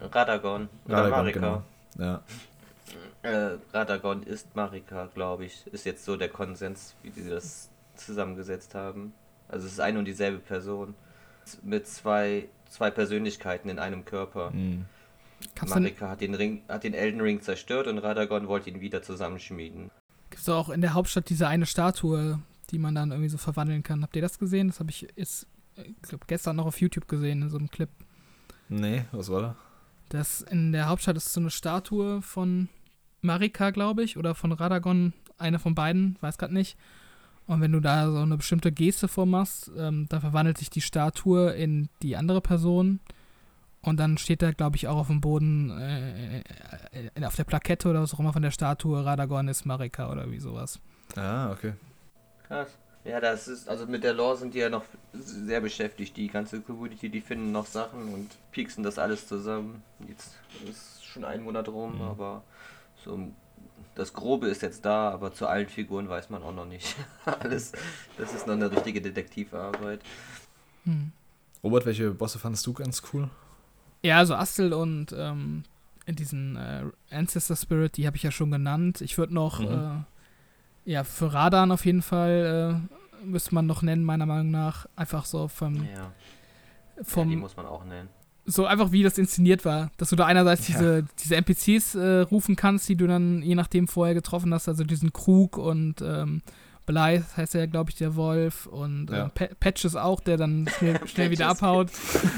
Radagon. 0.00 0.68
Radagon, 0.88 1.10
Marika. 1.10 1.38
genau. 1.38 1.62
Ja. 1.98 2.22
Äh, 3.22 3.58
Radagon 3.72 4.22
ist 4.22 4.54
Marika, 4.54 5.08
glaube 5.14 5.46
ich. 5.46 5.66
Ist 5.66 5.84
jetzt 5.84 6.04
so 6.04 6.16
der 6.16 6.28
Konsens, 6.28 6.94
wie 7.02 7.10
sie 7.10 7.28
das 7.28 7.70
zusammengesetzt 7.98 8.74
haben. 8.74 9.12
Also 9.48 9.66
es 9.66 9.72
ist 9.72 9.80
eine 9.80 9.98
und 9.98 10.04
dieselbe 10.04 10.38
Person. 10.38 10.94
Mit 11.62 11.86
zwei, 11.86 12.48
zwei 12.68 12.90
Persönlichkeiten 12.90 13.68
in 13.68 13.78
einem 13.78 14.04
Körper. 14.04 14.50
Mhm. 14.50 14.86
Marika 15.68 16.08
hat 16.08 16.20
den, 16.20 16.34
Ring, 16.34 16.62
hat 16.68 16.84
den 16.84 16.94
Elden 16.94 17.20
Ring 17.20 17.40
zerstört 17.40 17.86
und 17.86 17.98
Radagon 17.98 18.48
wollte 18.48 18.70
ihn 18.70 18.80
wieder 18.80 19.02
zusammenschmieden. 19.02 19.90
Gibt 20.30 20.42
es 20.42 20.48
auch 20.48 20.70
in 20.70 20.80
der 20.80 20.94
Hauptstadt 20.94 21.28
diese 21.28 21.46
eine 21.46 21.66
Statue, 21.66 22.40
die 22.70 22.78
man 22.78 22.94
dann 22.94 23.10
irgendwie 23.10 23.28
so 23.28 23.38
verwandeln 23.38 23.82
kann. 23.82 24.02
Habt 24.02 24.16
ihr 24.16 24.22
das 24.22 24.38
gesehen? 24.38 24.68
Das 24.68 24.80
habe 24.80 24.90
ich 24.90 25.06
jetzt, 25.14 25.46
ich 25.76 26.02
glaube, 26.02 26.24
gestern 26.26 26.56
noch 26.56 26.66
auf 26.66 26.80
YouTube 26.80 27.06
gesehen, 27.06 27.42
in 27.42 27.48
so 27.48 27.58
einem 27.58 27.70
Clip. 27.70 27.90
Nee, 28.68 29.04
was 29.12 29.30
war 29.30 29.42
da? 29.42 29.56
Das 30.08 30.40
in 30.40 30.72
der 30.72 30.88
Hauptstadt 30.88 31.16
ist 31.16 31.32
so 31.32 31.40
eine 31.40 31.50
Statue 31.50 32.22
von 32.22 32.68
Marika, 33.20 33.70
glaube 33.70 34.02
ich, 34.02 34.16
oder 34.16 34.34
von 34.34 34.52
Radagon, 34.52 35.12
eine 35.38 35.58
von 35.58 35.74
beiden, 35.74 36.16
weiß 36.20 36.38
gerade 36.38 36.54
nicht. 36.54 36.76
Und 37.46 37.60
wenn 37.60 37.72
du 37.72 37.80
da 37.80 38.10
so 38.10 38.18
eine 38.18 38.36
bestimmte 38.36 38.72
Geste 38.72 39.08
vormachst, 39.08 39.70
ähm, 39.76 40.06
dann 40.08 40.20
verwandelt 40.20 40.58
sich 40.58 40.70
die 40.70 40.80
Statue 40.80 41.52
in 41.52 41.88
die 42.02 42.16
andere 42.16 42.40
Person. 42.40 43.00
Und 43.82 44.00
dann 44.00 44.18
steht 44.18 44.42
da, 44.42 44.50
glaube 44.50 44.76
ich, 44.76 44.88
auch 44.88 44.96
auf 44.96 45.06
dem 45.06 45.20
Boden, 45.20 45.70
äh, 45.70 46.38
äh, 46.40 47.24
auf 47.24 47.36
der 47.36 47.44
Plakette 47.44 47.88
oder 47.88 48.02
was 48.02 48.14
auch 48.14 48.18
immer 48.18 48.32
von 48.32 48.42
der 48.42 48.50
Statue, 48.50 49.04
Radagon 49.04 49.46
ist 49.46 49.64
Marika 49.64 50.10
oder 50.10 50.28
wie 50.30 50.40
sowas. 50.40 50.80
Ah, 51.14 51.52
okay. 51.52 51.74
Krass. 52.48 52.76
Ja, 53.04 53.20
das 53.20 53.46
ist, 53.46 53.68
also 53.68 53.86
mit 53.86 54.02
der 54.02 54.14
Lore 54.14 54.36
sind 54.36 54.54
die 54.54 54.58
ja 54.58 54.68
noch 54.68 54.82
sehr 55.12 55.60
beschäftigt. 55.60 56.16
Die 56.16 56.26
ganze 56.26 56.60
Community, 56.60 57.08
die 57.08 57.20
finden 57.20 57.52
noch 57.52 57.66
Sachen 57.66 58.12
und 58.12 58.30
pieksen 58.50 58.82
das 58.82 58.98
alles 58.98 59.28
zusammen. 59.28 59.84
Jetzt 60.08 60.34
ist 60.68 61.04
schon 61.04 61.24
ein 61.24 61.44
Monat 61.44 61.68
rum, 61.68 61.96
mhm. 61.96 62.02
aber 62.02 62.42
so 63.04 63.14
das 63.96 64.12
Grobe 64.12 64.46
ist 64.46 64.62
jetzt 64.62 64.84
da, 64.84 65.10
aber 65.10 65.32
zu 65.32 65.46
allen 65.48 65.68
Figuren 65.68 66.08
weiß 66.08 66.30
man 66.30 66.42
auch 66.42 66.54
noch 66.54 66.66
nicht. 66.66 66.94
alles, 67.24 67.72
das 68.16 68.34
ist 68.34 68.46
noch 68.46 68.54
eine 68.54 68.70
richtige 68.70 69.00
Detektivarbeit. 69.00 70.00
Mhm. 70.84 71.12
Robert, 71.64 71.86
welche 71.86 72.10
Bosse 72.12 72.38
fandest 72.38 72.66
du 72.66 72.72
ganz 72.72 73.02
cool? 73.12 73.28
Ja, 74.02 74.18
also 74.18 74.34
Astel 74.34 74.72
und 74.72 75.12
ähm, 75.16 75.64
diesen 76.06 76.56
äh, 76.56 76.84
Ancestor 77.10 77.56
Spirit, 77.56 77.96
die 77.96 78.06
habe 78.06 78.16
ich 78.16 78.22
ja 78.22 78.30
schon 78.30 78.50
genannt. 78.50 79.00
Ich 79.00 79.18
würde 79.18 79.34
noch 79.34 79.58
mhm. 79.58 80.04
äh, 80.86 80.92
ja, 80.92 81.02
für 81.02 81.32
Radan 81.32 81.72
auf 81.72 81.84
jeden 81.84 82.02
Fall 82.02 82.86
äh, 82.92 83.24
müsste 83.24 83.54
man 83.54 83.66
noch 83.66 83.82
nennen, 83.82 84.04
meiner 84.04 84.26
Meinung 84.26 84.50
nach. 84.50 84.86
Einfach 84.94 85.24
so 85.24 85.48
vom. 85.48 85.84
Ja. 85.84 86.12
Vom, 87.02 87.28
ja, 87.28 87.34
die 87.34 87.40
muss 87.40 87.56
man 87.56 87.66
auch 87.66 87.84
nennen. 87.84 88.08
So 88.46 88.66
einfach 88.66 88.92
wie 88.92 89.02
das 89.02 89.18
inszeniert 89.18 89.64
war, 89.64 89.90
dass 89.96 90.10
du 90.10 90.16
da 90.16 90.26
einerseits 90.26 90.68
ja. 90.68 90.74
diese, 90.74 91.04
diese 91.22 91.36
NPCs 91.36 91.94
äh, 91.96 92.20
rufen 92.20 92.56
kannst, 92.56 92.88
die 92.88 92.96
du 92.96 93.06
dann 93.06 93.42
je 93.42 93.54
nachdem 93.54 93.88
vorher 93.88 94.14
getroffen 94.14 94.54
hast, 94.54 94.68
also 94.68 94.84
diesen 94.84 95.12
Krug 95.12 95.58
und 95.58 96.00
ähm, 96.00 96.42
Blythe 96.86 97.26
heißt 97.36 97.54
ja, 97.54 97.66
glaube 97.66 97.90
ich, 97.90 97.96
der 97.96 98.14
Wolf 98.14 98.66
und 98.66 99.10
äh, 99.10 99.16
ja. 99.16 99.30
äh, 99.34 99.48
Patches 99.58 99.96
auch, 99.96 100.20
der 100.20 100.36
dann 100.36 100.68
schnell, 100.78 101.00
schnell 101.06 101.30
wieder 101.30 101.48
abhaut. 101.48 101.90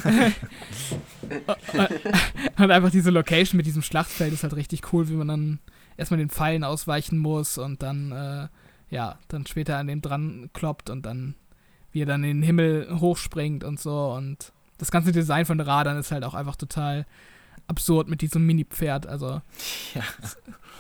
und 2.59 2.70
einfach 2.70 2.90
diese 2.90 3.10
Location 3.10 3.59
mit 3.59 3.66
diesem 3.66 3.82
Schlachtfeld 3.82 4.32
ist 4.32 4.43
halt 4.43 4.56
richtig 4.56 4.93
cool, 4.93 5.09
wie 5.10 5.14
man 5.14 5.28
dann 5.28 5.59
erstmal 5.98 6.18
den 6.18 6.30
Pfeilen 6.30 6.64
ausweichen 6.64 7.18
muss 7.18 7.59
und 7.59 7.82
dann, 7.82 8.12
äh, 8.12 8.48
ja, 8.89 9.18
dann 9.28 9.47
später 9.47 9.76
an 9.76 9.86
dem 9.86 10.01
dran 10.01 10.48
kloppt 10.55 10.89
und 10.89 11.05
dann 11.05 11.35
wie 11.93 12.02
er 12.02 12.06
dann 12.06 12.24
in 12.24 12.39
den 12.39 12.43
Himmel 12.43 13.01
hochspringt 13.01 13.64
und 13.64 13.80
so. 13.80 14.12
Und 14.12 14.52
das 14.78 14.90
ganze 14.90 15.12
Design 15.12 15.44
von 15.44 15.60
Radern 15.60 15.98
ist 15.98 16.10
halt 16.10 16.24
auch 16.24 16.34
einfach 16.34 16.56
total 16.56 17.06
absurd 17.66 18.09
mit 18.09 18.22
diesem 18.22 18.46
Mini-Pferd. 18.46 19.06
Also, 19.06 19.42
ja. 19.94 20.02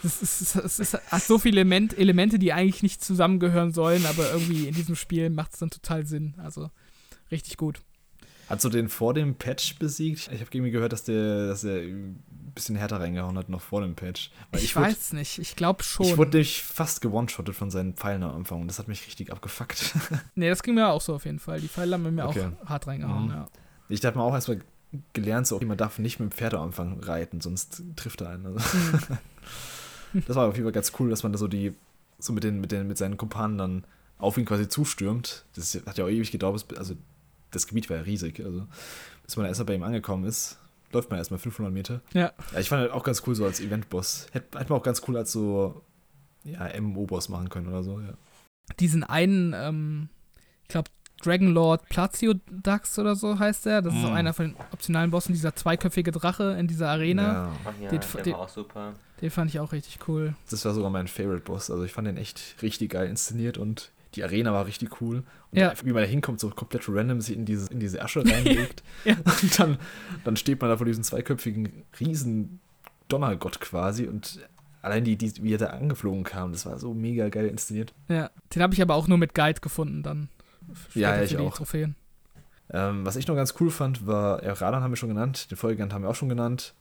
es, 0.02 0.22
ist, 0.22 0.56
es, 0.56 0.78
ist, 0.78 0.94
es 0.94 1.12
hat 1.12 1.22
so 1.22 1.38
viele 1.38 1.60
Element, 1.60 1.96
Elemente, 1.98 2.38
die 2.38 2.52
eigentlich 2.52 2.82
nicht 2.82 3.04
zusammengehören 3.04 3.72
sollen, 3.72 4.06
aber 4.06 4.30
irgendwie 4.32 4.66
in 4.66 4.74
diesem 4.74 4.96
Spiel 4.96 5.30
macht 5.30 5.52
es 5.52 5.58
dann 5.58 5.70
total 5.70 6.06
Sinn. 6.06 6.34
Also, 6.38 6.70
richtig 7.30 7.56
gut. 7.56 7.80
Hast 8.48 8.64
du 8.64 8.70
den 8.70 8.88
vor 8.88 9.12
dem 9.12 9.34
Patch 9.34 9.78
besiegt? 9.78 10.30
Ich 10.32 10.40
habe 10.40 10.50
irgendwie 10.52 10.70
gehört, 10.70 10.94
dass 10.94 11.04
der, 11.04 11.48
dass 11.48 11.60
der 11.60 11.82
ein 11.82 12.24
bisschen 12.54 12.76
härter 12.76 12.98
reingehauen 12.98 13.36
hat, 13.36 13.50
noch 13.50 13.60
vor 13.60 13.82
dem 13.82 13.94
Patch. 13.94 14.30
Ich, 14.52 14.64
ich 14.64 14.76
weiß 14.76 15.10
wurde, 15.10 15.18
nicht, 15.18 15.38
ich 15.38 15.54
glaube 15.54 15.82
schon. 15.82 16.06
Ich 16.06 16.16
wurde 16.16 16.30
nämlich 16.30 16.62
fast 16.62 17.02
gewone-shottet 17.02 17.54
von 17.54 17.70
seinen 17.70 17.92
Pfeilen 17.92 18.22
am 18.22 18.34
Anfang 18.34 18.62
und 18.62 18.68
das 18.68 18.78
hat 18.78 18.88
mich 18.88 19.06
richtig 19.06 19.30
abgefuckt. 19.30 19.94
nee, 20.34 20.48
das 20.48 20.62
ging 20.62 20.76
mir 20.76 20.88
auch 20.88 21.02
so 21.02 21.14
auf 21.14 21.26
jeden 21.26 21.40
Fall. 21.40 21.60
Die 21.60 21.68
Pfeile 21.68 21.94
haben 21.94 22.14
mir 22.14 22.26
okay. 22.26 22.48
auch 22.62 22.68
hart 22.68 22.86
reingehauen, 22.86 23.26
mhm. 23.26 23.30
ja. 23.32 23.48
Ich 23.88 24.00
dachte 24.00 24.18
mir 24.18 24.24
auch 24.24 24.34
erstmal 24.34 24.60
gelernt, 25.12 25.46
so, 25.46 25.58
man 25.60 25.76
darf 25.76 25.98
nicht 25.98 26.18
mit 26.18 26.30
dem 26.30 26.32
Pferd 26.32 26.54
am 26.54 26.62
Anfang 26.62 27.00
reiten, 27.00 27.40
sonst 27.40 27.82
trifft 27.96 28.20
er 28.20 28.30
einen. 28.30 28.46
Also. 28.46 28.58
Mhm. 30.12 30.22
das 30.26 30.36
war 30.36 30.48
auf 30.48 30.54
jeden 30.54 30.66
Fall 30.66 30.72
ganz 30.72 30.92
cool, 30.98 31.10
dass 31.10 31.22
man 31.22 31.32
da 31.32 31.38
so 31.38 31.48
die, 31.48 31.74
so 32.18 32.32
mit 32.32 32.44
den, 32.44 32.60
mit 32.60 32.72
den, 32.72 32.86
mit 32.86 32.98
seinen 32.98 33.16
Kumpanen 33.16 33.58
dann 33.58 33.84
auf 34.18 34.36
ihn 34.38 34.44
quasi 34.44 34.68
zustürmt. 34.68 35.44
Das 35.54 35.74
hat 35.86 35.98
ja 35.98 36.04
auch 36.04 36.08
ewig 36.08 36.30
gedauert, 36.30 36.66
also 36.76 36.94
das 37.50 37.66
Gebiet 37.66 37.88
war 37.90 37.98
ja 37.98 38.02
riesig. 38.02 38.44
Also, 38.44 38.66
bis 39.24 39.36
man 39.36 39.46
erstmal 39.46 39.66
bei 39.66 39.74
ihm 39.74 39.82
angekommen 39.82 40.24
ist, 40.24 40.58
läuft 40.92 41.10
man 41.10 41.18
erstmal 41.18 41.38
500 41.38 41.72
Meter. 41.72 42.00
Ja. 42.12 42.32
ja 42.52 42.60
ich 42.60 42.68
fand 42.68 42.82
halt 42.82 42.92
auch 42.92 43.04
ganz 43.04 43.22
cool 43.26 43.34
so 43.34 43.44
als 43.44 43.60
Event-Boss. 43.60 44.28
Hätte, 44.32 44.58
hätte 44.58 44.70
man 44.70 44.80
auch 44.80 44.84
ganz 44.84 45.02
cool 45.06 45.16
als 45.16 45.32
so, 45.32 45.82
ja, 46.44 46.68
MMO-Boss 46.80 47.28
machen 47.28 47.48
können 47.48 47.68
oder 47.68 47.82
so, 47.82 48.00
ja. 48.00 48.14
Diesen 48.80 49.02
einen, 49.02 49.54
ähm, 49.54 50.08
ich 50.62 50.68
glaube, 50.68 50.90
Dragonlord 51.22 51.88
Platio 51.88 52.34
Dax 52.50 52.98
oder 52.98 53.16
so 53.16 53.38
heißt 53.38 53.66
der. 53.66 53.82
Das 53.82 53.92
mm. 53.92 53.96
ist 53.96 54.04
auch 54.04 54.10
mm. 54.10 54.14
einer 54.14 54.32
von 54.32 54.46
den 54.46 54.56
optionalen 54.72 55.10
Bossen, 55.10 55.32
dieser 55.32 55.54
zweiköpfige 55.54 56.12
Drache 56.12 56.56
in 56.58 56.66
dieser 56.66 56.88
Arena. 56.88 57.22
Ja. 57.22 57.52
Ach 57.64 57.72
ja, 57.80 57.88
den, 57.90 58.00
der 58.00 58.22
den, 58.22 58.32
war 58.32 58.40
auch 58.40 58.48
super. 58.48 58.94
Den 59.20 59.30
fand 59.30 59.50
ich 59.50 59.60
auch 59.60 59.72
richtig 59.72 59.98
cool. 60.08 60.34
Das 60.50 60.64
war 60.64 60.74
sogar 60.74 60.90
mein 60.90 61.08
Favorite-Boss. 61.08 61.70
Also 61.70 61.84
ich 61.84 61.92
fand 61.92 62.06
den 62.06 62.16
echt 62.16 62.56
richtig 62.62 62.90
geil 62.90 63.08
inszeniert 63.08 63.58
und 63.58 63.90
die 64.14 64.24
Arena 64.24 64.52
war 64.52 64.66
richtig 64.66 65.00
cool. 65.00 65.24
Und 65.50 65.58
ja. 65.58 65.72
wie 65.82 65.92
man 65.92 66.02
da 66.02 66.08
hinkommt, 66.08 66.40
so 66.40 66.50
komplett 66.50 66.88
random 66.88 67.20
sich 67.20 67.36
in 67.36 67.44
diese, 67.44 67.70
in 67.72 67.80
diese 67.80 68.02
Asche 68.02 68.24
reinlegt. 68.24 68.82
ja. 69.04 69.16
Und 69.42 69.58
dann, 69.58 69.78
dann 70.24 70.36
steht 70.36 70.60
man 70.60 70.70
da 70.70 70.76
vor 70.76 70.86
diesem 70.86 71.02
zweiköpfigen 71.02 71.84
riesen 71.98 72.60
Donnergott 73.08 73.60
quasi 73.60 74.06
und 74.06 74.46
allein 74.82 75.04
die, 75.04 75.16
die, 75.16 75.42
wie 75.42 75.54
er 75.54 75.58
da 75.58 75.68
angeflogen 75.68 76.24
kam, 76.24 76.52
das 76.52 76.66
war 76.66 76.78
so 76.78 76.94
mega 76.94 77.28
geil 77.28 77.46
inszeniert. 77.46 77.94
Ja, 78.08 78.30
den 78.54 78.62
habe 78.62 78.74
ich 78.74 78.82
aber 78.82 78.94
auch 78.94 79.08
nur 79.08 79.18
mit 79.18 79.34
Guide 79.34 79.60
gefunden 79.60 80.02
dann. 80.02 80.28
Ja, 80.94 81.22
ich 81.22 81.36
auch. 81.36 81.54
Trophäen. 81.54 81.94
Ähm, 82.70 83.06
was 83.06 83.16
ich 83.16 83.26
noch 83.26 83.34
ganz 83.34 83.54
cool 83.60 83.70
fand, 83.70 84.06
war, 84.06 84.44
ja, 84.44 84.52
Radan 84.52 84.82
haben 84.82 84.92
wir 84.92 84.96
schon 84.96 85.08
genannt, 85.08 85.50
den 85.50 85.56
Folgegant 85.56 85.92
haben 85.92 86.02
wir 86.02 86.10
auch 86.10 86.14
schon 86.14 86.28
genannt 86.28 86.74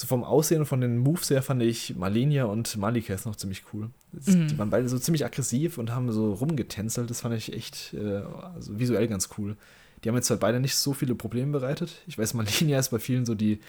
so 0.00 0.06
vom 0.06 0.24
Aussehen 0.24 0.60
und 0.60 0.66
von 0.66 0.80
den 0.80 0.98
Moves 0.98 1.28
her 1.28 1.42
fand 1.42 1.62
ich 1.62 1.94
Malenia 1.94 2.44
und 2.44 2.76
Malikes 2.78 3.26
noch 3.26 3.36
ziemlich 3.36 3.64
cool. 3.72 3.90
Mhm. 4.12 4.48
Die 4.48 4.58
waren 4.58 4.70
beide 4.70 4.88
so 4.88 4.98
ziemlich 4.98 5.26
aggressiv 5.26 5.76
und 5.76 5.94
haben 5.94 6.10
so 6.10 6.32
rumgetänzelt. 6.32 7.10
Das 7.10 7.20
fand 7.20 7.34
ich 7.34 7.52
echt 7.52 7.92
äh, 7.94 8.22
also 8.54 8.78
visuell 8.78 9.08
ganz 9.08 9.28
cool. 9.36 9.56
Die 10.02 10.08
haben 10.08 10.16
jetzt 10.16 10.28
zwar 10.28 10.38
beide 10.38 10.58
nicht 10.58 10.74
so 10.76 10.94
viele 10.94 11.14
Probleme 11.14 11.52
bereitet. 11.52 12.02
Ich 12.06 12.16
weiß, 12.16 12.32
Malenia 12.34 12.78
ist 12.78 12.88
bei 12.88 12.98
vielen 12.98 13.26
so 13.26 13.34
die, 13.34 13.60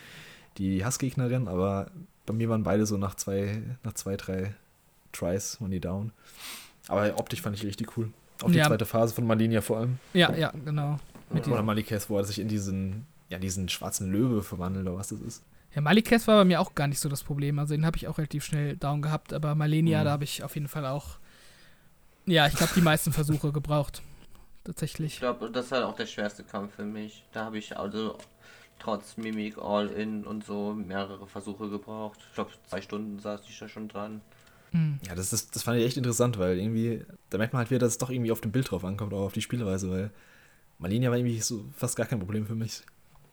die 0.58 0.86
Hassgegnerin, 0.86 1.50
aber 1.50 1.92
bei 2.26 2.34
mir 2.34 2.48
waren 2.48 2.64
beide 2.64 2.86
so 2.86 2.98
nach 2.98 3.16
zwei, 3.16 3.62
nach 3.84 3.94
zwei, 3.94 4.16
drei 4.16 4.56
Tries 5.12 5.60
waren 5.60 5.72
die 5.72 5.82
down. 5.82 6.14
Aber 6.88 7.20
optisch 7.20 7.42
fand 7.42 7.58
ich 7.58 7.66
richtig 7.66 7.98
cool. 7.98 8.12
Auch 8.44 8.52
die 8.52 8.58
ja. 8.58 8.68
zweite 8.68 8.86
Phase 8.86 9.14
von 9.14 9.26
Malenia 9.26 9.62
vor 9.62 9.78
allem. 9.78 10.00
Ja, 10.14 10.34
ja, 10.36 10.52
genau. 10.66 11.00
Mit 11.30 11.48
Oder 11.48 11.64
Malikes, 11.64 12.10
wo 12.10 12.18
er 12.18 12.24
sich 12.24 12.40
in 12.40 12.48
diesen, 12.48 13.06
ja, 13.30 13.40
diesen 13.40 13.70
schwarzen 13.70 14.12
Löwe 14.12 14.44
verwandelt, 14.44 14.88
oder 14.88 14.98
was 14.98 15.10
das 15.10 15.22
ist. 15.22 15.44
Ja, 15.74 15.82
Malikes 15.82 16.28
war 16.28 16.38
bei 16.38 16.46
mir 16.46 16.60
auch 16.60 16.76
gar 16.76 16.88
nicht 16.88 17.00
so 17.00 17.08
das 17.08 17.24
Problem. 17.24 17.58
Also 17.60 17.74
den 17.74 17.86
habe 17.86 17.98
ich 17.98 18.08
auch 18.08 18.18
relativ 18.18 18.44
schnell 18.44 18.76
down 18.76 19.02
gehabt. 19.02 19.34
Aber 19.34 19.56
Malenia, 19.56 20.02
mhm. 20.02 20.06
da 20.06 20.12
habe 20.12 20.24
ich 20.24 20.44
auf 20.44 20.56
jeden 20.56 20.68
Fall 20.68 20.86
auch, 20.86 21.18
ja, 22.26 22.48
ich 22.48 22.56
glaube, 22.56 22.74
die 22.76 22.82
meisten 22.82 23.14
Versuche 23.14 23.52
gebraucht. 23.52 24.02
Tatsächlich. 24.64 25.14
Ich 25.14 25.20
glaube, 25.20 25.50
das 25.50 25.72
war 25.72 25.88
auch 25.88 25.96
der 25.96 26.06
schwerste 26.06 26.44
Kampf 26.44 26.76
für 26.76 26.86
mich. 26.86 27.24
Da 27.32 27.46
habe 27.46 27.58
ich 27.58 27.78
also 27.78 28.18
trotz 28.80 29.18
Mimik 29.18 29.58
All-In 29.58 30.26
und 30.26 30.44
so 30.44 30.74
mehrere 30.74 31.26
Versuche 31.28 31.70
gebraucht. 31.70 32.20
Ich 32.30 32.36
glaube, 32.36 32.52
zwei 32.68 32.82
Stunden 32.82 33.20
saß 33.20 33.42
ich 33.48 33.58
da 33.58 33.68
schon 33.68 33.88
dran. 33.88 34.22
Mhm. 34.72 35.00
Ja, 35.08 35.16
das, 35.16 35.34
ist, 35.34 35.56
das 35.56 35.64
fand 35.64 35.80
ich 35.80 35.86
echt 35.86 35.98
interessant, 35.98 36.38
weil 36.40 36.58
irgendwie, 36.58 37.02
da 37.30 37.38
merkt 37.38 37.54
man 37.54 37.60
halt 37.60 37.70
wieder, 37.70 37.80
dass 37.80 37.94
es 37.94 37.98
doch 37.98 38.10
irgendwie 38.10 38.32
auf 38.32 38.42
dem 38.42 38.52
Bild 38.52 38.72
drauf 38.72 38.86
ankommt, 38.86 39.14
auch 39.14 39.26
auf 39.26 39.34
die 39.34 39.42
Spielweise, 39.42 39.90
weil 39.90 40.12
Malenia 40.80 41.10
war 41.10 41.18
irgendwie 41.18 41.40
so 41.40 41.66
fast 41.76 41.96
gar 41.96 42.06
kein 42.06 42.20
Problem 42.20 42.46
für 42.46 42.56
mich. 42.56 42.82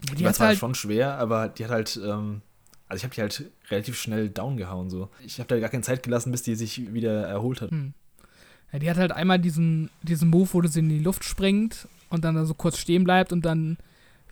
Die, 0.01 0.17
die 0.17 0.25
war 0.25 0.33
zwar 0.33 0.49
halt 0.49 0.59
schon 0.59 0.75
schwer, 0.75 1.19
aber 1.19 1.49
die 1.49 1.65
hat 1.65 1.71
halt, 1.71 2.01
ähm, 2.05 2.43
also 2.89 2.99
ich 2.99 3.05
habe 3.05 3.15
die 3.15 3.21
halt 3.21 3.51
relativ 3.71 3.99
schnell 3.99 4.29
downgehauen 4.29 4.91
so. 4.91 5.09
Ich 5.25 5.39
habe 5.39 5.49
da 5.49 5.59
gar 5.59 5.71
keine 5.71 5.83
Zeit 5.83 6.03
gelassen, 6.03 6.31
bis 6.31 6.43
die 6.43 6.55
sich 6.55 6.93
wieder 6.93 7.27
erholt 7.27 7.61
hat. 7.61 7.71
Hm. 7.71 7.95
Ja, 8.73 8.79
die 8.79 8.91
hat 8.91 8.99
halt 8.99 9.13
einmal 9.13 9.39
diesen, 9.39 9.91
diesen 10.03 10.29
Move, 10.29 10.49
wo 10.53 10.63
sie 10.67 10.81
in 10.81 10.89
die 10.89 10.99
Luft 10.99 11.25
springt 11.25 11.89
und 12.11 12.25
dann 12.25 12.35
da 12.35 12.45
so 12.45 12.55
kurz 12.55 12.79
stehen 12.79 13.05
bleibt 13.05 13.33
und 13.33 13.45
dann 13.45 13.79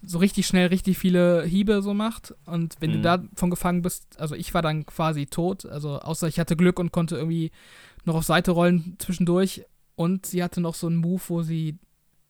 so 0.03 0.19
richtig 0.19 0.47
schnell 0.47 0.69
richtig 0.69 0.99
viele 0.99 1.45
Hiebe 1.45 1.83
so 1.83 1.95
macht. 1.95 2.35
Und 2.45 2.77
wenn 2.81 2.91
mhm. 2.91 2.95
du 2.95 3.03
davon 3.03 3.51
gefangen 3.51 3.83
bist, 3.83 4.19
also 4.21 4.35
ich 4.35 4.55
war 4.55 4.63
dann 4.63 4.87
quasi 4.87 5.27
tot, 5.27 5.67
also 5.67 5.99
außer 6.01 6.29
ich 6.29 6.39
hatte 6.39 6.57
Glück 6.57 6.79
und 6.79 6.93
konnte 6.93 7.17
irgendwie 7.17 7.51
noch 8.05 8.15
auf 8.15 8.25
Seite 8.25 8.53
rollen 8.53 8.97
zwischendurch. 8.99 9.65
Und 9.95 10.27
sie 10.27 10.43
hatte 10.43 10.61
noch 10.61 10.75
so 10.75 10.87
einen 10.87 10.97
Move, 10.97 11.23
wo 11.29 11.43
sie 11.43 11.79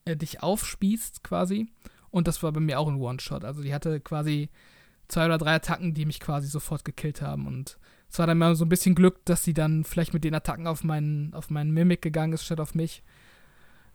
äh, 0.05 0.15
dich 0.15 0.41
aufspießt 0.41 1.23
quasi 1.23 1.67
Und 2.11 2.27
das 2.27 2.41
war 2.41 2.51
bei 2.51 2.61
mir 2.61 2.79
auch 2.79 2.87
ein 2.87 2.95
One-Shot. 3.01 3.43
Also 3.43 3.61
die 3.61 3.73
hatte 3.73 3.99
quasi 3.99 4.49
zwei 5.07 5.25
oder 5.25 5.37
drei 5.37 5.55
Attacken, 5.55 5.93
die 5.93 6.05
mich 6.05 6.19
quasi 6.19 6.47
sofort 6.47 6.85
gekillt 6.85 7.21
haben. 7.21 7.45
Und 7.45 7.77
es 8.09 8.19
war 8.19 8.27
dann 8.27 8.37
mal 8.37 8.55
so 8.55 8.65
ein 8.65 8.69
bisschen 8.69 8.95
Glück, 8.95 9.25
dass 9.25 9.43
sie 9.43 9.53
dann 9.53 9.83
vielleicht 9.83 10.13
mit 10.13 10.23
den 10.23 10.33
Attacken 10.33 10.67
auf 10.67 10.83
meinen, 10.83 11.33
auf 11.33 11.49
meinen 11.49 11.71
Mimic 11.71 12.01
gegangen 12.01 12.33
ist, 12.33 12.45
statt 12.45 12.59
auf 12.59 12.73
mich. 12.73 13.03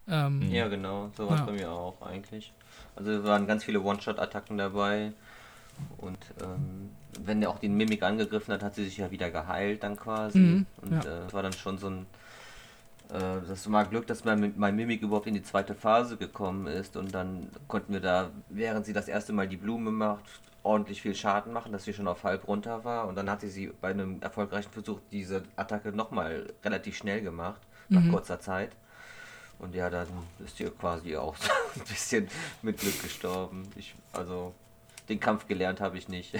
Ähm, 0.08 0.42
ja, 0.50 0.68
genau, 0.68 1.10
so 1.16 1.26
war 1.26 1.34
es 1.34 1.40
ja. 1.40 1.46
bei 1.46 1.52
mir 1.52 1.70
auch 1.70 2.02
eigentlich. 2.02 2.52
Also 2.96 3.24
waren 3.24 3.46
ganz 3.46 3.64
viele 3.64 3.80
One-Shot-Attacken 3.80 4.58
dabei. 4.58 5.12
Und 5.98 6.18
ähm, 6.40 6.90
wenn 7.24 7.42
er 7.42 7.50
auch 7.50 7.58
den 7.58 7.76
Mimik 7.76 8.02
angegriffen 8.02 8.54
hat, 8.54 8.62
hat 8.62 8.74
sie 8.74 8.84
sich 8.84 8.98
ja 8.98 9.10
wieder 9.10 9.30
geheilt 9.30 9.82
dann 9.82 9.96
quasi. 9.96 10.38
Mhm, 10.38 10.66
und 10.82 11.04
ja. 11.04 11.26
äh, 11.26 11.32
war 11.32 11.42
dann 11.42 11.52
schon 11.52 11.78
so 11.78 11.88
ein 11.88 12.06
äh, 13.12 13.46
das 13.46 13.70
war 13.70 13.84
Glück, 13.84 14.06
dass 14.06 14.24
mein, 14.24 14.54
mein 14.56 14.74
Mimik 14.74 15.02
überhaupt 15.02 15.26
in 15.26 15.34
die 15.34 15.42
zweite 15.42 15.74
Phase 15.74 16.16
gekommen 16.16 16.66
ist 16.66 16.96
und 16.96 17.14
dann 17.14 17.48
konnten 17.68 17.92
wir 17.92 18.00
da, 18.00 18.30
während 18.48 18.86
sie 18.86 18.92
das 18.92 19.08
erste 19.08 19.32
Mal 19.32 19.48
die 19.48 19.56
Blume 19.56 19.90
macht, 19.90 20.24
ordentlich 20.62 21.02
viel 21.02 21.14
Schaden 21.14 21.52
machen, 21.52 21.72
dass 21.72 21.84
sie 21.84 21.92
schon 21.92 22.08
auf 22.08 22.24
halb 22.24 22.46
runter 22.48 22.84
war 22.84 23.08
und 23.08 23.16
dann 23.16 23.28
hatte 23.28 23.48
sie 23.48 23.72
bei 23.80 23.90
einem 23.90 24.20
erfolgreichen 24.22 24.70
Versuch 24.70 25.00
diese 25.10 25.42
Attacke 25.56 25.92
nochmal 25.92 26.52
relativ 26.64 26.96
schnell 26.96 27.20
gemacht, 27.20 27.60
nach 27.88 28.02
mhm. 28.02 28.12
kurzer 28.12 28.40
Zeit. 28.40 28.70
Und 29.62 29.76
ja, 29.76 29.88
dann 29.88 30.08
ist 30.44 30.56
sie 30.56 30.64
quasi 30.64 31.16
auch 31.16 31.36
so 31.36 31.48
ein 31.80 31.86
bisschen 31.86 32.28
mit 32.62 32.78
Glück 32.78 33.00
gestorben. 33.00 33.62
Ich, 33.76 33.94
also, 34.12 34.54
den 35.08 35.20
Kampf 35.20 35.46
gelernt 35.46 35.80
habe 35.80 35.96
ich 35.96 36.08
nicht. 36.08 36.34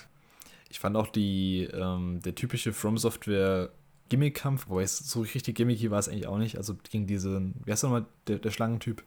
ich 0.68 0.80
fand 0.80 0.96
auch 0.96 1.06
die, 1.06 1.68
ähm, 1.72 2.20
der 2.20 2.34
typische 2.34 2.72
From 2.72 2.98
Software 2.98 3.70
Gimmick-Kampf, 4.08 4.68
wobei 4.68 4.82
es 4.82 4.98
so 4.98 5.20
richtig 5.20 5.56
gimmicky 5.56 5.90
war 5.92 6.00
es 6.00 6.08
eigentlich 6.08 6.26
auch 6.26 6.38
nicht. 6.38 6.56
Also 6.56 6.74
gegen 6.90 7.06
diesen, 7.06 7.54
wie 7.64 7.70
heißt 7.70 7.84
nochmal 7.84 8.06
der, 8.26 8.38
der 8.38 8.50
Schlangentyp? 8.50 9.04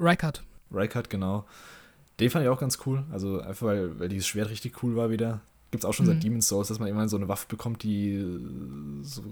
Rykard. 0.00 0.42
Rykard, 0.72 1.10
genau. 1.10 1.44
Den 2.20 2.30
fand 2.30 2.44
ich 2.44 2.48
auch 2.48 2.60
ganz 2.60 2.78
cool. 2.86 3.04
Also 3.12 3.40
einfach, 3.40 3.66
weil, 3.66 3.98
weil 4.00 4.08
dieses 4.08 4.26
Schwert 4.26 4.48
richtig 4.48 4.82
cool 4.82 4.96
war 4.96 5.10
wieder. 5.10 5.40
Gibt 5.70 5.84
es 5.84 5.88
auch 5.88 5.92
schon 5.92 6.06
mhm. 6.06 6.12
seit 6.12 6.22
Demon's 6.22 6.48
Souls, 6.48 6.68
dass 6.68 6.78
man 6.78 6.88
immer 6.88 7.08
so 7.08 7.16
eine 7.16 7.28
Waffe 7.28 7.46
bekommt, 7.48 7.82
die 7.82 8.24
so 9.02 9.22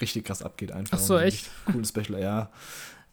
richtig 0.00 0.24
krass 0.24 0.42
abgeht 0.42 0.72
einfach. 0.72 0.98
Ach 0.98 1.02
so, 1.02 1.18
echt? 1.18 1.50
Cooles 1.66 1.88
Special, 1.88 2.20
ja. 2.20 2.50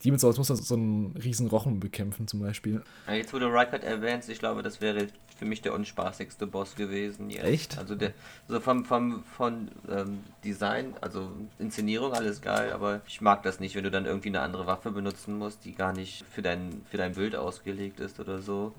Demon's 0.03 0.22
Souls 0.22 0.38
muss 0.38 0.48
so 0.48 0.76
einen 0.76 1.15
riesen 1.18 1.48
Rochen 1.48 1.80
bekämpfen 1.80 2.27
zum 2.27 2.39
Beispiel. 2.39 2.84
Ja, 3.07 3.14
jetzt 3.14 3.34
wurde 3.34 3.48
Rykard 3.48 3.84
erwähnt, 3.84 4.27
ich 4.30 4.38
glaube, 4.38 4.61
das 4.61 4.80
wäre 4.80 5.07
für 5.38 5.45
mich 5.45 5.61
der 5.61 5.73
unspaßigste 5.73 6.45
Boss 6.45 6.76
gewesen. 6.76 7.30
Jetzt. 7.30 7.44
Echt? 7.44 7.77
Also 7.77 7.95
der, 7.95 8.14
also 8.48 8.60
vom, 8.60 8.85
vom 8.85 9.23
von 9.23 9.69
ähm, 9.89 10.19
Design, 10.44 10.94
also 11.02 11.31
Inszenierung, 11.57 12.14
alles 12.14 12.41
geil, 12.41 12.72
aber 12.73 13.02
ich 13.07 13.22
mag 13.22 13.44
das 13.44 13.60
nicht, 13.60 13.76
wenn 13.76 13.84
du 13.84 13.91
dann 13.91 14.06
irgendwie 14.06 14.30
eine 14.30 14.41
andere 14.41 14.68
Waffe 14.68 14.91
benutzen 14.91 15.38
musst, 15.38 15.65
die 15.65 15.73
gar 15.73 15.94
nicht 15.94 16.26
für 16.30 16.41
dein, 16.41 16.81
für 16.89 16.98
dein 16.98 17.14
Bild 17.14 17.35
ausgelegt 17.35 17.99
ist 17.99 18.19
oder 18.19 18.39
so. 18.39 18.73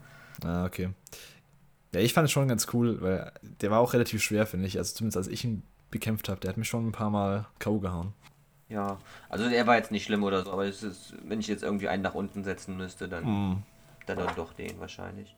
Ah, 0.44 0.64
okay. 0.66 0.90
Ja, 1.94 2.00
ich 2.00 2.12
fand 2.12 2.26
es 2.26 2.32
schon 2.32 2.48
ganz 2.48 2.66
cool, 2.72 3.00
weil 3.00 3.32
der 3.42 3.70
war 3.70 3.80
auch 3.80 3.94
relativ 3.94 4.22
schwer, 4.22 4.46
finde 4.46 4.66
ich. 4.66 4.78
Also 4.78 4.94
zumindest 4.94 5.16
als 5.16 5.28
ich 5.28 5.44
ihn 5.44 5.62
bekämpft 5.90 6.28
habe, 6.28 6.40
der 6.40 6.50
hat 6.50 6.56
mich 6.56 6.68
schon 6.68 6.86
ein 6.86 6.92
paar 6.92 7.10
Mal 7.10 7.46
K.O. 7.58 7.78
gehauen. 7.78 8.12
Ja, 8.68 8.98
also 9.30 9.44
er 9.44 9.66
war 9.66 9.76
jetzt 9.76 9.90
nicht 9.90 10.04
schlimm 10.04 10.22
oder 10.22 10.44
so, 10.44 10.52
aber 10.52 10.66
es 10.66 10.82
ist, 10.82 11.14
wenn 11.24 11.40
ich 11.40 11.46
jetzt 11.46 11.62
irgendwie 11.62 11.88
einen 11.88 12.02
nach 12.02 12.14
unten 12.14 12.44
setzen 12.44 12.76
müsste, 12.76 13.08
dann, 13.08 13.24
mm. 13.24 13.62
dann, 14.06 14.18
dann 14.18 14.36
doch 14.36 14.52
den 14.52 14.78
wahrscheinlich. 14.78 15.34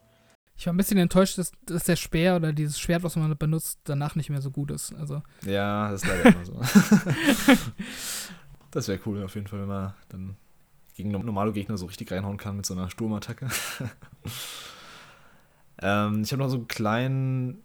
Ich 0.56 0.66
war 0.66 0.74
ein 0.74 0.76
bisschen 0.76 0.98
enttäuscht, 0.98 1.38
dass, 1.38 1.52
dass 1.64 1.84
der 1.84 1.96
Speer 1.96 2.36
oder 2.36 2.52
dieses 2.52 2.78
Schwert, 2.78 3.02
was 3.02 3.16
man 3.16 3.34
benutzt, 3.38 3.80
danach 3.84 4.16
nicht 4.16 4.28
mehr 4.30 4.42
so 4.42 4.50
gut 4.50 4.72
ist. 4.72 4.92
Also. 4.94 5.22
Ja, 5.46 5.90
das 5.90 6.02
ist 6.02 6.08
leider 6.08 6.34
immer 6.34 6.44
so. 6.44 6.60
das 8.70 8.88
wäre 8.88 9.00
cool 9.06 9.22
auf 9.22 9.34
jeden 9.36 9.46
Fall, 9.46 9.60
wenn 9.60 9.68
man 9.68 9.94
dann 10.08 10.36
gegen 10.94 11.12
normale 11.12 11.52
Gegner 11.52 11.78
so 11.78 11.86
richtig 11.86 12.12
reinhauen 12.12 12.36
kann 12.36 12.56
mit 12.56 12.66
so 12.66 12.74
einer 12.74 12.90
Sturmattacke. 12.90 13.48
Ähm, 15.82 16.22
ich 16.22 16.32
habe 16.32 16.42
noch 16.42 16.48
so 16.48 16.56
einen 16.56 16.68
kleinen 16.68 17.62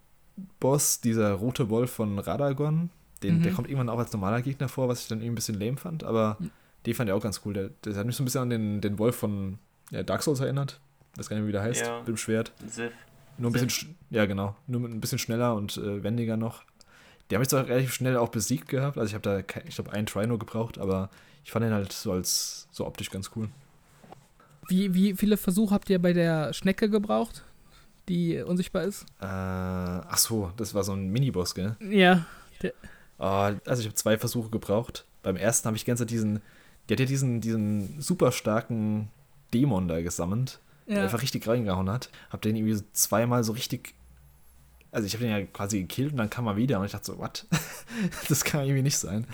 Boss, 0.60 1.02
dieser 1.02 1.34
rote 1.34 1.70
Wolf 1.70 1.92
von 1.92 2.20
Radagon. 2.20 2.90
Den, 3.24 3.40
mhm. 3.40 3.44
Der 3.44 3.54
kommt 3.54 3.68
irgendwann 3.68 3.90
auch 3.90 4.00
als 4.00 4.12
normaler 4.12 4.42
Gegner 4.42 4.68
vor, 4.68 4.88
was 4.88 5.02
ich 5.02 5.08
dann 5.08 5.20
irgendwie 5.20 5.32
ein 5.32 5.36
bisschen 5.36 5.60
lame 5.60 5.78
fand, 5.78 6.04
aber 6.04 6.38
mhm. 6.40 6.52
den 6.86 6.94
fand 6.94 7.10
ich 7.10 7.14
auch 7.14 7.24
ganz 7.24 7.42
cool. 7.46 7.54
Der, 7.54 7.70
der 7.84 7.96
hat 7.96 8.06
mich 8.06 8.16
so 8.16 8.24
ein 8.24 8.26
bisschen 8.26 8.42
an 8.42 8.50
den, 8.50 8.82
den 8.82 9.00
Wolf 9.00 9.16
von 9.16 9.58
ja, 9.92 10.04
Dark 10.04 10.24
Souls 10.24 10.40
erinnert. 10.40 10.80
Weiß 11.16 11.30
gar 11.30 11.38
nicht, 11.38 11.48
wie 11.48 11.52
der 11.52 11.62
heißt, 11.62 11.86
ja. 11.86 12.00
mit 12.00 12.08
dem 12.08 12.18
Schwert. 12.18 12.52
Sif. 12.68 12.92
Nur 13.38 13.52
ein 13.52 13.54
Sif. 13.54 13.64
bisschen, 13.64 13.96
ja 14.10 14.26
genau, 14.26 14.56
nur 14.68 14.82
ein 14.88 15.02
bisschen 15.02 15.20
schneller 15.20 15.56
und 15.56 15.78
äh, 15.78 16.04
wendiger 16.04 16.38
noch. 16.38 16.64
Der 17.30 17.38
habe 17.38 17.44
ich 17.44 17.50
zwar 17.50 17.68
relativ 17.68 17.94
schnell 17.94 18.18
auch 18.18 18.30
besiegt 18.30 18.70
gehabt, 18.70 18.98
also 18.98 19.08
ich 19.08 19.14
habe 19.14 19.24
da, 19.24 19.60
ich 19.66 19.76
glaube, 19.76 19.92
einen 19.94 20.06
Try 20.06 20.28
nur 20.28 20.38
gebraucht, 20.38 20.78
aber 20.78 21.10
ich 21.44 21.52
fand 21.52 21.66
den 21.66 21.74
halt 21.74 21.92
so 21.92 22.12
als, 22.12 22.68
so 22.72 22.86
optisch 22.86 23.10
ganz 23.10 23.32
cool. 23.36 23.50
Wie, 24.68 24.94
wie 24.94 25.16
viele 25.16 25.38
Versuche 25.38 25.74
habt 25.74 25.90
ihr 25.90 26.00
bei 26.00 26.14
der 26.14 26.54
Schnecke 26.54 26.90
gebraucht, 26.90 27.44
die 28.10 28.42
unsichtbar 28.42 28.84
ist? 28.84 29.04
Äh, 29.20 29.26
ach 29.26 30.18
so, 30.18 30.52
das 30.58 30.74
war 30.74 30.84
so 30.84 30.94
ein 30.94 31.10
Miniboss, 31.10 31.56
gell? 31.56 31.76
Ja. 31.80 32.26
Oh, 33.18 33.52
also 33.66 33.80
ich 33.80 33.86
habe 33.86 33.96
zwei 33.96 34.18
Versuche 34.18 34.50
gebraucht. 34.50 35.06
Beim 35.24 35.38
ersten 35.38 35.68
habe 35.68 35.78
ich 35.78 35.86
ganz 35.86 36.06
diesen, 36.06 36.42
der 36.90 36.96
hat 36.96 37.00
ja 37.00 37.06
diesen, 37.06 37.42
diesen 37.42 38.02
super 38.02 38.32
starken 38.32 39.10
Dämon 39.54 39.88
da 39.88 40.02
gesammelt, 40.02 40.60
ja. 40.86 40.96
der 40.96 41.04
einfach 41.04 41.22
richtig 41.22 41.48
reingehauen 41.48 41.90
hat. 41.90 42.10
Hab 42.30 42.42
den 42.42 42.56
irgendwie 42.56 42.76
so 42.76 42.84
zweimal 42.92 43.44
so 43.44 43.54
richtig, 43.54 43.94
also 44.92 45.08
ich 45.08 45.14
habe 45.14 45.24
den 45.24 45.32
ja 45.32 45.46
quasi 45.46 45.80
gekillt 45.80 46.12
und 46.12 46.18
dann 46.18 46.30
kam 46.30 46.48
er 46.48 46.58
wieder 46.58 46.80
und 46.80 46.86
ich 46.86 46.92
dachte 46.92 47.06
so, 47.06 47.18
what? 47.18 47.46
das 48.30 48.44
kann 48.44 48.66
irgendwie 48.66 48.84
nicht 48.84 48.98
sein. 48.98 49.26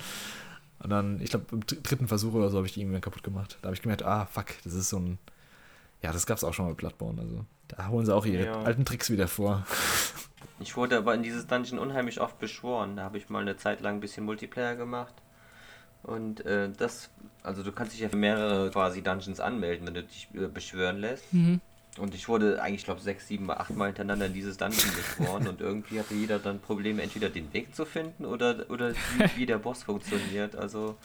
Und 0.80 0.89
dann, 0.89 1.22
ich 1.22 1.30
glaube, 1.30 1.45
im 1.52 1.65
dritten 1.65 2.07
Versuch 2.07 2.34
oder 2.34 2.49
so 2.49 2.57
habe 2.57 2.68
ich 2.68 2.73
die 2.73 2.81
irgendwie 2.81 2.99
kaputt 3.02 3.23
gemacht. 3.23 3.57
Da 3.61 3.68
habe 3.68 3.76
ich 3.76 3.81
gemerkt, 3.81 4.03
ah, 4.03 4.26
fuck, 4.26 4.48
das 4.64 4.73
ist 4.73 4.89
so 4.89 4.98
ein, 4.98 5.19
ja, 6.02 6.11
das 6.11 6.26
gab 6.26 6.38
es 6.38 6.44
auch 6.44 6.53
schon 6.53 6.65
mal 6.65 6.72
bei 6.72 6.78
Bloodborne, 6.78 7.22
also 7.22 7.45
da 7.68 7.88
holen 7.88 8.06
sie 8.06 8.15
auch 8.15 8.26
ihre 8.26 8.45
ja. 8.45 8.61
alten 8.61 8.86
Tricks 8.86 9.10
wieder 9.10 9.28
vor. 9.28 9.65
Ich 10.61 10.78
wurde 10.78 10.98
aber 10.98 11.15
in 11.15 11.23
dieses 11.23 11.48
Dungeon 11.48 11.80
unheimlich 11.80 12.22
oft 12.22 12.38
beschworen. 12.38 12.95
Da 12.95 13.03
habe 13.03 13.18
ich 13.18 13.30
mal 13.30 13.41
eine 13.41 13.57
Zeit 13.57 13.82
lang 13.82 13.95
ein 13.95 13.99
bisschen 13.99 14.26
Multiplayer 14.26 14.76
gemacht. 14.76 15.14
Und 16.03 16.45
äh, 16.45 16.69
das, 16.69 17.10
also 17.44 17.64
du 17.64 17.72
kannst 17.72 17.94
dich 17.94 18.02
ja 18.02 18.10
für 18.10 18.18
mehrere 18.18 18.69
quasi 18.69 19.02
Dungeons 19.02 19.40
anmelden, 19.40 19.88
wenn 19.88 19.94
du 19.95 20.03
dich 20.03 20.28
äh, 20.34 20.48
beschwören 20.48 20.98
lässt. 20.98 21.34
Mhm. 21.34 21.61
Und 21.98 22.15
ich 22.15 22.30
wurde 22.30 22.61
eigentlich, 22.61 22.86
glaube 22.86 23.02
sechs, 23.02 23.28
sieben, 23.28 23.52
acht 23.52 23.76
Mal 23.76 23.88
hintereinander 23.88 24.28
in 24.28 24.34
dieses 24.34 24.57
Dungeon 24.57 24.91
beschworen 24.95 25.48
und 25.48 25.60
irgendwie 25.60 25.99
hatte 25.99 26.14
jeder 26.14 26.40
dann 26.40 26.60
Probleme, 26.60 27.02
entweder 27.02 27.30
den 27.30 27.52
Weg 27.53 27.76
zu 27.76 27.86
finden 27.86 28.26
oder, 28.26 28.69
oder 28.69 28.94
wie, 28.94 29.38
wie 29.38 29.45
der 29.45 29.57
Boss 29.57 29.84
funktioniert. 29.84 30.56
Also 30.56 30.95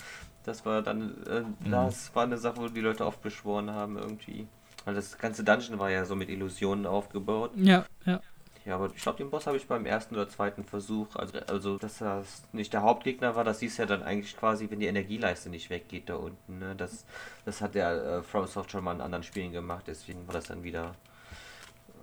das 0.45 0.65
war 0.65 0.83
dann, 0.83 1.17
äh, 1.27 1.41
mhm. 1.41 1.71
das 1.71 2.15
war 2.15 2.23
eine 2.23 2.39
Sache, 2.39 2.59
wo 2.59 2.69
die 2.69 2.81
Leute 2.81 3.05
oft 3.05 3.21
beschworen 3.21 3.71
haben 3.71 3.99
irgendwie. 3.99 4.47
Weil 4.87 4.95
das 4.95 5.19
ganze 5.19 5.45
Dungeon 5.45 5.79
war 5.79 5.91
ja 5.91 6.07
so 6.07 6.17
mit 6.17 6.31
Illusionen 6.31 6.87
aufgebaut. 6.87 7.51
Ja, 7.57 7.85
ja. 8.07 8.23
Ja, 8.65 8.75
aber 8.75 8.91
ich 8.93 9.01
glaube, 9.01 9.19
den 9.19 9.31
Boss 9.31 9.47
habe 9.47 9.57
ich 9.57 9.69
beim 9.69 9.87
ersten 9.87 10.17
oder 10.17 10.29
zweiten 10.29 10.65
Versuch, 10.65 11.15
also, 11.15 11.39
also 11.47 11.79
dass 11.79 11.99
das 11.99 12.43
nicht 12.53 12.73
der 12.73 12.83
Hauptgegner 12.83 13.37
war, 13.37 13.45
das 13.45 13.61
siehst 13.61 13.79
du 13.79 13.83
ja 13.83 13.87
dann 13.87 14.03
eigentlich 14.03 14.37
quasi, 14.37 14.69
wenn 14.69 14.81
die 14.81 14.87
Energieleiste 14.87 15.49
nicht 15.51 15.71
weggeht 15.71 16.09
da 16.09 16.17
unten. 16.17 16.59
Ne? 16.59 16.75
Das, 16.75 17.05
das 17.45 17.61
hat 17.61 17.77
der 17.77 17.93
äh, 17.93 18.23
FromSoft 18.23 18.73
schon 18.73 18.83
mal 18.83 18.93
in 18.93 19.01
anderen 19.01 19.23
Spielen 19.23 19.53
gemacht, 19.53 19.85
deswegen 19.87 20.27
war 20.27 20.35
das 20.35 20.47
dann 20.47 20.65
wieder 20.65 20.97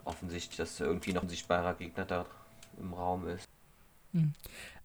offensichtlich, 0.06 0.56
dass 0.56 0.80
irgendwie 0.80 1.12
noch 1.12 1.24
ein 1.24 1.30
sichtbarer 1.30 1.74
Gegner 1.74 2.06
da 2.06 2.26
im 2.80 2.94
Raum 2.94 3.28
ist. 3.28 3.46
Mhm. 4.14 4.32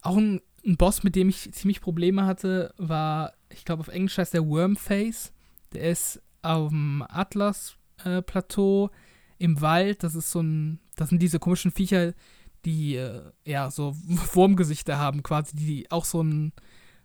Auch 0.02 0.16
ein, 0.16 0.40
ein, 0.66 0.76
Boss, 0.76 1.04
mit 1.04 1.14
dem 1.14 1.28
ich 1.28 1.52
ziemlich 1.52 1.80
Probleme 1.80 2.26
hatte, 2.26 2.74
war, 2.76 3.34
ich 3.50 3.64
glaube 3.64 3.80
auf 3.80 3.88
Englisch 3.88 4.18
heißt 4.18 4.34
der 4.34 4.46
Wormface. 4.46 5.32
Der 5.72 5.90
ist 5.90 6.20
auf 6.42 6.70
dem 6.70 7.04
Atlas-Plateau 7.08 7.77
äh, 8.04 8.22
im 9.38 9.60
Wald. 9.60 10.02
Das 10.02 10.14
ist 10.14 10.30
so 10.30 10.40
ein 10.40 10.80
das 10.98 11.08
sind 11.08 11.22
diese 11.22 11.38
komischen 11.38 11.70
Viecher, 11.70 12.12
die 12.64 12.96
äh, 12.96 13.22
ja 13.44 13.70
so 13.70 13.96
Wurmgesichter 14.34 14.98
haben, 14.98 15.22
quasi, 15.22 15.56
die 15.56 15.90
auch 15.90 16.04
so 16.04 16.22
ein, 16.22 16.52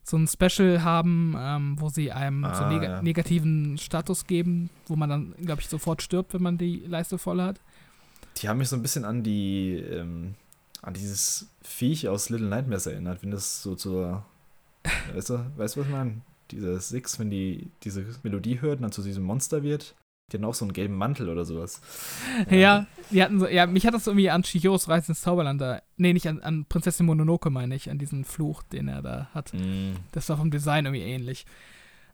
so 0.04 0.18
ein 0.18 0.28
Special 0.28 0.84
haben, 0.84 1.36
ähm, 1.38 1.76
wo 1.80 1.90
sie 1.90 2.12
einem 2.12 2.44
ah, 2.44 2.56
so 2.56 2.68
neg 2.68 2.84
ja. 2.84 3.02
negativen 3.02 3.78
Status 3.78 4.28
geben, 4.28 4.70
wo 4.88 4.96
man 4.96 5.10
dann, 5.10 5.36
glaube 5.38 5.62
ich, 5.62 5.70
sofort 5.70 6.02
stirbt, 6.02 6.34
wenn 6.34 6.42
man 6.42 6.58
die 6.58 6.84
Leiste 6.88 7.18
voll 7.18 7.42
hat. 7.42 7.62
Die 8.38 8.50
haben 8.50 8.58
mich 8.58 8.70
so 8.70 8.76
ein 8.76 8.82
bisschen 8.82 9.06
an 9.06 9.24
die, 9.24 9.76
ähm, 9.76 10.34
an 10.82 10.94
dieses 10.96 11.48
Viech 11.62 12.10
aus 12.10 12.30
Little 12.30 12.48
Nightmares 12.48 12.88
erinnert, 12.88 13.22
wenn 13.22 13.32
das 13.32 13.62
so 13.62 13.76
zur, 13.76 14.26
weißt 15.14 15.30
du, 15.30 15.46
weißt 15.56 15.76
du, 15.76 15.80
was 15.82 15.88
ich 15.88 15.94
meine? 15.94 16.22
Diese 16.52 16.80
Six, 16.82 17.20
wenn 17.20 17.30
die 17.30 17.70
diese 17.84 18.06
Melodie 18.24 18.60
hört 18.60 18.78
und 18.78 18.82
dann 18.84 18.92
zu 18.92 19.02
diesem 19.02 19.24
Monster 19.24 19.64
wird. 19.64 19.96
Die 20.32 20.38
hatten 20.38 20.46
auch 20.46 20.54
so 20.54 20.66
einen 20.66 20.74
gelben 20.74 20.96
Mantel 20.96 21.30
oder 21.30 21.46
sowas. 21.46 21.82
Ja, 22.50 22.58
ja 22.58 22.88
die 23.12 23.22
hatten 23.22 23.40
so, 23.40 23.48
ja, 23.48 23.68
mich 23.68 23.86
hat 23.86 23.94
das 23.94 24.08
irgendwie 24.08 24.30
an 24.30 24.44
Chihiros 24.44 24.88
Reise 24.88 25.12
ins 25.12 25.22
Zauberland 25.22 25.62
da. 25.62 25.82
Nee, 25.98 26.14
nicht 26.14 26.28
an, 26.28 26.42
an 26.42 26.66
Prinzessin 26.66 27.06
Mononoke, 27.06 27.50
meine 27.50 27.76
ich, 27.76 27.90
an 27.90 28.00
diesen 28.00 28.26
Fluch, 28.26 28.64
den 28.64 28.88
er 28.88 29.02
da 29.02 29.30
hat. 29.34 29.54
Mm. 29.54 29.94
Das 30.12 30.30
war 30.30 30.38
vom 30.38 30.50
Design 30.50 30.86
irgendwie 30.86 31.04
ähnlich. 31.04 31.46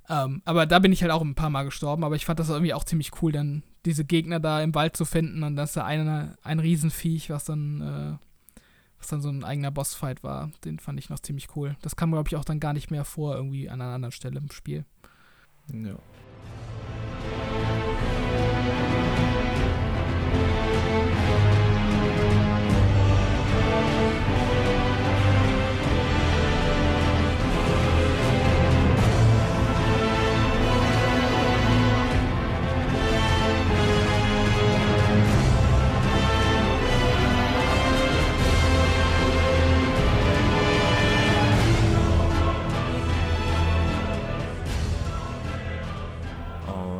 Ähm, 0.10 0.42
aber 0.44 0.66
da 0.66 0.80
bin 0.80 0.92
ich 0.92 1.04
halt 1.04 1.12
auch 1.12 1.22
ein 1.22 1.36
paar 1.36 1.52
Mal 1.52 1.64
gestorben, 1.64 2.04
aber 2.04 2.16
ich 2.16 2.26
fand 2.26 2.40
das 2.40 2.50
irgendwie 2.50 2.74
auch 2.74 2.84
ziemlich 2.84 3.12
cool, 3.22 3.32
dann 3.32 3.64
diese 3.86 4.04
Gegner 4.04 4.40
da 4.40 4.62
im 4.62 4.74
Wald 4.74 4.98
zu 4.98 5.06
finden 5.06 5.44
und 5.44 5.56
dass 5.56 5.74
da 5.74 5.86
eine, 5.86 6.36
ein 6.42 6.60
Riesenviech, 6.60 7.30
was 7.30 7.46
dann, 7.46 7.82
äh, 7.82 8.62
was 8.98 9.08
dann 9.08 9.22
so 9.22 9.30
ein 9.30 9.44
eigener 9.44 9.72
Bossfight 9.72 10.24
war, 10.24 10.52
den 10.66 10.80
fand 10.80 11.00
ich 11.00 11.10
noch 11.10 11.20
ziemlich 11.20 11.56
cool. 11.56 11.78
Das 11.82 11.96
kam, 11.96 12.12
glaube 12.12 12.28
ich, 12.28 12.36
auch 12.36 12.44
dann 12.44 12.60
gar 12.60 12.74
nicht 12.74 12.90
mehr 12.90 13.06
vor, 13.06 13.36
irgendwie 13.36 13.70
an 13.70 13.82
einer 13.82 13.94
anderen 13.94 14.12
Stelle 14.12 14.40
im 14.40 14.52
Spiel. 14.52 14.84
Ja. 15.72 15.96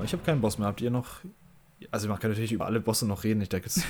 Ich 0.10 0.14
habe 0.14 0.24
keinen 0.24 0.42
Boss 0.42 0.58
mehr. 0.58 0.68
Habt 0.68 0.82
ihr 0.82 0.90
noch. 0.90 1.20
Also, 1.92 2.08
man 2.08 2.18
kann 2.18 2.32
natürlich 2.32 2.52
über 2.52 2.66
alle 2.66 2.80
Bosse 2.80 3.06
noch 3.06 3.24
reden. 3.24 3.42
Ich 3.42 3.50
denke, 3.50 3.68
es. 3.68 3.84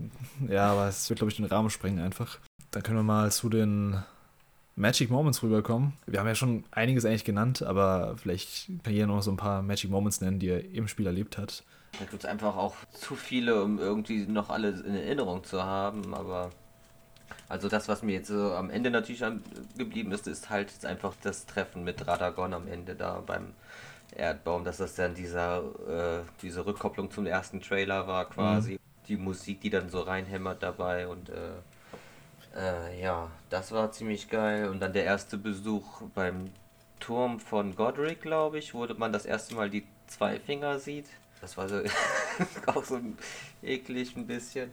ja, 0.48 0.72
aber 0.72 0.88
es 0.88 1.08
wird, 1.10 1.18
glaube 1.18 1.30
ich, 1.30 1.36
den 1.36 1.44
Rahmen 1.44 1.68
sprengen 1.68 2.00
einfach. 2.00 2.38
Dann 2.70 2.82
können 2.82 2.96
wir 2.96 3.02
mal 3.02 3.30
zu 3.30 3.50
den 3.50 4.02
Magic 4.74 5.10
Moments 5.10 5.42
rüberkommen. 5.42 5.92
Wir 6.06 6.18
haben 6.20 6.26
ja 6.26 6.34
schon 6.34 6.64
einiges 6.70 7.04
eigentlich 7.04 7.24
genannt, 7.24 7.62
aber 7.62 8.16
vielleicht 8.16 8.70
kann 8.84 8.94
jeder 8.94 9.06
noch 9.06 9.20
so 9.20 9.30
ein 9.30 9.36
paar 9.36 9.62
Magic 9.62 9.90
Moments 9.90 10.22
nennen, 10.22 10.38
die 10.38 10.48
er 10.48 10.64
im 10.72 10.88
Spiel 10.88 11.06
erlebt 11.06 11.36
hat. 11.36 11.62
Da 11.98 12.06
gibt 12.06 12.24
es 12.24 12.28
einfach 12.28 12.56
auch 12.56 12.74
zu 12.92 13.14
viele, 13.14 13.62
um 13.62 13.78
irgendwie 13.78 14.26
noch 14.26 14.48
alle 14.48 14.70
in 14.70 14.94
Erinnerung 14.94 15.44
zu 15.44 15.62
haben, 15.62 16.14
aber 16.14 16.50
also 17.48 17.68
das, 17.68 17.88
was 17.88 18.02
mir 18.02 18.12
jetzt 18.12 18.28
so 18.28 18.54
am 18.54 18.70
Ende 18.70 18.90
natürlich 18.90 19.22
geblieben 19.76 20.12
ist, 20.12 20.26
ist 20.26 20.50
halt 20.50 20.70
jetzt 20.70 20.84
einfach 20.84 21.14
das 21.22 21.46
Treffen 21.46 21.84
mit 21.84 22.06
Radagon 22.06 22.54
am 22.54 22.66
Ende 22.66 22.94
da 22.94 23.22
beim 23.24 23.52
Erdbaum, 24.14 24.64
dass 24.64 24.78
das 24.78 24.94
dann 24.94 25.14
dieser, 25.14 25.58
äh, 25.88 26.22
diese 26.42 26.64
Rückkopplung 26.64 27.10
zum 27.10 27.26
ersten 27.26 27.60
Trailer 27.60 28.06
war 28.06 28.28
quasi. 28.28 28.72
Mhm. 28.72 28.78
Die 29.08 29.16
Musik, 29.16 29.60
die 29.60 29.70
dann 29.70 29.88
so 29.88 30.00
reinhämmert 30.00 30.62
dabei 30.62 31.06
und 31.06 31.28
äh, 31.28 31.52
äh, 32.56 33.00
ja, 33.00 33.30
das 33.50 33.72
war 33.72 33.92
ziemlich 33.92 34.28
geil. 34.28 34.68
Und 34.68 34.80
dann 34.80 34.92
der 34.92 35.04
erste 35.04 35.36
Besuch 35.38 36.02
beim 36.14 36.50
Turm 37.00 37.38
von 37.38 37.76
Godric, 37.76 38.22
glaube 38.22 38.58
ich, 38.58 38.74
wo 38.74 38.86
man 38.96 39.12
das 39.12 39.26
erste 39.26 39.54
Mal 39.54 39.70
die 39.70 39.84
zwei 40.06 40.40
Finger 40.40 40.78
sieht. 40.78 41.06
Das 41.40 41.56
war 41.56 41.68
so 41.68 41.82
auch 42.66 42.84
so 42.84 43.00
eklig 43.62 44.16
ein 44.16 44.26
bisschen. 44.26 44.70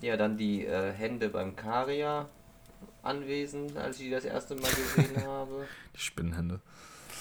Ja, 0.00 0.16
dann 0.16 0.36
die 0.36 0.66
äh, 0.66 0.92
Hände 0.92 1.28
beim 1.28 1.56
Karia 1.56 2.28
anwesend, 3.02 3.76
als 3.76 3.98
ich 3.98 4.06
die 4.06 4.10
das 4.10 4.24
erste 4.24 4.54
Mal 4.54 4.70
gesehen 4.70 5.16
habe. 5.26 5.66
Die 5.94 6.00
Spinnenhände. 6.00 6.60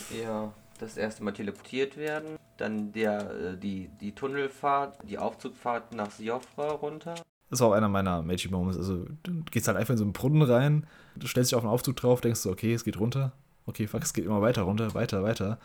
Ja, 0.09 0.51
das 0.83 0.97
erste 0.97 1.23
Mal 1.23 1.31
teleportiert 1.31 1.97
werden. 1.97 2.37
Dann 2.57 2.91
der, 2.91 3.31
äh, 3.31 3.57
die, 3.57 3.89
die 3.99 4.13
Tunnelfahrt, 4.13 4.97
die 5.07 5.17
Aufzugfahrt 5.17 5.93
nach 5.93 6.11
Siofra 6.11 6.71
runter. 6.71 7.15
Das 7.49 7.59
war 7.59 7.69
auch 7.69 7.73
einer 7.73 7.89
meiner 7.89 8.21
Magic 8.21 8.51
Moments. 8.51 8.77
Also, 8.77 9.05
du 9.23 9.43
gehst 9.51 9.67
halt 9.67 9.77
einfach 9.77 9.93
in 9.93 9.97
so 9.97 10.03
einen 10.03 10.13
Brunnen 10.13 10.41
rein, 10.41 10.87
du 11.15 11.27
stellst 11.27 11.51
dich 11.51 11.55
auf 11.55 11.63
den 11.63 11.69
Aufzug 11.69 11.95
drauf, 11.95 12.21
denkst 12.21 12.43
du, 12.43 12.51
okay, 12.51 12.73
es 12.73 12.83
geht 12.83 12.99
runter. 12.99 13.31
Okay, 13.65 13.87
fuck, 13.87 14.01
es 14.01 14.13
geht 14.13 14.25
immer 14.25 14.41
weiter 14.41 14.63
runter, 14.63 14.93
weiter, 14.93 15.23
weiter. 15.23 15.59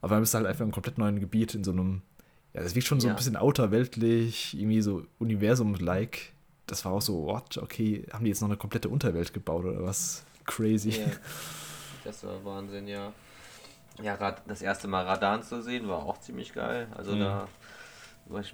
Aber 0.00 0.16
dann 0.16 0.20
bist 0.20 0.34
du 0.34 0.38
halt 0.38 0.46
einfach 0.46 0.64
im 0.64 0.70
komplett 0.70 0.98
neuen 0.98 1.20
Gebiet, 1.20 1.54
in 1.54 1.64
so 1.64 1.72
einem, 1.72 2.02
ja, 2.52 2.62
das 2.62 2.74
wirkt 2.74 2.86
schon 2.86 3.00
so 3.00 3.06
ja. 3.08 3.14
ein 3.14 3.16
bisschen 3.16 3.36
outerweltlich, 3.36 4.54
irgendwie 4.54 4.82
so 4.82 5.04
Universum-like. 5.18 6.32
Das 6.66 6.84
war 6.84 6.92
auch 6.92 7.02
so, 7.02 7.24
what, 7.24 7.58
okay, 7.58 8.06
haben 8.12 8.24
die 8.24 8.30
jetzt 8.30 8.40
noch 8.40 8.48
eine 8.48 8.56
komplette 8.56 8.88
Unterwelt 8.88 9.32
gebaut 9.32 9.64
oder 9.64 9.82
was? 9.82 10.24
Crazy. 10.44 10.90
Ja. 10.90 11.06
Das 12.04 12.22
war 12.22 12.44
Wahnsinn, 12.44 12.86
ja. 12.86 13.14
Ja, 14.02 14.16
das 14.46 14.62
erste 14.62 14.88
Mal 14.88 15.04
Radan 15.04 15.42
zu 15.42 15.62
sehen, 15.62 15.88
war 15.88 16.04
auch 16.04 16.18
ziemlich 16.18 16.52
geil. 16.52 16.88
Also 16.96 17.12
mhm. 17.12 17.20
da 17.20 17.48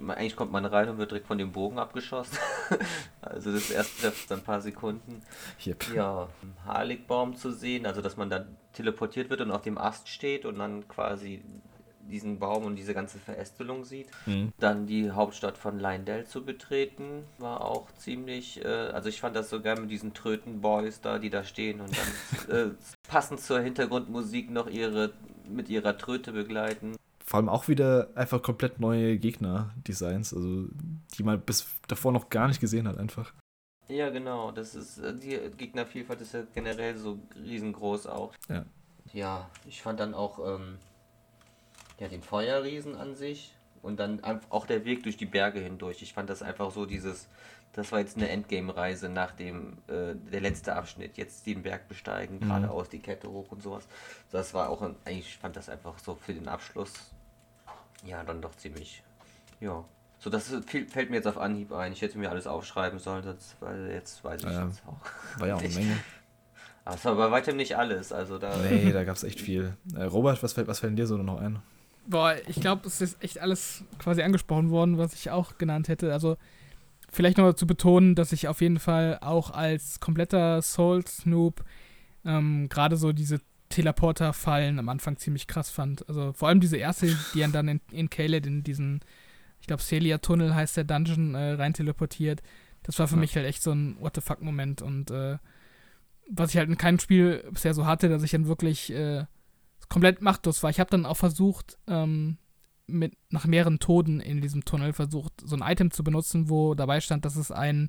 eigentlich 0.09 0.37
kommt 0.37 0.53
man 0.53 0.65
rein 0.65 0.89
und 0.89 0.99
wird 0.99 1.13
direkt 1.13 1.27
von 1.27 1.39
dem 1.39 1.53
Bogen 1.53 1.79
abgeschossen. 1.79 2.39
also 3.23 3.53
das 3.53 3.71
erste 3.71 4.03
trifft 4.03 4.31
dann 4.31 4.41
ein 4.41 4.45
paar 4.45 4.61
Sekunden. 4.61 5.23
Yep. 5.65 5.95
Ja, 5.95 6.29
Harligbaum 6.65 7.37
zu 7.37 7.53
sehen, 7.53 7.87
also 7.87 8.03
dass 8.03 8.17
man 8.17 8.31
dann 8.31 8.57
teleportiert 8.73 9.31
wird 9.31 9.41
und 9.41 9.51
auf 9.51 9.63
dem 9.63 9.79
Ast 9.79 10.09
steht 10.09 10.45
und 10.45 10.59
dann 10.59 10.89
quasi 10.89 11.43
diesen 12.11 12.39
Baum 12.41 12.65
und 12.65 12.77
diese 12.77 12.93
ganze 12.93 13.19
Verästelung 13.19 13.85
sieht. 13.85 14.09
Mhm. 14.27 14.53
Dann 14.59 14.87
die 14.87 15.13
Hauptstadt 15.13 15.57
von 15.57 15.79
Lindell 15.79 16.27
zu 16.27 16.45
betreten, 16.45 17.25
war 17.39 17.65
auch 17.65 17.93
ziemlich, 17.93 18.65
äh, 18.65 18.69
also 18.69 19.09
ich 19.09 19.21
fand 19.21 19.37
das 19.37 19.49
so 19.49 19.61
geil 19.61 19.81
mit 19.81 19.91
diesen 19.91 20.13
Tröten-Boys 20.13 21.01
da, 21.01 21.19
die 21.19 21.31
da 21.31 21.45
stehen 21.45 21.81
und 21.81 21.97
dann 21.97 22.57
äh, 22.71 22.71
passend 23.09 23.41
zur 23.41 23.61
Hintergrundmusik 23.61 24.51
noch 24.51 24.69
ihre 24.69 25.13
mit 25.55 25.69
ihrer 25.69 25.97
Tröte 25.97 26.33
begleiten 26.33 26.97
vor 27.31 27.39
allem 27.39 27.49
auch 27.49 27.69
wieder 27.69 28.09
einfach 28.17 28.43
komplett 28.43 28.81
neue 28.81 29.17
Gegner-Designs, 29.17 30.35
also 30.35 30.65
die 31.17 31.23
man 31.23 31.41
bis 31.41 31.65
davor 31.87 32.11
noch 32.11 32.29
gar 32.29 32.49
nicht 32.49 32.61
gesehen 32.61 32.89
hat, 32.89 32.99
einfach. 32.99 33.33
Ja, 33.87 34.11
genau, 34.11 34.51
das 34.51 34.75
ist, 34.75 34.99
äh, 34.99 35.15
die 35.15 35.39
Gegnervielfalt 35.57 36.21
ist 36.23 36.35
ja 36.35 36.43
generell 36.53 36.97
so 36.97 37.21
riesengroß 37.37 38.09
auch. 38.09 38.33
Ja. 38.49 38.65
Ja, 39.13 39.49
ich 39.65 39.81
fand 39.81 40.01
dann 40.01 40.13
auch, 40.13 40.41
ähm, 40.45 40.79
ja, 42.01 42.09
den 42.09 42.23
Feuerriesen 42.23 42.97
an 42.97 43.15
sich 43.15 43.55
und 43.83 43.99
dann 43.99 44.21
auch 44.51 44.67
der 44.67 44.85
Weg 44.85 45.03
durch 45.03 45.17
die 45.17 45.27
Berge 45.27 45.61
hindurch. 45.61 46.03
Ich 46.03 46.13
fand 46.13 46.29
das 46.31 46.43
einfach 46.43 46.71
so 46.71 46.87
dieses, 46.87 47.29
das 47.73 47.91
war 47.93 48.01
jetzt 48.01 48.17
eine 48.17 48.29
Endgame-Reise 48.29 49.09
nach 49.09 49.33
dem, 49.33 49.79
äh, 49.89 50.15
der 50.31 50.41
letzte 50.41 50.75
Abschnitt, 50.75 51.17
jetzt 51.17 51.47
den 51.47 51.63
Berg 51.63 51.89
besteigen, 51.89 52.37
mhm. 52.37 52.41
geradeaus 52.41 52.89
die 52.89 52.99
Kette 52.99 53.31
hoch 53.31 53.51
und 53.51 53.63
sowas. 53.63 53.87
Das 54.31 54.55
war 54.55 54.69
auch, 54.69 54.83
ein, 54.83 54.97
eigentlich 55.05 55.39
fand 55.39 55.57
das 55.57 55.69
einfach 55.69 55.99
so 55.99 56.15
für 56.15 56.35
den 56.35 56.49
Abschluss 56.49 56.93
ja, 58.05 58.23
dann 58.25 58.41
doch 58.41 58.55
ziemlich. 58.57 59.03
Ja. 59.61 59.85
So, 60.19 60.29
das 60.29 60.53
fällt 60.67 61.11
mir 61.11 61.17
jetzt 61.17 61.27
auf 61.27 61.39
Anhieb 61.39 61.73
ein. 61.73 61.93
Ich 61.93 62.03
hätte 62.03 62.19
mir 62.19 62.31
alles 62.31 62.47
aufschreiben 62.47 62.99
sollen, 62.99 63.25
das, 63.25 63.57
weil 63.61 63.91
jetzt 63.91 64.23
weiß 64.23 64.43
ich 64.43 64.51
ja, 64.51 64.67
jetzt 64.67 64.83
auch. 64.87 65.41
War 65.41 65.49
ja 65.49 65.55
auch 65.57 65.61
eine 65.61 65.69
Menge. 65.71 65.97
Aber 66.85 66.95
es 66.95 67.05
war 67.05 67.15
bei 67.15 67.31
weitem 67.31 67.57
nicht 67.57 67.77
alles. 67.77 68.13
Also 68.13 68.39
da 68.39 68.57
nee, 68.57 68.93
da 68.93 69.05
gab 69.05 69.17
es 69.17 69.25
echt 69.25 69.41
viel. 69.41 69.77
Äh, 69.95 70.05
Robert, 70.05 70.43
was 70.43 70.53
fällt, 70.55 70.67
was 70.67 70.81
fällt 70.81 70.99
dir 70.99 71.07
so 71.07 71.17
noch 71.17 71.41
ein? 71.41 71.61
Boah, 72.11 72.35
ich 72.49 72.61
glaube, 72.61 72.89
es 72.89 73.01
ist 73.01 73.23
echt 73.23 73.39
alles 73.39 73.85
quasi 74.01 74.23
angesprochen 74.23 74.71
worden, 74.71 74.99
was 74.99 75.15
ich 75.15 75.31
auch 75.31 75.59
genannt 75.59 75.87
hätte. 75.87 76.13
Also 76.13 76.37
vielleicht 77.09 77.39
noch 77.39 77.53
zu 77.53 77.69
betonen, 77.69 78.17
dass 78.17 78.33
ich 78.33 78.49
auf 78.49 78.61
jeden 78.61 78.81
Fall 78.81 79.19
auch 79.21 79.53
als 79.53 80.01
kompletter 80.01 80.61
Soul-Snoop 80.61 81.65
ähm, 82.25 82.69
gerade 82.69 82.97
so 82.97 83.13
diese 83.13 83.41
Teleporter-Fallen 83.69 84.81
am 84.81 84.89
Anfang 84.89 85.19
ziemlich 85.19 85.47
krass 85.47 85.71
fand. 85.71 86.09
Also 86.09 86.33
vor 86.33 86.49
allem 86.49 86.59
diese 86.59 86.79
erste, 86.79 87.17
die 87.33 87.47
dann 87.53 87.69
in, 87.69 87.81
in 87.93 88.11
Caled 88.11 88.45
in 88.45 88.65
diesen, 88.65 89.03
ich 89.61 89.69
glaube, 89.69 89.81
Celia-Tunnel 89.81 90.53
heißt 90.53 90.79
der 90.79 90.85
Dungeon, 90.85 91.37
äh, 91.37 91.53
rein 91.53 91.75
teleportiert. 91.75 92.43
Das 92.83 92.99
war 92.99 93.07
für 93.07 93.15
ja. 93.15 93.21
mich 93.21 93.37
halt 93.37 93.47
echt 93.47 93.63
so 93.63 93.71
ein 93.71 93.97
What 94.01 94.17
the 94.17 94.21
fuck-Moment 94.21 94.83
und 94.83 95.13
äh, 95.13 95.39
was 96.29 96.51
ich 96.51 96.57
halt 96.57 96.69
in 96.69 96.77
keinem 96.77 96.99
Spiel 96.99 97.45
bisher 97.53 97.73
so 97.73 97.87
hatte, 97.87 98.09
dass 98.09 98.25
ich 98.25 98.33
dann 98.33 98.49
wirklich 98.49 98.93
äh, 98.93 99.27
komplett 99.91 100.23
machtlos 100.23 100.63
war. 100.63 100.71
Ich 100.71 100.81
habe 100.81 100.91
dann 100.91 101.05
auch 101.05 101.19
versucht, 101.19 101.77
ähm, 101.87 102.39
mit 102.87 103.13
nach 103.29 103.47
mehreren 103.47 103.79
Toten 103.79 104.21
in 104.21 104.41
diesem 104.41 104.65
Tunnel 104.65 104.95
versucht, 104.95 105.33
so 105.45 105.55
ein 105.57 105.63
Item 105.63 105.91
zu 105.91 106.03
benutzen, 106.03 106.49
wo 106.49 106.75
dabei 106.75 107.01
stand, 107.01 107.25
dass 107.25 107.37
es 107.37 107.51
ein 107.51 107.89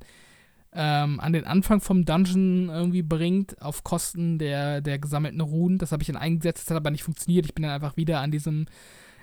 ähm, 0.73 1.19
an 1.19 1.33
den 1.33 1.45
Anfang 1.45 1.81
vom 1.81 2.05
Dungeon 2.05 2.69
irgendwie 2.69 3.01
bringt, 3.01 3.61
auf 3.61 3.83
Kosten 3.83 4.39
der, 4.39 4.81
der 4.81 4.99
gesammelten 4.99 5.41
Runen. 5.41 5.77
Das 5.77 5.91
habe 5.91 6.01
ich 6.01 6.07
dann 6.07 6.17
eingesetzt, 6.17 6.63
das 6.63 6.71
hat 6.71 6.77
aber 6.77 6.91
nicht 6.91 7.03
funktioniert. 7.03 7.45
Ich 7.45 7.53
bin 7.53 7.63
dann 7.63 7.71
einfach 7.71 7.97
wieder 7.97 8.21
an 8.21 8.31
diesem 8.31 8.67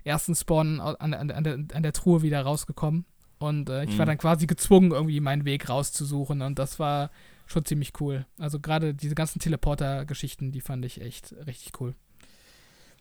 ersten 0.04 0.34
Spawn 0.34 0.80
an, 0.80 1.14
an, 1.14 1.30
an, 1.30 1.44
der, 1.44 1.54
an 1.54 1.82
der 1.82 1.92
Truhe 1.92 2.22
wieder 2.22 2.42
rausgekommen. 2.42 3.06
Und 3.38 3.70
äh, 3.70 3.84
ich 3.84 3.94
mhm. 3.94 3.98
war 3.98 4.06
dann 4.06 4.18
quasi 4.18 4.46
gezwungen, 4.46 4.90
irgendwie 4.90 5.20
meinen 5.20 5.44
Weg 5.44 5.68
rauszusuchen. 5.68 6.42
Und 6.42 6.58
das 6.58 6.78
war 6.78 7.10
schon 7.46 7.64
ziemlich 7.64 7.92
cool. 8.00 8.26
Also 8.38 8.60
gerade 8.60 8.94
diese 8.94 9.14
ganzen 9.14 9.38
Teleporter-Geschichten, 9.38 10.52
die 10.52 10.60
fand 10.60 10.84
ich 10.84 11.00
echt 11.00 11.34
richtig 11.46 11.80
cool. 11.80 11.94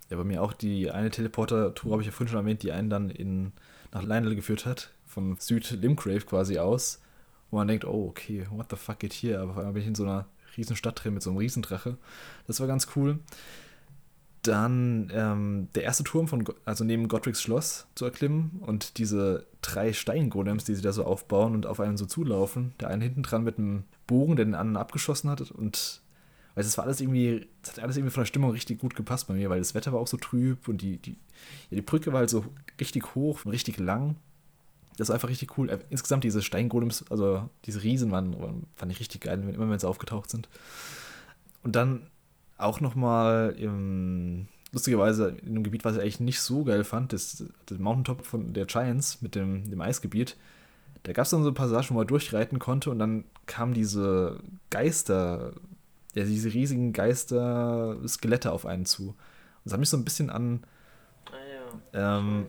Ja, 0.10 0.18
bei 0.18 0.24
mir 0.24 0.42
auch 0.42 0.54
die 0.54 0.90
eine 0.92 1.10
Teleporter-Tour 1.10 1.92
habe 1.92 2.02
ich 2.02 2.06
ja 2.06 2.12
vorhin 2.12 2.30
schon 2.30 2.40
erwähnt, 2.40 2.64
die 2.64 2.72
einen 2.72 2.90
dann 2.90 3.10
in, 3.10 3.52
nach 3.92 4.04
Lionel 4.04 4.36
geführt 4.36 4.66
hat, 4.66 4.92
von 5.06 5.38
Süd-Limgrave 5.38 6.22
quasi 6.22 6.60
aus 6.60 7.02
wo 7.50 7.58
man 7.58 7.68
denkt, 7.68 7.86
oh, 7.86 8.08
okay, 8.10 8.46
what 8.52 8.68
the 8.70 8.76
fuck 8.76 9.00
geht 9.00 9.14
hier? 9.14 9.42
Aber 9.42 9.52
auf 9.52 9.58
einmal 9.58 9.74
bin 9.74 9.82
ich 9.82 9.88
in 9.88 9.96
so 9.96 10.04
einer 10.04 10.26
riesen 10.56 10.76
Stadt 10.76 11.04
drin 11.04 11.14
mit 11.14 11.24
so 11.24 11.30
einem 11.30 11.40
Riesendrache. 11.40 11.98
Das 12.46 12.60
war 12.60 12.68
ganz 12.68 12.88
cool. 12.96 13.20
Dann 14.42 15.12
ähm, 15.14 15.68
der 15.76 15.84
erste 15.84 16.04
Turm 16.04 16.28
von, 16.28 16.46
also 16.66 16.84
neben 16.84 17.08
Godric's 17.08 17.42
Schloss 17.42 17.88
zu 17.96 18.06
erklimmen 18.06 18.62
und 18.62 18.98
diese 18.98 19.46
drei 19.62 19.94
Steingolems, 19.94 20.64
die 20.64 20.76
sie 20.76 20.82
da 20.82 20.94
so 20.94 21.04
aufbauen 21.04 21.54
und 21.54 21.66
auf 21.66 21.80
einen 21.80 21.98
so 21.98 22.06
zulaufen. 22.06 22.74
Der 22.80 22.90
eine 22.90 23.04
hinten 23.04 23.24
dran 23.24 23.44
mit 23.44 23.58
einem 23.58 23.84
Bogen, 24.06 24.36
der 24.36 24.46
den 24.46 24.56
anderen 24.56 24.78
abgeschossen 24.78 25.30
hat 25.30 25.52
und 25.52 26.02
weil 26.58 26.66
es 26.66 26.76
war 26.76 26.86
alles 26.86 27.02
irgendwie, 27.02 27.46
es 27.62 27.70
hat 27.70 27.80
alles 27.82 27.98
irgendwie 27.98 28.12
von 28.12 28.22
der 28.22 28.26
Stimmung 28.26 28.50
richtig 28.50 28.80
gut 28.80 28.96
gepasst 28.96 29.28
bei 29.28 29.36
mir, 29.36 29.48
weil 29.52 29.60
das 29.60 29.76
Wetter 29.76 29.94
war 29.94 30.00
auch 30.00 30.08
so 30.08 30.18
trüb 30.18 30.68
und 30.68 30.82
die, 30.82 30.98
die, 30.98 31.12
ja, 31.70 31.76
die 31.76 31.84
Brücke 31.84 32.12
war 32.12 32.22
halt 32.22 32.32
so 32.32 32.46
richtig 32.82 33.14
hoch 33.14 33.46
und 33.46 33.52
richtig 33.52 33.78
lang. 33.78 34.16
Das 34.98 35.10
war 35.10 35.14
einfach 35.14 35.30
richtig 35.30 35.56
cool. 35.60 35.70
Äh, 35.70 35.78
insgesamt 35.92 36.24
diese 36.24 36.42
Steingolems, 36.42 37.06
also 37.12 37.48
diese 37.66 37.84
Riesen 37.84 38.10
waren, 38.10 38.66
fand 38.74 38.92
ich 38.92 39.00
richtig 39.00 39.22
geil, 39.22 39.40
immer 39.40 39.70
wenn 39.70 39.78
sie 39.78 39.88
aufgetaucht 39.88 40.32
sind. 40.32 40.50
Und 41.62 41.76
dann 41.76 42.08
auch 42.58 42.80
nochmal 42.80 43.56
lustigerweise 44.72 45.38
in 45.44 45.50
einem 45.50 45.64
Gebiet, 45.64 45.86
was 45.86 45.94
ich 45.94 46.02
eigentlich 46.02 46.22
nicht 46.22 46.42
so 46.42 46.64
geil 46.64 46.84
fand, 46.84 47.14
das, 47.14 47.44
das 47.68 47.78
Mountaintop 47.78 48.26
von 48.26 48.54
der 48.54 48.66
Giants 48.66 49.22
mit 49.22 49.36
dem, 49.36 49.70
dem 49.70 49.80
Eisgebiet. 49.80 50.36
Da 51.04 51.14
gab 51.14 51.26
es 51.26 51.30
dann 51.30 51.44
so 51.44 51.54
Passagen, 51.54 51.90
wo 51.92 52.00
man 52.00 52.08
durchreiten 52.08 52.58
konnte 52.58 52.90
und 52.90 52.98
dann 52.98 53.26
kamen 53.46 53.76
diese 53.76 54.40
Geister, 54.72 55.54
ja, 56.18 56.24
diese 56.24 56.54
riesigen 56.54 56.94
Geister-Skelette 56.94 58.52
auf 58.52 58.66
einen 58.66 58.86
zu. 58.86 59.10
Und 59.10 59.16
das 59.66 59.74
hat 59.74 59.80
mich 59.80 59.90
so 59.90 59.98
ein 59.98 60.04
bisschen 60.04 60.30
an. 60.30 60.64
Ah, 61.32 61.94
ja. 61.94 62.18
ähm, 62.18 62.48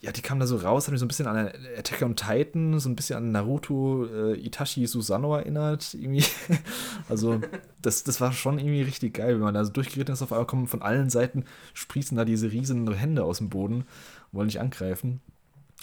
ja, 0.00 0.10
die 0.10 0.20
kam 0.20 0.40
da 0.40 0.46
so 0.46 0.56
raus, 0.56 0.86
hat 0.86 0.92
mich 0.92 0.98
so 0.98 1.06
ein 1.06 1.08
bisschen 1.08 1.28
an 1.28 1.50
Attack 1.78 2.02
on 2.02 2.16
Titan, 2.16 2.78
so 2.80 2.88
ein 2.88 2.96
bisschen 2.96 3.16
an 3.16 3.32
Naruto 3.32 4.04
äh, 4.04 4.46
Itachi 4.46 4.86
Susano 4.86 5.36
erinnert, 5.36 5.94
irgendwie. 5.94 6.24
also, 7.08 7.40
das, 7.80 8.02
das 8.02 8.20
war 8.20 8.32
schon 8.32 8.58
irgendwie 8.58 8.82
richtig 8.82 9.14
geil, 9.14 9.34
wenn 9.34 9.42
man 9.42 9.54
da 9.54 9.64
so 9.64 9.70
durchgeritten 9.70 10.12
ist, 10.12 10.20
auf 10.20 10.32
einmal 10.32 10.46
kommen 10.46 10.66
von 10.66 10.82
allen 10.82 11.08
Seiten, 11.08 11.44
sprießen 11.74 12.16
da 12.16 12.24
diese 12.24 12.50
riesen 12.50 12.92
Hände 12.92 13.24
aus 13.24 13.38
dem 13.38 13.48
Boden, 13.48 13.84
wollen 14.32 14.48
dich 14.48 14.60
angreifen. 14.60 15.20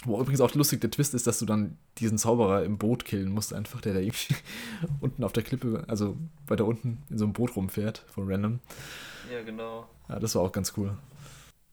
Wo 0.04 0.18
übrigens 0.18 0.40
auch 0.40 0.54
lustig 0.54 0.80
der 0.80 0.90
Twist 0.90 1.14
ist, 1.14 1.26
dass 1.26 1.38
du 1.38 1.46
dann 1.46 1.76
diesen 1.98 2.16
Zauberer 2.16 2.64
im 2.64 2.78
Boot 2.78 3.04
killen 3.04 3.30
musst, 3.30 3.52
einfach, 3.52 3.80
der 3.80 3.94
da 3.94 4.00
irgendwie 4.00 4.34
unten 5.00 5.24
auf 5.24 5.32
der 5.32 5.42
Klippe, 5.42 5.84
also 5.88 6.16
weiter 6.46 6.64
unten 6.64 7.02
in 7.10 7.18
so 7.18 7.24
einem 7.24 7.34
Boot 7.34 7.54
rumfährt, 7.54 8.04
von 8.08 8.30
Random. 8.30 8.60
Ja, 9.30 9.42
genau. 9.42 9.86
Ja, 10.08 10.18
das 10.18 10.34
war 10.34 10.42
auch 10.42 10.52
ganz 10.52 10.72
cool. 10.76 10.96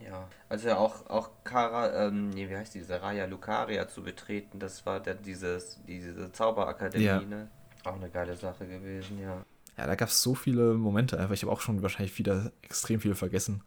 Ja, 0.04 0.28
also 0.50 0.72
auch, 0.72 1.10
auch 1.10 1.30
Kara, 1.44 2.08
ähm, 2.08 2.30
nee, 2.30 2.50
wie 2.50 2.56
heißt 2.56 2.76
diese 2.76 3.02
Raya 3.02 3.26
Lucaria 3.26 3.88
zu 3.88 4.04
betreten, 4.04 4.60
das 4.60 4.86
war 4.86 5.00
dann 5.00 5.22
dieses, 5.24 5.80
diese 5.88 6.32
Zauberakademie, 6.32 7.04
ja. 7.04 7.22
ne? 7.22 7.50
Auch 7.84 7.96
eine 7.96 8.10
geile 8.10 8.36
Sache 8.36 8.68
gewesen, 8.68 9.20
ja. 9.22 9.44
Ja, 9.78 9.86
da 9.86 9.96
gab 9.96 10.10
es 10.10 10.22
so 10.22 10.36
viele 10.36 10.74
Momente 10.74 11.20
einfach. 11.20 11.34
Ich 11.34 11.44
habe 11.44 11.52
auch 11.52 11.62
schon 11.62 11.82
wahrscheinlich 11.84 12.18
wieder 12.18 12.52
extrem 12.64 13.00
viel 13.00 13.16
vergessen. 13.16 13.62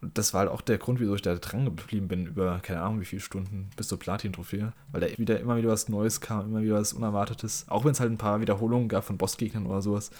Das 0.00 0.32
war 0.32 0.40
halt 0.40 0.50
auch 0.50 0.60
der 0.60 0.78
Grund, 0.78 1.00
wieso 1.00 1.14
ich 1.14 1.22
da 1.22 1.34
dran 1.34 1.64
geblieben 1.64 2.06
bin, 2.06 2.26
über 2.26 2.60
keine 2.60 2.82
Ahnung 2.82 3.00
wie 3.00 3.04
viele 3.04 3.20
Stunden 3.20 3.70
bis 3.76 3.88
zur 3.88 3.98
Platin-Trophäe. 3.98 4.72
Weil 4.92 5.00
da 5.00 5.18
wieder 5.18 5.40
immer 5.40 5.56
wieder 5.56 5.70
was 5.70 5.88
Neues 5.88 6.20
kam, 6.20 6.46
immer 6.46 6.62
wieder 6.62 6.74
was 6.74 6.92
Unerwartetes. 6.92 7.66
Auch 7.68 7.84
wenn 7.84 7.92
es 7.92 8.00
halt 8.00 8.12
ein 8.12 8.18
paar 8.18 8.40
Wiederholungen 8.40 8.88
gab 8.88 9.04
von 9.04 9.18
Bossgegnern 9.18 9.66
oder 9.66 9.82
sowas. 9.82 10.10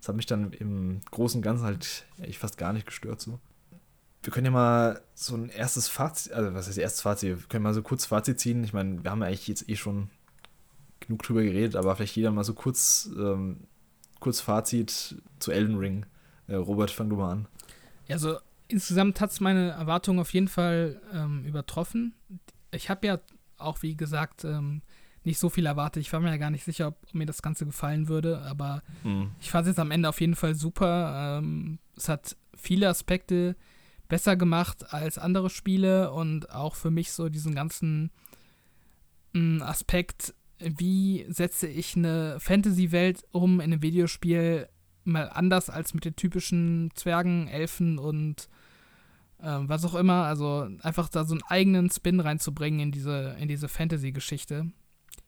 Das 0.00 0.08
hat 0.08 0.16
mich 0.16 0.26
dann 0.26 0.52
im 0.52 1.00
Großen 1.10 1.38
und 1.38 1.42
Ganzen 1.42 1.64
halt 1.64 2.04
echt 2.22 2.38
fast 2.38 2.58
gar 2.58 2.72
nicht 2.72 2.86
gestört 2.86 3.20
so 3.20 3.40
wir 4.24 4.32
können 4.32 4.46
ja 4.46 4.52
mal 4.52 5.02
so 5.14 5.36
ein 5.36 5.50
erstes 5.50 5.88
Fazit, 5.88 6.32
also 6.32 6.54
was 6.54 6.66
heißt 6.66 6.78
erstes 6.78 7.02
Fazit, 7.02 7.28
wir 7.28 7.48
können 7.48 7.62
mal 7.62 7.74
so 7.74 7.82
kurz 7.82 8.06
Fazit 8.06 8.40
ziehen. 8.40 8.64
Ich 8.64 8.72
meine, 8.72 9.04
wir 9.04 9.10
haben 9.10 9.20
ja 9.20 9.28
eigentlich 9.28 9.46
jetzt 9.46 9.68
eh 9.68 9.76
schon 9.76 10.08
genug 11.00 11.22
drüber 11.22 11.42
geredet, 11.42 11.76
aber 11.76 11.94
vielleicht 11.94 12.16
jeder 12.16 12.30
mal 12.30 12.44
so 12.44 12.54
kurz, 12.54 13.10
ähm, 13.16 13.60
kurz 14.20 14.40
Fazit 14.40 15.16
zu 15.38 15.52
Elden 15.52 15.76
Ring. 15.76 16.06
Äh, 16.46 16.54
Robert, 16.54 16.90
fang 16.90 17.10
du 17.10 17.16
mal 17.16 17.32
an. 17.32 17.46
Ja, 18.08 18.14
also 18.14 18.38
insgesamt 18.68 19.20
hat 19.20 19.30
es 19.30 19.40
meine 19.40 19.70
Erwartungen 19.70 20.20
auf 20.20 20.32
jeden 20.32 20.48
Fall 20.48 21.00
ähm, 21.12 21.44
übertroffen. 21.44 22.14
Ich 22.70 22.90
habe 22.90 23.06
ja 23.06 23.20
auch, 23.58 23.82
wie 23.82 23.96
gesagt, 23.96 24.44
ähm, 24.44 24.82
nicht 25.24 25.38
so 25.38 25.48
viel 25.48 25.66
erwartet. 25.66 26.02
Ich 26.02 26.12
war 26.12 26.20
mir 26.20 26.30
ja 26.30 26.36
gar 26.36 26.50
nicht 26.50 26.64
sicher, 26.64 26.88
ob 26.88 27.14
mir 27.14 27.26
das 27.26 27.42
Ganze 27.42 27.64
gefallen 27.64 28.08
würde, 28.08 28.40
aber 28.42 28.82
mhm. 29.02 29.30
ich 29.40 29.50
fand 29.50 29.66
es 29.66 29.72
jetzt 29.72 29.78
am 29.80 29.90
Ende 29.90 30.08
auf 30.08 30.20
jeden 30.20 30.36
Fall 30.36 30.54
super. 30.54 31.38
Ähm, 31.38 31.78
es 31.96 32.08
hat 32.08 32.36
viele 32.54 32.88
Aspekte, 32.88 33.56
besser 34.08 34.36
gemacht 34.36 34.92
als 34.92 35.18
andere 35.18 35.48
Spiele 35.48 36.12
und 36.12 36.50
auch 36.50 36.74
für 36.74 36.90
mich 36.90 37.12
so 37.12 37.28
diesen 37.28 37.54
ganzen 37.54 38.10
mh, 39.32 39.40
mm, 39.58 39.62
Aspekt, 39.62 40.34
wie 40.58 41.26
setze 41.28 41.66
ich 41.66 41.96
eine 41.96 42.38
Fantasy-Welt 42.38 43.24
um 43.32 43.60
in 43.60 43.72
einem 43.72 43.82
Videospiel 43.82 44.68
mal 45.04 45.28
anders 45.28 45.70
als 45.70 45.94
mit 45.94 46.04
den 46.04 46.16
typischen 46.16 46.90
Zwergen, 46.94 47.48
Elfen 47.48 47.98
und 47.98 48.48
äh, 49.40 49.58
was 49.60 49.84
auch 49.84 49.94
immer. 49.94 50.24
Also 50.24 50.68
einfach 50.82 51.08
da 51.08 51.24
so 51.24 51.34
einen 51.34 51.42
eigenen 51.42 51.90
Spin 51.90 52.20
reinzubringen 52.20 52.80
in 52.80 52.92
diese, 52.92 53.36
in 53.38 53.48
diese 53.48 53.68
Fantasy-Geschichte. 53.68 54.70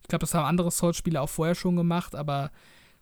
Ich 0.02 0.08
glaube, 0.08 0.20
das 0.20 0.34
haben 0.34 0.46
andere 0.46 0.70
Souls-Spiele 0.70 1.20
auch 1.20 1.28
vorher 1.28 1.54
schon 1.54 1.76
gemacht, 1.76 2.14
aber 2.14 2.50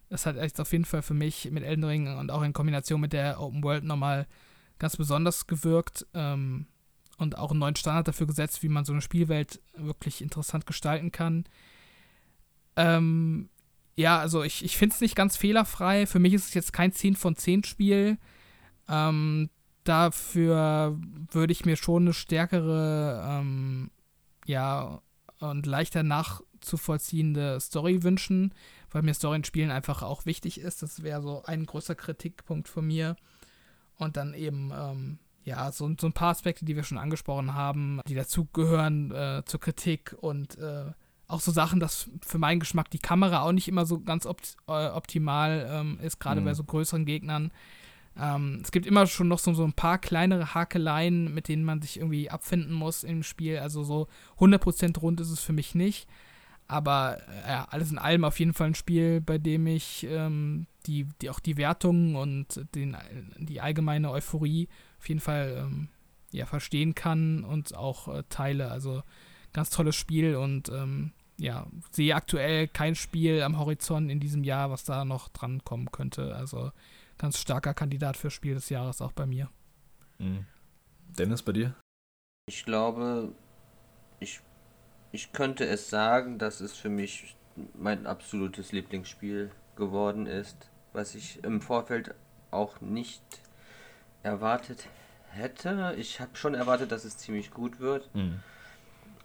es 0.08 0.26
hat 0.26 0.36
echt 0.36 0.60
auf 0.60 0.72
jeden 0.72 0.84
Fall 0.84 1.02
für 1.02 1.14
mich 1.14 1.50
mit 1.50 1.64
Elden 1.64 1.84
Ring 1.84 2.18
und 2.18 2.30
auch 2.30 2.42
in 2.42 2.52
Kombination 2.52 3.00
mit 3.00 3.12
der 3.12 3.40
Open 3.40 3.62
World 3.62 3.84
nochmal 3.84 4.26
ganz 4.78 4.96
besonders 4.96 5.46
gewirkt 5.46 6.06
ähm, 6.14 6.66
und 7.18 7.38
auch 7.38 7.50
einen 7.50 7.60
neuen 7.60 7.76
Standard 7.76 8.08
dafür 8.08 8.26
gesetzt, 8.26 8.62
wie 8.62 8.68
man 8.68 8.84
so 8.84 8.92
eine 8.92 9.02
Spielwelt 9.02 9.60
wirklich 9.76 10.20
interessant 10.22 10.66
gestalten 10.66 11.12
kann. 11.12 11.44
Ähm, 12.76 13.48
ja, 13.96 14.18
also 14.18 14.42
ich, 14.42 14.64
ich 14.64 14.76
finde 14.76 14.94
es 14.94 15.00
nicht 15.00 15.14
ganz 15.16 15.36
fehlerfrei. 15.36 16.06
Für 16.06 16.18
mich 16.18 16.34
ist 16.34 16.48
es 16.48 16.54
jetzt 16.54 16.72
kein 16.72 16.92
10 16.92 17.16
von 17.16 17.36
10 17.36 17.64
Spiel. 17.64 18.18
Ähm, 18.88 19.50
dafür 19.84 20.98
würde 21.30 21.52
ich 21.52 21.64
mir 21.64 21.76
schon 21.76 22.04
eine 22.04 22.12
stärkere, 22.12 23.24
ähm, 23.28 23.90
ja, 24.46 25.00
und 25.38 25.66
leichter 25.66 26.02
nachzuvollziehende 26.02 27.60
Story 27.60 28.02
wünschen, 28.02 28.54
weil 28.90 29.02
mir 29.02 29.14
Story 29.14 29.36
in 29.36 29.44
Spielen 29.44 29.70
einfach 29.70 30.02
auch 30.02 30.26
wichtig 30.26 30.60
ist. 30.60 30.82
Das 30.82 31.02
wäre 31.02 31.22
so 31.22 31.42
ein 31.44 31.66
großer 31.66 31.94
Kritikpunkt 31.94 32.68
von 32.68 32.86
mir. 32.86 33.16
Und 33.96 34.16
dann 34.16 34.34
eben, 34.34 34.72
ähm, 34.74 35.18
ja, 35.44 35.70
so, 35.70 35.92
so 36.00 36.06
ein 36.08 36.12
paar 36.12 36.30
Aspekte, 36.30 36.64
die 36.64 36.74
wir 36.74 36.82
schon 36.82 36.98
angesprochen 36.98 37.54
haben, 37.54 38.00
die 38.08 38.14
dazugehören 38.14 39.12
äh, 39.12 39.42
zur 39.44 39.60
Kritik 39.60 40.16
und 40.20 40.58
äh, 40.58 40.92
auch 41.26 41.40
so 41.40 41.52
Sachen, 41.52 41.80
dass 41.80 42.10
für 42.26 42.38
meinen 42.38 42.60
Geschmack 42.60 42.90
die 42.90 42.98
Kamera 42.98 43.42
auch 43.42 43.52
nicht 43.52 43.68
immer 43.68 43.86
so 43.86 44.00
ganz 44.00 44.26
opt 44.26 44.56
äh, 44.68 44.88
optimal 44.88 45.66
ähm, 45.70 45.98
ist, 46.00 46.20
gerade 46.20 46.40
mhm. 46.40 46.46
bei 46.46 46.54
so 46.54 46.64
größeren 46.64 47.04
Gegnern. 47.04 47.50
Ähm, 48.16 48.60
es 48.62 48.70
gibt 48.70 48.86
immer 48.86 49.06
schon 49.06 49.28
noch 49.28 49.38
so, 49.38 49.52
so 49.54 49.64
ein 49.64 49.72
paar 49.72 49.98
kleinere 49.98 50.54
Hakeleien, 50.54 51.32
mit 51.34 51.48
denen 51.48 51.64
man 51.64 51.82
sich 51.82 51.98
irgendwie 51.98 52.30
abfinden 52.30 52.72
muss 52.72 53.04
im 53.04 53.22
Spiel. 53.22 53.58
Also 53.58 53.82
so 53.82 54.08
100% 54.38 54.98
rund 54.98 55.20
ist 55.20 55.30
es 55.30 55.40
für 55.40 55.52
mich 55.52 55.74
nicht. 55.74 56.08
Aber 56.66 57.18
äh, 57.28 57.50
ja, 57.50 57.66
alles 57.70 57.90
in 57.90 57.98
allem 57.98 58.24
auf 58.24 58.38
jeden 58.38 58.54
Fall 58.54 58.68
ein 58.68 58.74
Spiel, 58.74 59.20
bei 59.20 59.38
dem 59.38 59.66
ich 59.66 60.06
ähm, 60.08 60.66
die, 60.86 61.06
die 61.20 61.30
auch 61.30 61.40
die 61.40 61.56
Wertungen 61.56 62.16
und 62.16 62.64
den, 62.74 62.96
die 63.38 63.60
allgemeine 63.60 64.10
Euphorie 64.10 64.68
auf 64.98 65.08
jeden 65.08 65.20
Fall 65.20 65.64
ähm, 65.66 65.88
ja, 66.32 66.46
verstehen 66.46 66.94
kann 66.94 67.44
und 67.44 67.74
auch 67.74 68.08
äh, 68.08 68.22
teile. 68.28 68.70
Also 68.70 69.02
ganz 69.54 69.70
tolles 69.70 69.96
Spiel 69.96 70.36
und 70.36 70.68
ähm, 70.68 71.12
ja, 71.38 71.66
sehe 71.90 72.14
aktuell 72.14 72.68
kein 72.68 72.94
Spiel 72.94 73.42
am 73.42 73.58
Horizont 73.58 74.10
in 74.10 74.20
diesem 74.20 74.44
Jahr, 74.44 74.70
was 74.70 74.84
da 74.84 75.06
noch 75.06 75.30
dran 75.30 75.64
kommen 75.64 75.90
könnte. 75.90 76.36
Also 76.36 76.70
ganz 77.16 77.38
starker 77.38 77.72
Kandidat 77.72 78.18
für 78.18 78.30
Spiel 78.30 78.54
des 78.54 78.68
Jahres 78.68 79.00
auch 79.00 79.12
bei 79.12 79.24
mir. 79.24 79.48
Mhm. 80.18 80.44
Dennis, 81.18 81.42
bei 81.42 81.52
dir? 81.52 81.74
Ich 82.46 82.64
glaube, 82.64 83.32
ich 84.20 84.40
ich 85.14 85.32
könnte 85.32 85.64
es 85.64 85.90
sagen, 85.90 86.38
dass 86.38 86.60
es 86.60 86.72
für 86.72 86.88
mich 86.88 87.36
mein 87.72 88.04
absolutes 88.04 88.72
Lieblingsspiel 88.72 89.52
geworden 89.76 90.26
ist, 90.26 90.68
was 90.92 91.14
ich 91.14 91.42
im 91.44 91.60
Vorfeld 91.60 92.14
auch 92.50 92.80
nicht 92.80 93.22
erwartet 94.24 94.88
hätte. 95.30 95.94
Ich 95.96 96.20
habe 96.20 96.34
schon 96.34 96.54
erwartet, 96.54 96.90
dass 96.90 97.04
es 97.04 97.16
ziemlich 97.16 97.52
gut 97.52 97.78
wird. 97.78 98.12
Mhm. 98.14 98.40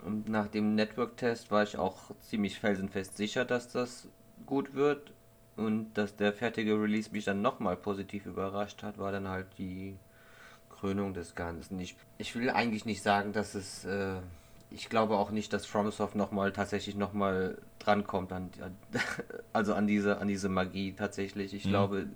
Und 0.05 0.29
nach 0.29 0.47
dem 0.47 0.75
Network-Test 0.75 1.51
war 1.51 1.63
ich 1.63 1.77
auch 1.77 2.11
ziemlich 2.21 2.59
felsenfest 2.59 3.17
sicher, 3.17 3.45
dass 3.45 3.71
das 3.71 4.07
gut 4.45 4.73
wird. 4.73 5.11
Und 5.55 5.93
dass 5.95 6.15
der 6.15 6.31
fertige 6.31 6.81
Release 6.81 7.11
mich 7.11 7.25
dann 7.25 7.41
nochmal 7.41 7.75
positiv 7.75 8.25
überrascht 8.25 8.81
hat, 8.81 8.97
war 8.97 9.11
dann 9.11 9.27
halt 9.27 9.47
die 9.57 9.97
Krönung 10.69 11.13
des 11.13 11.35
Ganzen. 11.35 11.79
Ich, 11.79 11.97
ich 12.17 12.33
will 12.35 12.49
eigentlich 12.49 12.85
nicht 12.85 13.03
sagen, 13.03 13.33
dass 13.33 13.55
es 13.55 13.83
äh, 13.83 14.21
ich 14.71 14.89
glaube 14.89 15.17
auch 15.17 15.31
nicht, 15.31 15.51
dass 15.53 15.65
FromSoft 15.65 16.15
nochmal 16.15 16.51
tatsächlich 16.51 16.95
nochmal 16.95 17.57
drankommt 17.79 18.31
an, 18.31 18.51
also 19.53 19.73
an 19.73 19.87
diese, 19.87 20.19
an 20.19 20.27
diese 20.27 20.49
Magie 20.49 20.93
tatsächlich. 20.93 21.53
Ich 21.53 21.65
mhm. 21.65 21.69
glaube, 21.69 22.07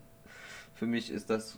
für 0.75 0.85
mich 0.85 1.11
ist 1.11 1.29
das 1.29 1.57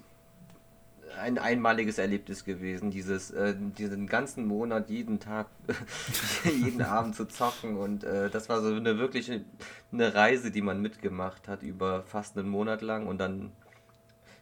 ein 1.19 1.37
einmaliges 1.37 1.97
Erlebnis 1.97 2.45
gewesen, 2.45 2.91
dieses, 2.91 3.31
äh, 3.31 3.55
diesen 3.57 4.07
ganzen 4.07 4.45
Monat, 4.45 4.89
jeden 4.89 5.19
Tag, 5.19 5.47
jeden 6.43 6.81
Abend 6.81 7.15
zu 7.15 7.25
zocken 7.25 7.77
und 7.77 8.03
äh, 8.03 8.29
das 8.29 8.49
war 8.49 8.61
so 8.61 8.73
eine 8.73 8.97
wirkliche 8.97 9.45
eine 9.91 10.13
Reise, 10.13 10.51
die 10.51 10.61
man 10.61 10.81
mitgemacht 10.81 11.47
hat 11.47 11.63
über 11.63 12.03
fast 12.03 12.37
einen 12.37 12.49
Monat 12.49 12.81
lang 12.81 13.07
und 13.07 13.19
dann 13.19 13.51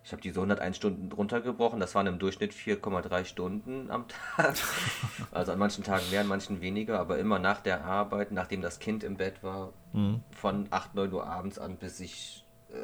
ich 0.06 0.11
habe 0.11 0.22
diese 0.22 0.41
101 0.41 0.76
Stunden 0.76 1.11
runtergebrochen. 1.14 1.80
Das 1.80 1.95
waren 1.95 2.07
im 2.07 2.19
Durchschnitt 2.19 2.52
4,3 2.52 3.23
Stunden 3.23 3.90
am 3.90 4.06
Tag. 4.07 4.56
Also 5.31 5.52
an 5.53 5.60
manchen 5.60 5.84
Tagen 5.84 6.03
mehr, 6.11 6.22
an 6.22 6.27
manchen 6.27 6.61
weniger, 6.61 6.99
aber 6.99 7.18
immer 7.18 7.40
nach 7.40 7.61
der 7.61 7.85
Arbeit, 7.85 8.31
nachdem 8.31 8.61
das 8.61 8.80
Kind 8.80 9.03
im 9.03 9.15
Bett 9.15 9.41
war, 9.41 9.72
mhm. 9.94 10.19
von 10.31 10.68
8, 10.69 10.94
9 10.94 11.11
Uhr 11.14 11.26
abends 11.26 11.57
an, 11.57 11.77
bis 11.77 11.99
ich, 12.02 12.45
äh, 12.69 12.76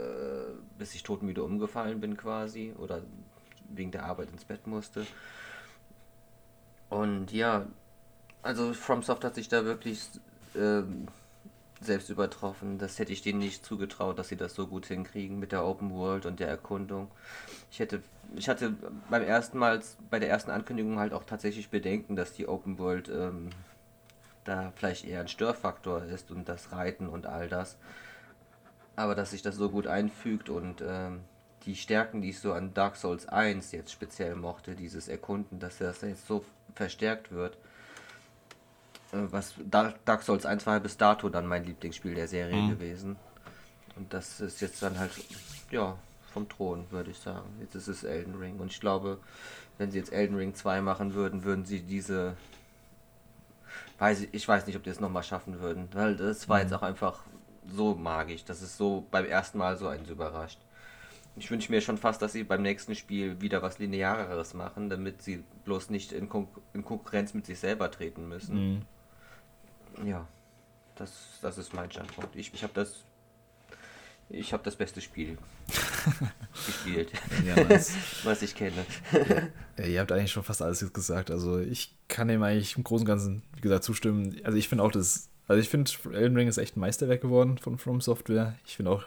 bis 0.77 0.95
ich 0.95 1.03
todmüde 1.03 1.43
umgefallen 1.43 1.99
bin 1.99 2.17
quasi 2.17 2.73
oder 2.79 3.01
wegen 3.69 3.91
der 3.91 4.05
Arbeit 4.05 4.29
ins 4.31 4.45
Bett 4.45 4.67
musste. 4.67 5.05
Und 6.89 7.31
ja, 7.31 7.65
also 8.41 8.73
FromSoft 8.73 9.23
hat 9.23 9.35
sich 9.35 9.47
da 9.47 9.65
wirklich 9.65 10.01
äh, 10.55 10.81
selbst 11.81 12.09
übertroffen. 12.09 12.77
Das 12.77 12.99
hätte 12.99 13.13
ich 13.13 13.21
denen 13.21 13.39
nicht 13.39 13.65
zugetraut, 13.65 14.19
dass 14.19 14.29
sie 14.29 14.37
das 14.37 14.53
so 14.53 14.67
gut 14.67 14.85
hinkriegen 14.85 15.39
mit 15.39 15.51
der 15.51 15.65
Open 15.65 15.91
World 15.91 16.25
und 16.25 16.39
der 16.39 16.47
Erkundung. 16.47 17.09
Ich 17.71 17.79
hätte, 17.79 18.01
ich 18.35 18.49
hatte 18.49 18.75
beim 19.09 19.23
ersten 19.23 19.57
Mal, 19.57 19.81
bei 20.09 20.19
der 20.19 20.29
ersten 20.29 20.51
Ankündigung 20.51 20.99
halt 20.99 21.13
auch 21.13 21.23
tatsächlich 21.23 21.69
Bedenken, 21.69 22.15
dass 22.15 22.33
die 22.33 22.47
Open 22.47 22.77
World 22.79 23.09
ähm, 23.09 23.49
da 24.43 24.73
vielleicht 24.75 25.05
eher 25.05 25.21
ein 25.21 25.27
Störfaktor 25.27 26.03
ist 26.03 26.31
und 26.31 26.49
das 26.49 26.71
Reiten 26.71 27.07
und 27.07 27.25
all 27.25 27.47
das. 27.47 27.77
Aber 28.95 29.15
dass 29.15 29.31
sich 29.31 29.41
das 29.41 29.55
so 29.55 29.69
gut 29.69 29.87
einfügt 29.87 30.49
und 30.49 30.83
ähm, 30.85 31.21
die 31.65 31.75
Stärken, 31.75 32.21
die 32.21 32.29
ich 32.29 32.39
so 32.39 32.53
an 32.53 32.73
Dark 32.73 32.95
Souls 32.95 33.27
1 33.27 33.71
jetzt 33.71 33.91
speziell 33.91 34.35
mochte, 34.35 34.75
dieses 34.75 35.07
Erkunden, 35.07 35.59
dass 35.59 35.77
das 35.77 36.01
jetzt 36.01 36.27
so 36.27 36.43
verstärkt 36.75 37.31
wird, 37.31 37.55
äh, 39.11 39.17
was 39.29 39.55
Dark 39.69 40.23
Souls 40.23 40.45
1 40.45 40.65
war 40.65 40.79
bis 40.79 40.97
dato 40.97 41.29
dann 41.29 41.47
mein 41.47 41.65
Lieblingsspiel 41.65 42.15
der 42.15 42.27
Serie 42.27 42.61
mhm. 42.61 42.69
gewesen. 42.69 43.15
Und 43.95 44.13
das 44.13 44.39
ist 44.39 44.61
jetzt 44.61 44.81
dann 44.81 44.97
halt, 44.97 45.11
ja, 45.71 45.97
vom 46.31 46.47
Thron, 46.47 46.85
würde 46.89 47.11
ich 47.11 47.17
sagen. 47.17 47.49
Jetzt 47.59 47.75
ist 47.75 47.87
es 47.87 48.03
Elden 48.03 48.35
Ring. 48.35 48.59
Und 48.59 48.71
ich 48.71 48.79
glaube, 48.79 49.19
wenn 49.77 49.91
sie 49.91 49.97
jetzt 49.97 50.13
Elden 50.13 50.37
Ring 50.37 50.55
2 50.55 50.81
machen 50.81 51.13
würden, 51.13 51.43
würden 51.43 51.65
sie 51.65 51.81
diese. 51.81 52.35
Weiß 53.97 54.21
ich, 54.21 54.33
ich 54.33 54.47
weiß 54.47 54.65
nicht, 54.67 54.77
ob 54.77 54.83
die 54.83 54.89
es 54.89 55.01
nochmal 55.01 55.23
schaffen 55.23 55.59
würden. 55.59 55.89
Weil 55.91 56.15
das 56.15 56.47
war 56.47 56.57
mhm. 56.57 56.63
jetzt 56.63 56.73
auch 56.73 56.83
einfach 56.83 57.21
so 57.67 57.95
magisch. 57.95 58.45
Das 58.45 58.61
ist 58.61 58.77
so 58.77 59.05
beim 59.11 59.25
ersten 59.25 59.57
Mal 59.57 59.77
so 59.77 59.87
eins 59.87 60.09
überrascht. 60.09 60.59
Ich 61.39 61.49
wünsche 61.49 61.71
mir 61.71 61.81
schon 61.81 61.97
fast, 61.97 62.21
dass 62.21 62.33
sie 62.33 62.43
beim 62.43 62.61
nächsten 62.61 62.95
Spiel 62.95 63.41
wieder 63.41 63.61
was 63.61 63.79
Lineareres 63.79 64.53
machen, 64.53 64.89
damit 64.89 65.21
sie 65.21 65.43
bloß 65.65 65.89
nicht 65.89 66.11
in, 66.11 66.29
Kon 66.29 66.47
in 66.73 66.83
Konkurrenz 66.83 67.33
mit 67.33 67.45
sich 67.45 67.59
selber 67.59 67.89
treten 67.89 68.27
müssen. 68.27 68.85
Mhm. 69.97 70.07
Ja, 70.07 70.27
das, 70.95 71.39
das 71.41 71.57
ist 71.57 71.73
mein 71.73 71.89
Standpunkt. 71.89 72.35
Ich, 72.35 72.53
ich 72.53 72.63
habe 72.63 72.73
das 72.73 73.05
ich 74.29 74.53
habe 74.53 74.63
das 74.63 74.75
beste 74.75 75.01
Spiel 75.01 75.37
gespielt, 76.65 77.11
ja, 77.45 77.55
was 78.23 78.41
ich 78.43 78.53
kenne. 78.53 78.85
Ja, 79.77 79.85
ihr 79.85 79.99
habt 79.99 80.11
eigentlich 80.11 80.31
schon 80.31 80.43
fast 80.43 80.61
alles 80.61 80.93
gesagt. 80.93 81.31
Also 81.31 81.59
ich 81.59 81.95
kann 82.07 82.27
dem 82.27 82.43
eigentlich 82.43 82.77
im 82.77 82.83
Großen 82.83 83.05
und 83.05 83.07
Ganzen, 83.07 83.43
wie 83.55 83.61
gesagt, 83.61 83.83
zustimmen. 83.83 84.39
Also 84.43 84.57
ich 84.57 84.69
finde 84.69 84.83
auch, 84.83 84.91
das, 84.91 85.29
also 85.47 85.59
ich 85.59 85.69
finde, 85.69 85.91
Elden 86.13 86.37
Ring 86.37 86.47
ist 86.47 86.59
echt 86.59 86.77
ein 86.77 86.79
Meisterwerk 86.79 87.21
geworden 87.21 87.57
von 87.57 87.79
From 87.79 88.01
Software. 88.01 88.55
Ich 88.67 88.75
finde 88.75 88.91
auch, 88.91 89.05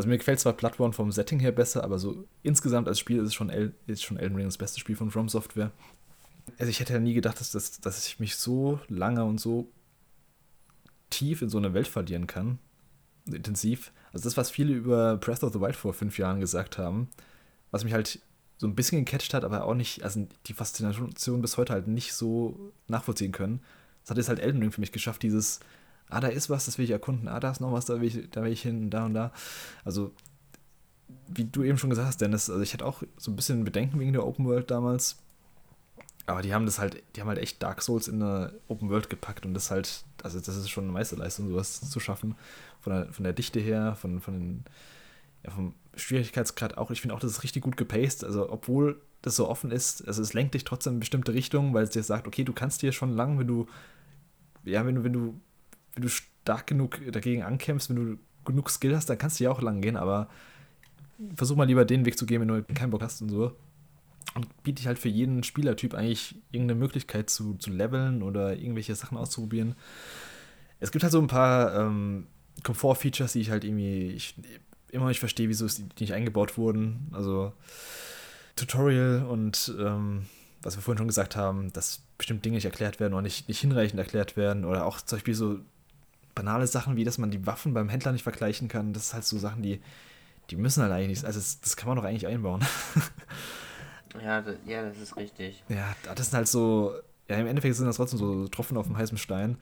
also 0.00 0.08
mir 0.08 0.18
gefällt 0.18 0.40
zwar 0.40 0.52
Plattform 0.54 0.92
vom 0.92 1.12
Setting 1.12 1.40
her 1.40 1.52
besser, 1.52 1.84
aber 1.84 1.98
so 1.98 2.26
insgesamt 2.42 2.88
als 2.88 2.98
Spiel 2.98 3.18
ist 3.18 3.28
es 3.28 3.34
schon, 3.34 3.50
El, 3.50 3.74
ist 3.86 4.02
schon 4.02 4.16
Elden 4.16 4.36
Ring 4.36 4.46
das 4.46 4.58
beste 4.58 4.80
Spiel 4.80 4.96
von 4.96 5.10
From 5.10 5.28
Software. 5.28 5.70
Also 6.58 6.70
ich 6.70 6.80
hätte 6.80 6.92
ja 6.94 7.00
nie 7.00 7.14
gedacht, 7.14 7.38
dass, 7.40 7.52
dass, 7.52 7.80
dass 7.80 8.06
ich 8.06 8.18
mich 8.18 8.36
so 8.36 8.80
lange 8.88 9.24
und 9.24 9.38
so 9.38 9.70
tief 11.10 11.42
in 11.42 11.48
so 11.48 11.58
eine 11.58 11.74
Welt 11.74 11.88
verlieren 11.88 12.26
kann 12.26 12.58
intensiv. 13.26 13.92
Also 14.12 14.24
das, 14.24 14.36
was 14.36 14.50
viele 14.50 14.72
über 14.72 15.16
Breath 15.16 15.42
of 15.42 15.52
the 15.52 15.60
Wild 15.60 15.76
vor 15.76 15.94
fünf 15.94 16.18
Jahren 16.18 16.40
gesagt 16.40 16.78
haben, 16.78 17.08
was 17.70 17.84
mich 17.84 17.92
halt 17.92 18.20
so 18.58 18.66
ein 18.66 18.74
bisschen 18.74 19.04
gecatcht 19.04 19.32
hat, 19.34 19.44
aber 19.44 19.64
auch 19.64 19.74
nicht, 19.74 20.02
also 20.02 20.26
die 20.46 20.52
Faszination 20.52 21.42
bis 21.42 21.56
heute 21.56 21.72
halt 21.72 21.86
nicht 21.86 22.12
so 22.12 22.72
nachvollziehen 22.88 23.32
können. 23.32 23.60
Das 24.02 24.10
hat 24.10 24.16
jetzt 24.18 24.28
halt 24.28 24.40
Elden 24.40 24.60
Ring 24.60 24.72
für 24.72 24.80
mich 24.80 24.92
geschafft, 24.92 25.22
dieses, 25.22 25.60
ah, 26.10 26.20
da 26.20 26.28
ist 26.28 26.50
was, 26.50 26.66
das 26.66 26.78
will 26.78 26.84
ich 26.84 26.90
erkunden, 26.90 27.28
ah, 27.28 27.40
da 27.40 27.50
ist 27.50 27.60
noch 27.60 27.72
was, 27.72 27.86
da 27.86 28.00
will 28.00 28.08
ich, 28.08 28.30
da 28.30 28.42
will 28.42 28.52
ich 28.52 28.62
hin, 28.62 28.90
da 28.90 29.06
und 29.06 29.14
da. 29.14 29.32
Also, 29.84 30.12
wie 31.28 31.44
du 31.44 31.62
eben 31.62 31.78
schon 31.78 31.90
gesagt 31.90 32.08
hast, 32.08 32.20
Dennis, 32.20 32.50
also 32.50 32.62
ich 32.62 32.72
hatte 32.72 32.84
auch 32.86 33.02
so 33.16 33.30
ein 33.30 33.36
bisschen 33.36 33.64
Bedenken 33.64 33.98
wegen 34.00 34.12
der 34.12 34.26
Open 34.26 34.46
World 34.46 34.70
damals. 34.70 35.16
Aber 36.26 36.42
die 36.42 36.54
haben 36.54 36.66
das 36.66 36.78
halt, 36.78 37.02
die 37.16 37.20
haben 37.20 37.28
halt 37.28 37.38
echt 37.38 37.62
Dark 37.62 37.82
Souls 37.82 38.06
in 38.06 38.22
eine 38.22 38.52
Open 38.68 38.88
World 38.88 39.10
gepackt 39.10 39.46
und 39.46 39.54
das 39.54 39.70
halt, 39.70 40.04
also 40.22 40.38
das 40.38 40.56
ist 40.56 40.70
schon 40.70 40.84
eine 40.84 40.92
Meisterleistung, 40.92 41.48
sowas 41.48 41.80
zu 41.88 41.98
schaffen 41.98 42.36
von 42.80 42.92
der, 42.92 43.12
von 43.12 43.24
der 43.24 43.32
Dichte 43.32 43.58
her, 43.58 43.96
von, 43.96 44.20
von 44.20 44.34
den, 44.34 44.64
ja, 45.44 45.50
vom 45.50 45.74
Schwierigkeitsgrad 45.96 46.78
auch. 46.78 46.90
Ich 46.90 47.00
finde 47.00 47.14
auch, 47.14 47.20
das 47.20 47.32
ist 47.32 47.42
richtig 47.42 47.62
gut 47.62 47.76
gepaced. 47.76 48.24
Also, 48.24 48.50
obwohl 48.50 49.00
das 49.22 49.36
so 49.36 49.48
offen 49.48 49.70
ist, 49.70 50.06
also 50.06 50.22
es 50.22 50.32
lenkt 50.32 50.54
dich 50.54 50.64
trotzdem 50.64 50.94
in 50.94 51.00
bestimmte 51.00 51.34
Richtungen, 51.34 51.74
weil 51.74 51.84
es 51.84 51.90
dir 51.90 52.02
sagt, 52.02 52.26
okay, 52.26 52.44
du 52.44 52.52
kannst 52.52 52.82
dir 52.82 52.92
schon 52.92 53.10
lang, 53.10 53.38
wenn 53.38 53.46
du, 53.46 53.66
ja, 54.64 54.86
wenn 54.86 54.94
du, 54.94 55.04
wenn 55.04 55.12
du, 55.12 55.40
wenn 56.00 56.08
du 56.08 56.08
stark 56.08 56.66
genug 56.66 56.98
dagegen 57.12 57.42
ankämpfst, 57.42 57.90
wenn 57.90 57.96
du 57.96 58.18
genug 58.44 58.70
Skill 58.70 58.96
hast, 58.96 59.10
dann 59.10 59.18
kannst 59.18 59.38
du 59.38 59.44
ja 59.44 59.50
auch 59.50 59.60
lang 59.60 59.82
gehen, 59.82 59.96
aber 59.96 60.28
versuch 61.34 61.56
mal 61.56 61.66
lieber 61.66 61.84
den 61.84 62.06
Weg 62.06 62.16
zu 62.18 62.24
gehen, 62.24 62.40
wenn 62.40 62.48
du 62.48 62.62
keinen 62.62 62.90
Bock 62.90 63.02
hast 63.02 63.20
und 63.20 63.28
so. 63.28 63.52
Und 64.34 64.62
biete 64.62 64.80
ich 64.80 64.86
halt 64.86 64.98
für 64.98 65.08
jeden 65.08 65.42
Spielertyp 65.42 65.92
eigentlich 65.92 66.36
irgendeine 66.52 66.78
Möglichkeit 66.78 67.28
zu, 67.28 67.54
zu 67.54 67.70
leveln 67.70 68.22
oder 68.22 68.56
irgendwelche 68.56 68.94
Sachen 68.94 69.18
auszuprobieren. 69.18 69.74
Es 70.78 70.90
gibt 70.90 71.02
halt 71.02 71.12
so 71.12 71.20
ein 71.20 71.26
paar 71.26 71.74
ähm, 71.74 72.26
Komfort-Features, 72.62 73.32
die 73.32 73.40
ich 73.40 73.50
halt 73.50 73.64
irgendwie 73.64 74.12
ich 74.12 74.36
immer 74.90 75.08
nicht 75.08 75.20
verstehe, 75.20 75.48
wieso 75.48 75.66
die 75.66 75.84
nicht 76.00 76.14
eingebaut 76.14 76.56
wurden. 76.56 77.10
Also 77.12 77.52
Tutorial 78.56 79.26
und 79.26 79.74
ähm, 79.78 80.26
was 80.62 80.76
wir 80.76 80.82
vorhin 80.82 80.98
schon 80.98 81.08
gesagt 81.08 81.36
haben, 81.36 81.72
dass 81.72 82.02
bestimmte 82.18 82.42
Dinge 82.42 82.56
nicht 82.56 82.66
erklärt 82.66 83.00
werden 83.00 83.14
oder 83.14 83.22
nicht, 83.22 83.48
nicht 83.48 83.60
hinreichend 83.60 83.98
erklärt 83.98 84.36
werden. 84.36 84.64
Oder 84.64 84.86
auch 84.86 85.00
zum 85.00 85.16
Beispiel 85.16 85.34
so 85.34 85.58
banale 86.40 86.66
Sachen 86.66 86.96
wie, 86.96 87.04
dass 87.04 87.18
man 87.18 87.30
die 87.30 87.46
Waffen 87.46 87.74
beim 87.74 87.90
Händler 87.90 88.12
nicht 88.12 88.22
vergleichen 88.22 88.68
kann. 88.68 88.94
Das 88.94 89.08
ist 89.08 89.14
halt 89.14 89.24
so 89.24 89.38
Sachen, 89.38 89.62
die, 89.62 89.80
die 90.48 90.56
müssen 90.56 90.82
halt 90.82 90.90
eigentlich, 90.90 91.24
also 91.26 91.38
das, 91.38 91.60
das 91.60 91.76
kann 91.76 91.88
man 91.88 91.96
doch 91.96 92.04
eigentlich 92.04 92.26
einbauen. 92.26 92.64
ja, 94.24 94.40
das, 94.40 94.56
ja, 94.64 94.82
das 94.88 94.98
ist 94.98 95.16
richtig. 95.18 95.62
Ja, 95.68 95.94
das 96.14 96.30
sind 96.30 96.36
halt 96.36 96.48
so, 96.48 96.94
ja, 97.28 97.36
im 97.36 97.46
Endeffekt 97.46 97.76
sind 97.76 97.84
das 97.84 97.96
trotzdem 97.96 98.18
so 98.18 98.48
Tropfen 98.48 98.78
auf 98.78 98.86
dem 98.86 98.96
heißen 98.96 99.18
Stein. 99.18 99.58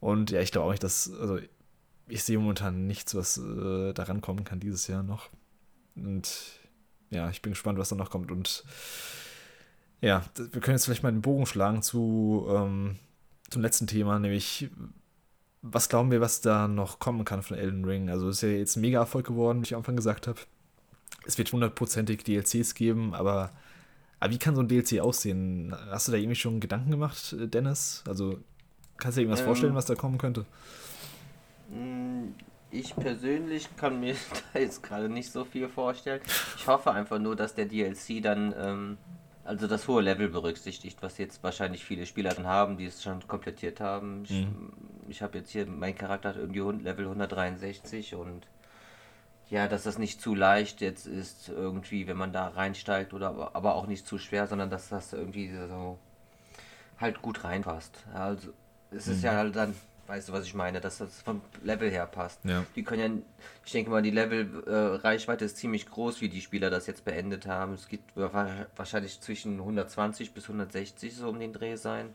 Und 0.00 0.30
ja, 0.30 0.40
ich 0.40 0.50
glaube 0.50 0.66
auch 0.66 0.70
nicht, 0.70 0.82
dass, 0.82 1.12
also 1.12 1.38
ich 2.08 2.24
sehe 2.24 2.38
momentan 2.38 2.86
nichts, 2.86 3.14
was 3.14 3.36
äh, 3.36 3.92
daran 3.92 4.22
kommen 4.22 4.44
kann 4.44 4.60
dieses 4.60 4.86
Jahr 4.86 5.02
noch. 5.02 5.28
Und 5.94 6.58
ja, 7.10 7.28
ich 7.28 7.42
bin 7.42 7.52
gespannt, 7.52 7.78
was 7.78 7.90
da 7.90 7.96
noch 7.96 8.08
kommt. 8.08 8.30
Und 8.30 8.64
ja, 10.00 10.24
wir 10.36 10.60
können 10.62 10.76
jetzt 10.76 10.86
vielleicht 10.86 11.02
mal 11.02 11.12
den 11.12 11.20
Bogen 11.20 11.44
schlagen 11.44 11.82
zu, 11.82 12.46
ähm, 12.48 12.96
zum 13.50 13.60
letzten 13.60 13.86
Thema, 13.86 14.18
nämlich 14.18 14.70
was 15.62 15.88
glauben 15.88 16.10
wir, 16.10 16.20
was 16.20 16.40
da 16.40 16.68
noch 16.68 16.98
kommen 16.98 17.24
kann 17.24 17.42
von 17.42 17.56
Elden 17.56 17.84
Ring? 17.84 18.10
Also 18.10 18.28
ist 18.28 18.42
ja 18.42 18.48
jetzt 18.48 18.76
ein 18.76 18.80
mega 18.80 19.00
Erfolg 19.00 19.26
geworden, 19.26 19.60
wie 19.60 19.64
ich 19.64 19.74
am 19.74 19.78
Anfang 19.78 19.96
gesagt 19.96 20.26
habe. 20.26 20.38
Es 21.26 21.38
wird 21.38 21.52
hundertprozentig 21.52 22.22
DLCs 22.24 22.74
geben, 22.74 23.14
aber, 23.14 23.50
aber 24.20 24.32
wie 24.32 24.38
kann 24.38 24.54
so 24.54 24.62
ein 24.62 24.68
DLC 24.68 25.00
aussehen? 25.00 25.74
Hast 25.90 26.08
du 26.08 26.12
da 26.12 26.18
irgendwie 26.18 26.36
schon 26.36 26.60
Gedanken 26.60 26.90
gemacht, 26.90 27.34
Dennis? 27.38 28.04
Also 28.06 28.38
kannst 28.96 29.16
du 29.16 29.20
dir 29.20 29.24
irgendwas 29.24 29.40
ähm, 29.40 29.46
vorstellen, 29.46 29.74
was 29.74 29.86
da 29.86 29.94
kommen 29.94 30.18
könnte? 30.18 30.44
Hm, 31.72 32.34
ich 32.70 32.94
persönlich 32.94 33.68
kann 33.76 33.98
mir 33.98 34.14
da 34.52 34.60
jetzt 34.60 34.82
gerade 34.82 35.08
nicht 35.08 35.32
so 35.32 35.44
viel 35.44 35.68
vorstellen. 35.68 36.20
Ich 36.56 36.66
hoffe 36.66 36.92
einfach 36.92 37.18
nur, 37.18 37.34
dass 37.34 37.54
der 37.54 37.66
DLC 37.66 38.22
dann 38.22 38.54
ähm, 38.56 38.98
also 39.46 39.66
das 39.66 39.86
hohe 39.86 40.02
Level 40.02 40.28
berücksichtigt, 40.28 40.98
was 41.02 41.18
jetzt 41.18 41.42
wahrscheinlich 41.42 41.84
viele 41.84 42.04
Spieler 42.06 42.30
dann 42.34 42.46
haben, 42.46 42.76
die 42.76 42.86
es 42.86 43.02
schon 43.02 43.26
komplettiert 43.26 43.80
haben. 43.80 44.22
Mhm. 44.28 44.72
Ich 45.08 45.22
habe 45.22 45.38
jetzt 45.38 45.50
hier, 45.50 45.66
mein 45.66 45.96
Charakter 45.96 46.30
hat 46.30 46.36
irgendwie 46.36 46.60
Level 46.82 47.04
163 47.06 48.14
und 48.14 48.46
ja, 49.48 49.68
dass 49.68 49.84
das 49.84 49.98
nicht 49.98 50.20
zu 50.20 50.34
leicht 50.34 50.80
jetzt 50.80 51.06
ist, 51.06 51.48
irgendwie, 51.48 52.06
wenn 52.06 52.16
man 52.16 52.32
da 52.32 52.48
reinsteigt 52.48 53.14
oder 53.14 53.50
aber 53.54 53.76
auch 53.76 53.86
nicht 53.86 54.06
zu 54.06 54.18
schwer, 54.18 54.46
sondern 54.48 54.70
dass 54.70 54.88
das 54.88 55.12
irgendwie 55.12 55.52
so 55.68 55.98
halt 56.98 57.22
gut 57.22 57.44
reinpasst. 57.44 58.04
Also 58.12 58.48
es 58.90 59.06
ist 59.06 59.18
mhm. 59.18 59.24
ja 59.24 59.32
halt 59.32 59.54
dann 59.54 59.74
Weißt 60.06 60.28
du, 60.28 60.32
was 60.32 60.44
ich 60.44 60.54
meine? 60.54 60.80
Dass 60.80 60.98
das 60.98 61.20
vom 61.22 61.40
Level 61.62 61.90
her 61.90 62.06
passt. 62.06 62.44
Ja. 62.44 62.64
Die 62.76 62.84
können 62.84 63.18
ja, 63.18 63.44
ich 63.64 63.72
denke 63.72 63.90
mal, 63.90 64.02
die 64.02 64.10
Level-Reichweite 64.10 65.44
äh, 65.44 65.46
ist 65.46 65.56
ziemlich 65.56 65.90
groß, 65.90 66.20
wie 66.20 66.28
die 66.28 66.40
Spieler 66.40 66.70
das 66.70 66.86
jetzt 66.86 67.04
beendet 67.04 67.46
haben. 67.46 67.74
Es 67.74 67.88
geht 67.88 68.02
wahrscheinlich 68.14 69.20
zwischen 69.20 69.58
120 69.58 70.32
bis 70.32 70.44
160 70.44 71.14
so 71.14 71.28
um 71.28 71.40
den 71.40 71.52
Dreh 71.52 71.76
sein. 71.76 72.10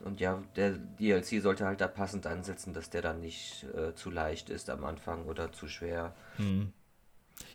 Und 0.00 0.20
ja, 0.20 0.42
der 0.56 0.72
DLC 1.00 1.40
sollte 1.40 1.64
halt 1.64 1.80
da 1.80 1.88
passend 1.88 2.26
ansetzen, 2.26 2.74
dass 2.74 2.90
der 2.90 3.02
dann 3.02 3.20
nicht 3.20 3.66
äh, 3.74 3.94
zu 3.94 4.10
leicht 4.10 4.50
ist 4.50 4.70
am 4.70 4.84
Anfang 4.84 5.24
oder 5.24 5.52
zu 5.52 5.68
schwer. 5.68 6.14
Hm. 6.36 6.72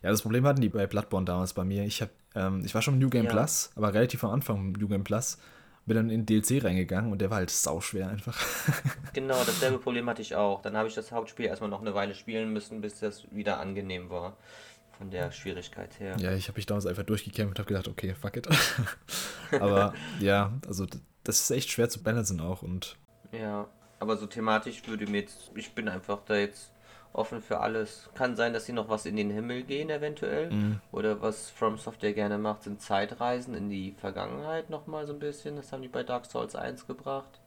Ja, 0.01 0.09
das 0.09 0.21
Problem 0.21 0.45
hatten 0.45 0.61
die 0.61 0.69
bei 0.69 0.87
Bloodborne 0.87 1.25
damals 1.25 1.53
bei 1.53 1.63
mir. 1.63 1.85
Ich, 1.85 2.01
hab, 2.01 2.09
ähm, 2.35 2.63
ich 2.65 2.73
war 2.73 2.81
schon 2.81 2.95
im 2.95 2.99
New 2.99 3.09
Game 3.09 3.25
ja. 3.25 3.31
Plus, 3.31 3.71
aber 3.75 3.93
relativ 3.93 4.23
am 4.23 4.31
Anfang 4.31 4.57
im 4.57 4.71
New 4.73 4.87
Game 4.87 5.03
Plus 5.03 5.37
bin 5.85 5.95
dann 5.95 6.09
in 6.09 6.25
DLC 6.25 6.63
reingegangen 6.63 7.11
und 7.11 7.19
der 7.21 7.29
war 7.29 7.37
halt 7.37 7.49
sauschwer 7.49 8.07
einfach. 8.07 8.37
genau, 9.13 9.43
dasselbe 9.43 9.79
Problem 9.79 10.07
hatte 10.09 10.21
ich 10.21 10.35
auch. 10.35 10.61
Dann 10.61 10.77
habe 10.77 10.87
ich 10.87 10.93
das 10.93 11.11
Hauptspiel 11.11 11.45
erstmal 11.45 11.69
noch 11.69 11.81
eine 11.81 11.93
Weile 11.93 12.13
spielen 12.13 12.53
müssen, 12.53 12.81
bis 12.81 12.99
das 12.99 13.25
wieder 13.31 13.59
angenehm 13.59 14.09
war. 14.09 14.37
Von 14.97 15.09
der 15.09 15.31
Schwierigkeit 15.31 15.99
her. 15.99 16.15
Ja, 16.19 16.33
ich 16.33 16.47
habe 16.47 16.57
mich 16.57 16.67
damals 16.67 16.85
einfach 16.85 17.01
durchgekämpft 17.03 17.57
und 17.57 17.59
habe 17.59 17.67
gedacht, 17.67 17.87
okay, 17.87 18.13
fuck 18.13 18.37
it. 18.37 18.47
aber 19.59 19.95
ja, 20.19 20.53
also 20.67 20.85
das 21.23 21.41
ist 21.41 21.51
echt 21.51 21.69
schwer 21.69 21.89
zu 21.89 22.01
balancen 22.01 22.41
auch 22.41 22.61
und. 22.61 22.97
Ja, 23.31 23.67
aber 23.99 24.17
so 24.17 24.25
thematisch 24.25 24.87
würde 24.87 25.07
mir 25.07 25.21
jetzt, 25.21 25.51
ich 25.55 25.73
bin 25.73 25.87
einfach 25.87 26.19
da 26.25 26.35
jetzt 26.35 26.71
offen 27.13 27.41
für 27.41 27.59
alles. 27.59 28.09
Kann 28.15 28.35
sein, 28.35 28.53
dass 28.53 28.65
sie 28.65 28.73
noch 28.73 28.89
was 28.89 29.05
in 29.05 29.15
den 29.15 29.29
Himmel 29.29 29.63
gehen, 29.63 29.89
eventuell. 29.89 30.49
Mhm. 30.49 30.81
Oder 30.91 31.21
was 31.21 31.49
From 31.49 31.77
Software 31.77 32.13
gerne 32.13 32.37
macht, 32.37 32.63
sind 32.63 32.81
Zeitreisen 32.81 33.53
in 33.53 33.69
die 33.69 33.93
Vergangenheit 33.99 34.69
nochmal 34.69 35.05
so 35.05 35.13
ein 35.13 35.19
bisschen. 35.19 35.55
Das 35.55 35.71
haben 35.71 35.81
die 35.81 35.87
bei 35.87 36.03
Dark 36.03 36.25
Souls 36.25 36.55
1 36.55 36.87
gebracht. 36.87 37.39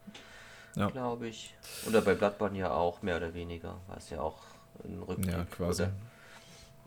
Ja. 0.77 0.89
Glaube 0.89 1.28
ich. 1.28 1.55
Oder 1.86 2.03
bei 2.03 2.15
Bloodborne 2.15 2.59
ja 2.59 2.73
auch, 2.73 3.03
mehr 3.03 3.17
oder 3.17 3.35
weniger. 3.35 3.77
War 3.86 3.97
es 3.97 4.11
ja 4.11 4.20
auch 4.20 4.39
ein 4.85 5.03
Rückblick. 5.03 5.33
Ja, 5.33 5.44
quasi. 5.44 5.85
Oder, 5.85 5.93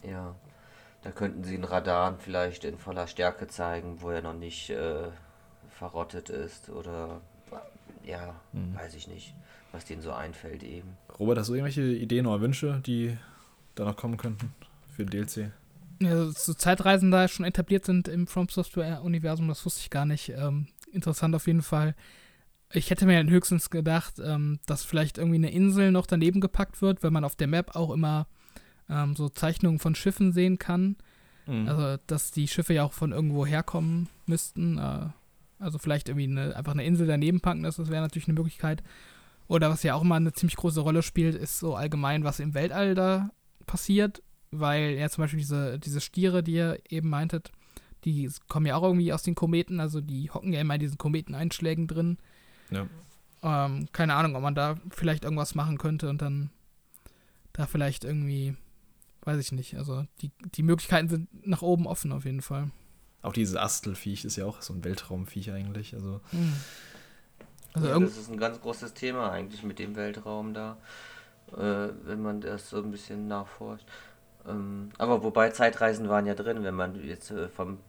ja. 0.09 0.35
Da 1.03 1.11
könnten 1.11 1.43
sie 1.43 1.55
einen 1.55 1.63
Radar 1.63 2.17
vielleicht 2.19 2.65
in 2.65 2.77
voller 2.77 3.07
Stärke 3.07 3.47
zeigen, 3.47 4.01
wo 4.01 4.09
er 4.09 4.21
noch 4.21 4.33
nicht 4.33 4.69
äh, 4.69 5.07
verrottet 5.77 6.29
ist. 6.29 6.69
Oder 6.69 7.21
ja, 8.03 8.35
mhm. 8.53 8.75
weiß 8.75 8.95
ich 8.95 9.07
nicht 9.07 9.33
was 9.71 9.85
denen 9.85 10.01
so 10.01 10.11
einfällt 10.11 10.63
eben. 10.63 10.97
Robert, 11.19 11.37
hast 11.37 11.49
du 11.49 11.53
irgendwelche 11.53 11.83
Ideen 11.83 12.25
oder 12.25 12.41
Wünsche, 12.41 12.81
die 12.85 13.17
da 13.75 13.85
noch 13.85 13.95
kommen 13.95 14.17
könnten 14.17 14.53
für 14.95 15.05
DLC? 15.05 15.51
Ja, 15.99 16.25
so 16.25 16.53
Zeitreisen 16.53 17.11
da 17.11 17.27
schon 17.27 17.45
etabliert 17.45 17.85
sind 17.85 18.07
im 18.07 18.27
From 18.27 18.49
Software 18.49 19.03
Universum, 19.03 19.47
das 19.47 19.65
wusste 19.65 19.81
ich 19.81 19.89
gar 19.89 20.05
nicht. 20.05 20.29
Ähm, 20.29 20.67
interessant 20.91 21.35
auf 21.35 21.47
jeden 21.47 21.61
Fall. 21.61 21.95
Ich 22.71 22.89
hätte 22.89 23.05
mir 23.05 23.23
höchstens 23.23 23.69
gedacht, 23.69 24.15
ähm, 24.23 24.59
dass 24.65 24.83
vielleicht 24.83 25.17
irgendwie 25.17 25.37
eine 25.37 25.51
Insel 25.51 25.91
noch 25.91 26.05
daneben 26.05 26.41
gepackt 26.41 26.81
wird, 26.81 27.01
weil 27.03 27.11
man 27.11 27.23
auf 27.23 27.35
der 27.35 27.47
Map 27.47 27.75
auch 27.75 27.91
immer 27.91 28.27
ähm, 28.89 29.15
so 29.15 29.29
Zeichnungen 29.29 29.79
von 29.79 29.95
Schiffen 29.95 30.33
sehen 30.33 30.59
kann. 30.59 30.97
Mhm. 31.45 31.67
Also, 31.67 32.01
dass 32.07 32.31
die 32.31 32.47
Schiffe 32.47 32.73
ja 32.73 32.83
auch 32.83 32.93
von 32.93 33.11
irgendwo 33.11 33.45
herkommen 33.45 34.09
müssten. 34.25 34.77
Äh, 34.77 35.07
also 35.59 35.77
vielleicht 35.77 36.09
irgendwie 36.09 36.27
eine, 36.27 36.55
einfach 36.55 36.73
eine 36.73 36.85
Insel 36.85 37.07
daneben 37.07 37.41
packen, 37.41 37.63
das, 37.63 37.77
das 37.77 37.89
wäre 37.89 38.01
natürlich 38.01 38.27
eine 38.27 38.39
Möglichkeit. 38.39 38.83
Oder 39.47 39.69
was 39.69 39.83
ja 39.83 39.95
auch 39.95 40.01
immer 40.01 40.15
eine 40.15 40.33
ziemlich 40.33 40.57
große 40.57 40.81
Rolle 40.81 41.01
spielt, 41.01 41.35
ist 41.35 41.59
so 41.59 41.75
allgemein, 41.75 42.23
was 42.23 42.39
im 42.39 42.53
Weltall 42.53 42.95
da 42.95 43.29
passiert. 43.65 44.21
Weil 44.51 44.91
ja 44.91 45.09
zum 45.09 45.23
Beispiel 45.23 45.39
diese, 45.39 45.79
diese 45.79 46.01
Stiere, 46.01 46.41
die 46.41 46.53
ihr 46.53 46.79
eben 46.89 47.09
meintet, 47.09 47.51
die 48.05 48.29
kommen 48.47 48.65
ja 48.65 48.75
auch 48.75 48.83
irgendwie 48.83 49.11
aus 49.11 49.23
den 49.23 49.35
Kometen, 49.35 49.79
also 49.79 49.99
die 49.99 50.29
hocken 50.29 50.53
ja 50.53 50.61
immer 50.61 50.75
in 50.75 50.79
diesen 50.79 50.97
Kometeneinschlägen 50.97 51.87
drin. 51.87 52.17
Ja. 52.69 52.87
Ähm, 53.43 53.87
keine 53.91 54.15
Ahnung, 54.15 54.35
ob 54.35 54.41
man 54.41 54.55
da 54.55 54.75
vielleicht 54.89 55.23
irgendwas 55.23 55.55
machen 55.55 55.77
könnte 55.77 56.09
und 56.09 56.21
dann 56.21 56.49
da 57.53 57.65
vielleicht 57.65 58.05
irgendwie, 58.05 58.55
weiß 59.21 59.39
ich 59.39 59.51
nicht. 59.51 59.75
Also 59.75 60.05
die, 60.21 60.31
die 60.55 60.63
Möglichkeiten 60.63 61.09
sind 61.09 61.45
nach 61.45 61.61
oben 61.61 61.87
offen 61.87 62.11
auf 62.11 62.25
jeden 62.25 62.41
Fall. 62.41 62.71
Auch 63.27 63.33
dieses 63.33 63.57
Astelfiech 63.57 64.23
ist 64.23 64.37
ja 64.37 64.45
auch 64.45 64.61
so 64.61 64.71
ein 64.73 64.85
Weltraumviech 64.85 65.51
eigentlich. 65.51 65.93
Also, 65.93 66.21
mhm. 66.31 66.53
also 67.73 67.87
ja, 67.89 67.99
das 67.99 68.15
ist 68.15 68.31
ein 68.31 68.37
ganz 68.37 68.61
großes 68.61 68.93
Thema 68.93 69.31
eigentlich 69.31 69.63
mit 69.63 69.79
dem 69.79 69.97
Weltraum 69.97 70.53
da, 70.53 70.77
äh, 71.51 71.89
wenn 72.05 72.21
man 72.21 72.39
das 72.39 72.69
so 72.69 72.77
ein 72.77 72.89
bisschen 72.89 73.27
nachforscht. 73.27 73.85
Ähm, 74.47 74.91
aber 74.97 75.23
wobei 75.23 75.49
Zeitreisen 75.49 76.07
waren 76.07 76.25
ja 76.25 76.35
drin, 76.35 76.63
wenn 76.63 76.73
man 76.73 77.03
jetzt 77.03 77.29
äh, 77.31 77.49
vom 77.49 77.79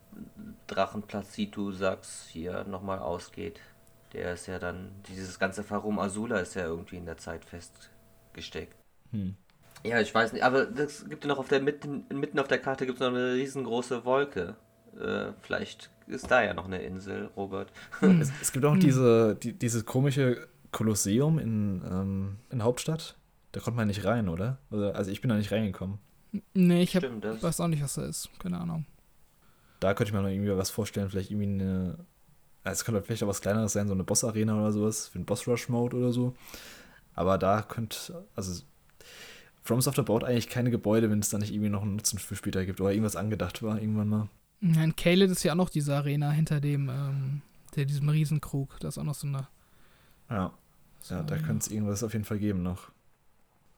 Drachenplatz 0.66 1.34
Situ 1.34 1.70
Sax 1.70 2.26
hier 2.26 2.64
nochmal 2.64 2.98
ausgeht. 2.98 3.60
Der 4.14 4.32
ist 4.32 4.48
ja 4.48 4.58
dann, 4.58 4.90
dieses 5.08 5.38
ganze 5.38 5.62
Farum 5.62 6.00
Azula 6.00 6.40
ist 6.40 6.56
ja 6.56 6.64
irgendwie 6.64 6.96
in 6.96 7.06
der 7.06 7.18
Zeit 7.18 7.44
festgesteckt. 7.44 8.74
Hm. 9.12 9.36
Ja, 9.84 10.00
ich 10.00 10.12
weiß 10.12 10.32
nicht, 10.32 10.42
aber 10.42 10.68
es 10.76 11.08
gibt 11.08 11.22
ja 11.22 11.28
noch 11.28 11.38
auf 11.38 11.46
der 11.46 11.60
mitten, 11.60 12.06
mitten 12.08 12.40
auf 12.40 12.48
der 12.48 12.58
Karte 12.58 12.86
gibt 12.86 12.96
es 12.98 13.00
noch 13.00 13.14
eine 13.14 13.34
riesengroße 13.34 14.04
Wolke. 14.04 14.56
Äh, 14.98 15.32
vielleicht 15.40 15.90
ist 16.06 16.30
da 16.30 16.42
ja 16.42 16.54
noch 16.54 16.66
eine 16.66 16.82
Insel, 16.82 17.30
Robert. 17.36 17.72
Hm. 18.00 18.20
Es, 18.20 18.32
es, 18.40 18.52
gibt 18.52 18.64
auch 18.64 18.74
hm. 18.74 18.80
diese, 18.80 19.36
die, 19.36 19.52
dieses 19.52 19.84
komische 19.84 20.48
Kolosseum 20.72 21.38
in, 21.38 21.82
ähm, 21.90 22.36
in 22.50 22.62
Hauptstadt. 22.62 23.16
Da 23.52 23.60
kommt 23.60 23.76
man 23.76 23.88
nicht 23.88 24.04
rein, 24.04 24.28
oder? 24.28 24.58
Also 24.70 25.10
ich 25.10 25.20
bin 25.20 25.30
da 25.30 25.36
nicht 25.36 25.50
reingekommen. 25.50 25.98
Nee, 26.52 26.82
ich 26.82 26.94
hab, 26.94 27.02
weiß 27.02 27.60
auch 27.60 27.68
nicht, 27.68 27.82
was 27.82 27.94
da 27.94 28.04
ist. 28.04 28.28
Keine 28.38 28.58
Ahnung. 28.60 28.84
Da 29.80 29.94
könnte 29.94 30.10
ich 30.10 30.14
mir 30.14 30.22
noch 30.22 30.28
irgendwie 30.28 30.56
was 30.56 30.70
vorstellen. 30.70 31.08
Vielleicht 31.08 31.30
irgendwie 31.30 31.46
eine. 31.46 31.98
Es 32.64 32.84
könnte 32.84 33.02
vielleicht 33.02 33.22
auch 33.22 33.28
was 33.28 33.40
Kleineres 33.40 33.72
sein, 33.72 33.88
so 33.88 33.94
eine 33.94 34.04
Boss-Arena 34.04 34.58
oder 34.58 34.72
sowas. 34.72 35.08
Für 35.08 35.16
einen 35.16 35.24
Boss-Rush-Mode 35.24 35.96
oder 35.96 36.12
so. 36.12 36.34
Aber 37.14 37.38
da 37.38 37.62
könnte. 37.62 38.26
Also. 38.34 38.62
From 39.62 39.80
Software 39.82 40.04
baut 40.04 40.24
eigentlich 40.24 40.48
keine 40.48 40.70
Gebäude, 40.70 41.10
wenn 41.10 41.18
es 41.18 41.28
da 41.28 41.38
nicht 41.38 41.52
irgendwie 41.52 41.68
noch 41.68 41.82
einen 41.82 41.96
Nutzen 41.96 42.18
für 42.18 42.36
später 42.36 42.64
gibt 42.64 42.80
oder 42.80 42.90
irgendwas 42.90 43.16
angedacht 43.16 43.62
war, 43.62 43.78
irgendwann 43.78 44.08
mal. 44.08 44.28
Ja, 44.60 44.82
in 44.82 44.96
Caled 44.96 45.30
ist 45.30 45.42
ja 45.44 45.52
auch 45.52 45.56
noch 45.56 45.70
diese 45.70 45.94
Arena 45.94 46.30
hinter 46.30 46.60
dem, 46.60 46.88
ähm, 46.88 47.42
der, 47.76 47.84
diesem 47.84 48.08
Riesenkrug. 48.08 48.80
Da 48.80 48.88
ist 48.88 48.98
auch 48.98 49.04
noch 49.04 49.14
so 49.14 49.26
eine. 49.26 49.48
Ja. 50.30 50.52
So, 51.00 51.14
ja, 51.14 51.22
da 51.22 51.36
könnte 51.36 51.66
es 51.66 51.68
irgendwas 51.68 52.02
auf 52.02 52.12
jeden 52.12 52.24
Fall 52.24 52.38
geben 52.38 52.62
noch. 52.62 52.90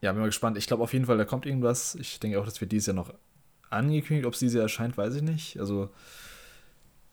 Ja, 0.00 0.12
bin 0.12 0.20
mal 0.20 0.26
gespannt. 0.26 0.56
Ich 0.56 0.66
glaube 0.66 0.82
auf 0.82 0.92
jeden 0.92 1.04
Fall, 1.04 1.18
da 1.18 1.24
kommt 1.24 1.44
irgendwas. 1.44 1.94
Ich 1.96 2.18
denke 2.18 2.40
auch, 2.40 2.46
dass 2.46 2.60
wir 2.60 2.68
dieses 2.68 2.86
Jahr 2.86 2.96
noch 2.96 3.12
angekündigt. 3.68 4.26
Ob 4.26 4.32
es 4.32 4.40
dieses 4.40 4.54
Jahr 4.54 4.62
erscheint, 4.62 4.96
weiß 4.96 5.16
ich 5.16 5.22
nicht. 5.22 5.60
Also, 5.60 5.90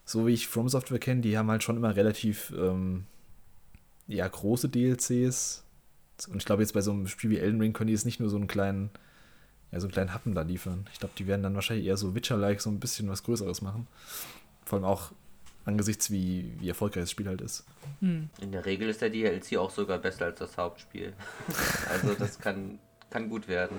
so 0.04 0.26
wie 0.26 0.32
ich 0.32 0.48
From 0.48 0.68
Software 0.68 0.98
kenne, 0.98 1.20
die 1.20 1.36
haben 1.36 1.50
halt 1.50 1.62
schon 1.62 1.76
immer 1.76 1.94
relativ 1.94 2.52
ähm, 2.56 3.04
ja, 4.06 4.26
große 4.26 4.70
DLCs. 4.70 5.64
Und 6.28 6.38
ich 6.38 6.46
glaube, 6.46 6.62
jetzt 6.62 6.72
bei 6.72 6.80
so 6.80 6.90
einem 6.90 7.06
Spiel 7.06 7.30
wie 7.30 7.38
Elden 7.38 7.60
Ring 7.60 7.74
können 7.74 7.88
die 7.88 7.92
jetzt 7.92 8.06
nicht 8.06 8.18
nur 8.18 8.30
so 8.30 8.36
einen 8.36 8.48
kleinen, 8.48 8.90
ja, 9.72 9.80
so 9.80 9.86
einen 9.86 9.92
kleinen 9.92 10.14
Happen 10.14 10.34
da 10.34 10.42
liefern. 10.42 10.86
Ich 10.92 10.98
glaube, 10.98 11.14
die 11.18 11.26
werden 11.26 11.42
dann 11.42 11.54
wahrscheinlich 11.54 11.86
eher 11.86 11.96
so 11.96 12.14
Witcher-like 12.14 12.60
so 12.60 12.70
ein 12.70 12.80
bisschen 12.80 13.08
was 13.08 13.22
Größeres 13.22 13.60
machen. 13.60 13.86
Vor 14.64 14.78
allem 14.78 14.86
auch 14.86 15.12
angesichts, 15.64 16.10
wie, 16.10 16.54
wie 16.58 16.68
erfolgreich 16.68 17.02
das 17.04 17.10
Spiel 17.10 17.28
halt 17.28 17.42
ist. 17.42 17.64
Hm. 18.00 18.30
In 18.40 18.52
der 18.52 18.64
Regel 18.64 18.88
ist 18.88 19.02
der 19.02 19.10
DLC 19.10 19.58
auch 19.58 19.70
sogar 19.70 19.98
besser 19.98 20.26
als 20.26 20.38
das 20.38 20.56
Hauptspiel. 20.56 21.12
also 21.90 22.14
das 22.14 22.38
kann, 22.38 22.78
kann 23.10 23.28
gut 23.28 23.48
werden, 23.48 23.76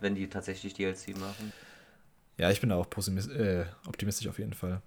wenn 0.00 0.16
die 0.16 0.28
tatsächlich 0.28 0.74
DLC 0.74 1.16
machen. 1.18 1.52
Ja, 2.36 2.50
ich 2.50 2.60
bin 2.60 2.70
da 2.70 2.76
auch 2.76 2.86
äh, 2.86 3.64
optimistisch 3.86 4.28
auf 4.28 4.38
jeden 4.38 4.52
Fall. 4.52 4.82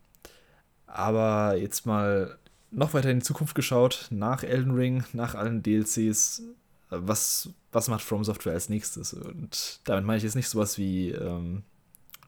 Aber 0.88 1.56
jetzt 1.56 1.86
mal 1.86 2.38
noch 2.70 2.94
weiter 2.94 3.10
in 3.10 3.20
die 3.20 3.26
Zukunft 3.26 3.56
geschaut, 3.56 4.08
nach 4.10 4.44
Elden 4.44 4.72
Ring, 4.72 5.04
nach 5.14 5.36
allen 5.36 5.64
DLCs, 5.64 6.44
was, 6.92 7.50
was 7.72 7.88
macht 7.88 8.04
From 8.04 8.24
Software 8.24 8.54
als 8.54 8.70
nächstes? 8.70 9.14
Und 9.14 9.80
damit 9.86 10.06
meine 10.06 10.18
ich 10.18 10.24
jetzt 10.24 10.36
nicht 10.36 10.50
sowas 10.50 10.78
wie, 10.78 11.12
ähm, 11.12 11.64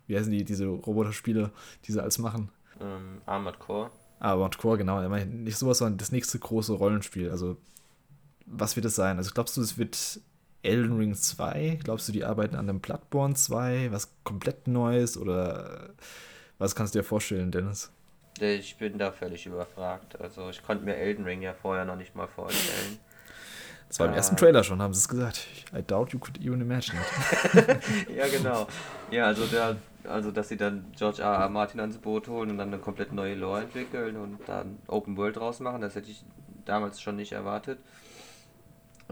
wie 0.08 0.18
heißen 0.18 0.32
die, 0.32 0.44
diese 0.44 0.66
Roboter-Spiele, 0.66 1.52
die 1.86 1.92
sie 1.92 2.02
alles 2.02 2.18
machen? 2.18 2.50
Ähm, 2.80 3.22
Armored 3.26 3.60
Core. 3.60 3.92
Armored 4.20 4.58
Core, 4.58 4.78
genau. 4.78 5.02
Nicht 5.26 5.58
sowas, 5.58 5.80
sondern 5.80 5.98
das 5.98 6.12
nächste 6.12 6.40
große 6.40 6.74
Rollenspiel. 6.74 7.30
Also, 7.30 7.58
was 8.46 8.76
wird 8.76 8.86
es 8.86 8.96
sein? 8.96 9.18
Also, 9.18 9.32
glaubst 9.34 9.58
du, 9.58 9.62
es 9.62 9.78
wird 9.78 10.22
Elden 10.62 10.98
Ring 10.98 11.14
2? 11.14 11.80
Glaubst 11.84 12.08
du, 12.08 12.14
die 12.14 12.24
arbeiten 12.24 12.56
an 12.56 12.70
einem 12.70 12.80
Bloodborne 12.80 13.36
2? 13.36 13.92
Was 13.92 14.14
komplett 14.24 14.68
Neues? 14.68 15.18
Oder 15.18 15.90
was 16.58 16.74
kannst 16.74 16.96
du 16.96 17.00
dir 17.00 17.04
vorstellen, 17.04 17.52
Dennis? 17.52 17.92
Ich 18.40 18.78
bin 18.78 18.98
da 18.98 19.12
völlig 19.12 19.46
überfragt. 19.46 20.20
Also, 20.22 20.50
ich 20.50 20.64
konnte 20.64 20.86
mir 20.86 20.96
Elden 20.96 21.26
Ring 21.26 21.42
ja 21.42 21.54
vorher 21.54 21.84
noch 21.84 21.98
nicht 21.98 22.16
mal 22.16 22.28
vorstellen. 22.28 22.98
Das 23.94 24.00
war 24.00 24.08
im 24.08 24.14
ersten 24.16 24.36
Trailer 24.36 24.64
schon, 24.64 24.82
haben 24.82 24.92
sie 24.92 25.02
es 25.02 25.08
gesagt. 25.08 25.46
I 25.72 25.84
doubt 25.86 26.14
you 26.14 26.20
could 26.20 26.40
even 26.44 26.60
imagine 26.62 26.98
it. 27.00 27.80
ja, 28.18 28.28
genau. 28.28 28.66
Ja, 29.12 29.28
also 29.28 29.46
der 29.46 29.76
also, 30.10 30.32
dass 30.32 30.50
sie 30.50 30.58
dann 30.58 30.86
George 30.98 31.22
R. 31.22 31.32
R. 31.32 31.50
Martin 31.50 31.80
ans 31.80 32.00
Boot 32.00 32.28
holen 32.28 32.50
und 32.50 32.58
dann 32.58 32.70
eine 32.70 32.80
komplett 32.80 33.14
neue 33.14 33.36
Lore 33.36 33.62
entwickeln 33.62 34.18
und 34.18 34.40
dann 34.48 34.80
Open 34.88 35.16
World 35.16 35.36
draus 35.36 35.60
machen, 35.60 35.82
das 35.82 35.94
hätte 35.94 36.10
ich 36.10 36.26
damals 36.66 37.02
schon 37.02 37.18
nicht 37.18 37.34
erwartet. 37.34 37.78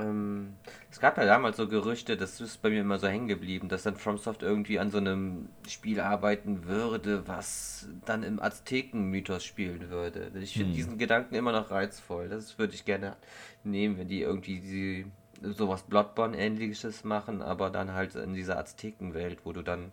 Ähm, 0.02 0.54
es 0.90 1.00
gab 1.00 1.18
ja 1.18 1.26
damals 1.26 1.58
so 1.58 1.68
Gerüchte, 1.68 2.18
das 2.18 2.42
ist 2.42 2.62
bei 2.62 2.70
mir 2.70 2.82
immer 2.82 3.00
so 3.00 3.08
hängen 3.08 3.28
geblieben, 3.28 3.70
dass 3.70 3.84
dann 3.84 3.96
FromSoft 3.96 4.44
irgendwie 4.44 4.80
an 4.80 4.92
so 4.92 4.98
einem 4.98 5.50
Spiel 5.68 6.00
arbeiten 6.00 6.66
würde, 6.66 7.28
was 7.28 7.88
dann 8.06 8.24
im 8.24 8.42
Azteken-Mythos 8.42 9.44
spielen 9.44 9.90
würde. 9.90 10.32
Ich 10.42 10.54
finde 10.54 10.70
hm. 10.70 10.76
diesen 10.76 10.98
Gedanken 10.98 11.36
immer 11.36 11.52
noch 11.52 11.72
reizvoll. 11.72 12.30
Das 12.30 12.58
würde 12.58 12.74
ich 12.74 12.86
gerne 12.86 13.16
nehmen, 13.64 13.98
wenn 13.98 14.08
die 14.08 14.22
irgendwie 14.22 14.60
die 14.60 15.06
sowas 15.42 15.84
Bloodborne-ähnliches 15.84 17.04
machen, 17.04 17.42
aber 17.42 17.70
dann 17.70 17.94
halt 17.94 18.16
in 18.16 18.34
dieser 18.34 18.58
Aztekenwelt, 18.58 19.40
wo 19.44 19.54
du 19.54 19.62
dann 19.62 19.92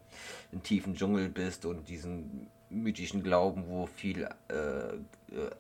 im 0.53 0.63
tiefen 0.63 0.95
Dschungel 0.95 1.29
bist 1.29 1.65
und 1.65 1.89
diesen 1.89 2.49
mythischen 2.71 3.23
Glauben, 3.23 3.65
wo 3.67 3.87
viel 3.87 4.29
äh, 4.49 4.55
äh, 4.55 5.51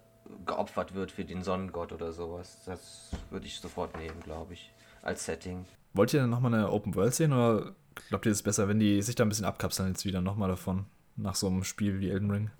geopfert 0.47 0.95
wird 0.95 1.13
für 1.13 1.25
den 1.25 1.43
Sonnengott 1.43 1.93
oder 1.93 2.13
sowas. 2.13 2.59
Das 2.67 3.11
würde 3.31 3.47
ich 3.47 3.61
sofort 3.61 3.97
nehmen, 3.97 4.21
glaube 4.23 4.55
ich, 4.55 4.73
als 5.03 5.25
Setting. 5.25 5.65
Wollt 5.95 6.13
ihr 6.15 6.21
dann 6.21 6.31
nochmal 6.31 6.55
eine 6.55 6.71
Open 6.71 6.95
World 6.95 7.15
sehen 7.15 7.33
oder 7.33 7.75
glaubt 8.09 8.27
ihr, 8.27 8.33
es 8.33 8.39
ist 8.39 8.45
besser, 8.45 8.69
wenn 8.69 8.79
die 8.79 9.03
sich 9.03 9.15
da 9.15 9.25
ein 9.25 9.29
bisschen 9.29 9.45
abkapseln 9.45 9.89
jetzt 9.89 10.05
wieder 10.05 10.21
nochmal 10.21 10.49
davon, 10.49 10.87
nach 11.17 11.35
so 11.35 11.47
einem 11.47 11.65
Spiel 11.65 12.01
wie 12.01 12.11
Elden 12.11 12.31
Ring? 12.31 12.51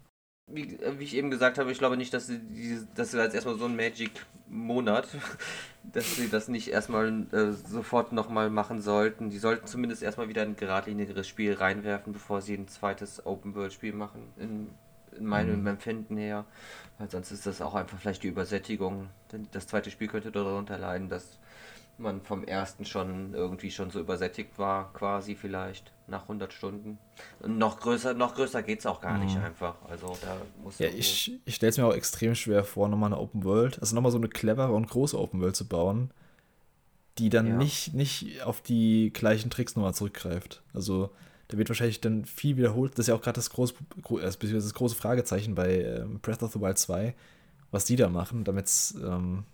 wie, 0.51 0.77
äh, 0.77 0.99
wie, 0.99 1.05
ich 1.05 1.17
eben 1.17 1.31
gesagt 1.31 1.59
habe, 1.59 1.71
ich 1.71 1.79
glaube 1.79 1.97
nicht, 1.97 2.13
dass 2.15 2.27
sie, 2.27 2.39
die, 2.39 2.81
dass 2.95 3.11
sie 3.11 3.19
jetzt 3.19 3.35
erstmal 3.35 3.59
so 3.59 3.67
einen 3.67 3.77
Magic-Monat, 3.77 5.09
dass 5.93 6.17
sie 6.17 6.29
das 6.29 6.49
nicht 6.49 6.69
erstmal 6.69 7.27
äh, 7.33 7.53
sofort 7.53 8.13
nochmal 8.13 8.51
machen 8.51 8.81
sollten. 8.81 9.31
Die 9.31 9.39
sollten 9.39 9.67
zumindest 9.67 10.03
erstmal 10.03 10.29
wieder 10.29 10.43
ein 10.43 10.57
geradlinigeres 10.57 11.29
Spiel 11.29 11.55
reinwerfen, 11.55 12.13
bevor 12.13 12.41
sie 12.41 12.55
ein 12.55 12.69
zweites 12.69 13.25
Open-World-Spiel 13.27 13.93
machen, 13.93 14.23
in, 14.39 14.69
in 15.19 15.27
meinem 15.27 15.61
mhm. 15.61 15.67
Empfinden 15.67 16.17
her. 16.17 16.45
Weil 16.99 17.11
sonst 17.11 17.31
ist 17.31 17.47
das 17.47 17.61
auch 17.61 17.75
einfach 17.75 17.99
vielleicht 17.99 18.23
die 18.23 18.29
Übersättigung. 18.29 19.09
Das 19.53 19.67
zweite 19.67 19.91
Spiel 19.91 20.09
könnte 20.09 20.33
darunter 20.33 20.79
leiden, 20.79 21.09
dass 21.09 21.39
man 21.99 22.23
vom 22.23 22.45
ersten 22.45 22.85
schon 22.85 23.35
irgendwie 23.35 23.71
schon 23.71 23.91
so 23.91 24.01
übersättigt 24.01 24.59
war, 24.59 24.93
quasi 24.93 25.35
vielleicht 25.35 25.93
nach 26.07 26.23
100 26.23 26.53
Stunden. 26.53 26.99
noch 27.45 27.81
größer, 27.81 28.15
noch 28.15 28.35
größer 28.35 28.63
geht 28.63 28.81
es 28.81 28.87
auch 28.87 29.01
gar 29.01 29.19
mhm. 29.19 29.25
nicht 29.25 29.37
einfach. 29.37 29.75
Also 29.89 30.17
da 30.23 30.37
muss 30.63 30.79
ja, 30.79 30.89
ich, 30.89 31.39
ich 31.45 31.55
stelle 31.55 31.71
es 31.71 31.79
mir 31.79 31.87
auch 31.87 31.95
extrem 31.95 32.35
schwer 32.35 32.65
vor, 32.65 32.89
nochmal 32.89 33.13
eine 33.13 33.21
Open 33.21 33.45
World, 33.45 33.81
also 33.81 33.95
nochmal 33.95 34.13
so 34.13 34.19
eine 34.19 34.29
clevere 34.29 34.73
und 34.73 34.89
große 34.89 35.19
Open 35.19 35.41
World 35.41 35.57
zu 35.57 35.67
bauen, 35.67 36.11
die 37.19 37.31
dann 37.31 37.47
ja. 37.47 37.57
nicht, 37.57 37.95
nicht 37.95 38.43
auf 38.45 38.61
die 38.61 39.13
gleichen 39.13 39.51
Tricks 39.51 39.75
nochmal 39.75 39.95
zurückgreift. 39.95 40.63
Also 40.73 41.11
da 41.49 41.59
wird 41.59 41.69
wahrscheinlich 41.69 42.01
dann 42.01 42.25
viel 42.25 42.57
wiederholt. 42.57 42.93
Das 42.93 43.01
ist 43.01 43.09
ja 43.09 43.15
auch 43.15 43.23
gerade 43.23 43.37
das 43.37 43.51
große, 43.51 43.75
das 44.23 44.75
große 44.75 44.95
Fragezeichen 44.95 45.55
bei 45.55 45.83
ähm, 45.83 46.21
Breath 46.21 46.43
of 46.43 46.53
the 46.53 46.61
Wild 46.61 46.79
2, 46.79 47.15
was 47.71 47.85
die 47.85 47.97
da 47.97 48.09
machen, 48.09 48.45
damit 48.45 48.95
ähm, 49.03 49.45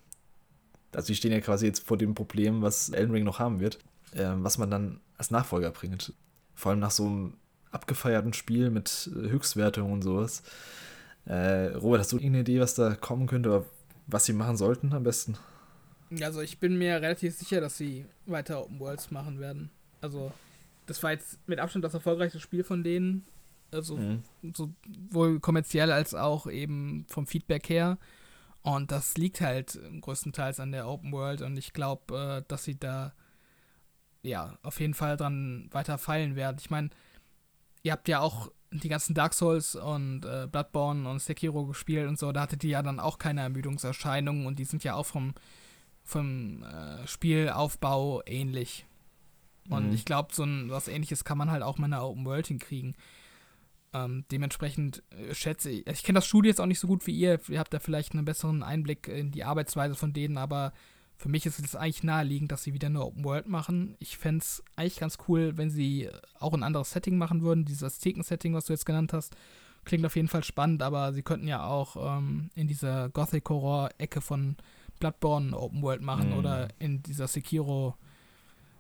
also 0.94 1.08
die 1.08 1.16
stehen 1.16 1.32
ja 1.32 1.40
quasi 1.40 1.66
jetzt 1.66 1.86
vor 1.86 1.96
dem 1.96 2.14
Problem, 2.14 2.62
was 2.62 2.88
Elden 2.88 3.12
Ring 3.12 3.24
noch 3.24 3.38
haben 3.38 3.60
wird, 3.60 3.78
äh, 4.12 4.30
was 4.36 4.58
man 4.58 4.70
dann 4.70 5.00
als 5.18 5.30
Nachfolger 5.30 5.70
bringt. 5.70 6.12
Vor 6.54 6.70
allem 6.70 6.80
nach 6.80 6.90
so 6.90 7.06
einem 7.06 7.34
abgefeierten 7.70 8.32
Spiel 8.32 8.70
mit 8.70 9.10
äh, 9.12 9.28
Höchstwertung 9.28 9.92
und 9.92 10.02
sowas. 10.02 10.42
Äh, 11.26 11.74
Robert, 11.74 12.00
hast 12.00 12.12
du 12.12 12.16
irgendeine 12.16 12.40
Idee, 12.40 12.60
was 12.60 12.74
da 12.74 12.94
kommen 12.94 13.26
könnte 13.26 13.48
oder 13.48 13.64
was 14.06 14.26
sie 14.26 14.32
machen 14.32 14.56
sollten 14.56 14.92
am 14.92 15.02
besten? 15.02 15.36
Also 16.20 16.42
ich 16.42 16.58
bin 16.58 16.76
mir 16.76 17.00
relativ 17.00 17.34
sicher, 17.34 17.60
dass 17.60 17.78
sie 17.78 18.04
weiter 18.26 18.62
Open 18.62 18.78
Worlds 18.78 19.10
machen 19.10 19.40
werden. 19.40 19.70
Also 20.00 20.32
das 20.86 21.02
war 21.02 21.12
jetzt 21.12 21.38
mit 21.48 21.58
Abstand 21.58 21.84
das 21.84 21.94
erfolgreichste 21.94 22.40
Spiel 22.40 22.64
von 22.64 22.82
denen. 22.84 23.26
Also 23.70 23.96
mhm. 23.96 24.22
sowohl 24.52 25.40
kommerziell 25.40 25.90
als 25.90 26.14
auch 26.14 26.46
eben 26.46 27.06
vom 27.08 27.26
Feedback 27.26 27.68
her. 27.68 27.98
Und 28.62 28.92
das 28.92 29.16
liegt 29.16 29.40
halt 29.40 29.78
größtenteils 30.00 30.60
an 30.60 30.72
der 30.72 30.88
Open 30.88 31.12
World 31.12 31.42
und 31.42 31.58
ich 31.58 31.74
glaube, 31.74 32.42
äh, 32.42 32.48
dass 32.48 32.64
sie 32.64 32.78
da 32.78 33.12
ja 34.22 34.56
auf 34.62 34.80
jeden 34.80 34.94
Fall 34.94 35.18
dran 35.18 35.68
weiter 35.70 35.98
feilen 35.98 36.34
werden. 36.34 36.56
Ich 36.58 36.70
meine, 36.70 36.88
ihr 37.82 37.92
habt 37.92 38.08
ja 38.08 38.20
auch 38.20 38.50
die 38.70 38.88
ganzen 38.88 39.14
Dark 39.14 39.34
Souls 39.34 39.76
und 39.76 40.24
äh, 40.24 40.48
Bloodborne 40.50 41.08
und 41.08 41.20
Sekiro 41.20 41.66
gespielt 41.66 42.08
und 42.08 42.18
so, 42.18 42.32
da 42.32 42.40
hattet 42.40 42.64
ihr 42.64 42.70
ja 42.70 42.82
dann 42.82 43.00
auch 43.00 43.18
keine 43.18 43.42
Ermüdungserscheinungen 43.42 44.46
und 44.46 44.58
die 44.58 44.64
sind 44.64 44.82
ja 44.82 44.94
auch 44.94 45.06
vom, 45.06 45.34
vom 46.02 46.62
äh, 46.62 47.06
Spielaufbau 47.06 48.22
ähnlich. 48.24 48.86
Und 49.68 49.88
mhm. 49.88 49.94
ich 49.94 50.04
glaube, 50.04 50.34
so 50.34 50.44
ein, 50.44 50.70
was 50.70 50.88
ähnliches 50.88 51.24
kann 51.24 51.38
man 51.38 51.50
halt 51.50 51.62
auch 51.62 51.78
mit 51.78 51.86
einer 51.86 52.04
Open 52.04 52.24
World 52.24 52.46
hinkriegen. 52.46 52.94
Ähm, 53.92 54.24
dementsprechend 54.30 55.02
äh, 55.10 55.34
schätze 55.34 55.70
ich, 55.70 55.86
ich 55.86 56.02
kenne 56.02 56.18
das 56.18 56.26
Studio 56.26 56.50
jetzt 56.50 56.60
auch 56.60 56.66
nicht 56.66 56.80
so 56.80 56.88
gut 56.88 57.06
wie 57.06 57.16
ihr, 57.16 57.40
ihr 57.48 57.60
habt 57.60 57.72
da 57.72 57.78
vielleicht 57.78 58.12
einen 58.12 58.24
besseren 58.24 58.62
Einblick 58.62 59.06
in 59.06 59.30
die 59.30 59.44
Arbeitsweise 59.44 59.94
von 59.94 60.12
denen, 60.12 60.36
aber 60.36 60.72
für 61.16 61.28
mich 61.28 61.46
ist 61.46 61.60
es 61.60 61.76
eigentlich 61.76 62.02
naheliegend, 62.02 62.50
dass 62.50 62.64
sie 62.64 62.74
wieder 62.74 62.88
eine 62.88 63.04
Open 63.04 63.24
World 63.24 63.48
machen. 63.48 63.96
Ich 64.00 64.18
fände 64.18 64.42
es 64.42 64.64
eigentlich 64.74 64.98
ganz 64.98 65.18
cool, 65.28 65.56
wenn 65.56 65.70
sie 65.70 66.10
auch 66.40 66.52
ein 66.52 66.64
anderes 66.64 66.90
Setting 66.90 67.16
machen 67.16 67.42
würden. 67.42 67.64
Dieses 67.64 67.84
Azteken-Setting, 67.84 68.52
was 68.52 68.66
du 68.66 68.72
jetzt 68.72 68.84
genannt 68.84 69.12
hast, 69.12 69.36
klingt 69.84 70.04
auf 70.04 70.16
jeden 70.16 70.28
Fall 70.28 70.42
spannend, 70.42 70.82
aber 70.82 71.12
sie 71.12 71.22
könnten 71.22 71.46
ja 71.46 71.64
auch 71.64 72.18
ähm, 72.18 72.50
in 72.54 72.66
dieser 72.66 73.10
Gothic-Horror-Ecke 73.10 74.20
von 74.20 74.56
Bloodborne 74.98 75.56
Open 75.56 75.82
World 75.82 76.02
machen 76.02 76.30
mhm. 76.30 76.38
oder 76.38 76.68
in 76.78 77.02
dieser 77.02 77.28
Sekiro, 77.28 77.94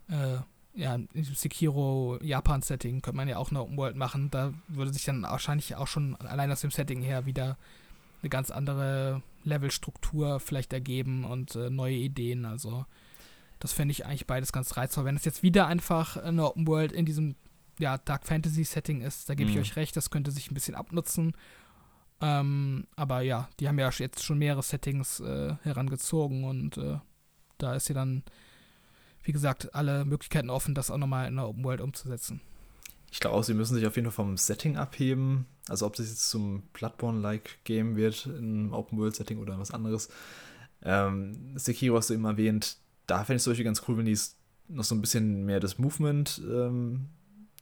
äh, 0.08 0.38
ja, 0.74 0.94
in 0.94 1.08
diesem 1.14 1.34
Sekiro 1.34 2.18
Japan-Setting 2.20 3.00
könnte 3.00 3.16
man 3.16 3.28
ja 3.28 3.38
auch 3.38 3.50
eine 3.50 3.62
Open 3.62 3.76
World 3.76 3.96
machen. 3.96 4.30
Da 4.30 4.52
würde 4.68 4.92
sich 4.92 5.04
dann 5.04 5.22
wahrscheinlich 5.22 5.76
auch 5.76 5.86
schon 5.86 6.16
allein 6.16 6.50
aus 6.50 6.62
dem 6.62 6.70
Setting 6.70 7.02
her 7.02 7.26
wieder 7.26 7.56
eine 8.22 8.30
ganz 8.30 8.50
andere 8.50 9.22
Levelstruktur 9.44 10.40
vielleicht 10.40 10.72
ergeben 10.72 11.24
und 11.24 11.54
äh, 11.54 11.70
neue 11.70 11.96
Ideen. 11.96 12.44
Also 12.44 12.86
das 13.60 13.72
fände 13.72 13.92
ich 13.92 14.04
eigentlich 14.04 14.26
beides 14.26 14.52
ganz 14.52 14.76
reizvoll. 14.76 15.04
Wenn 15.04 15.16
es 15.16 15.24
jetzt 15.24 15.42
wieder 15.42 15.66
einfach 15.66 16.16
eine 16.16 16.44
Open 16.44 16.66
World 16.66 16.92
in 16.92 17.06
diesem 17.06 17.36
ja, 17.78 17.98
Dark 17.98 18.26
Fantasy 18.26 18.64
Setting 18.64 19.00
ist, 19.00 19.28
da 19.28 19.34
gebe 19.34 19.50
ich 19.50 19.56
mhm. 19.56 19.62
euch 19.62 19.76
recht, 19.76 19.96
das 19.96 20.10
könnte 20.10 20.30
sich 20.30 20.50
ein 20.50 20.54
bisschen 20.54 20.74
abnutzen. 20.74 21.34
Ähm, 22.20 22.86
aber 22.96 23.20
ja, 23.20 23.48
die 23.60 23.68
haben 23.68 23.78
ja 23.78 23.90
jetzt 23.90 24.22
schon 24.22 24.38
mehrere 24.38 24.62
Settings 24.62 25.20
äh, 25.20 25.54
herangezogen 25.62 26.44
und 26.44 26.78
äh, 26.78 26.98
da 27.58 27.74
ist 27.74 27.88
ja 27.88 27.94
dann, 27.94 28.22
wie 29.24 29.32
gesagt, 29.32 29.74
alle 29.74 30.04
Möglichkeiten 30.04 30.50
offen, 30.50 30.74
das 30.74 30.90
auch 30.90 30.98
nochmal 30.98 31.28
in 31.28 31.36
der 31.36 31.48
Open 31.48 31.64
World 31.64 31.80
umzusetzen. 31.80 32.40
Ich 33.10 33.20
glaube 33.20 33.36
auch, 33.36 33.44
sie 33.44 33.54
müssen 33.54 33.74
sich 33.74 33.86
auf 33.86 33.96
jeden 33.96 34.10
Fall 34.10 34.24
vom 34.24 34.36
Setting 34.36 34.76
abheben. 34.76 35.46
Also 35.68 35.86
ob 35.86 35.98
es 35.98 36.08
jetzt 36.08 36.30
zum 36.30 36.62
Bloodborne-like 36.72 37.64
Game 37.64 37.96
wird, 37.96 38.26
im 38.26 38.72
Open-World-Setting 38.72 39.38
oder 39.38 39.58
was 39.58 39.70
anderes. 39.70 40.08
Ähm, 40.82 41.56
Sekiro 41.56 41.96
hast 41.96 42.10
du 42.10 42.14
eben 42.14 42.24
erwähnt. 42.24 42.76
Da 43.06 43.24
fände 43.24 43.36
ich 43.36 43.42
solche 43.42 43.64
ganz 43.64 43.82
cool, 43.86 43.96
wenn 43.98 44.06
die 44.06 44.18
noch 44.68 44.84
so 44.84 44.94
ein 44.94 45.00
bisschen 45.00 45.44
mehr 45.44 45.60
das 45.60 45.78
Movement 45.78 46.42
ähm, 46.44 47.06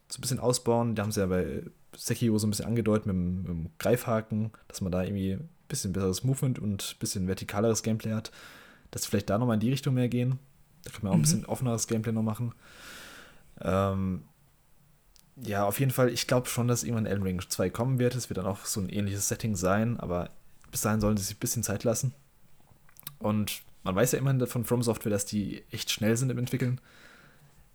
so 0.08 0.18
ein 0.18 0.20
bisschen 0.22 0.40
ausbauen. 0.40 0.94
Da 0.94 1.02
haben 1.02 1.12
sie 1.12 1.20
ja 1.20 1.26
bei 1.26 1.62
Sekiro 1.94 2.38
so 2.38 2.46
ein 2.46 2.50
bisschen 2.50 2.66
angedeutet 2.66 3.06
mit 3.06 3.14
dem, 3.14 3.42
mit 3.42 3.48
dem 3.48 3.70
Greifhaken, 3.78 4.52
dass 4.68 4.80
man 4.80 4.90
da 4.90 5.02
irgendwie 5.02 5.32
ein 5.32 5.48
bisschen 5.68 5.92
besseres 5.92 6.24
Movement 6.24 6.58
und 6.58 6.94
ein 6.96 6.98
bisschen 6.98 7.28
vertikaleres 7.28 7.82
Gameplay 7.82 8.12
hat. 8.12 8.32
Dass 8.90 9.06
vielleicht 9.06 9.30
da 9.30 9.38
nochmal 9.38 9.54
in 9.54 9.60
die 9.60 9.70
Richtung 9.70 9.94
mehr 9.94 10.08
gehen. 10.08 10.38
Da 10.84 10.90
kann 10.90 11.00
man 11.02 11.12
auch 11.12 11.16
mhm. 11.16 11.20
ein 11.20 11.22
bisschen 11.22 11.46
offeneres 11.46 11.86
Gameplay 11.86 12.12
noch 12.12 12.22
machen. 12.22 12.52
Ähm, 13.60 14.22
ja, 15.36 15.64
auf 15.64 15.80
jeden 15.80 15.92
Fall, 15.92 16.10
ich 16.10 16.26
glaube 16.26 16.48
schon, 16.48 16.68
dass 16.68 16.84
irgendwann 16.84 17.06
Elden 17.06 17.22
Ring 17.22 17.40
2 17.46 17.70
kommen 17.70 17.98
wird. 17.98 18.14
Es 18.14 18.28
wird 18.28 18.38
dann 18.38 18.46
auch 18.46 18.64
so 18.64 18.80
ein 18.80 18.88
ähnliches 18.88 19.28
Setting 19.28 19.56
sein, 19.56 19.98
aber 19.98 20.30
bis 20.70 20.82
dahin 20.82 21.00
sollen 21.00 21.16
sie 21.16 21.24
sich 21.24 21.36
ein 21.36 21.40
bisschen 21.40 21.62
Zeit 21.62 21.84
lassen. 21.84 22.14
Und 23.18 23.62
man 23.82 23.94
weiß 23.94 24.12
ja 24.12 24.18
immerhin 24.18 24.46
von 24.46 24.64
From 24.64 24.82
Software, 24.82 25.10
dass 25.10 25.26
die 25.26 25.64
echt 25.70 25.90
schnell 25.90 26.16
sind 26.16 26.30
im 26.30 26.38
Entwickeln. 26.38 26.80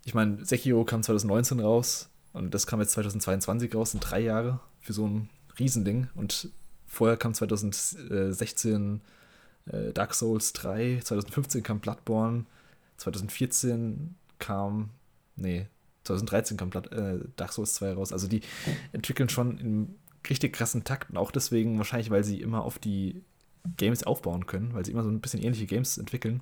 Ich 0.05 0.13
meine, 0.13 0.45
Sekiro 0.45 0.85
kam 0.85 1.03
2019 1.03 1.59
raus 1.59 2.09
und 2.33 2.53
das 2.53 2.67
kam 2.67 2.79
jetzt 2.79 2.93
2022 2.93 3.73
raus, 3.75 3.91
sind 3.91 4.01
drei 4.01 4.21
Jahre 4.21 4.59
für 4.79 4.93
so 4.93 5.07
ein 5.07 5.29
Riesending. 5.59 6.07
Und 6.15 6.49
vorher 6.85 7.17
kam 7.17 7.33
2016 7.33 9.01
äh, 9.65 9.91
Dark 9.93 10.13
Souls 10.13 10.53
3, 10.53 11.01
2015 11.03 11.63
kam 11.63 11.79
Bloodborne, 11.79 12.45
2014 12.97 14.15
kam, 14.39 14.89
nee, 15.35 15.67
2013 16.03 16.57
kam 16.57 16.69
äh, 16.91 17.19
Dark 17.35 17.53
Souls 17.53 17.75
2 17.75 17.93
raus. 17.93 18.13
Also 18.13 18.27
die 18.27 18.41
entwickeln 18.91 19.29
schon 19.29 19.57
in 19.57 19.95
richtig 20.29 20.53
krassen 20.53 20.83
Takt 20.83 21.09
und 21.09 21.17
auch 21.17 21.31
deswegen 21.31 21.77
wahrscheinlich, 21.77 22.09
weil 22.09 22.23
sie 22.23 22.41
immer 22.41 22.63
auf 22.63 22.79
die 22.79 23.23
Games 23.77 24.03
aufbauen 24.03 24.45
können, 24.45 24.73
weil 24.73 24.85
sie 24.85 24.91
immer 24.91 25.03
so 25.03 25.09
ein 25.09 25.21
bisschen 25.21 25.41
ähnliche 25.41 25.65
Games 25.65 25.97
entwickeln. 25.97 26.41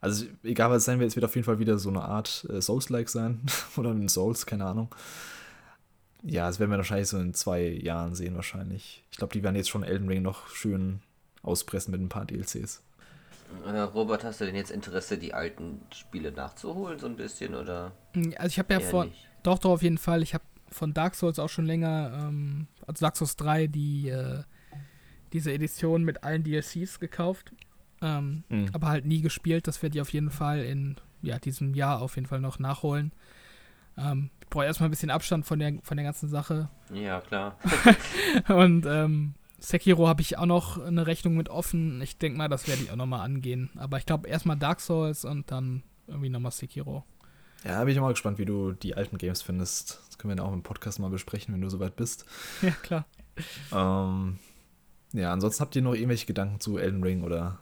Also 0.00 0.26
egal 0.44 0.70
was 0.70 0.78
es 0.78 0.84
sein 0.84 1.00
wird, 1.00 1.08
es 1.08 1.16
wird 1.16 1.24
auf 1.24 1.34
jeden 1.34 1.44
Fall 1.44 1.58
wieder 1.58 1.78
so 1.78 1.88
eine 1.88 2.02
Art 2.02 2.46
äh, 2.50 2.60
Souls-like 2.60 3.08
sein 3.08 3.40
oder 3.76 3.90
ein 3.90 4.08
Souls, 4.08 4.46
keine 4.46 4.64
Ahnung. 4.66 4.94
Ja, 6.22 6.46
das 6.46 6.58
werden 6.58 6.70
wir 6.70 6.78
wahrscheinlich 6.78 7.08
so 7.08 7.18
in 7.18 7.34
zwei 7.34 7.68
Jahren 7.68 8.14
sehen 8.14 8.34
wahrscheinlich. 8.34 9.04
Ich 9.10 9.18
glaube, 9.18 9.32
die 9.32 9.42
werden 9.42 9.56
jetzt 9.56 9.68
schon 9.68 9.84
Elden 9.84 10.08
Ring 10.08 10.22
noch 10.22 10.48
schön 10.48 11.00
auspressen 11.42 11.92
mit 11.92 12.00
ein 12.00 12.08
paar 12.08 12.24
DLCs. 12.24 12.82
Robert, 13.94 14.24
hast 14.24 14.40
du 14.40 14.46
denn 14.46 14.54
jetzt 14.54 14.70
Interesse, 14.70 15.18
die 15.18 15.34
alten 15.34 15.80
Spiele 15.92 16.32
nachzuholen, 16.32 16.98
so 16.98 17.06
ein 17.06 17.16
bisschen, 17.16 17.54
oder? 17.54 17.92
Hm, 18.12 18.34
also 18.36 18.48
ich 18.48 18.58
habe 18.58 18.72
ja 18.72 18.80
von, 18.80 19.12
doch, 19.42 19.58
doch, 19.58 19.70
auf 19.70 19.82
jeden 19.82 19.98
Fall, 19.98 20.22
ich 20.22 20.34
habe 20.34 20.44
von 20.70 20.94
Dark 20.94 21.14
Souls 21.14 21.38
auch 21.38 21.48
schon 21.48 21.66
länger, 21.66 22.12
ähm, 22.28 22.66
also 22.86 23.00
Dark 23.04 23.16
Souls 23.16 23.36
3, 23.36 23.66
die, 23.66 24.08
äh, 24.08 24.42
diese 25.32 25.52
Edition 25.52 26.04
mit 26.04 26.24
allen 26.24 26.44
DLCs 26.44 27.00
gekauft, 27.00 27.52
ähm, 28.02 28.44
mhm. 28.48 28.68
aber 28.72 28.88
halt 28.88 29.06
nie 29.06 29.20
gespielt, 29.20 29.66
das 29.66 29.82
werde 29.82 29.96
ich 29.96 30.02
auf 30.02 30.12
jeden 30.12 30.30
Fall 30.30 30.60
in, 30.60 30.96
ja, 31.22 31.38
diesem 31.38 31.74
Jahr 31.74 32.02
auf 32.02 32.16
jeden 32.16 32.26
Fall 32.26 32.40
noch 32.40 32.58
nachholen. 32.58 33.12
Ähm, 33.98 34.30
ich 34.40 34.48
brauche 34.48 34.64
erstmal 34.64 34.88
ein 34.88 34.90
bisschen 34.90 35.10
Abstand 35.10 35.46
von 35.46 35.58
der, 35.58 35.74
von 35.82 35.96
der 35.96 36.04
ganzen 36.04 36.28
Sache. 36.28 36.68
Ja, 36.92 37.20
klar. 37.20 37.56
Und, 38.48 38.86
ähm, 38.86 39.34
Sekiro 39.66 40.06
habe 40.06 40.22
ich 40.22 40.38
auch 40.38 40.46
noch 40.46 40.78
eine 40.78 41.08
Rechnung 41.08 41.36
mit 41.36 41.48
offen. 41.48 42.00
Ich 42.00 42.18
denke 42.18 42.38
mal, 42.38 42.46
das 42.46 42.68
werde 42.68 42.84
ich 42.84 42.92
auch 42.92 42.96
nochmal 42.96 43.22
angehen. 43.22 43.68
Aber 43.74 43.98
ich 43.98 44.06
glaube 44.06 44.28
erstmal 44.28 44.56
Dark 44.56 44.80
Souls 44.80 45.24
und 45.24 45.50
dann 45.50 45.82
irgendwie 46.06 46.28
nochmal 46.28 46.52
Sekiro. 46.52 47.04
Ja, 47.64 47.82
bin 47.82 47.92
ich 47.92 48.00
mal 48.00 48.12
gespannt, 48.12 48.38
wie 48.38 48.44
du 48.44 48.74
die 48.74 48.94
alten 48.94 49.18
Games 49.18 49.42
findest. 49.42 50.00
Das 50.06 50.18
können 50.18 50.30
wir 50.30 50.36
dann 50.36 50.46
auch 50.46 50.52
im 50.52 50.62
Podcast 50.62 51.00
mal 51.00 51.10
besprechen, 51.10 51.52
wenn 51.52 51.62
du 51.62 51.68
soweit 51.68 51.96
bist. 51.96 52.26
Ja, 52.62 52.70
klar. 52.70 53.06
Ähm, 53.72 54.38
ja, 55.12 55.32
ansonsten 55.32 55.62
habt 55.62 55.74
ihr 55.74 55.82
noch 55.82 55.94
irgendwelche 55.94 56.26
Gedanken 56.26 56.60
zu 56.60 56.78
Elden 56.78 57.02
Ring 57.02 57.24
oder 57.24 57.58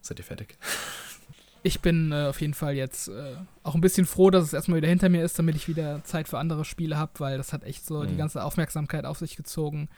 seid 0.00 0.18
ihr 0.18 0.24
fertig? 0.24 0.56
Ich 1.66 1.80
bin 1.80 2.12
äh, 2.12 2.26
auf 2.26 2.42
jeden 2.42 2.52
Fall 2.52 2.74
jetzt 2.74 3.08
äh, 3.08 3.36
auch 3.62 3.74
ein 3.74 3.80
bisschen 3.80 4.04
froh, 4.04 4.28
dass 4.28 4.44
es 4.44 4.52
erstmal 4.52 4.76
wieder 4.76 4.88
hinter 4.88 5.08
mir 5.08 5.24
ist, 5.24 5.38
damit 5.38 5.56
ich 5.56 5.66
wieder 5.66 6.04
Zeit 6.04 6.28
für 6.28 6.38
andere 6.38 6.66
Spiele 6.66 6.98
habe, 6.98 7.12
weil 7.20 7.38
das 7.38 7.54
hat 7.54 7.64
echt 7.64 7.86
so 7.86 8.02
mhm. 8.02 8.08
die 8.08 8.16
ganze 8.16 8.44
Aufmerksamkeit 8.44 9.06
auf 9.06 9.18
sich 9.18 9.34
gezogen. 9.34 9.88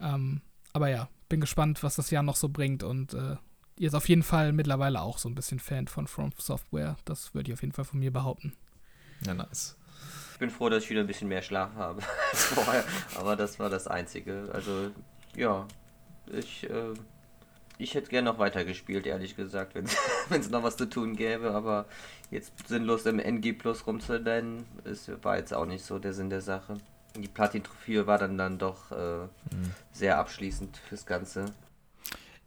Ähm, 0.00 0.40
aber 0.72 0.88
ja, 0.88 1.08
bin 1.28 1.40
gespannt, 1.40 1.82
was 1.82 1.96
das 1.96 2.10
Jahr 2.10 2.22
noch 2.22 2.36
so 2.36 2.48
bringt 2.48 2.82
und 2.82 3.14
äh, 3.14 3.36
ihr 3.78 3.88
ist 3.88 3.94
auf 3.94 4.08
jeden 4.08 4.22
Fall 4.22 4.52
mittlerweile 4.52 5.00
auch 5.00 5.18
so 5.18 5.28
ein 5.28 5.34
bisschen 5.34 5.58
Fan 5.58 5.88
von 5.88 6.06
From 6.06 6.32
Software. 6.36 6.96
Das 7.04 7.34
würde 7.34 7.50
ich 7.50 7.54
auf 7.54 7.62
jeden 7.62 7.72
Fall 7.72 7.84
von 7.84 7.98
mir 7.98 8.12
behaupten. 8.12 8.52
Ja, 9.26 9.34
nice. 9.34 9.76
Ich 10.32 10.38
bin 10.38 10.50
froh, 10.50 10.68
dass 10.68 10.84
ich 10.84 10.90
wieder 10.90 11.00
ein 11.00 11.06
bisschen 11.06 11.28
mehr 11.28 11.42
Schlaf 11.42 11.74
habe 11.76 12.02
als 12.30 12.44
vorher, 12.44 12.84
aber 13.16 13.36
das 13.36 13.58
war 13.58 13.70
das 13.70 13.86
Einzige. 13.86 14.50
Also, 14.52 14.90
ja, 15.36 15.66
ich, 16.32 16.68
äh, 16.68 16.94
ich 17.78 17.94
hätte 17.94 18.10
gerne 18.10 18.30
noch 18.30 18.38
weiter 18.38 18.64
gespielt, 18.64 19.06
ehrlich 19.06 19.36
gesagt, 19.36 19.74
wenn 20.28 20.40
es 20.40 20.50
noch 20.50 20.62
was 20.62 20.76
zu 20.76 20.88
tun 20.88 21.16
gäbe, 21.16 21.52
aber 21.52 21.86
jetzt 22.30 22.68
sinnlos 22.68 23.06
im 23.06 23.18
NG 23.18 23.52
Plus 23.52 23.86
rumzurennen, 23.86 24.64
ist, 24.84 25.10
war 25.22 25.36
jetzt 25.36 25.54
auch 25.54 25.66
nicht 25.66 25.84
so 25.84 25.98
der 25.98 26.12
Sinn 26.12 26.30
der 26.30 26.40
Sache 26.40 26.78
die 27.16 27.28
Platin-Trophäe 27.28 28.06
war 28.06 28.18
dann, 28.18 28.38
dann 28.38 28.58
doch 28.58 28.90
äh, 28.92 29.24
mhm. 29.24 29.72
sehr 29.92 30.18
abschließend 30.18 30.76
fürs 30.76 31.06
Ganze. 31.06 31.46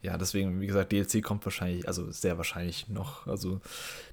Ja, 0.02 0.18
deswegen, 0.18 0.60
wie 0.60 0.68
gesagt, 0.68 0.92
DLC 0.92 1.24
kommt 1.24 1.46
wahrscheinlich, 1.46 1.88
also 1.88 2.12
sehr 2.12 2.38
wahrscheinlich 2.38 2.90
noch. 2.90 3.26
Also 3.26 3.62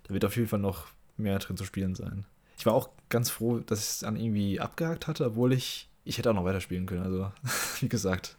da 0.05 0.15
wird 0.15 0.25
auf 0.25 0.37
jeden 0.37 0.49
Fall 0.49 0.61
noch 0.61 0.87
mehr 1.17 1.39
drin 1.39 1.57
zu 1.57 1.65
spielen 1.65 1.95
sein. 1.95 2.25
Ich 2.57 2.67
war 2.67 2.75
auch 2.75 2.91
ganz 3.09 3.31
froh, 3.31 3.59
dass 3.59 3.81
ich 3.81 3.87
es 3.87 3.99
dann 4.01 4.17
irgendwie 4.17 4.61
abgehakt 4.61 5.07
hatte, 5.07 5.27
obwohl 5.27 5.53
ich, 5.53 5.89
ich 6.05 6.19
hätte 6.19 6.31
auch 6.31 6.35
noch 6.35 6.45
weiterspielen 6.45 6.87
können. 6.87 7.03
Also, 7.03 7.33
wie 7.81 7.89
gesagt, 7.89 8.37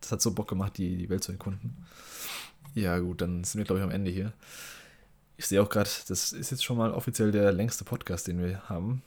das 0.00 0.12
hat 0.12 0.20
so 0.20 0.32
Bock 0.32 0.48
gemacht, 0.48 0.76
die, 0.76 0.96
die 0.96 1.08
Welt 1.08 1.24
zu 1.24 1.32
erkunden. 1.32 1.86
Ja, 2.74 2.98
gut, 2.98 3.20
dann 3.20 3.44
sind 3.44 3.58
wir, 3.58 3.64
glaube 3.64 3.78
ich, 3.78 3.84
am 3.84 3.90
Ende 3.90 4.10
hier. 4.10 4.32
Ich 5.36 5.46
sehe 5.46 5.62
auch 5.62 5.68
gerade, 5.68 5.88
das 6.08 6.32
ist 6.32 6.50
jetzt 6.50 6.64
schon 6.64 6.76
mal 6.76 6.92
offiziell 6.92 7.32
der 7.32 7.52
längste 7.52 7.84
Podcast, 7.84 8.26
den 8.26 8.38
wir 8.38 8.68
haben 8.68 9.02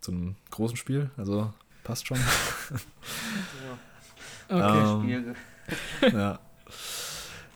zu 0.00 0.12
einem 0.12 0.36
großen 0.50 0.76
Spiel. 0.76 1.10
Also 1.16 1.52
passt 1.84 2.06
schon. 2.06 2.18
ja. 4.48 4.48
Okay, 4.48 4.78
ähm, 4.78 5.02
Spiel. 5.02 5.34
ja. 6.12 6.38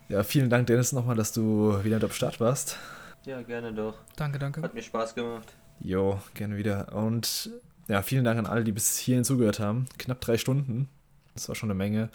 Ja, 0.09 0.23
vielen 0.23 0.51
Dank, 0.51 0.67
Dennis, 0.67 0.93
nochmal, 0.93 1.17
dass 1.17 1.33
du 1.33 1.83
wieder 1.83 2.03
am 2.03 2.11
Start 2.11 2.39
warst. 2.39 2.79
Ja, 3.25 3.41
gerne 3.43 3.73
doch. 3.73 3.95
Danke, 4.17 4.39
danke. 4.39 4.61
Hat 4.61 4.75
mir 4.75 4.83
Spaß 4.83 5.15
gemacht. 5.15 5.49
Jo, 5.81 6.21
gerne 6.35 6.57
wieder. 6.57 6.93
Und 6.93 7.51
ja, 7.89 8.03
vielen 8.03 8.25
Dank 8.25 8.39
an 8.39 8.47
alle, 8.47 8.65
die 8.65 8.73
bis 8.73 8.99
hierhin 8.99 9.25
zugehört 9.25 9.61
haben. 9.61 9.87
Knapp 9.99 10.21
drei 10.21 10.37
Stunden. 10.37 10.89
Das 11.35 11.49
war 11.49 11.55
schon 11.55 11.71
eine 11.71 11.77
Menge. 11.77 12.11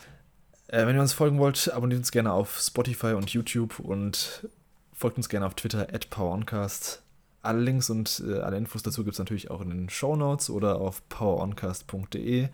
Äh, 0.68 0.86
wenn 0.86 0.96
ihr 0.96 1.02
uns 1.02 1.14
folgen 1.14 1.40
wollt, 1.40 1.72
abonniert 1.74 2.00
uns 2.00 2.12
gerne 2.12 2.32
auf 2.32 2.60
Spotify 2.60 3.14
und 3.14 3.32
YouTube 3.32 3.80
und 3.80 4.48
folgt 4.94 5.18
uns 5.18 5.30
gerne 5.30 5.48
auf 5.48 5.56
Twitter 5.56 5.88
at 5.94 6.10
PowerOncast. 6.10 7.02
Alle 7.42 7.62
Links 7.62 7.90
und 7.90 8.24
äh, 8.28 8.40
alle 8.40 8.58
Infos 8.58 8.84
dazu 8.84 9.04
gibt 9.04 9.14
es 9.14 9.20
natürlich 9.20 9.50
auch 9.50 9.62
in 9.62 9.70
den 9.70 9.90
Show 9.90 10.16
Notes 10.16 10.50
oder 10.50 10.80
auf 10.82 11.08
poweroncast.de. 11.10 12.50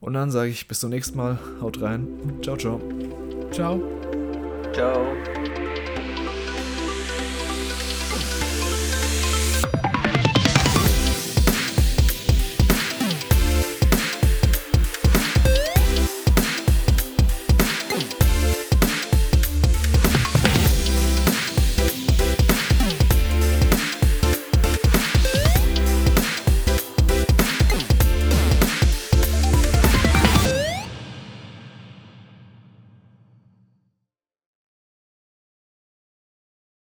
Und 0.00 0.12
dann 0.12 0.30
sage 0.30 0.50
ich 0.50 0.68
bis 0.68 0.80
zum 0.80 0.90
nächsten 0.90 1.16
Mal. 1.16 1.38
Haut 1.60 1.80
rein. 1.80 2.06
Ciao, 2.42 2.56
ciao. 2.56 2.80
Ciao. 3.50 3.80
Ciao. 4.72 5.16